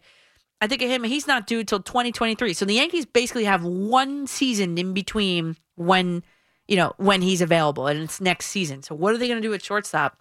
I 0.60 0.66
think 0.66 0.82
of 0.82 0.88
him. 0.88 1.04
He's 1.04 1.26
not 1.26 1.46
due 1.46 1.64
till 1.64 1.80
2023. 1.80 2.52
So 2.54 2.64
the 2.64 2.74
Yankees 2.74 3.04
basically 3.04 3.44
have 3.44 3.64
one 3.64 4.26
season 4.26 4.78
in 4.78 4.94
between 4.94 5.56
when 5.76 6.22
you 6.66 6.76
know 6.76 6.94
when 6.96 7.22
he's 7.22 7.40
available, 7.40 7.86
and 7.86 8.00
it's 8.00 8.20
next 8.20 8.46
season. 8.46 8.82
So 8.82 8.94
what 8.94 9.14
are 9.14 9.18
they 9.18 9.28
going 9.28 9.40
to 9.40 9.46
do 9.46 9.52
at 9.54 9.62
shortstop? 9.62 10.18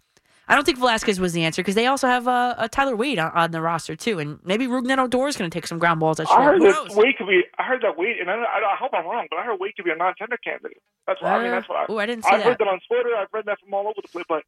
I 0.48 0.54
don't 0.54 0.64
think 0.64 0.78
Velazquez 0.78 1.20
was 1.20 1.34
the 1.34 1.44
answer 1.44 1.64
because 1.64 1.74
they 1.74 1.88
also 1.88 2.08
have 2.08 2.28
uh, 2.28 2.54
a 2.60 2.70
Tyler 2.70 2.96
Wade 2.96 3.18
on, 3.18 3.32
on 3.32 3.50
the 3.50 3.62
roster 3.62 3.96
too, 3.96 4.20
and 4.20 4.40
maybe 4.44 4.68
Rougned 4.68 5.00
Odor 5.00 5.28
is 5.28 5.38
going 5.38 5.50
to 5.50 5.56
take 5.56 5.66
some 5.66 5.80
ground 5.80 6.00
balls 6.00 6.20
at 6.20 6.28
short. 6.28 6.40
I 6.40 6.44
heard 6.44 6.58
Who 6.60 6.72
that 6.72 6.88
knows? 6.88 6.96
Wade 6.96 7.18
could 7.18 7.28
be. 7.28 7.42
I 7.58 7.64
heard 7.64 7.82
that 7.82 7.98
Wade, 7.98 8.18
and 8.20 8.30
I, 8.30 8.36
I, 8.36 8.58
I 8.74 8.76
hope 8.78 8.92
I'm 8.94 9.06
wrong, 9.06 9.26
but 9.32 9.40
I 9.40 9.44
heard 9.44 9.60
Wade 9.60 9.76
could 9.76 9.86
be 9.86 9.92
a 9.92 9.96
non-tender 9.96 10.38
candidate. 10.44 10.78
That's 11.08 11.20
what 11.22 11.32
I 11.32 11.42
mean. 11.42 11.48
Uh, 11.48 11.56
That's 11.56 11.70
what 11.70 11.90
I. 11.90 11.92
ooh, 11.92 11.98
I 11.98 12.06
didn't 12.06 12.26
see 12.26 12.30
I've 12.30 12.40
that. 12.40 12.46
heard 12.46 12.58
that 12.60 12.68
on 12.68 12.80
Twitter. 12.88 13.16
I've 13.18 13.34
read 13.34 13.46
that 13.46 13.60
from 13.60 13.74
all 13.74 13.88
over 13.88 14.00
the 14.02 14.08
place. 14.08 14.26
But 14.30 14.44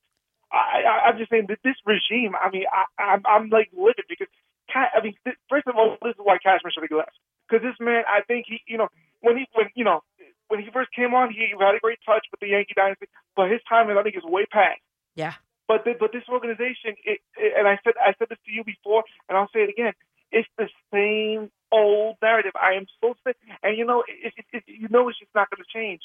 I, 0.51 0.83
I, 0.83 1.09
I'm 1.09 1.17
just 1.17 1.31
saying 1.31 1.45
that 1.49 1.59
this 1.63 1.75
regime. 1.85 2.35
I 2.35 2.51
mean, 2.51 2.65
I, 2.71 3.01
I'm, 3.01 3.23
I'm 3.25 3.49
like 3.49 3.69
livid 3.73 4.05
because. 4.07 4.27
I 4.73 5.01
mean, 5.01 5.15
first 5.49 5.67
of 5.67 5.75
all, 5.75 5.97
this 6.01 6.11
is 6.11 6.21
why 6.21 6.37
Cashman 6.37 6.71
should 6.73 6.83
have 6.89 6.97
left. 6.97 7.17
Because 7.47 7.63
this 7.63 7.79
man, 7.79 8.03
I 8.07 8.21
think 8.27 8.45
he, 8.47 8.59
you 8.67 8.77
know, 8.77 8.87
when 9.21 9.37
he, 9.37 9.45
when 9.53 9.67
you 9.75 9.83
know, 9.83 10.03
when 10.47 10.61
he 10.61 10.69
first 10.71 10.91
came 10.91 11.13
on, 11.13 11.31
he 11.31 11.53
had 11.59 11.75
a 11.75 11.79
great 11.79 11.99
touch 12.05 12.25
with 12.31 12.39
the 12.39 12.47
Yankee 12.47 12.73
dynasty, 12.75 13.07
but 13.35 13.51
his 13.51 13.61
time, 13.67 13.89
I 13.89 14.03
think, 14.03 14.15
is 14.15 14.23
way 14.23 14.45
past. 14.45 14.79
Yeah. 15.15 15.33
But 15.67 15.83
the, 15.83 15.93
but 15.99 16.11
this 16.11 16.23
organization, 16.29 16.95
it, 17.03 17.19
it, 17.35 17.53
and 17.57 17.67
I 17.67 17.77
said 17.83 17.93
I 17.99 18.13
said 18.17 18.27
this 18.29 18.39
to 18.45 18.51
you 18.51 18.63
before, 18.63 19.03
and 19.27 19.37
I'll 19.37 19.51
say 19.53 19.63
it 19.63 19.69
again. 19.69 19.93
It's 20.31 20.47
the 20.57 20.67
same 20.93 21.51
old 21.71 22.17
narrative. 22.21 22.53
I 22.55 22.73
am 22.73 22.85
so 23.01 23.15
sick, 23.25 23.35
and 23.63 23.77
you 23.77 23.85
know, 23.85 24.03
it, 24.07 24.33
it, 24.37 24.45
it, 24.53 24.63
you 24.67 24.87
know, 24.89 25.09
it's 25.09 25.19
just 25.19 25.35
not 25.35 25.49
going 25.49 25.63
to 25.63 25.71
change. 25.71 26.01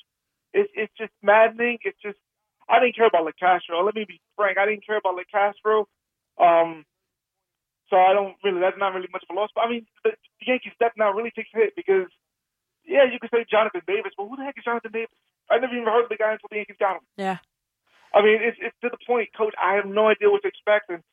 It's 0.53 0.71
it's 0.75 0.93
just 0.99 1.13
maddening. 1.23 1.79
It's 1.83 1.99
just 2.03 2.19
I 2.69 2.81
didn't 2.81 2.97
care 2.97 3.07
about 3.07 3.27
Locastro. 3.27 3.85
Let 3.85 3.95
me 3.95 4.05
be 4.07 4.21
frank. 4.37 4.59
I 4.59 4.67
didn't 4.67 4.87
care 4.87 4.99
about 4.99 5.15
Locastro. 5.15 5.87
Um, 6.39 6.85
so 7.93 8.01
I 8.01 8.17
don't 8.17 8.41
really. 8.41 8.65
That's 8.65 8.81
not 8.81 8.97
really 8.97 9.13
much 9.13 9.21
of 9.29 9.37
a 9.37 9.37
loss. 9.37 9.53
But 9.53 9.69
I 9.69 9.69
mean, 9.69 9.85
the, 10.01 10.17
the 10.41 10.47
Yankees 10.49 10.73
depth 10.81 10.97
now 10.97 11.13
really 11.13 11.31
takes 11.37 11.53
a 11.53 11.61
hit 11.61 11.77
because, 11.77 12.09
yeah, 12.89 13.05
you 13.05 13.21
could 13.21 13.29
say 13.29 13.45
Jonathan 13.45 13.85
Davis, 13.85 14.17
but 14.17 14.33
who 14.33 14.41
the 14.41 14.49
heck 14.49 14.57
is 14.57 14.65
Jonathan 14.65 14.97
Davis? 14.97 15.13
I 15.53 15.61
never 15.61 15.77
even 15.77 15.85
heard 15.85 16.09
of 16.09 16.09
the 16.09 16.17
guy 16.17 16.33
until 16.33 16.49
the 16.49 16.57
Yankees 16.57 16.81
got 16.81 16.97
him. 16.97 17.05
Yeah. 17.21 17.45
I 18.17 18.25
mean, 18.25 18.41
it's 18.41 18.57
it's 18.57 18.77
to 18.81 18.89
the 18.89 18.97
point, 19.05 19.29
Coach. 19.37 19.53
I 19.61 19.77
have 19.77 19.85
no 19.85 20.09
idea 20.09 20.33
what 20.33 20.41
to 20.41 20.49
expect, 20.49 20.89
and 20.89 21.05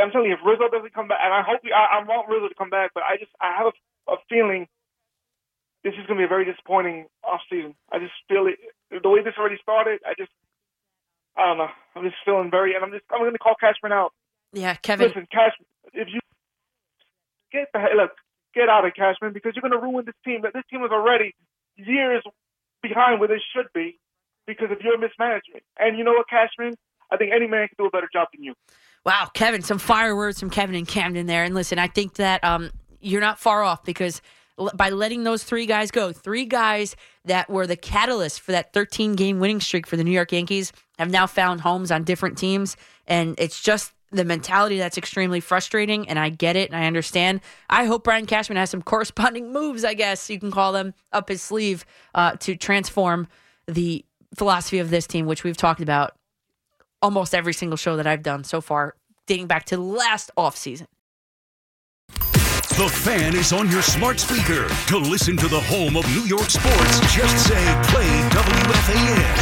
I'm 0.00 0.08
telling 0.16 0.32
you, 0.32 0.40
if 0.40 0.44
Rizzo 0.44 0.72
doesn't 0.72 0.96
come 0.96 1.12
back, 1.12 1.20
and 1.20 1.32
I 1.32 1.44
hope 1.44 1.60
we, 1.60 1.76
I, 1.76 2.00
I 2.00 2.04
want 2.08 2.28
Rizzo 2.32 2.48
to 2.48 2.56
come 2.56 2.72
back, 2.72 2.96
but 2.96 3.04
I 3.04 3.20
just 3.20 3.32
I 3.36 3.52
have 3.52 3.68
a, 3.68 4.16
a 4.16 4.16
feeling 4.32 4.64
this 5.84 5.92
is 6.00 6.08
going 6.08 6.16
to 6.16 6.24
be 6.24 6.28
a 6.28 6.32
very 6.32 6.48
disappointing 6.48 7.04
off 7.24 7.44
season. 7.52 7.76
I 7.92 8.00
just 8.00 8.16
feel 8.28 8.48
it 8.48 8.56
the 8.88 9.08
way 9.08 9.20
this 9.20 9.36
already 9.36 9.60
started. 9.60 10.00
I 10.08 10.16
just 10.16 10.32
I 11.36 11.52
don't 11.52 11.58
know. 11.58 11.72
I'm 11.96 12.04
just 12.04 12.20
feeling 12.24 12.50
very, 12.50 12.74
and 12.76 12.84
I'm 12.84 12.92
just 12.92 13.04
I'm 13.12 13.20
going 13.20 13.32
to 13.32 13.38
call 13.38 13.56
Cashman 13.60 13.92
out. 13.92 14.12
Yeah, 14.52 14.76
Kevin. 14.76 15.08
Listen, 15.08 15.26
Cashman, 15.32 15.66
if 15.92 16.08
you 16.12 16.20
get 17.52 17.68
the 17.72 17.80
hell 17.80 17.96
look, 17.96 18.12
get 18.54 18.68
out 18.68 18.86
of 18.86 18.94
Cashman 18.94 19.32
because 19.32 19.52
you're 19.54 19.68
going 19.68 19.78
to 19.78 19.84
ruin 19.84 20.04
this 20.04 20.14
team. 20.24 20.42
This 20.42 20.64
team 20.70 20.84
is 20.84 20.90
already 20.90 21.34
years 21.76 22.22
behind 22.82 23.20
where 23.20 23.28
they 23.28 23.40
should 23.54 23.66
be 23.74 23.98
because 24.46 24.70
of 24.70 24.80
your 24.80 24.98
mismanagement. 24.98 25.62
And 25.78 25.96
you 25.96 26.04
know 26.04 26.12
what, 26.12 26.28
Cashman? 26.28 26.74
I 27.10 27.16
think 27.16 27.32
any 27.34 27.46
man 27.46 27.68
can 27.68 27.76
do 27.78 27.86
a 27.86 27.90
better 27.90 28.08
job 28.12 28.28
than 28.34 28.42
you. 28.42 28.54
Wow, 29.04 29.28
Kevin, 29.34 29.62
some 29.62 29.78
fire 29.78 30.16
words 30.16 30.40
from 30.40 30.50
Kevin 30.50 30.74
and 30.74 30.86
Camden 30.86 31.26
there. 31.26 31.44
And 31.44 31.54
listen, 31.54 31.78
I 31.78 31.88
think 31.88 32.14
that 32.14 32.42
um, 32.44 32.70
you're 33.00 33.20
not 33.20 33.38
far 33.38 33.62
off 33.62 33.84
because 33.84 34.22
by 34.74 34.90
letting 34.90 35.24
those 35.24 35.42
three 35.44 35.66
guys 35.66 35.90
go, 35.90 36.12
three 36.12 36.44
guys 36.44 36.94
that 37.24 37.50
were 37.50 37.66
the 37.66 37.76
catalyst 37.76 38.40
for 38.40 38.52
that 38.52 38.72
13 38.72 39.14
game 39.14 39.40
winning 39.40 39.60
streak 39.60 39.86
for 39.86 39.96
the 39.96 40.04
New 40.04 40.10
York 40.12 40.32
Yankees 40.32 40.72
have 40.98 41.10
now 41.10 41.26
found 41.26 41.62
homes 41.62 41.90
on 41.90 42.04
different 42.04 42.38
teams. 42.38 42.76
And 43.06 43.34
it's 43.38 43.60
just 43.60 43.92
the 44.12 44.24
mentality 44.24 44.78
that's 44.78 44.96
extremely 44.98 45.40
frustrating, 45.40 46.08
and 46.08 46.18
I 46.18 46.28
get 46.28 46.54
it 46.54 46.70
and 46.70 46.78
I 46.78 46.86
understand. 46.86 47.40
I 47.68 47.86
hope 47.86 48.04
Brian 48.04 48.26
Cashman 48.26 48.56
has 48.56 48.70
some 48.70 48.82
corresponding 48.92 49.52
moves, 49.52 49.84
I 49.84 49.94
guess 49.94 50.30
you 50.30 50.38
can 50.38 50.50
call 50.50 50.72
them, 50.72 50.94
up 51.12 51.28
his 51.28 51.42
sleeve 51.42 51.84
uh, 52.14 52.36
to 52.40 52.54
transform 52.56 53.26
the 53.66 54.04
philosophy 54.34 54.78
of 54.78 54.90
this 54.90 55.06
team, 55.06 55.26
which 55.26 55.44
we've 55.44 55.56
talked 55.56 55.80
about 55.80 56.14
almost 57.00 57.34
every 57.34 57.52
single 57.52 57.76
show 57.76 57.96
that 57.96 58.06
I've 58.06 58.22
done 58.22 58.44
so 58.44 58.60
far, 58.60 58.94
dating 59.26 59.48
back 59.48 59.64
to 59.66 59.76
last 59.76 60.30
offseason. 60.36 60.86
The 62.08 62.88
fan 62.88 63.36
is 63.36 63.52
on 63.52 63.70
your 63.70 63.82
smart 63.82 64.18
speaker. 64.18 64.66
To 64.86 64.96
listen 64.96 65.36
to 65.36 65.46
the 65.48 65.60
home 65.60 65.94
of 65.96 66.06
New 66.14 66.22
York 66.22 66.48
sports, 66.48 67.00
just 67.12 67.46
say 67.46 67.62
play 67.84 68.08
WFAN. 68.30 69.32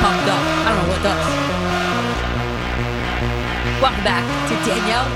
Pumped 0.00 0.28
up. 0.28 0.42
I 0.66 0.68
don't 0.74 0.82
know 0.82 0.92
what 0.92 1.02
does. 1.02 1.24
Welcome 3.82 4.04
back 4.04 4.24
to 4.48 4.54
Danielle 4.68 5.08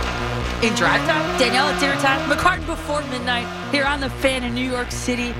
in 0.62 0.74
drive 0.74 1.01
time. 1.07 1.39
Danielle 1.39 1.69
at 1.69 1.81
dinner 1.81 1.97
time. 1.97 2.20
McCartan 2.31 2.66
before 2.66 3.02
midnight 3.11 3.47
here 3.70 3.85
on 3.85 4.01
the 4.01 4.11
fan 4.11 4.44
in 4.44 4.55
New 4.55 4.69
York 4.69 4.90
City. 4.90 5.35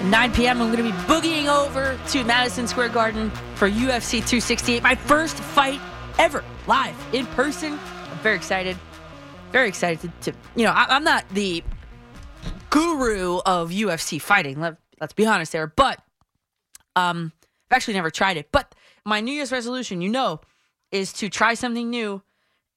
At 0.00 0.04
9 0.04 0.32
p.m. 0.32 0.60
I'm 0.60 0.72
going 0.72 0.84
to 0.84 0.90
be 0.90 0.96
boogieing 1.06 1.46
over 1.46 1.98
to 2.08 2.24
Madison 2.24 2.66
Square 2.66 2.90
Garden 2.90 3.30
for 3.54 3.68
UFC 3.70 4.18
268, 4.18 4.82
my 4.82 4.94
first 4.94 5.36
fight 5.36 5.80
ever 6.18 6.44
live 6.66 6.96
in 7.12 7.26
person. 7.26 7.72
I'm 8.10 8.18
very 8.18 8.36
excited. 8.36 8.76
Very 9.52 9.68
excited 9.68 10.00
to, 10.22 10.32
to 10.32 10.38
you 10.54 10.64
know, 10.64 10.72
I, 10.72 10.86
I'm 10.94 11.04
not 11.04 11.28
the 11.30 11.64
guru 12.70 13.38
of 13.44 13.70
UFC 13.70 14.20
fighting. 14.20 14.60
Let, 14.60 14.76
let's 15.00 15.12
be 15.12 15.26
honest 15.26 15.52
there, 15.52 15.66
but 15.66 16.00
um, 16.96 17.32
I've 17.70 17.76
actually 17.76 17.94
never 17.94 18.10
tried 18.10 18.36
it. 18.36 18.48
But 18.52 18.74
my 19.04 19.20
New 19.20 19.32
Year's 19.32 19.52
resolution, 19.52 20.00
you 20.00 20.08
know, 20.08 20.40
is 20.90 21.12
to 21.14 21.28
try 21.28 21.54
something 21.54 21.88
new 21.88 22.22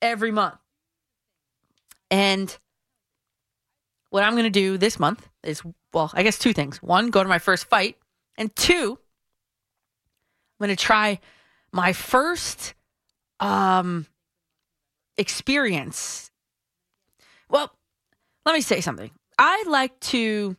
every 0.02 0.32
month. 0.32 0.56
And 2.12 2.56
what 4.10 4.24
I'm 4.24 4.34
going 4.34 4.44
to 4.44 4.50
do 4.50 4.78
this 4.78 5.00
month 5.00 5.28
is, 5.44 5.64
well, 5.94 6.12
I 6.14 6.24
guess 6.24 6.38
two 6.38 6.54
things. 6.54 6.82
One, 6.84 7.10
go 7.10 7.24
to 7.24 7.30
my 7.30 7.40
first 7.40 7.66
fight. 7.66 7.98
And 8.38 8.56
two, 8.56 9.00
I'm 10.60 10.68
going 10.68 10.76
to 10.76 10.82
try 10.82 11.20
my 11.72 11.94
first 11.94 12.76
um, 13.40 14.06
experience. 15.18 16.32
Well, 17.50 17.72
let 18.46 18.54
me 18.54 18.62
say 18.62 18.82
something. 18.82 19.12
I 19.38 19.64
like 19.68 20.00
to 20.02 20.56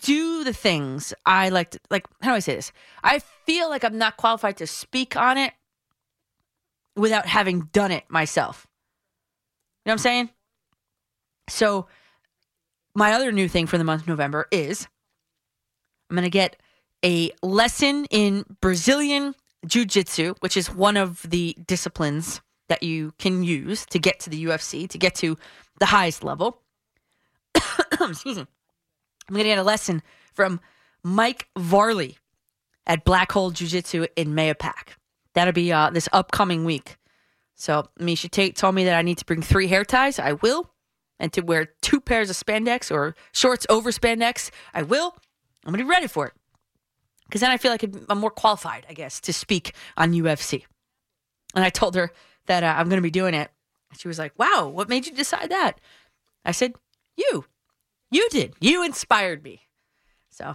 do 0.00 0.44
the 0.44 0.52
things 0.52 1.14
I 1.24 1.48
like 1.48 1.70
to, 1.70 1.80
like, 1.90 2.06
how 2.20 2.30
do 2.30 2.36
I 2.36 2.40
say 2.40 2.56
this? 2.56 2.72
I 3.02 3.20
feel 3.46 3.68
like 3.68 3.84
I'm 3.84 3.98
not 3.98 4.16
qualified 4.16 4.56
to 4.58 4.66
speak 4.66 5.16
on 5.16 5.38
it 5.38 5.52
without 6.96 7.26
having 7.26 7.68
done 7.72 7.90
it 7.90 8.04
myself. 8.08 8.66
You 9.84 9.90
know 9.90 9.92
what 9.92 9.94
I'm 9.94 9.98
saying? 9.98 10.30
So, 11.48 11.86
my 12.94 13.12
other 13.12 13.32
new 13.32 13.48
thing 13.48 13.66
for 13.66 13.76
the 13.76 13.84
month 13.84 14.02
of 14.02 14.08
November 14.08 14.46
is 14.50 14.86
I'm 16.08 16.16
going 16.16 16.24
to 16.24 16.30
get 16.30 16.56
a 17.04 17.32
lesson 17.42 18.06
in 18.06 18.44
Brazilian 18.60 19.34
Jiu 19.66 19.84
Jitsu, 19.84 20.34
which 20.40 20.56
is 20.56 20.72
one 20.72 20.96
of 20.96 21.22
the 21.28 21.56
disciplines 21.66 22.40
that 22.68 22.82
you 22.82 23.12
can 23.18 23.42
use 23.42 23.84
to 23.86 23.98
get 23.98 24.20
to 24.20 24.30
the 24.30 24.44
UFC, 24.44 24.88
to 24.88 24.98
get 24.98 25.14
to 25.16 25.36
the 25.80 25.86
highest 25.86 26.24
level. 26.24 26.62
Excuse 28.00 28.38
me. 28.38 28.46
I'm 29.28 29.34
going 29.34 29.44
to 29.44 29.50
get 29.50 29.58
a 29.58 29.62
lesson 29.62 30.02
from 30.34 30.60
Mike 31.02 31.48
Varley 31.56 32.18
at 32.86 33.04
Black 33.04 33.32
Hole 33.32 33.50
Jiu 33.50 33.68
Jitsu 33.68 34.06
in 34.16 34.34
Mayapack. 34.34 34.96
That'll 35.34 35.52
be 35.52 35.72
uh, 35.72 35.90
this 35.90 36.08
upcoming 36.12 36.64
week. 36.64 36.98
So 37.54 37.88
Miesha 38.00 38.30
Tate 38.30 38.56
told 38.56 38.74
me 38.74 38.84
that 38.84 38.96
I 38.96 39.02
need 39.02 39.18
to 39.18 39.24
bring 39.24 39.42
three 39.42 39.68
hair 39.68 39.84
ties. 39.84 40.18
I 40.18 40.32
will. 40.32 40.70
And 41.18 41.32
to 41.32 41.42
wear 41.42 41.66
two 41.80 42.00
pairs 42.00 42.28
of 42.28 42.36
spandex 42.36 42.90
or 42.90 43.14
shorts 43.32 43.66
over 43.68 43.90
spandex. 43.90 44.50
I 44.74 44.82
will. 44.82 45.16
I'm 45.64 45.72
going 45.72 45.78
to 45.78 45.84
be 45.84 45.90
ready 45.90 46.08
for 46.08 46.26
it. 46.26 46.32
Because 47.24 47.40
then 47.40 47.50
I 47.50 47.56
feel 47.56 47.70
like 47.70 47.84
I'm 48.08 48.18
more 48.18 48.30
qualified, 48.30 48.86
I 48.88 48.92
guess, 48.92 49.20
to 49.22 49.32
speak 49.32 49.74
on 49.96 50.12
UFC. 50.12 50.64
And 51.54 51.64
I 51.64 51.70
told 51.70 51.94
her 51.94 52.12
that 52.46 52.62
uh, 52.62 52.74
I'm 52.76 52.88
going 52.88 52.98
to 52.98 53.02
be 53.02 53.10
doing 53.10 53.34
it. 53.34 53.50
She 53.96 54.08
was 54.08 54.18
like, 54.18 54.32
wow, 54.38 54.68
what 54.68 54.88
made 54.88 55.06
you 55.06 55.12
decide 55.12 55.50
that? 55.50 55.80
I 56.44 56.52
said, 56.52 56.74
you. 57.16 57.44
You 58.14 58.28
did. 58.30 58.54
You 58.60 58.84
inspired 58.84 59.42
me. 59.42 59.62
So 60.30 60.54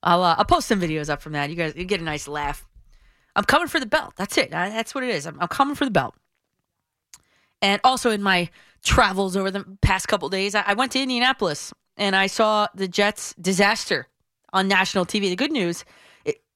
I'll 0.00 0.22
uh, 0.22 0.36
I'll 0.38 0.44
post 0.44 0.68
some 0.68 0.80
videos 0.80 1.10
up 1.10 1.20
from 1.20 1.32
that. 1.32 1.50
You 1.50 1.56
guys 1.56 1.74
you 1.74 1.84
get 1.84 2.00
a 2.00 2.04
nice 2.04 2.28
laugh. 2.28 2.68
I'm 3.34 3.42
coming 3.42 3.66
for 3.66 3.80
the 3.80 3.86
belt. 3.86 4.14
That's 4.14 4.38
it. 4.38 4.54
I, 4.54 4.68
that's 4.68 4.94
what 4.94 5.02
it 5.02 5.10
is. 5.10 5.26
I'm, 5.26 5.36
I'm 5.40 5.48
coming 5.48 5.74
for 5.74 5.84
the 5.84 5.90
belt. 5.90 6.14
And 7.60 7.80
also 7.82 8.12
in 8.12 8.22
my 8.22 8.48
travels 8.84 9.36
over 9.36 9.50
the 9.50 9.64
past 9.82 10.06
couple 10.06 10.28
days, 10.28 10.54
I, 10.54 10.62
I 10.64 10.74
went 10.74 10.92
to 10.92 11.00
Indianapolis 11.00 11.72
and 11.96 12.14
I 12.14 12.28
saw 12.28 12.68
the 12.76 12.86
Jets 12.86 13.34
disaster 13.40 14.06
on 14.52 14.68
national 14.68 15.04
TV. 15.04 15.22
The 15.22 15.36
good 15.36 15.50
news 15.50 15.84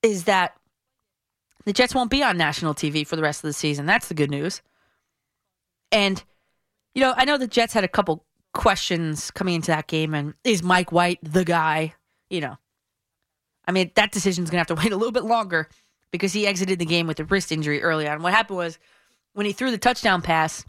is 0.05 0.23
that 0.25 0.55
the 1.65 1.73
Jets 1.73 1.97
won't 1.97 2.11
be 2.11 2.23
on 2.23 2.37
national 2.37 2.75
TV 2.75 3.05
for 3.05 3.17
the 3.17 3.23
rest 3.23 3.43
of 3.43 3.49
the 3.49 3.55
season. 3.55 3.87
That's 3.87 4.07
the 4.07 4.15
good 4.15 4.31
news. 4.31 4.63
And 5.91 6.23
you 6.95 7.01
know, 7.01 7.13
I 7.17 7.25
know 7.25 7.39
the 7.39 7.49
Jets 7.49 7.73
had 7.73 7.83
a 7.83 7.89
couple 7.89 8.25
questions 8.55 9.31
coming 9.31 9.55
into 9.55 9.69
that 9.69 9.87
game, 9.87 10.15
and 10.15 10.35
is 10.45 10.63
Mike 10.63 10.93
White 10.93 11.19
the 11.23 11.45
guy? 11.45 11.95
You 12.31 12.41
know, 12.41 12.59
I 13.67 13.73
mean, 13.73 13.91
that 13.97 14.13
decision's 14.13 14.51
going 14.51 14.65
to 14.65 14.71
have 14.71 14.79
to 14.79 14.83
wait 14.83 14.93
a 14.93 14.97
little 14.97 15.13
bit 15.13 15.25
longer 15.25 15.69
because 16.11 16.33
he 16.33 16.47
exited 16.47 16.79
the 16.79 16.87
game 16.87 17.07
with 17.07 17.21
a 17.21 17.25
wrist 17.25 17.53
injury 17.53 17.83
early 17.83 18.09
on. 18.09 18.23
What 18.23 18.33
happened 18.33 18.57
was 18.57 18.79
when 19.35 19.47
he 19.47 19.53
threw 19.53 19.71
the 19.71 19.79
touchdown 19.79 20.23
pass, 20.23 20.65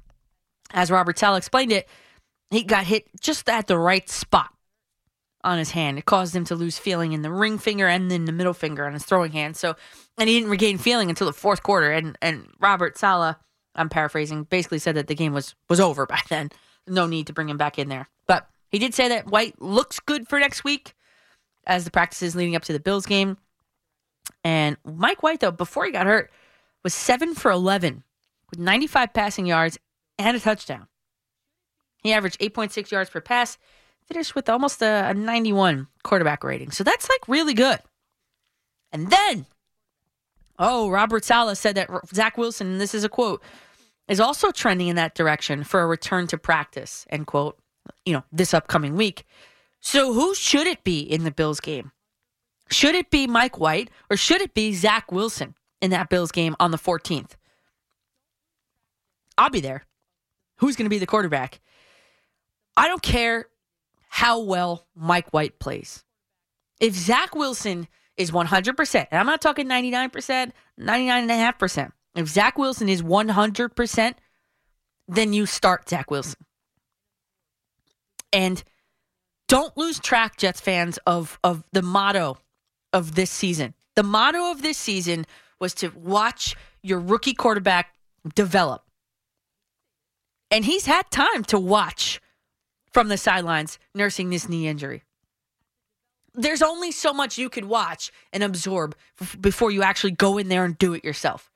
as 0.74 0.92
Robert 0.92 1.18
Saleh 1.18 1.38
explained 1.38 1.72
it, 1.72 1.88
he 2.50 2.64
got 2.64 2.86
hit 2.86 3.08
just 3.22 3.48
at 3.50 3.68
the 3.68 3.78
right 3.78 4.10
spot 4.10 4.50
on 5.44 5.60
his 5.60 5.72
hand. 5.72 5.98
It 5.98 6.06
caused 6.06 6.36
him 6.36 6.46
to 6.46 6.56
lose 6.56 6.78
feeling 6.78 7.14
in 7.14 7.22
the 7.22 7.32
ring 7.32 7.58
finger 7.58 7.88
and 7.88 8.10
then 8.10 8.26
the 8.26 8.32
middle 8.32 8.54
finger 8.54 8.86
on 8.86 8.94
his 8.94 9.06
throwing 9.06 9.32
hand. 9.32 9.56
So, 9.56 9.76
and 10.18 10.28
he 10.28 10.40
didn't 10.40 10.50
regain 10.50 10.78
feeling 10.78 11.10
until 11.10 11.28
the 11.28 11.34
fourth 11.34 11.64
quarter. 11.64 11.92
And 11.92 12.18
and 12.22 12.48
Robert 12.60 12.98
Saleh, 12.98 13.36
I'm 13.76 13.90
paraphrasing, 13.90 14.44
basically 14.46 14.80
said 14.80 14.96
that 14.96 15.08
the 15.08 15.16
game 15.16 15.34
was 15.34 15.56
was 15.70 15.80
over 15.80 16.06
by 16.06 16.20
then. 16.30 16.50
No 16.88 17.08
need 17.08 17.28
to 17.28 17.34
bring 17.34 17.50
him 17.50 17.58
back 17.58 17.80
in 17.80 17.90
there. 17.90 18.10
But 18.28 18.48
he 18.70 18.80
did 18.80 18.94
say 18.94 19.10
that 19.10 19.28
White 19.28 19.62
looks 19.62 20.00
good 20.00 20.28
for 20.28 20.40
next 20.40 20.64
week 20.64 20.94
as 21.66 21.86
the 21.86 21.92
practices 21.92 22.36
leading 22.36 22.56
up 22.56 22.64
to 22.64 22.74
the 22.74 22.80
Bills 22.80 23.06
game. 23.06 23.38
And 24.44 24.78
Mike 24.84 25.24
White, 25.24 25.40
though, 25.40 25.52
before 25.52 25.86
he 25.86 25.92
got 25.92 26.06
hurt, 26.06 26.32
was 26.84 26.94
seven 26.94 27.34
for 27.34 27.52
11 27.52 28.04
with 28.50 28.60
95 28.60 29.14
passing 29.14 29.46
yards 29.46 29.78
and 30.18 30.38
a 30.38 30.40
touchdown. 30.40 30.88
He 32.04 32.14
averaged 32.14 32.40
8.6 32.40 32.92
yards 32.92 33.10
per 33.10 33.22
pass, 33.22 33.58
finished 34.08 34.36
with 34.36 34.48
almost 34.50 34.82
a, 34.82 35.10
a 35.10 35.14
91 35.14 35.88
quarterback 36.04 36.44
rating. 36.44 36.72
So 36.72 36.84
that's 36.84 37.10
like 37.10 37.28
really 37.28 37.56
good. 37.56 37.80
And 38.92 39.10
then, 39.10 39.48
oh, 40.60 40.90
Robert 40.90 41.26
Saleh 41.26 41.58
said 41.58 41.76
that 41.76 41.90
Zach 42.14 42.38
Wilson, 42.38 42.68
and 42.68 42.82
this 42.82 42.94
is 42.94 43.04
a 43.04 43.10
quote, 43.10 43.42
is 44.08 44.20
also 44.20 44.52
trending 44.52 44.88
in 44.88 44.96
that 44.96 45.16
direction 45.16 45.64
for 45.64 45.82
a 45.82 45.88
return 45.88 46.28
to 46.28 46.38
practice, 46.38 47.06
end 47.10 47.28
quote, 47.28 47.58
you 48.06 48.14
know, 48.14 48.24
this 48.32 48.54
upcoming 48.54 48.96
week. 48.96 49.26
So 49.80 50.14
who 50.14 50.34
should 50.36 50.68
it 50.68 50.84
be 50.84 51.02
in 51.02 51.24
the 51.24 51.32
Bills 51.32 51.60
game? 51.60 51.92
Should 52.72 52.96
it 52.96 53.12
be 53.12 53.28
Mike 53.28 53.60
White 53.60 53.90
or 54.10 54.18
should 54.18 54.42
it 54.42 54.54
be 54.54 54.74
Zach 54.74 55.12
Wilson 55.12 55.56
in 55.82 55.92
that 55.92 56.10
Bills 56.10 56.32
game 56.32 56.56
on 56.60 56.72
the 56.72 56.78
14th? 56.78 57.32
I'll 59.38 59.50
be 59.50 59.60
there. 59.60 59.84
Who's 60.58 60.76
going 60.76 60.86
to 60.86 60.90
be 60.90 61.00
the 61.00 61.06
quarterback? 61.06 61.60
I 62.78 62.88
don't 62.88 63.02
care 63.02 63.48
how 64.10 64.40
well 64.40 64.88
Mike 64.96 65.32
White 65.32 65.60
plays. 65.60 66.04
If 66.80 66.94
Zach 66.94 67.36
Wilson 67.36 67.88
is 68.18 68.32
100%, 68.32 69.08
and 69.12 69.20
I'm 69.20 69.26
not 69.26 69.42
talking 69.42 69.68
99%, 69.68 70.52
99.5%, 70.80 71.92
if 72.16 72.28
Zach 72.28 72.58
Wilson 72.58 72.90
is 72.90 73.02
100%, 73.02 74.14
then 75.08 75.34
you 75.34 75.46
start 75.46 75.90
Zach 75.90 76.10
Wilson. 76.10 76.40
And 78.32 78.64
don't 79.48 79.76
lose 79.78 80.00
track, 80.00 80.38
Jets 80.38 80.62
fans, 80.62 80.98
of, 81.06 81.40
of 81.44 81.64
the 81.72 81.82
motto 81.82 82.38
of 82.94 83.16
this 83.16 83.30
season. 83.30 83.74
The 83.96 84.04
motto 84.04 84.52
of 84.52 84.62
this 84.62 84.78
season 84.78 85.26
was 85.60 85.74
to 85.76 85.90
watch 85.90 86.56
your 86.82 87.00
rookie 87.00 87.34
quarterback 87.34 87.94
develop. 88.34 88.84
And 90.52 90.66
he's 90.66 90.86
had 90.86 91.10
time 91.12 91.44
to 91.46 91.60
watch 91.60 92.20
from 92.92 93.10
the 93.10 93.18
sidelines 93.18 93.78
nursing 93.94 94.30
this 94.30 94.48
knee 94.48 94.68
injury. 94.68 95.04
There's 96.34 96.62
only 96.62 96.92
so 96.92 97.14
much 97.14 97.38
you 97.38 97.50
could 97.50 97.66
watch 97.66 98.12
and 98.34 98.44
absorb 98.44 98.96
before 99.40 99.72
you 99.72 99.84
actually 99.84 100.12
go 100.12 100.38
in 100.38 100.50
there 100.50 100.66
and 100.66 100.78
do 100.78 100.94
it 100.94 101.04
yourself. 101.04 101.52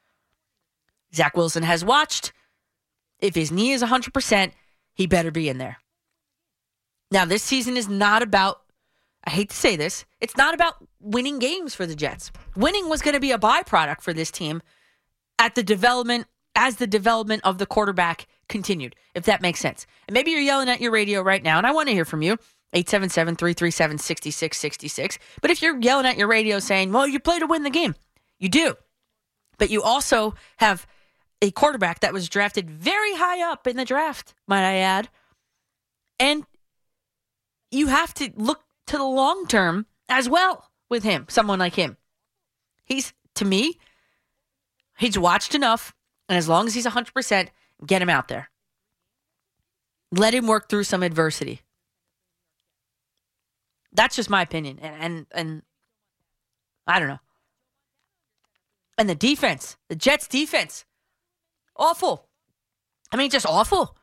Zach 1.14 1.36
Wilson 1.36 1.64
has 1.64 1.84
watched. 1.84 2.34
If 3.20 3.36
his 3.36 3.52
knee 3.52 3.72
is 3.72 3.84
100%, 3.84 4.52
he 4.94 5.08
better 5.08 5.32
be 5.32 5.50
in 5.50 5.58
there. 5.58 5.78
Now, 7.12 7.26
this 7.26 7.44
season 7.44 7.76
is 7.76 7.90
not 7.90 8.22
about 8.22 8.62
I 9.24 9.32
hate 9.32 9.50
to 9.50 9.56
say 9.56 9.76
this, 9.76 10.06
it's 10.22 10.38
not 10.38 10.54
about 10.54 10.76
winning 11.00 11.40
games 11.40 11.76
for 11.76 11.86
the 11.86 11.96
Jets. 11.96 12.32
Winning 12.56 12.90
was 12.90 13.02
going 13.02 13.14
to 13.14 13.20
be 13.20 13.32
a 13.32 13.38
byproduct 13.38 14.02
for 14.02 14.14
this 14.14 14.32
team 14.32 14.62
at 15.38 15.56
the 15.56 15.64
development 15.64 16.28
as 16.56 16.78
the 16.78 16.88
development 16.88 17.42
of 17.44 17.58
the 17.58 17.66
quarterback 17.66 18.28
continued, 18.48 18.96
if 19.16 19.26
that 19.26 19.42
makes 19.42 19.60
sense. 19.60 19.86
And 20.08 20.14
maybe 20.14 20.32
you're 20.32 20.42
yelling 20.42 20.70
at 20.70 20.82
your 20.82 20.92
radio 20.92 21.22
right 21.22 21.44
now, 21.44 21.58
and 21.58 21.68
I 21.68 21.72
want 21.72 21.90
to 21.90 21.94
hear 21.94 22.06
from 22.06 22.22
you. 22.22 22.38
877 22.72 23.36
337 23.36 23.98
6666. 23.98 25.18
But 25.42 25.50
if 25.50 25.62
you're 25.62 25.80
yelling 25.80 26.06
at 26.06 26.18
your 26.18 26.28
radio 26.28 26.60
saying, 26.60 26.92
well, 26.92 27.08
you 27.08 27.20
play 27.20 27.40
to 27.40 27.48
win 27.48 27.64
the 27.64 27.72
game, 27.72 27.96
you 28.38 28.48
do. 28.48 28.76
But 29.58 29.72
you 29.72 29.82
also 29.82 30.36
have 30.58 30.86
a 31.42 31.52
quarterback 31.52 32.02
that 32.02 32.14
was 32.14 32.30
drafted 32.30 32.70
very 32.70 33.16
high 33.16 33.42
up 33.50 33.68
in 33.68 33.78
the 33.78 33.86
draft, 33.86 34.34
might 34.48 34.68
I 34.68 34.78
add. 34.78 35.10
And 36.20 36.46
you 37.72 37.88
have 37.88 38.14
to 38.16 38.32
look 38.36 38.64
to 38.88 38.98
the 38.98 39.06
long 39.06 39.48
term 39.48 39.86
as 40.10 40.28
well 40.28 40.70
with 40.90 41.04
him, 41.04 41.26
someone 41.30 41.60
like 41.60 41.76
him. 41.76 41.98
He's, 42.84 43.14
to 43.36 43.46
me, 43.46 43.80
he's 44.98 45.18
watched 45.18 45.56
enough. 45.56 45.94
And 46.28 46.38
as 46.38 46.50
long 46.50 46.68
as 46.68 46.74
he's 46.74 46.86
100%, 46.86 47.48
get 47.86 48.02
him 48.02 48.10
out 48.10 48.28
there. 48.28 48.50
Let 50.12 50.34
him 50.34 50.48
work 50.48 50.70
through 50.70 50.84
some 50.84 51.04
adversity. 51.04 51.62
That's 53.94 54.16
just 54.16 54.30
my 54.30 54.42
opinion. 54.42 54.80
And, 54.80 54.96
and, 55.00 55.26
and 55.32 55.62
I 56.86 57.00
don't 57.00 57.08
know. 57.08 57.20
And 58.98 59.08
the 59.10 59.16
defense, 59.16 59.78
the 59.88 59.96
Jets 59.96 60.28
defense, 60.28 60.86
awful. 61.80 62.28
I 63.12 63.18
mean, 63.18 63.30
just 63.30 63.46
awful. 63.46 63.96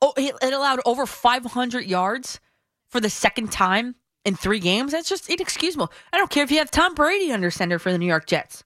Oh, 0.00 0.12
it 0.16 0.34
allowed 0.42 0.80
over 0.84 1.06
500 1.06 1.84
yards 1.84 2.40
for 2.88 3.00
the 3.00 3.10
second 3.10 3.50
time 3.52 3.96
in 4.24 4.34
three 4.36 4.60
games. 4.60 4.92
That's 4.92 5.08
just 5.08 5.28
inexcusable. 5.28 5.92
I 6.12 6.18
don't 6.18 6.30
care 6.30 6.44
if 6.44 6.50
you 6.50 6.58
have 6.58 6.70
Tom 6.70 6.94
Brady 6.94 7.32
under 7.32 7.50
center 7.50 7.78
for 7.78 7.92
the 7.92 7.98
New 7.98 8.06
York 8.06 8.26
Jets. 8.26 8.64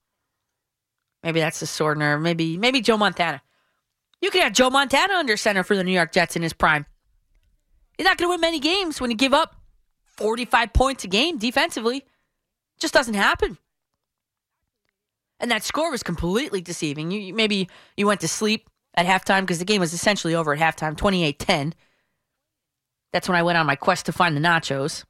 Maybe 1.23 1.40
that's 1.40 1.60
the 1.60 1.66
sword 1.66 1.98
nerve. 1.98 2.20
Maybe 2.20 2.56
maybe 2.56 2.81
Joe 2.81 2.97
Montana. 2.97 3.43
You 4.20 4.31
could 4.31 4.43
have 4.43 4.52
Joe 4.52 4.70
Montana 4.70 5.14
under 5.14 5.36
center 5.36 5.62
for 5.62 5.77
the 5.77 5.85
New 5.85 5.93
York 5.93 6.12
Jets 6.12 6.36
in 6.36 6.43
his 6.43 6.52
prime. 6.52 6.86
You're 7.98 8.09
not 8.09 8.19
going 8.19 8.28
to 8.28 8.32
win 8.32 8.40
many 8.40 8.60
games 8.60 9.01
when 9.01 9.10
you 9.10 9.16
give 9.16 9.35
up 9.35 9.56
45 10.16 10.73
points 10.73 11.05
a 11.05 11.09
game 11.09 11.39
defensively. 11.39 12.05
Just 12.78 12.94
doesn't 12.94 13.14
happen. 13.14 13.59
And 15.43 15.51
that 15.51 15.62
score 15.64 15.90
was 15.90 16.02
completely 16.02 16.62
deceiving. 16.62 17.10
You 17.10 17.20
you- 17.20 17.35
maybe 17.35 17.69
you 17.97 18.06
went 18.06 18.20
to 18.20 18.28
sleep 18.28 18.70
at 18.94 19.05
halftime 19.06 19.40
because 19.43 19.59
the 19.59 19.64
game 19.66 19.81
was 19.81 19.93
essentially 19.93 20.35
over 20.35 20.55
at 20.55 20.60
halftime, 20.60 20.97
28-10. 20.97 21.74
That's 23.12 23.28
when 23.28 23.36
I 23.36 23.43
went 23.43 23.59
on 23.59 23.66
my 23.66 23.77
quest 23.77 24.06
to 24.06 24.12
find 24.12 24.35
the 24.36 24.40
nachos. 24.40 25.05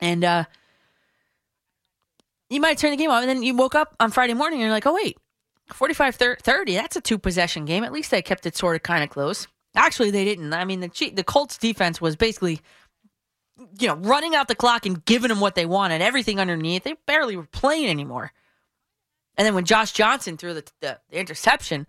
And 0.00 0.22
uh 0.24 0.44
you 2.50 2.60
might 2.60 2.76
turn 2.78 2.90
the 2.90 2.96
game 2.96 3.10
off 3.10 3.22
and 3.22 3.28
then 3.30 3.42
you 3.42 3.56
woke 3.56 3.74
up 3.74 3.96
on 3.98 4.10
Friday 4.10 4.34
morning 4.34 4.60
and 4.60 4.66
you're 4.66 4.74
like, 4.74 4.86
"Oh 4.86 4.94
wait, 4.94 5.16
45 5.72 6.14
30, 6.16 6.74
that's 6.74 6.96
a 6.96 7.00
two 7.00 7.18
possession 7.18 7.64
game. 7.64 7.82
At 7.84 7.92
least 7.92 8.10
they 8.10 8.20
kept 8.22 8.44
it 8.46 8.56
sort 8.56 8.76
of 8.76 8.82
kind 8.82 9.02
of 9.02 9.10
close." 9.10 9.48
Actually, 9.74 10.10
they 10.10 10.24
didn't. 10.26 10.52
I 10.52 10.66
mean, 10.66 10.80
the 10.80 11.10
the 11.14 11.24
Colts 11.24 11.56
defense 11.56 11.98
was 12.00 12.14
basically 12.14 12.60
you 13.78 13.86
know, 13.88 13.94
running 13.96 14.34
out 14.34 14.48
the 14.48 14.54
clock 14.54 14.84
and 14.86 15.04
giving 15.04 15.28
them 15.28 15.40
what 15.40 15.54
they 15.54 15.64
wanted, 15.66 16.02
everything 16.02 16.38
underneath. 16.40 16.84
They 16.84 16.94
barely 17.06 17.36
were 17.36 17.46
playing 17.46 17.88
anymore. 17.88 18.32
And 19.36 19.46
then 19.46 19.54
when 19.54 19.64
Josh 19.64 19.92
Johnson 19.92 20.36
threw 20.36 20.54
the, 20.54 20.64
the, 20.80 20.98
the 21.10 21.18
interception, 21.18 21.86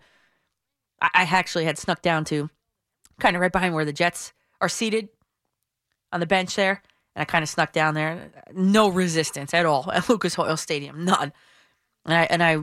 I, 1.00 1.10
I 1.14 1.22
actually 1.24 1.64
had 1.64 1.78
snuck 1.78 2.02
down 2.02 2.24
to 2.26 2.50
kind 3.20 3.36
of 3.36 3.42
right 3.42 3.52
behind 3.52 3.74
where 3.74 3.84
the 3.84 3.92
Jets 3.92 4.32
are 4.60 4.68
seated 4.68 5.08
on 6.12 6.20
the 6.20 6.26
bench 6.26 6.54
there. 6.56 6.82
And 7.14 7.22
I 7.22 7.24
kind 7.24 7.42
of 7.42 7.48
snuck 7.48 7.72
down 7.72 7.94
there. 7.94 8.30
No 8.52 8.88
resistance 8.88 9.54
at 9.54 9.66
all 9.66 9.90
at 9.92 10.08
Lucas 10.08 10.38
Oil 10.38 10.56
Stadium. 10.56 11.04
None. 11.04 11.32
And 12.04 12.14
I, 12.14 12.24
and 12.24 12.42
I 12.42 12.58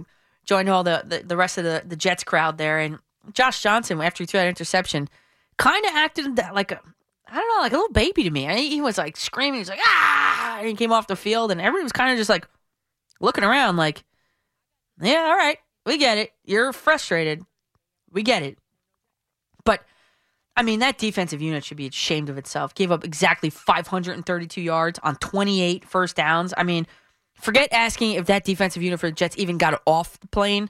joined 0.45 0.70
all 0.70 0.84
the, 0.84 1.03
the, 1.06 1.20
the 1.20 1.38
rest 1.38 1.58
of 1.58 1.64
the, 1.64 1.84
the 1.86 1.95
Jets 1.95 2.24
crowd 2.24 2.58
there. 2.58 2.80
And 2.80 2.99
Josh 3.34 3.62
Johnson, 3.62 4.02
after 4.02 4.24
he 4.24 4.28
threw 4.28 4.40
that 4.40 4.48
interception, 4.48 5.10
kind 5.58 5.86
of 5.86 5.91
acted 5.94 6.38
like 6.53 6.72
a, 6.72 6.82
I 7.28 7.36
don't 7.36 7.48
know, 7.48 7.62
like 7.62 7.72
a 7.72 7.76
little 7.76 7.94
baby 7.94 8.24
to 8.24 8.32
me. 8.32 8.48
I, 8.48 8.58
he 8.58 8.82
was 8.82 8.98
like 8.98 9.16
screaming. 9.16 9.60
He's 9.60 9.70
like, 9.70 9.80
ah! 9.86 10.58
And 10.60 10.68
he 10.68 10.74
came 10.74 10.91
off 10.91 11.08
the 11.08 11.16
field, 11.16 11.52
and 11.52 11.62
everybody 11.62 11.84
was 11.84 11.94
kind 11.94 12.12
of 12.12 12.18
just 12.18 12.30
like 12.30 12.48
looking 13.22 13.44
around, 13.44 13.78
like, 13.78 14.03
yeah, 15.02 15.28
all 15.30 15.36
right, 15.36 15.57
we 15.86 15.98
get 15.98 16.18
it. 16.18 16.32
You're 16.44 16.73
frustrated. 16.73 17.44
We 18.11 18.23
get 18.23 18.44
it. 18.44 18.57
But, 19.64 19.84
I 20.56 20.64
mean, 20.64 20.80
that 20.80 20.98
defensive 20.98 21.41
unit 21.41 21.64
should 21.64 21.78
be 21.78 21.88
ashamed 21.88 22.30
of 22.30 22.38
itself. 22.38 22.76
Gave 22.76 22.91
up 22.91 23.03
exactly 23.03 23.49
532 23.49 24.61
yards 24.61 24.99
on 25.03 25.15
28 25.18 25.86
first 25.86 26.15
downs. 26.15 26.53
I 26.57 26.64
mean, 26.64 26.88
forget 27.36 27.69
asking 27.72 28.14
if 28.14 28.26
that 28.28 28.44
defensive 28.44 28.84
unit 28.84 28.99
for 28.99 29.07
the 29.07 29.15
Jets 29.15 29.38
even 29.38 29.57
got 29.57 29.82
off 29.86 30.19
the 30.19 30.28
plane. 30.28 30.69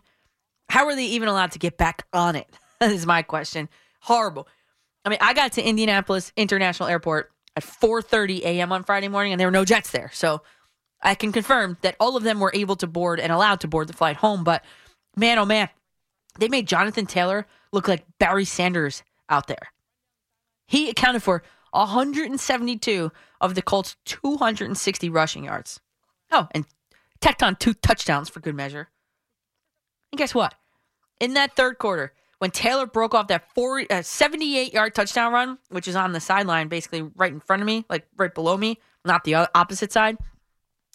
How 0.70 0.86
are 0.86 0.95
they 0.95 1.06
even 1.06 1.28
allowed 1.28 1.52
to 1.52 1.60
get 1.60 1.78
back 1.78 2.08
on 2.14 2.36
it? 2.36 2.48
That 2.82 2.94
is 2.94 3.06
my 3.06 3.22
question. 3.22 3.70
Horrible. 3.99 4.48
I 5.06 5.10
mean, 5.10 5.20
I 5.22 5.36
got 5.36 5.52
to 5.52 5.62
Indianapolis 5.62 6.32
International 6.36 6.90
Airport 6.90 7.32
at 7.56 7.64
4:30 7.64 8.40
a.m. 8.40 8.72
on 8.72 8.84
Friday 8.84 9.08
morning, 9.08 9.34
and 9.34 9.40
there 9.40 9.48
were 9.48 9.52
no 9.52 9.66
jets 9.66 9.91
there. 9.91 10.10
So 10.14 10.41
I 11.03 11.15
can 11.15 11.32
confirm 11.32 11.78
that 11.82 11.95
all 11.99 12.15
of 12.15 12.23
them 12.23 12.40
were 12.40 12.52
able 12.53 12.76
to 12.78 12.88
board 12.88 13.19
and 13.19 13.32
allowed 13.32 13.61
to 13.61 13.68
board 13.68 13.88
the 13.88 13.94
flight 13.94 14.18
home. 14.18 14.44
But 14.44 14.64
man, 15.15 15.40
oh 15.40 15.45
man, 15.45 15.69
they 16.40 16.48
made 16.48 16.68
Jonathan 16.68 17.06
Taylor 17.06 17.48
look 17.72 17.88
like 17.88 18.06
Barry 18.19 18.45
Sanders 18.45 19.03
out 19.30 19.48
there. 19.48 19.72
He 20.68 20.90
accounted 20.90 21.23
for 21.23 21.44
172 21.72 23.11
of 23.40 23.56
the 23.56 23.61
Colts' 23.61 23.95
260 24.06 25.10
rushing 25.10 25.45
yards. 25.45 25.80
Oh, 26.32 26.48
and 26.52 26.65
tacked 27.19 27.44
on 27.44 27.56
two 27.56 27.73
touchdowns 27.73 28.30
for 28.30 28.40
good 28.40 28.56
measure. 28.56 28.90
And 30.11 30.19
guess 30.19 30.36
what? 30.36 30.56
In 31.19 31.34
that 31.34 31.56
third 31.56 31.78
quarter, 31.78 32.14
when 32.40 32.52
Taylor 32.52 32.86
broke 32.86 33.14
off 33.14 33.28
that 33.28 33.53
40, 33.53 33.90
uh, 33.90 34.02
78 34.02 34.73
yard 34.73 34.95
touchdown 34.95 35.32
run, 35.32 35.57
which 35.69 35.88
is 35.88 35.95
on 35.95 36.11
the 36.11 36.19
sideline, 36.19 36.68
basically 36.68 37.03
right 37.15 37.32
in 37.32 37.40
front 37.40 37.61
of 37.61 37.65
me, 37.65 37.86
like 37.90 38.07
right 38.18 38.34
below 38.34 38.57
me, 38.57 38.80
not 39.06 39.23
the 39.23 39.36
opposite 39.56 39.91
side. 39.91 40.18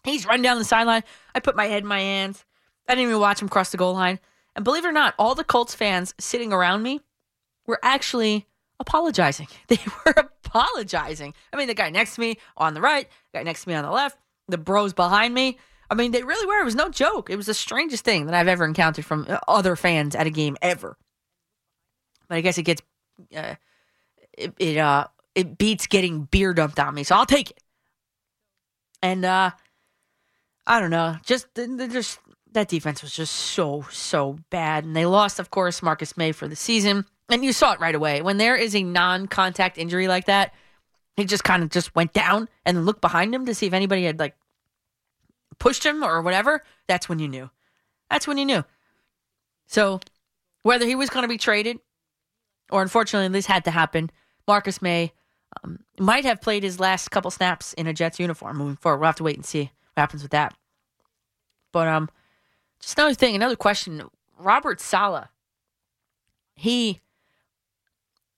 He's 0.07 0.25
run 0.25 0.41
down 0.41 0.59
the 0.59 0.65
sideline. 0.65 1.03
I 1.35 1.41
put 1.41 1.57
my 1.57 1.67
head 1.67 1.83
in 1.83 1.89
my 1.89 2.01
hands. 2.01 2.45
I 2.89 2.95
didn't 2.95 3.09
even 3.09 3.21
watch 3.21 3.43
him 3.43 3.49
cross 3.49 3.71
the 3.71 3.77
goal 3.77 3.95
line. 3.95 4.21
And 4.55 4.65
believe 4.65 4.85
it 4.85 4.89
or 4.89 4.93
not, 4.93 5.15
all 5.19 5.35
the 5.35 5.45
Colts 5.45 5.75
fans 5.75 6.15
sitting 6.19 6.53
around 6.53 6.83
me 6.83 7.01
were 7.67 7.81
actually 7.83 8.47
apologizing. 8.81 9.49
They 9.69 9.79
were 10.05 10.15
apologizing. 10.17 11.35
I 11.53 11.57
mean, 11.57 11.67
the 11.67 11.75
guy 11.75 11.91
next 11.91 12.15
to 12.15 12.21
me 12.21 12.39
on 12.57 12.75
the 12.75 12.81
right, 12.81 13.09
the 13.33 13.39
guy 13.39 13.43
next 13.43 13.65
to 13.65 13.69
me 13.69 13.75
on 13.75 13.85
the 13.85 13.91
left, 13.91 14.17
the 14.49 14.59
bros 14.59 14.93
behind 14.93 15.35
me. 15.35 15.59
I 15.91 15.95
mean, 15.95 16.13
they 16.13 16.23
really 16.23 16.47
were. 16.47 16.61
It 16.61 16.65
was 16.65 16.77
no 16.77 16.89
joke. 16.89 17.29
It 17.29 17.37
was 17.37 17.47
the 17.47 17.55
strangest 17.55 18.05
thing 18.05 18.27
that 18.27 18.35
I've 18.35 18.49
ever 18.49 18.65
encountered 18.65 19.05
from 19.05 19.27
uh, 19.29 19.39
other 19.49 19.75
fans 19.77 20.15
at 20.15 20.27
a 20.27 20.31
game 20.31 20.57
ever. 20.63 20.97
But 22.29 22.37
I 22.37 22.41
guess 22.41 22.59
it 22.59 22.63
gets 22.63 22.83
uh, 23.37 23.55
it, 24.33 24.55
it 24.59 24.77
uh 24.79 25.07
it 25.35 25.59
beats 25.59 25.87
getting 25.87 26.25
beer 26.25 26.55
dumped 26.55 26.79
on 26.79 26.95
me, 26.95 27.03
so 27.03 27.17
I'll 27.17 27.27
take 27.27 27.51
it. 27.51 27.63
And 29.03 29.25
uh 29.25 29.51
I 30.67 30.81
don't 30.81 30.91
know, 30.91 31.17
just 31.25 31.47
just 31.55 32.19
that 32.53 32.69
defense 32.69 33.03
was 33.03 33.13
just 33.13 33.33
so 33.33 33.85
so 33.91 34.39
bad, 34.51 34.85
and 34.85 34.97
they 34.97 35.07
lost, 35.07 35.39
of 35.39 35.51
course, 35.51 35.83
Marcus 35.83 36.17
Maye 36.17 36.33
for 36.33 36.49
the 36.49 36.57
season, 36.57 37.05
and 37.29 37.45
you 37.45 37.53
saw 37.53 37.73
it 37.73 37.81
right 37.81 37.95
away 37.95 38.23
when 38.23 38.39
there 38.39 38.57
is 38.57 38.75
a 38.75 38.83
non-contact 38.83 39.79
injury 39.79 40.09
like 40.09 40.27
that. 40.27 40.53
He 41.17 41.25
just 41.25 41.45
kind 41.45 41.63
of 41.63 41.71
just 41.71 41.95
went 41.95 42.13
down 42.13 42.49
and 42.67 42.85
looked 42.85 43.01
behind 43.01 43.35
him 43.35 43.47
to 43.47 43.55
see 43.55 43.67
if 43.67 43.73
anybody 43.73 44.05
had 44.05 44.19
like 44.19 44.37
pushed 45.59 45.85
him 45.85 46.05
or 46.05 46.21
whatever. 46.21 46.63
That's 46.87 47.09
when 47.09 47.19
you 47.19 47.29
knew. 47.29 47.51
That's 48.11 48.27
when 48.27 48.37
you 48.37 48.45
knew. 48.45 48.65
So 49.67 50.01
whether 50.63 50.85
he 50.85 50.95
was 50.95 51.09
going 51.09 51.23
to 51.23 51.29
be 51.29 51.39
traded 51.39 51.79
or 52.71 52.83
unfortunately 52.83 53.29
this 53.29 53.47
had 53.47 53.65
to 53.65 53.71
happen, 53.71 54.11
Marcus 54.47 54.83
Maye 54.83 55.13
um, 55.65 55.81
might 55.99 56.25
have 56.25 56.43
played 56.43 56.63
his 56.63 56.79
last 56.79 57.11
couple 57.11 57.31
snaps 57.31 57.73
in 57.75 57.87
a 57.87 57.95
Jets 57.95 58.21
uniform 58.21 58.59
moving 58.59 58.77
forward. 58.77 58.99
We'll 58.99 59.07
have 59.07 59.17
to 59.17 59.25
wait 59.25 59.37
and 59.37 59.47
see 59.47 59.71
what 59.97 60.03
happens 60.03 60.23
with 60.23 60.33
that. 60.33 60.55
But 61.73 61.89
um, 61.89 62.11
just 62.81 62.99
another 62.99 63.15
thing, 63.15 63.35
another 63.35 63.57
question. 63.57 64.03
Robert 64.39 64.81
Saleh, 64.81 65.29
he 66.55 67.01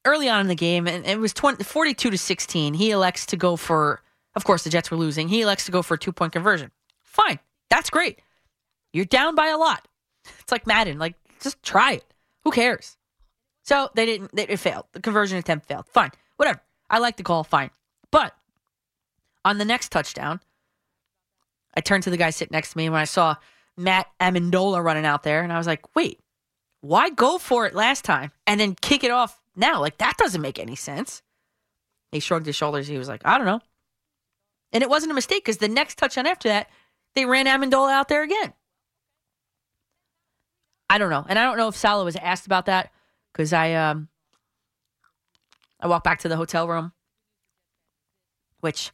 early 0.05 0.29
on 0.29 0.41
in 0.41 0.47
the 0.47 0.55
game, 0.55 0.87
and 0.87 1.05
it 1.05 1.19
was 1.19 1.33
20, 1.35 1.65
42 1.65 2.11
to 2.11 2.19
16. 2.19 2.75
He 2.75 2.91
elects 2.91 3.27
to 3.27 3.37
go 3.37 3.57
for, 3.57 4.03
of 4.37 4.45
course, 4.45 4.65
the 4.65 4.71
Jets 4.71 4.91
were 4.91 4.97
losing. 4.97 5.29
He 5.29 5.43
elects 5.43 5.65
to 5.67 5.73
go 5.73 5.83
for 5.83 5.95
a 5.95 5.99
two 5.99 6.13
point 6.13 6.33
conversion. 6.33 6.71
Fine, 7.03 7.41
that's 7.69 7.91
great. 7.91 8.21
You're 8.93 9.05
down 9.05 9.35
by 9.35 9.49
a 9.49 9.59
lot. 9.59 9.87
It's 10.41 10.53
like 10.53 10.67
Madden. 10.67 10.99
Like, 10.99 11.15
just 11.41 11.63
try 11.63 11.93
it. 11.93 12.05
Who 12.45 12.51
cares? 12.51 12.97
So 13.63 13.91
they 13.95 14.07
didn't. 14.07 14.35
They, 14.35 14.47
it 14.47 14.59
failed. 14.59 14.85
The 14.93 15.01
conversion 15.01 15.39
attempt 15.39 15.67
failed. 15.67 15.87
Fine, 15.87 16.11
whatever. 16.37 16.61
I 16.91 16.99
like 16.99 17.17
the 17.17 17.23
call. 17.23 17.45
Fine, 17.45 17.71
but 18.11 18.35
on 19.45 19.59
the 19.59 19.65
next 19.65 19.91
touchdown, 19.91 20.41
I 21.79 21.81
turned 21.81 22.03
to 22.03 22.11
the 22.11 22.17
guy 22.17 22.31
sitting 22.31 22.57
next 22.57 22.73
to 22.73 22.77
me 22.77 22.91
when 22.91 22.99
I 22.99 23.05
saw 23.05 23.37
Matt 23.77 24.09
Ammendola 24.21 24.83
running 24.83 25.07
out 25.07 25.23
there, 25.23 25.43
and 25.43 25.53
I 25.53 25.59
was 25.59 25.67
like, 25.69 25.95
"Wait, 25.95 26.19
why 26.81 27.09
go 27.09 27.39
for 27.39 27.67
it 27.67 27.75
last 27.75 28.05
time 28.05 28.33
and 28.49 28.59
then 28.59 28.75
kick 28.75 29.05
it 29.05 29.13
off 29.13 29.41
now? 29.55 29.81
Like 29.81 29.99
that 29.99 30.17
doesn't 30.19 30.41
make 30.41 30.59
any 30.59 30.75
sense." 30.75 31.23
He 32.11 32.19
shrugged 32.19 32.47
his 32.47 32.57
shoulders. 32.57 32.89
He 32.89 32.99
was 32.99 33.07
like, 33.07 33.23
"I 33.25 33.39
don't 33.39 33.47
know. 33.47 33.61
And 34.73 34.83
it 34.83 34.91
wasn't 34.91 35.13
a 35.13 35.15
mistake 35.15 35.45
because 35.45 35.59
the 35.59 35.69
next 35.69 35.99
touchdown 35.99 36.27
after 36.27 36.49
that, 36.49 36.69
they 37.15 37.27
ran 37.27 37.47
Ammendola 37.47 37.93
out 37.93 38.09
there 38.09 38.25
again. 38.25 38.55
I 40.91 40.99
don't 40.99 41.11
know. 41.11 41.25
And 41.29 41.39
I 41.39 41.45
don't 41.45 41.59
know 41.59 41.69
if 41.69 41.77
Saleh 41.77 42.05
was 42.05 42.17
asked 42.17 42.47
about 42.47 42.67
that 42.67 42.91
because 43.33 43.53
I 43.53 43.75
um 43.75 44.09
I 45.79 45.87
walked 45.87 46.03
back 46.03 46.19
to 46.21 46.29
the 46.29 46.37
hotel 46.37 46.67
room, 46.67 46.93
which 48.59 48.91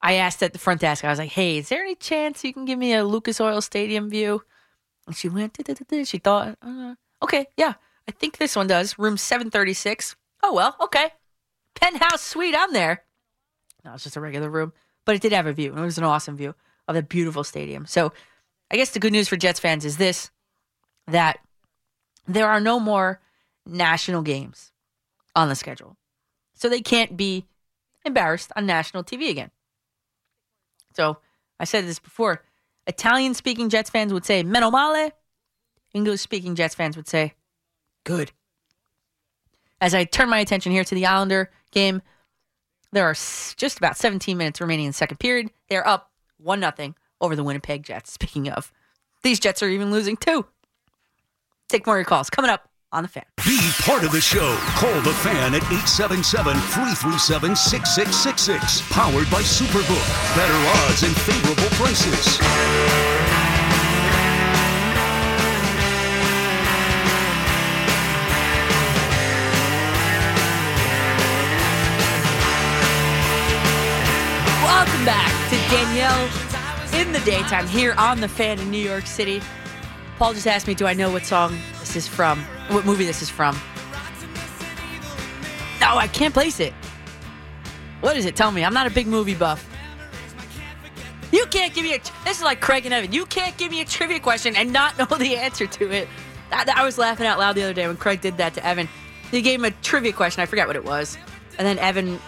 I 0.00 0.14
asked 0.14 0.42
at 0.42 0.52
the 0.52 0.58
front 0.58 0.80
desk. 0.80 1.04
I 1.04 1.10
was 1.10 1.18
like, 1.18 1.32
"Hey, 1.32 1.58
is 1.58 1.68
there 1.68 1.82
any 1.82 1.94
chance 1.94 2.44
you 2.44 2.52
can 2.52 2.64
give 2.64 2.78
me 2.78 2.94
a 2.94 3.04
Lucas 3.04 3.40
Oil 3.40 3.60
Stadium 3.60 4.08
view?" 4.08 4.42
And 5.06 5.16
she 5.16 5.28
went. 5.28 5.58
She 6.04 6.18
thought, 6.18 6.56
uh, 6.62 6.94
"Okay, 7.22 7.46
yeah, 7.56 7.74
I 8.06 8.12
think 8.12 8.36
this 8.38 8.54
one 8.56 8.66
does. 8.66 8.98
Room 8.98 9.16
seven 9.16 9.50
thirty 9.50 9.74
six. 9.74 10.16
Oh 10.42 10.54
well, 10.54 10.76
okay. 10.80 11.12
Penthouse 11.74 12.22
suite. 12.22 12.54
I'm 12.56 12.72
there. 12.72 13.04
No, 13.84 13.94
it's 13.94 14.04
just 14.04 14.16
a 14.16 14.20
regular 14.20 14.50
room, 14.50 14.72
but 15.04 15.14
it 15.16 15.22
did 15.22 15.32
have 15.32 15.46
a 15.46 15.52
view. 15.52 15.70
and 15.70 15.80
It 15.80 15.84
was 15.84 15.98
an 15.98 16.04
awesome 16.04 16.36
view 16.36 16.54
of 16.86 16.94
the 16.94 17.02
beautiful 17.02 17.44
stadium. 17.44 17.86
So, 17.86 18.12
I 18.70 18.76
guess 18.76 18.90
the 18.90 19.00
good 19.00 19.12
news 19.12 19.28
for 19.28 19.36
Jets 19.36 19.60
fans 19.60 19.84
is 19.84 19.96
this: 19.96 20.30
that 21.06 21.38
there 22.26 22.48
are 22.48 22.60
no 22.60 22.78
more 22.78 23.20
national 23.66 24.22
games 24.22 24.72
on 25.34 25.48
the 25.48 25.54
schedule. 25.54 25.96
So 26.54 26.68
they 26.68 26.80
can't 26.80 27.16
be 27.16 27.46
embarrassed 28.04 28.50
on 28.56 28.66
national 28.66 29.04
TV 29.04 29.30
again. 29.30 29.50
So 30.94 31.18
I 31.60 31.64
said 31.64 31.86
this 31.86 31.98
before 31.98 32.44
Italian 32.86 33.34
speaking 33.34 33.68
Jets 33.68 33.90
fans 33.90 34.12
would 34.12 34.24
say 34.24 34.42
meno 34.42 34.70
male, 34.70 35.10
English 35.94 36.20
speaking 36.20 36.54
Jets 36.54 36.74
fans 36.74 36.96
would 36.96 37.08
say 37.08 37.34
good. 38.04 38.32
As 39.80 39.94
I 39.94 40.04
turn 40.04 40.28
my 40.28 40.40
attention 40.40 40.72
here 40.72 40.84
to 40.84 40.94
the 40.94 41.06
Islander 41.06 41.50
game, 41.70 42.02
there 42.92 43.06
are 43.06 43.14
just 43.14 43.78
about 43.78 43.96
17 43.96 44.36
minutes 44.36 44.60
remaining 44.60 44.86
in 44.86 44.90
the 44.90 44.94
second 44.94 45.18
period. 45.18 45.50
They're 45.68 45.86
up 45.86 46.10
1 46.38 46.60
0 46.60 46.94
over 47.20 47.36
the 47.36 47.44
Winnipeg 47.44 47.84
Jets. 47.84 48.12
Speaking 48.14 48.48
of, 48.48 48.72
these 49.22 49.38
Jets 49.38 49.62
are 49.62 49.68
even 49.68 49.90
losing 49.90 50.16
too. 50.16 50.46
Take 51.68 51.86
more 51.86 51.96
of 51.96 52.00
your 52.00 52.04
calls 52.06 52.30
coming 52.30 52.50
up 52.50 52.67
on 52.92 53.02
the 53.02 53.08
fan. 53.08 53.24
Be 53.44 53.58
part 53.82 54.04
of 54.04 54.12
the 54.12 54.20
show. 54.20 54.56
Call 54.76 55.00
the 55.02 55.12
fan 55.12 55.54
at 55.54 55.62
877 55.64 56.54
337 56.54 57.56
6666. 57.56 58.82
Powered 58.90 59.30
by 59.30 59.42
Superbook. 59.42 60.06
Better 60.34 60.58
odds 60.84 61.02
and 61.02 61.14
favorable 61.16 61.68
prices. 61.76 62.38
Welcome 74.64 75.04
back 75.04 75.32
to 75.50 75.56
Danielle 75.70 76.28
in 77.00 77.12
the 77.12 77.20
daytime 77.20 77.66
here 77.66 77.94
on 77.98 78.20
the 78.20 78.28
fan 78.28 78.58
in 78.58 78.70
New 78.70 78.78
York 78.78 79.06
City. 79.06 79.42
Paul 80.18 80.34
just 80.34 80.48
asked 80.48 80.66
me, 80.66 80.74
do 80.74 80.84
I 80.84 80.94
know 80.94 81.12
what 81.12 81.24
song 81.24 81.56
this 81.78 81.94
is 81.94 82.08
from? 82.08 82.40
What 82.70 82.84
movie 82.84 83.04
this 83.04 83.22
is 83.22 83.30
from? 83.30 83.54
No, 85.80 85.96
I 85.96 86.08
can't 86.12 86.34
place 86.34 86.58
it. 86.58 86.74
What 88.00 88.16
is 88.16 88.26
it? 88.26 88.34
Tell 88.34 88.50
me. 88.50 88.64
I'm 88.64 88.74
not 88.74 88.88
a 88.88 88.90
big 88.90 89.06
movie 89.06 89.36
buff. 89.36 89.64
You 91.30 91.46
can't 91.46 91.72
give 91.72 91.84
me 91.84 91.94
a. 91.94 92.00
This 92.24 92.38
is 92.38 92.42
like 92.42 92.60
Craig 92.60 92.84
and 92.84 92.92
Evan. 92.92 93.12
You 93.12 93.26
can't 93.26 93.56
give 93.58 93.70
me 93.70 93.80
a 93.80 93.84
trivia 93.84 94.18
question 94.18 94.56
and 94.56 94.72
not 94.72 94.98
know 94.98 95.04
the 95.04 95.36
answer 95.36 95.66
to 95.66 95.90
it. 95.90 96.08
I, 96.50 96.64
I 96.74 96.84
was 96.84 96.98
laughing 96.98 97.26
out 97.26 97.38
loud 97.38 97.54
the 97.54 97.62
other 97.62 97.74
day 97.74 97.86
when 97.86 97.96
Craig 97.96 98.20
did 98.20 98.38
that 98.38 98.54
to 98.54 98.66
Evan. 98.66 98.88
He 99.30 99.40
gave 99.42 99.60
him 99.60 99.66
a 99.66 99.70
trivia 99.70 100.12
question. 100.12 100.42
I 100.42 100.46
forgot 100.46 100.66
what 100.66 100.76
it 100.76 100.84
was, 100.84 101.16
and 101.58 101.66
then 101.66 101.78
Evan. 101.78 102.18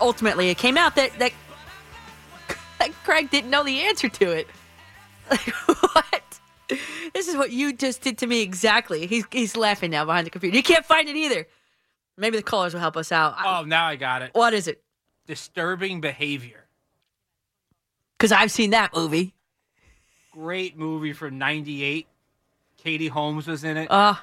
Ultimately, 0.00 0.48
it 0.48 0.56
came 0.56 0.78
out 0.78 0.94
that 0.94 1.18
that, 1.18 1.32
that 2.78 2.92
Craig 3.04 3.28
didn't 3.30 3.50
know 3.50 3.64
the 3.64 3.80
answer 3.80 4.08
to 4.08 4.30
it. 4.30 4.48
Like 5.30 5.40
what? 5.50 6.27
This 7.14 7.28
is 7.28 7.36
what 7.36 7.50
you 7.50 7.72
just 7.72 8.02
did 8.02 8.18
to 8.18 8.26
me 8.26 8.42
exactly. 8.42 9.06
He's 9.06 9.24
he's 9.32 9.56
laughing 9.56 9.90
now 9.90 10.04
behind 10.04 10.26
the 10.26 10.30
computer. 10.30 10.56
You 10.56 10.62
can't 10.62 10.84
find 10.84 11.08
it 11.08 11.16
either. 11.16 11.46
Maybe 12.16 12.36
the 12.36 12.42
callers 12.42 12.74
will 12.74 12.80
help 12.80 12.96
us 12.96 13.10
out. 13.12 13.36
Oh, 13.44 13.64
now 13.64 13.86
I 13.86 13.96
got 13.96 14.22
it. 14.22 14.30
What 14.34 14.52
is 14.54 14.68
it? 14.68 14.82
Disturbing 15.26 16.00
behavior. 16.00 16.64
Because 18.18 18.32
I've 18.32 18.50
seen 18.50 18.70
that 18.70 18.94
movie. 18.94 19.34
Great 20.32 20.76
movie 20.76 21.12
from 21.12 21.38
'98. 21.38 22.06
Katie 22.76 23.08
Holmes 23.08 23.46
was 23.46 23.64
in 23.64 23.76
it. 23.76 23.90
Uh 23.90 24.14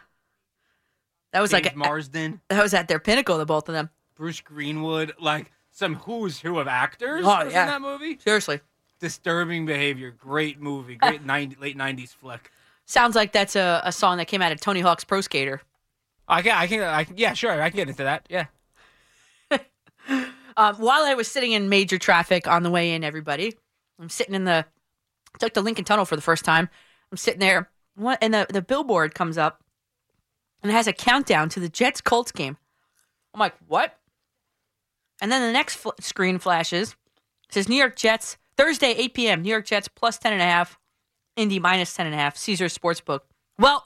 that 1.32 1.42
was 1.42 1.52
James 1.52 1.66
like 1.66 1.74
a, 1.74 1.78
Marsden, 1.78 2.40
that 2.50 2.64
was 2.64 2.74
at 2.74 2.88
their 2.88 3.00
pinnacle, 3.00 3.38
the 3.38 3.46
both 3.46 3.68
of 3.68 3.74
them. 3.74 3.90
Bruce 4.16 4.40
Greenwood, 4.40 5.14
like 5.20 5.52
some 5.72 5.96
who's 5.96 6.40
who 6.40 6.60
of 6.60 6.68
actors 6.70 7.26
Oh, 7.26 7.44
was 7.44 7.52
yeah. 7.52 7.64
in 7.64 7.68
that 7.68 7.82
movie. 7.82 8.18
Seriously. 8.20 8.62
Disturbing 9.00 9.66
behavior. 9.66 10.12
Great 10.12 10.60
movie. 10.60 10.96
Great 10.96 11.24
90, 11.24 11.58
late 11.60 11.78
'90s 11.78 12.14
flick. 12.14 12.52
Sounds 12.86 13.16
like 13.16 13.32
that's 13.32 13.56
a, 13.56 13.82
a 13.84 13.92
song 13.92 14.18
that 14.18 14.28
came 14.28 14.42
out 14.42 14.52
of 14.52 14.62
Tony 14.62 14.80
Hawk's 14.80 15.04
Pro 15.04 15.22
Skater. 15.22 15.62
I 16.28 16.42
can, 16.42 16.56
I 16.56 16.68
can, 16.68 16.82
I 16.82 17.04
can, 17.04 17.18
yeah, 17.18 17.34
sure, 17.34 17.52
I 17.62 17.70
can 17.70 17.78
get 17.78 17.90
into 17.90 18.04
that. 18.04 18.28
Yeah. 18.30 18.46
Um, 20.58 20.78
while 20.78 21.04
I 21.04 21.16
was 21.16 21.28
sitting 21.28 21.52
in 21.52 21.68
major 21.68 21.98
traffic 21.98 22.48
on 22.48 22.64
the 22.64 22.72
way 22.72 22.94
in, 22.94 23.04
everybody, 23.04 23.56
I'm 24.00 24.08
sitting 24.08 24.34
in 24.34 24.46
the 24.46 24.66
took 25.38 25.54
the 25.54 25.62
Lincoln 25.62 25.84
Tunnel 25.84 26.06
for 26.06 26.16
the 26.16 26.22
first 26.22 26.46
time. 26.46 26.70
I'm 27.12 27.18
sitting 27.18 27.42
there, 27.42 27.70
and 28.22 28.34
the 28.34 28.48
the 28.50 28.62
billboard 28.62 29.14
comes 29.14 29.38
up, 29.38 29.62
and 30.64 30.72
it 30.72 30.74
has 30.76 30.88
a 30.88 30.94
countdown 30.94 31.50
to 31.50 31.60
the 31.60 31.68
Jets 31.68 32.00
Colts 32.00 32.32
game. 32.32 32.58
I'm 33.34 33.40
like, 33.40 33.56
what? 33.68 33.98
And 35.22 35.30
then 35.30 35.42
the 35.42 35.52
next 35.52 35.76
fl- 35.76 35.90
screen 36.00 36.40
flashes. 36.40 36.96
It 37.50 37.54
says 37.54 37.68
New 37.68 37.76
York 37.76 37.98
Jets 37.98 38.38
Thursday 38.58 38.92
8 38.92 39.14
p.m. 39.14 39.42
New 39.42 39.50
York 39.50 39.66
Jets 39.66 39.88
plus 39.88 40.18
ten 40.18 40.34
and 40.34 40.42
a 40.42 40.46
half, 40.46 40.80
Indy 41.36 41.60
minus 41.60 41.94
ten 41.94 42.06
and 42.06 42.16
a 42.16 42.18
half. 42.18 42.38
Caesar 42.38 42.66
Sportsbook. 42.66 43.22
Well, 43.58 43.86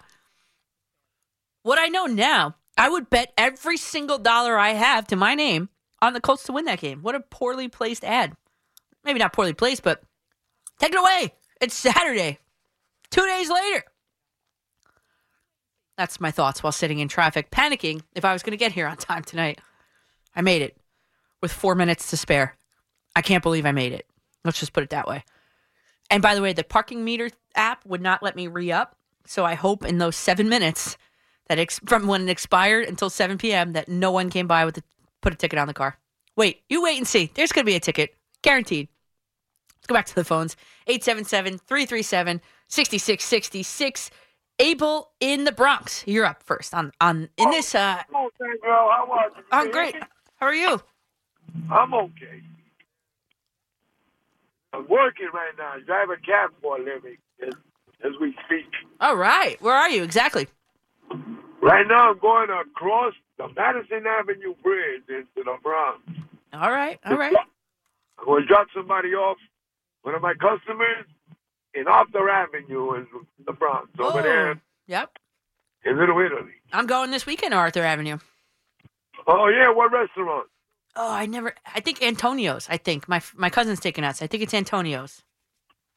what 1.64 1.80
I 1.80 1.88
know 1.88 2.06
now, 2.06 2.56
I 2.78 2.90
would 2.90 3.10
bet 3.10 3.34
every 3.38 3.78
single 3.78 4.18
dollar 4.18 4.58
I 4.58 4.70
have 4.70 5.08
to 5.08 5.16
my 5.16 5.36
name 5.36 5.70
on 6.02 6.14
the 6.14 6.22
Colts 6.22 6.44
to 6.44 6.54
win 6.54 6.66
that 6.66 6.80
game. 6.80 7.02
What 7.02 7.16
a 7.16 7.20
poorly 7.20 7.68
placed 7.68 8.04
ad. 8.04 8.36
Maybe 9.04 9.20
not 9.20 9.34
poorly 9.34 9.54
placed, 9.54 9.84
but 9.84 10.02
take 10.80 10.94
it 10.94 11.00
away. 11.00 11.34
It's 11.62 11.76
Saturday. 11.76 12.40
Two 13.12 13.26
days 13.26 13.50
later. 13.50 13.84
That's 15.98 16.22
my 16.22 16.32
thoughts 16.32 16.64
while 16.64 16.72
sitting 16.72 17.00
in 17.00 17.10
traffic, 17.10 17.52
panicking 17.52 18.02
if 18.16 18.24
I 18.24 18.32
was 18.32 18.42
going 18.42 18.52
to 18.52 18.58
get 18.58 18.72
here 18.72 18.88
on 18.88 18.96
time 18.96 19.24
tonight. 19.24 19.60
I 20.34 20.42
made 20.42 20.62
it 20.62 20.78
with 21.42 21.52
four 21.52 21.76
minutes 21.76 22.10
to 22.12 22.18
spare. 22.18 22.58
I 23.16 23.22
can't 23.22 23.44
believe 23.44 23.66
I 23.66 23.74
made 23.74 23.92
it. 23.92 24.06
Let's 24.46 24.60
just 24.60 24.74
put 24.74 24.84
it 24.84 24.90
that 24.92 25.08
way. 25.08 25.24
And 26.10 26.22
by 26.22 26.36
the 26.36 26.42
way, 26.42 26.54
the 26.54 26.64
parking 26.64 27.04
meter 27.04 27.30
app 27.56 27.86
would 27.86 28.02
not 28.02 28.24
let 28.24 28.36
me 28.36 28.48
re 28.48 28.72
up. 28.72 28.96
So 29.26 29.46
I 29.46 29.54
hope 29.54 29.86
in 29.86 29.98
those 30.00 30.16
seven 30.16 30.50
minutes 30.50 30.98
that 31.48 31.60
ex- 31.60 31.80
from 31.86 32.08
when 32.08 32.28
it 32.28 32.32
expired 32.32 32.88
until 32.88 33.10
7 33.10 33.38
p.m. 33.38 33.74
that 33.74 33.90
no 33.90 34.12
one 34.12 34.30
came 34.30 34.48
by 34.48 34.66
with 34.66 34.78
a, 34.78 34.84
put 35.22 35.34
a 35.34 35.36
ticket 35.36 35.60
on 35.60 35.68
the 35.68 35.74
car. 35.74 35.98
Wait, 36.36 36.62
you 36.70 36.82
wait 36.82 36.98
and 36.98 37.08
see. 37.08 37.32
There's 37.36 37.52
going 37.52 37.66
to 37.66 37.70
be 37.70 37.76
a 37.76 37.80
ticket. 37.80 38.16
Guaranteed. 38.42 38.88
Let's 39.78 39.88
go 39.88 39.94
back 39.94 40.06
to 40.08 40.16
the 40.16 40.24
phones. 40.24 40.56
877 40.88 41.60
337 41.60 42.42
6666. 42.68 44.12
Abel 44.60 45.12
in 45.20 45.46
the 45.46 45.52
Bronx. 45.52 46.04
You're 46.06 46.26
up 46.26 46.44
first 46.44 46.74
on 46.74 46.92
on 47.00 47.30
in 47.38 47.50
this 47.50 47.74
uh 47.74 48.02
Oh, 48.14 48.30
thank 48.40 48.60
you. 48.62 48.70
How 48.70 49.08
are 49.10 49.26
you? 49.26 49.32
I'm 49.52 49.72
great. 49.72 49.96
How 50.36 50.46
are 50.48 50.54
you? 50.54 50.82
I'm 51.72 51.94
okay. 51.94 52.42
I'm 54.74 54.88
working 54.88 55.30
right 55.34 55.52
now. 55.58 55.74
I 55.76 55.80
drive 55.86 56.10
a 56.10 56.18
cab 56.18 56.52
for 56.62 56.78
a 56.78 56.80
living 56.84 57.18
as, 57.46 57.54
as 58.06 58.12
we 58.22 58.36
speak. 58.46 58.68
All 59.00 59.16
right. 59.16 59.62
Where 59.62 59.76
are 59.76 59.90
you 59.90 60.04
exactly? 60.04 60.48
Right 61.62 61.86
now, 61.88 62.12
I'm 62.12 62.20
going 62.20 62.50
across 62.50 63.14
the 63.38 63.48
Madison 63.56 64.06
Avenue 64.08 64.54
Bridge 64.64 65.04
into 65.10 65.26
the 65.44 65.56
Bronx. 65.62 66.00
All 66.54 66.72
right. 66.72 67.00
All 67.06 67.18
right. 67.18 67.36
I'm 68.20 68.26
going 68.26 68.42
to 68.44 68.48
drop 68.48 68.68
somebody 68.76 69.10
off, 69.10 69.38
one 70.04 70.16
of 70.16 70.22
my 70.22 70.34
customers, 70.34 71.06
in 71.74 71.88
Arthur 71.88 72.30
Avenue 72.30 72.94
in 72.96 73.08
the 73.46 73.54
Bronx, 73.54 73.90
over 74.00 74.20
Oh, 74.20 74.22
there 74.22 74.62
Yep. 74.88 75.18
in 75.86 75.98
Little 76.00 76.20
Italy. 76.20 76.52
I'm 76.74 76.88
going 76.88 77.12
this 77.12 77.26
weekend 77.26 77.52
to 77.52 77.58
Arthur 77.58 77.84
Avenue. 77.84 78.18
Oh, 79.28 79.48
yeah, 79.48 79.70
what 79.70 79.92
restaurant? 79.92 80.48
Oh, 80.96 81.12
I 81.12 81.26
never. 81.26 81.54
I 81.74 81.80
think 81.80 82.02
Antonio's. 82.02 82.68
I 82.70 82.78
think 82.78 83.08
my 83.08 83.22
my 83.36 83.50
cousin's 83.50 83.80
taking 83.80 84.04
us. 84.04 84.22
I 84.22 84.28
think 84.28 84.44
it's 84.44 84.54
Antonio's. 84.54 85.24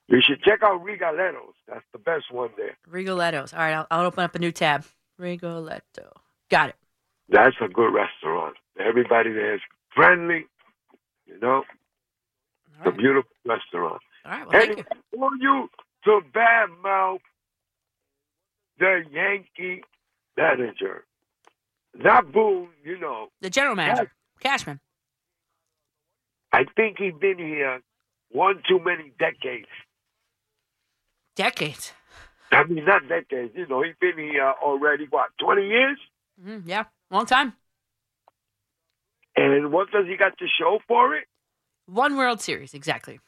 You 0.08 0.20
should 0.20 0.42
check 0.42 0.62
out 0.62 0.82
Rigoletto's. 0.82 1.54
That's 1.66 1.84
the 1.92 1.98
best 1.98 2.30
one 2.30 2.50
there. 2.56 2.76
Rigoletto's. 2.86 3.52
All 3.52 3.60
right, 3.60 3.74
I'll, 3.74 3.86
I'll 3.90 4.06
open 4.06 4.24
up 4.24 4.34
a 4.34 4.38
new 4.38 4.52
tab. 4.52 4.84
Rigoletto. 5.18 6.12
Got 6.50 6.70
it. 6.70 6.76
That's 7.28 7.56
a 7.60 7.68
good 7.68 7.92
restaurant. 7.94 8.56
Everybody 8.78 9.32
there 9.32 9.54
is 9.54 9.60
friendly, 9.94 10.46
you 11.26 11.38
know. 11.40 11.62
It's 12.78 12.88
a 12.88 12.90
beautiful 12.92 13.30
restaurant. 13.44 14.02
All 14.24 14.32
right. 14.32 14.46
Well, 14.46 14.60
thank 14.60 14.78
and 14.78 14.86
I 14.90 15.16
want 15.16 15.40
you 15.40 15.70
to 16.04 16.20
badmouth 16.34 17.20
the 18.78 19.04
Yankee 19.10 19.82
manager. 20.36 21.04
Not 21.94 22.32
Boone, 22.32 22.68
you 22.84 22.98
know. 22.98 23.28
The 23.40 23.50
general 23.50 23.76
manager, 23.76 24.10
Cashman. 24.42 24.80
I 26.52 26.64
think 26.76 26.98
he's 26.98 27.14
been 27.18 27.38
here 27.38 27.80
one 28.30 28.62
too 28.68 28.78
many 28.78 29.12
decades. 29.18 29.68
Decades. 31.36 31.92
I 32.50 32.64
mean, 32.64 32.84
not 32.84 33.08
decades. 33.08 33.52
You 33.54 33.66
know, 33.66 33.82
he's 33.82 33.94
been 34.00 34.18
here 34.18 34.52
already, 34.62 35.06
what, 35.08 35.30
20 35.40 35.66
years? 35.66 35.98
Mhm, 36.44 36.62
yeah, 36.66 36.84
long 37.10 37.24
time. 37.24 37.54
And 39.34 39.72
what 39.72 39.90
does 39.90 40.06
he 40.06 40.16
got 40.16 40.36
to 40.38 40.46
show 40.58 40.78
for 40.86 41.14
it? 41.14 41.24
One 41.86 42.16
World 42.16 42.40
Series, 42.42 42.74
exactly. 42.74 43.20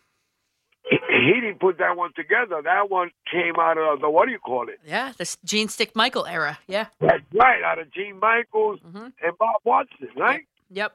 He, 0.85 0.99
he 1.09 1.41
didn't 1.41 1.61
put 1.61 1.79
that 1.79 1.97
one 1.97 2.13
together. 2.15 2.61
That 2.63 2.91
one 2.91 3.11
came 3.33 3.55
out 3.59 3.79
of 3.79 4.01
the, 4.03 4.11
what 4.11 4.27
do 4.27 4.33
you 4.33 4.39
call 4.39 4.69
it? 4.69 4.79
Yeah, 4.85 5.13
the 5.17 5.35
Gene 5.45 5.69
Stick 5.69 5.97
Michael 5.97 6.27
era. 6.27 6.59
Yeah. 6.67 6.87
That's 7.01 7.23
right, 7.33 7.63
out 7.63 7.79
of 7.79 7.91
Gene 7.93 8.19
Michaels 8.21 8.81
and 8.85 9.39
Bob 9.39 9.61
Watson, 9.65 10.09
right? 10.17 10.43
Yep. 10.71 10.95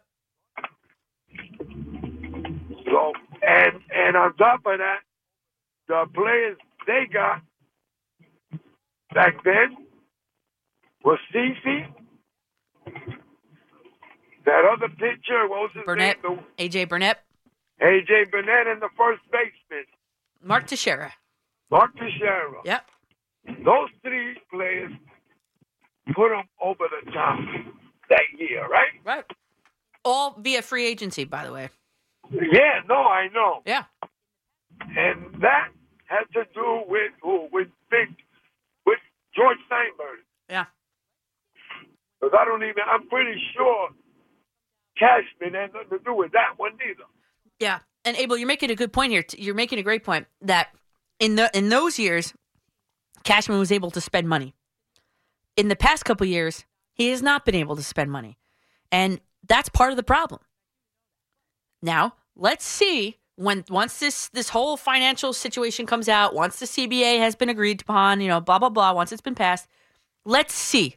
So, 2.90 3.14
and 3.42 3.80
and 3.96 4.18
on 4.18 4.36
top 4.36 4.62
of 4.66 4.78
that, 4.80 5.00
the 5.88 6.06
players 6.14 6.58
they 6.88 7.06
got 7.12 7.42
back 9.14 9.44
then 9.44 9.78
was 11.04 11.20
CC, 11.34 11.86
that 14.46 14.64
other 14.72 14.90
pitcher, 14.90 15.48
what 15.48 15.62
was 15.62 15.72
his 15.74 15.84
Burnett. 15.86 16.18
name? 16.24 16.40
AJ 16.58 16.90
Burnett. 16.90 17.24
AJ 17.82 18.32
Burnett 18.32 18.68
and 18.68 18.82
the 18.82 18.90
first 18.98 19.22
baseman, 19.32 19.86
Mark 20.44 20.68
Teixeira. 20.68 21.14
Mark 21.72 21.94
Teixeira. 21.96 22.62
Yep. 22.66 22.86
Those 23.64 23.90
three 24.04 24.38
players 24.52 24.92
put 26.14 26.30
them 26.30 26.44
over 26.62 26.86
the 26.90 27.12
top 27.12 27.40
that 28.10 28.22
year, 28.38 28.68
right? 28.68 28.90
Right. 29.06 29.24
All 30.04 30.36
via 30.40 30.62
free 30.62 30.86
agency, 30.86 31.24
by 31.24 31.46
the 31.46 31.54
way. 31.54 31.70
Yeah, 32.32 32.82
no, 32.88 32.96
I 32.96 33.28
know. 33.34 33.62
Yeah. 33.66 33.86
And 34.82 35.42
that 35.42 35.70
had 36.06 36.26
to 36.34 36.46
do 36.54 36.84
with 36.88 37.12
who? 37.22 37.48
With 37.52 37.68
Big, 37.90 38.16
with 38.86 39.00
George 39.36 39.58
Steinberg. 39.68 40.20
Yeah. 40.50 40.66
Because 42.20 42.38
I 42.40 42.46
don't 42.46 42.64
even, 42.64 42.84
I'm 42.88 43.08
pretty 43.08 43.42
sure 43.56 43.90
Cashman 44.98 45.54
had 45.54 45.74
nothing 45.74 45.98
to 45.98 46.04
do 46.04 46.14
with 46.14 46.32
that 46.34 46.58
one 46.58 46.74
either. 46.74 47.04
Yeah, 47.60 47.80
and 48.06 48.16
Abel, 48.18 48.38
you're 48.38 48.48
making 48.48 48.72
a 48.72 48.76
good 48.76 48.94
point 48.94 49.12
here. 49.12 49.24
You're 49.38 49.56
making 49.56 49.80
a 49.80 49.84
great 49.84 50.04
point 50.04 50.28
that 50.42 50.70
in 51.20 51.36
the 51.36 51.50
in 51.58 51.70
those 51.70 52.00
years, 52.00 52.34
Cashman 53.24 53.60
was 53.60 53.72
able 53.72 53.92
to 53.92 54.02
spend 54.02 54.28
money. 54.28 54.56
In 55.58 55.68
the 55.68 55.76
past 55.76 56.06
couple 56.06 56.26
years, 56.26 56.66
he 56.94 57.10
has 57.10 57.22
not 57.22 57.46
been 57.46 57.56
able 57.56 57.76
to 57.76 57.84
spend 57.84 58.12
money, 58.12 58.38
and 58.92 59.20
that's 59.48 59.70
part 59.70 59.92
of 59.92 59.98
the 59.98 60.04
problem. 60.04 60.42
Now, 61.82 62.16
let's 62.40 62.66
see 62.66 63.18
when 63.36 63.64
once 63.70 64.00
this 64.00 64.30
this 64.30 64.50
whole 64.50 64.78
financial 64.78 65.34
situation 65.34 65.86
comes 65.86 66.10
out, 66.10 66.34
once 66.34 66.60
the 66.60 66.66
CBA 66.66 67.20
has 67.20 67.36
been 67.36 67.50
agreed 67.50 67.82
upon, 67.82 68.22
you 68.22 68.28
know, 68.28 68.42
blah 68.42 68.60
blah 68.60 68.70
blah, 68.70 68.94
once 68.94 69.12
it's 69.12 69.22
been 69.22 69.36
passed, 69.36 69.68
let's 70.26 70.54
see 70.54 70.96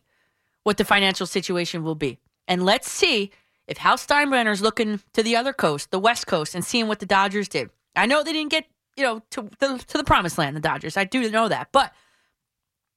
what 0.63 0.77
the 0.77 0.85
financial 0.85 1.27
situation 1.27 1.83
will 1.83 1.95
be. 1.95 2.19
And 2.49 2.65
let's 2.65 2.91
see 2.91 3.31
if 3.67 3.79
Hal 3.79 3.97
Steinbrenner's 3.97 4.61
looking 4.61 5.01
to 5.13 5.23
the 5.23 5.37
other 5.37 5.53
coast, 5.53 5.91
the 5.91 5.99
West 5.99 6.27
Coast, 6.27 6.55
and 6.55 6.65
seeing 6.65 6.89
what 6.89 6.99
the 6.99 7.07
Dodgers 7.07 7.49
did. 7.49 7.71
I 7.95 8.07
know 8.07 8.23
they 8.23 8.33
didn't 8.33 8.51
get, 8.51 8.67
you 8.97 9.05
know, 9.05 9.23
to 9.31 9.49
the, 9.59 9.79
to 9.87 9.99
the 9.99 10.05
promised 10.05 10.39
land, 10.39 10.57
the 10.57 10.61
Dodgers. 10.61 10.97
I 10.97 11.05
do 11.05 11.31
know 11.31 11.49
that. 11.49 11.69
But, 11.73 11.93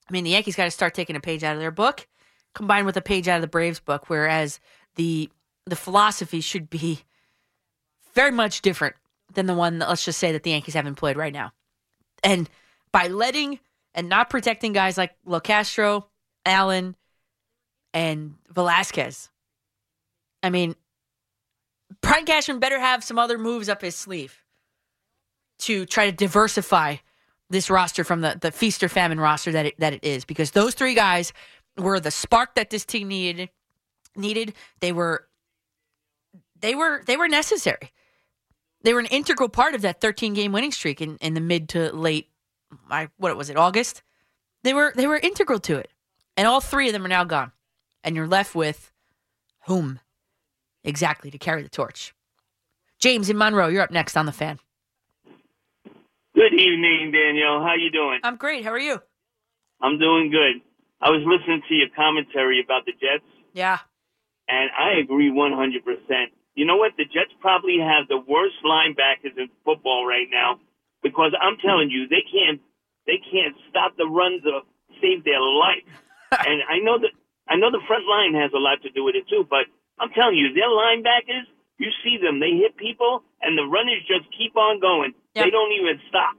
I 0.10 0.14
mean, 0.14 0.24
the 0.24 0.32
Yankees 0.32 0.56
got 0.56 0.66
to 0.66 0.72
start 0.72 0.94
taking 0.94 1.16
a 1.16 1.20
page 1.20 1.44
out 1.44 1.56
of 1.56 1.62
their 1.62 1.72
book, 1.72 2.08
combined 2.54 2.86
with 2.86 2.98
a 2.98 3.02
page 3.02 3.28
out 3.28 3.36
of 3.36 3.42
the 3.42 3.48
Braves 3.48 3.80
book, 3.80 4.10
whereas 4.10 4.60
the 4.96 5.30
the 5.68 5.76
philosophy 5.76 6.42
should 6.42 6.70
be 6.70 7.02
very 8.16 8.32
much 8.32 8.62
different 8.62 8.96
than 9.34 9.46
the 9.46 9.54
one 9.54 9.80
that, 9.80 9.90
let's 9.90 10.06
just 10.06 10.20
say, 10.20 10.32
that 10.32 10.44
the 10.44 10.52
Yankees 10.52 10.74
have 10.74 10.88
employed 10.88 11.18
right 11.18 11.34
now. 11.34 11.52
And 12.24 12.50
by 12.92 13.08
letting 13.08 13.60
and 13.94 14.10
not 14.10 14.30
protecting 14.30 14.74
guys 14.74 14.98
like 14.98 15.12
Locastro, 15.28 16.06
Allen, 16.46 16.96
and 17.94 18.36
Velazquez, 18.50 19.30
I 20.42 20.50
mean, 20.50 20.76
Brian 22.02 22.26
Cashman 22.26 22.60
better 22.60 22.80
have 22.80 23.04
some 23.04 23.20
other 23.20 23.38
moves 23.38 23.70
up 23.70 23.82
his 23.82 23.96
sleeve 23.96 24.44
to 25.60 25.86
try 25.86 26.10
to 26.10 26.12
diversify 26.12 26.98
this 27.50 27.70
roster 27.70 28.04
from 28.04 28.22
the, 28.22 28.38
the 28.40 28.52
feast 28.52 28.84
or 28.84 28.90
famine 28.90 29.20
roster 29.20 29.52
that 29.52 29.68
it, 29.68 29.80
that 29.80 29.94
it 29.94 30.04
is 30.04 30.26
because 30.26 30.52
those 30.52 30.74
three 30.74 30.96
guys 30.96 31.32
were 31.78 32.00
the 32.00 32.12
spark 32.12 32.56
that 32.56 32.70
this 32.70 32.86
team 32.86 33.08
needed 33.08 33.50
needed 34.16 34.54
they 34.80 34.92
were 34.92 35.28
they 36.60 36.74
were 36.74 37.04
they 37.06 37.18
were 37.18 37.28
necessary 37.28 37.92
they 38.86 38.94
were 38.94 39.00
an 39.00 39.08
integral 39.08 39.50
part 39.50 39.76
of 39.76 39.82
that 39.82 40.00
13 40.00 40.34
game 40.34 40.52
winning 40.52 40.72
streak 40.72 41.02
in, 41.02 41.18
in 41.18 41.34
the 41.34 41.42
mid 41.42 41.68
to 41.70 41.94
late 41.94 42.30
I, 42.90 43.10
what 43.18 43.36
was 43.36 43.50
it 43.50 43.58
august? 43.58 44.02
They 44.64 44.74
were 44.74 44.94
they 44.96 45.08
were 45.08 45.18
integral 45.18 45.60
to 45.60 45.78
it. 45.78 45.90
And 46.38 46.48
all 46.48 46.62
three 46.62 46.88
of 46.88 46.94
them 46.94 47.06
are 47.06 47.10
now 47.10 47.24
gone. 47.24 47.52
And 48.04 48.16
you're 48.16 48.28
left 48.28 48.56
with 48.56 48.92
whom 49.66 50.00
exactly 50.84 51.32
to 51.32 51.38
carry 51.38 51.64
the 51.64 51.70
torch? 51.70 52.14
James 53.00 53.30
in 53.30 53.38
monroe 53.38 53.68
you're 53.68 53.82
up 53.82 53.92
next 53.92 54.16
on 54.16 54.26
the 54.26 54.32
fan. 54.32 54.60
Good 56.36 56.54
evening, 56.54 57.12
Danielle. 57.14 57.64
How 57.64 57.76
you 57.80 57.90
doing? 57.92 58.20
i'm 58.24 58.36
great. 58.36 58.64
How 58.64 58.72
are 58.72 58.80
you? 58.80 59.02
I'm 59.82 59.98
doing 59.98 60.32
good. 60.32 60.62
I 61.02 61.10
was 61.10 61.22
listening 61.26 61.62
to 61.68 61.74
your 61.76 61.88
commentary 61.96 62.62
about 62.64 62.86
the 62.86 62.92
Jets, 62.94 63.24
yeah. 63.54 63.80
And 64.48 64.70
I 64.78 65.00
agree 65.00 65.32
100%. 65.32 65.82
You 66.56 66.66
know 66.66 66.78
what? 66.78 66.94
The 66.98 67.04
Jets 67.04 67.36
probably 67.40 67.78
have 67.84 68.08
the 68.08 68.18
worst 68.18 68.56
linebackers 68.64 69.38
in 69.38 69.52
football 69.64 70.08
right 70.08 70.28
now 70.32 70.60
because 71.04 71.36
I'm 71.36 71.58
telling 71.60 71.92
you, 71.92 72.08
they 72.08 72.24
can't 72.24 72.62
they 73.06 73.20
can't 73.20 73.56
stop 73.70 73.96
the 73.98 74.08
runs 74.08 74.42
or 74.48 74.64
save 75.02 75.24
their 75.24 75.42
life. 75.42 75.86
and 76.32 76.64
I 76.68 76.80
know 76.80 76.98
that 76.98 77.12
I 77.48 77.56
know 77.56 77.70
the 77.70 77.84
front 77.86 78.08
line 78.08 78.34
has 78.42 78.52
a 78.56 78.60
lot 78.60 78.82
to 78.84 78.90
do 78.90 79.04
with 79.04 79.16
it 79.16 79.28
too, 79.30 79.46
but 79.48 79.68
I'm 80.00 80.10
telling 80.10 80.36
you, 80.36 80.54
their 80.54 80.68
linebackers, 80.68 81.46
you 81.78 81.92
see 82.04 82.18
them, 82.18 82.40
they 82.40 82.52
hit 82.52 82.76
people, 82.76 83.24
and 83.42 83.58
the 83.58 83.64
runners 83.64 84.02
just 84.08 84.26
keep 84.38 84.56
on 84.56 84.80
going. 84.80 85.14
They 85.36 85.50
don't 85.50 85.72
even 85.74 86.00
stop. 86.10 86.36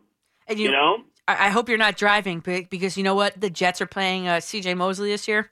And 0.48 0.58
you, 0.58 0.70
know? 0.70 0.98
I, 1.28 1.46
I 1.46 1.48
hope 1.50 1.68
you're 1.68 1.78
not 1.78 1.96
driving 1.96 2.40
because 2.40 2.96
you 2.96 3.02
know 3.02 3.14
what? 3.14 3.40
The 3.40 3.50
Jets 3.50 3.80
are 3.80 3.86
playing 3.86 4.28
uh, 4.28 4.40
C.J. 4.40 4.74
Mosley 4.74 5.10
this 5.10 5.28
year. 5.28 5.50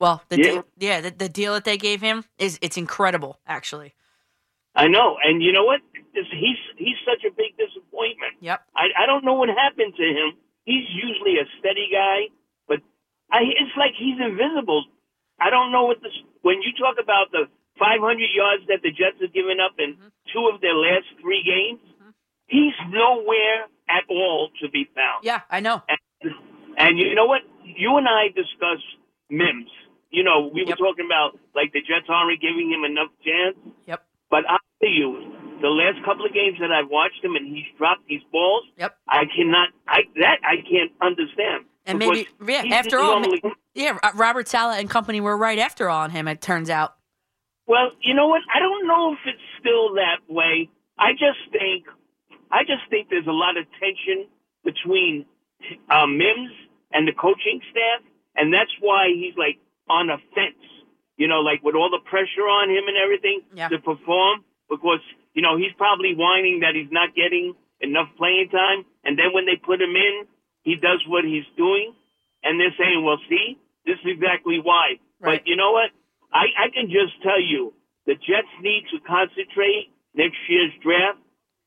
Well, 0.00 0.22
the 0.28 0.36
Yeah. 0.36 0.42
deal, 0.42 0.64
yeah, 0.78 1.00
the, 1.00 1.10
the 1.10 1.28
deal 1.28 1.54
that 1.54 1.64
they 1.64 1.76
gave 1.76 2.00
him 2.00 2.24
is 2.38 2.58
it's 2.60 2.76
incredible, 2.76 3.38
actually. 3.46 3.94
I 4.74 4.88
know, 4.88 5.16
and 5.22 5.42
you 5.42 5.52
know 5.52 5.64
what? 5.64 5.80
He's 6.12 6.58
he's 6.76 6.98
such 7.06 7.24
a 7.24 7.30
big 7.30 7.56
disappointment. 7.56 8.34
Yep. 8.40 8.60
I 8.74 8.90
I 9.02 9.06
don't 9.06 9.24
know 9.24 9.34
what 9.34 9.48
happened 9.48 9.94
to 9.96 10.02
him. 10.02 10.34
He's 10.64 10.84
usually 10.90 11.38
a 11.38 11.46
steady 11.58 11.88
guy, 11.92 12.34
but 12.66 12.80
I 13.30 13.42
it's 13.54 13.76
like 13.76 13.94
he's 13.96 14.18
invisible. 14.18 14.84
I 15.38 15.50
don't 15.50 15.70
know 15.70 15.84
what 15.84 16.02
this. 16.02 16.12
When 16.42 16.60
you 16.62 16.72
talk 16.78 16.96
about 17.00 17.30
the 17.30 17.46
500 17.78 18.18
yards 18.34 18.66
that 18.68 18.82
the 18.82 18.90
Jets 18.90 19.18
have 19.20 19.32
given 19.32 19.58
up 19.58 19.74
in 19.78 19.94
mm-hmm. 19.94 20.10
two 20.32 20.50
of 20.52 20.60
their 20.60 20.74
last 20.74 21.06
three 21.20 21.42
games, 21.42 21.80
mm-hmm. 21.82 22.10
he's 22.46 22.74
nowhere 22.90 23.66
at 23.88 24.04
all 24.08 24.50
to 24.60 24.68
be 24.70 24.88
found. 24.94 25.24
Yeah, 25.24 25.42
I 25.50 25.60
know. 25.60 25.82
And, 25.88 26.34
and 26.78 26.98
you 26.98 27.14
know 27.14 27.26
what? 27.26 27.42
You 27.64 27.96
and 27.96 28.06
I 28.08 28.28
discussed 28.28 28.90
Mims. 29.30 29.70
You 30.14 30.22
know, 30.22 30.50
we 30.52 30.62
were 30.64 30.76
talking 30.78 31.06
about 31.06 31.34
like 31.54 31.72
the 31.72 31.80
Jets 31.80 32.06
aren't 32.08 32.40
giving 32.40 32.70
him 32.70 32.84
enough 32.84 33.10
chance. 33.26 33.58
Yep. 33.86 34.00
But 34.30 34.46
I'll 34.48 34.62
tell 34.80 34.88
you, 34.90 35.34
the 35.60 35.68
last 35.68 36.04
couple 36.04 36.24
of 36.24 36.32
games 36.32 36.58
that 36.60 36.70
I've 36.70 36.88
watched 36.88 37.18
him 37.22 37.34
and 37.34 37.46
he's 37.50 37.66
dropped 37.76 38.06
these 38.06 38.22
balls. 38.30 38.62
Yep. 38.78 38.96
I 39.08 39.24
cannot. 39.34 39.68
I 39.88 40.02
that 40.22 40.38
I 40.46 40.62
can't 40.62 40.92
understand. 41.02 41.64
And 41.86 41.98
maybe, 41.98 42.28
yeah, 42.46 42.62
after 42.72 42.98
all, 42.98 43.20
normally- 43.20 43.42
yeah, 43.74 43.98
Robert 44.14 44.48
Saleh 44.48 44.78
and 44.78 44.88
company 44.88 45.20
were 45.20 45.36
right 45.36 45.58
after 45.58 45.90
all 45.90 46.00
on 46.02 46.10
him, 46.10 46.28
it 46.28 46.40
turns 46.40 46.70
out. 46.70 46.94
Well, 47.66 47.90
you 48.00 48.14
know 48.14 48.28
what? 48.28 48.40
I 48.54 48.58
don't 48.58 48.86
know 48.86 49.12
if 49.12 49.18
it's 49.26 49.42
still 49.60 49.94
that 49.94 50.20
way. 50.28 50.70
I 50.98 51.12
just 51.12 51.40
think, 51.52 51.84
I 52.50 52.62
just 52.62 52.88
think 52.88 53.08
there's 53.10 53.26
a 53.26 53.32
lot 53.32 53.56
of 53.58 53.64
tension 53.80 54.28
between 54.64 55.26
uh, 55.90 56.06
Mims 56.06 56.52
and 56.92 57.06
the 57.06 57.12
coaching 57.12 57.60
staff, 57.70 58.00
and 58.36 58.52
that's 58.52 58.70
why 58.80 59.08
he's 59.08 59.36
like 59.36 59.58
on 59.88 60.10
a 60.10 60.18
fence. 60.34 60.60
You 61.16 61.28
know, 61.28 61.40
like 61.46 61.62
with 61.62 61.74
all 61.74 61.90
the 61.90 62.02
pressure 62.10 62.42
on 62.48 62.68
him 62.70 62.84
and 62.88 62.96
everything 62.98 63.42
Yeah. 63.54 63.68
to 63.68 63.78
perform, 63.78 64.44
because 64.68 65.00
you 65.34 65.42
know 65.42 65.56
he's 65.56 65.72
probably 65.78 66.14
whining 66.14 66.60
that 66.60 66.74
he's 66.74 66.90
not 66.90 67.14
getting 67.14 67.54
enough 67.80 68.08
playing 68.16 68.48
time, 68.50 68.84
and 69.04 69.18
then 69.18 69.32
when 69.32 69.46
they 69.46 69.56
put 69.56 69.80
him 69.80 69.94
in, 69.94 70.26
he 70.62 70.74
does 70.76 71.00
what 71.06 71.24
he's 71.24 71.46
doing, 71.56 71.94
and 72.42 72.58
they're 72.58 72.74
saying, 72.78 73.04
"Well, 73.04 73.18
see, 73.28 73.58
this 73.86 73.98
is 74.00 74.06
exactly 74.06 74.58
why." 74.58 74.98
But 75.20 75.46
you 75.46 75.56
know 75.56 75.70
what? 75.72 75.90
I, 76.32 76.46
I 76.66 76.68
can 76.74 76.90
just 76.90 77.22
tell 77.22 77.40
you 77.40 77.72
the 78.06 78.14
Jets 78.14 78.50
need 78.60 78.84
to 78.90 78.98
concentrate 79.06 79.90
next 80.14 80.38
year's 80.48 80.72
draft 80.82 81.18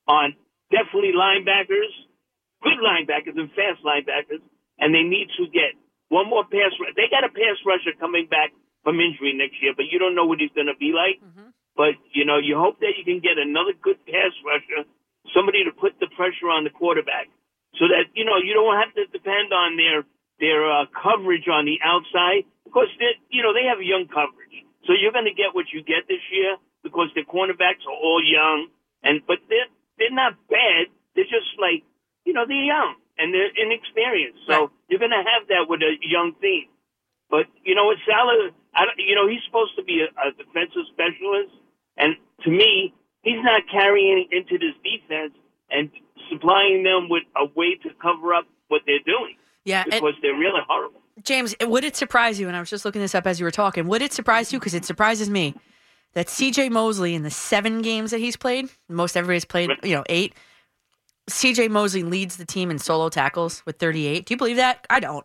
on 0.06 0.36
definitely 0.70 1.12
linebackers, 1.16 1.88
good 2.62 2.78
linebackers 2.84 3.38
and 3.38 3.48
fast 3.52 3.80
linebackers, 3.82 4.42
and 4.78 4.94
they 4.94 5.02
need 5.02 5.28
to 5.38 5.46
get 5.48 5.72
one 6.08 6.28
more 6.28 6.44
pass. 6.44 6.72
They 6.96 7.08
got 7.10 7.24
a 7.24 7.32
pass 7.32 7.56
rusher 7.66 7.92
coming 7.98 8.26
back 8.26 8.52
from 8.84 9.00
injury 9.00 9.34
next 9.36 9.60
year, 9.62 9.72
but 9.76 9.86
you 9.90 9.98
don't 9.98 10.14
know 10.14 10.24
what 10.26 10.40
he's 10.40 10.52
going 10.54 10.68
to 10.70 10.78
be 10.78 10.92
like. 10.92 11.20
But 11.76 11.94
you 12.12 12.24
know, 12.24 12.38
you 12.38 12.58
hope 12.58 12.80
that 12.80 12.98
you 12.98 13.04
can 13.04 13.20
get 13.20 13.38
another 13.38 13.72
good 13.76 14.00
pass 14.06 14.32
rusher, 14.44 14.88
somebody 15.34 15.64
to 15.64 15.72
put 15.72 15.94
the 16.00 16.08
pressure 16.16 16.50
on 16.50 16.64
the 16.64 16.70
quarterback, 16.70 17.28
so 17.78 17.86
that 17.86 18.10
you 18.14 18.24
know 18.24 18.36
you 18.42 18.54
don't 18.54 18.74
have 18.76 18.92
to 18.98 19.06
depend 19.12 19.52
on 19.52 19.76
their 19.76 20.02
their 20.40 20.66
uh, 20.66 20.86
coverage 20.90 21.46
on 21.46 21.66
the 21.66 21.78
outside. 21.84 22.48
Because 22.64 22.90
they, 22.98 23.14
you 23.30 23.42
know 23.42 23.54
they 23.54 23.64
have 23.70 23.78
young 23.80 24.08
coverage, 24.08 24.64
so 24.86 24.92
you're 24.92 25.12
going 25.14 25.30
to 25.30 25.36
get 25.36 25.54
what 25.54 25.70
you 25.72 25.80
get 25.84 26.08
this 26.08 26.24
year 26.32 26.56
because 26.82 27.08
their 27.14 27.24
cornerbacks 27.24 27.84
are 27.86 27.94
all 27.96 28.20
young, 28.24 28.68
and 29.02 29.22
but 29.26 29.38
they're 29.48 29.70
they're 29.98 30.14
not 30.14 30.34
bad. 30.50 30.90
They're 31.14 31.30
just 31.30 31.54
like 31.62 31.84
you 32.24 32.32
know 32.32 32.44
they're 32.46 32.68
young 32.68 32.96
and 33.18 33.34
they're 33.34 33.50
inexperienced. 33.54 34.40
So 34.46 34.70
you're 34.88 34.98
going 34.98 35.12
to 35.12 35.24
have 35.24 35.48
that 35.48 35.68
with 35.68 35.80
a 35.80 35.94
young 36.02 36.34
team. 36.40 36.66
But 37.30 37.46
you 37.62 37.74
know, 37.74 37.88
with 37.88 37.98
Saleh, 38.08 38.52
I 38.74 38.86
don't, 38.86 38.98
you 38.98 39.14
know, 39.14 39.28
he's 39.28 39.44
supposed 39.46 39.76
to 39.76 39.84
be 39.84 40.00
a, 40.00 40.08
a 40.16 40.32
defensive 40.32 40.88
specialist, 40.92 41.52
and 41.96 42.16
to 42.44 42.50
me, 42.50 42.94
he's 43.22 43.42
not 43.42 43.62
carrying 43.70 44.26
into 44.32 44.56
this 44.58 44.74
defense 44.80 45.34
and 45.70 45.90
supplying 46.30 46.82
them 46.82 47.08
with 47.08 47.24
a 47.36 47.44
way 47.54 47.76
to 47.82 47.90
cover 48.00 48.32
up 48.32 48.46
what 48.68 48.82
they're 48.86 49.04
doing. 49.04 49.36
Yeah, 49.64 49.84
because 49.84 50.14
they're 50.22 50.38
really 50.38 50.60
horrible. 50.66 51.00
James, 51.22 51.54
would 51.60 51.84
it 51.84 51.96
surprise 51.96 52.40
you? 52.40 52.48
And 52.48 52.56
I 52.56 52.60
was 52.60 52.70
just 52.70 52.84
looking 52.84 53.02
this 53.02 53.14
up 53.14 53.26
as 53.26 53.38
you 53.40 53.44
were 53.44 53.50
talking. 53.50 53.86
Would 53.88 54.02
it 54.02 54.12
surprise 54.12 54.52
you? 54.52 54.58
Because 54.58 54.74
it 54.74 54.84
surprises 54.84 55.28
me 55.28 55.54
that 56.14 56.28
C.J. 56.28 56.70
Mosley 56.70 57.14
in 57.14 57.22
the 57.22 57.30
seven 57.30 57.82
games 57.82 58.12
that 58.12 58.18
he's 58.18 58.36
played, 58.36 58.68
most 58.88 59.16
everybody's 59.16 59.44
played, 59.44 59.70
you 59.82 59.94
know, 59.94 60.04
eight. 60.08 60.34
C.J. 61.28 61.68
Mosley 61.68 62.02
leads 62.02 62.36
the 62.36 62.44
team 62.44 62.70
in 62.70 62.78
solo 62.78 63.08
tackles 63.08 63.62
with 63.66 63.76
38. 63.78 64.26
Do 64.26 64.34
you 64.34 64.38
believe 64.38 64.56
that? 64.56 64.86
I 64.90 65.00
don't. 65.00 65.24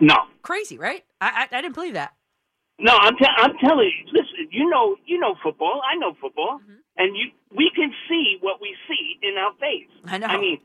No, 0.00 0.14
Crazy, 0.42 0.78
right? 0.78 1.04
I 1.20 1.48
I, 1.50 1.58
I 1.58 1.60
didn't 1.60 1.74
believe 1.74 1.94
that. 1.94 2.14
no, 2.78 2.92
I'm 2.96 3.16
te- 3.16 3.36
I'm 3.36 3.52
telling 3.58 3.90
you. 3.90 4.04
Listen, 4.12 4.46
you 4.50 4.68
know, 4.70 4.96
you 5.06 5.18
know 5.18 5.34
football. 5.42 5.82
I 5.90 5.96
know 5.98 6.14
football, 6.20 6.60
Mm-hmm. 6.62 6.78
and 6.98 7.16
you 7.16 7.26
we 7.54 7.70
can 7.74 7.92
see 8.08 8.38
what 8.40 8.60
we 8.60 8.76
see 8.86 9.18
in 9.22 9.36
our 9.36 9.52
face. 9.58 9.90
I 10.06 10.18
know. 10.18 10.28
I 10.28 10.38
mean, 10.38 10.58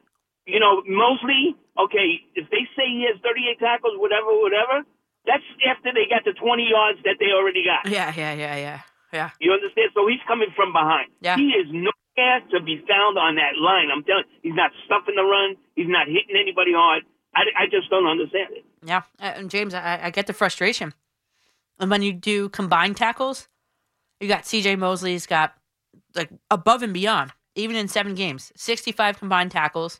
you 0.46 0.60
know, 0.60 0.84
Mosley. 0.88 1.56
Okay, 1.80 2.22
if 2.36 2.48
they 2.52 2.70
say 2.78 2.86
he 2.86 3.08
has 3.10 3.20
38 3.26 3.58
tackles, 3.60 3.94
whatever, 3.98 4.30
whatever, 4.38 4.86
that's 5.26 5.42
after 5.66 5.90
they 5.92 6.06
got 6.06 6.22
the 6.24 6.34
20 6.38 6.70
yards 6.70 7.00
that 7.04 7.18
they 7.20 7.34
already 7.34 7.66
got. 7.66 7.90
Yeah, 7.90 8.14
yeah, 8.16 8.34
yeah, 8.38 8.56
yeah, 8.56 8.80
yeah. 9.12 9.30
You 9.42 9.52
understand? 9.54 9.90
So 9.98 10.06
he's 10.06 10.22
coming 10.28 10.54
from 10.56 10.72
behind. 10.72 11.10
Yeah. 11.26 11.36
He 11.36 11.58
is 11.58 11.66
nowhere 12.18 12.40
to 12.52 12.60
be 12.62 12.78
found 12.88 13.18
on 13.18 13.36
that 13.36 13.58
line. 13.58 13.88
I'm 13.94 14.04
telling 14.04 14.24
you, 14.32 14.50
he's 14.52 14.56
not 14.56 14.72
stuffing 14.86 15.16
the 15.16 15.24
run. 15.24 15.56
He's 15.76 15.88
not 15.88 16.08
hitting 16.08 16.36
anybody 16.40 16.72
hard. 16.74 17.04
I, 17.36 17.42
I 17.58 17.66
just 17.66 17.90
don't 17.90 18.06
understand 18.06 18.50
it. 18.52 18.66
Yeah, 18.86 19.02
Uh, 19.20 19.34
and 19.36 19.50
James, 19.50 19.74
I, 19.74 20.00
I 20.04 20.10
get 20.12 20.28
the 20.28 20.34
frustration. 20.34 20.94
And 21.80 21.90
when 21.90 22.04
you 22.04 22.14
do 22.14 22.50
combined 22.50 22.98
tackles, 22.98 23.48
you 24.20 24.28
got 24.28 24.46
C.J. 24.46 24.76
Mosley's 24.76 25.26
got 25.26 25.56
like 26.16 26.30
above 26.52 26.84
and 26.84 26.94
beyond, 26.94 27.32
even 27.56 27.76
in 27.76 27.88
seven 27.88 28.14
games, 28.14 28.52
sixty-five 28.56 29.18
combined 29.18 29.52
tackles. 29.52 30.00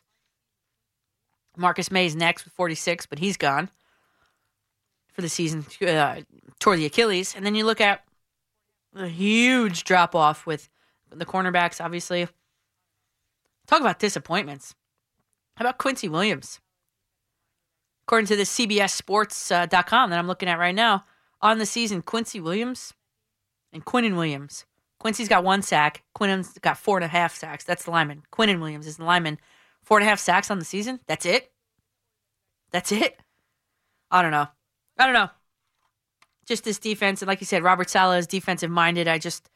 Marcus 1.56 1.90
Maye's 1.90 2.14
next 2.14 2.44
with 2.44 2.52
forty-six, 2.54 3.06
but 3.06 3.18
he's 3.18 3.36
gone 3.36 3.68
for 5.12 5.22
the 5.22 5.28
season, 5.28 5.64
uh, 5.82 6.20
the 6.60 6.86
Achilles. 6.86 7.34
And 7.36 7.44
then 7.44 7.54
you 7.54 7.64
look 7.64 7.80
at 7.80 8.04
a 8.94 9.08
huge 9.08 9.84
drop 9.84 10.14
off 10.14 10.46
with 10.46 10.68
the 11.16 11.26
cornerbacks. 11.26 11.84
Obviously, 11.84 12.28
talk 13.66 13.80
about 13.80 13.98
disappointments. 13.98 14.74
How 15.56 15.64
about 15.64 15.78
Quincy 15.78 16.08
Williams? 16.08 16.60
According 18.06 18.26
to 18.26 18.36
the 18.36 18.42
CBSSports.com 18.42 20.04
uh, 20.04 20.06
that 20.10 20.18
I'm 20.18 20.26
looking 20.26 20.48
at 20.48 20.58
right 20.58 20.74
now, 20.74 21.04
on 21.40 21.58
the 21.58 21.66
season, 21.66 22.02
Quincy 22.02 22.40
Williams 22.40 22.92
and 23.72 23.84
Quinnen 23.84 24.16
Williams. 24.16 24.66
Quincy's 24.98 25.28
got 25.28 25.44
one 25.44 25.62
sack. 25.62 26.02
Quinnen's 26.16 26.58
got 26.58 26.78
four 26.78 26.96
and 26.96 27.04
a 27.04 27.08
half 27.08 27.34
sacks. 27.34 27.64
That's 27.64 27.84
the 27.84 27.90
lineman. 27.90 28.22
Quinnen 28.32 28.60
Williams 28.60 28.86
is 28.86 28.96
the 28.96 29.04
lineman. 29.04 29.38
Four 29.82 29.98
and 29.98 30.06
a 30.06 30.08
half 30.08 30.18
sacks 30.18 30.50
on 30.50 30.58
the 30.58 30.64
season. 30.64 31.00
That's 31.06 31.26
it. 31.26 31.52
That's 32.70 32.90
it. 32.90 33.20
I 34.10 34.22
don't 34.22 34.30
know. 34.30 34.48
I 34.98 35.04
don't 35.04 35.14
know. 35.14 35.28
Just 36.46 36.64
this 36.64 36.78
defense, 36.78 37.22
and 37.22 37.28
like 37.28 37.40
you 37.40 37.46
said, 37.46 37.62
Robert 37.62 37.90
Saleh 37.90 38.18
is 38.18 38.26
defensive 38.26 38.70
minded. 38.70 39.08
I 39.08 39.18
just, 39.18 39.48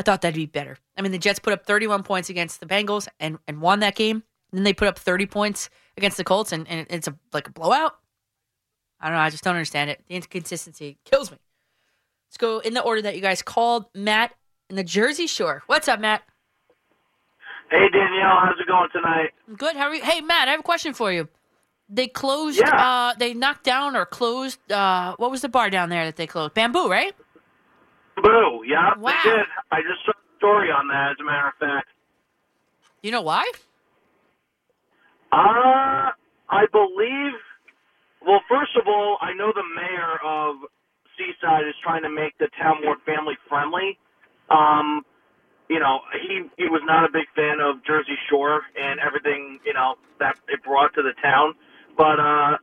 I 0.00 0.02
thought 0.02 0.22
that'd 0.22 0.34
be 0.34 0.46
better. 0.46 0.78
I 0.96 1.02
mean, 1.02 1.12
the 1.12 1.18
Jets 1.18 1.38
put 1.38 1.52
up 1.52 1.66
31 1.66 2.04
points 2.04 2.30
against 2.30 2.58
the 2.58 2.64
Bengals 2.64 3.06
and 3.20 3.38
and 3.46 3.60
won 3.60 3.80
that 3.80 3.96
game. 3.96 4.22
And 4.50 4.56
then 4.56 4.64
they 4.64 4.72
put 4.72 4.88
up 4.88 4.98
30 4.98 5.26
points 5.26 5.68
against 5.98 6.16
the 6.16 6.24
Colts, 6.24 6.52
and, 6.52 6.66
and 6.70 6.86
it's 6.88 7.06
a 7.06 7.14
like 7.34 7.48
a 7.48 7.52
blowout. 7.52 7.98
I 8.98 9.08
don't 9.08 9.18
know. 9.18 9.22
I 9.22 9.28
just 9.28 9.44
don't 9.44 9.56
understand 9.56 9.90
it. 9.90 10.02
The 10.08 10.14
inconsistency 10.14 10.96
kills 11.04 11.30
me. 11.30 11.36
Let's 12.28 12.38
go 12.38 12.60
in 12.60 12.72
the 12.72 12.80
order 12.80 13.02
that 13.02 13.14
you 13.14 13.20
guys 13.20 13.42
called. 13.42 13.84
Matt 13.94 14.32
in 14.70 14.76
the 14.76 14.84
Jersey 14.84 15.26
Shore. 15.26 15.64
What's 15.66 15.86
up, 15.86 16.00
Matt? 16.00 16.22
Hey 17.70 17.86
Danielle, 17.92 18.40
how's 18.42 18.58
it 18.58 18.66
going 18.66 18.88
tonight? 18.94 19.32
Good. 19.54 19.76
How 19.76 19.88
are 19.88 19.94
you? 19.94 20.02
Hey, 20.02 20.22
Matt, 20.22 20.48
I 20.48 20.52
have 20.52 20.60
a 20.60 20.62
question 20.62 20.94
for 20.94 21.12
you. 21.12 21.28
They 21.90 22.06
closed. 22.06 22.62
Uh, 22.62 23.12
they 23.18 23.34
knocked 23.34 23.64
down 23.64 23.96
or 23.96 24.06
closed. 24.06 24.72
Uh, 24.72 25.14
what 25.18 25.30
was 25.30 25.42
the 25.42 25.50
bar 25.50 25.68
down 25.68 25.90
there 25.90 26.06
that 26.06 26.16
they 26.16 26.26
closed? 26.26 26.54
Bamboo, 26.54 26.88
right? 26.88 27.14
Boo, 28.22 28.62
yeah, 28.66 28.94
Wow. 28.96 29.10
they 29.24 29.30
did. 29.30 29.46
I 29.70 29.80
just 29.82 30.04
saw 30.04 30.12
a 30.12 30.36
story 30.38 30.70
on 30.70 30.88
that, 30.88 31.12
as 31.12 31.16
a 31.20 31.24
matter 31.24 31.48
of 31.48 31.54
fact. 31.58 31.88
You 33.02 33.10
know 33.10 33.22
why? 33.22 33.44
Uh, 35.32 36.10
I 36.48 36.66
believe. 36.72 37.32
Well, 38.26 38.40
first 38.48 38.76
of 38.76 38.86
all, 38.86 39.16
I 39.20 39.32
know 39.32 39.52
the 39.54 39.64
mayor 39.74 40.18
of 40.24 40.56
Seaside 41.16 41.66
is 41.68 41.74
trying 41.82 42.02
to 42.02 42.10
make 42.10 42.36
the 42.38 42.48
town 42.60 42.76
more 42.84 42.96
family 43.06 43.34
friendly. 43.48 43.98
Um, 44.50 45.02
you 45.68 45.78
know, 45.78 46.00
he 46.20 46.42
he 46.58 46.68
was 46.68 46.82
not 46.84 47.04
a 47.08 47.12
big 47.12 47.26
fan 47.34 47.60
of 47.60 47.84
Jersey 47.86 48.18
Shore 48.28 48.62
and 48.76 48.98
everything 49.00 49.60
you 49.64 49.72
know 49.72 49.94
that 50.18 50.36
it 50.48 50.62
brought 50.64 50.92
to 50.94 51.02
the 51.02 51.14
town. 51.22 51.54
But 51.96 52.18
uh, 52.20 52.56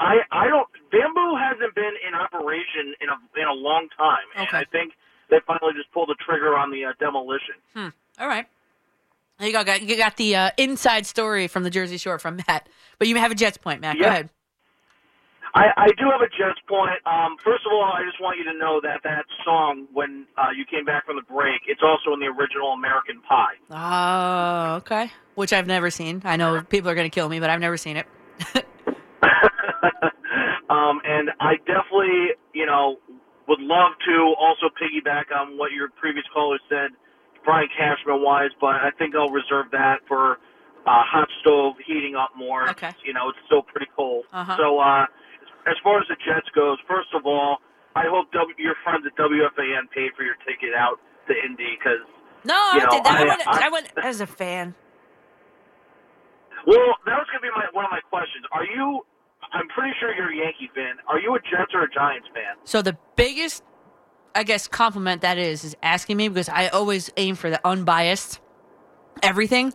I 0.00 0.16
I 0.32 0.48
don't. 0.48 0.66
Bamboo 0.90 1.36
hasn't 1.36 1.74
been 1.74 1.92
in 2.06 2.14
operation 2.14 2.94
in 3.00 3.08
a 3.08 3.40
in 3.40 3.46
a 3.46 3.52
long 3.52 3.88
time, 3.96 4.24
and 4.34 4.48
I 4.52 4.64
think 4.72 4.94
they 5.30 5.36
finally 5.46 5.74
just 5.76 5.92
pulled 5.92 6.08
the 6.08 6.16
trigger 6.26 6.56
on 6.56 6.70
the 6.72 6.86
uh, 6.86 6.92
demolition. 6.98 7.54
Hmm. 7.74 7.88
All 8.18 8.26
right. 8.26 8.46
You 9.38 9.52
got, 9.52 9.64
got 9.64 9.80
you 9.82 9.96
got 9.96 10.16
the 10.16 10.36
uh, 10.36 10.50
inside 10.58 11.06
story 11.06 11.46
from 11.48 11.62
the 11.62 11.70
Jersey 11.70 11.96
Shore 11.98 12.18
from 12.18 12.40
Matt, 12.48 12.68
but 12.98 13.08
you 13.08 13.16
have 13.16 13.30
a 13.30 13.34
Jets 13.34 13.56
point, 13.56 13.80
Matt. 13.80 13.96
Go 13.96 14.02
Yeah. 14.04 14.08
ahead. 14.08 14.30
I, 15.52 15.64
I 15.76 15.86
do 15.98 16.04
have 16.12 16.20
a 16.20 16.28
Jets 16.28 16.60
point. 16.68 16.92
Um, 17.06 17.36
first 17.42 17.66
of 17.66 17.72
all, 17.72 17.82
I 17.92 18.04
just 18.06 18.20
want 18.20 18.38
you 18.38 18.44
to 18.44 18.56
know 18.56 18.80
that 18.82 19.00
that 19.02 19.24
song, 19.44 19.88
when 19.92 20.26
uh, 20.38 20.48
you 20.56 20.64
came 20.64 20.84
back 20.84 21.06
from 21.06 21.16
the 21.16 21.22
break, 21.22 21.62
it's 21.66 21.80
also 21.82 22.12
in 22.14 22.20
the 22.20 22.26
original 22.26 22.68
American 22.72 23.20
Pie. 23.22 23.54
Oh, 23.70 24.76
okay. 24.76 25.10
Which 25.34 25.52
I've 25.52 25.66
never 25.66 25.90
seen. 25.90 26.22
I 26.24 26.36
know 26.36 26.62
people 26.62 26.88
are 26.90 26.94
going 26.94 27.10
to 27.10 27.14
kill 27.14 27.28
me, 27.28 27.40
but 27.40 27.50
I've 27.50 27.58
never 27.60 27.76
seen 27.76 27.96
it. 27.96 28.06
Um, 30.70 31.00
and 31.04 31.30
I 31.40 31.56
definitely, 31.66 32.30
you 32.54 32.64
know, 32.64 32.96
would 33.48 33.58
love 33.58 33.90
to 34.06 34.34
also 34.38 34.70
piggyback 34.78 35.34
on 35.34 35.58
what 35.58 35.72
your 35.72 35.90
previous 35.98 36.24
caller 36.32 36.60
said, 36.68 36.90
Brian 37.44 37.66
Cashman 37.76 38.22
wise, 38.22 38.50
but 38.60 38.76
I 38.78 38.90
think 38.96 39.16
I'll 39.16 39.30
reserve 39.34 39.66
that 39.72 39.98
for 40.06 40.38
uh, 40.86 41.02
hot 41.02 41.26
stove 41.40 41.74
heating 41.84 42.14
up 42.14 42.30
more. 42.36 42.70
Okay. 42.70 42.94
You 43.04 43.14
know, 43.14 43.30
it's 43.30 43.38
still 43.46 43.62
pretty 43.62 43.90
cold. 43.96 44.26
Uh-huh. 44.32 44.56
So, 44.56 44.78
uh, 44.78 45.06
as 45.66 45.74
far 45.82 45.98
as 45.98 46.06
the 46.06 46.16
Jets 46.24 46.48
goes, 46.54 46.78
first 46.86 47.08
of 47.14 47.26
all, 47.26 47.58
I 47.96 48.04
hope 48.06 48.30
w- 48.32 48.54
your 48.56 48.76
friends 48.84 49.02
at 49.04 49.16
WFAN 49.18 49.90
paid 49.90 50.12
for 50.16 50.22
your 50.22 50.36
ticket 50.46 50.70
out 50.78 51.00
to 51.26 51.34
Indy 51.34 51.76
because 51.76 52.06
No, 52.44 52.54
You 52.78 52.86
I 52.86 52.90
did 52.94 53.04
that. 53.04 53.18
I, 53.18 53.24
I- 53.24 53.26
went, 53.26 53.42
I- 53.48 53.66
I 53.66 53.68
went 53.70 53.86
as 54.04 54.20
a 54.20 54.26
fan. 54.28 54.74
Well, 56.66 56.94
that 57.06 57.16
was 57.18 57.26
going 57.32 57.40
to 57.42 57.46
be 57.48 57.50
my, 57.56 57.66
one 57.72 57.84
of 57.84 57.90
my 57.90 58.00
questions. 58.06 58.44
Are 58.52 58.64
you? 58.64 59.02
I'm 59.52 59.68
pretty 59.68 59.92
sure 59.98 60.14
you're 60.14 60.30
a 60.32 60.36
Yankee 60.36 60.70
fan. 60.74 60.94
Are 61.08 61.18
you 61.18 61.34
a 61.34 61.40
Jets 61.40 61.72
or 61.74 61.82
a 61.82 61.90
Giants 61.90 62.28
fan? 62.34 62.54
So 62.64 62.82
the 62.82 62.96
biggest, 63.16 63.62
I 64.34 64.44
guess, 64.44 64.68
compliment 64.68 65.22
that 65.22 65.38
is 65.38 65.64
is 65.64 65.76
asking 65.82 66.16
me 66.16 66.28
because 66.28 66.48
I 66.48 66.68
always 66.68 67.10
aim 67.16 67.34
for 67.34 67.50
the 67.50 67.60
unbiased 67.66 68.40
everything. 69.22 69.72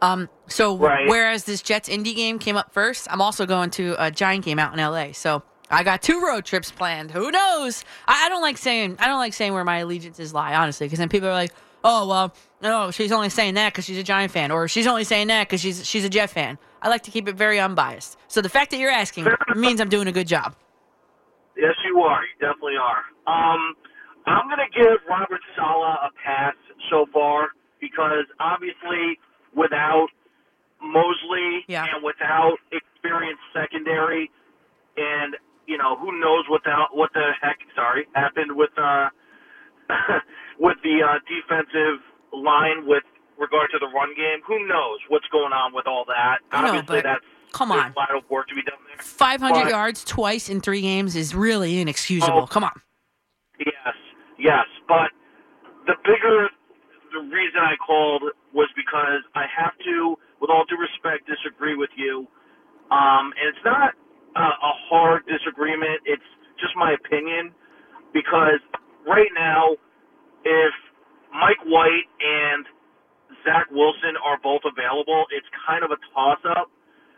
Um, 0.00 0.28
so 0.48 0.76
Right. 0.76 1.08
whereas 1.08 1.44
this 1.44 1.60
Jets 1.60 1.88
indie 1.88 2.14
game 2.14 2.38
came 2.38 2.56
up 2.56 2.72
first, 2.72 3.08
I'm 3.10 3.20
also 3.20 3.46
going 3.46 3.70
to 3.70 3.96
a 3.98 4.10
Giant 4.10 4.44
game 4.44 4.58
out 4.58 4.72
in 4.72 4.78
LA. 4.80 5.12
So 5.12 5.42
I 5.70 5.82
got 5.82 6.02
two 6.02 6.22
road 6.24 6.44
trips 6.44 6.70
planned. 6.70 7.10
Who 7.10 7.30
knows? 7.30 7.84
I, 8.06 8.26
I 8.26 8.28
don't 8.28 8.42
like 8.42 8.56
saying 8.58 8.96
I 8.98 9.06
don't 9.08 9.18
like 9.18 9.34
saying 9.34 9.52
where 9.52 9.64
my 9.64 9.78
allegiances 9.78 10.32
lie, 10.32 10.54
honestly, 10.54 10.86
because 10.86 11.00
then 11.00 11.08
people 11.08 11.28
are 11.28 11.32
like, 11.32 11.52
"Oh 11.84 12.06
well, 12.08 12.34
no, 12.62 12.90
she's 12.90 13.12
only 13.12 13.28
saying 13.28 13.54
that 13.54 13.72
because 13.72 13.84
she's 13.84 13.98
a 13.98 14.02
Giant 14.02 14.32
fan, 14.32 14.50
or 14.50 14.68
she's 14.68 14.86
only 14.86 15.04
saying 15.04 15.26
that 15.28 15.48
because 15.48 15.60
she's 15.60 15.84
she's 15.86 16.04
a 16.04 16.08
Jet 16.08 16.30
fan." 16.30 16.58
I 16.82 16.88
like 16.88 17.02
to 17.04 17.10
keep 17.10 17.28
it 17.28 17.36
very 17.36 17.58
unbiased. 17.58 18.18
So 18.28 18.40
the 18.40 18.48
fact 18.48 18.70
that 18.70 18.78
you're 18.78 18.90
asking 18.90 19.26
means 19.56 19.80
I'm 19.80 19.88
doing 19.88 20.08
a 20.08 20.12
good 20.12 20.28
job. 20.28 20.54
Yes, 21.56 21.74
you 21.84 22.00
are. 22.00 22.22
You 22.22 22.34
definitely 22.40 22.76
are. 22.76 23.02
Um, 23.26 23.74
I'm 24.26 24.46
going 24.46 24.62
to 24.62 24.78
give 24.78 24.98
Robert 25.08 25.40
Saleh 25.56 25.96
a 26.06 26.10
pass 26.24 26.54
so 26.90 27.06
far 27.12 27.48
because 27.80 28.24
obviously 28.38 29.18
without 29.56 30.08
Mosley 30.80 31.64
and 31.90 32.04
without 32.04 32.56
experienced 32.70 33.42
secondary, 33.52 34.30
and 34.96 35.34
you 35.66 35.76
know 35.76 35.96
who 35.96 36.18
knows 36.20 36.44
what 36.48 36.62
the 36.64 36.74
what 36.92 37.10
the 37.14 37.30
heck 37.40 37.58
sorry 37.74 38.06
happened 38.14 38.54
with 38.54 38.70
uh 38.78 39.08
with 40.60 40.76
the 40.82 41.02
uh, 41.02 41.18
defensive 41.26 42.00
line 42.32 42.86
with 42.86 43.02
regard 43.38 43.70
to 43.72 43.78
the 43.78 43.86
run 43.88 44.14
game, 44.16 44.40
who 44.46 44.66
knows 44.66 44.98
what's 45.08 45.26
going 45.28 45.52
on 45.52 45.72
with 45.74 45.86
all 45.86 46.04
that? 46.06 46.38
I 46.52 46.62
know, 46.62 46.68
Obviously, 46.68 46.96
but 46.96 47.04
that's 47.04 47.24
come 47.52 47.72
on. 47.72 47.92
a 47.92 47.98
lot 47.98 48.14
of 48.14 48.28
work 48.30 48.48
to 48.48 48.54
be 48.54 48.62
done 48.62 48.78
there. 48.88 48.98
500 49.02 49.62
But- 49.64 49.70
yards 49.70 50.04
twice 50.04 50.48
in 50.48 50.60
three 50.60 50.80
games 50.82 51.16
is 51.16 51.34
really 51.34 51.80
inexcusable. 51.80 52.42
Oh. 52.42 52.46
Come 52.46 52.64
on. 52.64 52.80
Yes, 53.58 53.94
yes. 54.38 54.66
But 54.86 55.10
the 55.86 55.94
bigger 56.04 56.48
the 57.12 57.20
reason 57.20 57.60
I 57.60 57.74
called 57.84 58.22
was 58.52 58.68
because 58.76 59.24
I 59.34 59.46
have 59.48 59.72
to, 59.84 60.16
with 60.40 60.50
all 60.50 60.64
due 60.68 60.76
respect, 60.76 61.26
disagree 61.26 61.74
with 61.74 61.88
you. 61.96 62.28
Um, 62.90 63.32
and 63.40 63.48
it's 63.48 63.64
not 63.64 63.94
a, 64.36 64.40
a 64.40 64.72
hard 64.90 65.22
disagreement. 65.26 66.02
It's 66.04 66.22
just 66.60 66.76
my 66.76 66.92
opinion. 66.92 67.52
Because 68.12 68.60
right 69.06 69.30
now, 69.34 69.72
if 70.44 70.74
Mike 71.32 71.60
White 71.64 72.08
and 72.20 72.66
Zach 73.44 73.70
Wilson 73.70 74.16
are 74.24 74.38
both 74.42 74.62
available, 74.64 75.26
it's 75.30 75.46
kind 75.66 75.84
of 75.84 75.90
a 75.90 75.98
toss 76.14 76.38
up. 76.44 76.70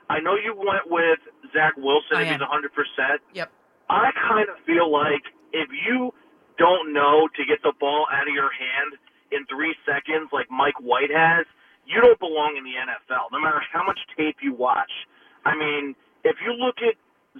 I 0.08 0.18
know 0.18 0.34
you 0.34 0.54
went 0.56 0.90
with 0.90 1.20
Zach 1.54 1.76
Wilson 1.76 2.18
oh, 2.18 2.18
I 2.18 2.22
if 2.22 2.40
he's 2.40 2.42
100%. 2.42 3.18
Yep. 3.34 3.52
I 3.88 4.10
kind 4.28 4.48
of 4.48 4.56
feel 4.66 4.90
like 4.90 5.22
if 5.52 5.68
you 5.70 6.12
don't 6.58 6.92
know 6.92 7.28
to 7.34 7.42
get 7.46 7.62
the 7.62 7.72
ball 7.78 8.06
out 8.10 8.28
of 8.28 8.34
your 8.34 8.50
hand 8.50 8.98
in 9.32 9.46
three 9.46 9.74
seconds 9.86 10.30
like 10.32 10.50
Mike 10.50 10.78
White 10.82 11.10
has, 11.10 11.46
you 11.86 12.00
don't 12.00 12.18
belong 12.18 12.54
in 12.58 12.64
the 12.64 12.76
NFL, 12.76 13.32
no 13.32 13.40
matter 13.40 13.62
how 13.72 13.82
much 13.82 13.98
tape 14.16 14.38
you 14.42 14.54
watch. 14.54 14.90
I 15.44 15.56
mean, 15.56 15.94
if 16.22 16.36
you 16.44 16.52
look 16.52 16.78
at 16.82 16.94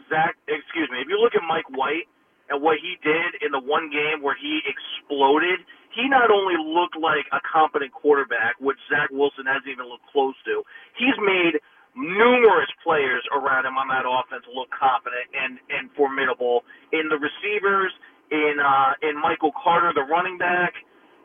Zach, 0.08 0.36
excuse 0.48 0.88
me, 0.90 0.98
if 1.02 1.08
you 1.08 1.18
look 1.18 1.34
at 1.34 1.42
Mike 1.46 1.68
White 1.70 2.08
and 2.50 2.58
what 2.60 2.82
he 2.82 2.98
did 3.00 3.38
in 3.40 3.54
the 3.54 3.62
one 3.62 3.88
game 3.88 4.20
where 4.20 4.36
he 4.36 4.60
exploded, 4.66 5.62
he 5.94 6.10
not 6.10 6.30
only 6.30 6.58
looked 6.58 6.98
like 6.98 7.26
a 7.30 7.40
competent 7.46 7.94
quarterback, 7.94 8.58
which 8.58 8.78
Zach 8.90 9.10
Wilson 9.10 9.46
hasn't 9.46 9.70
even 9.70 9.86
looked 9.86 10.06
close 10.10 10.34
to, 10.46 10.62
he's 10.98 11.16
made 11.22 11.62
numerous 11.94 12.70
players 12.82 13.22
around 13.34 13.66
him 13.66 13.74
on 13.74 13.90
that 13.90 14.06
offense 14.06 14.46
look 14.54 14.70
competent 14.70 15.26
and, 15.34 15.58
and 15.70 15.90
formidable 15.98 16.62
in 16.94 17.10
the 17.10 17.18
receivers, 17.18 17.90
in 18.30 18.62
uh, 18.62 18.94
in 19.02 19.18
Michael 19.18 19.50
Carter, 19.58 19.90
the 19.94 20.06
running 20.06 20.38
back. 20.38 20.74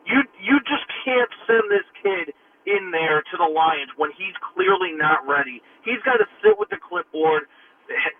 You 0.06 0.22
you 0.42 0.58
just 0.66 0.86
can't 1.06 1.30
send 1.46 1.70
this 1.70 1.86
kid 2.02 2.34
in 2.66 2.90
there 2.90 3.22
to 3.22 3.34
the 3.38 3.46
Lions 3.46 3.94
when 3.94 4.10
he's 4.18 4.34
clearly 4.42 4.90
not 4.90 5.22
ready. 5.22 5.62
He's 5.86 6.02
got 6.02 6.18
to 6.18 6.26
sit 6.42 6.58
with 6.58 6.70
the 6.74 6.82
clipboard, 6.82 7.46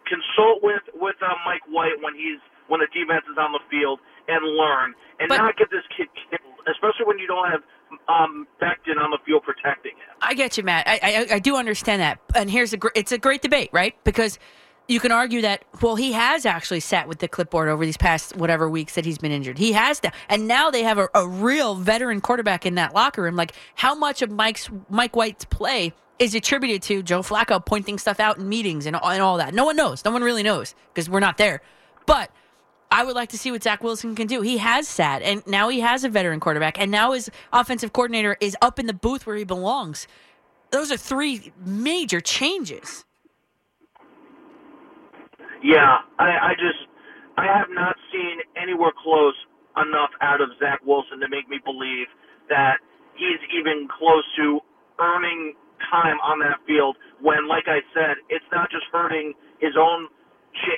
consult 0.07 0.63
with 0.63 0.87
with 0.95 1.19
uh, 1.19 1.35
Mike 1.43 1.67
White 1.67 1.99
when 1.99 2.15
he's 2.15 2.39
when 2.69 2.81
the 2.81 2.87
defense 2.93 3.25
is 3.31 3.37
on 3.39 3.53
the 3.53 3.61
field, 3.71 4.01
and 4.29 4.45
learn, 4.45 4.95
and 5.21 5.29
But- 5.29 5.39
not 5.39 5.57
get 5.57 5.71
this 5.71 5.85
kid 5.97 6.09
killed, 6.29 6.59
especially 6.69 7.07
when 7.07 7.19
you 7.19 7.27
don't 7.27 7.51
have 7.51 7.63
um, 8.09 8.47
Becton 8.61 9.01
on 9.01 9.11
the 9.11 9.19
field 9.25 9.45
protecting 9.45 9.93
him. 9.93 10.17
I 10.21 10.35
get 10.35 10.57
you, 10.57 10.65
Matt. 10.65 10.89
I, 10.89 10.99
I 11.03 11.35
I 11.37 11.39
do 11.39 11.57
understand 11.57 12.03
that, 12.03 12.19
and 12.35 12.51
here's 12.51 12.73
a 12.73 12.77
gr- 12.77 12.89
it's 12.97 13.13
a 13.13 13.19
great 13.19 13.43
debate, 13.43 13.71
right? 13.73 13.95
Because 14.03 14.39
you 14.89 14.99
can 14.99 15.13
argue 15.13 15.41
that 15.43 15.65
well, 15.83 15.95
he 15.97 16.13
has 16.13 16.45
actually 16.47 16.81
sat 16.81 17.07
with 17.07 17.19
the 17.21 17.29
clipboard 17.29 17.69
over 17.69 17.85
these 17.85 17.97
past 17.97 18.37
whatever 18.37 18.69
weeks 18.69 18.95
that 18.97 19.05
he's 19.05 19.19
been 19.19 19.31
injured. 19.33 19.59
He 19.59 19.73
has 19.73 20.01
that, 20.01 20.15
and 20.29 20.49
now 20.49 20.71
they 20.71 20.83
have 20.83 20.99
a, 20.99 21.09
a 21.15 21.27
real 21.29 21.77
veteran 21.77 22.21
quarterback 22.21 22.67
in 22.67 22.75
that 22.75 22.93
locker 22.95 23.23
room. 23.23 23.37
Like 23.37 23.53
how 23.77 23.95
much 23.95 24.21
of 24.23 24.31
Mike's 24.33 24.69
Mike 24.91 25.15
White's 25.15 25.45
play 25.45 25.93
is 26.19 26.35
attributed 26.35 26.83
to 26.83 27.03
Joe 27.05 27.21
Flacco 27.21 27.65
pointing 27.65 27.99
stuff 27.99 28.19
out 28.19 28.39
in 28.39 28.49
meetings 28.49 28.87
and 28.87 28.97
and 29.01 29.23
all 29.23 29.37
that? 29.39 29.55
No 29.55 29.65
one 29.65 29.77
knows. 29.77 30.05
No 30.05 30.11
one 30.11 30.23
really 30.25 30.43
knows 30.43 30.75
because 30.93 31.09
we're 31.09 31.21
not 31.21 31.37
there. 31.39 31.63
But 32.07 32.31
I 32.91 33.05
would 33.05 33.15
like 33.15 33.31
to 33.31 33.39
see 33.39 33.51
what 33.51 33.63
Zach 33.63 33.83
Wilson 33.83 34.15
can 34.15 34.27
do. 34.27 34.43
He 34.43 34.59
has 34.59 34.87
sat, 34.87 35.23
and 35.23 35.47
now 35.47 35.69
he 35.69 35.81
has 35.81 36.05
a 36.05 36.09
veteran 36.09 36.41
quarterback, 36.41 36.79
and 36.81 36.91
now 36.91 37.13
his 37.13 37.31
offensive 37.53 37.93
coordinator 37.93 38.37
is 38.41 38.57
up 38.63 38.79
in 38.79 38.87
the 38.87 38.95
booth 38.95 39.27
where 39.27 39.37
he 39.37 39.45
belongs. 39.45 40.07
Those 40.71 40.91
are 40.91 40.97
three 40.97 41.53
major 41.65 42.21
changes. 42.21 43.05
Yeah, 45.63 45.99
I, 46.19 46.25
I 46.25 46.53
just 46.55 46.87
I 47.37 47.47
have 47.47 47.69
not 47.71 47.97
seen 48.13 48.39
anywhere 48.61 48.93
close 49.03 49.35
enough 49.77 50.11
out 50.21 50.41
of 50.41 50.51
Zach 50.59 50.81
Wilson 50.85 51.21
to 51.21 51.29
make 51.29 51.49
me 51.49 51.59
believe 51.65 52.07
that 52.49 52.79
he's 53.15 53.41
even 53.53 53.89
close 53.89 54.25
to 54.37 54.61
earning 55.01 55.55
time 55.91 56.17
on 56.25 56.39
that 56.41 56.61
field. 56.67 56.97
When, 57.21 57.49
like 57.49 57.65
I 57.67 57.81
said, 57.93 58.17
it's 58.29 58.45
not 58.53 58.71
just 58.71 58.85
hurting 58.93 59.35
his 59.61 59.77
own 59.77 60.09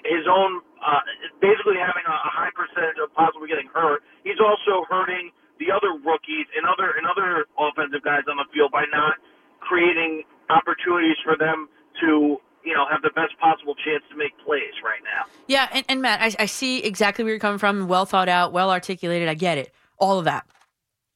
his 0.05 0.27
own 0.27 0.61
uh, 0.83 1.03
basically 1.41 1.79
having 1.79 2.07
a, 2.07 2.17
a 2.17 2.33
high 2.33 2.53
percentage 2.55 2.99
of 3.03 3.13
possibly 3.15 3.49
getting 3.49 3.69
hurt. 3.73 4.03
He's 4.25 4.41
also 4.41 4.87
hurting 4.89 5.31
the 5.59 5.75
other 5.75 5.95
rookies 5.99 6.47
and 6.55 6.67
other 6.67 6.95
and 6.95 7.07
other 7.07 7.47
offensive 7.59 8.03
guys 8.03 8.23
on 8.31 8.39
the 8.39 8.47
field 8.55 8.71
by 8.71 8.87
not 8.91 9.19
creating 9.61 10.23
opportunities 10.51 11.19
for 11.25 11.37
them 11.37 11.69
to 12.01 12.39
you 12.65 12.75
know 12.75 12.87
have 12.91 13.03
the 13.03 13.11
best 13.15 13.35
possible 13.39 13.75
chance 13.75 14.03
to 14.11 14.17
make 14.17 14.33
plays 14.45 14.75
right 14.85 15.03
now. 15.03 15.27
Yeah, 15.47 15.69
and, 15.73 15.85
and 15.89 16.03
Matt, 16.03 16.23
I, 16.23 16.43
I 16.43 16.47
see 16.47 16.83
exactly 16.83 17.25
where 17.25 17.33
you're 17.33 17.41
coming 17.41 17.59
from. 17.59 17.89
Well 17.89 18.07
thought 18.07 18.29
out, 18.29 18.53
well 18.53 18.71
articulated. 18.71 19.29
I 19.29 19.35
get 19.35 19.59
it. 19.59 19.73
All 19.99 20.19
of 20.19 20.25
that. 20.27 20.47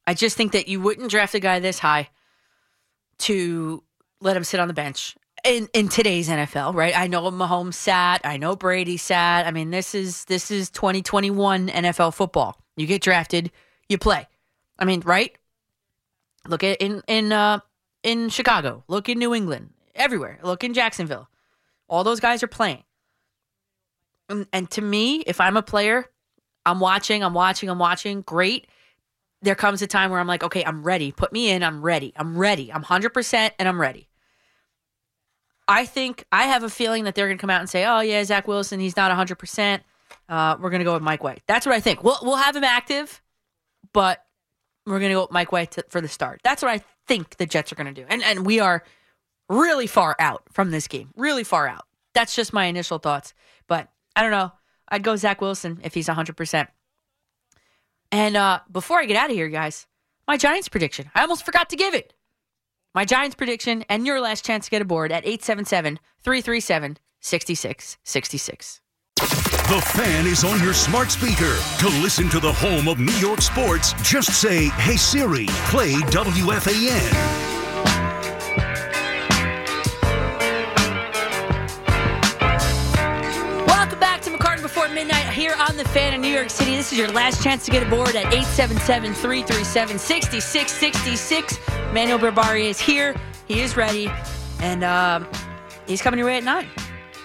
I 0.05 0.13
just 0.13 0.35
think 0.35 0.51
that 0.51 0.67
you 0.67 0.81
wouldn't 0.81 1.09
draft 1.09 1.33
a 1.33 1.39
guy 1.39 1.59
this 1.59 1.79
high 1.79 2.09
to 3.19 3.83
let 4.19 4.35
him 4.35 4.43
sit 4.43 4.59
on 4.59 4.67
the 4.67 4.73
bench 4.73 5.15
in, 5.43 5.69
in 5.73 5.89
today's 5.89 6.29
NFL, 6.29 6.73
right? 6.73 6.97
I 6.97 7.07
know 7.07 7.29
Mahomes 7.31 7.73
sat. 7.75 8.21
I 8.23 8.37
know 8.37 8.55
Brady 8.55 8.97
sat. 8.97 9.45
I 9.45 9.51
mean, 9.51 9.71
this 9.71 9.93
is 9.93 10.25
this 10.25 10.51
is 10.51 10.69
2021 10.69 11.69
NFL 11.69 12.13
football. 12.13 12.59
You 12.75 12.87
get 12.87 13.01
drafted, 13.01 13.51
you 13.89 13.97
play. 13.97 14.27
I 14.79 14.85
mean, 14.85 15.01
right? 15.01 15.37
Look 16.47 16.63
at 16.63 16.81
in 16.81 17.01
in 17.07 17.31
uh, 17.31 17.59
in 18.03 18.29
Chicago. 18.29 18.83
Look 18.87 19.09
in 19.09 19.19
New 19.19 19.33
England. 19.33 19.71
Everywhere. 19.95 20.39
Look 20.41 20.63
in 20.63 20.73
Jacksonville. 20.73 21.29
All 21.87 22.03
those 22.03 22.19
guys 22.19 22.41
are 22.41 22.47
playing. 22.47 22.83
And, 24.29 24.47
and 24.51 24.69
to 24.71 24.81
me, 24.81 25.21
if 25.27 25.39
I'm 25.39 25.57
a 25.57 25.61
player, 25.61 26.05
I'm 26.65 26.79
watching, 26.79 27.23
I'm 27.23 27.33
watching, 27.33 27.69
I'm 27.69 27.77
watching. 27.77 28.21
Great. 28.21 28.67
There 29.41 29.55
comes 29.55 29.81
a 29.81 29.87
time 29.87 30.09
where 30.09 30.19
I'm 30.19 30.27
like, 30.27 30.43
okay, 30.43 30.63
I'm 30.63 30.83
ready. 30.83 31.11
Put 31.11 31.33
me 31.33 31.49
in. 31.49 31.63
I'm 31.63 31.81
ready. 31.81 32.13
I'm 32.15 32.37
ready. 32.37 32.71
I'm 32.71 32.83
100% 32.83 33.51
and 33.59 33.67
I'm 33.67 33.79
ready. 33.79 34.07
I 35.67 35.85
think 35.85 36.25
I 36.31 36.43
have 36.43 36.63
a 36.63 36.69
feeling 36.69 37.05
that 37.05 37.15
they're 37.15 37.27
going 37.27 37.37
to 37.37 37.41
come 37.41 37.49
out 37.49 37.61
and 37.61 37.69
say, 37.69 37.85
oh, 37.85 38.01
yeah, 38.01 38.23
Zach 38.23 38.47
Wilson, 38.47 38.79
he's 38.79 38.97
not 38.97 39.11
100%. 39.11 39.79
Uh, 40.29 40.57
we're 40.59 40.69
going 40.69 40.79
to 40.79 40.85
go 40.85 40.93
with 40.93 41.03
Mike 41.03 41.23
White. 41.23 41.41
That's 41.47 41.65
what 41.65 41.75
I 41.75 41.79
think. 41.79 42.03
We'll, 42.03 42.17
we'll 42.21 42.35
have 42.35 42.55
him 42.55 42.63
active, 42.63 43.21
but 43.93 44.25
we're 44.85 44.99
going 44.99 45.11
to 45.11 45.15
go 45.15 45.21
with 45.21 45.31
Mike 45.31 45.51
White 45.51 45.71
to, 45.71 45.85
for 45.89 46.01
the 46.01 46.07
start. 46.07 46.41
That's 46.43 46.61
what 46.61 46.71
I 46.71 46.81
think 47.07 47.37
the 47.37 47.45
Jets 47.45 47.71
are 47.71 47.75
going 47.75 47.93
to 47.93 48.01
do. 48.01 48.05
And, 48.09 48.23
and 48.23 48.45
we 48.45 48.59
are 48.59 48.83
really 49.49 49.87
far 49.87 50.15
out 50.19 50.43
from 50.51 50.71
this 50.71 50.87
game. 50.87 51.11
Really 51.15 51.43
far 51.43 51.67
out. 51.67 51.85
That's 52.13 52.35
just 52.35 52.53
my 52.53 52.65
initial 52.65 52.97
thoughts. 52.97 53.33
But 53.67 53.89
I 54.15 54.21
don't 54.21 54.31
know. 54.31 54.51
I'd 54.89 55.03
go 55.03 55.15
Zach 55.15 55.41
Wilson 55.41 55.79
if 55.83 55.93
he's 55.93 56.07
100%. 56.07 56.67
And 58.11 58.37
uh, 58.37 58.59
before 58.71 58.99
I 58.99 59.05
get 59.05 59.17
out 59.17 59.29
of 59.29 59.35
here, 59.35 59.49
guys, 59.49 59.87
my 60.27 60.37
Giants 60.37 60.69
prediction. 60.69 61.09
I 61.15 61.21
almost 61.21 61.45
forgot 61.45 61.69
to 61.69 61.75
give 61.75 61.93
it. 61.93 62.13
My 62.95 63.05
Giants 63.05 63.35
prediction 63.35 63.83
and 63.89 64.05
your 64.05 64.21
last 64.21 64.45
chance 64.45 64.65
to 64.65 64.71
get 64.71 64.81
aboard 64.81 65.11
at 65.11 65.25
877 65.25 65.99
337 66.23 66.97
6666. 67.21 68.81
The 69.15 69.81
fan 69.95 70.27
is 70.27 70.43
on 70.43 70.61
your 70.61 70.73
smart 70.73 71.09
speaker. 71.09 71.57
To 71.79 71.87
listen 72.01 72.29
to 72.29 72.39
the 72.39 72.51
home 72.51 72.87
of 72.87 72.99
New 72.99 73.13
York 73.13 73.41
sports, 73.41 73.93
just 74.03 74.39
say, 74.39 74.65
Hey 74.69 74.97
Siri, 74.97 75.47
play 75.69 75.93
WFAN. 75.93 77.42
Here 85.53 85.65
on 85.69 85.77
The 85.77 85.85
Fan 85.89 86.15
in 86.15 86.21
New 86.21 86.33
York 86.33 86.49
City. 86.49 86.75
This 86.75 86.91
is 86.91 86.97
your 86.97 87.09
last 87.09 87.43
chance 87.43 87.63
to 87.65 87.71
get 87.71 87.85
aboard 87.85 88.15
at 88.15 88.33
877 88.33 89.13
337 89.13 89.99
6666. 89.99 91.59
Manuel 91.93 92.17
Berbari 92.17 92.63
is 92.63 92.79
here. 92.79 93.15
He 93.47 93.59
is 93.59 93.77
ready. 93.77 94.09
And 94.61 94.83
um, 94.83 95.27
he's 95.85 96.01
coming 96.01 96.17
your 96.17 96.25
way 96.25 96.37
at 96.37 96.43
9. 96.43 96.67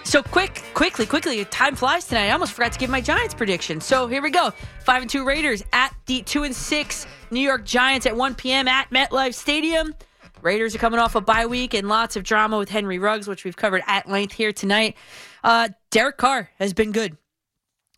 So 0.05 0.23
quick, 0.23 0.63
quickly, 0.75 1.07
quickly, 1.07 1.43
time 1.47 1.75
flies 1.75 2.05
tonight. 2.05 2.27
I 2.27 2.33
almost 2.33 2.53
forgot 2.53 2.73
to 2.73 2.79
give 2.79 2.91
my 2.91 3.01
Giants 3.01 3.33
prediction. 3.33 3.81
So 3.81 4.07
here 4.07 4.21
we 4.21 4.31
go. 4.31 4.53
Five 4.81 5.01
and 5.01 5.11
two 5.11 5.25
Raiders 5.25 5.63
at 5.73 5.95
the 6.05 6.21
two 6.23 6.43
and 6.43 6.55
six 6.55 7.07
New 7.31 7.41
York 7.41 7.65
Giants 7.65 8.05
at 8.05 8.15
1 8.15 8.35
p.m. 8.35 8.69
at 8.69 8.91
MetLife 8.91 9.33
Stadium. 9.33 9.95
Raiders 10.43 10.75
are 10.75 10.79
coming 10.79 11.01
off 11.01 11.15
a 11.15 11.23
bye 11.23 11.47
week 11.47 11.73
and 11.73 11.89
lots 11.89 12.15
of 12.15 12.25
drama 12.25 12.59
with 12.59 12.69
Henry 12.69 12.99
Ruggs, 12.99 13.27
which 13.27 13.45
we've 13.45 13.57
covered 13.57 13.83
at 13.87 14.07
length 14.07 14.35
here 14.35 14.53
tonight. 14.53 14.97
Uh, 15.43 15.71
Derek 15.91 16.19
Carr 16.19 16.51
has 16.59 16.75
been 16.75 16.93
good. 16.93 17.17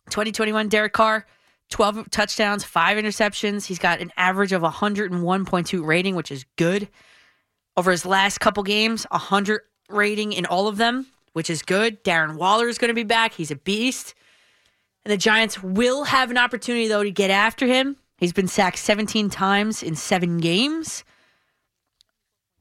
2021 0.09 0.69
Derek 0.69 0.93
Carr, 0.93 1.25
12 1.69 2.09
touchdowns, 2.11 2.63
five 2.63 2.97
interceptions. 2.97 3.65
He's 3.65 3.79
got 3.79 4.01
an 4.01 4.11
average 4.17 4.51
of 4.51 4.61
101.2 4.61 5.85
rating, 5.85 6.15
which 6.15 6.31
is 6.31 6.45
good. 6.57 6.89
Over 7.77 7.91
his 7.91 8.05
last 8.05 8.39
couple 8.39 8.63
games, 8.63 9.05
100 9.11 9.61
rating 9.89 10.33
in 10.33 10.45
all 10.45 10.67
of 10.67 10.77
them, 10.77 11.07
which 11.33 11.49
is 11.49 11.61
good. 11.61 12.03
Darren 12.03 12.35
Waller 12.35 12.67
is 12.67 12.77
going 12.77 12.89
to 12.89 12.93
be 12.95 13.03
back. 13.03 13.33
He's 13.33 13.51
a 13.51 13.55
beast. 13.55 14.13
And 15.05 15.11
the 15.11 15.17
Giants 15.17 15.63
will 15.63 16.03
have 16.03 16.29
an 16.29 16.37
opportunity, 16.37 16.87
though, 16.87 17.03
to 17.03 17.11
get 17.11 17.31
after 17.31 17.65
him. 17.65 17.95
He's 18.17 18.33
been 18.33 18.47
sacked 18.47 18.77
17 18.77 19.29
times 19.29 19.81
in 19.81 19.95
seven 19.95 20.37
games. 20.37 21.03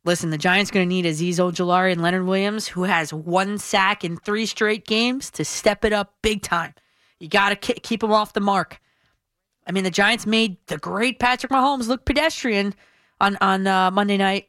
Listen, 0.04 0.30
the 0.30 0.38
Giants 0.38 0.70
going 0.70 0.88
to 0.88 0.94
need 0.94 1.04
Azeez 1.04 1.34
Ojulari 1.34 1.92
and 1.92 2.00
Leonard 2.00 2.24
Williams, 2.24 2.68
who 2.68 2.84
has 2.84 3.12
one 3.12 3.58
sack 3.58 4.02
in 4.02 4.16
three 4.16 4.46
straight 4.46 4.86
games, 4.86 5.30
to 5.32 5.44
step 5.44 5.84
it 5.84 5.92
up 5.92 6.14
big 6.22 6.40
time. 6.42 6.72
You 7.20 7.28
got 7.28 7.50
to 7.50 7.56
keep 7.56 8.02
him 8.02 8.12
off 8.12 8.32
the 8.32 8.40
mark. 8.40 8.80
I 9.66 9.72
mean, 9.72 9.84
the 9.84 9.90
Giants 9.90 10.26
made 10.26 10.56
the 10.66 10.78
great 10.78 11.18
Patrick 11.18 11.52
Mahomes 11.52 11.86
look 11.86 12.04
pedestrian 12.04 12.74
on 13.20 13.36
on 13.40 13.66
uh, 13.66 13.90
Monday 13.90 14.16
night, 14.16 14.48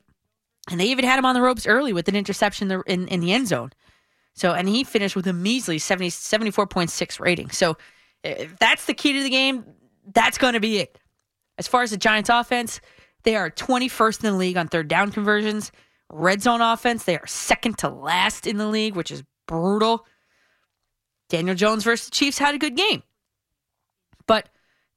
and 0.69 0.79
they 0.79 0.85
even 0.85 1.05
had 1.05 1.19
him 1.19 1.25
on 1.25 1.35
the 1.35 1.41
ropes 1.41 1.67
early 1.67 1.93
with 1.93 2.07
an 2.07 2.15
interception 2.15 2.71
in, 2.87 3.07
in 3.07 3.19
the 3.19 3.33
end 3.33 3.47
zone. 3.47 3.71
So, 4.33 4.53
and 4.53 4.67
he 4.67 4.83
finished 4.83 5.15
with 5.15 5.27
a 5.27 5.33
measly 5.33 5.77
70, 5.77 6.09
74.6 6.09 7.19
rating. 7.19 7.49
So, 7.49 7.77
if 8.23 8.57
that's 8.57 8.85
the 8.85 8.93
key 8.93 9.13
to 9.13 9.23
the 9.23 9.29
game, 9.29 9.65
that's 10.13 10.37
going 10.37 10.53
to 10.53 10.59
be 10.59 10.79
it. 10.79 10.97
As 11.57 11.67
far 11.67 11.83
as 11.83 11.91
the 11.91 11.97
Giants 11.97 12.29
offense, 12.29 12.79
they 13.23 13.35
are 13.35 13.51
21st 13.51 14.23
in 14.23 14.31
the 14.31 14.37
league 14.37 14.57
on 14.57 14.67
third 14.67 14.87
down 14.87 15.11
conversions. 15.11 15.71
Red 16.09 16.41
zone 16.41 16.61
offense, 16.61 17.03
they 17.03 17.17
are 17.17 17.27
second 17.27 17.77
to 17.79 17.89
last 17.89 18.47
in 18.47 18.57
the 18.57 18.67
league, 18.67 18.95
which 18.95 19.11
is 19.11 19.23
brutal. 19.47 20.05
Daniel 21.31 21.55
Jones 21.55 21.85
versus 21.85 22.07
the 22.07 22.11
Chiefs 22.11 22.37
had 22.37 22.53
a 22.53 22.57
good 22.57 22.75
game. 22.75 23.03
But 24.27 24.49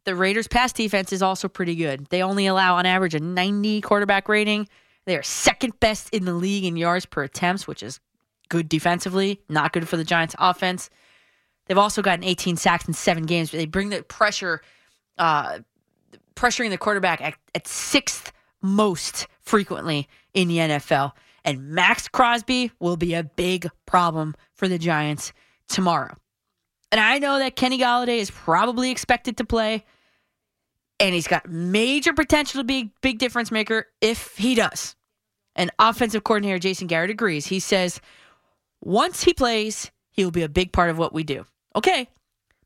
the 0.04 0.16
Raiders' 0.16 0.48
pass 0.48 0.72
defense 0.72 1.12
is 1.12 1.22
also 1.22 1.48
pretty 1.48 1.76
good. 1.76 2.06
They 2.10 2.22
only 2.22 2.46
allow, 2.46 2.74
on 2.74 2.86
average, 2.86 3.14
a 3.14 3.20
90 3.20 3.80
quarterback 3.80 4.28
rating. 4.28 4.68
They 5.06 5.16
are 5.16 5.22
second 5.22 5.78
best 5.78 6.10
in 6.12 6.24
the 6.24 6.34
league 6.34 6.64
in 6.64 6.76
yards 6.76 7.06
per 7.06 7.22
attempts, 7.22 7.68
which 7.68 7.84
is 7.84 8.00
good 8.48 8.68
defensively, 8.68 9.40
not 9.48 9.72
good 9.72 9.88
for 9.88 9.96
the 9.96 10.02
Giants' 10.02 10.34
offense. 10.38 10.90
They've 11.66 11.78
also 11.78 12.02
gotten 12.02 12.24
18 12.24 12.56
sacks 12.56 12.88
in 12.88 12.94
seven 12.94 13.26
games. 13.26 13.52
They 13.52 13.66
bring 13.66 13.90
the 13.90 14.02
pressure, 14.02 14.60
uh, 15.18 15.60
pressuring 16.34 16.70
the 16.70 16.78
quarterback 16.78 17.20
at, 17.20 17.34
at 17.54 17.68
sixth 17.68 18.32
most 18.60 19.28
frequently 19.40 20.08
in 20.34 20.48
the 20.48 20.58
NFL. 20.58 21.12
And 21.44 21.68
Maxx 21.68 22.08
Crosby 22.08 22.72
will 22.80 22.96
be 22.96 23.14
a 23.14 23.22
big 23.22 23.68
problem 23.86 24.34
for 24.52 24.66
the 24.66 24.78
Giants 24.78 25.32
tomorrow. 25.68 26.16
And 26.94 27.00
I 27.00 27.18
know 27.18 27.40
that 27.40 27.56
Kenny 27.56 27.80
Golladay 27.80 28.18
is 28.18 28.30
probably 28.30 28.92
expected 28.92 29.38
to 29.38 29.44
play, 29.44 29.84
and 31.00 31.12
he's 31.12 31.26
got 31.26 31.50
major 31.50 32.12
potential 32.12 32.60
to 32.60 32.64
be 32.64 32.78
a 32.78 32.90
big 33.00 33.18
difference 33.18 33.50
maker 33.50 33.88
if 34.00 34.36
he 34.36 34.54
does. 34.54 34.94
And 35.56 35.72
offensive 35.80 36.22
coordinator 36.22 36.60
Jason 36.60 36.86
Garrett 36.86 37.10
agrees. 37.10 37.46
He 37.46 37.58
says 37.58 38.00
once 38.80 39.24
he 39.24 39.34
plays, 39.34 39.90
he 40.12 40.22
will 40.22 40.30
be 40.30 40.44
a 40.44 40.48
big 40.48 40.70
part 40.70 40.88
of 40.88 40.96
what 40.96 41.12
we 41.12 41.24
do. 41.24 41.44
Okay. 41.74 42.08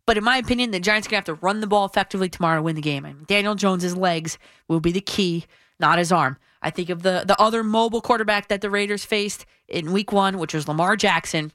But 0.05 0.19
in 0.19 0.25
my 0.25 0.37
opinion, 0.37 0.73
the 0.73 0.81
Giants 0.81 1.09
are 1.09 1.11
going 1.11 1.23
to 1.23 1.31
have 1.31 1.39
to 1.39 1.43
run 1.47 1.61
the 1.61 1.67
ball 1.67 1.87
effectively 1.87 2.29
tomorrow 2.29 2.59
to 2.59 2.63
win 2.63 2.77
the 2.77 2.83
game. 2.83 3.05
Mean, 3.05 3.25
Daniel 3.27 3.55
Jones's 3.55 3.97
legs 3.97 4.37
will 4.69 4.81
be 4.81 4.93
the 4.93 5.01
key, 5.01 5.47
not 5.81 5.97
his 5.97 6.13
arm. 6.13 6.37
I 6.61 6.69
think 6.69 6.91
of 6.91 7.03
the, 7.03 7.25
the 7.27 7.41
other 7.41 7.65
mobile 7.65 8.03
quarterback 8.03 8.49
that 8.49 8.61
the 8.61 8.69
Raiders 8.69 9.07
faced 9.07 9.47
in 9.69 9.91
week 9.91 10.13
one, 10.13 10.37
which 10.37 10.53
was 10.53 10.69
Lamar 10.69 10.97
Jackson. 10.97 11.51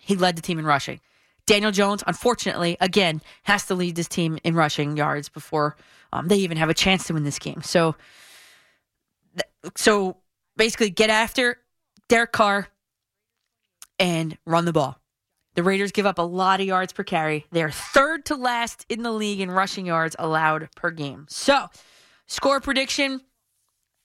He 0.00 0.14
led 0.14 0.36
the 0.36 0.42
team 0.42 0.60
in 0.60 0.64
rushing. 0.64 1.00
Daniel 1.48 1.72
Jones, 1.72 2.04
unfortunately, 2.06 2.76
again, 2.78 3.22
has 3.44 3.64
to 3.66 3.74
lead 3.74 3.96
this 3.96 4.06
team 4.06 4.38
in 4.44 4.54
rushing 4.54 4.98
yards 4.98 5.30
before 5.30 5.76
um, 6.12 6.28
they 6.28 6.36
even 6.36 6.58
have 6.58 6.68
a 6.68 6.74
chance 6.74 7.06
to 7.06 7.14
win 7.14 7.24
this 7.24 7.38
game. 7.38 7.62
So, 7.62 7.96
so 9.74 10.18
basically, 10.58 10.90
get 10.90 11.08
after 11.08 11.56
Derek 12.06 12.32
Carr 12.32 12.68
and 13.98 14.36
run 14.44 14.66
the 14.66 14.74
ball. 14.74 15.00
The 15.54 15.62
Raiders 15.62 15.90
give 15.90 16.04
up 16.04 16.18
a 16.18 16.22
lot 16.22 16.60
of 16.60 16.66
yards 16.66 16.92
per 16.92 17.02
carry. 17.02 17.46
They're 17.50 17.70
third 17.70 18.26
to 18.26 18.36
last 18.36 18.84
in 18.90 19.02
the 19.02 19.10
league 19.10 19.40
in 19.40 19.50
rushing 19.50 19.86
yards 19.86 20.14
allowed 20.18 20.68
per 20.76 20.90
game. 20.90 21.24
So, 21.30 21.68
score 22.26 22.60
prediction. 22.60 23.22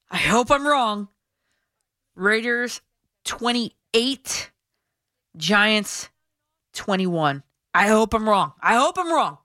I 0.10 0.18
hope 0.18 0.50
I'm 0.50 0.66
wrong. 0.66 1.10
Raiders 2.16 2.80
28, 3.26 4.52
Giants 5.36 6.10
21. 6.74 7.44
I 7.74 7.88
hope 7.88 8.14
I'm 8.14 8.28
wrong. 8.28 8.54
I 8.62 8.76
hope 8.76 8.98
I'm 8.98 9.12
wrong. 9.12 9.38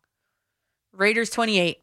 Raiders 0.93 1.31
28, 1.31 1.79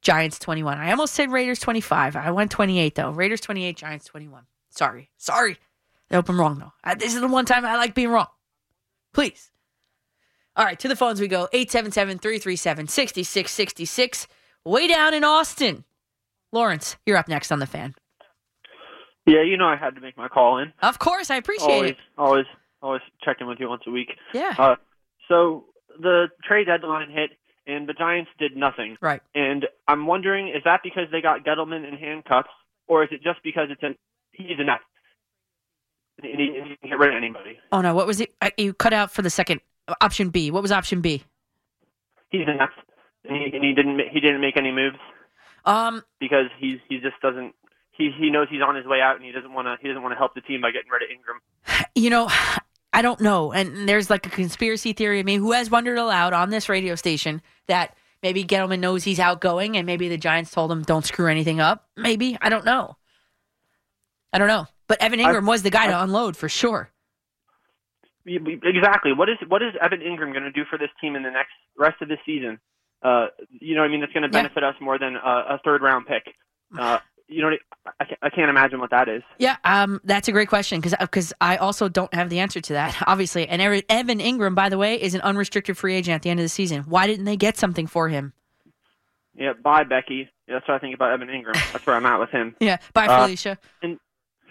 Giants 0.00 0.38
21. 0.38 0.78
I 0.78 0.90
almost 0.90 1.14
said 1.14 1.30
Raiders 1.30 1.58
25. 1.58 2.16
I 2.16 2.30
went 2.30 2.50
28 2.50 2.94
though. 2.94 3.10
Raiders 3.10 3.40
28, 3.40 3.76
Giants 3.76 4.06
21. 4.06 4.44
Sorry. 4.70 5.10
Sorry. 5.16 5.58
I 6.10 6.14
hope 6.16 6.28
I'm 6.28 6.40
wrong 6.40 6.58
though. 6.58 6.72
I, 6.82 6.94
this 6.94 7.14
is 7.14 7.20
the 7.20 7.28
one 7.28 7.44
time 7.44 7.64
I 7.64 7.76
like 7.76 7.94
being 7.94 8.08
wrong. 8.08 8.28
Please. 9.12 9.50
All 10.56 10.64
right, 10.64 10.78
to 10.80 10.88
the 10.88 10.96
phones 10.96 11.20
we 11.20 11.28
go. 11.28 11.48
877 11.52 12.18
337 12.18 12.88
6666. 12.88 14.26
Way 14.64 14.88
down 14.88 15.14
in 15.14 15.24
Austin. 15.24 15.84
Lawrence, 16.52 16.96
you're 17.06 17.16
up 17.16 17.28
next 17.28 17.52
on 17.52 17.60
the 17.60 17.66
fan. 17.66 17.94
Yeah, 19.26 19.42
you 19.42 19.56
know 19.56 19.66
I 19.66 19.76
had 19.76 19.94
to 19.94 20.00
make 20.00 20.16
my 20.16 20.28
call 20.28 20.58
in. 20.58 20.72
Of 20.82 20.98
course, 20.98 21.30
I 21.30 21.36
appreciate 21.36 21.70
always, 21.70 21.90
it. 21.92 21.96
Always, 22.18 22.46
always 22.82 23.02
checking 23.22 23.46
with 23.46 23.58
you 23.60 23.68
once 23.68 23.82
a 23.86 23.90
week. 23.90 24.10
Yeah. 24.34 24.54
Uh, 24.58 24.76
so 25.28 25.64
the 25.98 26.28
trade 26.46 26.66
deadline 26.66 27.10
hit, 27.10 27.30
and 27.66 27.88
the 27.88 27.92
Giants 27.92 28.30
did 28.38 28.56
nothing. 28.56 28.96
Right. 29.00 29.20
And 29.34 29.66
I'm 29.86 30.06
wondering, 30.06 30.48
is 30.48 30.62
that 30.64 30.80
because 30.82 31.04
they 31.12 31.20
got 31.20 31.44
Gettleman 31.44 31.86
in 31.86 31.96
handcuffs, 31.96 32.48
or 32.88 33.04
is 33.04 33.10
it 33.12 33.22
just 33.22 33.42
because 33.44 33.68
it's 33.70 33.82
an 33.82 33.96
he's 34.32 34.58
a 34.58 34.64
nut? 34.64 34.80
And 36.22 36.38
he, 36.38 36.46
he 36.68 36.76
can 36.76 36.90
get 36.90 36.98
rid 36.98 37.10
of 37.10 37.16
anybody. 37.16 37.58
Oh 37.72 37.80
no, 37.80 37.94
what 37.94 38.06
was 38.06 38.20
it? 38.20 38.34
You 38.58 38.74
cut 38.74 38.92
out 38.92 39.10
for 39.10 39.22
the 39.22 39.30
second. 39.30 39.60
Option 40.00 40.30
B. 40.30 40.50
What 40.50 40.62
was 40.62 40.70
option 40.70 41.00
B? 41.00 41.24
He's 42.30 42.42
a 42.46 42.54
nut, 42.54 42.70
and 43.24 43.36
he, 43.36 43.56
and 43.56 43.64
he 43.64 43.72
didn't 43.74 44.00
he 44.12 44.20
didn't 44.20 44.40
make 44.40 44.56
any 44.56 44.70
moves 44.70 44.98
Um, 45.64 46.02
because 46.20 46.46
he's 46.58 46.78
he 46.88 46.98
just 46.98 47.20
doesn't. 47.22 47.54
He, 47.92 48.10
he 48.18 48.30
knows 48.30 48.46
he's 48.50 48.62
on 48.62 48.76
his 48.76 48.86
way 48.86 49.00
out, 49.02 49.16
and 49.16 49.24
he 49.24 49.32
doesn't 49.32 49.52
want 49.52 49.66
to. 49.66 49.76
He 49.82 49.88
doesn't 49.88 50.02
want 50.02 50.12
to 50.12 50.16
help 50.18 50.34
the 50.34 50.40
team 50.40 50.60
by 50.60 50.70
getting 50.70 50.90
rid 50.90 51.02
of 51.02 51.08
Engram. 51.08 51.84
you 51.94 52.08
know, 52.08 52.28
I 52.92 53.02
don't 53.02 53.20
know. 53.20 53.52
And 53.52 53.88
there's 53.88 54.10
like 54.10 54.26
a 54.26 54.30
conspiracy 54.30 54.92
theory. 54.92 55.20
I 55.20 55.22
mean, 55.22 55.40
who 55.40 55.52
has 55.52 55.70
wondered 55.70 55.98
aloud 55.98 56.32
on 56.32 56.50
this 56.50 56.68
radio 56.68 56.94
station 56.94 57.40
that 57.68 57.96
maybe 58.22 58.44
Gettleman 58.44 58.80
knows 58.80 59.04
he's 59.04 59.20
outgoing 59.20 59.76
and 59.76 59.86
maybe 59.86 60.08
the 60.08 60.16
Giants 60.16 60.50
told 60.50 60.72
him 60.72 60.82
don't 60.82 61.04
screw 61.04 61.28
anything 61.28 61.60
up? 61.60 61.88
Maybe. 61.96 62.36
I 62.40 62.48
don't 62.48 62.64
know. 62.64 62.96
I 64.32 64.38
don't 64.38 64.48
know. 64.48 64.66
But 64.88 65.00
Evan 65.00 65.20
Engram 65.20 65.46
was 65.46 65.62
the 65.62 65.70
guy 65.70 65.86
to 65.86 66.02
unload 66.02 66.36
for 66.36 66.48
sure. 66.48 66.90
Exactly. 68.26 69.12
What 69.12 69.28
is 69.28 69.36
what 69.48 69.62
is 69.62 69.72
Evan 69.80 70.00
Engram 70.00 70.32
going 70.32 70.42
to 70.44 70.52
do 70.52 70.64
for 70.68 70.78
this 70.78 70.90
team 71.00 71.16
in 71.16 71.22
the 71.22 71.30
next 71.30 71.52
rest 71.78 72.02
of 72.02 72.08
the 72.08 72.16
season? 72.26 72.58
Uh, 73.02 73.26
you 73.50 73.74
know, 73.74 73.80
what 73.82 73.88
I 73.88 73.90
mean, 73.90 74.00
that's 74.00 74.12
going 74.12 74.24
to 74.24 74.28
benefit 74.28 74.62
us 74.62 74.74
more 74.80 74.98
than 74.98 75.16
a, 75.16 75.54
a 75.54 75.60
third 75.64 75.80
round 75.80 76.06
pick. 76.06 76.34
Uh, 76.78 76.98
you 77.30 77.40
know, 77.42 77.50
I, 78.00 78.04
can't- 78.04 78.18
I 78.22 78.28
can't 78.30 78.50
imagine 78.50 78.80
what 78.80 78.90
that 78.90 79.08
is. 79.08 79.22
Yeah, 79.38 79.56
um, 79.64 80.00
that's 80.04 80.28
a 80.28 80.32
great 80.32 80.48
question 80.48 80.80
because 80.80 80.94
because 81.00 81.32
I 81.40 81.56
also 81.56 81.88
don't 81.88 82.12
have 82.12 82.28
the 82.28 82.40
answer 82.40 82.60
to 82.60 82.72
that, 82.74 83.02
obviously. 83.06 83.48
And 83.48 83.62
Evan- 83.62 83.82
Evan 83.88 84.18
Engram, 84.18 84.54
by 84.54 84.68
the 84.68 84.76
way, 84.78 85.00
is 85.00 85.14
an 85.14 85.20
unrestricted 85.22 85.76
free 85.78 85.94
agent 85.94 86.14
at 86.16 86.22
the 86.22 86.30
end 86.30 86.40
of 86.40 86.44
the 86.44 86.48
season. 86.50 86.82
Why 86.82 87.06
didn't 87.06 87.24
they 87.24 87.36
get 87.36 87.56
something 87.56 87.86
for 87.86 88.08
him? 88.08 88.32
Yeah. 89.34 89.52
Bye, 89.54 89.84
Becky. 89.84 90.28
That's 90.48 90.66
what 90.68 90.74
I 90.74 90.78
think 90.80 90.94
about 90.94 91.12
Evan 91.12 91.28
Engram. 91.28 91.54
That's 91.72 91.86
where 91.86 91.94
I'm 91.96 92.04
at 92.06 92.18
with 92.18 92.30
him. 92.30 92.56
Yeah, 92.60 92.78
bye, 92.92 93.06
Uh, 93.06 93.24
Felicia. 93.24 93.58
And 93.82 93.98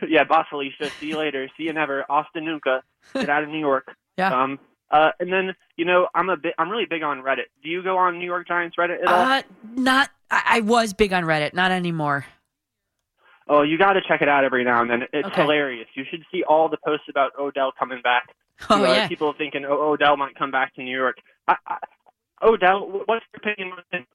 yeah, 0.08 0.24
bye, 0.24 0.46
Felicia. 0.50 0.90
See 1.00 1.08
you 1.08 1.18
later. 1.18 1.50
See 1.58 1.64
you 1.64 1.74
never. 1.74 2.06
Austin 2.10 2.46
Nuka. 2.46 2.82
Get 3.14 3.30
out 3.30 3.44
of 3.44 3.50
New 3.50 3.60
York. 3.60 3.94
Yeah. 4.18 4.34
Um. 4.44 4.58
Uh. 4.90 5.12
And 5.20 5.32
then 5.32 5.54
you 5.76 5.84
know, 5.86 6.08
I'm 6.16 6.30
a 6.30 6.38
bit. 6.38 6.54
I'm 6.58 6.70
really 6.70 6.86
big 6.90 7.04
on 7.04 7.20
Reddit. 7.22 7.46
Do 7.62 7.70
you 7.70 7.84
go 7.84 7.98
on 7.98 8.18
New 8.18 8.26
York 8.26 8.48
Giants 8.48 8.78
Reddit 8.78 9.02
at 9.02 9.08
all? 9.08 9.22
Uh, 9.32 9.42
not. 9.76 10.10
I, 10.32 10.44
I 10.46 10.60
was 10.62 10.94
big 10.94 11.12
on 11.14 11.24
Reddit, 11.26 11.54
not 11.54 11.72
anymore. 11.72 12.26
Oh, 13.52 13.64
you 13.64 13.78
got 13.80 13.94
to 13.94 14.02
check 14.08 14.22
it 14.22 14.30
out 14.30 14.44
every 14.44 14.64
now 14.64 14.82
and 14.82 14.90
then. 14.90 15.04
It's 15.12 15.28
Okay. 15.28 15.42
hilarious. 15.42 15.88
You 15.96 16.06
should 16.10 16.24
see 16.32 16.44
all 16.44 16.70
the 16.70 16.78
posts 16.78 17.08
about 17.10 17.32
Odell 17.40 17.72
coming 17.78 18.00
back. 18.02 18.30
Oh, 18.70 18.84
yeah. 18.84 19.08
People 19.08 19.34
thinking 19.38 19.66
oh, 19.66 19.92
Odell 19.94 20.18
might 20.18 20.36
come 20.36 20.52
back 20.52 20.76
to 20.76 20.84
New 20.84 20.96
York. 20.96 21.18
I, 21.48 21.56
I, 21.68 21.78
Odell, 22.44 22.88
what's 23.06 23.26
your 23.34 23.38
opinion 23.52 23.74
on 23.74 23.84
him? 24.00 24.06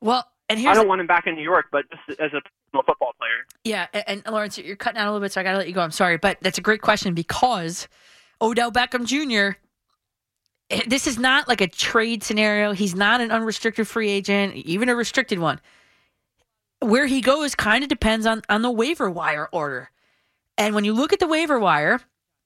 Well, 0.00 0.26
and 0.48 0.66
I 0.66 0.74
don't 0.74 0.88
want 0.88 1.00
him 1.00 1.06
back 1.06 1.26
in 1.26 1.34
New 1.34 1.42
York, 1.42 1.66
but 1.70 1.84
just 1.90 2.18
as 2.20 2.30
a 2.32 2.40
football 2.72 3.12
player. 3.18 3.46
Yeah, 3.64 3.86
a- 3.94 4.08
and, 4.08 4.22
Lawrence, 4.26 4.56
you're 4.58 4.76
cutting 4.76 4.98
out 4.98 5.06
a 5.06 5.10
little 5.12 5.24
bit, 5.24 5.32
so 5.32 5.40
I 5.40 5.44
got 5.44 5.52
to 5.52 5.58
let 5.58 5.68
you 5.68 5.74
go. 5.74 5.80
I'm 5.82 5.90
sorry, 5.90 6.16
but 6.16 6.38
that's 6.40 6.58
a 6.58 6.62
great 6.62 6.80
question 6.80 7.12
because 7.14 7.88
Odell 8.40 8.72
Beckham 8.72 9.04
Jr. 9.04 9.58
eh, 10.70 10.82
This 10.86 11.06
is 11.06 11.18
not 11.18 11.46
like 11.48 11.60
a 11.60 11.68
trade 11.68 12.22
scenario. 12.24 12.72
He's 12.72 12.94
not 12.94 13.20
an 13.20 13.30
unrestricted 13.30 13.86
free 13.86 14.10
agent, 14.10 14.54
even 14.54 14.88
a 14.88 14.94
restricted 14.96 15.38
one. 15.38 15.60
Where 16.82 17.06
he 17.06 17.20
goes 17.20 17.54
kind 17.54 17.82
of 17.82 17.88
depends 17.88 18.26
on 18.26 18.42
on 18.48 18.62
the 18.62 18.70
waiver 18.70 19.10
wire 19.10 19.48
order. 19.52 19.90
And 20.58 20.74
when 20.74 20.84
you 20.84 20.92
look 20.92 21.12
at 21.12 21.20
the 21.20 21.26
waiver 21.26 21.58
wire, 21.58 22.00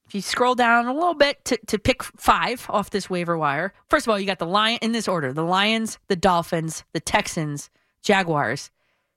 if 0.06 0.14
you 0.14 0.20
scroll 0.20 0.54
down 0.54 0.86
a 0.86 0.94
little 0.94 1.14
bit 1.14 1.44
to, 1.46 1.58
to 1.66 1.78
pick 1.78 2.02
five 2.02 2.66
off 2.68 2.90
this 2.90 3.10
waiver 3.10 3.36
wire, 3.36 3.72
first 3.88 4.06
of 4.06 4.10
all, 4.10 4.20
you 4.20 4.26
got 4.26 4.38
the 4.38 4.46
Lion 4.46 4.78
in 4.82 4.92
this 4.92 5.08
order: 5.08 5.32
the 5.32 5.42
Lions, 5.42 5.98
the 6.08 6.16
Dolphins, 6.16 6.84
the 6.92 7.00
Texans, 7.00 7.70
Jaguars. 8.02 8.70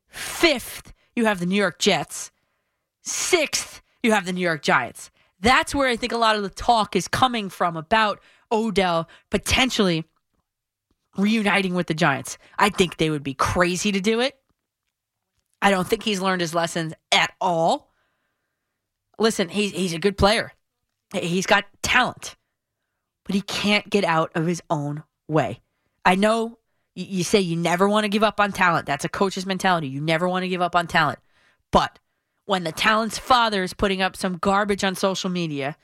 Fifth, 0.08 0.94
you 1.16 1.26
have 1.26 1.40
the 1.40 1.46
New 1.46 1.56
York 1.56 1.78
Jets. 1.80 2.32
Sixth, 3.02 3.82
you 4.02 4.12
have 4.12 4.26
the 4.26 4.34
New 4.34 4.42
York 4.42 4.64
Giants. 4.64 5.12
That's 5.40 5.76
where 5.76 5.88
I 5.88 5.96
think 5.96 6.12
a 6.12 6.18
lot 6.18 6.36
of 6.36 6.44
the 6.44 6.50
talk 6.50 6.96
is 6.96 7.08
coming 7.08 7.50
from 7.50 7.78
about 7.78 8.20
Odell 8.52 9.08
potentially 9.30 10.06
reuniting 11.18 11.76
with 11.76 11.88
the 11.88 11.94
Giants. 11.94 12.38
I 12.58 12.70
think 12.70 12.98
they 12.98 13.10
would 13.10 13.24
be 13.24 13.34
crazy 13.34 13.92
to 13.92 14.02
do 14.02 14.20
it. 14.20 14.40
I 15.62 15.72
don't 15.72 15.88
think 15.88 16.04
he's 16.04 16.22
learned 16.22 16.42
his 16.42 16.56
lessons 16.56 16.94
at 17.12 17.34
all 17.42 17.90
listen, 19.20 19.50
he's 19.50 19.72
he's 19.72 19.94
a 19.94 20.00
good 20.00 20.18
player. 20.18 20.54
He's 21.14 21.46
got 21.46 21.66
talent, 21.82 22.36
but 23.26 23.36
he 23.36 23.42
can't 23.42 23.90
get 23.90 24.04
out 24.04 24.32
of 24.36 24.46
his 24.46 24.62
own 24.70 25.04
way. 25.28 25.62
I 26.06 26.16
know 26.16 26.58
you, 26.96 27.24
say 27.24 27.40
you 27.40 27.56
never 27.56 27.88
want 27.88 28.06
to 28.06 28.10
give 28.10 28.24
up 28.24 28.40
on 28.40 28.52
talent. 28.52 28.86
That's 28.86 29.06
a 29.06 29.10
coach's 29.10 29.46
mentality. 29.46 29.88
You 29.88 30.02
never 30.02 30.28
want 30.28 30.44
to 30.44 30.50
give 30.50 30.62
up 30.62 30.76
on 30.76 30.88
talent. 30.88 31.20
But 31.72 32.00
when 32.46 32.64
the 32.64 32.72
talent's 32.72 33.18
father 33.18 33.64
is 33.64 33.74
putting 33.74 34.02
up 34.02 34.16
some 34.16 34.38
garbage 34.38 34.84
on 34.84 34.96
social 34.96 35.30
media, 35.30 35.78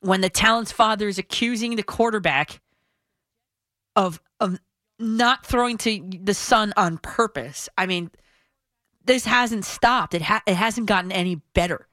when 0.00 0.20
the 0.20 0.28
talent's 0.28 0.72
father 0.72 1.08
is 1.08 1.18
accusing 1.18 1.76
the 1.76 1.82
quarterback 1.82 2.60
of 3.94 4.20
of 4.40 4.58
not 4.98 5.44
throwing 5.44 5.76
to 5.78 6.02
the 6.22 6.34
son 6.34 6.72
on 6.76 6.98
purpose, 6.98 7.68
I 7.76 7.86
mean, 7.86 8.10
this 9.06 9.24
hasn't 9.24 9.64
stopped. 9.64 10.14
It 10.14 10.22
ha- 10.22 10.42
it 10.46 10.54
hasn't 10.54 10.86
gotten 10.86 11.12
any 11.12 11.36
better. 11.54 11.86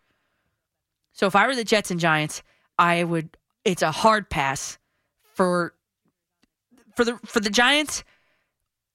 So 1.14 1.28
if 1.28 1.36
I 1.36 1.48
were 1.48 1.56
the 1.56 1.64
Jets 1.64 1.92
and 1.92 2.00
Giants, 2.00 2.44
I 2.78 3.04
would. 3.04 3.38
It's 3.64 3.82
a 3.82 3.92
hard 3.92 4.30
pass 4.30 4.78
for 5.22 5.74
for 6.96 7.06
the 7.06 7.20
for 7.26 7.40
the 7.40 7.50
Giants. 7.50 8.04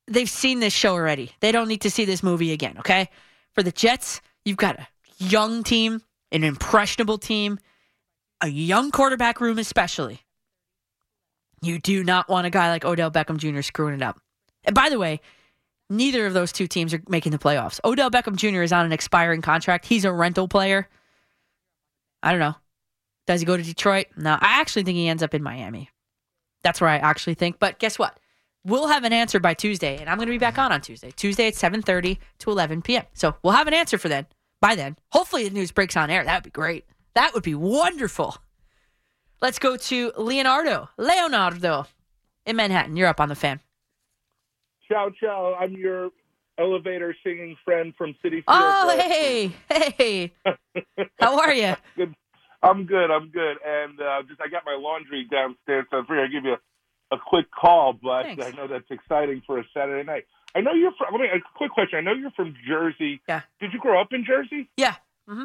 They've 0.06 0.28
seen 0.28 0.60
this 0.60 0.72
show 0.72 0.94
already. 0.94 1.32
They 1.40 1.52
don't 1.52 1.68
need 1.68 1.82
to 1.82 1.90
see 1.90 2.04
this 2.04 2.22
movie 2.22 2.52
again. 2.52 2.76
Okay. 2.78 3.10
For 3.54 3.62
the 3.62 3.72
Jets, 3.72 4.20
you've 4.44 4.56
got 4.56 4.78
a 4.78 4.88
young 5.18 5.62
team, 5.62 6.02
an 6.32 6.44
impressionable 6.44 7.18
team, 7.18 7.58
a 8.40 8.48
young 8.48 8.90
quarterback 8.90 9.40
room, 9.40 9.58
especially. 9.58 10.20
You 11.60 11.78
do 11.78 12.04
not 12.04 12.28
want 12.28 12.46
a 12.46 12.50
guy 12.50 12.70
like 12.70 12.84
Odell 12.84 13.10
Beckham 13.10 13.36
Jr. 13.36 13.62
screwing 13.62 13.94
it 13.94 14.02
up. 14.02 14.20
And 14.64 14.74
by 14.74 14.88
the 14.88 14.98
way, 14.98 15.20
neither 15.90 16.26
of 16.26 16.34
those 16.34 16.52
two 16.52 16.66
teams 16.66 16.92
are 16.94 17.02
making 17.08 17.32
the 17.32 17.38
playoffs. 17.38 17.80
Odell 17.84 18.10
Beckham 18.10 18.36
Jr. 18.36 18.62
is 18.62 18.72
on 18.72 18.86
an 18.86 18.92
expiring 18.92 19.42
contract. 19.42 19.86
He's 19.86 20.04
a 20.04 20.12
rental 20.12 20.48
player. 20.48 20.88
I 22.22 22.30
don't 22.30 22.40
know. 22.40 22.56
Does 23.26 23.40
he 23.40 23.46
go 23.46 23.56
to 23.56 23.62
Detroit? 23.62 24.06
No, 24.16 24.32
I 24.32 24.60
actually 24.60 24.84
think 24.84 24.96
he 24.96 25.08
ends 25.08 25.22
up 25.22 25.34
in 25.34 25.42
Miami. 25.42 25.90
That's 26.62 26.80
where 26.80 26.90
I 26.90 26.96
actually 26.96 27.34
think. 27.34 27.58
But 27.58 27.78
guess 27.78 27.98
what? 27.98 28.18
We'll 28.64 28.88
have 28.88 29.04
an 29.04 29.12
answer 29.12 29.38
by 29.38 29.54
Tuesday, 29.54 29.98
and 29.98 30.10
I'm 30.10 30.16
going 30.16 30.26
to 30.26 30.32
be 30.32 30.38
back 30.38 30.58
on 30.58 30.72
on 30.72 30.80
Tuesday. 30.80 31.10
Tuesday 31.10 31.46
at 31.46 31.54
7:30 31.54 32.18
to 32.40 32.50
11 32.50 32.82
p.m. 32.82 33.04
So 33.14 33.36
we'll 33.42 33.52
have 33.52 33.68
an 33.68 33.74
answer 33.74 33.98
for 33.98 34.08
then. 34.08 34.26
By 34.60 34.74
then, 34.74 34.96
hopefully 35.12 35.44
the 35.44 35.54
news 35.54 35.70
breaks 35.70 35.96
on 35.96 36.10
air. 36.10 36.24
That 36.24 36.38
would 36.38 36.44
be 36.44 36.50
great. 36.50 36.84
That 37.14 37.34
would 37.34 37.44
be 37.44 37.54
wonderful. 37.54 38.36
Let's 39.40 39.58
go 39.58 39.76
to 39.76 40.12
Leonardo. 40.16 40.88
Leonardo 40.98 41.86
in 42.44 42.56
Manhattan. 42.56 42.96
You're 42.96 43.08
up 43.08 43.20
on 43.20 43.28
the 43.28 43.36
fan. 43.36 43.60
Ciao, 44.88 45.10
ciao. 45.20 45.54
I'm 45.54 45.74
your 45.74 46.10
elevator 46.58 47.14
singing 47.22 47.56
friend 47.64 47.92
from 47.96 48.14
Citi 48.24 48.30
Field. 48.30 48.44
Oh, 48.48 48.96
hey, 48.98 49.52
hey. 49.68 50.32
How 51.20 51.38
are 51.38 51.52
you? 51.52 51.74
Good. 51.96 52.14
I'm 52.60 52.86
good. 52.86 53.10
I'm 53.12 53.30
good. 53.30 53.56
And 53.64 54.00
uh, 54.00 54.22
just 54.26 54.40
I 54.40 54.48
got 54.48 54.64
my 54.66 54.76
laundry 54.76 55.28
downstairs, 55.30 55.86
so 55.90 55.98
I 55.98 56.00
figured 56.00 56.18
I'd 56.24 56.32
give 56.32 56.44
you 56.44 56.56
a, 57.12 57.14
a 57.14 57.18
quick 57.24 57.46
call. 57.52 57.92
But 57.92 58.24
Thanks. 58.24 58.44
I 58.44 58.50
know 58.50 58.66
that's 58.66 58.90
exciting 58.90 59.42
for 59.46 59.60
a 59.60 59.64
Saturday 59.72 60.04
night. 60.04 60.24
I 60.56 60.60
know 60.62 60.72
you're 60.72 60.90
from. 60.98 61.12
Let 61.12 61.20
me 61.20 61.28
a 61.28 61.38
quick 61.54 61.70
question. 61.70 61.98
I 61.98 62.02
know 62.02 62.14
you're 62.14 62.32
from 62.32 62.56
Jersey. 62.66 63.20
Yeah. 63.28 63.42
Did 63.60 63.72
you 63.72 63.78
grow 63.78 64.00
up 64.00 64.08
in 64.10 64.24
Jersey? 64.24 64.68
Yeah. 64.76 64.94
Mm-hmm. 65.28 65.44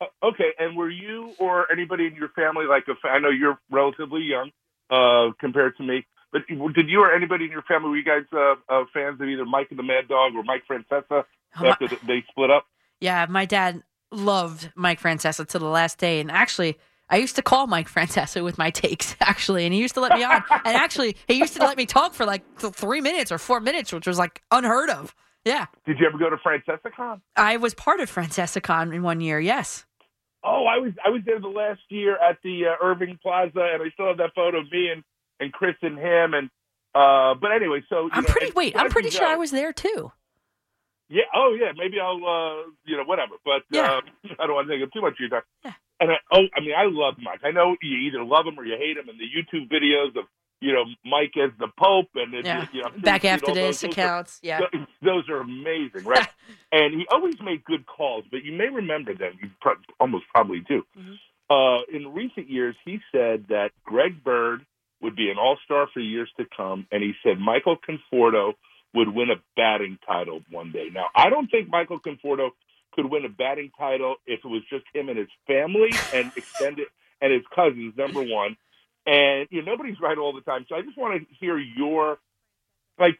Uh, 0.00 0.26
okay. 0.28 0.50
And 0.60 0.76
were 0.76 0.90
you 0.90 1.32
or 1.40 1.66
anybody 1.72 2.06
in 2.06 2.14
your 2.14 2.28
family 2.28 2.66
like 2.66 2.84
a? 2.86 2.94
fa- 2.94 3.08
I 3.08 3.18
know 3.18 3.30
you're 3.30 3.58
relatively 3.68 4.22
young 4.22 4.52
uh, 4.88 5.32
compared 5.40 5.76
to 5.78 5.82
me. 5.82 6.06
But 6.32 6.42
did 6.74 6.88
you 6.88 7.00
or 7.00 7.14
anybody 7.14 7.46
in 7.46 7.50
your 7.50 7.62
family 7.62 7.88
were 7.90 7.96
you 7.96 8.04
guys 8.04 8.24
uh, 8.32 8.54
uh, 8.68 8.84
fans 8.92 9.20
of 9.20 9.28
either 9.28 9.44
Mike 9.44 9.68
and 9.70 9.78
the 9.78 9.82
Mad 9.82 10.08
Dog 10.08 10.34
or 10.34 10.42
Mike 10.42 10.64
Francesa 10.68 11.24
my- 11.60 11.68
after 11.68 11.88
they 12.06 12.24
split 12.30 12.50
up? 12.50 12.66
Yeah, 13.00 13.26
my 13.28 13.44
dad 13.44 13.82
loved 14.10 14.70
Mike 14.74 15.00
Francesa 15.00 15.46
to 15.48 15.58
the 15.58 15.66
last 15.68 15.98
day. 15.98 16.20
And 16.20 16.30
actually, 16.30 16.78
I 17.08 17.18
used 17.18 17.36
to 17.36 17.42
call 17.42 17.66
Mike 17.66 17.88
Francesa 17.92 18.42
with 18.42 18.58
my 18.58 18.70
takes, 18.70 19.14
actually, 19.20 19.64
and 19.64 19.72
he 19.74 19.80
used 19.80 19.94
to 19.94 20.00
let 20.00 20.12
me 20.12 20.24
on. 20.24 20.42
and 20.50 20.76
actually, 20.76 21.16
he 21.28 21.34
used 21.34 21.54
to 21.56 21.60
let 21.60 21.76
me 21.76 21.86
talk 21.86 22.14
for 22.14 22.24
like 22.24 22.42
three 22.58 23.00
minutes 23.00 23.30
or 23.30 23.38
four 23.38 23.60
minutes, 23.60 23.92
which 23.92 24.06
was 24.06 24.18
like 24.18 24.42
unheard 24.50 24.90
of. 24.90 25.14
Yeah. 25.44 25.66
Did 25.86 26.00
you 26.00 26.06
ever 26.08 26.18
go 26.18 26.28
to 26.28 26.36
FrancesaCon? 26.36 27.20
I 27.36 27.56
was 27.58 27.72
part 27.74 28.00
of 28.00 28.12
FrancesaCon 28.12 28.92
in 28.92 29.02
one 29.02 29.20
year, 29.20 29.38
yes. 29.38 29.86
Oh, 30.42 30.64
I 30.66 30.78
was 30.78 30.92
I 31.04 31.10
was 31.10 31.22
there 31.26 31.40
the 31.40 31.48
last 31.48 31.80
year 31.88 32.16
at 32.16 32.38
the 32.44 32.66
uh, 32.66 32.84
Irving 32.84 33.18
Plaza, 33.20 33.68
and 33.72 33.82
I 33.82 33.90
still 33.94 34.06
have 34.08 34.16
that 34.18 34.32
photo 34.34 34.58
of 34.58 34.70
me 34.70 34.90
and 34.92 35.02
and 35.40 35.52
Chris 35.52 35.74
and 35.82 35.98
him. 35.98 36.34
And 36.34 36.50
uh, 36.94 37.34
but 37.40 37.52
anyway, 37.52 37.82
so 37.88 38.08
I'm 38.12 38.22
know, 38.24 38.28
pretty, 38.28 38.52
wait, 38.52 38.76
I'm 38.76 38.88
pretty 38.90 39.10
sure 39.10 39.26
I 39.26 39.36
was 39.36 39.50
there 39.50 39.72
too. 39.72 40.12
Yeah. 41.08 41.22
Oh, 41.34 41.56
yeah. 41.58 41.70
Maybe 41.76 42.00
I'll, 42.00 42.16
uh, 42.16 42.62
you 42.84 42.96
know, 42.96 43.04
whatever. 43.04 43.34
But 43.44 43.62
Yeah. 43.70 43.82
uh, 43.98 44.00
I 44.40 44.46
don't 44.46 44.54
want 44.56 44.68
to 44.68 44.74
take 44.76 44.82
up 44.84 44.92
too 44.92 45.02
much 45.02 45.12
of 45.12 45.20
your 45.20 45.28
time. 45.28 45.74
And 46.00 46.10
I, 46.10 46.14
oh, 46.32 46.42
I 46.54 46.60
mean, 46.60 46.72
I 46.76 46.84
love 46.86 47.14
Mike. 47.22 47.40
I 47.44 47.52
know 47.52 47.76
you 47.80 47.96
either 48.08 48.24
love 48.24 48.46
him 48.46 48.58
or 48.58 48.64
you 48.64 48.76
hate 48.76 48.96
him. 48.96 49.08
And 49.08 49.18
the 49.18 49.24
YouTube 49.24 49.70
videos 49.70 50.18
of, 50.18 50.24
you 50.60 50.72
know, 50.72 50.84
Mike 51.04 51.34
as 51.36 51.50
the 51.60 51.68
Pope 51.78 52.08
and 52.16 52.34
it, 52.34 52.44
Yeah. 52.44 52.66
you 52.72 52.82
know, 52.82 52.90
Back 52.98 53.24
after 53.24 53.46
those- 53.54 53.54
this 53.54 53.80
those 53.82 53.84
are- 53.84 53.92
accounts. 53.92 54.40
Yeah. 54.42 54.60
those, 54.72 54.86
those 55.02 55.28
are 55.28 55.40
amazing, 55.40 56.04
right? 56.04 56.28
and 56.72 56.92
he 56.94 57.06
always 57.10 57.36
made 57.40 57.62
good 57.64 57.86
calls, 57.86 58.24
but 58.30 58.42
you 58.42 58.52
may 58.52 58.68
remember 58.68 59.14
them. 59.14 59.34
You 59.40 59.50
pro- 59.60 59.74
almost 60.00 60.24
probably 60.34 60.60
do. 60.60 60.82
Mm-hmm. 60.98 61.12
Uh, 61.48 61.82
in 61.96 62.12
recent 62.12 62.50
years, 62.50 62.74
he 62.84 62.98
said 63.12 63.46
that 63.50 63.70
Greg 63.84 64.24
Bird 64.24 64.66
would 65.02 65.16
be 65.16 65.30
an 65.30 65.36
all-star 65.38 65.88
for 65.92 66.00
years 66.00 66.30
to 66.38 66.44
come, 66.56 66.86
and 66.90 67.02
he 67.02 67.12
said 67.22 67.38
Michael 67.38 67.76
Conforto 67.76 68.54
would 68.94 69.08
win 69.08 69.30
a 69.30 69.36
batting 69.56 69.98
title 70.06 70.40
one 70.50 70.72
day. 70.72 70.88
Now, 70.92 71.06
I 71.14 71.28
don't 71.28 71.50
think 71.50 71.68
Michael 71.68 72.00
Conforto 72.00 72.50
could 72.92 73.06
win 73.06 73.24
a 73.24 73.28
batting 73.28 73.70
title 73.78 74.16
if 74.26 74.40
it 74.42 74.48
was 74.48 74.62
just 74.70 74.84
him 74.94 75.08
and 75.08 75.18
his 75.18 75.28
family 75.46 75.90
and 76.14 76.32
extended 76.36 76.86
and 77.20 77.32
his 77.32 77.42
cousins. 77.54 77.94
Number 77.96 78.22
one, 78.22 78.56
and 79.06 79.46
you 79.50 79.62
know 79.62 79.72
nobody's 79.72 80.00
right 80.00 80.18
all 80.18 80.32
the 80.32 80.40
time. 80.40 80.66
So 80.68 80.74
I 80.74 80.82
just 80.82 80.96
want 80.96 81.20
to 81.20 81.34
hear 81.38 81.58
your 81.58 82.18
like 82.98 83.18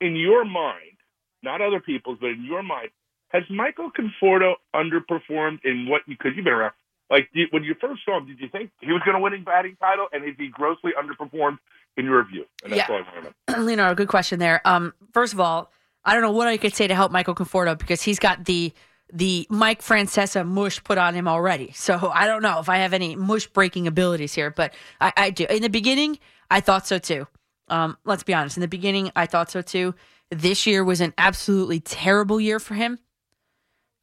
in 0.00 0.14
your 0.14 0.44
mind, 0.44 0.96
not 1.42 1.60
other 1.60 1.80
people's, 1.80 2.18
but 2.20 2.30
in 2.30 2.44
your 2.44 2.62
mind, 2.62 2.90
has 3.28 3.42
Michael 3.50 3.90
Conforto 3.90 4.54
underperformed 4.74 5.60
in 5.64 5.86
what? 5.88 6.02
Because 6.06 6.32
you've 6.36 6.44
been 6.44 6.54
around. 6.54 6.74
Like 7.10 7.28
when 7.50 7.64
you 7.64 7.74
first 7.80 8.02
saw 8.04 8.18
him, 8.18 8.26
did 8.26 8.38
you 8.40 8.48
think 8.48 8.70
he 8.80 8.92
was 8.92 9.02
going 9.04 9.16
to 9.16 9.20
win 9.22 9.34
a 9.34 9.38
batting 9.38 9.76
title, 9.80 10.06
and 10.12 10.24
has 10.24 10.34
he 10.38 10.48
grossly 10.48 10.92
underperformed 10.98 11.58
in 11.96 12.04
your 12.04 12.22
view? 12.24 12.44
And 12.62 12.72
that's 12.72 12.88
Yeah. 12.88 12.94
all 12.94 13.02
I 13.02 13.20
want 13.22 13.34
to 13.48 13.54
know. 13.56 13.62
Leonardo, 13.66 13.94
good 13.94 14.08
question 14.08 14.38
there. 14.38 14.60
Um, 14.66 14.92
first 15.12 15.32
of 15.32 15.40
all, 15.40 15.70
I 16.04 16.12
don't 16.12 16.22
know 16.22 16.32
what 16.32 16.48
I 16.48 16.56
could 16.58 16.74
say 16.74 16.86
to 16.86 16.94
help 16.94 17.10
Michael 17.10 17.34
Conforto 17.34 17.78
because 17.78 18.02
he's 18.02 18.18
got 18.18 18.44
the 18.44 18.72
the 19.10 19.46
Mike 19.48 19.80
Francesa 19.80 20.46
mush 20.46 20.84
put 20.84 20.98
on 20.98 21.14
him 21.14 21.26
already. 21.26 21.72
So 21.72 22.10
I 22.14 22.26
don't 22.26 22.42
know 22.42 22.60
if 22.60 22.68
I 22.68 22.76
have 22.78 22.92
any 22.92 23.16
mush 23.16 23.46
breaking 23.46 23.86
abilities 23.86 24.34
here, 24.34 24.50
but 24.50 24.74
I, 25.00 25.12
I 25.16 25.30
do. 25.30 25.46
In 25.48 25.62
the 25.62 25.70
beginning, 25.70 26.18
I 26.50 26.60
thought 26.60 26.86
so 26.86 26.98
too. 26.98 27.26
Um, 27.68 27.96
let's 28.04 28.22
be 28.22 28.34
honest. 28.34 28.58
In 28.58 28.60
the 28.60 28.68
beginning, 28.68 29.10
I 29.16 29.24
thought 29.24 29.50
so 29.50 29.62
too. 29.62 29.94
This 30.30 30.66
year 30.66 30.84
was 30.84 31.00
an 31.00 31.14
absolutely 31.16 31.80
terrible 31.80 32.38
year 32.38 32.60
for 32.60 32.74
him. 32.74 32.98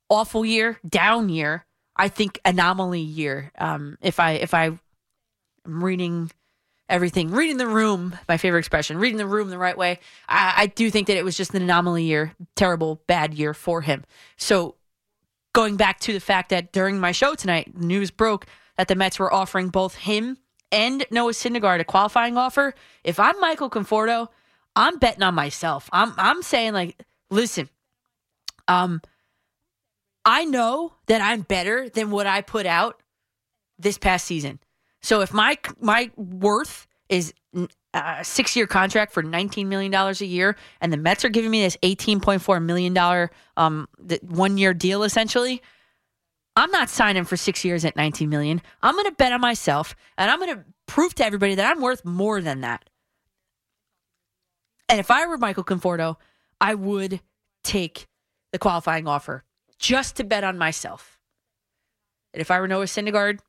Awful 0.10 0.44
year, 0.44 0.80
down 0.88 1.30
year. 1.30 1.66
I 1.96 2.08
think 2.10 2.40
anomaly 2.46 3.02
year. 3.02 3.52
Um, 3.58 3.98
if 4.02 4.20
I 4.20 4.34
if 4.34 4.54
I 4.54 4.66
am 4.66 5.84
reading 5.84 6.32
everything, 6.90 7.32
reading 7.32 7.58
the 7.58 7.68
room, 7.68 8.18
my 8.28 8.38
favorite 8.38 8.60
expression, 8.60 8.98
reading 8.98 9.18
the 9.18 9.26
room 9.26 9.50
the 9.50 9.58
right 9.58 9.78
way. 9.78 10.00
I, 10.30 10.54
I 10.58 10.66
do 10.68 10.92
think 10.92 11.08
that 11.08 11.18
it 11.18 11.26
was 11.26 11.36
just 11.36 11.54
an 11.54 11.62
anomaly 11.62 12.04
year, 12.04 12.34
terrible, 12.56 13.02
bad 13.08 13.34
year 13.34 13.54
for 13.54 13.82
him. 13.82 14.04
So 14.38 14.76
going 15.54 15.78
back 15.78 16.00
to 16.02 16.14
the 16.14 16.20
fact 16.20 16.50
that 16.50 16.72
during 16.72 17.00
my 17.00 17.12
show 17.12 17.34
tonight, 17.34 17.76
news 17.76 18.12
broke 18.12 18.46
that 18.78 18.88
the 18.88 18.96
Mets 18.96 19.18
were 19.18 19.34
offering 19.34 19.70
both 19.70 19.96
him 19.96 20.38
and 20.72 21.06
Noah 21.10 21.32
Syndergaard 21.32 21.80
a 21.80 21.86
qualifying 21.86 22.38
offer. 22.38 22.76
If 23.04 23.20
I'm 23.20 23.40
Michael 23.40 23.70
Conforto, 23.70 24.28
I'm 24.76 25.00
betting 25.00 25.24
on 25.24 25.34
myself. 25.34 25.90
I'm 25.92 26.14
I'm 26.18 26.44
saying 26.44 26.74
like, 26.74 27.02
listen, 27.30 27.70
um, 28.68 29.02
I 30.26 30.46
know 30.46 30.94
that 31.06 31.22
I'm 31.22 31.42
better 31.42 31.88
than 31.88 32.10
what 32.10 32.26
I 32.28 32.42
put 32.42 32.66
out 32.66 33.02
this 33.78 33.98
past 33.98 34.26
season. 34.26 34.60
So 35.02 35.22
if 35.22 35.32
my 35.32 35.58
my 35.80 36.12
worth 36.16 36.88
is 37.10 37.34
a 37.94 38.24
six 38.24 38.56
year 38.56 38.66
contract 38.66 39.14
for 39.14 39.22
nineteen 39.22 39.70
million 39.70 39.92
dollars 39.92 40.22
a 40.22 40.26
year, 40.26 40.56
and 40.82 40.92
the 40.92 40.98
Mets 40.98 41.24
are 41.24 41.30
giving 41.30 41.52
me 41.52 41.62
this 41.62 41.78
eighteen 41.84 42.20
point 42.20 42.42
four 42.42 42.60
million 42.60 42.94
dollar 42.94 43.30
um 43.56 43.88
one 44.22 44.58
year 44.58 44.74
deal 44.74 45.04
essentially, 45.04 45.62
I'm 46.56 46.72
not 46.72 46.90
signing 46.90 47.26
for 47.26 47.38
six 47.38 47.64
years 47.64 47.86
at 47.86 47.96
nineteen 47.96 48.30
million. 48.30 48.62
I'm 48.82 48.96
going 48.96 49.06
to 49.06 49.12
bet 49.12 49.32
on 49.32 49.42
myself, 49.42 49.96
and 50.18 50.32
I'm 50.32 50.40
going 50.40 50.56
to 50.56 50.66
prove 50.88 51.14
to 51.16 51.26
everybody 51.26 51.56
that 51.56 51.70
I'm 51.70 51.82
worth 51.82 52.04
more 52.04 52.42
than 52.42 52.62
that. 52.62 52.90
And 54.90 55.00
if 55.00 55.12
I 55.12 55.26
were 55.28 55.38
Michael 55.38 55.64
Conforto, 55.64 56.16
I 56.60 56.76
would 56.76 57.22
take 57.64 58.08
the 58.52 58.60
qualifying 58.60 59.08
offer 59.08 59.44
just 59.80 60.16
to 60.18 60.24
bet 60.24 60.44
on 60.44 60.58
myself. 60.58 61.20
And 62.34 62.42
if 62.42 62.52
I 62.52 62.60
were 62.60 62.68
Noah 62.68 62.86
Syndergaard, 62.86 63.40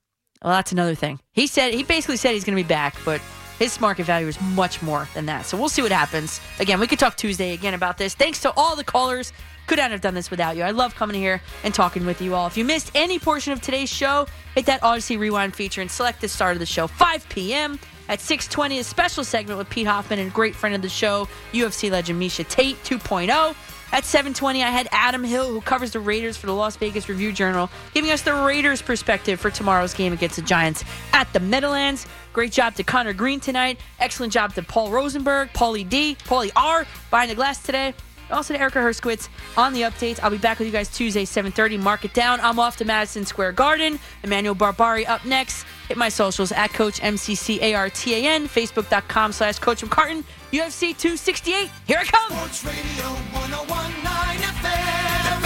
well, 0.43 0.53
that's 0.53 0.73
another 0.73 0.95
thing. 0.95 1.19
He 1.33 1.47
said 1.47 1.73
he 1.75 1.83
basically 1.83 2.17
said 2.17 2.33
he's 2.33 2.45
going 2.45 2.57
to 2.57 2.63
be 2.63 2.69
back, 2.69 2.97
but 3.05 3.21
His 3.59 3.81
market 3.81 4.05
value 4.05 4.27
is 4.27 4.39
much 4.41 4.83
more 4.83 5.09
than 5.15 5.27
that. 5.27 5.47
So 5.47 5.57
we'll 5.57 5.71
see 5.71 5.81
what 5.81 5.93
happens. 5.93 6.41
Again, 6.61 6.79
we 6.79 6.87
could 6.87 6.99
talk 6.99 7.17
Tuesday 7.17 7.55
again 7.55 7.73
about 7.73 7.97
this. 7.97 8.15
Thanks 8.15 8.41
to 8.43 8.53
all 8.55 8.77
the 8.77 8.85
callers. 8.85 9.33
Could 9.67 9.79
not 9.79 9.91
have 9.91 10.03
done 10.03 10.15
this 10.15 10.31
without 10.31 10.57
you. 10.57 10.63
I 10.63 10.71
love 10.73 10.95
coming 10.95 11.17
here 11.17 11.41
and 11.65 11.73
talking 11.73 12.05
with 12.05 12.21
you 12.21 12.35
all. 12.35 12.47
If 12.47 12.57
you 12.57 12.65
missed 12.65 12.93
any 12.95 13.19
portion 13.19 13.53
of 13.53 13.61
today's 13.63 13.89
show, 13.89 14.27
hit 14.55 14.67
that 14.67 14.83
Audacy 14.83 15.19
Rewind 15.19 15.57
feature 15.57 15.81
and 15.81 15.91
select 15.91 16.21
the 16.21 16.29
start 16.29 16.53
of 16.55 16.61
the 16.61 16.67
show, 16.67 16.87
5 16.87 17.29
p.m. 17.31 17.81
At 18.09 18.21
620, 18.21 18.79
a 18.79 18.85
special 18.85 19.25
segment 19.25 19.59
with 19.59 19.69
Pete 19.69 19.87
Hoffman 19.87 20.21
and 20.21 20.33
great 20.33 20.55
friend 20.55 20.77
of 20.77 20.83
the 20.83 20.89
show, 20.89 21.27
UFC 21.53 21.91
legend 21.91 22.23
Miesha 22.23 22.47
Tate 22.47 22.77
2.0. 22.85 23.57
At 23.97 24.05
7:20, 24.05 24.62
I 24.62 24.68
had 24.68 24.89
Adam 24.92 25.25
Hill, 25.25 25.49
who 25.49 25.62
covers 25.62 25.92
the 25.92 26.00
Raiders 26.00 26.36
for 26.36 26.47
the 26.47 26.52
Las 26.52 26.76
Vegas 26.76 27.08
Review 27.08 27.33
Journal, 27.33 27.70
giving 27.94 28.10
us 28.10 28.20
the 28.20 28.34
Raiders' 28.34 28.83
perspective 28.83 29.41
for 29.41 29.50
tomorrow's 29.50 29.94
game 29.94 30.12
against 30.12 30.36
the 30.36 30.42
Giants 30.42 30.84
at 31.15 31.33
the 31.33 31.41
Meadowlands. 31.41 32.07
Great 32.34 32.52
job 32.52 32.75
to 32.75 32.83
Connor 32.83 33.15
Green 33.15 33.41
tonight. 33.41 33.81
Excellent 33.99 34.34
job 34.34 34.52
to 34.52 34.62
Paul 34.62 34.91
Rosenberg, 34.91 35.50
Paulie 35.55 35.89
D, 35.89 36.15
Paulie 36.25 36.50
R 36.55 36.86
behind 37.08 37.31
the 37.31 37.34
glass 37.34 37.62
today. 37.62 37.94
Also 38.31 38.52
to 38.52 38.60
Erica 38.60 38.81
Herskowitz 38.81 39.28
on 39.57 39.73
the 39.73 39.83
updates. 39.83 40.20
I'll 40.23 40.31
be 40.31 40.36
back 40.36 40.58
with 40.58 40.66
you 40.66 40.73
guys 40.73 40.89
Tuesday, 40.89 41.25
7:30. 41.25 41.78
Mark 41.78 42.05
it 42.05 42.12
down. 42.12 42.39
I'm 42.42 42.58
off 42.58 42.76
to 42.78 42.84
Madison 42.84 43.25
Square 43.25 43.52
Garden. 43.52 43.99
Emmanuel 44.23 44.55
Berbari 44.55 45.08
up 45.08 45.25
next. 45.25 45.65
Hit 45.89 45.97
my 45.97 46.10
socials 46.10 46.52
at 46.52 46.73
Coach 46.75 47.00
MCCARTAN, 47.00 48.49
Facebook.com 48.49 49.33
slash 49.33 49.58
Coach 49.58 49.83
McCartan, 49.83 50.25
UFC 50.57 50.97
268. 50.97 51.70
Here 51.86 52.01
it 52.01 52.10
comes. 52.10 52.33
Sports 52.33 52.65
Radio 52.65 53.09
1019 53.36 54.41
FM. 54.57 55.36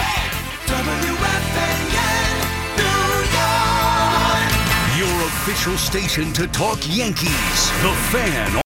WFAN, 0.71 1.81
New 2.79 3.11
York. 3.35 4.55
Your 5.03 5.27
official 5.27 5.77
station 5.77 6.33
to 6.35 6.47
talk 6.47 6.79
Yankees. 6.87 7.71
The 7.83 7.93
Fan 8.15 8.55